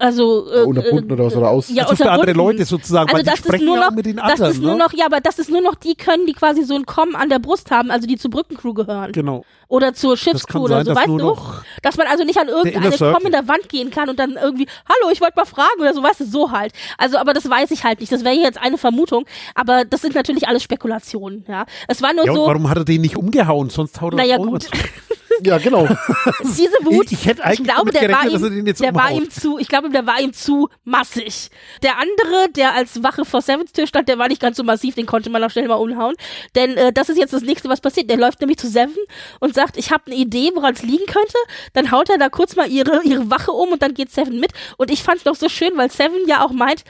Also 0.00 0.50
äh, 0.50 0.62
Unterbunden 0.62 1.12
oder 1.12 1.26
was 1.26 1.36
oder 1.36 1.50
aus. 1.50 1.68
ja, 1.68 1.84
also 1.84 1.94
für 2.02 2.10
andere. 2.10 2.32
Leute 2.32 2.64
sozusagen, 2.64 3.08
Also 3.10 3.18
weil 3.18 3.22
die 3.22 3.26
das 3.30 3.38
ist 3.40 3.44
sprechen 3.44 3.66
nur 3.66 3.76
ja 3.76 3.82
auch 3.82 3.90
noch, 3.90 3.96
mit 3.96 4.06
den 4.06 4.16
das 4.16 4.24
anderen. 4.32 4.52
ist 4.52 4.62
nur 4.62 4.72
ne? 4.72 4.78
noch, 4.78 4.92
ja, 4.94 5.04
aber 5.04 5.20
das 5.20 5.38
ist 5.38 5.50
nur 5.50 5.60
noch 5.60 5.74
die 5.74 5.94
können, 5.94 6.26
die 6.26 6.32
quasi 6.32 6.62
so 6.64 6.74
ein 6.74 6.86
Kommen 6.86 7.14
an 7.14 7.28
der 7.28 7.38
Brust 7.38 7.70
haben, 7.70 7.90
also 7.90 8.06
die 8.06 8.16
zur 8.16 8.30
Brückencrew 8.30 8.72
gehören 8.72 9.12
Genau. 9.12 9.44
oder 9.68 9.92
zur 9.92 10.16
Schiffscrew 10.16 10.60
oder 10.64 10.78
so, 10.78 10.84
dass 10.94 10.96
weißt 10.96 11.08
du? 11.08 11.18
noch 11.18 11.62
Dass 11.82 11.98
man 11.98 12.06
also 12.06 12.24
nicht 12.24 12.38
an 12.40 12.48
irgendeine 12.48 12.86
Inner 12.86 12.96
Circle. 12.96 13.14
Komm 13.14 13.26
in 13.26 13.32
der 13.32 13.46
Wand 13.46 13.68
gehen 13.68 13.90
kann 13.90 14.08
und 14.08 14.18
dann 14.18 14.38
irgendwie, 14.42 14.66
hallo, 14.88 15.12
ich 15.12 15.20
wollte 15.20 15.34
mal 15.36 15.44
fragen 15.44 15.80
oder 15.80 15.92
so, 15.92 16.02
weißt 16.02 16.20
du, 16.20 16.24
so 16.24 16.50
halt. 16.50 16.72
Also, 16.96 17.18
aber 17.18 17.34
das 17.34 17.48
weiß 17.50 17.70
ich 17.70 17.84
halt 17.84 18.00
nicht. 18.00 18.10
Das 18.10 18.24
wäre 18.24 18.34
jetzt 18.36 18.58
eine 18.58 18.78
Vermutung, 18.78 19.26
aber 19.54 19.84
das 19.84 20.00
sind 20.00 20.14
natürlich 20.14 20.48
alles 20.48 20.62
Spekulationen, 20.62 21.44
ja. 21.46 21.66
Es 21.88 22.00
war 22.00 22.14
nur 22.14 22.24
Ja, 22.24 22.32
und 22.32 22.38
so, 22.38 22.46
warum 22.46 22.70
hat 22.70 22.78
er 22.78 22.84
den 22.86 23.02
nicht 23.02 23.16
umgehauen? 23.18 23.68
Sonst 23.68 24.00
haut 24.00 24.14
er 24.14 24.16
naja 24.16 24.38
gut. 24.38 24.66
Ja, 25.42 25.58
genau. 25.58 25.86
diese 26.42 26.70
Wut, 26.82 27.06
Ich- 27.06 27.12
ich 27.12 27.26
hätte 27.26 27.44
eigentlich 27.44 27.64
glaube, 27.64 27.90
der 27.92 28.10
war 28.12 28.24
ihm, 28.28 28.64
der 28.64 28.94
war 28.94 29.10
ihm 29.10 29.30
zu, 29.30 29.58
ich 29.58 29.68
glaube, 29.68 29.90
der 29.90 30.06
war 30.06 30.20
ihm 30.20 30.32
zu 30.32 30.68
massig. 30.84 31.50
Der 31.82 31.98
andere, 31.98 32.48
der 32.54 32.74
als 32.74 33.02
Wache 33.02 33.24
vor 33.24 33.42
Sevens 33.42 33.72
Tür 33.72 33.86
stand, 33.86 34.08
der 34.08 34.18
war 34.18 34.28
nicht 34.28 34.40
ganz 34.40 34.56
so 34.56 34.62
massiv, 34.64 34.94
den 34.94 35.06
konnte 35.06 35.30
man 35.30 35.42
auch 35.44 35.50
schnell 35.50 35.68
mal 35.68 35.74
umhauen. 35.74 36.14
Denn 36.54 36.76
äh, 36.76 36.92
das 36.92 37.08
ist 37.08 37.18
jetzt 37.18 37.32
das 37.32 37.42
nächste, 37.42 37.68
was 37.68 37.80
passiert. 37.80 38.10
Der 38.10 38.16
läuft 38.16 38.40
nämlich 38.40 38.58
zu 38.58 38.68
Seven 38.68 38.96
und 39.40 39.54
sagt, 39.54 39.76
ich 39.76 39.90
habe 39.90 40.04
eine 40.06 40.16
Idee, 40.16 40.50
woran 40.54 40.74
es 40.74 40.82
liegen 40.82 41.06
könnte. 41.06 41.36
Dann 41.72 41.90
haut 41.90 42.08
er 42.10 42.18
da 42.18 42.28
kurz 42.28 42.56
mal 42.56 42.68
ihre, 42.70 43.02
ihre 43.04 43.30
Wache 43.30 43.52
um 43.52 43.70
und 43.70 43.82
dann 43.82 43.94
geht 43.94 44.10
Seven 44.10 44.40
mit. 44.40 44.52
Und 44.76 44.90
ich 44.90 45.02
fand's 45.02 45.24
doch 45.24 45.34
so 45.36 45.48
schön, 45.48 45.72
weil 45.76 45.90
Seven 45.90 46.26
ja 46.26 46.44
auch 46.44 46.52
meint, 46.52 46.84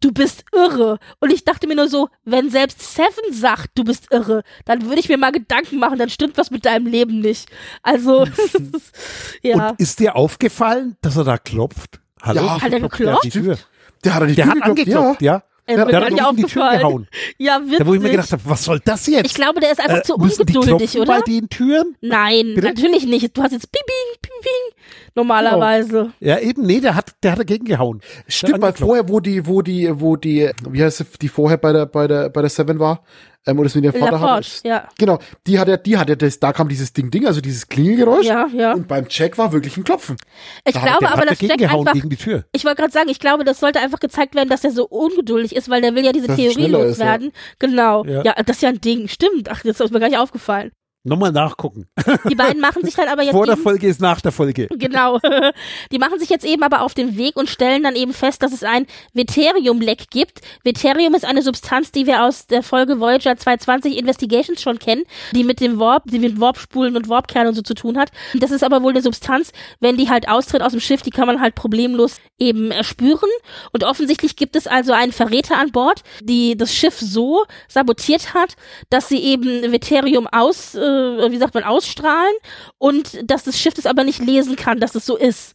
du 0.00 0.12
bist 0.12 0.44
irre. 0.52 0.98
Und 1.20 1.32
ich 1.32 1.44
dachte 1.44 1.66
mir 1.66 1.76
nur 1.76 1.88
so, 1.88 2.08
wenn 2.24 2.50
selbst 2.50 2.94
Seven 2.94 3.32
sagt, 3.32 3.70
du 3.74 3.84
bist 3.84 4.08
irre, 4.10 4.42
dann 4.64 4.84
würde 4.86 5.00
ich 5.00 5.08
mir 5.08 5.18
mal 5.18 5.32
Gedanken 5.32 5.78
machen, 5.78 5.98
dann 5.98 6.10
stimmt 6.10 6.38
was 6.38 6.50
mit 6.50 6.64
deinem 6.64 6.86
Leben 6.86 7.20
nicht. 7.20 7.48
Also, 7.82 8.26
ja. 9.42 9.70
Und 9.70 9.80
ist 9.80 10.00
dir 10.00 10.16
aufgefallen, 10.16 10.96
dass 11.00 11.16
er 11.16 11.24
da 11.24 11.38
klopft? 11.38 12.00
Hallo? 12.22 12.42
Ja. 12.42 12.60
Hat 12.60 12.72
er 12.72 12.80
die 12.80 12.88
geklopft? 12.88 13.32
Tür? 13.32 13.58
Der 14.04 14.14
hat 14.14 14.22
er 14.22 14.26
nicht 14.26 14.38
Der 14.38 14.46
hat 14.46 14.62
angeklopft, 14.62 15.22
ja. 15.22 15.42
Äh, 15.68 15.76
der 15.76 15.86
gar 15.86 16.02
hat 16.02 16.10
in 16.10 16.36
die 16.36 16.42
Tür 16.44 16.70
gehauen. 16.70 17.08
Ja, 17.38 17.60
wirklich. 17.60 17.78
Da 17.78 17.86
wo 17.86 17.94
ich 17.94 18.00
mir 18.00 18.10
gedacht 18.10 18.32
habe, 18.32 18.42
was 18.44 18.64
soll 18.64 18.80
das 18.84 19.06
jetzt? 19.06 19.26
ich 19.26 19.34
glaube, 19.34 19.60
der 19.60 19.72
ist 19.72 19.80
einfach 19.80 19.98
Äh, 19.98 20.02
zu 20.02 20.16
die 20.16 20.22
ungeduldig, 20.22 20.92
klopfen 20.92 21.00
oder? 21.00 21.18
bei 21.18 21.20
den 21.20 21.48
Türen? 21.48 21.96
Nein, 22.00 22.52
Bitte? 22.54 22.68
natürlich 22.68 23.06
nicht. 23.06 23.36
Du 23.36 23.42
hast 23.42 23.52
jetzt 23.52 23.70
ping, 23.70 23.82
ping, 23.86 24.30
ping. 24.42 24.78
Normalerweise. 25.14 26.12
Ja, 26.20 26.38
eben, 26.38 26.64
nee, 26.64 26.80
der 26.80 26.94
hat, 26.94 27.14
der 27.22 27.32
hat 27.32 27.38
dagegen 27.38 27.64
gehauen. 27.64 28.00
Stimmt, 28.26 28.62
weil 28.62 28.72
vorher, 28.72 29.08
wo 29.08 29.20
die, 29.20 29.46
wo 29.46 29.62
die, 29.62 29.90
wo 30.00 30.16
die, 30.16 30.50
wie 30.70 30.82
heißt 30.82 30.98
sie, 30.98 31.04
die 31.20 31.28
vorher 31.28 31.58
bei 31.58 31.72
der, 31.72 31.86
bei 31.86 32.06
der, 32.06 32.28
bei 32.30 32.40
der 32.40 32.50
Seven 32.50 32.78
war, 32.78 33.02
ähm, 33.48 33.58
und 33.58 33.66
es 33.66 33.74
mit 33.74 33.84
ihrem 33.84 33.98
Vater 33.98 34.20
hat. 34.20 34.60
ja. 34.64 34.86
Genau, 34.98 35.18
die 35.46 35.58
hat 35.58 35.66
ja, 35.68 35.76
die 35.76 35.96
hat 35.98 36.08
ja 36.08 36.14
das, 36.14 36.38
da 36.38 36.52
kam 36.52 36.68
dieses 36.68 36.92
Ding, 36.92 37.10
Ding, 37.10 37.26
also 37.26 37.40
dieses 37.40 37.66
Klingelgeräusch. 37.68 38.26
Ja, 38.26 38.46
ja. 38.54 38.74
Und 38.74 38.86
beim 38.86 39.08
Check 39.08 39.38
war 39.38 39.52
wirklich 39.52 39.76
ein 39.76 39.84
Klopfen. 39.84 40.16
Ich 40.64 40.74
Da 40.74 40.80
hat- 40.82 40.86
glaube 41.00 41.04
der 41.06 41.12
aber, 41.12 41.32
Jack 41.40 41.58
gehauen 41.58 41.80
einfach. 41.80 41.92
gegen 41.94 42.10
die 42.10 42.16
Tür. 42.16 42.44
Ich 42.52 42.64
wollte 42.64 42.80
gerade 42.82 42.92
sagen, 42.92 43.08
ich 43.08 43.18
glaube, 43.18 43.44
das 43.44 43.58
sollte 43.60 43.80
einfach 43.80 44.00
gezeigt 44.00 44.34
werden, 44.34 44.48
dass 44.48 44.62
er 44.64 44.70
so 44.70 44.86
ungeduldig 44.86 45.56
ist, 45.56 45.68
weil 45.68 45.80
der 45.82 45.94
will 45.94 46.04
ja 46.04 46.12
diese 46.12 46.26
Dass 46.28 46.36
Theorie 46.36 46.62
ist, 46.66 46.70
ja. 46.70 46.78
loswerden. 46.78 47.32
Genau. 47.58 48.04
Ja. 48.04 48.22
Ja. 48.22 48.34
das 48.34 48.56
ist 48.56 48.62
ja 48.62 48.68
ein 48.68 48.80
Ding. 48.80 49.08
Stimmt. 49.08 49.48
Ach, 49.50 49.62
das 49.62 49.80
ist 49.80 49.92
mir 49.92 50.00
gar 50.00 50.08
nicht 50.08 50.18
aufgefallen. 50.18 50.70
Nochmal 51.08 51.32
nachgucken. 51.32 51.88
Die 52.28 52.34
beiden 52.34 52.60
machen 52.60 52.84
sich 52.84 52.94
dann 52.94 53.08
aber 53.08 53.22
jetzt 53.22 53.32
Vor 53.32 53.46
der 53.46 53.56
Folge 53.56 53.88
ist 53.88 54.00
nach 54.00 54.20
der 54.20 54.32
Folge. 54.32 54.68
Genau. 54.70 55.18
Die 55.92 55.98
machen 55.98 56.18
sich 56.18 56.28
jetzt 56.28 56.44
eben 56.44 56.62
aber 56.62 56.82
auf 56.82 56.94
den 56.94 57.16
Weg 57.16 57.36
und 57.36 57.48
stellen 57.48 57.82
dann 57.82 57.96
eben 57.96 58.12
fest, 58.12 58.42
dass 58.42 58.52
es 58.52 58.62
ein 58.62 58.86
Veterium-Leck 59.14 60.10
gibt. 60.10 60.40
Veterium 60.64 61.14
ist 61.14 61.24
eine 61.24 61.42
Substanz, 61.42 61.92
die 61.92 62.06
wir 62.06 62.24
aus 62.24 62.46
der 62.46 62.62
Folge 62.62 63.00
Voyager 63.00 63.36
220 63.36 63.96
Investigations 63.98 64.60
schon 64.60 64.78
kennen, 64.78 65.04
die 65.32 65.44
mit 65.44 65.60
dem 65.60 65.78
Warp, 65.78 66.04
die 66.06 66.18
mit 66.18 66.40
Warpspulen 66.40 66.96
und 66.96 67.08
Warpkernen 67.08 67.48
und 67.48 67.54
so 67.54 67.62
zu 67.62 67.74
tun 67.74 67.98
hat. 67.98 68.10
Das 68.34 68.50
ist 68.50 68.62
aber 68.62 68.82
wohl 68.82 68.92
eine 68.92 69.02
Substanz, 69.02 69.52
wenn 69.80 69.96
die 69.96 70.08
halt 70.08 70.28
austritt 70.28 70.62
aus 70.62 70.72
dem 70.72 70.80
Schiff, 70.80 71.02
die 71.02 71.10
kann 71.10 71.26
man 71.26 71.40
halt 71.40 71.54
problemlos 71.54 72.16
eben 72.38 72.70
erspüren. 72.70 73.30
Und 73.72 73.84
offensichtlich 73.84 74.36
gibt 74.36 74.56
es 74.56 74.66
also 74.66 74.92
einen 74.92 75.12
Verräter 75.12 75.56
an 75.58 75.72
Bord, 75.72 76.02
die 76.22 76.56
das 76.56 76.74
Schiff 76.74 76.98
so 76.98 77.44
sabotiert 77.68 78.34
hat, 78.34 78.54
dass 78.90 79.08
sie 79.08 79.22
eben 79.22 79.72
Veterium 79.72 80.26
aus, 80.26 80.74
äh, 80.74 80.78
wie 80.98 81.38
sagt 81.38 81.54
man, 81.54 81.64
ausstrahlen 81.64 82.34
und 82.78 83.18
dass 83.30 83.44
das 83.44 83.58
Schiff 83.58 83.74
das 83.74 83.86
aber 83.86 84.04
nicht 84.04 84.20
lesen 84.20 84.56
kann, 84.56 84.80
dass 84.80 84.94
es 84.94 85.06
so 85.06 85.16
ist. 85.16 85.54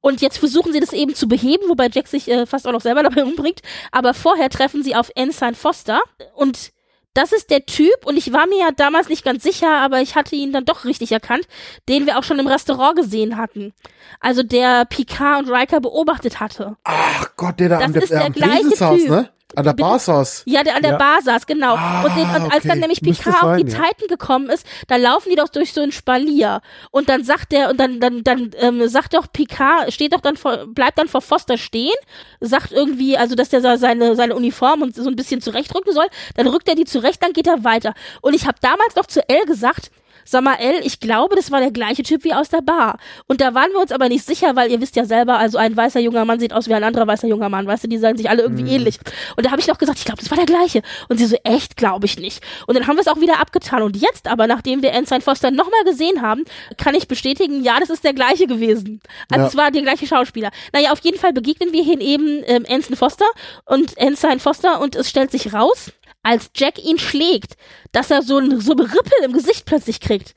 Und 0.00 0.20
jetzt 0.20 0.38
versuchen 0.38 0.72
sie 0.72 0.80
das 0.80 0.92
eben 0.92 1.14
zu 1.14 1.28
beheben, 1.28 1.68
wobei 1.68 1.88
Jack 1.92 2.08
sich 2.08 2.28
äh, 2.28 2.44
fast 2.46 2.66
auch 2.66 2.72
noch 2.72 2.80
selber 2.80 3.02
dabei 3.08 3.24
umbringt. 3.24 3.60
Aber 3.92 4.14
vorher 4.14 4.50
treffen 4.50 4.82
sie 4.82 4.94
auf 4.96 5.10
Ensign 5.14 5.54
Foster 5.54 6.00
und 6.34 6.72
das 7.14 7.32
ist 7.32 7.50
der 7.50 7.66
Typ, 7.66 8.06
und 8.06 8.16
ich 8.16 8.32
war 8.32 8.46
mir 8.46 8.58
ja 8.58 8.70
damals 8.74 9.10
nicht 9.10 9.22
ganz 9.22 9.42
sicher, 9.42 9.68
aber 9.68 10.00
ich 10.00 10.14
hatte 10.14 10.34
ihn 10.34 10.50
dann 10.52 10.64
doch 10.64 10.86
richtig 10.86 11.12
erkannt, 11.12 11.46
den 11.88 12.06
wir 12.06 12.18
auch 12.18 12.24
schon 12.24 12.38
im 12.38 12.46
Restaurant 12.46 12.96
gesehen 12.96 13.36
hatten. 13.36 13.74
Also 14.18 14.42
der 14.42 14.86
Picard 14.86 15.44
und 15.44 15.52
Riker 15.52 15.80
beobachtet 15.80 16.40
hatte. 16.40 16.76
Ach 16.84 17.26
Gott, 17.36 17.60
der 17.60 17.68
da 17.68 17.78
Das 17.80 17.92
der, 17.92 18.02
ist 18.02 18.10
äh, 18.12 18.14
der 18.14 18.26
am 18.26 18.32
gleiche 18.32 18.68
Typ. 18.70 19.10
ne? 19.10 19.28
An 19.56 19.64
der? 19.64 19.72
Bar 19.72 19.98
saß. 19.98 20.42
Ja, 20.46 20.62
der 20.62 20.76
an 20.76 20.82
der 20.82 20.92
Ja. 20.92 20.96
Bar 20.98 21.22
saß, 21.22 21.46
genau. 21.46 21.74
und, 21.74 22.16
den, 22.16 22.28
und 22.28 22.52
als 22.52 22.56
okay. 22.56 22.68
dann 22.68 22.78
nämlich 22.80 23.02
Müsste 23.02 23.24
Picard 23.24 23.42
auf 23.42 23.56
die 23.56 23.70
sein, 23.70 23.80
ja. 23.82 23.88
Titan 23.88 24.08
gekommen 24.08 24.50
ist, 24.50 24.66
da 24.88 24.96
laufen 24.96 25.30
die 25.30 25.36
doch 25.36 25.48
durch 25.48 25.72
so 25.72 25.80
ein 25.80 25.92
Spalier. 25.92 26.60
Und 26.90 27.08
dann 27.08 27.24
sagt 27.24 27.52
der, 27.52 27.70
und 27.70 27.78
dann, 27.78 28.00
dann, 28.00 28.24
dann 28.24 28.50
ähm, 28.58 28.86
sagt 28.88 29.14
doch 29.14 29.26
Picard, 29.32 29.92
steht 29.92 30.12
doch 30.12 30.20
dann 30.20 30.36
vor, 30.36 30.66
bleibt 30.66 30.98
dann 30.98 31.08
vor 31.08 31.22
Foster 31.22 31.58
stehen, 31.58 31.94
sagt 32.40 32.72
irgendwie, 32.72 33.16
also 33.16 33.34
dass 33.34 33.48
der 33.48 33.60
seine, 33.78 34.16
seine 34.16 34.34
Uniform 34.34 34.82
und 34.82 34.94
so 34.94 35.08
ein 35.08 35.16
bisschen 35.16 35.40
zurechtrücken 35.40 35.92
soll, 35.92 36.06
dann 36.36 36.46
rückt 36.46 36.68
er 36.68 36.74
die 36.74 36.84
zurecht, 36.84 37.22
dann 37.22 37.32
geht 37.32 37.46
er 37.46 37.64
weiter. 37.64 37.94
Und 38.20 38.34
ich 38.34 38.46
habe 38.46 38.58
damals 38.60 38.96
noch 38.96 39.06
zu 39.06 39.28
Elle 39.28 39.46
gesagt, 39.46 39.90
Elle, 40.32 40.80
ich 40.82 41.00
glaube, 41.00 41.36
das 41.36 41.50
war 41.50 41.60
der 41.60 41.70
gleiche 41.70 42.02
Typ 42.02 42.24
wie 42.24 42.34
aus 42.34 42.48
der 42.48 42.60
Bar. 42.62 42.98
Und 43.26 43.40
da 43.40 43.54
waren 43.54 43.70
wir 43.72 43.80
uns 43.80 43.92
aber 43.92 44.08
nicht 44.08 44.24
sicher, 44.24 44.56
weil 44.56 44.70
ihr 44.70 44.80
wisst 44.80 44.96
ja 44.96 45.04
selber, 45.04 45.38
also 45.38 45.58
ein 45.58 45.76
weißer 45.76 46.00
junger 46.00 46.24
Mann 46.24 46.40
sieht 46.40 46.52
aus 46.52 46.68
wie 46.68 46.74
ein 46.74 46.84
anderer 46.84 47.06
weißer 47.06 47.28
junger 47.28 47.48
Mann, 47.48 47.66
weißt 47.66 47.84
du, 47.84 47.88
die 47.88 47.98
sahen 47.98 48.16
sich 48.16 48.28
alle 48.30 48.42
irgendwie 48.42 48.70
ähnlich. 48.74 48.98
Und 49.36 49.46
da 49.46 49.50
habe 49.50 49.60
ich 49.60 49.66
noch 49.68 49.78
gesagt, 49.78 49.98
ich 49.98 50.04
glaube, 50.04 50.20
das 50.20 50.30
war 50.30 50.36
der 50.36 50.46
gleiche. 50.46 50.82
Und 51.08 51.18
sie 51.18 51.26
so, 51.26 51.36
echt, 51.44 51.76
glaube 51.76 52.06
ich 52.06 52.18
nicht. 52.18 52.42
Und 52.66 52.76
dann 52.76 52.86
haben 52.86 52.96
wir 52.96 53.00
es 53.02 53.08
auch 53.08 53.20
wieder 53.20 53.40
abgetan. 53.40 53.82
Und 53.82 53.96
jetzt 53.96 54.28
aber, 54.28 54.46
nachdem 54.46 54.82
wir 54.82 54.92
Ensign 54.92 55.20
Foster 55.22 55.50
nochmal 55.50 55.84
gesehen 55.84 56.22
haben, 56.22 56.44
kann 56.78 56.94
ich 56.94 57.08
bestätigen, 57.08 57.62
ja, 57.64 57.78
das 57.80 57.90
ist 57.90 58.04
der 58.04 58.14
gleiche 58.14 58.46
gewesen. 58.46 59.00
Also 59.30 59.42
Ja. 59.42 59.48
es 59.48 59.56
war 59.56 59.70
der 59.70 59.82
gleiche 59.82 60.06
Schauspieler. 60.06 60.50
Naja, 60.72 60.92
auf 60.92 61.00
jeden 61.00 61.18
Fall 61.18 61.32
begegnen 61.32 61.72
wir 61.72 61.82
hier 61.82 62.00
eben 62.00 62.42
ähm, 62.46 62.64
Ensign 62.64 62.96
Foster 62.96 63.26
und 63.64 63.96
Ensign 63.98 64.40
Foster 64.40 64.80
und 64.80 64.96
es 64.96 65.08
stellt 65.08 65.30
sich 65.30 65.52
raus, 65.52 65.92
als 66.22 66.50
Jack 66.56 66.78
ihn 66.78 66.98
schlägt, 66.98 67.56
dass 67.92 68.10
er 68.10 68.22
so 68.22 68.38
ein 68.38 68.60
so 68.60 68.72
ein 68.72 68.80
Rippel 68.80 69.24
im 69.24 69.32
Gesicht 69.32 69.66
plötzlich 69.66 70.00
kriegt. 70.00 70.34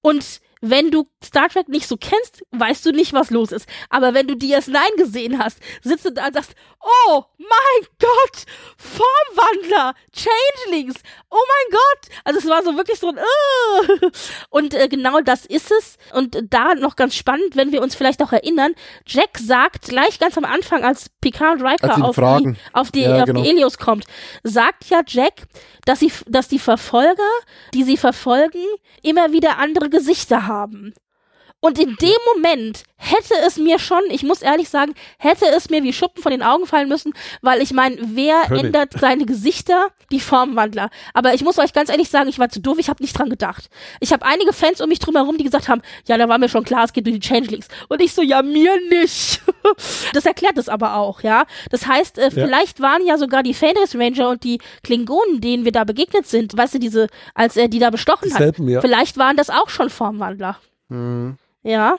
Und 0.00 0.40
wenn 0.60 0.90
du 0.90 1.08
Star 1.26 1.48
Trek 1.48 1.68
nicht 1.68 1.88
so 1.88 1.96
kennst, 1.96 2.42
weißt 2.52 2.84
du 2.86 2.92
nicht, 2.92 3.12
was 3.12 3.30
los 3.30 3.52
ist. 3.52 3.68
Aber 3.90 4.14
wenn 4.14 4.26
du 4.26 4.34
DS9 4.34 4.78
gesehen 4.96 5.38
hast, 5.38 5.58
sitzt 5.82 6.04
du 6.04 6.12
da 6.12 6.26
und 6.26 6.34
sagst, 6.34 6.54
oh 6.80 7.24
mein 7.38 7.88
Gott, 7.98 8.44
Formwandler, 8.76 9.94
Changelings, 10.12 10.96
oh 11.30 11.36
mein 11.36 11.78
Gott. 11.78 12.14
Also 12.24 12.38
es 12.40 12.48
war 12.48 12.62
so 12.62 12.76
wirklich 12.76 12.98
so 12.98 13.08
ein 13.08 13.18
äh. 13.18 14.10
Und 14.50 14.74
äh, 14.74 14.88
genau 14.88 15.20
das 15.20 15.46
ist 15.46 15.70
es. 15.70 15.96
Und 16.12 16.38
da 16.50 16.74
noch 16.74 16.96
ganz 16.96 17.14
spannend, 17.14 17.56
wenn 17.56 17.72
wir 17.72 17.82
uns 17.82 17.94
vielleicht 17.94 18.22
auch 18.22 18.32
erinnern, 18.32 18.74
Jack 19.06 19.38
sagt 19.38 19.88
gleich 19.88 20.18
ganz 20.18 20.38
am 20.38 20.44
Anfang, 20.44 20.84
als 20.84 21.10
Picard 21.20 21.60
Riker 21.62 22.04
auf 22.04 22.16
die, 22.16 22.54
auf 22.72 22.90
die, 22.90 23.00
Ja, 23.02 23.20
auf 23.20 23.24
genau. 23.26 23.42
die 23.42 23.48
Helios 23.48 23.78
kommt, 23.78 24.04
sagt 24.42 24.84
ja 24.86 25.02
Jack, 25.06 25.46
dass 25.84 26.00
sie, 26.00 26.12
dass 26.26 26.48
die 26.48 26.58
Verfolger, 26.58 27.22
die 27.74 27.84
sie 27.84 27.96
verfolgen, 27.96 28.64
immer 29.02 29.32
wieder 29.32 29.58
andere 29.58 29.90
Gesichter 29.90 30.46
haben. 30.46 30.94
Und 31.66 31.80
in 31.80 31.96
dem 31.96 32.16
Moment 32.32 32.84
hätte 32.96 33.34
es 33.44 33.56
mir 33.56 33.80
schon, 33.80 34.02
ich 34.10 34.22
muss 34.22 34.40
ehrlich 34.40 34.68
sagen, 34.68 34.94
hätte 35.18 35.46
es 35.46 35.68
mir 35.68 35.82
wie 35.82 35.92
Schuppen 35.92 36.22
von 36.22 36.30
den 36.30 36.44
Augen 36.44 36.64
fallen 36.64 36.88
müssen, 36.88 37.12
weil 37.42 37.60
ich 37.60 37.72
meine, 37.72 37.96
wer 38.00 38.42
Natürlich. 38.42 38.64
ändert 38.64 38.92
seine 39.00 39.26
Gesichter? 39.26 39.88
Die 40.12 40.20
Formwandler. 40.20 40.90
Aber 41.12 41.34
ich 41.34 41.42
muss 41.42 41.58
euch 41.58 41.72
ganz 41.72 41.90
ehrlich 41.90 42.08
sagen, 42.08 42.28
ich 42.28 42.38
war 42.38 42.50
zu 42.50 42.60
doof, 42.60 42.76
ich 42.78 42.88
habe 42.88 43.02
nicht 43.02 43.18
dran 43.18 43.28
gedacht. 43.28 43.68
Ich 43.98 44.12
habe 44.12 44.24
einige 44.24 44.52
Fans 44.52 44.80
um 44.80 44.88
mich 44.88 45.00
drum 45.00 45.16
herum, 45.16 45.36
die 45.38 45.42
gesagt 45.42 45.68
haben, 45.68 45.82
ja, 46.06 46.16
da 46.16 46.28
war 46.28 46.38
mir 46.38 46.48
schon 46.48 46.62
klar, 46.62 46.84
es 46.84 46.92
geht 46.92 47.04
durch 47.04 47.18
die 47.18 47.28
Changelings. 47.28 47.66
Und 47.88 48.00
ich 48.00 48.14
so, 48.14 48.22
ja, 48.22 48.42
mir 48.42 48.78
nicht. 48.88 49.42
das 50.12 50.24
erklärt 50.24 50.56
es 50.56 50.68
aber 50.68 50.94
auch, 50.94 51.24
ja. 51.24 51.46
Das 51.70 51.88
heißt, 51.88 52.18
äh, 52.18 52.30
vielleicht 52.30 52.80
waren 52.80 53.04
ja 53.04 53.18
sogar 53.18 53.42
die 53.42 53.54
Fenris 53.54 53.96
Ranger 53.96 54.28
und 54.28 54.44
die 54.44 54.60
Klingonen, 54.84 55.40
denen 55.40 55.64
wir 55.64 55.72
da 55.72 55.82
begegnet 55.82 56.28
sind, 56.28 56.56
weißt 56.56 56.74
du, 56.74 56.78
diese, 56.78 57.08
als 57.34 57.56
er 57.56 57.66
die 57.66 57.80
da 57.80 57.90
bestochen 57.90 58.32
hat, 58.32 58.38
Dieselben, 58.38 58.68
ja. 58.68 58.80
vielleicht 58.80 59.18
waren 59.18 59.36
das 59.36 59.50
auch 59.50 59.68
schon 59.68 59.90
Formwandler. 59.90 60.60
Ja. 61.66 61.98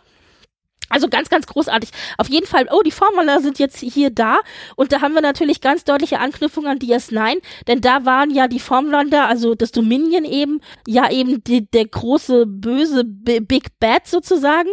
Also 0.90 1.10
ganz, 1.10 1.30
ganz 1.30 1.48
großartig. 1.48 1.90
Auf 2.18 2.30
jeden 2.30 2.48
Fall, 2.48 2.68
oh, 2.72 2.82
die 2.82 2.92
Formwandler 2.92 3.42
sind 3.42 3.60
jetzt 3.60 3.80
hier 3.80 4.10
da. 4.10 4.40
Und 4.76 4.92
da 4.92 5.02
haben 5.02 5.14
wir 5.14 5.22
natürlich 5.22 5.62
ganz 5.62 5.84
deutliche 5.84 6.20
Anknüpfungen 6.20 6.70
an 6.70 6.80
DS9, 6.80 7.38
denn 7.68 7.82
da 7.82 8.06
waren 8.06 8.32
ja 8.32 8.48
die 8.48 8.60
Formwandler, 8.60 9.28
also 9.28 9.56
das 9.56 9.72
Dominion 9.72 10.26
eben, 10.26 10.62
ja 10.88 11.12
eben 11.12 11.44
die, 11.44 11.70
der 11.70 11.86
große, 11.86 12.46
böse 12.46 13.04
B 13.04 13.40
Big 13.40 13.80
Bad 13.80 14.08
sozusagen. 14.08 14.70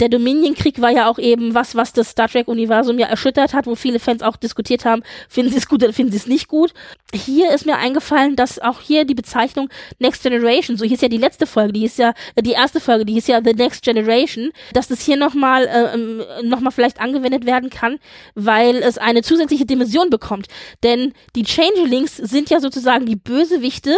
Der 0.00 0.08
Dominion-Krieg 0.08 0.80
war 0.80 0.90
ja 0.90 1.08
auch 1.08 1.18
eben 1.18 1.54
was, 1.54 1.74
was 1.74 1.92
das 1.92 2.10
Star 2.10 2.28
Trek-Universum 2.28 2.98
ja 2.98 3.06
erschüttert 3.06 3.54
hat, 3.54 3.66
wo 3.66 3.74
viele 3.74 3.98
Fans 3.98 4.22
auch 4.22 4.36
diskutiert 4.36 4.84
haben, 4.84 5.02
finden 5.28 5.50
sie 5.50 5.58
es 5.58 5.68
gut 5.68 5.82
oder 5.82 5.92
finden 5.92 6.12
sie 6.12 6.18
es 6.18 6.26
nicht 6.26 6.48
gut. 6.48 6.72
Hier 7.14 7.50
ist 7.50 7.66
mir 7.66 7.76
eingefallen, 7.76 8.36
dass 8.36 8.58
auch 8.58 8.80
hier 8.80 9.04
die 9.04 9.14
Bezeichnung 9.14 9.68
Next 9.98 10.22
Generation, 10.22 10.76
so 10.76 10.84
hieß 10.84 11.00
ja 11.00 11.08
die 11.08 11.18
letzte 11.18 11.46
Folge, 11.46 11.72
die 11.72 11.80
hieß 11.80 11.98
ja, 11.98 12.14
die 12.40 12.52
erste 12.52 12.80
Folge, 12.80 13.04
die 13.04 13.14
hieß 13.14 13.26
ja 13.26 13.40
The 13.44 13.54
Next 13.54 13.84
Generation, 13.84 14.50
dass 14.72 14.88
das 14.88 15.02
hier 15.02 15.16
nochmal 15.16 15.41
nochmal 15.42 15.66
äh, 15.66 15.94
ähm, 15.94 16.48
noch 16.48 16.72
vielleicht 16.72 17.00
angewendet 17.00 17.46
werden 17.46 17.70
kann, 17.70 17.98
weil 18.34 18.76
es 18.76 18.98
eine 18.98 19.22
zusätzliche 19.22 19.66
Dimension 19.66 20.10
bekommt. 20.10 20.46
Denn 20.82 21.12
die 21.34 21.44
Changelings 21.44 22.16
sind 22.16 22.50
ja 22.50 22.60
sozusagen 22.60 23.06
die 23.06 23.16
Bösewichte 23.16 23.94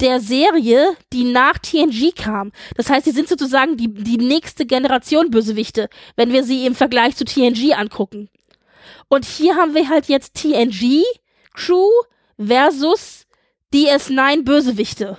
der 0.00 0.20
Serie, 0.20 0.96
die 1.12 1.24
nach 1.24 1.58
TNG 1.58 2.14
kam. 2.16 2.52
Das 2.76 2.88
heißt, 2.88 3.04
sie 3.04 3.10
sind 3.12 3.28
sozusagen 3.28 3.76
die, 3.76 3.92
die 3.92 4.16
nächste 4.16 4.66
Generation 4.66 5.30
Bösewichte, 5.30 5.88
wenn 6.16 6.32
wir 6.32 6.42
sie 6.42 6.66
im 6.66 6.74
Vergleich 6.74 7.16
zu 7.16 7.24
TNG 7.24 7.74
angucken. 7.74 8.28
Und 9.08 9.24
hier 9.24 9.56
haben 9.56 9.74
wir 9.74 9.88
halt 9.88 10.06
jetzt 10.06 10.34
TNG 10.34 11.04
Crew 11.54 11.88
versus 12.38 13.26
DS9 13.74 14.44
Bösewichte. 14.44 15.18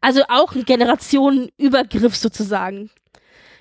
Also 0.00 0.22
auch 0.28 0.54
ein 0.54 0.64
Generationenübergriff 0.64 2.14
sozusagen. 2.14 2.90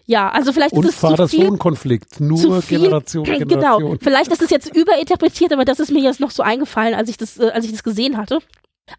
Ja, 0.09 0.29
also 0.29 0.53
vielleicht 0.53 0.73
Und 0.73 0.85
ist 0.85 0.95
es 0.95 0.99
zu 0.99 1.07
viel, 1.07 1.17
Vater-Sohn-Konflikt. 1.17 2.19
Nur 2.21 2.37
zu 2.37 2.61
viel- 2.61 2.79
Generation, 2.79 3.23
Generation. 3.25 3.79
Genau. 3.83 3.97
Vielleicht 4.01 4.31
ist 4.31 4.41
es 4.41 4.49
jetzt 4.49 4.75
überinterpretiert, 4.75 5.51
aber 5.51 5.65
das 5.65 5.79
ist 5.79 5.91
mir 5.91 6.01
jetzt 6.01 6.21
noch 6.21 6.31
so 6.31 6.43
eingefallen, 6.43 6.95
als 6.95 7.09
ich 7.09 7.17
das, 7.17 7.37
äh, 7.37 7.49
als 7.49 7.65
ich 7.65 7.71
das 7.71 7.83
gesehen 7.83 8.17
hatte. 8.17 8.39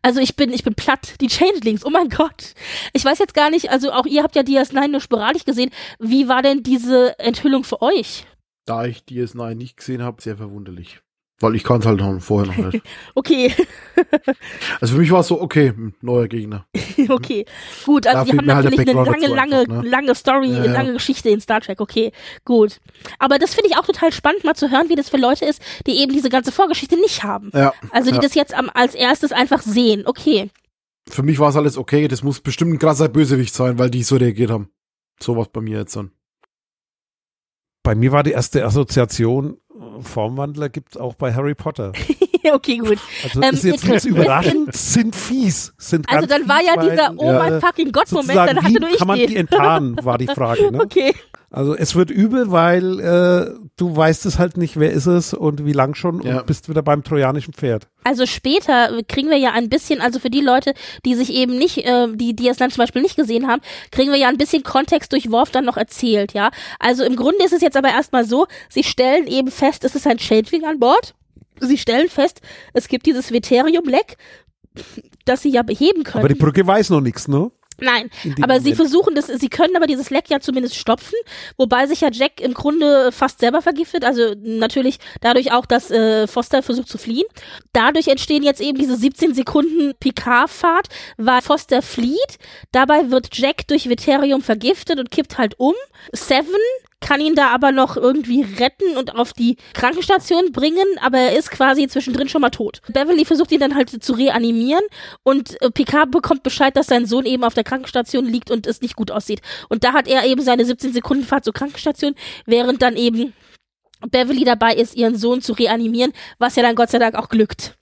Also 0.03 0.21
ich 0.21 0.37
bin, 0.37 0.53
ich 0.53 0.65
bin 0.65 0.75
platt. 0.75 1.15
Die 1.23 1.29
Changelings, 1.29 1.85
oh 1.87 1.91
mein 1.91 2.11
Gott. 2.11 2.55
Ich 2.93 3.05
weiß 3.05 3.19
jetzt 3.19 3.33
gar 3.33 3.49
nicht, 3.49 3.71
also 3.71 3.91
auch 3.91 4.05
ihr 4.05 4.23
habt 4.23 4.37
ja 4.37 4.43
DS9 4.43 4.89
nur 4.89 5.01
sporadisch 5.01 5.45
gesehen. 5.47 5.71
Wie 5.99 6.29
war 6.29 6.43
denn 6.43 6.63
diese 6.63 7.19
Enthüllung 7.19 7.65
für 7.65 7.81
euch? 7.81 8.27
Da 8.67 8.85
ich 8.85 8.99
DS9 9.09 9.55
nicht 9.55 9.79
gesehen 9.79 10.03
habe, 10.03 10.21
sehr 10.21 10.37
verwunderlich. 10.37 11.01
Weil 11.41 11.55
ich 11.55 11.63
kann 11.63 11.81
es 11.81 11.87
halt 11.87 12.01
noch 12.01 12.21
vorher 12.21 12.53
noch 12.53 12.73
nicht. 12.73 12.83
Okay, 13.15 13.55
Also 14.81 14.95
für 14.95 15.01
mich 15.01 15.11
war 15.11 15.21
es 15.21 15.29
so, 15.29 15.41
okay, 15.41 15.73
neuer 16.01 16.29
Gegner. 16.29 16.67
okay. 17.09 17.45
Gut, 17.85 18.07
Da 18.07 18.13
also 18.13 18.27
wir 18.27 18.41
fehlt 18.41 18.51
haben 18.51 18.57
halt 18.57 18.65
natürlich 18.65 18.89
eine 18.89 19.05
Background 19.05 19.21
lange, 19.21 19.35
lange, 19.35 19.61
einfach, 19.61 19.83
ne? 19.83 19.89
lange 19.89 20.15
Story, 20.15 20.51
Ja, 20.51 20.65
ja. 20.65 20.73
lange 20.73 20.93
Geschichte 20.95 21.31
in 21.31 21.41
Star 21.41 21.61
Trek, 21.61 21.81
okay. 21.81 22.13
Gut. 22.45 22.81
Aber 23.19 23.39
das 23.39 23.55
finde 23.55 23.71
ich 23.71 23.77
auch 23.77 23.87
total 23.87 24.13
spannend, 24.13 24.45
mal 24.45 24.55
zu 24.55 24.71
hören, 24.71 24.89
wie 24.89 24.97
das 24.97 25.09
für 25.09 25.17
Leute 25.17 25.45
ist, 25.45 25.63
die 25.87 25.99
eben 25.99 26.13
diese 26.13 26.29
ganze 26.29 26.53
Vorgeschichte 26.53 26.97
nicht 26.97 27.23
haben. 27.23 27.51
Ja. 27.55 27.73
Also 27.91 28.11
die 28.11 28.17
ja. 28.17 28.23
das 28.23 28.35
jetzt 28.35 28.55
am, 28.55 28.71
als 28.73 28.95
erstes 28.95 29.33
einfach 29.33 29.63
sehen. 29.63 30.03
Okay. 30.07 30.51
Für 31.09 31.23
mich 31.23 31.39
war 31.39 31.51
es 31.51 31.57
alles 31.57 31.79
okay. 31.79 32.09
Das 32.09 32.23
muss 32.23 32.41
bestimmt 32.41 32.75
ein 32.75 32.79
krasser 32.79 33.09
Bösewicht 33.09 33.55
sein, 33.55 33.79
weil 33.79 33.91
die 33.91 34.03
so 34.03 34.17
reagiert 34.17 34.51
haben. 34.51 34.71
Sowas 35.21 35.49
bei 35.53 35.61
mir 35.61 35.79
jetzt 35.79 35.97
dann. 35.97 36.11
Bei 37.83 37.95
mir 37.95 38.13
war 38.13 38.23
die 38.23 38.33
erste 38.33 38.65
Assoziation, 38.65 39.57
Formwandler 40.03 40.69
gibt 40.69 40.95
es 40.95 41.01
auch 41.01 41.15
bei 41.15 41.35
Harry 41.35 41.55
Potter. 41.55 41.93
okay, 42.53 42.79
gut. 42.79 42.99
Also 43.25 43.43
Ähm, 43.43 43.55
ist 43.55 43.65
jetzt 43.65 43.87
nichts 43.87 44.05
überraschend, 44.05 44.75
sind 44.75 45.15
fies. 45.15 45.73
Sind 45.79 46.09
Also 46.09 46.27
dann 46.27 46.49
war 46.49 46.61
ja 46.63 46.77
dieser 46.81 47.15
Oh 47.17 47.33
ja, 47.33 47.39
mein 47.39 47.61
fucking 47.61 47.93
Gott-Moment, 47.93 48.37
dann 48.37 48.63
hatte 48.63 48.81
nur 48.81 48.91
ich 48.91 48.99
kann 48.99 49.09
man 49.09 49.19
die 49.19 49.37
enttarnen, 49.37 49.99
war 50.05 50.19
die 50.19 50.27
Frage. 50.27 50.71
Ne? 50.73 50.79
Okay. 50.89 51.15
Also 51.51 51.75
es 51.75 51.95
wird 51.95 52.11
übel, 52.11 52.51
weil 52.51 53.01
äh, 53.01 53.55
du 53.79 53.97
weißt 53.97 54.27
es 54.27 54.39
halt 54.39 54.59
nicht, 54.59 54.79
wer 54.79 54.91
ist 54.93 55.07
es 55.07 55.33
und 55.33 55.65
wie 55.65 55.73
lang 55.73 55.95
schon 55.95 56.21
Ja. 56.23 56.41
und 56.41 56.47
bist 56.47 56.69
wieder 56.69 56.83
beim 56.83 57.03
trojanischen 57.03 57.55
Pferd. 57.55 57.89
Also 58.05 58.27
später 58.27 59.01
kriegen 59.09 59.31
wir 59.31 59.39
ja 59.39 59.53
ein 59.53 59.71
bisschen, 59.71 60.03
also 60.03 60.19
für 60.19 60.29
die 60.29 60.43
Leute, 60.43 60.75
die 61.07 61.15
sich 61.15 61.33
eben 61.33 61.57
nicht, 61.57 61.79
äh, 61.87 62.07
die, 62.15 62.37
die 62.37 62.49
es 62.49 62.59
dann 62.59 62.71
zum 62.71 62.83
Beispiel 62.83 63.01
nicht 63.01 63.17
gesehen 63.17 63.47
haben, 63.49 63.63
kriegen 63.93 64.11
wir 64.13 64.19
ja 64.19 64.29
ein 64.29 64.37
bisschen 64.37 64.63
Kontext 64.63 65.13
durch 65.13 65.31
Worf 65.31 65.51
dann 65.51 65.65
noch 65.65 65.79
erzählt, 65.79 66.35
ja. 66.35 66.51
Also 66.81 67.03
im 67.03 67.17
Grunde 67.17 67.43
ist 67.45 67.55
es 67.55 67.63
jetzt 67.63 67.79
aber 67.79 67.89
erstmal 67.89 68.27
so, 68.27 68.47
sie 68.69 68.85
stellen 68.85 69.27
eben 69.27 69.51
fest, 69.51 69.85
es 69.85 69.95
ist 69.95 70.07
ein 70.07 70.19
Changeling 70.19 70.65
an 70.67 70.79
Bord. 70.79 71.15
Sie 71.61 71.79
stellen 71.79 72.09
fest, 72.09 72.41
es 72.75 72.89
gibt 72.89 73.07
dieses 73.07 73.33
Veterium-Leck, 73.33 74.17
das 75.25 75.43
sie 75.43 75.51
ja 75.51 75.63
beheben 75.63 76.05
können. 76.05 76.25
Aber 76.25 76.33
die 76.33 76.39
Brücke 76.39 76.67
weiß 76.67 76.91
noch 76.91 77.01
nichts, 77.01 77.27
ne? 77.27 77.51
Nein, 77.81 78.11
aber 78.43 78.55
sie 78.55 78.71
Moment. 78.71 78.77
versuchen 78.77 79.15
das, 79.15 79.27
sie 79.27 79.49
können 79.49 79.77
aber 79.77 79.87
dieses 79.87 80.11
Leck 80.11 80.29
ja 80.29 80.41
zumindest 80.41 80.75
stopfen, 80.77 81.15
wobei 81.57 81.87
sich 81.87 82.01
ja 82.01 82.09
Jack 82.11 82.41
im 82.41 82.55
Grunde 82.55 83.13
fast 83.13 83.39
selber 83.39 83.63
vergiftet, 83.63 84.05
also 84.05 84.35
natürlich 84.43 84.99
dadurch 85.21 85.53
auch, 85.53 85.65
dass 85.65 85.91
äh, 85.91 86.27
Foster 86.27 86.63
versucht 86.63 86.89
zu 86.89 86.99
fliehen. 86.99 87.27
Dadurch 87.73 88.09
entstehen 88.09 88.43
jetzt 88.43 88.61
eben 88.61 88.79
diese 88.79 88.97
17 88.97 89.35
Sekunden 89.35 89.95
Picard-Fahrt, 90.01 90.89
weil 91.17 91.41
Foster 91.41 91.83
flieht, 91.83 92.39
dabei 92.73 93.11
wird 93.11 93.29
Jack 93.33 93.69
durch 93.69 93.89
Veterium 93.89 94.43
vergiftet 94.43 94.99
und 94.99 95.11
kippt 95.11 95.39
halt 95.39 95.59
um. 95.59 95.75
Seven 96.13 96.47
kann 97.01 97.21
ihn 97.21 97.35
da 97.35 97.49
aber 97.49 97.73
noch 97.73 97.97
irgendwie 97.97 98.43
retten 98.43 98.97
und 98.97 99.15
auf 99.15 99.33
die 99.33 99.57
Krankenstation 99.73 100.53
bringen, 100.53 100.87
aber 101.01 101.19
er 101.19 101.39
ist 101.39 101.51
quasi 101.51 101.87
zwischendrin 101.87 102.29
schon 102.29 102.41
mal 102.41 102.51
tot. 102.51 102.81
Beverly 102.89 103.25
versucht 103.25 103.53
ihn 103.53 103.61
dann 103.61 103.75
halt 103.75 104.03
zu 104.03 104.13
reanimieren 104.13 104.85
und 105.23 105.61
äh, 105.63 105.71
Picard 105.71 106.11
bekommt 106.11 106.43
Bescheid, 106.43 106.77
dass 106.77 106.89
sein 106.89 107.07
Sohn 107.07 107.25
eben 107.25 107.45
auf 107.45 107.55
der 107.55 107.65
Krankenstation 107.65 108.27
liegt 108.27 108.51
und 108.51 108.67
es 108.67 108.81
nicht 108.81 108.97
gut 108.97 109.11
aussieht. 109.11 109.41
Und 109.69 109.85
da 109.85 109.93
hat 109.93 110.09
er 110.09 110.25
eben 110.25 110.43
seine 110.43 110.65
17 110.65 110.93
Sekunden 110.93 111.25
Fahrt 111.25 111.45
zur 111.45 111.55
Krankenstation, 111.55 112.15
während 112.47 112.83
dann 112.83 112.97
eben 112.97 113.33
Beverly 114.11 114.45
dabei 114.45 114.75
ist, 114.75 114.97
ihren 114.97 115.17
Sohn 115.17 115.41
zu 115.41 115.53
reanimieren, 115.53 116.13
was 116.39 116.57
ja 116.57 116.63
dann 116.63 116.77
Gott 116.77 116.91
sei 116.91 116.99
Dank 116.99 117.15
auch 117.15 117.29
glückt. 117.29 117.79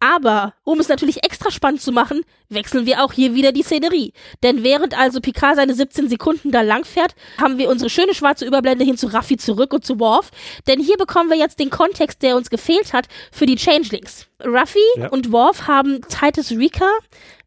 Aber, 0.00 0.54
um 0.64 0.80
es 0.80 0.88
natürlich 0.88 1.24
extra 1.24 1.50
spannend 1.50 1.80
zu 1.80 1.92
machen, 1.92 2.22
wechseln 2.48 2.86
wir 2.86 3.02
auch 3.02 3.12
hier 3.12 3.34
wieder 3.34 3.52
die 3.52 3.62
Szenerie. 3.62 4.12
Denn 4.42 4.62
während 4.62 4.98
also 4.98 5.20
Picard 5.20 5.56
seine 5.56 5.74
17 5.74 6.08
Sekunden 6.08 6.50
da 6.50 6.60
langfährt, 6.60 7.14
haben 7.40 7.58
wir 7.58 7.70
unsere 7.70 7.88
schöne 7.90 8.14
schwarze 8.14 8.44
Überblende 8.44 8.84
hin 8.84 8.96
zu 8.96 9.06
Raffi 9.06 9.36
zurück 9.36 9.72
und 9.72 9.84
zu 9.84 9.98
Worf. 9.98 10.30
Denn 10.66 10.80
hier 10.80 10.96
bekommen 10.96 11.30
wir 11.30 11.38
jetzt 11.38 11.58
den 11.58 11.70
Kontext, 11.70 12.22
der 12.22 12.36
uns 12.36 12.50
gefehlt 12.50 12.92
hat, 12.92 13.06
für 13.32 13.46
die 13.46 13.56
Changelings. 13.56 14.26
Raffi 14.40 14.78
Ja. 14.96 15.08
und 15.08 15.32
Worf 15.32 15.66
haben 15.66 16.00
Titus 16.08 16.50
Rika 16.50 16.90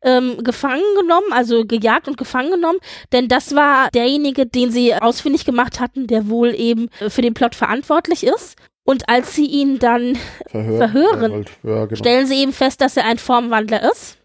ähm, 0.01 0.43
gefangen 0.43 0.83
genommen, 0.99 1.31
also 1.31 1.65
gejagt 1.65 2.07
und 2.07 2.17
gefangen 2.17 2.51
genommen, 2.51 2.79
denn 3.11 3.27
das 3.27 3.55
war 3.55 3.89
derjenige, 3.91 4.45
den 4.45 4.71
sie 4.71 4.95
ausfindig 4.95 5.45
gemacht 5.45 5.79
hatten, 5.79 6.07
der 6.07 6.29
wohl 6.29 6.53
eben 6.55 6.89
äh, 6.99 7.09
für 7.09 7.21
den 7.21 7.33
Plot 7.33 7.55
verantwortlich 7.55 8.23
ist. 8.23 8.55
Und 8.87 9.09
als 9.09 9.35
sie 9.35 9.45
ihn 9.45 9.79
dann 9.79 10.17
Verhören. 10.49 10.77
Verhören. 10.77 11.45
Ja, 11.63 11.85
genau. 11.85 11.95
stellen 11.97 12.25
sie 12.25 12.41
eben 12.41 12.53
fest, 12.53 12.79
dass 12.79 12.95
er 12.95 13.03
ein 13.03 13.17
Formwandler 13.17 13.91
ist 13.91 14.17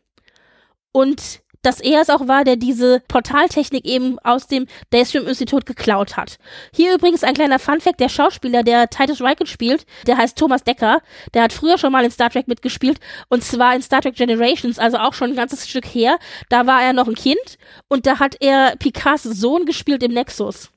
und 0.92 1.42
dass 1.62 1.80
er 1.80 2.00
es 2.00 2.10
auch 2.10 2.28
war, 2.28 2.44
der 2.44 2.54
diese 2.54 3.00
Portaltechnik 3.08 3.84
eben 3.84 4.20
aus 4.20 4.46
dem 4.46 4.68
Daystream-Institut 4.90 5.66
geklaut 5.66 6.16
hat. 6.16 6.38
Hier 6.72 6.94
übrigens 6.94 7.24
ein 7.24 7.34
kleiner 7.34 7.58
Funfact, 7.58 7.98
der 7.98 8.08
Schauspieler, 8.08 8.62
der 8.62 8.88
Titus 8.88 9.20
Riken 9.20 9.46
spielt, 9.46 9.84
der 10.06 10.16
heißt 10.16 10.38
Thomas 10.38 10.62
Decker, 10.62 11.00
der 11.34 11.42
hat 11.42 11.52
früher 11.52 11.76
schon 11.76 11.90
mal 11.90 12.04
in 12.04 12.12
Star 12.12 12.30
Trek 12.30 12.46
mitgespielt 12.46 13.00
und 13.28 13.42
zwar 13.42 13.74
in 13.74 13.82
Star 13.82 14.00
Trek 14.00 14.14
Generations, 14.14 14.78
also 14.78 14.98
auch 14.98 15.14
schon 15.14 15.30
ein 15.30 15.36
ganzes 15.36 15.68
Stück 15.68 15.86
her. 15.86 16.18
Da 16.50 16.68
war 16.68 16.82
er 16.82 16.92
noch 16.92 17.08
ein 17.08 17.16
Kind 17.16 17.58
und 17.88 18.06
da 18.06 18.20
hat 18.20 18.36
er 18.38 18.76
Picards 18.78 19.24
Sohn 19.24 19.66
gespielt 19.66 20.04
im 20.04 20.12
Nexus. 20.12 20.70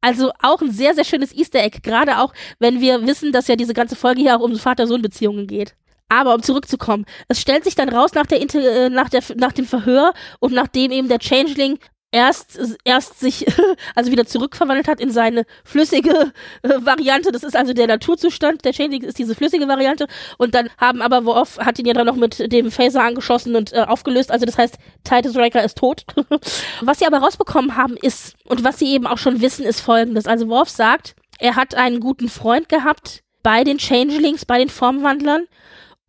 Also 0.00 0.32
auch 0.40 0.62
ein 0.62 0.70
sehr, 0.70 0.94
sehr 0.94 1.04
schönes 1.04 1.34
Easter 1.34 1.60
Egg, 1.60 1.80
gerade 1.82 2.18
auch, 2.18 2.32
wenn 2.58 2.80
wir 2.80 3.06
wissen, 3.06 3.32
dass 3.32 3.48
ja 3.48 3.56
diese 3.56 3.74
ganze 3.74 3.96
Folge 3.96 4.22
hier 4.22 4.36
auch 4.36 4.40
um 4.40 4.56
Vater-Sohn-Beziehungen 4.56 5.46
geht. 5.46 5.74
Aber 6.08 6.34
um 6.34 6.42
zurückzukommen, 6.42 7.04
es 7.28 7.40
stellt 7.40 7.64
sich 7.64 7.74
dann 7.74 7.88
raus 7.88 8.14
nach, 8.14 8.26
der, 8.26 8.40
Inter 8.40 8.60
äh, 8.60 8.90
nach, 8.90 9.08
der, 9.10 9.22
nach 9.36 9.52
dem 9.52 9.66
Verhör 9.66 10.12
und 10.40 10.52
nachdem 10.52 10.90
eben 10.90 11.08
der 11.08 11.20
Changeling 11.20 11.78
erst, 12.12 12.58
erst 12.84 13.20
sich 13.20 13.46
also 13.94 14.10
wieder 14.10 14.26
zurückverwandelt 14.26 14.88
hat 14.88 15.00
in 15.00 15.10
seine 15.10 15.44
flüssige 15.64 16.32
äh, 16.62 16.68
Variante. 16.80 17.32
Das 17.32 17.42
ist 17.42 17.56
also 17.56 17.72
der 17.72 17.86
Naturzustand. 17.86 18.64
Der 18.64 18.72
Changeling 18.72 19.02
ist 19.02 19.18
diese 19.18 19.34
flüssige 19.34 19.68
Variante. 19.68 20.06
Und 20.38 20.54
dann 20.54 20.68
haben 20.78 21.02
aber 21.02 21.24
Worf 21.24 21.58
hat 21.58 21.78
ihn 21.78 21.86
ja 21.86 21.94
dann 21.94 22.06
noch 22.06 22.16
mit 22.16 22.52
dem 22.52 22.70
Phaser 22.70 23.02
angeschossen 23.02 23.56
und 23.56 23.72
äh, 23.72 23.80
aufgelöst. 23.80 24.30
Also 24.30 24.46
das 24.46 24.58
heißt, 24.58 24.76
Titus 25.04 25.36
Riker 25.36 25.62
ist 25.64 25.78
tot. 25.78 26.04
was 26.80 26.98
sie 26.98 27.06
aber 27.06 27.18
rausbekommen 27.18 27.76
haben 27.76 27.96
ist, 27.96 28.34
und 28.44 28.64
was 28.64 28.78
sie 28.78 28.92
eben 28.92 29.06
auch 29.06 29.18
schon 29.18 29.40
wissen, 29.40 29.64
ist 29.64 29.80
folgendes. 29.80 30.26
Also 30.26 30.48
Worf 30.48 30.68
sagt, 30.68 31.14
er 31.38 31.56
hat 31.56 31.74
einen 31.74 32.00
guten 32.00 32.28
Freund 32.28 32.68
gehabt 32.68 33.22
bei 33.42 33.64
den 33.64 33.78
Changelings, 33.78 34.44
bei 34.44 34.58
den 34.58 34.68
Formwandlern. 34.68 35.46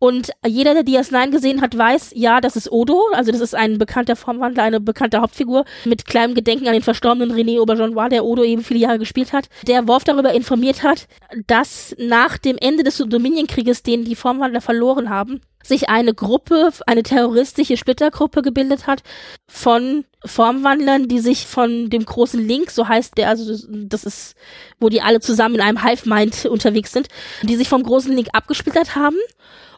Und 0.02 0.32
jeder, 0.44 0.74
der 0.74 0.82
DS9 0.82 1.30
gesehen 1.30 1.60
hat, 1.60 1.78
weiß, 1.78 2.10
ja, 2.16 2.40
das 2.40 2.56
ist 2.56 2.72
Odo. 2.72 3.00
Also 3.12 3.30
das 3.30 3.40
ist 3.40 3.54
ein 3.54 3.78
bekannter 3.78 4.16
Formwandler, 4.16 4.64
eine 4.64 4.80
bekannte 4.80 5.20
Hauptfigur 5.20 5.64
mit 5.84 6.06
kleinem 6.06 6.34
Gedenken 6.34 6.66
an 6.66 6.72
den 6.72 6.82
verstorbenen 6.82 7.30
René 7.30 7.60
Auberjonois, 7.60 8.08
der 8.08 8.24
Odo 8.24 8.42
eben 8.42 8.64
viele 8.64 8.80
Jahre 8.80 8.98
gespielt 8.98 9.32
hat, 9.32 9.48
der 9.68 9.86
Worf 9.86 10.02
darüber 10.02 10.32
informiert 10.32 10.82
hat, 10.82 11.06
dass 11.46 11.94
nach 12.00 12.36
dem 12.36 12.58
Ende 12.58 12.82
des 12.82 12.96
Dominion-Krieges, 12.96 13.84
den 13.84 14.04
die 14.04 14.16
Formwandler 14.16 14.60
verloren 14.60 15.08
haben, 15.08 15.40
sich 15.62 15.88
eine 15.88 16.14
Gruppe, 16.14 16.70
eine 16.88 17.04
terroristische 17.04 17.76
Splittergruppe 17.76 18.42
gebildet 18.42 18.88
hat 18.88 19.04
von 19.48 20.04
Formwandlern, 20.24 21.06
die 21.06 21.20
sich 21.20 21.46
von 21.46 21.90
dem 21.90 22.04
großen 22.04 22.44
Link, 22.44 22.72
so 22.72 22.88
heißt 22.88 23.16
der, 23.18 23.28
also 23.28 23.48
das- 23.52 23.68
das 23.70 24.02
ist, 24.02 24.34
wo 24.80 24.88
die 24.88 25.00
alle 25.00 25.20
zusammen 25.20 25.54
in 25.54 25.60
einem 25.60 25.84
Hive-Mind 25.84 26.46
unterwegs 26.46 26.90
sind, 26.90 27.06
die 27.44 27.54
sich 27.54 27.68
vom 27.68 27.84
großen 27.84 28.12
Link 28.12 28.30
abgesplittert 28.32 28.96
haben. 28.96 29.16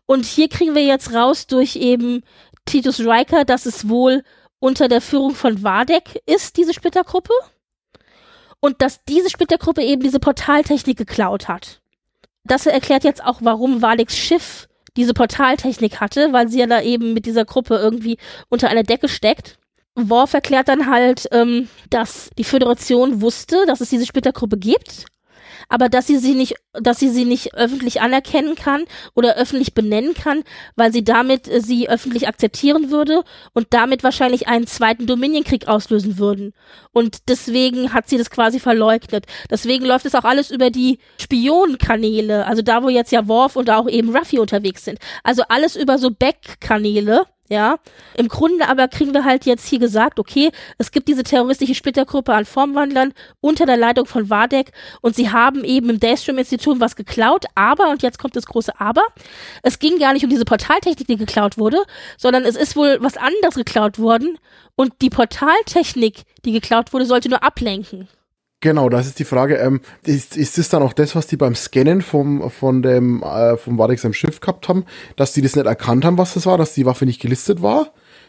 Und 0.07 0.27
hier 0.27 0.49
kriegen 0.49 0.75
wir 0.75 0.85
jetzt 0.85 1.13
raus 1.13 1.47
durch 1.47 1.77
eben 1.77 2.23
Titus 2.67 3.01
Riker, 3.01 3.45
dass 3.45 3.67
es 3.67 3.89
wohl 3.89 4.23
unter 4.59 4.89
der 4.89 5.01
Führung 5.01 5.35
von 5.35 5.63
Vardek 5.63 6.23
ist, 6.27 6.57
diese 6.57 6.75
Splittergruppe. 6.75 7.33
Und 8.61 8.81
dass 8.81 9.05
diese 9.05 9.29
Splittergruppe 9.29 9.83
eben 9.83 10.03
diese 10.03 10.21
Portaltechnik 10.21 10.97
geklaut 10.97 11.49
hat. 11.49 11.81
Das 12.45 12.67
erklärt 12.67 13.05
jetzt 13.05 13.25
auch, 13.25 13.41
warum 13.43 13.83
Vardeks 13.83 14.17
Schiff 14.17 14.69
diese 14.97 15.13
Portaltechnik 15.13 16.01
hatte, 16.01 16.33
weil 16.33 16.49
sie 16.49 16.61
ja 16.61 16.67
da 16.67 16.81
eben 16.81 17.13
mit 17.13 17.27
dieser 17.27 17.45
Gruppe 17.45 17.77
irgendwie 17.77 18.19
unter 18.49 18.69
einer 18.69 18.83
Decke 18.83 19.09
steckt. 19.09 19.59
Worf 19.95 20.35
erklärt 20.35 20.69
dann 20.69 20.91
halt, 20.91 21.29
ähm, 21.33 21.69
dass 21.91 22.31
die 22.37 22.45
Föderation 22.45 23.21
wusste, 23.21 23.65
dass 23.67 23.81
es 23.81 23.91
diese 23.91 24.07
Splittergruppe 24.07 24.57
gibt 24.57 25.07
aber 25.69 25.89
dass 25.89 26.07
sie 26.07 26.19
sie 26.19 26.35
nicht, 26.35 26.55
dass 26.73 26.99
sie 26.99 27.09
sie 27.09 27.25
nicht 27.25 27.55
öffentlich 27.55 28.01
anerkennen 28.01 28.55
kann 28.55 28.85
oder 29.15 29.37
öffentlich 29.37 29.75
benennen 29.75 30.15
kann, 30.15 30.43
weil 30.77 30.93
sie 30.93 31.05
damit 31.05 31.49
äh, 31.49 31.61
sie 31.61 31.89
öffentlich 31.89 32.29
akzeptieren 32.29 32.91
würde 32.91 33.25
und 33.53 33.69
damit 33.71 34.03
wahrscheinlich 34.03 34.49
einen 34.49 34.67
zweiten 34.67 35.07
Dominionkrieg 35.07 35.69
auslösen 35.69 36.19
würden. 36.19 36.53
Und 36.93 37.29
deswegen 37.29 37.93
hat 37.93 38.09
sie 38.09 38.19
das 38.19 38.31
quasi 38.31 38.61
verleugnet. 38.61 39.27
Deswegen 39.51 39.85
läuft 39.85 40.07
es 40.07 40.15
auch 40.15 40.25
alles 40.25 40.51
über 40.51 40.71
die 40.71 40.99
Spionenkanäle, 41.21 42.47
also 42.47 42.63
da, 42.63 42.83
wo 42.83 42.89
jetzt 42.89 43.13
ja 43.13 43.27
Worf 43.29 43.57
und 43.57 43.71
auch 43.71 43.89
eben 43.89 44.17
Ruffy 44.17 44.39
unterwegs 44.39 44.85
sind. 44.85 44.99
Also 45.23 45.43
alles 45.49 45.77
über 45.77 45.99
so 45.99 46.11
Backkanäle 46.11 47.27
ja. 47.49 47.77
Im 48.17 48.29
Grunde 48.29 48.69
aber 48.69 48.89
kriegen 48.89 49.13
wir 49.13 49.25
halt 49.25 49.45
jetzt 49.45 49.69
hier 49.69 49.79
gesagt, 49.79 50.19
okay, 50.19 50.51
es 50.79 50.93
gibt 50.93 51.09
diese 51.09 51.23
terroristische 51.23 51.75
Splittergruppe 51.75 52.33
an 52.33 52.45
Formwandlern 52.45 53.13
unter 53.41 53.67
der 53.67 53.77
Leitung 53.77 54.07
von 54.07 54.31
Wadek 54.31 54.73
und 55.03 55.15
sie 55.15 55.31
haben 55.31 55.63
eben 55.63 55.91
im 55.91 56.01
Daystream-Institut 56.01 56.81
was 56.81 56.97
geklaut, 56.97 57.45
aber, 57.55 57.91
und 57.91 58.03
jetzt 58.03 58.19
kommt 58.19 58.37
das 58.37 58.47
große 58.47 58.81
Aber, 58.81 59.03
es 59.63 59.79
ging 59.79 59.99
gar 59.99 60.15
nicht 60.15 60.25
um 60.25 60.31
diese 60.31 60.45
Portaltechnik, 60.45 61.07
die 61.07 61.17
geklaut 61.17 61.59
wurde, 61.59 61.79
sondern 62.17 62.45
es 62.45 62.57
ist 62.57 62.77
wohl 62.77 62.99
was 63.01 63.17
anderes 63.17 63.55
geklaut 63.55 63.99
worden 63.99 64.39
und 64.75 64.93
die 65.03 65.11
Portaltechnik, 65.11 66.23
die 66.45 66.53
geklaut 66.53 66.93
wurde, 66.93 67.07
sollte 67.07 67.29
nur 67.29 67.43
ablenken. 67.43 68.09
Genau, 68.65 68.89
das 68.89 69.07
ist 69.07 69.19
die 69.19 69.25
Frage. 69.25 69.57
Ähm, 69.57 69.83
ist, 70.07 70.39
ist 70.39 70.57
das 70.57 70.71
dann 70.71 70.83
auch 70.83 70.95
das, 70.95 71.15
was 71.15 71.27
die 71.27 71.37
beim 71.37 71.55
Scannen 71.55 72.01
vom, 72.01 72.51
von 72.51 72.81
dem, 72.81 73.23
äh, 73.23 73.59
vom 73.59 73.77
Wadex 73.77 74.07
am 74.07 74.15
Schiff 74.15 74.41
gehabt 74.41 74.71
haben, 74.71 74.87
dass 75.17 75.35
die 75.35 75.43
das 75.43 75.55
nicht 75.55 75.67
erkannt 75.67 76.03
haben, 76.07 76.17
was 76.17 76.33
das 76.33 76.47
war, 76.47 76.57
dass 76.57 76.73
die 76.73 76.87
Waffe 76.87 77.05
nicht 77.05 77.21
gelistet 77.21 77.61
war? 77.61 77.89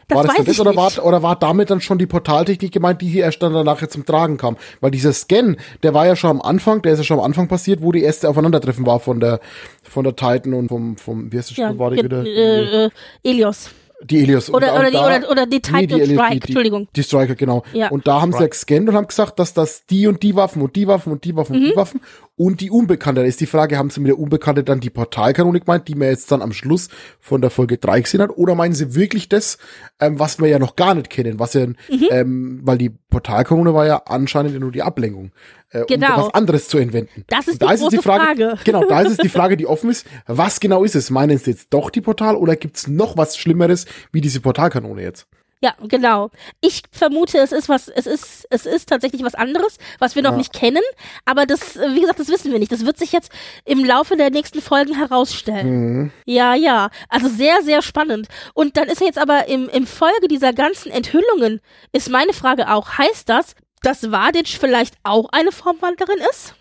Das 0.09 0.17
war 0.17 0.23
das 0.23 0.31
weiß 0.37 0.45
das 0.45 0.55
ich 0.55 0.59
oder 0.59 0.71
nicht. 0.71 0.97
war, 0.97 1.05
oder 1.05 1.23
war 1.23 1.37
damit 1.37 1.69
dann 1.69 1.79
schon 1.79 1.99
die 1.99 2.05
Portaltechnik 2.05 2.69
gemeint, 2.73 3.01
die 3.01 3.07
hier 3.07 3.23
erst 3.23 3.41
dann 3.43 3.53
danach 3.53 3.87
zum 3.87 4.05
Tragen 4.05 4.35
kam? 4.35 4.57
Weil 4.81 4.91
dieser 4.91 5.13
Scan, 5.13 5.55
der 5.83 5.93
war 5.93 6.05
ja 6.05 6.17
schon 6.17 6.31
am 6.31 6.41
Anfang, 6.41 6.81
der 6.81 6.91
ist 6.91 6.99
ja 6.99 7.05
schon 7.05 7.19
am 7.19 7.23
Anfang 7.23 7.47
passiert, 7.47 7.81
wo 7.81 7.93
die 7.93 8.03
erste 8.03 8.27
Aufeinandertreffen 8.27 8.85
war 8.85 8.99
von 8.99 9.21
der, 9.21 9.39
von 9.83 10.03
der 10.03 10.17
Titan 10.17 10.53
und 10.53 10.67
vom, 10.67 10.97
vom, 10.97 11.31
wie 11.31 11.37
heißt 11.37 11.51
das 11.51 11.55
Ja, 11.57 11.69
Spiel, 11.69 11.79
war 11.79 11.91
die 11.91 12.03
wieder? 12.03 12.25
äh, 12.25 12.87
äh, 12.87 12.89
Elios. 13.23 13.69
Die 14.03 14.21
Elios. 14.23 14.49
Und 14.49 14.55
Oder, 14.55 14.73
oder, 14.75 14.85
die, 14.91 14.93
da- 14.93 15.05
oder, 15.17 15.29
oder 15.31 15.45
die 15.45 15.61
Titan 15.61 15.79
Nee, 15.81 15.87
die 15.87 15.93
Elios, 16.01 16.07
Strike, 16.19 16.33
die, 16.33 16.39
die, 16.39 16.47
Entschuldigung. 16.47 16.87
Die 16.95 17.03
Striker, 17.03 17.35
genau. 17.35 17.63
Ja. 17.73 17.89
Und 17.89 18.07
da 18.07 18.21
haben 18.21 18.33
sie 18.33 18.41
ja 18.41 18.47
gescannt 18.47 18.89
und 18.89 18.95
haben 18.95 19.07
gesagt, 19.07 19.39
dass 19.39 19.53
das 19.53 19.85
die 19.85 20.07
und 20.07 20.21
die 20.21 20.35
Waffen 20.35 20.61
und 20.61 20.75
die 20.75 20.85
Waffen 20.87 21.11
und 21.13 21.23
die 21.23 21.35
Waffen 21.35 21.55
und 21.55 21.61
Mhm. 21.63 21.69
die 21.69 21.75
Waffen 21.75 22.01
und 22.37 22.59
die 22.61 22.69
Unbekannte. 22.71 23.21
Da 23.21 23.27
ist 23.27 23.39
die 23.39 23.45
Frage, 23.45 23.77
haben 23.77 23.89
sie 23.89 23.99
mit 24.01 24.09
der 24.09 24.19
Unbekannte 24.19 24.63
dann 24.63 24.79
die 24.79 24.89
Portalkanone 24.89 25.59
gemeint, 25.61 25.87
die 25.87 25.95
man 25.95 26.09
jetzt 26.09 26.31
dann 26.31 26.41
am 26.41 26.51
Schluss 26.53 26.89
von 27.19 27.41
der 27.41 27.49
Folge 27.49 27.77
3 27.77 28.01
gesehen 28.01 28.21
hat? 28.21 28.31
Oder 28.37 28.55
meinen 28.55 28.73
sie 28.73 28.93
wirklich 28.95 29.29
das, 29.29 29.57
ähm, 29.99 30.19
was 30.19 30.39
wir 30.39 30.47
ja 30.47 30.59
noch 30.59 30.75
gar 30.75 30.95
nicht 30.95 31.09
kennen? 31.09 31.39
Was 31.39 31.53
ja, 31.53 31.65
Mhm. 31.67 31.75
ähm, 32.11 32.59
weil 32.63 32.77
die 32.77 32.89
Portalkanone 32.89 33.73
war 33.73 33.85
ja 33.85 34.01
anscheinend 34.05 34.53
ja 34.53 34.59
nur 34.59 34.71
die 34.71 34.81
Ablenkung. 34.83 35.31
Äh, 35.69 35.85
Genau. 35.87 36.15
Um 36.17 36.21
was 36.27 36.33
anderes 36.33 36.67
zu 36.67 36.77
entwenden. 36.77 37.23
Das 37.27 37.47
ist 37.47 37.61
da 37.61 37.67
die 37.67 37.73
es 37.75 37.79
große 37.81 38.01
Frage. 38.01 38.55
Genau, 38.63 38.83
da 38.87 39.01
ist 39.01 39.11
es 39.11 39.17
die 39.17 39.29
Frage, 39.37 39.57
die 39.57 39.67
offen 39.67 39.89
ist. 39.89 40.05
Was 40.27 40.59
genau 40.59 40.83
ist 40.83 40.95
es? 40.95 41.09
Meinen 41.09 41.37
sie 41.37 41.51
jetzt 41.51 41.73
doch 41.73 41.89
die 41.89 42.01
Portal 42.01 42.35
oder 42.35 42.55
gibt's 42.55 42.87
noch 42.87 43.17
was 43.17 43.37
Schlimmeres 43.37 43.85
wie 44.11 44.21
diese 44.21 44.41
Portalkanone 44.41 45.01
jetzt? 45.01 45.27
Ja, 45.65 45.73
genau. 45.87 46.29
Ich 46.61 46.83
vermute, 46.91 47.39
es 47.39 47.51
ist 47.51 47.69
was, 47.69 47.87
es 47.87 48.05
ist, 48.05 48.45
es 48.51 48.67
ist 48.67 48.87
tatsächlich 48.87 49.23
was 49.23 49.33
anderes, 49.33 49.79
was 49.97 50.13
wir 50.15 50.21
noch 50.21 50.33
Ja. 50.33 50.37
nicht 50.37 50.53
kennen. 50.53 50.83
Aber 51.25 51.47
das, 51.47 51.75
wie 51.75 52.01
gesagt, 52.01 52.19
das 52.19 52.27
wissen 52.27 52.51
wir 52.51 52.59
nicht. 52.59 52.71
Das 52.71 52.85
wird 52.85 52.99
sich 52.99 53.11
jetzt 53.11 53.31
im 53.65 53.83
Laufe 53.83 54.15
der 54.15 54.29
nächsten 54.29 54.61
Folgen 54.61 54.93
herausstellen. 54.93 55.67
Mhm. 56.03 56.11
Ja, 56.27 56.53
ja. 56.53 56.91
Also 57.09 57.29
sehr, 57.29 57.63
sehr 57.63 57.81
spannend. 57.81 58.27
Und 58.53 58.77
dann 58.77 58.87
ist 58.89 58.99
ja 59.01 59.07
jetzt 59.07 59.17
aber 59.17 59.47
im, 59.47 59.67
im 59.69 59.87
Folge 59.87 60.27
dieser 60.29 60.53
ganzen 60.53 60.91
Enthüllungen, 60.91 61.61
ist 61.93 62.09
meine 62.11 62.33
Frage 62.33 62.71
auch, 62.71 62.99
heißt 62.99 63.27
das, 63.27 63.55
dass 63.81 64.11
Vadic 64.11 64.49
vielleicht 64.49 64.93
auch 65.01 65.29
eine 65.31 65.51
Formwandlerin 65.51 66.19
ist? 66.29 66.53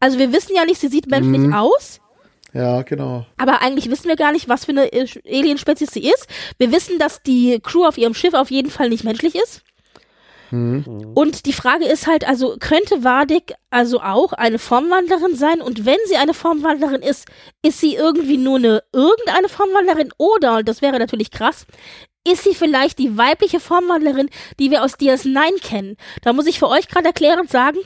Also 0.00 0.18
wir 0.18 0.32
wissen 0.32 0.56
ja 0.56 0.64
nicht, 0.64 0.80
sie 0.80 0.88
sieht 0.88 1.06
menschlich 1.08 1.40
Mhm. 1.40 1.52
aus. 1.52 2.00
Ja, 2.52 2.82
genau. 2.82 3.26
Aber 3.36 3.60
eigentlich 3.60 3.90
wissen 3.90 4.08
wir 4.08 4.16
gar 4.16 4.32
nicht, 4.32 4.48
was 4.48 4.64
für 4.64 4.72
eine 4.72 4.90
Alienspezies 5.26 5.90
sie 5.92 6.08
ist. 6.08 6.26
Wir 6.58 6.72
wissen, 6.72 6.98
dass 6.98 7.22
die 7.22 7.60
Crew 7.62 7.84
auf 7.84 7.98
ihrem 7.98 8.14
Schiff 8.14 8.34
auf 8.34 8.50
jeden 8.50 8.70
Fall 8.70 8.88
nicht 8.88 9.04
menschlich 9.04 9.34
ist. 9.34 9.62
Und 10.50 11.44
die 11.44 11.52
Frage 11.52 11.84
ist 11.84 12.06
halt, 12.06 12.26
also 12.26 12.56
könnte 12.58 13.04
Vadik 13.04 13.54
also 13.68 14.00
auch 14.00 14.32
eine 14.32 14.58
Formwandlerin 14.58 15.36
sein? 15.36 15.60
Und 15.60 15.84
wenn 15.84 15.98
sie 16.06 16.16
eine 16.16 16.32
Formwandlerin 16.32 17.02
ist, 17.02 17.26
ist 17.62 17.80
sie 17.80 17.94
irgendwie 17.94 18.38
nur 18.38 18.56
eine 18.56 18.82
irgendeine 18.92 19.50
Formwandlerin? 19.50 20.10
Oder, 20.16 20.58
und 20.58 20.68
das 20.68 20.80
wäre 20.80 20.98
natürlich 20.98 21.30
krass, 21.30 21.66
ist 22.26 22.44
sie 22.44 22.54
vielleicht 22.54 22.98
die 22.98 23.18
weibliche 23.18 23.60
Formwandlerin, 23.60 24.30
die 24.58 24.70
wir 24.70 24.82
aus 24.82 24.94
DS9 24.94 25.60
kennen? 25.62 25.96
Da 26.22 26.32
muss 26.32 26.46
ich 26.46 26.58
für 26.58 26.68
euch 26.68 26.88
gerade 26.88 27.08
erklärend 27.08 27.50
sagen, 27.50 27.78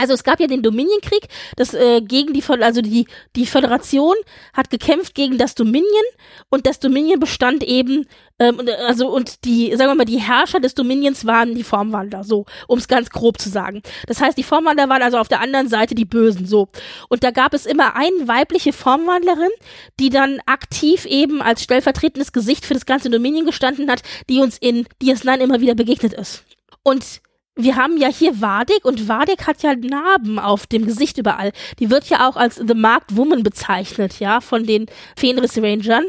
also 0.00 0.14
es 0.14 0.24
gab 0.24 0.40
ja 0.40 0.46
den 0.46 0.62
Dominion-Krieg, 0.62 1.28
das 1.56 1.74
äh, 1.74 2.00
gegen 2.00 2.32
die, 2.32 2.42
also 2.48 2.80
die 2.80 3.06
die 3.36 3.46
Föderation 3.46 4.14
hat 4.54 4.70
gekämpft 4.70 5.14
gegen 5.14 5.36
das 5.36 5.54
Dominion 5.54 5.86
und 6.48 6.66
das 6.66 6.80
Dominion 6.80 7.20
bestand 7.20 7.62
eben, 7.62 8.06
ähm, 8.38 8.66
äh, 8.66 8.72
also 8.86 9.08
und 9.08 9.44
die, 9.44 9.76
sagen 9.76 9.90
wir 9.90 9.94
mal, 9.94 10.04
die 10.06 10.20
Herrscher 10.20 10.58
des 10.58 10.74
Dominions 10.74 11.26
waren 11.26 11.54
die 11.54 11.64
Formwandler, 11.64 12.24
so, 12.24 12.46
um 12.66 12.78
es 12.78 12.88
ganz 12.88 13.10
grob 13.10 13.38
zu 13.38 13.50
sagen. 13.50 13.82
Das 14.06 14.20
heißt, 14.22 14.38
die 14.38 14.42
Formwandler 14.42 14.88
waren 14.88 15.02
also 15.02 15.18
auf 15.18 15.28
der 15.28 15.40
anderen 15.40 15.68
Seite 15.68 15.94
die 15.94 16.06
Bösen, 16.06 16.46
so. 16.46 16.68
Und 17.08 17.22
da 17.22 17.30
gab 17.30 17.52
es 17.52 17.66
immer 17.66 17.94
eine 17.94 18.26
weibliche 18.26 18.72
Formwandlerin, 18.72 19.50
die 19.98 20.08
dann 20.08 20.40
aktiv 20.46 21.04
eben 21.04 21.42
als 21.42 21.62
stellvertretendes 21.62 22.32
Gesicht 22.32 22.64
für 22.64 22.74
das 22.74 22.86
ganze 22.86 23.10
Dominion 23.10 23.44
gestanden 23.44 23.90
hat, 23.90 24.02
die 24.30 24.40
uns 24.40 24.56
in 24.58 24.86
DS9 25.02 25.38
immer 25.40 25.60
wieder 25.60 25.74
begegnet 25.74 26.14
ist. 26.14 26.44
Und 26.82 27.20
wir 27.62 27.76
haben 27.76 27.96
ja 27.96 28.08
hier 28.08 28.40
Vadik 28.40 28.84
und 28.84 29.08
Vadik 29.08 29.46
hat 29.46 29.62
ja 29.62 29.74
Narben 29.74 30.38
auf 30.38 30.66
dem 30.66 30.86
Gesicht 30.86 31.18
überall. 31.18 31.52
Die 31.78 31.90
wird 31.90 32.08
ja 32.08 32.28
auch 32.28 32.36
als 32.36 32.56
The 32.56 32.74
Marked 32.74 33.16
Woman 33.16 33.42
bezeichnet, 33.42 34.20
ja, 34.20 34.40
von 34.40 34.66
den 34.66 34.86
Fenris 35.16 35.58
Rangern. 35.58 36.06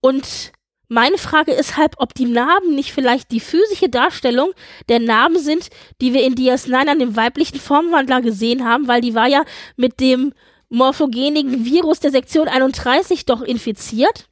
Und 0.00 0.52
meine 0.88 1.18
Frage 1.18 1.52
ist 1.52 1.76
halt, 1.76 1.94
ob 1.98 2.14
die 2.14 2.24
Narben 2.24 2.74
nicht 2.74 2.92
vielleicht 2.92 3.30
die 3.30 3.40
physische 3.40 3.88
Darstellung 3.88 4.50
der 4.88 4.98
Narben 4.98 5.38
sind, 5.38 5.68
die 6.00 6.12
wir 6.12 6.24
in 6.24 6.34
DS9 6.34 6.88
an 6.88 6.98
dem 6.98 7.14
weiblichen 7.14 7.60
Formwandler 7.60 8.20
gesehen 8.22 8.64
haben, 8.64 8.88
weil 8.88 9.00
die 9.00 9.14
war 9.14 9.28
ja 9.28 9.44
mit 9.76 10.00
dem 10.00 10.32
morphogenigen 10.68 11.64
Virus 11.64 12.00
der 12.00 12.10
Sektion 12.10 12.48
31 12.48 13.24
doch 13.24 13.42
infiziert 13.42 14.28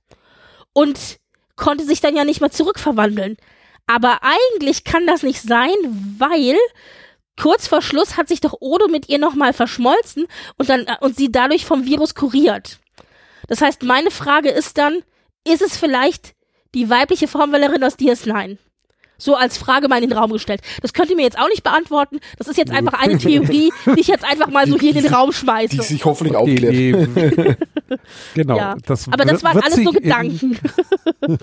und 0.73 1.19
konnte 1.55 1.85
sich 1.85 2.01
dann 2.01 2.16
ja 2.16 2.25
nicht 2.25 2.41
mehr 2.41 2.51
zurückverwandeln. 2.51 3.37
Aber 3.89 4.20
eigentlich 4.23 4.85
kann 4.85 5.06
das 5.06 5.23
nicht 5.23 5.40
sein, 5.40 5.74
weil 6.19 6.56
kurz 7.40 7.66
vor 7.66 7.81
Schluss 7.81 8.16
hat 8.19 8.28
sich 8.28 8.40
doch 8.40 8.55
Odo 8.60 8.86
mit 8.86 9.09
ihr 9.09 9.19
nochmal 9.19 9.55
verschmolzen 9.55 10.27
und 10.59 10.69
dann 10.69 10.86
und 11.01 11.16
sie 11.16 11.32
dadurch 11.32 11.65
vom 11.65 11.86
Virus 11.86 12.15
kuriert. 12.15 12.78
Das 13.48 13.62
heißt, 13.62 13.82
meine 13.82 14.10
Frage 14.10 14.51
ist 14.51 14.77
dann, 14.77 15.02
ist 15.47 15.62
es 15.62 15.78
vielleicht 15.78 16.35
die 16.74 16.90
weibliche 16.90 17.28
Formwellerin 17.28 17.82
aus 17.82 17.98
DS9? 17.98 18.59
So 19.19 19.35
als 19.35 19.59
Frage 19.59 19.89
mal 19.89 20.03
in 20.03 20.09
den 20.09 20.16
Raum 20.16 20.32
gestellt. 20.32 20.61
Das 20.81 20.93
könnt 20.93 21.11
ihr 21.11 21.16
mir 21.16 21.23
jetzt 21.23 21.39
auch 21.39 21.49
nicht 21.49 21.65
beantworten. 21.65 22.20
Das 22.39 22.49
ist 22.49 22.57
jetzt 22.57 22.73
einfach 22.73 22.95
eine 22.95 23.19
Theorie, 23.19 23.73
die 23.95 24.01
ich 24.01 24.07
jetzt 24.07 24.24
einfach 24.24 24.49
mal 24.49 24.66
so 24.69 24.78
hier 24.78 24.95
in 24.95 25.03
den 25.03 25.12
Raum 25.12 25.31
Die 25.31 25.36
schmeiße. 25.36 25.82
sich 25.82 26.05
hoffentlich 26.05 26.36
Die, 26.45 26.95
aufklärt. 26.95 27.16
die, 27.16 27.57
genau. 28.35 28.57
Ja, 28.57 28.77
das 28.86 29.09
Aber 29.09 29.24
das 29.24 29.43
waren 29.43 29.61
alles 29.61 29.82
so 29.82 29.90
Gedanken. 29.90 30.59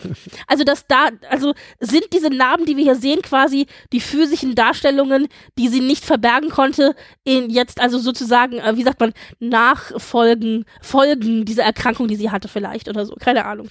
also 0.47 0.63
das 0.63 0.85
da, 0.87 1.09
also 1.29 1.53
sind 1.79 2.05
diese 2.13 2.29
Narben, 2.29 2.65
die 2.65 2.77
wir 2.77 2.83
hier 2.83 2.95
sehen, 2.95 3.21
quasi 3.21 3.67
die 3.91 3.99
physischen 3.99 4.55
Darstellungen, 4.55 5.27
die 5.57 5.67
sie 5.67 5.81
nicht 5.81 6.05
verbergen 6.05 6.49
konnte, 6.49 6.95
in 7.23 7.49
jetzt 7.49 7.81
also 7.81 7.97
sozusagen, 7.99 8.59
äh, 8.59 8.77
wie 8.77 8.83
sagt 8.83 8.99
man, 8.99 9.13
Nachfolgen, 9.39 10.65
Folgen 10.81 11.45
dieser 11.45 11.63
Erkrankung, 11.63 12.07
die 12.07 12.15
sie 12.15 12.31
hatte 12.31 12.47
vielleicht 12.47 12.87
oder 12.87 13.05
so, 13.05 13.15
keine 13.15 13.45
Ahnung. 13.45 13.69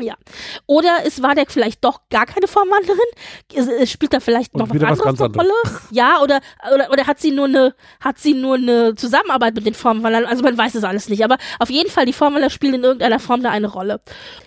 Ja. 0.00 0.14
Oder 0.66 1.04
ist 1.04 1.22
Wadek 1.22 1.52
vielleicht 1.52 1.84
doch 1.84 2.00
gar 2.10 2.26
keine? 2.26 2.46
Es- 3.54 3.68
es 3.68 3.90
Spielt 3.90 4.12
da 4.12 4.18
vielleicht 4.20 4.54
noch 4.54 4.68
was 4.68 4.80
was 4.80 5.00
anderes 5.00 5.18
ganz 5.18 5.20
eine 5.20 5.36
Rolle? 5.36 5.52
Ja, 5.90 6.20
oder, 6.20 6.40
oder, 6.74 6.90
oder 6.90 7.06
hat 7.06 7.20
sie 7.20 7.30
nur 7.30 7.44
eine, 7.46 7.74
hat 8.00 8.18
sie 8.18 8.34
nur 8.34 8.56
eine 8.56 8.94
Zusammenarbeit 8.96 9.54
mit 9.54 9.66
den 9.66 9.74
Formwandlern? 9.74 10.26
Also 10.26 10.42
man 10.42 10.58
weiß 10.58 10.74
es 10.74 10.82
alles 10.84 11.08
nicht. 11.08 11.24
Aber 11.24 11.36
auf 11.60 11.70
jeden 11.70 11.90
Fall, 11.90 12.06
die 12.06 12.12
Formwandler 12.12 12.50
spielen 12.50 12.74
in 12.74 12.82
irgendeiner 12.84 13.20
Form 13.20 13.42
da 13.42 13.50
eine 13.50 13.68
Rolle. 13.68 14.00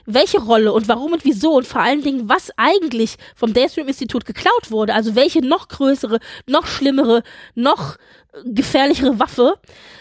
Welche 0.05 0.39
Rolle 0.39 0.73
und 0.73 0.87
warum 0.89 1.13
und 1.13 1.23
wieso 1.23 1.53
und 1.55 1.65
vor 1.67 1.81
allen 1.81 2.01
Dingen, 2.01 2.27
was 2.27 2.51
eigentlich 2.57 3.15
vom 3.35 3.53
Daystream-Institut 3.53 4.25
geklaut 4.25 4.69
wurde? 4.69 4.93
Also 4.93 5.15
welche 5.15 5.41
noch 5.45 5.69
größere, 5.69 6.19
noch 6.47 6.67
schlimmere, 6.67 7.23
noch 7.55 7.95
gefährlichere 8.45 9.19
Waffe. 9.19 9.55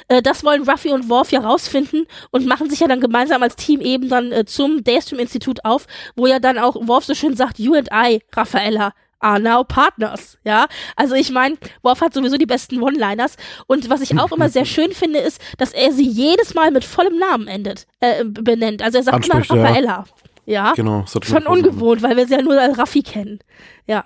Äh, 0.08 0.22
das 0.22 0.44
wollen 0.44 0.68
Ruffy 0.68 0.90
und 0.90 1.08
Worf 1.08 1.32
ja 1.32 1.40
rausfinden 1.40 2.06
und 2.30 2.46
machen 2.46 2.70
sich 2.70 2.80
ja 2.80 2.88
dann 2.88 3.00
gemeinsam 3.00 3.42
als 3.42 3.56
Team 3.56 3.80
eben 3.80 4.08
dann 4.08 4.32
äh, 4.32 4.44
zum 4.44 4.84
Daystream-Institut 4.84 5.64
auf, 5.64 5.86
wo 6.14 6.26
ja 6.26 6.38
dann 6.38 6.58
auch 6.58 6.76
Worf 6.86 7.04
so 7.04 7.14
schön 7.14 7.36
sagt, 7.36 7.58
you 7.58 7.74
and 7.74 7.88
I, 7.92 8.20
Raffaella, 8.34 8.92
are 9.20 9.40
now 9.40 9.64
partners, 9.64 10.38
ja. 10.44 10.66
Also 10.94 11.14
ich 11.14 11.30
meine, 11.30 11.56
Worf 11.82 12.00
hat 12.02 12.14
sowieso 12.14 12.36
die 12.36 12.46
besten 12.46 12.82
One-Liners 12.82 13.36
und 13.66 13.88
was 13.88 14.00
ich 14.02 14.18
auch 14.18 14.30
immer 14.30 14.48
sehr 14.48 14.64
schön 14.66 14.92
finde, 14.92 15.18
ist, 15.20 15.40
dass 15.58 15.72
er 15.72 15.92
sie 15.92 16.06
jedes 16.06 16.54
Mal 16.54 16.70
mit 16.70 16.84
vollem 16.84 17.18
Namen 17.18 17.48
endet, 17.48 17.86
äh, 18.00 18.24
benennt. 18.24 18.82
Also 18.82 18.98
er 18.98 19.04
sagt 19.04 19.24
immer 19.24 19.36
Anspricht, 19.36 19.58
ja. 19.58 19.66
Raffaella, 19.66 20.04
ja. 20.44 20.72
Genau. 20.74 21.04
so 21.06 21.18
hat 21.18 21.26
Schon 21.26 21.46
ungewohnt, 21.46 22.02
weil 22.02 22.16
wir 22.16 22.26
sie 22.26 22.34
ja 22.34 22.42
nur 22.42 22.60
als 22.60 22.78
Raffi 22.78 23.02
kennen, 23.02 23.38
ja. 23.86 24.04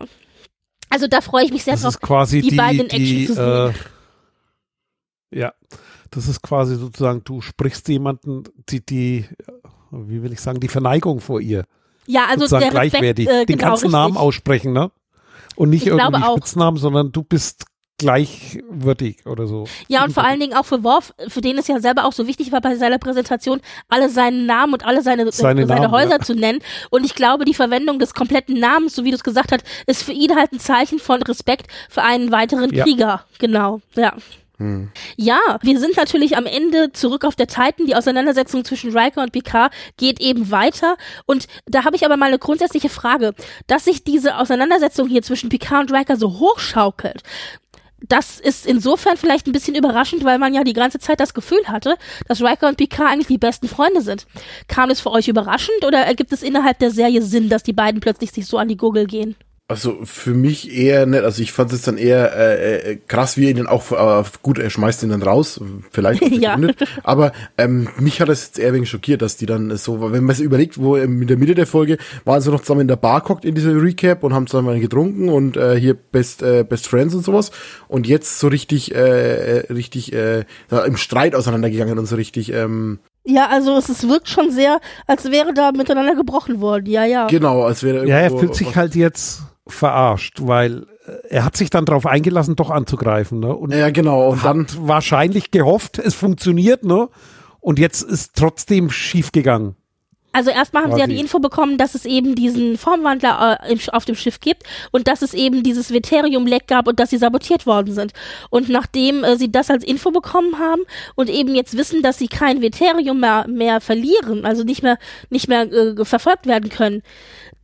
Also 0.89 1.07
da 1.07 1.21
freue 1.21 1.45
ich 1.45 1.53
mich 1.53 1.65
sehr 1.65 1.77
Das 1.77 1.99
drauf. 1.99 2.31
die 2.31 2.43
die, 2.43 2.57
beiden 2.57 2.87
in 2.87 2.89
die, 2.89 3.23
Action 3.23 3.37
zu 3.37 3.69
äh, 3.69 3.73
ja, 5.31 5.53
das 6.11 6.29
ist 6.29 6.43
quasi 6.43 6.77
sozusagen, 6.77 7.23
du 7.25 7.41
sprichst 7.41 7.89
jemanden, 7.89 8.45
die, 8.69 8.85
die, 8.85 9.27
wie 9.91 10.23
will 10.23 10.33
ich 10.33 10.41
sagen, 10.41 10.61
die 10.61 10.69
Verneigung 10.69 11.21
vor 11.21 11.41
ihr. 11.41 11.65
Ja, 12.07 12.25
also 12.27 12.47
sozusagen 12.47 12.73
der 12.73 12.83
Respekt, 12.83 12.91
gleichwertig. 12.93 13.29
äh, 13.29 13.45
Den 13.47 13.59
genau, 13.59 13.71
ganzen 13.71 13.87
richtig. 13.87 13.93
Namen 13.93 14.17
aussprechen, 14.17 14.73
ne? 14.73 14.91
Und 15.57 15.71
nicht 15.71 15.87
Ich 15.87 15.93
irgendwie. 15.93 16.23
Spitznamen, 16.23 16.79
sondern 16.79 17.13
du 17.13 17.23
bist 17.23 17.67
gleichwürdig 17.99 19.27
oder 19.27 19.47
so. 19.47 19.67
Ja, 19.89 20.03
und 20.05 20.13
vor 20.13 20.25
allen 20.25 20.41
Dingen 20.41 20.55
auch 20.55 20.65
für 20.65 20.83
Worf, 20.83 21.13
für 21.29 21.43
den 21.43 21.59
es 21.59 21.69
ja 21.69 21.81
selber 21.81 22.07
auch 22.07 22.13
so 22.15 22.27
wichtig 22.27 22.51
war 22.51 22.63
bei 22.63 22.75
seiner 22.77 22.99
Präsentation, 22.99 23.61
alle 23.91 24.09
seinen 24.09 24.47
Namen 24.47 24.73
und 24.73 24.87
alle 24.87 25.03
seine, 25.03 25.31
Seine 25.31 25.67
seine 25.67 25.83
Namen, 25.83 25.91
Häuser 25.91 26.13
ja. 26.13 26.21
zu 26.21 26.35
nennen. 26.35 26.61
Und 26.89 27.05
ich 27.05 27.15
glaube, 27.15 27.45
die 27.45 27.53
Verwendung 27.53 27.99
des 27.99 28.15
kompletten 28.15 28.59
Namens, 28.59 28.95
so 28.95 29.05
wie 29.05 29.11
du 29.11 29.17
es 29.17 29.23
gesagt 29.23 29.53
hast, 29.53 29.65
ist 29.87 30.03
für 30.03 30.13
ihn 30.13 30.35
halt 30.35 30.51
ein 30.53 30.59
Zeichen 30.61 30.99
von 30.99 31.23
Respekt 31.23 31.71
für 31.91 32.03
einen 32.03 32.33
weiteren 32.33 32.73
Ja. 32.73 32.85
Krieger. 32.85 33.25
Genau, 33.39 33.81
ja. 33.95 34.15
Ja, 35.17 35.39
wir 35.63 35.79
sind 35.81 35.97
natürlich 35.97 36.37
am 36.37 36.47
Ende 36.47 36.93
zurück 36.93 37.25
auf 37.25 37.35
der 37.35 37.47
Titan. 37.47 37.87
Die 37.87 37.97
Auseinandersetzung 37.97 38.65
zwischen 38.65 38.97
Riker 38.97 39.23
und 39.23 39.33
Picard 39.33 39.73
geht 39.97 40.21
eben 40.21 40.51
weiter. 40.51 40.97
Und 41.27 41.47
da 41.67 41.85
habe 41.85 41.97
ich 41.97 42.05
aber 42.05 42.17
mal 42.17 42.27
eine 42.27 42.39
grundsätzliche 42.39 42.89
Frage. 42.89 43.35
Dass 43.67 43.85
sich 43.85 44.05
diese 44.05 44.37
Auseinandersetzung 44.37 45.09
hier 45.09 45.23
zwischen 45.23 45.49
Picard 45.49 45.91
und 45.91 45.97
Riker 45.97 46.17
so 46.17 46.39
hochschaukelt, 46.39 47.23
das 48.09 48.41
ist 48.41 48.67
insofern 48.67 49.17
vielleicht 49.17 49.47
ein 49.47 49.53
bisschen 49.53 49.75
überraschend, 49.75 50.25
weil 50.25 50.39
man 50.39 50.55
ja 50.55 50.65
die 50.65 50.73
ganze 50.73 50.99
Zeit 50.99 51.21
das 51.21 51.35
Gefühl 51.35 51.61
hatte, 51.67 51.97
dass 52.29 52.43
Riker 52.43 52.69
und 52.69 52.77
Picard 52.77 53.11
eigentlich 53.11 53.27
die 53.27 53.39
besten 53.39 53.69
Freunde 53.69 54.01
sind. 54.01 54.27
Kam 54.69 54.91
es 54.91 55.01
für 55.01 55.11
euch 55.11 55.29
überraschend 55.29 55.85
oder 55.87 55.99
ergibt 55.99 56.33
es 56.33 56.43
innerhalb 56.43 56.79
der 56.79 56.91
Serie 56.91 57.23
Sinn, 57.23 57.49
dass 57.49 57.63
die 57.63 57.73
beiden 57.73 58.01
plötzlich 58.01 58.33
sich 58.33 58.47
so 58.47 58.59
an 58.59 58.69
die 58.69 58.77
Gurgel 58.77 59.07
gehen? 59.07 59.37
Also 59.71 60.01
für 60.03 60.35
mich 60.35 60.77
eher 60.77 61.07
nicht. 61.07 61.23
Also 61.23 61.43
ich 61.43 61.53
fand 61.53 61.73
es 61.73 61.83
dann 61.83 61.97
ehr 61.97 62.35
äh, 62.35 62.77
äh, 62.91 62.99
krass, 63.07 63.37
wie 63.37 63.45
er 63.45 63.51
ihn 63.51 63.59
dann 63.59 63.69
auch 63.69 63.93
äh, 63.93 64.29
gut, 64.43 64.59
er 64.59 64.69
schmeißt 64.69 65.05
ihn 65.05 65.11
dann 65.11 65.23
raus, 65.23 65.61
vielleicht 65.93 66.23
Ja. 66.29 66.59
Aber 67.05 67.31
ähm, 67.57 67.89
mich 67.97 68.21
hat 68.21 68.29
das 68.29 68.47
jetzt 68.47 68.59
eher 68.59 68.75
wegen 68.75 68.85
schockiert, 68.85 69.23
dass 69.23 69.37
die 69.37 69.47
dann 69.47 69.77
so, 69.77 70.01
wenn 70.13 70.25
man 70.25 70.33
es 70.33 70.41
überlegt, 70.41 70.79
wo 70.79 70.97
in 70.97 71.25
der 71.25 71.37
Mitte 71.37 71.55
der 71.55 71.69
Folge 71.69 71.99
waren 72.25 72.41
sie 72.41 72.51
noch 72.51 72.63
zusammen 72.63 72.81
in 72.81 72.89
der 72.89 72.97
Bar 72.97 73.21
gehockt 73.21 73.45
in 73.45 73.55
dieser 73.55 73.81
Recap 73.81 74.25
und 74.25 74.35
haben 74.35 74.49
zusammen 74.49 74.81
getrunken 74.81 75.29
und 75.29 75.57
äh, 75.57 75.79
hier 75.79 75.95
Best 75.95 76.43
äh, 76.43 76.65
Best 76.65 76.89
Friends 76.89 77.15
und 77.15 77.25
sowas. 77.25 77.53
Und 77.87 78.09
jetzt 78.09 78.41
so 78.41 78.49
richtig, 78.49 78.93
äh, 78.93 79.59
äh, 79.59 79.73
richtig 79.73 80.13
äh, 80.13 80.47
im 80.85 80.97
Streit 80.97 81.37
auseinandergegangen 81.37 81.97
und 81.97 82.07
so 82.07 82.17
richtig. 82.17 82.53
Ähm, 82.53 82.99
Ja, 83.25 83.47
also 83.49 83.77
es, 83.77 83.89
es 83.89 84.09
wirkt 84.09 84.29
schon 84.29 84.51
sehr, 84.51 84.81
als 85.07 85.31
wäre 85.31 85.55
da 85.55 85.71
miteinander 85.71 86.17
gebrochen 86.17 86.61
worden. 86.61 86.87
Ja, 86.87 87.05
ja. 87.05 87.29
genau, 87.29 87.63
als 87.63 87.85
wäre 87.85 88.05
Ja, 88.09 88.17
er 88.17 88.25
irgendwo 88.25 88.41
fühlt 88.41 88.57
sich 88.57 88.75
halt 88.75 88.97
jetzt 88.97 89.43
verarscht, 89.67 90.39
weil 90.43 90.87
äh, 91.07 91.29
er 91.29 91.45
hat 91.45 91.57
sich 91.57 91.71
dann 91.71 91.85
darauf 91.85 92.07
eingelassen, 92.07 92.57
doch 92.57 92.71
anzugreifen, 92.71 93.41
ne? 93.41 93.55
Und 93.55 93.73
Ja, 93.73 93.91
genau. 93.91 94.31
Und 94.31 94.45
dann 94.45 94.63
hat 94.63 94.77
wahrscheinlich 94.81 95.51
gehofft, 95.51 95.99
es 95.99 96.15
funktioniert, 96.15 96.85
ne? 96.85 97.09
Und 97.61 97.79
jetzt 97.79 98.03
ist 98.03 98.37
trotzdem 98.37 98.91
schief 98.91 99.33
gegangen. 99.33 99.77
Also 100.33 100.51
erstmal 100.51 100.85
haben 100.85 100.93
sie 100.93 101.01
ja 101.01 101.09
die 101.09 101.19
Info 101.19 101.41
bekommen, 101.41 101.77
dass 101.77 101.95
es 101.97 102.05
eben 102.05 102.37
diesen 102.37 102.79
Formwandler 102.79 103.59
äh, 103.65 103.73
im, 103.73 103.81
auf 103.93 104.05
dem 104.05 104.15
Schiff 104.15 104.39
gibt 104.39 104.63
und 104.93 105.09
dass 105.09 105.23
es 105.23 105.35
eben 105.35 105.65
dieses 105.65 105.93
Veterium-Leck 105.93 106.69
gab 106.69 106.87
und 106.87 107.01
dass 107.01 107.11
sie 107.11 107.19
sabotiert 107.19 107.67
worden 107.67 107.93
sind. 107.93 108.13
Und 108.49 108.69
nachdem 108.69 109.25
äh, 109.25 109.37
sie 109.37 109.51
das 109.51 109.71
als 109.71 109.83
Info 109.83 110.13
bekommen 110.13 110.59
haben 110.59 110.83
und 111.17 111.29
eben 111.29 111.55
jetzt 111.57 111.77
wissen, 111.77 112.03
dass 112.03 112.19
sie 112.19 112.29
kein 112.29 112.63
Veterium 112.63 113.19
mehr, 113.19 113.47
mehr 113.49 113.81
verlieren, 113.81 114.45
also 114.45 114.63
nicht 114.63 114.85
mehr, 114.85 114.99
nicht 115.31 115.49
mehr 115.49 115.63
äh, 115.63 116.05
verfolgt 116.05 116.47
werden 116.47 116.71
können, 116.71 117.03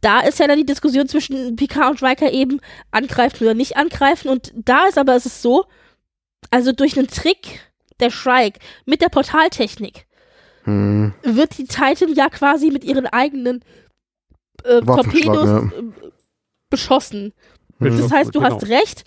da 0.00 0.20
ist 0.20 0.40
ja 0.40 0.48
dann 0.48 0.58
die 0.58 0.66
Diskussion 0.66 1.08
zwischen 1.08 1.54
Picard 1.56 1.90
und 1.90 2.02
Riker 2.02 2.32
eben 2.32 2.60
angreifen 2.90 3.44
oder 3.44 3.54
nicht 3.54 3.76
angreifen. 3.76 4.28
Und 4.28 4.52
da 4.56 4.86
ist 4.86 4.98
aber 4.98 5.14
es 5.14 5.26
ist 5.26 5.40
so, 5.40 5.66
also 6.50 6.72
durch 6.72 6.98
einen 6.98 7.08
Trick 7.08 7.60
der 8.00 8.10
Shrike 8.10 8.58
mit 8.84 9.00
der 9.02 9.08
Portaltechnik 9.08 10.05
hm, 10.66 11.14
wird 11.22 11.56
die 11.58 11.64
Titan 11.64 12.12
ja 12.14 12.28
quasi 12.28 12.70
mit 12.70 12.84
ihren 12.84 13.06
eigenen 13.06 13.62
äh, 14.64 14.80
Torpedos 14.80 15.48
schlagen, 15.48 15.94
äh, 16.02 16.08
beschossen. 16.70 17.32
Mhm. 17.78 17.98
Das 17.98 18.10
heißt, 18.10 18.34
du 18.34 18.40
Genau. 18.40 18.54
hast 18.54 18.68
recht. 18.68 19.04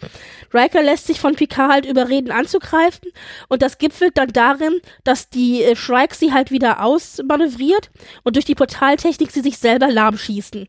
Riker 0.53 0.81
lässt 0.83 1.07
sich 1.07 1.19
von 1.19 1.35
Picard 1.35 1.71
halt 1.71 1.85
überreden 1.85 2.31
anzugreifen 2.31 3.11
und 3.47 3.61
das 3.61 3.77
gipfelt 3.77 4.17
dann 4.17 4.29
darin, 4.29 4.79
dass 5.03 5.29
die 5.29 5.63
äh, 5.63 5.75
Shrike 5.75 6.15
sie 6.15 6.33
halt 6.33 6.51
wieder 6.51 6.83
ausmanövriert 6.83 7.91
und 8.23 8.35
durch 8.35 8.45
die 8.45 8.55
Portaltechnik 8.55 9.31
sie 9.31 9.41
sich 9.41 9.57
selber 9.57 9.89
lahmschießen. 9.89 10.67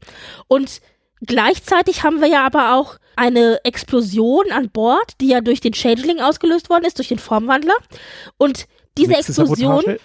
Und 0.48 0.80
gleichzeitig 1.24 2.02
haben 2.02 2.20
wir 2.20 2.28
ja 2.28 2.44
aber 2.44 2.74
auch 2.74 2.96
eine 3.16 3.60
Explosion 3.64 4.50
an 4.50 4.70
Bord, 4.70 5.12
die 5.20 5.28
ja 5.28 5.40
durch 5.42 5.60
den 5.60 5.74
Changeling 5.74 6.20
ausgelöst 6.20 6.70
worden 6.70 6.84
ist, 6.84 6.98
durch 6.98 7.08
den 7.08 7.18
Formwandler. 7.18 7.74
Und 8.38 8.66
diese 8.96 9.10
Nächste 9.10 9.32
Explosion 9.32 9.80
Sabotage. 9.82 10.00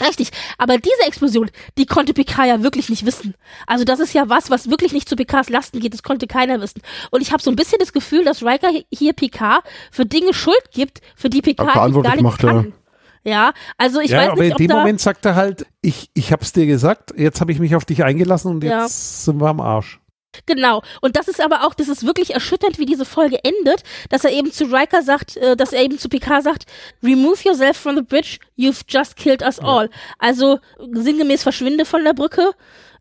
Richtig, 0.00 0.30
aber 0.58 0.76
diese 0.76 1.06
Explosion, 1.06 1.50
die 1.78 1.86
konnte 1.86 2.12
Picard 2.12 2.48
ja 2.48 2.62
wirklich 2.62 2.88
nicht 2.90 3.06
wissen. 3.06 3.34
Also 3.66 3.84
das 3.84 3.98
ist 3.98 4.12
ja 4.12 4.28
was, 4.28 4.50
was 4.50 4.68
wirklich 4.68 4.92
nicht 4.92 5.08
zu 5.08 5.16
Picards 5.16 5.48
Lasten 5.48 5.80
geht, 5.80 5.94
das 5.94 6.02
konnte 6.02 6.26
keiner 6.26 6.60
wissen. 6.60 6.82
Und 7.10 7.22
ich 7.22 7.32
habe 7.32 7.42
so 7.42 7.50
ein 7.50 7.56
bisschen 7.56 7.78
das 7.80 7.92
Gefühl, 7.92 8.24
dass 8.24 8.42
Riker 8.42 8.70
hier 8.92 9.12
Picard 9.14 9.64
für 9.90 10.04
Dinge 10.04 10.34
Schuld 10.34 10.70
gibt, 10.72 11.00
für 11.14 11.30
die 11.30 11.40
Picard 11.40 11.70
Aber 11.70 11.82
eigentlich 11.82 12.02
gar 12.02 12.12
verantwortlich 12.12 12.22
nichts 12.22 12.42
macht, 12.42 12.64
kann. 12.64 12.72
Ja, 13.24 13.52
also 13.76 14.00
ich 14.00 14.10
ja, 14.10 14.18
weiß 14.18 14.28
aber 14.30 14.42
nicht, 14.42 14.46
in 14.48 14.52
ob 14.52 14.58
dem 14.58 14.70
Moment 14.70 15.00
sagt 15.00 15.24
er 15.26 15.34
halt, 15.34 15.66
ich, 15.82 16.10
ich 16.14 16.30
hab's 16.30 16.52
dir 16.52 16.66
gesagt, 16.66 17.12
jetzt 17.16 17.40
habe 17.40 17.50
ich 17.50 17.58
mich 17.58 17.74
auf 17.74 17.84
dich 17.84 18.04
eingelassen 18.04 18.52
und 18.52 18.62
jetzt 18.62 18.70
Ja. 18.70 18.86
sind 18.88 19.40
wir 19.40 19.48
am 19.48 19.60
Arsch. 19.60 19.98
Genau. 20.44 20.82
Und 21.00 21.16
das 21.16 21.28
ist 21.28 21.40
aber 21.40 21.66
auch, 21.66 21.72
das 21.74 21.88
ist 21.88 22.04
wirklich 22.04 22.34
erschütternd, 22.34 22.78
wie 22.78 22.86
diese 22.86 23.04
Folge 23.04 23.38
endet, 23.42 23.82
dass 24.10 24.24
er 24.24 24.32
eben 24.32 24.52
zu 24.52 24.64
Riker 24.66 25.02
sagt, 25.02 25.36
äh, 25.38 25.56
dass 25.56 25.72
er 25.72 25.82
eben 25.82 25.98
zu 25.98 26.08
Picard 26.08 26.44
sagt, 26.44 26.66
remove 27.02 27.42
yourself 27.44 27.76
from 27.76 27.96
the 27.96 28.02
bridge, 28.02 28.38
you've 28.58 28.82
just 28.88 29.16
killed 29.16 29.42
us 29.42 29.58
all. 29.58 29.88
Also 30.18 30.58
sinngemäß 30.92 31.42
verschwinde 31.42 31.84
von 31.84 32.04
der 32.04 32.12
Brücke. 32.12 32.50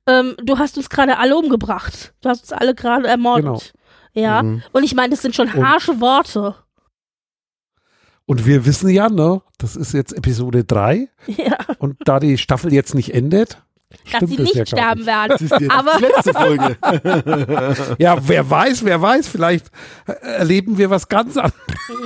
Ähm, 0.07 0.35
du 0.43 0.57
hast 0.59 0.77
uns 0.77 0.89
gerade 0.89 1.17
alle 1.17 1.35
umgebracht. 1.35 2.13
Du 2.21 2.29
hast 2.29 2.41
uns 2.43 2.51
alle 2.53 2.75
gerade 2.75 3.07
ermordet. 3.07 3.73
Ja. 4.13 4.43
Mhm. 4.43 4.63
Und 4.71 4.83
ich 4.83 4.93
meine, 4.95 5.09
das 5.09 5.21
sind 5.21 5.35
schon 5.35 5.49
Und- 5.51 5.65
harsche 5.67 5.99
Worte. 5.99 6.55
Und 8.27 8.45
wir 8.47 8.65
wissen 8.65 8.89
ja, 8.89 9.09
ne, 9.09 9.41
das 9.59 9.75
ist 9.75 9.93
jetzt 9.93 10.11
Episode 10.13 10.63
3 10.63 11.09
Ja. 11.27 11.57
und 11.77 11.97
da 12.05 12.19
die 12.19 12.37
Staffel 12.37 12.73
jetzt 12.73 12.95
nicht 12.95 13.13
endet, 13.13 13.61
Dass 14.03 14.17
stimmt 14.17 14.29
sie 14.29 14.35
das 14.37 14.43
nicht 14.45 14.55
ja 14.55 14.65
sterben 14.65 14.99
nicht. 14.99 15.07
werden. 15.07 15.29
das 15.29 15.41
ist 15.41 15.59
die, 15.59 15.69
Aber- 15.69 15.97
die 15.97 16.03
letzte 16.03 16.33
Folge. 16.33 16.77
Ja, 17.97 18.17
wer 18.21 18.49
weiß, 18.49 18.85
wer 18.85 19.01
weiß, 19.01 19.27
vielleicht 19.27 19.67
äh, 20.07 20.11
erleben 20.13 20.77
wir 20.77 20.89
was 20.89 21.07
ganz 21.07 21.37
anderes 21.37 21.53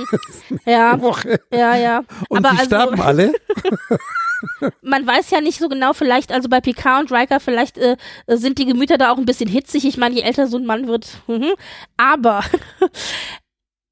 Ja, 0.66 0.96
die 0.96 1.02
Woche 1.02 1.40
ja, 1.52 1.76
ja. 1.76 2.02
und 2.28 2.38
Aber 2.44 2.50
sie 2.54 2.60
also- 2.60 2.66
sterben 2.66 3.00
alle. 3.00 3.32
man 4.82 5.06
weiß 5.06 5.30
ja 5.30 5.40
nicht 5.40 5.58
so 5.58 5.68
genau, 5.68 5.92
vielleicht, 5.92 6.32
also 6.32 6.48
bei 6.48 6.60
Picard 6.60 7.02
und 7.02 7.12
Riker, 7.12 7.40
vielleicht 7.40 7.76
äh, 7.78 7.96
sind 8.26 8.58
die 8.58 8.64
Gemüter 8.66 8.96
da 8.98 9.12
auch 9.12 9.18
ein 9.18 9.26
bisschen 9.26 9.48
hitzig. 9.50 9.84
Ich 9.84 9.96
meine, 9.98 10.14
je 10.14 10.22
älter 10.22 10.46
so 10.46 10.56
ein 10.56 10.64
Mann 10.66 10.86
wird, 10.88 11.08
mhm. 11.26 11.52
aber 11.96 12.42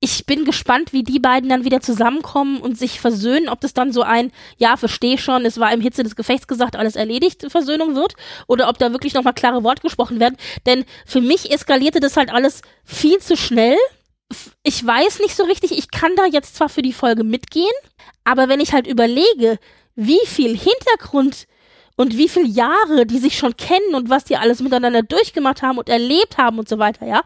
ich 0.00 0.26
bin 0.26 0.44
gespannt, 0.44 0.92
wie 0.92 1.02
die 1.02 1.18
beiden 1.18 1.50
dann 1.50 1.64
wieder 1.64 1.80
zusammenkommen 1.80 2.60
und 2.60 2.78
sich 2.78 3.00
versöhnen, 3.00 3.48
ob 3.48 3.60
das 3.60 3.74
dann 3.74 3.92
so 3.92 4.02
ein, 4.02 4.30
ja, 4.56 4.76
verstehe 4.76 5.18
schon, 5.18 5.44
es 5.44 5.58
war 5.58 5.72
im 5.72 5.80
Hitze 5.80 6.04
des 6.04 6.14
Gefechts 6.14 6.46
gesagt, 6.46 6.76
alles 6.76 6.94
erledigt, 6.94 7.46
Versöhnung 7.48 7.96
wird, 7.96 8.14
oder 8.46 8.68
ob 8.68 8.78
da 8.78 8.92
wirklich 8.92 9.14
nochmal 9.14 9.34
klare 9.34 9.64
Worte 9.64 9.82
gesprochen 9.82 10.20
werden. 10.20 10.36
Denn 10.66 10.84
für 11.04 11.20
mich 11.20 11.50
eskalierte 11.50 11.98
das 11.98 12.16
halt 12.16 12.30
alles 12.30 12.62
viel 12.84 13.18
zu 13.18 13.36
schnell. 13.36 13.76
Ich 14.62 14.86
weiß 14.86 15.18
nicht 15.18 15.34
so 15.34 15.44
richtig, 15.44 15.76
ich 15.76 15.90
kann 15.90 16.14
da 16.14 16.26
jetzt 16.26 16.54
zwar 16.54 16.68
für 16.68 16.82
die 16.82 16.92
Folge 16.92 17.24
mitgehen, 17.24 17.66
aber 18.22 18.48
wenn 18.48 18.60
ich 18.60 18.72
halt 18.72 18.86
überlege, 18.86 19.58
wie 19.96 20.20
viel 20.26 20.56
Hintergrund 20.56 21.47
und 21.98 22.16
wie 22.16 22.28
viele 22.28 22.46
Jahre 22.46 23.06
die 23.06 23.18
sich 23.18 23.36
schon 23.36 23.56
kennen 23.56 23.94
und 23.94 24.08
was 24.08 24.24
die 24.24 24.36
alles 24.36 24.60
miteinander 24.60 25.02
durchgemacht 25.02 25.62
haben 25.62 25.78
und 25.78 25.88
erlebt 25.88 26.38
haben 26.38 26.58
und 26.58 26.68
so 26.68 26.78
weiter, 26.78 27.06
ja, 27.06 27.22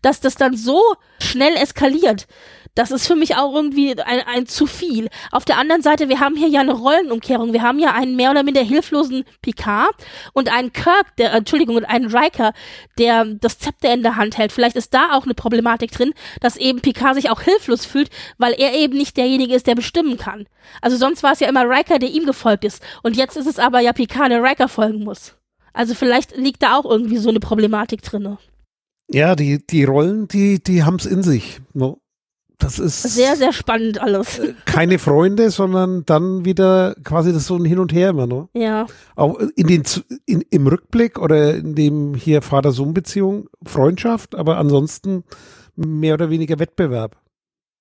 dass 0.00 0.20
das 0.20 0.34
dann 0.34 0.56
so 0.56 0.80
schnell 1.20 1.54
eskaliert. 1.56 2.26
Das 2.74 2.90
ist 2.90 3.06
für 3.06 3.14
mich 3.14 3.36
auch 3.36 3.54
irgendwie 3.54 4.00
ein, 4.00 4.20
ein 4.26 4.46
zu 4.46 4.66
viel. 4.66 5.08
Auf 5.30 5.44
der 5.44 5.58
anderen 5.58 5.82
Seite, 5.82 6.08
wir 6.08 6.18
haben 6.18 6.36
hier 6.36 6.48
ja 6.48 6.60
eine 6.60 6.72
Rollenumkehrung. 6.72 7.52
Wir 7.52 7.62
haben 7.62 7.78
ja 7.78 7.92
einen 7.92 8.16
mehr 8.16 8.32
oder 8.32 8.42
minder 8.42 8.62
hilflosen 8.62 9.24
Picard 9.42 9.94
und 10.32 10.52
einen 10.52 10.72
Kirk, 10.72 11.14
der, 11.16 11.32
Entschuldigung, 11.32 11.76
und 11.76 11.84
einen 11.84 12.14
Riker, 12.14 12.52
der 12.98 13.26
das 13.26 13.60
Zepter 13.60 13.94
in 13.94 14.02
der 14.02 14.16
Hand 14.16 14.38
hält. 14.38 14.50
Vielleicht 14.50 14.74
ist 14.74 14.92
da 14.92 15.12
auch 15.12 15.24
eine 15.24 15.34
Problematik 15.34 15.92
drin, 15.92 16.14
dass 16.40 16.56
eben 16.56 16.80
Picard 16.80 17.14
sich 17.14 17.30
auch 17.30 17.42
hilflos 17.42 17.86
fühlt, 17.86 18.10
weil 18.38 18.54
er 18.54 18.74
eben 18.74 18.96
nicht 18.96 19.16
derjenige 19.16 19.54
ist, 19.54 19.68
der 19.68 19.76
bestimmen 19.76 20.16
kann. 20.16 20.46
Also 20.80 20.96
sonst 20.96 21.22
war 21.22 21.32
es 21.32 21.40
ja 21.40 21.48
immer 21.48 21.68
Riker, 21.68 22.00
der 22.00 22.10
ihm 22.10 22.26
gefolgt 22.26 22.64
ist. 22.64 22.82
Und 23.04 23.16
jetzt 23.16 23.36
ist 23.36 23.46
es 23.46 23.60
aber 23.60 23.80
ja 23.80 23.92
Picard, 23.92 24.32
der 24.32 24.42
Riker 24.42 24.68
folgen 24.68 25.04
muss. 25.04 25.36
Also 25.72 25.94
vielleicht 25.94 26.36
liegt 26.36 26.62
da 26.62 26.76
auch 26.76 26.84
irgendwie 26.84 27.18
so 27.18 27.28
eine 27.28 27.40
Problematik 27.40 28.02
drinne. 28.02 28.38
Ja, 29.08 29.36
die, 29.36 29.64
die 29.64 29.84
Rollen, 29.84 30.28
die, 30.28 30.62
die 30.62 30.82
haben's 30.82 31.06
in 31.06 31.22
sich. 31.22 31.60
Das 32.58 32.78
ist 32.78 33.02
Sehr, 33.02 33.36
sehr 33.36 33.52
spannend 33.52 34.00
alles. 34.00 34.40
keine 34.64 34.98
Freunde, 34.98 35.50
sondern 35.50 36.04
dann 36.06 36.44
wieder 36.44 36.94
quasi 37.02 37.32
das 37.32 37.46
so 37.46 37.56
ein 37.56 37.64
Hin 37.64 37.78
und 37.78 37.92
Her 37.92 38.10
immer, 38.10 38.26
ne? 38.26 38.48
Ja. 38.54 38.86
Auch 39.16 39.38
in 39.56 39.66
den, 39.66 39.82
in, 40.26 40.42
im 40.50 40.66
Rückblick 40.66 41.18
oder 41.18 41.54
in 41.56 41.74
dem 41.74 42.14
hier 42.14 42.42
Vater-Sohn-Beziehung 42.42 43.48
Freundschaft, 43.64 44.34
aber 44.34 44.58
ansonsten 44.58 45.24
mehr 45.74 46.14
oder 46.14 46.30
weniger 46.30 46.58
Wettbewerb. 46.58 47.16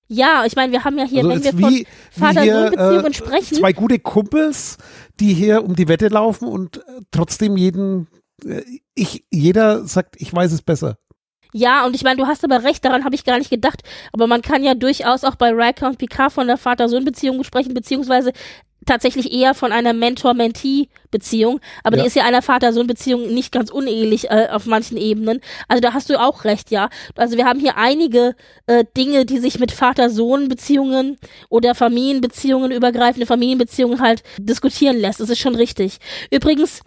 Ja, 0.07 0.43
ich 0.45 0.55
meine, 0.55 0.71
wir 0.71 0.83
haben 0.83 0.97
ja 0.97 1.05
hier, 1.05 1.23
Also 1.23 1.43
wenn 1.43 1.57
wir 1.57 1.69
wie, 1.69 1.87
von 2.11 2.23
Vater-Sohn-Beziehungen 2.23 3.11
äh, 3.11 3.13
sprechen, 3.13 3.57
Zwei 3.57 3.73
gute 3.73 3.99
Kumpels, 3.99 4.77
die 5.19 5.33
hier 5.33 5.63
um 5.63 5.75
die 5.75 5.87
Wette 5.87 6.07
laufen 6.07 6.47
und 6.47 6.77
äh, 6.77 6.81
trotzdem 7.11 7.57
jeden, 7.57 8.07
äh, 8.45 8.61
ich, 8.95 9.25
jeder 9.31 9.85
sagt, 9.85 10.15
ich 10.19 10.33
weiß 10.33 10.51
es 10.51 10.61
besser. 10.61 10.97
Ja, 11.53 11.85
und 11.85 11.95
ich 11.95 12.03
meine, 12.03 12.17
du 12.17 12.27
hast 12.27 12.43
aber 12.43 12.63
recht, 12.63 12.83
daran 12.83 13.03
habe 13.05 13.15
ich 13.15 13.23
gar 13.25 13.37
nicht 13.37 13.49
gedacht. 13.51 13.81
Aber 14.11 14.27
man 14.27 14.41
kann 14.41 14.63
ja 14.63 14.73
durchaus 14.73 15.23
auch 15.23 15.35
bei 15.35 15.51
Riker 15.51 15.87
und 15.87 15.97
Picard 15.99 16.31
von 16.33 16.47
der 16.47 16.57
Vater-Sohn-Beziehung 16.57 17.43
sprechen, 17.43 17.73
beziehungsweise 17.73 18.33
tatsächlich 18.85 19.31
eher 19.31 19.53
von 19.53 19.71
einer 19.71 19.93
Mentor-Mentee-Beziehung. 19.93 21.59
Aber 21.83 21.95
Ja. 21.97 22.03
die 22.03 22.07
ist 22.07 22.15
ja 22.15 22.23
einer 22.25 22.41
Vater-Sohn-Beziehung 22.41 23.33
nicht 23.33 23.51
ganz 23.51 23.69
unehelich 23.71 24.29
äh, 24.29 24.47
auf 24.51 24.65
manchen 24.65 24.97
Ebenen. 24.97 25.39
Also 25.67 25.79
da 25.81 25.93
hast 25.93 26.09
du 26.09 26.19
auch 26.19 26.43
recht, 26.43 26.71
ja. 26.71 26.89
Also 27.15 27.37
wir 27.37 27.45
haben 27.45 27.59
hier 27.59 27.77
einige 27.77 28.35
äh, 28.67 28.83
Dinge, 28.97 29.25
die 29.25 29.39
sich 29.39 29.59
mit 29.59 29.71
Vater-Sohn-Beziehungen 29.71 31.17
oder 31.49 31.75
Familienbeziehungen, 31.75 32.71
übergreifende 32.71 33.25
Familienbeziehungen 33.25 34.01
halt 34.01 34.23
diskutieren 34.37 34.97
lässt. 34.97 35.19
Das 35.19 35.29
ist 35.29 35.39
schon 35.39 35.55
richtig. 35.55 35.99
Übrigens, 36.31 36.81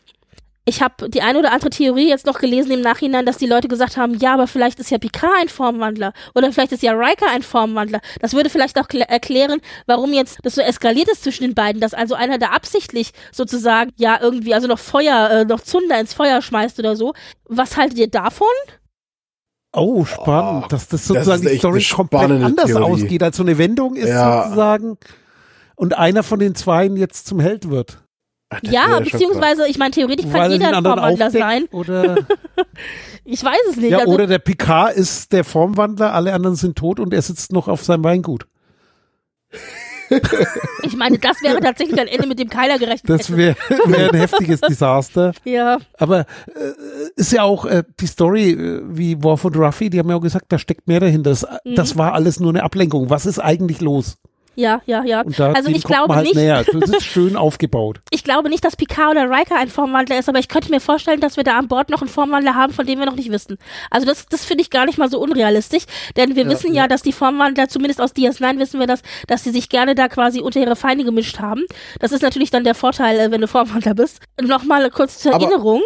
ich 0.68 0.82
habe 0.82 1.08
die 1.08 1.22
eine 1.22 1.38
oder 1.38 1.52
andere 1.52 1.70
Theorie 1.70 2.08
jetzt 2.08 2.26
noch 2.26 2.40
gelesen 2.40 2.72
im 2.72 2.80
Nachhinein, 2.80 3.24
dass 3.24 3.38
die 3.38 3.46
Leute 3.46 3.68
gesagt 3.68 3.96
haben, 3.96 4.14
ja, 4.18 4.34
aber 4.34 4.48
vielleicht 4.48 4.80
ist 4.80 4.90
ja 4.90 4.98
Picard 4.98 5.32
ein 5.40 5.48
Formwandler 5.48 6.12
oder 6.34 6.52
vielleicht 6.52 6.72
ist 6.72 6.82
ja 6.82 6.92
Riker 6.92 7.30
ein 7.30 7.42
Formwandler. 7.42 8.00
Das 8.20 8.34
würde 8.34 8.50
vielleicht 8.50 8.76
auch 8.78 8.88
kl- 8.88 9.08
erklären, 9.08 9.60
warum 9.86 10.12
jetzt 10.12 10.38
das 10.42 10.56
so 10.56 10.60
eskaliert 10.62 11.08
ist 11.08 11.22
zwischen 11.22 11.44
den 11.44 11.54
beiden, 11.54 11.80
dass 11.80 11.94
also 11.94 12.16
einer 12.16 12.38
da 12.38 12.48
absichtlich 12.48 13.12
sozusagen 13.30 13.92
ja 13.96 14.18
irgendwie 14.20 14.54
also 14.54 14.66
noch 14.66 14.80
Feuer, 14.80 15.30
äh, 15.30 15.44
noch 15.44 15.60
Zunder 15.60 16.00
ins 16.00 16.14
Feuer 16.14 16.42
schmeißt 16.42 16.78
oder 16.80 16.96
so. 16.96 17.14
Was 17.44 17.76
haltet 17.76 17.98
ihr 17.98 18.10
davon? 18.10 18.48
Oh, 19.72 20.04
spannend, 20.04 20.64
Oh, 20.64 20.68
dass 20.68 20.88
das 20.88 21.02
das 21.02 21.06
sozusagen 21.06 21.42
ist 21.44 21.52
die 21.52 21.58
Story 21.58 21.84
eine 21.86 21.94
komplett 21.94 22.42
anders 22.42 22.66
Theorie. 22.66 22.82
ausgeht, 22.92 23.22
als 23.22 23.36
so 23.36 23.42
eine 23.42 23.58
Wendung 23.58 23.94
ist 23.94 24.08
Ja. 24.08 24.44
sozusagen 24.44 24.96
und 25.76 25.96
einer 25.96 26.22
von 26.22 26.38
den 26.38 26.54
Zweien 26.54 26.96
jetzt 26.96 27.26
zum 27.26 27.40
Held 27.40 27.68
wird. 27.70 27.98
Ach, 28.48 28.60
Ja, 28.62 29.00
beziehungsweise, 29.00 29.66
ich 29.68 29.76
meine, 29.78 29.90
theoretisch 29.90 30.26
kann 30.30 30.42
er 30.42 30.50
jeder 30.50 30.68
ein 30.76 30.84
Formwandler 30.84 31.30
sein. 31.30 31.64
oder, 31.72 32.16
Ich 33.24 33.42
weiß 33.42 33.58
es 33.70 33.76
nicht. 33.76 33.90
ja, 33.90 33.98
also, 33.98 34.12
oder 34.12 34.26
der 34.28 34.38
Picard 34.38 34.94
ist 34.94 35.32
der 35.32 35.42
Formwandler, 35.42 36.14
alle 36.14 36.32
anderen 36.32 36.54
sind 36.56 36.78
tot 36.78 37.00
und 37.00 37.12
er 37.12 37.22
sitzt 37.22 37.52
noch 37.52 37.66
auf 37.66 37.82
seinem 37.82 38.04
Weingut. 38.04 38.46
ich 40.82 40.96
meine, 40.96 41.18
das 41.18 41.42
wäre 41.42 41.58
tatsächlich 41.58 41.98
ein 42.00 42.06
Ende, 42.06 42.28
mit 42.28 42.38
dem 42.38 42.48
keiner 42.48 42.78
gerechnet 42.78 43.08
Das 43.10 43.36
wäre 43.36 43.56
wär 43.86 44.12
ein 44.12 44.18
heftiges 44.20 44.60
Desaster. 44.68 45.32
Ja, 45.44 45.78
Aber 45.98 46.20
äh, 46.20 46.24
ist 47.16 47.32
ja 47.32 47.42
auch 47.42 47.64
äh, 47.64 47.82
die 47.98 48.06
Story 48.06 48.50
äh, 48.52 48.82
wie 48.86 49.20
Worf 49.24 49.44
und 49.44 49.56
Ruffy, 49.56 49.90
die 49.90 49.98
haben 49.98 50.08
ja 50.08 50.14
auch 50.16 50.20
gesagt, 50.20 50.46
da 50.50 50.58
steckt 50.58 50.86
mehr 50.86 51.00
dahinter. 51.00 51.30
Das, 51.30 51.44
Mhm. 51.64 51.74
das 51.74 51.98
war 51.98 52.12
alles 52.14 52.38
nur 52.38 52.50
eine 52.50 52.62
Ablenkung. 52.62 53.10
Was 53.10 53.26
ist 53.26 53.40
eigentlich 53.40 53.80
los? 53.80 54.18
Ja, 54.56 54.82
ja, 54.86 55.04
ja. 55.04 55.20
Und 55.20 55.38
da 55.38 55.52
also 55.52 55.70
ich 55.70 55.84
glaube 55.84 56.14
halt 56.14 56.24
nicht, 56.24 56.34
näher. 56.34 56.64
Das 56.64 56.90
ist 56.90 57.04
schön 57.04 57.36
aufgebaut. 57.36 58.00
ich 58.10 58.24
glaube 58.24 58.48
nicht, 58.48 58.64
dass 58.64 58.74
Picard 58.76 59.12
oder 59.12 59.30
Riker 59.30 59.56
ein 59.56 59.68
Formwandler 59.68 60.18
ist, 60.18 60.28
aber 60.28 60.38
ich 60.38 60.48
könnte 60.48 60.70
mir 60.70 60.80
vorstellen, 60.80 61.20
dass 61.20 61.36
wir 61.36 61.44
da 61.44 61.58
an 61.58 61.68
Bord 61.68 61.90
noch 61.90 62.00
einen 62.00 62.08
Formwandler 62.10 62.54
haben, 62.54 62.72
von 62.72 62.86
dem 62.86 62.98
wir 62.98 63.06
noch 63.06 63.14
nicht 63.16 63.30
wissen. 63.30 63.58
Also 63.90 64.06
das, 64.06 64.26
das 64.26 64.44
finde 64.44 64.62
ich 64.62 64.70
gar 64.70 64.86
nicht 64.86 64.98
mal 64.98 65.08
so 65.08 65.20
unrealistisch, 65.20 65.84
denn 66.16 66.34
wir 66.34 66.48
wissen 66.48 66.74
ja, 66.74 66.88
dass 66.88 67.02
die 67.02 67.12
Formwandler, 67.12 67.68
zumindest 67.68 68.00
aus 68.00 68.12
DS9 68.14 68.58
wissen 68.58 68.80
wir 68.80 68.86
das, 68.86 69.02
dass 69.28 69.44
sie 69.44 69.50
sich 69.50 69.68
gerne 69.68 69.94
da 69.94 70.08
quasi 70.08 70.40
unter 70.40 70.58
ihre 70.60 70.74
Feinde 70.76 71.04
gemischt 71.04 71.38
haben. 71.38 71.62
Das 72.00 72.12
ist 72.12 72.22
natürlich 72.22 72.50
dann 72.50 72.64
der 72.64 72.74
Vorteil, 72.74 73.18
äh, 73.20 73.30
wenn 73.30 73.40
du 73.42 73.48
Formwandler 73.48 73.94
bist. 73.94 74.20
Nochmal 74.40 74.90
kurz 74.90 75.18
zur 75.18 75.34
Aber- 75.34 75.44
Erinnerung. 75.44 75.82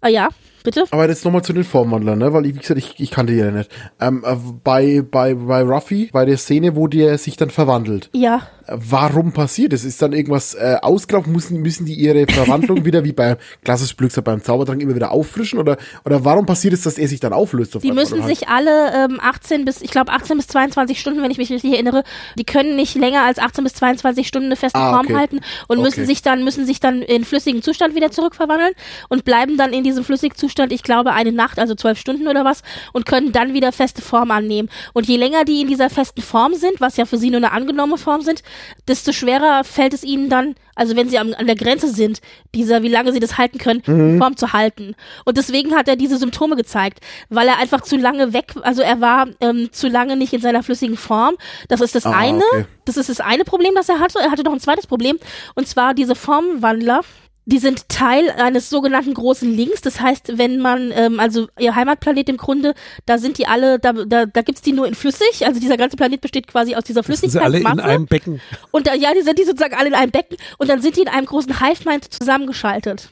Ah 0.00 0.08
ja, 0.08 0.28
bitte? 0.66 0.84
Aber 0.90 1.08
jetzt 1.08 1.24
nochmal 1.24 1.42
zu 1.42 1.52
den 1.54 1.64
Formwandlern, 1.64 2.18
ne? 2.18 2.32
Weil, 2.32 2.44
ich, 2.44 2.54
wie 2.54 2.58
gesagt, 2.58 2.78
ich, 2.78 3.00
ich 3.00 3.10
kannte 3.10 3.32
die 3.32 3.38
ja 3.38 3.50
nicht. 3.50 3.70
Ähm, 4.00 4.22
äh, 4.26 4.36
bei, 4.62 5.02
bei, 5.02 5.34
bei 5.34 5.62
Ruffy, 5.62 6.10
bei 6.12 6.26
der 6.26 6.36
Szene, 6.36 6.76
wo 6.76 6.86
der 6.88 7.16
sich 7.16 7.36
dann 7.36 7.50
verwandelt. 7.50 8.10
Ja. 8.12 8.42
Warum 8.68 9.32
passiert 9.32 9.72
es? 9.72 9.84
Ist 9.84 10.02
dann 10.02 10.12
irgendwas 10.12 10.54
äh, 10.54 10.76
ausgelaufen? 10.82 11.32
Müssen, 11.32 11.62
müssen 11.62 11.86
die 11.86 11.94
ihre 11.94 12.26
Verwandlung 12.26 12.84
wieder, 12.84 13.04
wie 13.04 13.12
bei 13.12 13.36
klassisch 13.64 13.96
Glücksrad 13.96 14.24
beim 14.24 14.42
Zaubertrank, 14.42 14.82
immer 14.82 14.94
wieder 14.94 15.12
auffrischen? 15.12 15.58
Oder, 15.58 15.76
oder 16.04 16.24
warum 16.24 16.46
passiert 16.46 16.74
es, 16.74 16.82
dass 16.82 16.98
er 16.98 17.06
sich 17.08 17.20
dann 17.20 17.32
auflöst? 17.32 17.76
auf 17.76 17.82
Die 17.82 17.92
müssen 17.92 18.22
halt- 18.24 18.36
sich 18.36 18.48
alle 18.48 18.92
ähm, 19.06 19.20
18 19.22 19.64
bis, 19.64 19.82
ich 19.82 19.90
glaube 19.90 20.12
18 20.12 20.36
bis 20.36 20.46
22 20.48 21.00
Stunden, 21.00 21.22
wenn 21.22 21.30
ich 21.30 21.38
mich 21.38 21.50
richtig 21.50 21.72
erinnere, 21.74 22.02
die 22.38 22.44
können 22.44 22.76
nicht 22.76 22.94
länger 22.96 23.22
als 23.22 23.38
18 23.38 23.64
bis 23.64 23.74
22 23.74 24.26
Stunden 24.26 24.46
eine 24.46 24.56
feste 24.56 24.78
Ah, 24.78 24.90
Form 24.94 25.06
okay. 25.06 25.16
halten 25.16 25.40
und 25.68 25.80
müssen 25.80 26.00
Okay. 26.00 26.06
sich 26.06 26.22
dann 26.22 26.42
müssen 26.44 26.66
sich 26.66 26.80
dann 26.80 27.02
in 27.02 27.24
flüssigen 27.24 27.62
Zustand 27.62 27.94
wieder 27.94 28.10
zurückverwandeln 28.10 28.72
und 29.08 29.24
bleiben 29.24 29.56
dann 29.56 29.72
in 29.72 29.84
diesem 29.84 30.04
flüssigen 30.04 30.36
Zustand, 30.36 30.72
ich 30.72 30.82
glaube 30.82 31.12
eine 31.12 31.32
Nacht, 31.32 31.58
also 31.58 31.74
zwölf 31.74 31.98
Stunden 31.98 32.26
oder 32.28 32.44
was, 32.44 32.62
und 32.92 33.06
können 33.06 33.32
dann 33.32 33.54
wieder 33.54 33.72
feste 33.72 34.02
Form 34.02 34.30
annehmen. 34.30 34.68
Und 34.92 35.06
je 35.06 35.16
länger 35.16 35.44
die 35.44 35.60
in 35.60 35.68
dieser 35.68 35.90
festen 35.90 36.22
Form 36.22 36.54
sind, 36.54 36.80
was 36.80 36.96
ja 36.96 37.04
für 37.06 37.16
sie 37.18 37.30
nur 37.30 37.38
eine 37.38 37.52
angenommene 37.52 37.98
Form 37.98 38.22
sind, 38.22 38.42
desto 38.88 39.12
schwerer 39.12 39.64
fällt 39.64 39.94
es 39.94 40.04
ihnen 40.04 40.28
dann, 40.28 40.54
also 40.74 40.94
wenn 40.96 41.08
sie 41.08 41.18
am, 41.18 41.32
an 41.34 41.46
der 41.46 41.56
Grenze 41.56 41.88
sind, 41.88 42.20
dieser, 42.54 42.82
wie 42.82 42.88
lange 42.88 43.12
sie 43.12 43.20
das 43.20 43.38
halten 43.38 43.58
können, 43.58 43.82
Mhm. 43.86 44.18
Form 44.18 44.36
zu 44.36 44.52
halten. 44.52 44.94
Und 45.24 45.36
deswegen 45.36 45.74
hat 45.74 45.88
er 45.88 45.96
diese 45.96 46.18
Symptome 46.18 46.56
gezeigt, 46.56 47.00
weil 47.28 47.48
er 47.48 47.58
einfach 47.58 47.80
zu 47.82 47.96
lange 47.96 48.32
weg, 48.32 48.52
also 48.62 48.82
er 48.82 49.00
war 49.00 49.28
ähm, 49.40 49.68
zu 49.72 49.88
lange 49.88 50.16
nicht 50.16 50.32
in 50.32 50.40
seiner 50.40 50.62
flüssigen 50.62 50.96
Form. 50.96 51.36
Das 51.68 51.80
ist 51.80 51.94
das 51.94 52.06
Ah, 52.06 52.12
eine. 52.16 52.42
okay. 52.52 52.64
Das 52.84 52.96
ist 52.96 53.08
das 53.08 53.20
eine 53.20 53.44
Problem, 53.44 53.74
das 53.74 53.88
er 53.88 53.98
hatte. 54.00 54.18
Er 54.20 54.30
hatte 54.30 54.42
noch 54.42 54.52
ein 54.52 54.60
zweites 54.60 54.86
Problem, 54.86 55.18
und 55.54 55.66
zwar 55.66 55.94
diese 55.94 56.14
Formwandler. 56.14 57.00
Die 57.48 57.58
sind 57.58 57.88
Teil 57.88 58.28
eines 58.30 58.70
sogenannten 58.70 59.14
großen 59.14 59.48
Links. 59.50 59.80
Das 59.80 60.00
heißt, 60.00 60.36
wenn 60.36 60.58
man, 60.58 60.90
ähm, 60.92 61.20
also 61.20 61.46
ihr 61.60 61.76
Heimatplanet 61.76 62.28
im 62.28 62.38
Grunde, 62.38 62.74
da 63.06 63.18
sind 63.18 63.38
die 63.38 63.46
alle, 63.46 63.78
da, 63.78 63.92
da, 63.92 64.26
da 64.26 64.42
gibt's 64.42 64.62
die 64.62 64.72
nur 64.72 64.86
in 64.88 64.96
flüssig. 64.96 65.46
Also 65.46 65.60
dieser 65.60 65.76
ganze 65.76 65.96
Planet 65.96 66.20
besteht 66.20 66.48
quasi 66.48 66.74
aus 66.74 66.82
dieser 66.82 67.04
Sind 67.04 67.30
sie 67.30 67.38
alle 67.38 67.58
in 67.58 67.62
Flüssigkeitsmasse. 67.62 67.88
einem 67.88 68.06
Becken. 68.06 68.40
Und 68.72 68.88
da, 68.88 68.94
ja, 68.94 69.14
die 69.14 69.22
sind 69.22 69.38
die 69.38 69.44
sozusagen 69.44 69.74
alle 69.76 69.88
in 69.88 69.94
einem 69.94 70.10
Becken 70.10 70.36
und 70.58 70.68
dann 70.68 70.82
sind 70.82 70.96
die 70.96 71.02
in 71.02 71.08
einem 71.08 71.26
großen 71.26 71.60
Hive-Mind 71.60 72.12
zusammengeschaltet. 72.12 73.10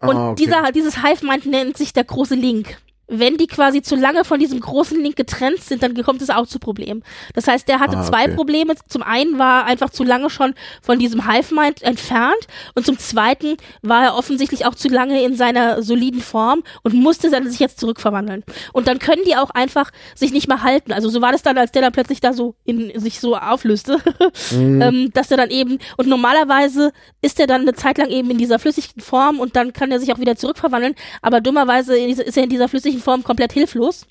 Und 0.00 0.16
Ah, 0.16 0.30
okay. 0.32 0.44
dieser, 0.44 0.70
dieses 0.72 1.02
Hive-Mind 1.02 1.46
nennt 1.46 1.78
sich 1.78 1.94
der 1.94 2.04
große 2.04 2.34
Link. 2.34 2.76
Wenn 3.06 3.36
die 3.36 3.46
quasi 3.46 3.82
zu 3.82 3.96
lange 3.96 4.24
von 4.24 4.40
diesem 4.40 4.60
großen 4.60 5.00
Link 5.02 5.16
getrennt 5.16 5.60
sind, 5.62 5.82
dann 5.82 5.94
kommt 6.02 6.22
es 6.22 6.30
auch 6.30 6.46
zu 6.46 6.58
Problemen. 6.58 7.02
Das 7.34 7.46
heißt, 7.46 7.68
der 7.68 7.80
hatte 7.80 7.98
Ah, 7.98 8.02
zwei 8.02 8.24
okay. 8.24 8.34
Probleme. 8.34 8.74
Zum 8.88 9.02
einen 9.02 9.38
war 9.38 9.60
er 9.60 9.66
einfach 9.66 9.90
zu 9.90 10.04
lange 10.04 10.30
schon 10.30 10.54
von 10.82 10.98
diesem 10.98 11.28
Hive-Mind 11.30 11.82
entfernt 11.82 12.46
und 12.74 12.86
zum 12.86 12.98
zweiten 12.98 13.56
war 13.82 14.04
er 14.04 14.14
offensichtlich 14.16 14.64
auch 14.66 14.74
zu 14.74 14.88
lange 14.88 15.22
in 15.22 15.36
seiner 15.36 15.82
soliden 15.82 16.20
Form 16.20 16.62
und 16.82 16.94
musste 16.94 17.30
dann 17.30 17.48
sich 17.50 17.60
jetzt 17.60 17.78
zurückverwandeln. 17.78 18.42
Und 18.72 18.88
dann 18.88 18.98
können 18.98 19.22
die 19.26 19.36
auch 19.36 19.50
einfach 19.50 19.90
sich 20.14 20.32
nicht 20.32 20.48
mehr 20.48 20.62
halten. 20.62 20.92
Also 20.92 21.08
so 21.10 21.20
war 21.20 21.32
das 21.32 21.42
dann, 21.42 21.58
als 21.58 21.72
der 21.72 21.82
dann 21.82 21.92
plötzlich 21.92 22.20
da 22.20 22.32
so 22.32 22.54
in 22.64 22.98
sich 22.98 23.20
so 23.20 23.36
auflöste, 23.36 23.98
ähm, 24.52 25.10
dass 25.12 25.30
er 25.30 25.36
dann 25.36 25.50
eben 25.50 25.78
und 25.96 26.08
normalerweise 26.08 26.92
ist 27.22 27.38
er 27.40 27.46
dann 27.46 27.62
eine 27.62 27.74
Zeit 27.74 27.98
lang 27.98 28.08
eben 28.08 28.30
in 28.30 28.38
dieser 28.38 28.58
flüssigen 28.58 29.02
Form 29.02 29.40
und 29.40 29.56
dann 29.56 29.72
kann 29.72 29.90
er 29.92 30.00
sich 30.00 30.12
auch 30.12 30.18
wieder 30.18 30.36
zurückverwandeln. 30.36 30.94
Aber 31.22 31.40
dummerweise 31.40 31.98
ist 31.98 32.36
er 32.36 32.44
in 32.44 32.50
dieser 32.50 32.68
flüssigen 32.68 32.93
Form 33.00 33.22
komplett 33.22 33.52
hilflos. 33.52 34.06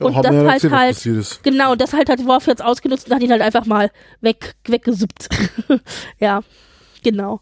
Und 0.00 0.16
Haben 0.16 0.22
das 0.22 0.32
ja 0.34 0.50
halt 0.50 0.64
was 0.96 1.04
halt. 1.04 1.40
Genau, 1.42 1.74
das 1.74 1.92
halt 1.92 2.08
hat 2.08 2.24
Worf 2.24 2.46
jetzt 2.46 2.62
ausgenutzt 2.62 3.08
und 3.08 3.14
hat 3.14 3.22
ihn 3.22 3.30
halt 3.30 3.42
einfach 3.42 3.66
mal 3.66 3.90
weg, 4.20 4.54
weggesuppt. 4.66 5.28
ja, 6.18 6.40
genau. 7.02 7.40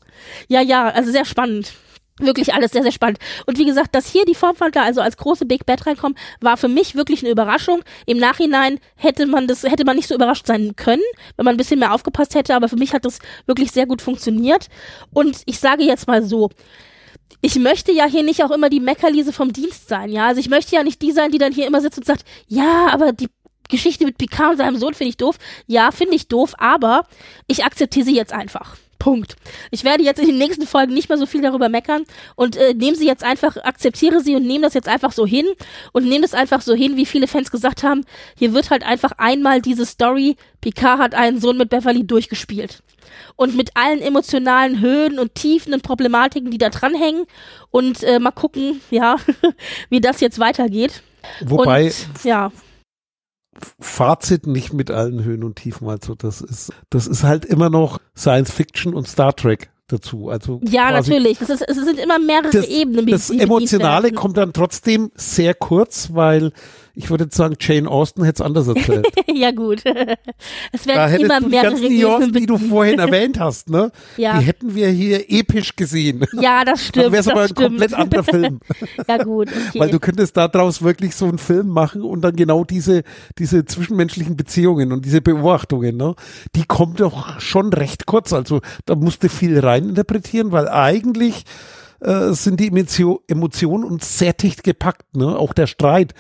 Ja, 0.48 0.60
ja, 0.60 0.88
also 0.88 1.10
sehr 1.12 1.24
spannend. 1.24 1.72
Wirklich 2.20 2.52
alles 2.52 2.72
sehr, 2.72 2.82
sehr 2.82 2.90
spannend. 2.90 3.18
Und 3.46 3.58
wie 3.58 3.64
gesagt, 3.64 3.94
dass 3.94 4.10
hier 4.10 4.24
die 4.24 4.34
Formwandler 4.34 4.82
also 4.82 5.00
als 5.00 5.16
große 5.16 5.46
Big 5.46 5.66
Bad 5.66 5.86
reinkommen, 5.86 6.18
war 6.40 6.56
für 6.56 6.66
mich 6.66 6.96
wirklich 6.96 7.22
eine 7.22 7.30
Überraschung. 7.30 7.82
Im 8.06 8.18
Nachhinein 8.18 8.80
hätte 8.96 9.26
man 9.26 9.46
das, 9.46 9.62
hätte 9.62 9.84
man 9.84 9.94
nicht 9.94 10.08
so 10.08 10.16
überrascht 10.16 10.46
sein 10.46 10.74
können, 10.74 11.02
wenn 11.36 11.44
man 11.44 11.54
ein 11.54 11.58
bisschen 11.58 11.78
mehr 11.78 11.94
aufgepasst 11.94 12.34
hätte, 12.34 12.56
aber 12.56 12.68
für 12.68 12.76
mich 12.76 12.92
hat 12.92 13.04
das 13.04 13.20
wirklich 13.46 13.70
sehr 13.70 13.86
gut 13.86 14.02
funktioniert. 14.02 14.66
Und 15.12 15.42
ich 15.46 15.60
sage 15.60 15.84
jetzt 15.84 16.08
mal 16.08 16.24
so, 16.24 16.50
ich 17.40 17.56
möchte 17.56 17.92
ja 17.92 18.06
hier 18.06 18.22
nicht 18.22 18.42
auch 18.42 18.50
immer 18.50 18.68
die 18.68 18.80
Meckerliese 18.80 19.32
vom 19.32 19.52
Dienst 19.52 19.88
sein, 19.88 20.10
ja. 20.10 20.26
Also 20.26 20.40
ich 20.40 20.48
möchte 20.48 20.74
ja 20.74 20.82
nicht 20.82 21.00
die 21.02 21.12
sein, 21.12 21.30
die 21.30 21.38
dann 21.38 21.52
hier 21.52 21.66
immer 21.66 21.80
sitzt 21.80 21.98
und 21.98 22.06
sagt, 22.06 22.24
ja, 22.46 22.88
aber 22.90 23.12
die 23.12 23.28
Geschichte 23.68 24.04
mit 24.04 24.18
Picard 24.18 24.52
und 24.52 24.56
seinem 24.58 24.78
Sohn 24.78 24.94
finde 24.94 25.10
ich 25.10 25.16
doof. 25.16 25.38
Ja, 25.66 25.90
finde 25.90 26.14
ich 26.14 26.28
doof, 26.28 26.54
aber 26.58 27.06
ich 27.46 27.64
akzeptiere 27.64 28.06
sie 28.06 28.16
jetzt 28.16 28.32
einfach. 28.32 28.76
Punkt. 28.98 29.36
Ich 29.70 29.84
werde 29.84 30.02
jetzt 30.02 30.20
in 30.20 30.26
den 30.26 30.38
nächsten 30.38 30.66
Folgen 30.66 30.94
nicht 30.94 31.08
mehr 31.08 31.18
so 31.18 31.26
viel 31.26 31.42
darüber 31.42 31.68
meckern 31.68 32.04
und 32.34 32.56
äh, 32.56 32.74
nehme 32.74 32.96
sie 32.96 33.06
jetzt 33.06 33.24
einfach, 33.24 33.56
akzeptiere 33.56 34.20
sie 34.20 34.34
und 34.34 34.46
nehme 34.46 34.62
das 34.62 34.74
jetzt 34.74 34.88
einfach 34.88 35.12
so 35.12 35.26
hin 35.26 35.46
und 35.92 36.04
nehme 36.04 36.22
das 36.22 36.34
einfach 36.34 36.60
so 36.60 36.74
hin, 36.74 36.96
wie 36.96 37.06
viele 37.06 37.28
Fans 37.28 37.50
gesagt 37.50 37.82
haben. 37.82 38.04
Hier 38.36 38.52
wird 38.52 38.70
halt 38.70 38.84
einfach 38.84 39.12
einmal 39.18 39.60
diese 39.62 39.86
Story, 39.86 40.36
Picard 40.60 40.98
hat 40.98 41.14
einen 41.14 41.40
Sohn 41.40 41.56
mit 41.56 41.70
Beverly 41.70 42.06
durchgespielt. 42.06 42.82
Und 43.36 43.56
mit 43.56 43.70
allen 43.74 44.02
emotionalen 44.02 44.80
Höhen 44.80 45.18
und 45.18 45.34
Tiefen 45.34 45.72
und 45.72 45.82
Problematiken, 45.82 46.50
die 46.50 46.58
da 46.58 46.68
dranhängen. 46.68 47.24
Und 47.70 48.02
äh, 48.02 48.18
mal 48.18 48.32
gucken, 48.32 48.80
ja, 48.90 49.16
wie 49.90 50.00
das 50.00 50.20
jetzt 50.20 50.38
weitergeht. 50.38 51.02
Wobei 51.40 51.84
und, 51.84 52.24
ja, 52.24 52.50
Fazit 53.80 54.46
nicht 54.46 54.72
mit 54.72 54.90
allen 54.90 55.24
Höhen 55.24 55.44
und 55.44 55.56
Tiefen. 55.56 55.88
Also 55.88 56.14
das 56.14 56.40
ist, 56.40 56.72
das 56.90 57.06
ist 57.06 57.24
halt 57.24 57.44
immer 57.44 57.70
noch 57.70 57.98
Science 58.16 58.52
Fiction 58.52 58.94
und 58.94 59.08
Star 59.08 59.34
Trek 59.34 59.70
dazu. 59.88 60.28
Also 60.28 60.60
ja, 60.64 60.90
natürlich. 60.92 61.40
Es, 61.40 61.50
ist, 61.50 61.62
es 61.66 61.76
sind 61.76 61.98
immer 61.98 62.18
mehrere 62.18 62.50
das, 62.50 62.66
Ebenen. 62.66 63.06
das 63.06 63.30
Emotionale 63.30 64.12
kommt 64.12 64.36
dann 64.36 64.52
trotzdem 64.52 65.10
sehr 65.14 65.54
kurz, 65.54 66.10
weil 66.12 66.52
ich 66.98 67.10
würde 67.10 67.24
jetzt 67.24 67.36
sagen, 67.36 67.54
Jane 67.60 67.88
Austen 67.88 68.24
hätte 68.24 68.42
es 68.42 68.46
anders 68.46 68.66
erzählt. 68.66 69.06
ja, 69.32 69.52
gut. 69.52 69.84
es 70.72 70.84
werden 70.84 71.20
immer 71.20 71.40
mehrere 71.40 71.70
ganzen 71.70 71.96
Nuancen, 71.96 72.32
die 72.32 72.46
du 72.46 72.58
vorhin 72.58 72.98
erwähnt 72.98 73.38
hast, 73.38 73.70
ne? 73.70 73.92
Ja. 74.16 74.38
Die 74.38 74.46
hätten 74.46 74.74
wir 74.74 74.88
hier 74.88 75.30
episch 75.30 75.76
gesehen. 75.76 76.24
Ja, 76.40 76.64
das 76.64 76.86
stimmt. 76.86 77.06
Dann 77.06 77.12
wäre 77.12 77.20
es 77.20 77.28
aber 77.28 77.42
ein 77.42 77.48
stimmt. 77.48 77.68
komplett 77.68 77.94
anderer 77.94 78.24
Film. 78.24 78.60
ja, 79.08 79.22
gut. 79.22 79.48
Okay. 79.48 79.80
Weil 79.80 79.90
du 79.90 79.98
könntest 79.98 80.36
daraus 80.36 80.82
wirklich 80.82 81.14
so 81.14 81.26
einen 81.26 81.38
Film 81.38 81.68
machen 81.68 82.02
und 82.02 82.22
dann 82.22 82.36
genau 82.36 82.64
diese, 82.64 83.02
diese 83.38 83.64
zwischenmenschlichen 83.64 84.36
Beziehungen 84.36 84.92
und 84.92 85.04
diese 85.04 85.20
Beobachtungen, 85.20 85.96
ne? 85.96 86.14
Die 86.54 86.64
kommen 86.64 86.94
doch 86.96 87.40
schon 87.40 87.72
recht 87.72 88.06
kurz. 88.06 88.32
Also 88.32 88.60
da 88.86 88.94
musst 88.94 89.22
du 89.22 89.28
viel 89.28 89.58
reininterpretieren, 89.58 90.52
weil 90.52 90.68
eigentlich 90.68 91.44
äh, 92.00 92.32
sind 92.32 92.60
die 92.60 92.68
Emotio 92.68 93.22
Emotionen 93.26 93.84
uns 93.84 94.18
sehr 94.18 94.32
dicht 94.32 94.62
gepackt, 94.64 95.16
ne? 95.16 95.36
Auch 95.36 95.52
der 95.52 95.66
Streit. 95.66 96.14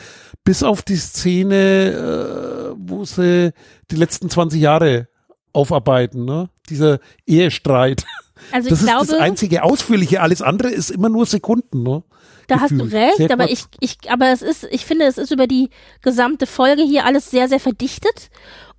Bis 0.44 0.62
auf 0.62 0.82
die 0.82 0.96
Szene, 0.96 2.74
äh, 2.74 2.74
wo 2.78 3.04
sie 3.04 3.52
die 3.90 3.96
letzten 3.96 4.30
20 4.30 4.60
Jahre 4.60 5.08
aufarbeiten, 5.52 6.24
ne? 6.24 6.50
Dieser 6.68 6.98
Ehestreit. 7.26 8.04
also 8.52 8.68
Das 8.70 8.78
ich 8.80 8.84
ist 8.84 8.90
glaube, 8.90 9.06
das 9.06 9.18
einzige 9.20 9.62
Ausführliche. 9.62 10.20
Alles 10.20 10.42
andere 10.42 10.70
ist 10.70 10.90
immer 10.90 11.08
nur 11.08 11.26
Sekunden, 11.26 11.82
ne? 11.82 12.02
Da 12.48 12.60
hast 12.60 12.70
du 12.72 12.78
Gefühl. 12.84 12.98
recht, 12.98 13.16
Sehr 13.18 13.30
aber 13.30 13.46
kurz. 13.46 13.68
ich, 13.80 13.98
ich, 14.00 14.10
aber 14.10 14.28
es 14.32 14.40
ist, 14.40 14.66
ich 14.70 14.86
finde, 14.86 15.04
es 15.04 15.18
ist 15.18 15.30
über 15.30 15.46
die 15.46 15.68
gesamte 16.00 16.46
Folge 16.46 16.82
hier 16.82 17.04
alles 17.04 17.30
sehr, 17.30 17.46
sehr 17.46 17.60
verdichtet. 17.60 18.30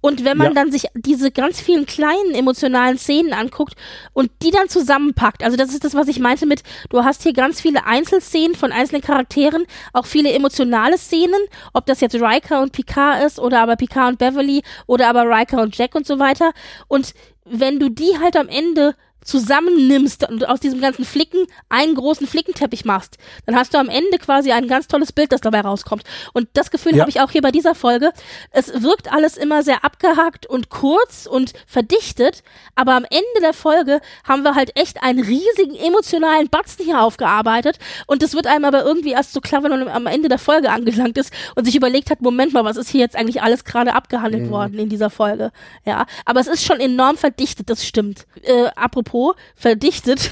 Und 0.01 0.23
wenn 0.23 0.37
man 0.37 0.47
Ja. 0.47 0.53
dann 0.53 0.71
sich 0.71 0.85
diese 0.95 1.29
ganz 1.31 1.59
vielen 1.59 1.85
kleinen 1.85 2.33
emotionalen 2.33 2.97
Szenen 2.97 3.33
anguckt 3.33 3.73
und 4.13 4.31
die 4.41 4.51
dann 4.51 4.69
zusammenpackt, 4.69 5.43
also 5.43 5.57
das 5.57 5.69
ist 5.71 5.83
das, 5.83 5.93
was 5.93 6.07
ich 6.07 6.19
meinte 6.19 6.45
mit, 6.45 6.63
du 6.89 7.03
hast 7.03 7.23
hier 7.23 7.33
ganz 7.33 7.59
viele 7.61 7.85
Einzelszenen 7.85 8.55
von 8.55 8.71
einzelnen 8.71 9.01
Charakteren, 9.01 9.65
auch 9.93 10.05
viele 10.05 10.31
emotionale 10.31 10.97
Szenen, 10.97 11.41
ob 11.73 11.85
das 11.85 11.99
jetzt 11.99 12.15
Riker 12.15 12.61
und 12.61 12.71
Picard 12.71 13.23
ist 13.25 13.39
oder 13.39 13.61
aber 13.61 13.75
Picard 13.75 14.11
und 14.11 14.19
Beverly 14.19 14.61
oder 14.87 15.09
aber 15.09 15.23
Riker 15.25 15.61
und 15.61 15.77
Jack 15.77 15.95
und 15.95 16.07
so 16.07 16.17
weiter. 16.19 16.51
Und 16.87 17.13
wenn 17.45 17.79
du 17.79 17.89
die 17.89 18.17
halt 18.21 18.37
am 18.37 18.47
Ende 18.47 18.95
zusammennimmst 19.23 20.27
und 20.29 20.47
aus 20.47 20.59
diesem 20.59 20.81
ganzen 20.81 21.05
Flicken 21.05 21.45
einen 21.69 21.95
großen 21.95 22.27
Flickenteppich 22.27 22.85
machst, 22.85 23.17
dann 23.45 23.55
hast 23.55 23.73
du 23.73 23.77
am 23.77 23.89
Ende 23.89 24.17
quasi 24.17 24.51
ein 24.51 24.67
ganz 24.67 24.87
tolles 24.87 25.11
Bild, 25.11 25.31
das 25.31 25.41
dabei 25.41 25.61
rauskommt. 25.61 26.03
Und 26.33 26.47
das 26.53 26.71
Gefühl 26.71 26.95
Ja. 26.95 27.01
habe 27.01 27.09
ich 27.09 27.21
auch 27.21 27.31
hier 27.31 27.41
bei 27.41 27.51
dieser 27.51 27.75
Folge. 27.75 28.11
Es 28.51 28.81
wirkt 28.81 29.11
alles 29.11 29.37
immer 29.37 29.63
sehr 29.63 29.83
abgehakt 29.83 30.45
und 30.45 30.69
kurz 30.69 31.25
und 31.25 31.53
verdichtet, 31.67 32.43
aber 32.75 32.93
am 32.93 33.05
Ende 33.05 33.25
der 33.41 33.53
Folge 33.53 34.01
haben 34.27 34.43
wir 34.43 34.55
halt 34.55 34.75
echt 34.77 35.03
einen 35.03 35.19
riesigen 35.23 35.75
emotionalen 35.75 36.49
Batzen 36.49 36.85
hier 36.85 37.01
aufgearbeitet 37.01 37.77
und 38.07 38.21
das 38.23 38.33
wird 38.33 38.47
einem 38.47 38.65
aber 38.65 38.83
irgendwie 38.83 39.11
erst 39.11 39.33
so 39.33 39.41
klar, 39.41 39.63
wenn 39.63 39.71
man 39.71 39.87
am 39.87 40.07
Ende 40.07 40.29
der 40.29 40.39
Folge 40.39 40.69
angelangt 40.71 41.17
ist 41.17 41.33
und 41.55 41.65
sich 41.65 41.75
überlegt 41.75 42.09
hat, 42.09 42.21
Moment 42.21 42.53
mal, 42.53 42.63
was 42.63 42.77
ist 42.77 42.89
hier 42.89 43.01
jetzt 43.01 43.15
eigentlich 43.15 43.41
alles 43.41 43.63
gerade 43.63 43.93
abgehandelt 43.93 44.49
worden 44.49 44.79
in 44.79 44.89
dieser 44.89 45.09
Folge? 45.09 45.51
Ja, 45.85 46.05
aber 46.25 46.39
es 46.39 46.47
ist 46.47 46.63
schon 46.63 46.79
enorm 46.79 47.17
verdichtet, 47.17 47.69
das 47.69 47.85
stimmt. 47.85 48.25
Äh, 48.43 48.67
apropos 48.75 49.08
verdichtet, 49.55 50.31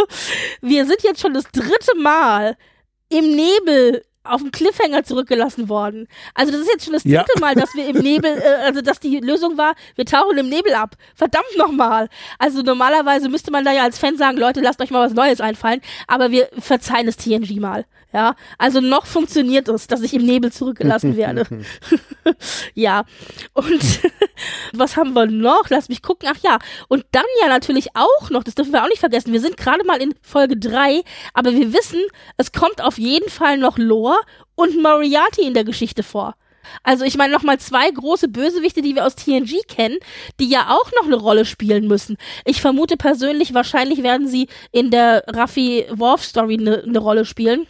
wir 0.60 0.86
sind 0.86 1.02
jetzt 1.02 1.20
schon 1.20 1.34
das 1.34 1.44
dritte 1.44 1.96
Mal 1.96 2.56
im 3.08 3.34
Nebel 3.34 4.04
auf 4.22 4.42
dem 4.42 4.50
Cliffhanger 4.50 5.02
zurückgelassen 5.04 5.68
worden. 5.68 6.06
Also 6.34 6.52
das 6.52 6.62
ist 6.62 6.68
jetzt 6.68 6.84
schon 6.84 6.92
das 6.92 7.04
Ja. 7.04 7.22
dritte 7.22 7.40
Mal, 7.40 7.54
dass 7.54 7.74
wir 7.74 7.86
im 7.86 7.98
Nebel, 7.98 8.30
äh, 8.44 8.64
also 8.66 8.82
dass 8.82 9.00
die 9.00 9.18
Lösung 9.18 9.56
war, 9.56 9.74
wir 9.96 10.04
tauchen 10.04 10.36
im 10.38 10.48
Nebel 10.48 10.74
ab. 10.74 10.96
Verdammt 11.14 11.56
nochmal. 11.56 12.08
Also 12.38 12.62
normalerweise 12.62 13.28
müsste 13.28 13.50
man 13.50 13.64
da 13.64 13.72
ja 13.72 13.82
als 13.82 13.98
Fan 13.98 14.16
sagen, 14.16 14.36
Leute, 14.36 14.60
lasst 14.60 14.80
euch 14.82 14.90
mal 14.90 15.04
was 15.06 15.14
Neues 15.14 15.40
einfallen, 15.40 15.80
aber 16.06 16.30
wir 16.30 16.48
verzeihen 16.58 17.08
es 17.08 17.16
TNG 17.16 17.58
mal. 17.60 17.86
Ja, 18.12 18.34
also 18.58 18.80
noch 18.80 19.06
funktioniert 19.06 19.68
es, 19.68 19.86
dass 19.86 20.02
ich 20.02 20.12
im 20.14 20.26
Nebel 20.26 20.50
zurückgelassen 20.50 21.16
werde. 21.16 21.46
ja. 22.74 23.04
Und 23.52 24.00
was 24.72 24.96
haben 24.96 25.12
wir 25.14 25.26
noch? 25.26 25.68
Lass 25.68 25.88
mich 25.88 26.02
gucken. 26.02 26.28
Ach 26.30 26.38
ja. 26.42 26.58
Und 26.88 27.04
dann 27.12 27.24
ja 27.40 27.48
natürlich 27.48 27.94
auch 27.94 28.30
noch, 28.30 28.42
das 28.42 28.56
dürfen 28.56 28.72
wir 28.72 28.82
auch 28.82 28.88
nicht 28.88 28.98
vergessen, 28.98 29.32
wir 29.32 29.40
sind 29.40 29.56
gerade 29.56 29.84
mal 29.86 30.02
in 30.02 30.12
Folge 30.22 30.56
drei, 30.56 31.02
aber 31.34 31.52
wir 31.52 31.72
wissen, 31.72 32.00
es 32.36 32.50
kommt 32.50 32.82
auf 32.82 32.98
jeden 32.98 33.30
Fall 33.30 33.58
noch 33.58 33.78
Lore 33.78 34.09
und 34.54 34.82
Moriarty 34.82 35.42
in 35.42 35.54
der 35.54 35.64
Geschichte 35.64 36.02
vor. 36.02 36.34
Also 36.82 37.04
ich 37.04 37.16
meine 37.16 37.32
nochmal 37.32 37.58
zwei 37.58 37.90
große 37.90 38.28
Bösewichte, 38.28 38.82
die 38.82 38.94
wir 38.94 39.06
aus 39.06 39.16
TNG 39.16 39.66
kennen, 39.66 39.98
die 40.38 40.48
ja 40.48 40.68
auch 40.68 40.90
noch 40.92 41.06
eine 41.06 41.16
Rolle 41.16 41.44
spielen 41.44 41.88
müssen. 41.88 42.16
Ich 42.44 42.60
vermute 42.60 42.96
persönlich, 42.96 43.54
wahrscheinlich 43.54 44.02
werden 44.02 44.28
sie 44.28 44.48
in 44.72 44.90
der 44.90 45.24
Raffi 45.26 45.86
Worf 45.90 46.24
Story 46.24 46.58
eine 46.58 46.82
ne 46.86 46.98
Rolle 46.98 47.24
spielen 47.24 47.66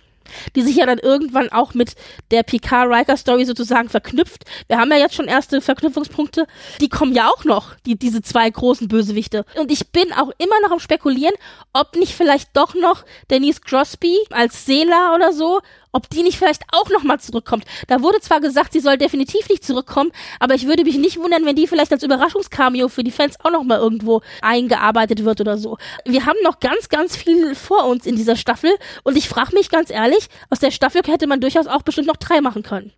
die 0.56 0.62
sich 0.62 0.76
ja 0.76 0.86
dann 0.86 0.98
irgendwann 0.98 1.50
auch 1.50 1.74
mit 1.74 1.94
der 2.30 2.42
Picard-Riker-Story 2.42 3.44
sozusagen 3.44 3.88
verknüpft. 3.88 4.44
Wir 4.68 4.78
haben 4.78 4.90
ja 4.90 4.98
jetzt 4.98 5.14
schon 5.14 5.26
erste 5.26 5.60
Verknüpfungspunkte. 5.60 6.46
Die 6.80 6.88
kommen 6.88 7.14
ja 7.14 7.28
auch 7.28 7.44
noch, 7.44 7.74
die, 7.86 7.98
diese 7.98 8.22
zwei 8.22 8.48
großen 8.48 8.88
Bösewichte. 8.88 9.44
Und 9.56 9.70
ich 9.70 9.90
bin 9.90 10.12
auch 10.12 10.30
immer 10.38 10.60
noch 10.62 10.72
am 10.72 10.80
Spekulieren, 10.80 11.34
ob 11.72 11.96
nicht 11.96 12.14
vielleicht 12.14 12.56
doch 12.56 12.74
noch 12.74 13.04
Denise 13.30 13.60
Crosby 13.60 14.16
als 14.30 14.66
Seela 14.66 15.14
oder 15.14 15.32
so, 15.32 15.60
ob 15.92 16.08
die 16.10 16.22
nicht 16.22 16.38
vielleicht 16.38 16.62
auch 16.72 16.88
noch 16.90 17.02
mal 17.02 17.18
zurückkommt. 17.18 17.64
Da 17.88 18.02
wurde 18.02 18.20
zwar 18.20 18.40
gesagt, 18.40 18.72
sie 18.72 18.80
soll 18.80 18.98
definitiv 18.98 19.48
nicht 19.48 19.64
zurückkommen, 19.64 20.12
aber 20.38 20.54
ich 20.54 20.66
würde 20.66 20.84
mich 20.84 20.98
nicht 20.98 21.18
wundern, 21.18 21.44
wenn 21.44 21.56
die 21.56 21.66
vielleicht 21.66 21.92
als 21.92 22.02
Überraschungscameo 22.02 22.88
für 22.88 23.04
die 23.04 23.10
Fans 23.10 23.36
auch 23.40 23.50
noch 23.50 23.64
mal 23.64 23.78
irgendwo 23.78 24.22
eingearbeitet 24.42 25.24
wird 25.24 25.40
oder 25.40 25.58
so. 25.58 25.78
Wir 26.04 26.26
haben 26.26 26.38
noch 26.42 26.60
ganz, 26.60 26.88
ganz 26.88 27.16
viel 27.16 27.54
vor 27.54 27.86
uns 27.86 28.06
in 28.06 28.16
dieser 28.16 28.36
Staffel 28.36 28.70
und 29.02 29.16
ich 29.16 29.28
frage 29.28 29.54
mich 29.54 29.70
ganz 29.70 29.90
ehrlich, 29.90 30.28
aus 30.50 30.58
der 30.58 30.70
Staffel 30.70 31.02
hätte 31.06 31.26
man 31.26 31.40
durchaus 31.40 31.66
auch 31.66 31.82
bestimmt 31.82 32.06
noch 32.06 32.16
drei 32.16 32.40
machen 32.40 32.62
können. 32.62 32.92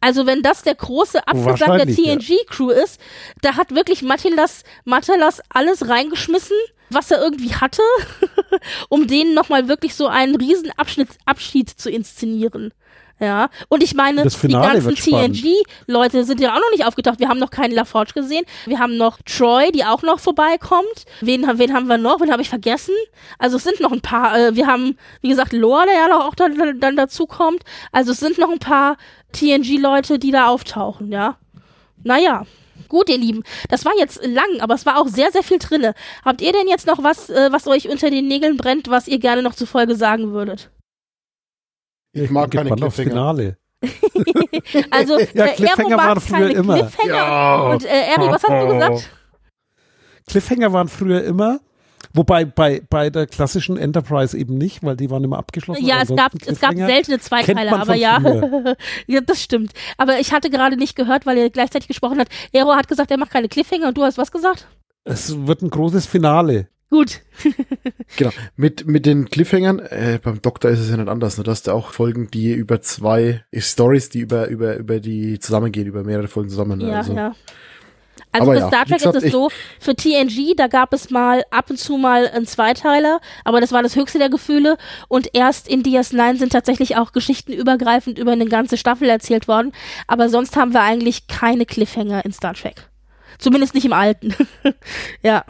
Also 0.00 0.26
wenn 0.26 0.42
das 0.42 0.62
der 0.62 0.74
große 0.74 1.26
Abgesang 1.26 1.78
der 1.78 1.86
Wahrscheinlich, 1.86 1.98
ja. 1.98 2.16
TNG-Crew 2.16 2.70
ist, 2.70 3.00
da 3.40 3.56
hat 3.56 3.74
wirklich 3.74 4.02
Matilas, 4.02 4.62
Matalas 4.84 5.40
alles 5.48 5.88
reingeschmissen, 5.88 6.56
was 6.90 7.10
er 7.10 7.20
irgendwie 7.20 7.54
hatte, 7.54 7.82
um 8.88 9.06
denen 9.06 9.34
nochmal 9.34 9.68
wirklich 9.68 9.94
so 9.94 10.06
einen 10.06 10.36
riesen 10.36 10.70
Abschnitt, 10.76 11.08
Abschied 11.24 11.68
zu 11.68 11.90
inszenieren. 11.90 12.72
Ja, 13.18 13.48
und 13.68 13.82
ich 13.82 13.94
meine, 13.94 14.24
die 14.24 14.52
ganzen. 14.52 14.94
TNG-Leute 14.94 16.24
sind 16.24 16.38
ja 16.38 16.50
auch 16.52 16.60
noch 16.60 16.70
nicht 16.72 16.84
aufgetaucht. 16.84 17.18
Wir 17.18 17.28
haben 17.28 17.38
noch 17.38 17.50
keinen 17.50 17.72
LaForge 17.72 18.12
gesehen. 18.12 18.44
Wir 18.66 18.78
haben 18.78 18.98
noch 18.98 19.18
Troy, 19.24 19.72
die 19.72 19.86
auch 19.86 20.02
noch 20.02 20.20
vorbeikommt. 20.20 21.06
Wen, 21.22 21.46
wen 21.58 21.72
haben 21.72 21.86
wir 21.86 21.96
noch? 21.96 22.20
Wen 22.20 22.30
habe 22.30 22.42
ich 22.42 22.50
vergessen? 22.50 22.94
Also 23.38 23.56
es 23.56 23.64
sind 23.64 23.80
noch 23.80 23.92
ein 23.92 24.02
paar. 24.02 24.38
Äh, 24.38 24.54
wir 24.54 24.66
haben, 24.66 24.98
wie 25.22 25.30
gesagt, 25.30 25.54
Lore, 25.54 25.86
der 25.86 25.94
ja 25.94 26.08
noch 26.08 26.26
auch 26.26 26.34
dann, 26.34 26.78
dann 26.78 26.96
dazu 26.96 27.26
kommt. 27.26 27.62
Also 27.90 28.12
es 28.12 28.20
sind 28.20 28.36
noch 28.36 28.50
ein 28.50 28.58
paar 28.58 28.98
TNG-Leute, 29.32 30.18
die 30.18 30.30
da 30.30 30.48
auftauchen, 30.48 31.10
ja. 31.10 31.38
Naja. 32.04 32.44
Gut, 32.88 33.08
ihr 33.08 33.18
Lieben, 33.18 33.42
das 33.68 33.84
war 33.84 33.92
jetzt 33.98 34.24
lang, 34.24 34.60
aber 34.60 34.74
es 34.74 34.86
war 34.86 34.98
auch 34.98 35.08
sehr, 35.08 35.32
sehr 35.32 35.42
viel 35.42 35.58
drinne. 35.58 35.94
Habt 36.24 36.40
ihr 36.40 36.52
denn 36.52 36.68
jetzt 36.68 36.86
noch 36.86 37.02
was, 37.02 37.30
äh, 37.30 37.48
was 37.52 37.66
euch 37.66 37.88
unter 37.88 38.10
den 38.10 38.28
Nägeln 38.28 38.56
brennt, 38.56 38.88
was 38.88 39.08
ihr 39.08 39.18
gerne 39.18 39.42
noch 39.42 39.54
zur 39.54 39.66
Folge 39.66 39.94
sagen 39.96 40.32
würdet? 40.32 40.70
Ich 42.12 42.30
mag 42.30 42.50
bin 42.50 42.58
keine 42.58 42.70
Cliffhanger. 42.76 43.10
Finale. 43.10 43.56
Also, 44.90 45.18
Ja, 45.34 45.46
äh, 45.46 45.54
Cliffhanger 45.54 45.88
Aero 45.90 45.96
mag 45.96 46.06
waren 46.06 46.20
früher 46.20 46.50
immer. 46.56 46.74
Cliffhanger. 46.78 47.14
Ja. 47.14 47.56
Und 47.70 47.84
äh, 47.84 47.88
Eri, 47.88 48.30
was 48.30 48.42
hast 48.42 48.62
du 48.62 48.74
gesagt? 48.74 49.10
Cliffhanger 50.26 50.72
waren 50.72 50.88
früher 50.88 51.22
immer, 51.24 51.60
wobei 52.12 52.44
bei, 52.44 52.82
bei 52.88 53.10
der 53.10 53.26
klassischen 53.26 53.76
Enterprise 53.76 54.36
eben 54.36 54.56
nicht, 54.56 54.82
weil 54.82 54.96
die 54.96 55.10
waren 55.10 55.24
immer 55.24 55.38
abgeschlossen. 55.38 55.84
Ja, 55.84 56.02
es 56.02 56.14
gab, 56.14 56.32
es 56.34 56.60
gab 56.60 56.74
seltene 56.74 57.18
man 57.54 57.80
aber 57.80 57.94
ja. 57.94 58.20
ja, 59.06 59.20
das 59.20 59.42
stimmt. 59.42 59.72
Aber 59.96 60.18
ich 60.18 60.32
hatte 60.32 60.50
gerade 60.50 60.76
nicht 60.76 60.96
gehört, 60.96 61.26
weil 61.26 61.38
er 61.38 61.50
gleichzeitig 61.50 61.88
gesprochen 61.88 62.18
hat. 62.18 62.28
Aero 62.54 62.74
hat 62.74 62.88
gesagt, 62.88 63.10
er 63.10 63.18
macht 63.18 63.30
keine 63.30 63.48
Cliffhanger 63.48 63.88
und 63.88 63.96
du 63.96 64.02
hast 64.02 64.18
was 64.18 64.32
gesagt? 64.32 64.68
Es 65.04 65.46
wird 65.46 65.62
ein 65.62 65.70
großes 65.70 66.06
Finale. 66.06 66.68
Gut. 66.90 67.22
Genau. 68.16 68.30
Mit, 68.56 68.86
mit 68.86 69.04
den 69.04 69.28
Cliffhangern, 69.28 69.80
äh, 69.80 70.18
beim 70.22 70.40
Doktor 70.40 70.70
ist 70.70 70.78
es 70.78 70.88
ja 70.88 70.96
nicht 70.96 71.08
anders. 71.08 71.36
Ne? 71.36 71.44
Du 71.44 71.50
hast 71.50 71.66
ja 71.66 71.72
auch 71.72 71.90
Folgen, 71.90 72.30
die 72.30 72.52
über 72.52 72.80
zwei 72.80 73.44
Stories, 73.52 74.08
die 74.08 74.20
über, 74.20 74.46
über, 74.46 74.76
über 74.76 75.00
die 75.00 75.38
zusammengehen, 75.38 75.86
über 75.88 76.04
mehrere 76.04 76.28
Folgen 76.28 76.48
zusammen. 76.48 76.78
Ne? 76.78 76.90
Ja, 76.90 76.98
also, 76.98 77.12
ja. 77.12 77.34
Also 78.32 78.50
Aber 78.50 78.54
für 78.54 78.60
ja, 78.60 78.68
Star 78.68 78.84
wie 78.84 78.90
Trek 78.90 78.98
gesagt, 78.98 79.16
ist 79.16 79.24
es 79.24 79.32
so, 79.32 79.48
für 79.80 79.94
TNG, 79.94 80.54
da 80.56 80.66
gab 80.66 80.92
es 80.92 81.10
mal 81.10 81.44
ab 81.50 81.70
und 81.70 81.78
zu 81.78 81.96
mal 81.96 82.28
einen 82.28 82.46
Zweiteiler, 82.46 83.20
aber 83.44 83.60
das 83.60 83.72
war 83.72 83.82
das 83.82 83.96
höchste 83.96 84.18
der 84.18 84.28
Gefühle 84.28 84.76
und 85.08 85.30
erst 85.32 85.68
in 85.68 85.82
DS9 85.82 86.38
sind 86.38 86.52
tatsächlich 86.52 86.96
auch 86.96 87.12
Geschichten 87.12 87.52
übergreifend 87.52 88.18
über 88.18 88.32
eine 88.32 88.46
ganze 88.46 88.76
Staffel 88.76 89.08
erzählt 89.08 89.48
worden, 89.48 89.72
aber 90.06 90.28
sonst 90.28 90.56
haben 90.56 90.72
wir 90.72 90.82
eigentlich 90.82 91.26
keine 91.28 91.66
Cliffhanger 91.66 92.24
in 92.24 92.32
Star 92.32 92.54
Trek. 92.54 92.88
Zumindest 93.38 93.74
nicht 93.74 93.84
im 93.84 93.92
alten. 93.92 94.34
ja. 95.22 95.44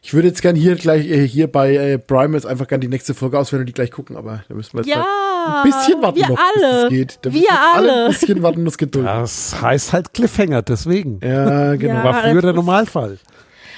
Ich 0.00 0.14
würde 0.14 0.28
jetzt 0.28 0.42
gern 0.42 0.54
hier 0.54 0.76
gleich, 0.76 1.06
äh, 1.08 1.26
hier 1.26 1.50
bei 1.50 1.74
äh, 1.74 1.98
Prime 1.98 2.34
jetzt 2.36 2.46
einfach 2.46 2.68
gern 2.68 2.80
die 2.80 2.88
nächste 2.88 3.14
Folge 3.14 3.38
auswählen 3.38 3.62
und 3.62 3.66
die 3.66 3.72
gleich 3.72 3.90
gucken, 3.90 4.16
aber 4.16 4.44
da 4.48 4.54
müssen 4.54 4.74
wir 4.74 4.84
jetzt 4.84 4.88
Ja. 4.94 5.04
halt 5.04 5.56
ein 5.56 5.62
bisschen 5.64 6.02
warten 6.02 6.16
wir 6.18 6.28
noch, 6.28 6.38
alle. 6.38 6.72
bis 6.74 6.82
es 6.84 6.88
geht. 6.90 7.18
Da 7.22 7.32
Wir 7.32 7.40
jetzt 7.42 7.52
alle. 7.74 8.04
Ein 8.04 8.10
bisschen 8.12 8.42
warten, 8.42 8.64
das 8.64 8.78
Geduld. 8.78 9.06
Ja, 9.06 9.20
Das 9.20 9.60
heißt 9.60 9.92
halt 9.92 10.14
Cliffhanger, 10.14 10.62
deswegen. 10.62 11.18
genau. 11.20 11.78
Ja. 11.78 12.04
War 12.04 12.14
früher 12.22 12.42
der 12.42 12.52
Normalfall. 12.52 13.18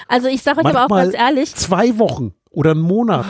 Also 0.09 0.29
ich 0.29 0.43
sage 0.43 0.59
euch 0.61 0.67
aber 0.67 0.85
auch 0.85 0.89
ganz 0.89 1.15
ehrlich, 1.15 1.55
Zwei 1.55 1.99
Wochen 1.99 2.35
oder 2.51 2.73
einen 2.73 2.81
Monat. 2.81 3.25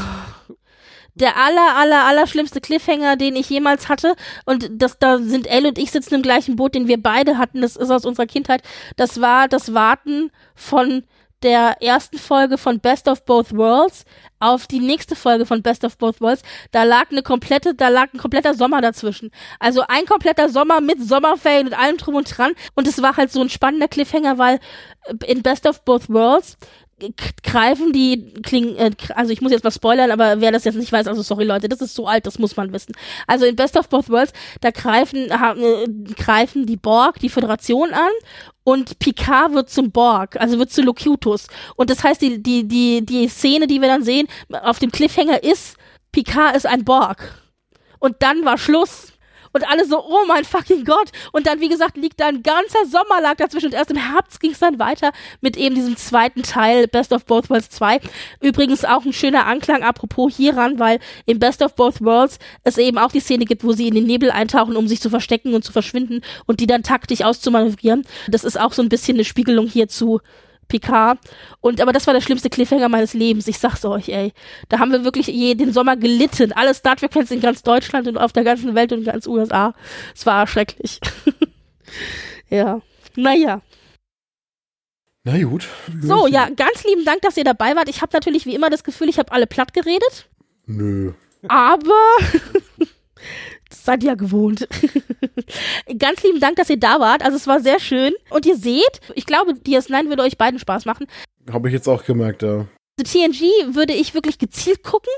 der 1.15 1.37
aller, 1.37 1.77
aller, 1.77 2.07
aller 2.07 2.27
schlimmste 2.27 2.61
Cliffhanger, 2.61 3.17
den 3.17 3.37
ich 3.37 3.51
jemals 3.51 3.89
hatte. 3.89 4.15
Und 4.47 4.71
das, 4.73 4.99
da 4.99 5.19
sind 5.19 5.47
Elle 5.47 5.69
und 5.69 5.79
ich 5.79 5.91
sitzen 5.91 6.15
im 6.15 6.23
gleichen 6.23 6.57
Boot, 6.57 6.75
den 6.75 6.89
wir 6.89 7.01
beide 7.03 7.37
hatten. 7.37 7.61
Das 7.61 7.77
ist 7.77 7.91
aus 7.91 8.07
unserer 8.07 8.27
Kindheit. 8.27 8.63
Das 8.97 9.21
war 9.21 9.47
das 9.49 9.75
Warten 9.75 10.31
von 10.55 11.03
der 11.43 11.83
ersten 11.83 12.19
Folge 12.19 12.59
von 12.59 12.81
Best 12.81 13.09
of 13.09 13.25
Both 13.25 13.57
Worlds 13.57 14.05
auf 14.41 14.67
die 14.67 14.81
nächste 14.81 15.15
Folge 15.15 15.45
von 15.45 15.63
Best 15.63 15.85
of 15.85 15.99
Both 15.99 16.21
Worlds, 16.21 16.43
da 16.73 16.83
lag 16.85 17.11
eine 17.11 17.23
komplette, 17.23 17.75
da 17.75 17.89
lag 17.89 18.13
ein 18.15 18.19
kompletter 18.19 18.55
Sommer 18.55 18.81
dazwischen. 18.81 19.31
Also 19.59 19.83
ein 19.87 20.07
kompletter 20.07 20.49
Sommer 20.49 20.81
mit 20.81 21.03
Sommerferien 21.03 21.69
und 21.69 21.79
allem 21.79 21.99
drum 21.99 22.15
und 22.15 22.37
dran. 22.37 22.53
Und 22.75 22.89
es 22.89 23.03
war 23.03 23.17
halt 23.17 23.31
so 23.31 23.43
ein 23.43 23.51
spannender 23.51 23.89
Cliffhanger, 23.89 24.39
weil 24.39 24.59
in 25.27 25.43
Best 25.43 25.67
of 25.67 25.85
Both 25.85 26.09
Worlds 26.09 26.57
greifen 27.43 27.93
die 27.93 28.33
klingen, 28.43 28.77
äh, 28.77 28.91
also 29.15 29.33
ich 29.33 29.41
muss 29.41 29.53
jetzt 29.53 29.65
was 29.65 29.75
spoilern, 29.75 30.11
aber 30.11 30.41
wer 30.41 30.53
das 30.53 30.65
jetzt 30.65 30.77
nicht 30.77 30.93
weiß, 30.93 31.07
also 31.07 31.23
sorry 31.23 31.45
Leute, 31.45 31.69
das 31.69 31.81
ist 31.81 31.95
so 31.95 32.07
alt, 32.07 32.27
das 32.27 32.39
muss 32.39 32.57
man 32.57 32.73
wissen. 32.73 32.95
Also 33.27 33.47
in 33.47 33.57
Best 33.57 33.77
of 33.77 33.89
Both 33.89 34.09
Worlds, 34.09 34.33
da 34.61 34.71
greifen, 34.71 35.31
äh, 35.31 36.15
greifen 36.15 36.67
die 36.67 36.77
Borg 36.77 37.19
die 37.21 37.29
Föderation 37.29 37.93
an 37.93 38.11
und 38.65 38.99
Picard 38.99 39.55
wird 39.55 39.71
zum 39.71 39.91
Borg, 39.91 40.41
also 40.41 40.59
wird 40.59 40.71
zu 40.71 40.83
Locutus. 40.83 41.49
Und 41.77 41.91
das 41.91 42.05
heißt, 42.05 42.23
die, 42.23 42.43
die, 42.43 42.67
die, 42.67 43.05
die 43.05 43.29
Szene, 43.29 43.67
die 43.67 43.81
wir 43.81 43.89
dann 43.89 44.05
sehen, 44.05 44.29
auf 44.51 44.79
dem 44.79 44.93
Cliffhanger 44.93 45.43
ist, 45.43 45.77
Picard 46.13 46.57
ist 46.57 46.67
ein 46.67 46.85
Borg. 46.85 47.35
Und 47.99 48.17
dann 48.21 48.45
war 48.45 48.59
Schluss. 48.59 49.10
Und 49.53 49.69
alle 49.69 49.85
so, 49.85 50.05
oh 50.05 50.25
mein 50.27 50.45
fucking 50.45 50.85
Gott. 50.85 51.11
Und 51.33 51.47
dann, 51.47 51.61
wie 51.61 51.69
gesagt, 51.69 51.97
liegt 51.97 52.21
da 52.21 52.29
ein 52.29 52.43
ganzer 52.43 52.87
Sommer 52.87 53.21
lag 53.21 53.37
dazwischen. 53.37 53.67
Und 53.67 53.75
erst 53.75 53.91
im 53.91 53.97
Herbst 53.97 54.41
ging 54.41 54.53
es 54.53 54.59
dann 54.59 54.79
weiter 54.79 55.13
mit 55.41 55.57
eben 55.57 55.75
diesem 55.75 55.97
zweiten 55.97 56.43
Teil, 56.43 56.87
Best 56.87 57.13
of 57.13 57.25
Both 57.25 57.51
Worlds 57.51 57.71
2. 57.71 58.01
Übrigens 58.41 58.85
auch 58.85 59.05
ein 59.05 59.13
schöner 59.13 59.47
Anklang, 59.47 59.83
apropos 59.83 60.37
hieran, 60.37 60.79
weil 60.79 61.01
im 61.27 61.39
Best 61.39 61.63
of 61.63 61.75
Both 61.75 62.01
Worlds 62.01 62.39
es 62.65 62.79
eben 62.79 62.99
auch 62.99 63.13
die 63.13 63.21
Szene 63.21 63.45
gibt, 63.45 63.65
wo 63.65 63.73
sie 63.73 63.89
in 63.89 63.95
den 63.95 64.05
Nebel 64.05 64.31
eintauchen, 64.31 64.77
um 64.77 64.89
sich 64.89 65.01
zu 65.01 65.11
verstecken 65.11 65.55
und 65.55 65.65
zu 65.65 65.73
verschwinden 65.73 66.21
und 66.47 66.61
die 66.61 66.67
dann 66.67 66.83
taktisch 66.83 67.23
auszumanövrieren. 67.23 68.05
Das 68.29 68.45
ist 68.45 68.59
auch 68.59 68.73
so 68.73 68.83
ein 68.83 68.89
bisschen 68.89 69.17
eine 69.17 69.25
Spiegelung 69.25 69.67
hierzu 69.67 70.21
Picard. 70.71 71.19
Und 71.61 71.83
aber 71.83 71.93
das 71.93 72.07
war 72.07 72.15
der 72.15 72.23
schlimmste 72.23 72.49
Cliffhanger 72.49 72.89
meines 72.89 73.13
Lebens. 73.13 73.47
Ich 73.47 73.59
sag's 73.59 73.85
euch, 73.85 74.09
ey. 74.09 74.33
Da 74.71 74.79
haben 74.79 74.93
wir 74.93 75.05
wirklich 75.05 75.27
je, 75.27 75.55
den 75.55 75.73
Sommer 75.73 75.97
gelitten. 75.97 76.53
Alle 76.53 76.73
Star 76.73 76.97
Trek-Fans 76.97 77.31
in 77.31 77.41
ganz 77.41 77.63
Deutschland 77.63 78.09
und 78.09 78.17
auf 78.17 78.33
der 78.33 78.45
ganzen 78.45 78.75
Welt 78.75 78.93
und 78.93 79.05
ganz 79.05 79.27
USA. 79.27 79.75
Es 80.15 80.25
war 80.25 80.47
schrecklich. 80.47 81.01
ja. 82.49 82.81
Naja. 83.17 83.61
Na 85.25 85.43
gut. 85.43 85.69
So, 86.01 86.27
ja, 86.27 86.49
ganz 86.49 86.85
lieben 86.85 87.05
Dank, 87.05 87.21
dass 87.21 87.37
ihr 87.37 87.45
dabei 87.45 87.77
wart. 87.77 87.91
Ich 87.91 88.01
habe 88.01 88.11
natürlich 88.15 88.47
wie 88.47 88.55
immer 88.55 88.71
das 88.71 88.85
Gefühl, 88.85 89.11
ich 89.11 89.19
habe 89.19 89.33
alle 89.33 89.47
platt 89.47 89.75
geredet. 89.75 90.31
Nö. 90.67 91.13
Aber 91.49 92.17
seid 93.91 94.05
ihr 94.05 94.11
ja 94.11 94.15
gewohnt. 94.15 94.69
Ganz 95.99 96.23
lieben 96.23 96.39
Dank, 96.39 96.55
dass 96.57 96.71
ihr 96.71 96.79
da 96.79 97.01
wart. 97.01 97.25
Also 97.25 97.37
es 97.37 97.49
war 97.49 97.59
sehr 97.61 97.81
schön. 97.81 98.13
Und 98.31 98.47
ihr 98.47 98.57
seht, 98.57 99.01
ich 99.17 99.27
glaube, 99.27 99.53
DS9 99.53 100.09
würde 100.09 100.23
euch 100.23 100.39
beiden 100.39 100.61
Spaß 100.61 100.85
machen. 100.85 101.09
Habe 101.51 101.69
ich 101.69 101.75
jetzt 101.75 101.89
auch 101.89 102.05
gemerkt, 102.05 102.43
ja. 102.43 102.67
Also 102.99 103.19
TNG 103.19 103.75
würde 103.75 103.93
ich 103.95 104.15
wirklich 104.15 104.39
gezielt 104.39 104.85
gucken. 104.85 105.13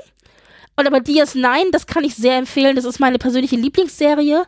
Und 0.75 0.87
aber 0.87 0.97
DS9, 0.97 1.69
das 1.71 1.85
kann 1.85 2.03
ich 2.03 2.15
sehr 2.15 2.35
empfehlen. 2.37 2.75
Das 2.75 2.85
ist 2.85 2.99
meine 2.99 3.19
persönliche 3.19 3.57
Lieblingsserie. 3.57 4.45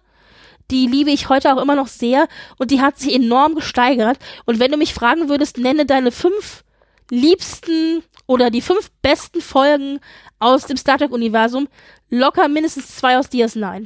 Die 0.72 0.88
liebe 0.88 1.12
ich 1.12 1.30
heute 1.30 1.54
auch 1.54 1.62
immer 1.62 1.76
noch 1.76 1.88
sehr. 1.88 2.28
Und 2.58 2.72
die 2.72 2.82
hat 2.82 2.98
sich 2.98 3.14
enorm 3.14 3.54
gesteigert. 3.54 4.18
Und 4.46 4.60
wenn 4.60 4.72
du 4.72 4.78
mich 4.78 4.96
fragen 4.96 5.30
würdest, 5.30 5.60
nenne 5.60 5.86
deine 5.86 6.12
fünf 6.12 6.64
liebsten 7.12 8.02
oder 8.26 8.50
die 8.50 8.62
fünf 8.62 8.90
besten 9.04 9.40
Folgen 9.42 10.00
aus 10.40 10.66
dem 10.66 10.78
Star 10.78 10.98
Trek-Universum, 10.98 11.68
locker 12.10 12.48
mindestens 12.48 12.96
zwei 12.96 13.20
aus 13.20 13.30
DS9. 13.30 13.86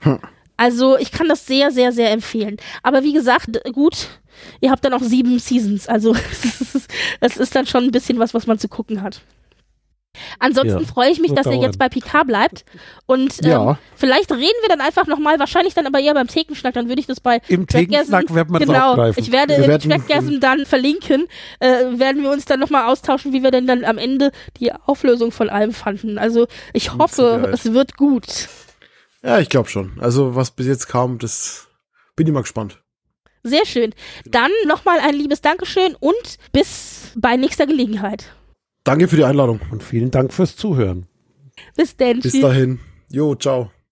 Hm. 0.00 0.18
Also 0.56 0.98
ich 0.98 1.12
kann 1.12 1.28
das 1.28 1.46
sehr, 1.46 1.70
sehr, 1.70 1.92
sehr 1.92 2.10
empfehlen. 2.10 2.56
Aber 2.82 3.04
wie 3.04 3.12
gesagt, 3.12 3.60
gut, 3.72 4.08
ihr 4.60 4.70
habt 4.70 4.84
dann 4.84 4.92
auch 4.92 5.02
sieben 5.02 5.38
Seasons. 5.38 5.88
Also 5.88 6.14
es 7.20 7.36
ist 7.36 7.54
dann 7.54 7.66
schon 7.66 7.84
ein 7.84 7.92
bisschen 7.92 8.18
was, 8.18 8.34
was 8.34 8.46
man 8.46 8.58
zu 8.58 8.68
gucken 8.68 9.02
hat. 9.02 9.22
Ansonsten 10.38 10.80
ja, 10.80 10.86
freue 10.86 11.10
ich 11.10 11.20
mich, 11.20 11.32
dass 11.32 11.44
dauern. 11.44 11.58
ihr 11.58 11.62
jetzt 11.62 11.78
bei 11.78 11.88
Picard 11.88 12.26
bleibt. 12.26 12.64
Und 13.06 13.42
ähm, 13.44 13.50
ja. 13.50 13.78
vielleicht 13.94 14.30
reden 14.32 14.58
wir 14.62 14.68
dann 14.68 14.80
einfach 14.80 15.06
nochmal, 15.06 15.38
wahrscheinlich 15.38 15.74
dann 15.74 15.86
aber 15.86 16.00
eher 16.00 16.14
beim 16.14 16.26
Thekenschnack, 16.26 16.74
dann 16.74 16.88
würde 16.88 17.00
ich 17.00 17.06
das 17.06 17.20
bei 17.20 17.40
Im 17.48 17.66
Thekenschnack 17.66 18.34
werden 18.34 18.52
wir 18.52 18.60
Genau, 18.60 18.90
aufgreifen. 18.92 19.22
ich 19.22 19.32
werde 19.32 19.58
wir 19.58 19.74
im 19.74 19.80
Trackgasm 19.80 20.40
dann 20.40 20.66
verlinken, 20.66 21.28
äh, 21.60 21.68
werden 21.98 22.22
wir 22.22 22.30
uns 22.30 22.44
dann 22.44 22.60
nochmal 22.60 22.88
austauschen, 22.88 23.32
wie 23.32 23.42
wir 23.42 23.50
denn 23.50 23.66
dann 23.66 23.84
am 23.84 23.98
Ende 23.98 24.32
die 24.58 24.72
Auflösung 24.72 25.30
von 25.30 25.48
allem 25.48 25.72
fanden. 25.72 26.18
Also 26.18 26.46
ich 26.72 26.94
hoffe, 26.94 27.50
es 27.52 27.72
wird 27.72 27.96
gut. 27.96 28.48
Ja, 29.22 29.40
ich 29.40 29.48
glaube 29.48 29.68
schon. 29.68 29.98
Also 30.00 30.34
was 30.34 30.50
bis 30.50 30.66
jetzt 30.66 30.86
kam, 30.88 31.18
das 31.18 31.68
bin 32.16 32.26
ich 32.26 32.32
mal 32.32 32.42
gespannt. 32.42 32.82
Sehr 33.42 33.66
schön. 33.66 33.94
Dann 34.26 34.50
nochmal 34.66 34.98
ein 35.00 35.14
liebes 35.14 35.40
Dankeschön 35.40 35.94
und 35.98 36.38
bis 36.52 37.12
bei 37.16 37.36
nächster 37.36 37.66
Gelegenheit. 37.66 38.32
Danke 38.84 39.08
für 39.08 39.16
die 39.16 39.24
Einladung. 39.24 39.60
Und 39.70 39.82
vielen 39.82 40.10
Dank 40.10 40.32
fürs 40.32 40.56
Zuhören. 40.56 41.06
Bis 41.76 41.96
denn. 41.96 42.20
Bis 42.20 42.40
dahin. 42.40 42.80
Jo, 43.10 43.34
ciao. 43.34 43.70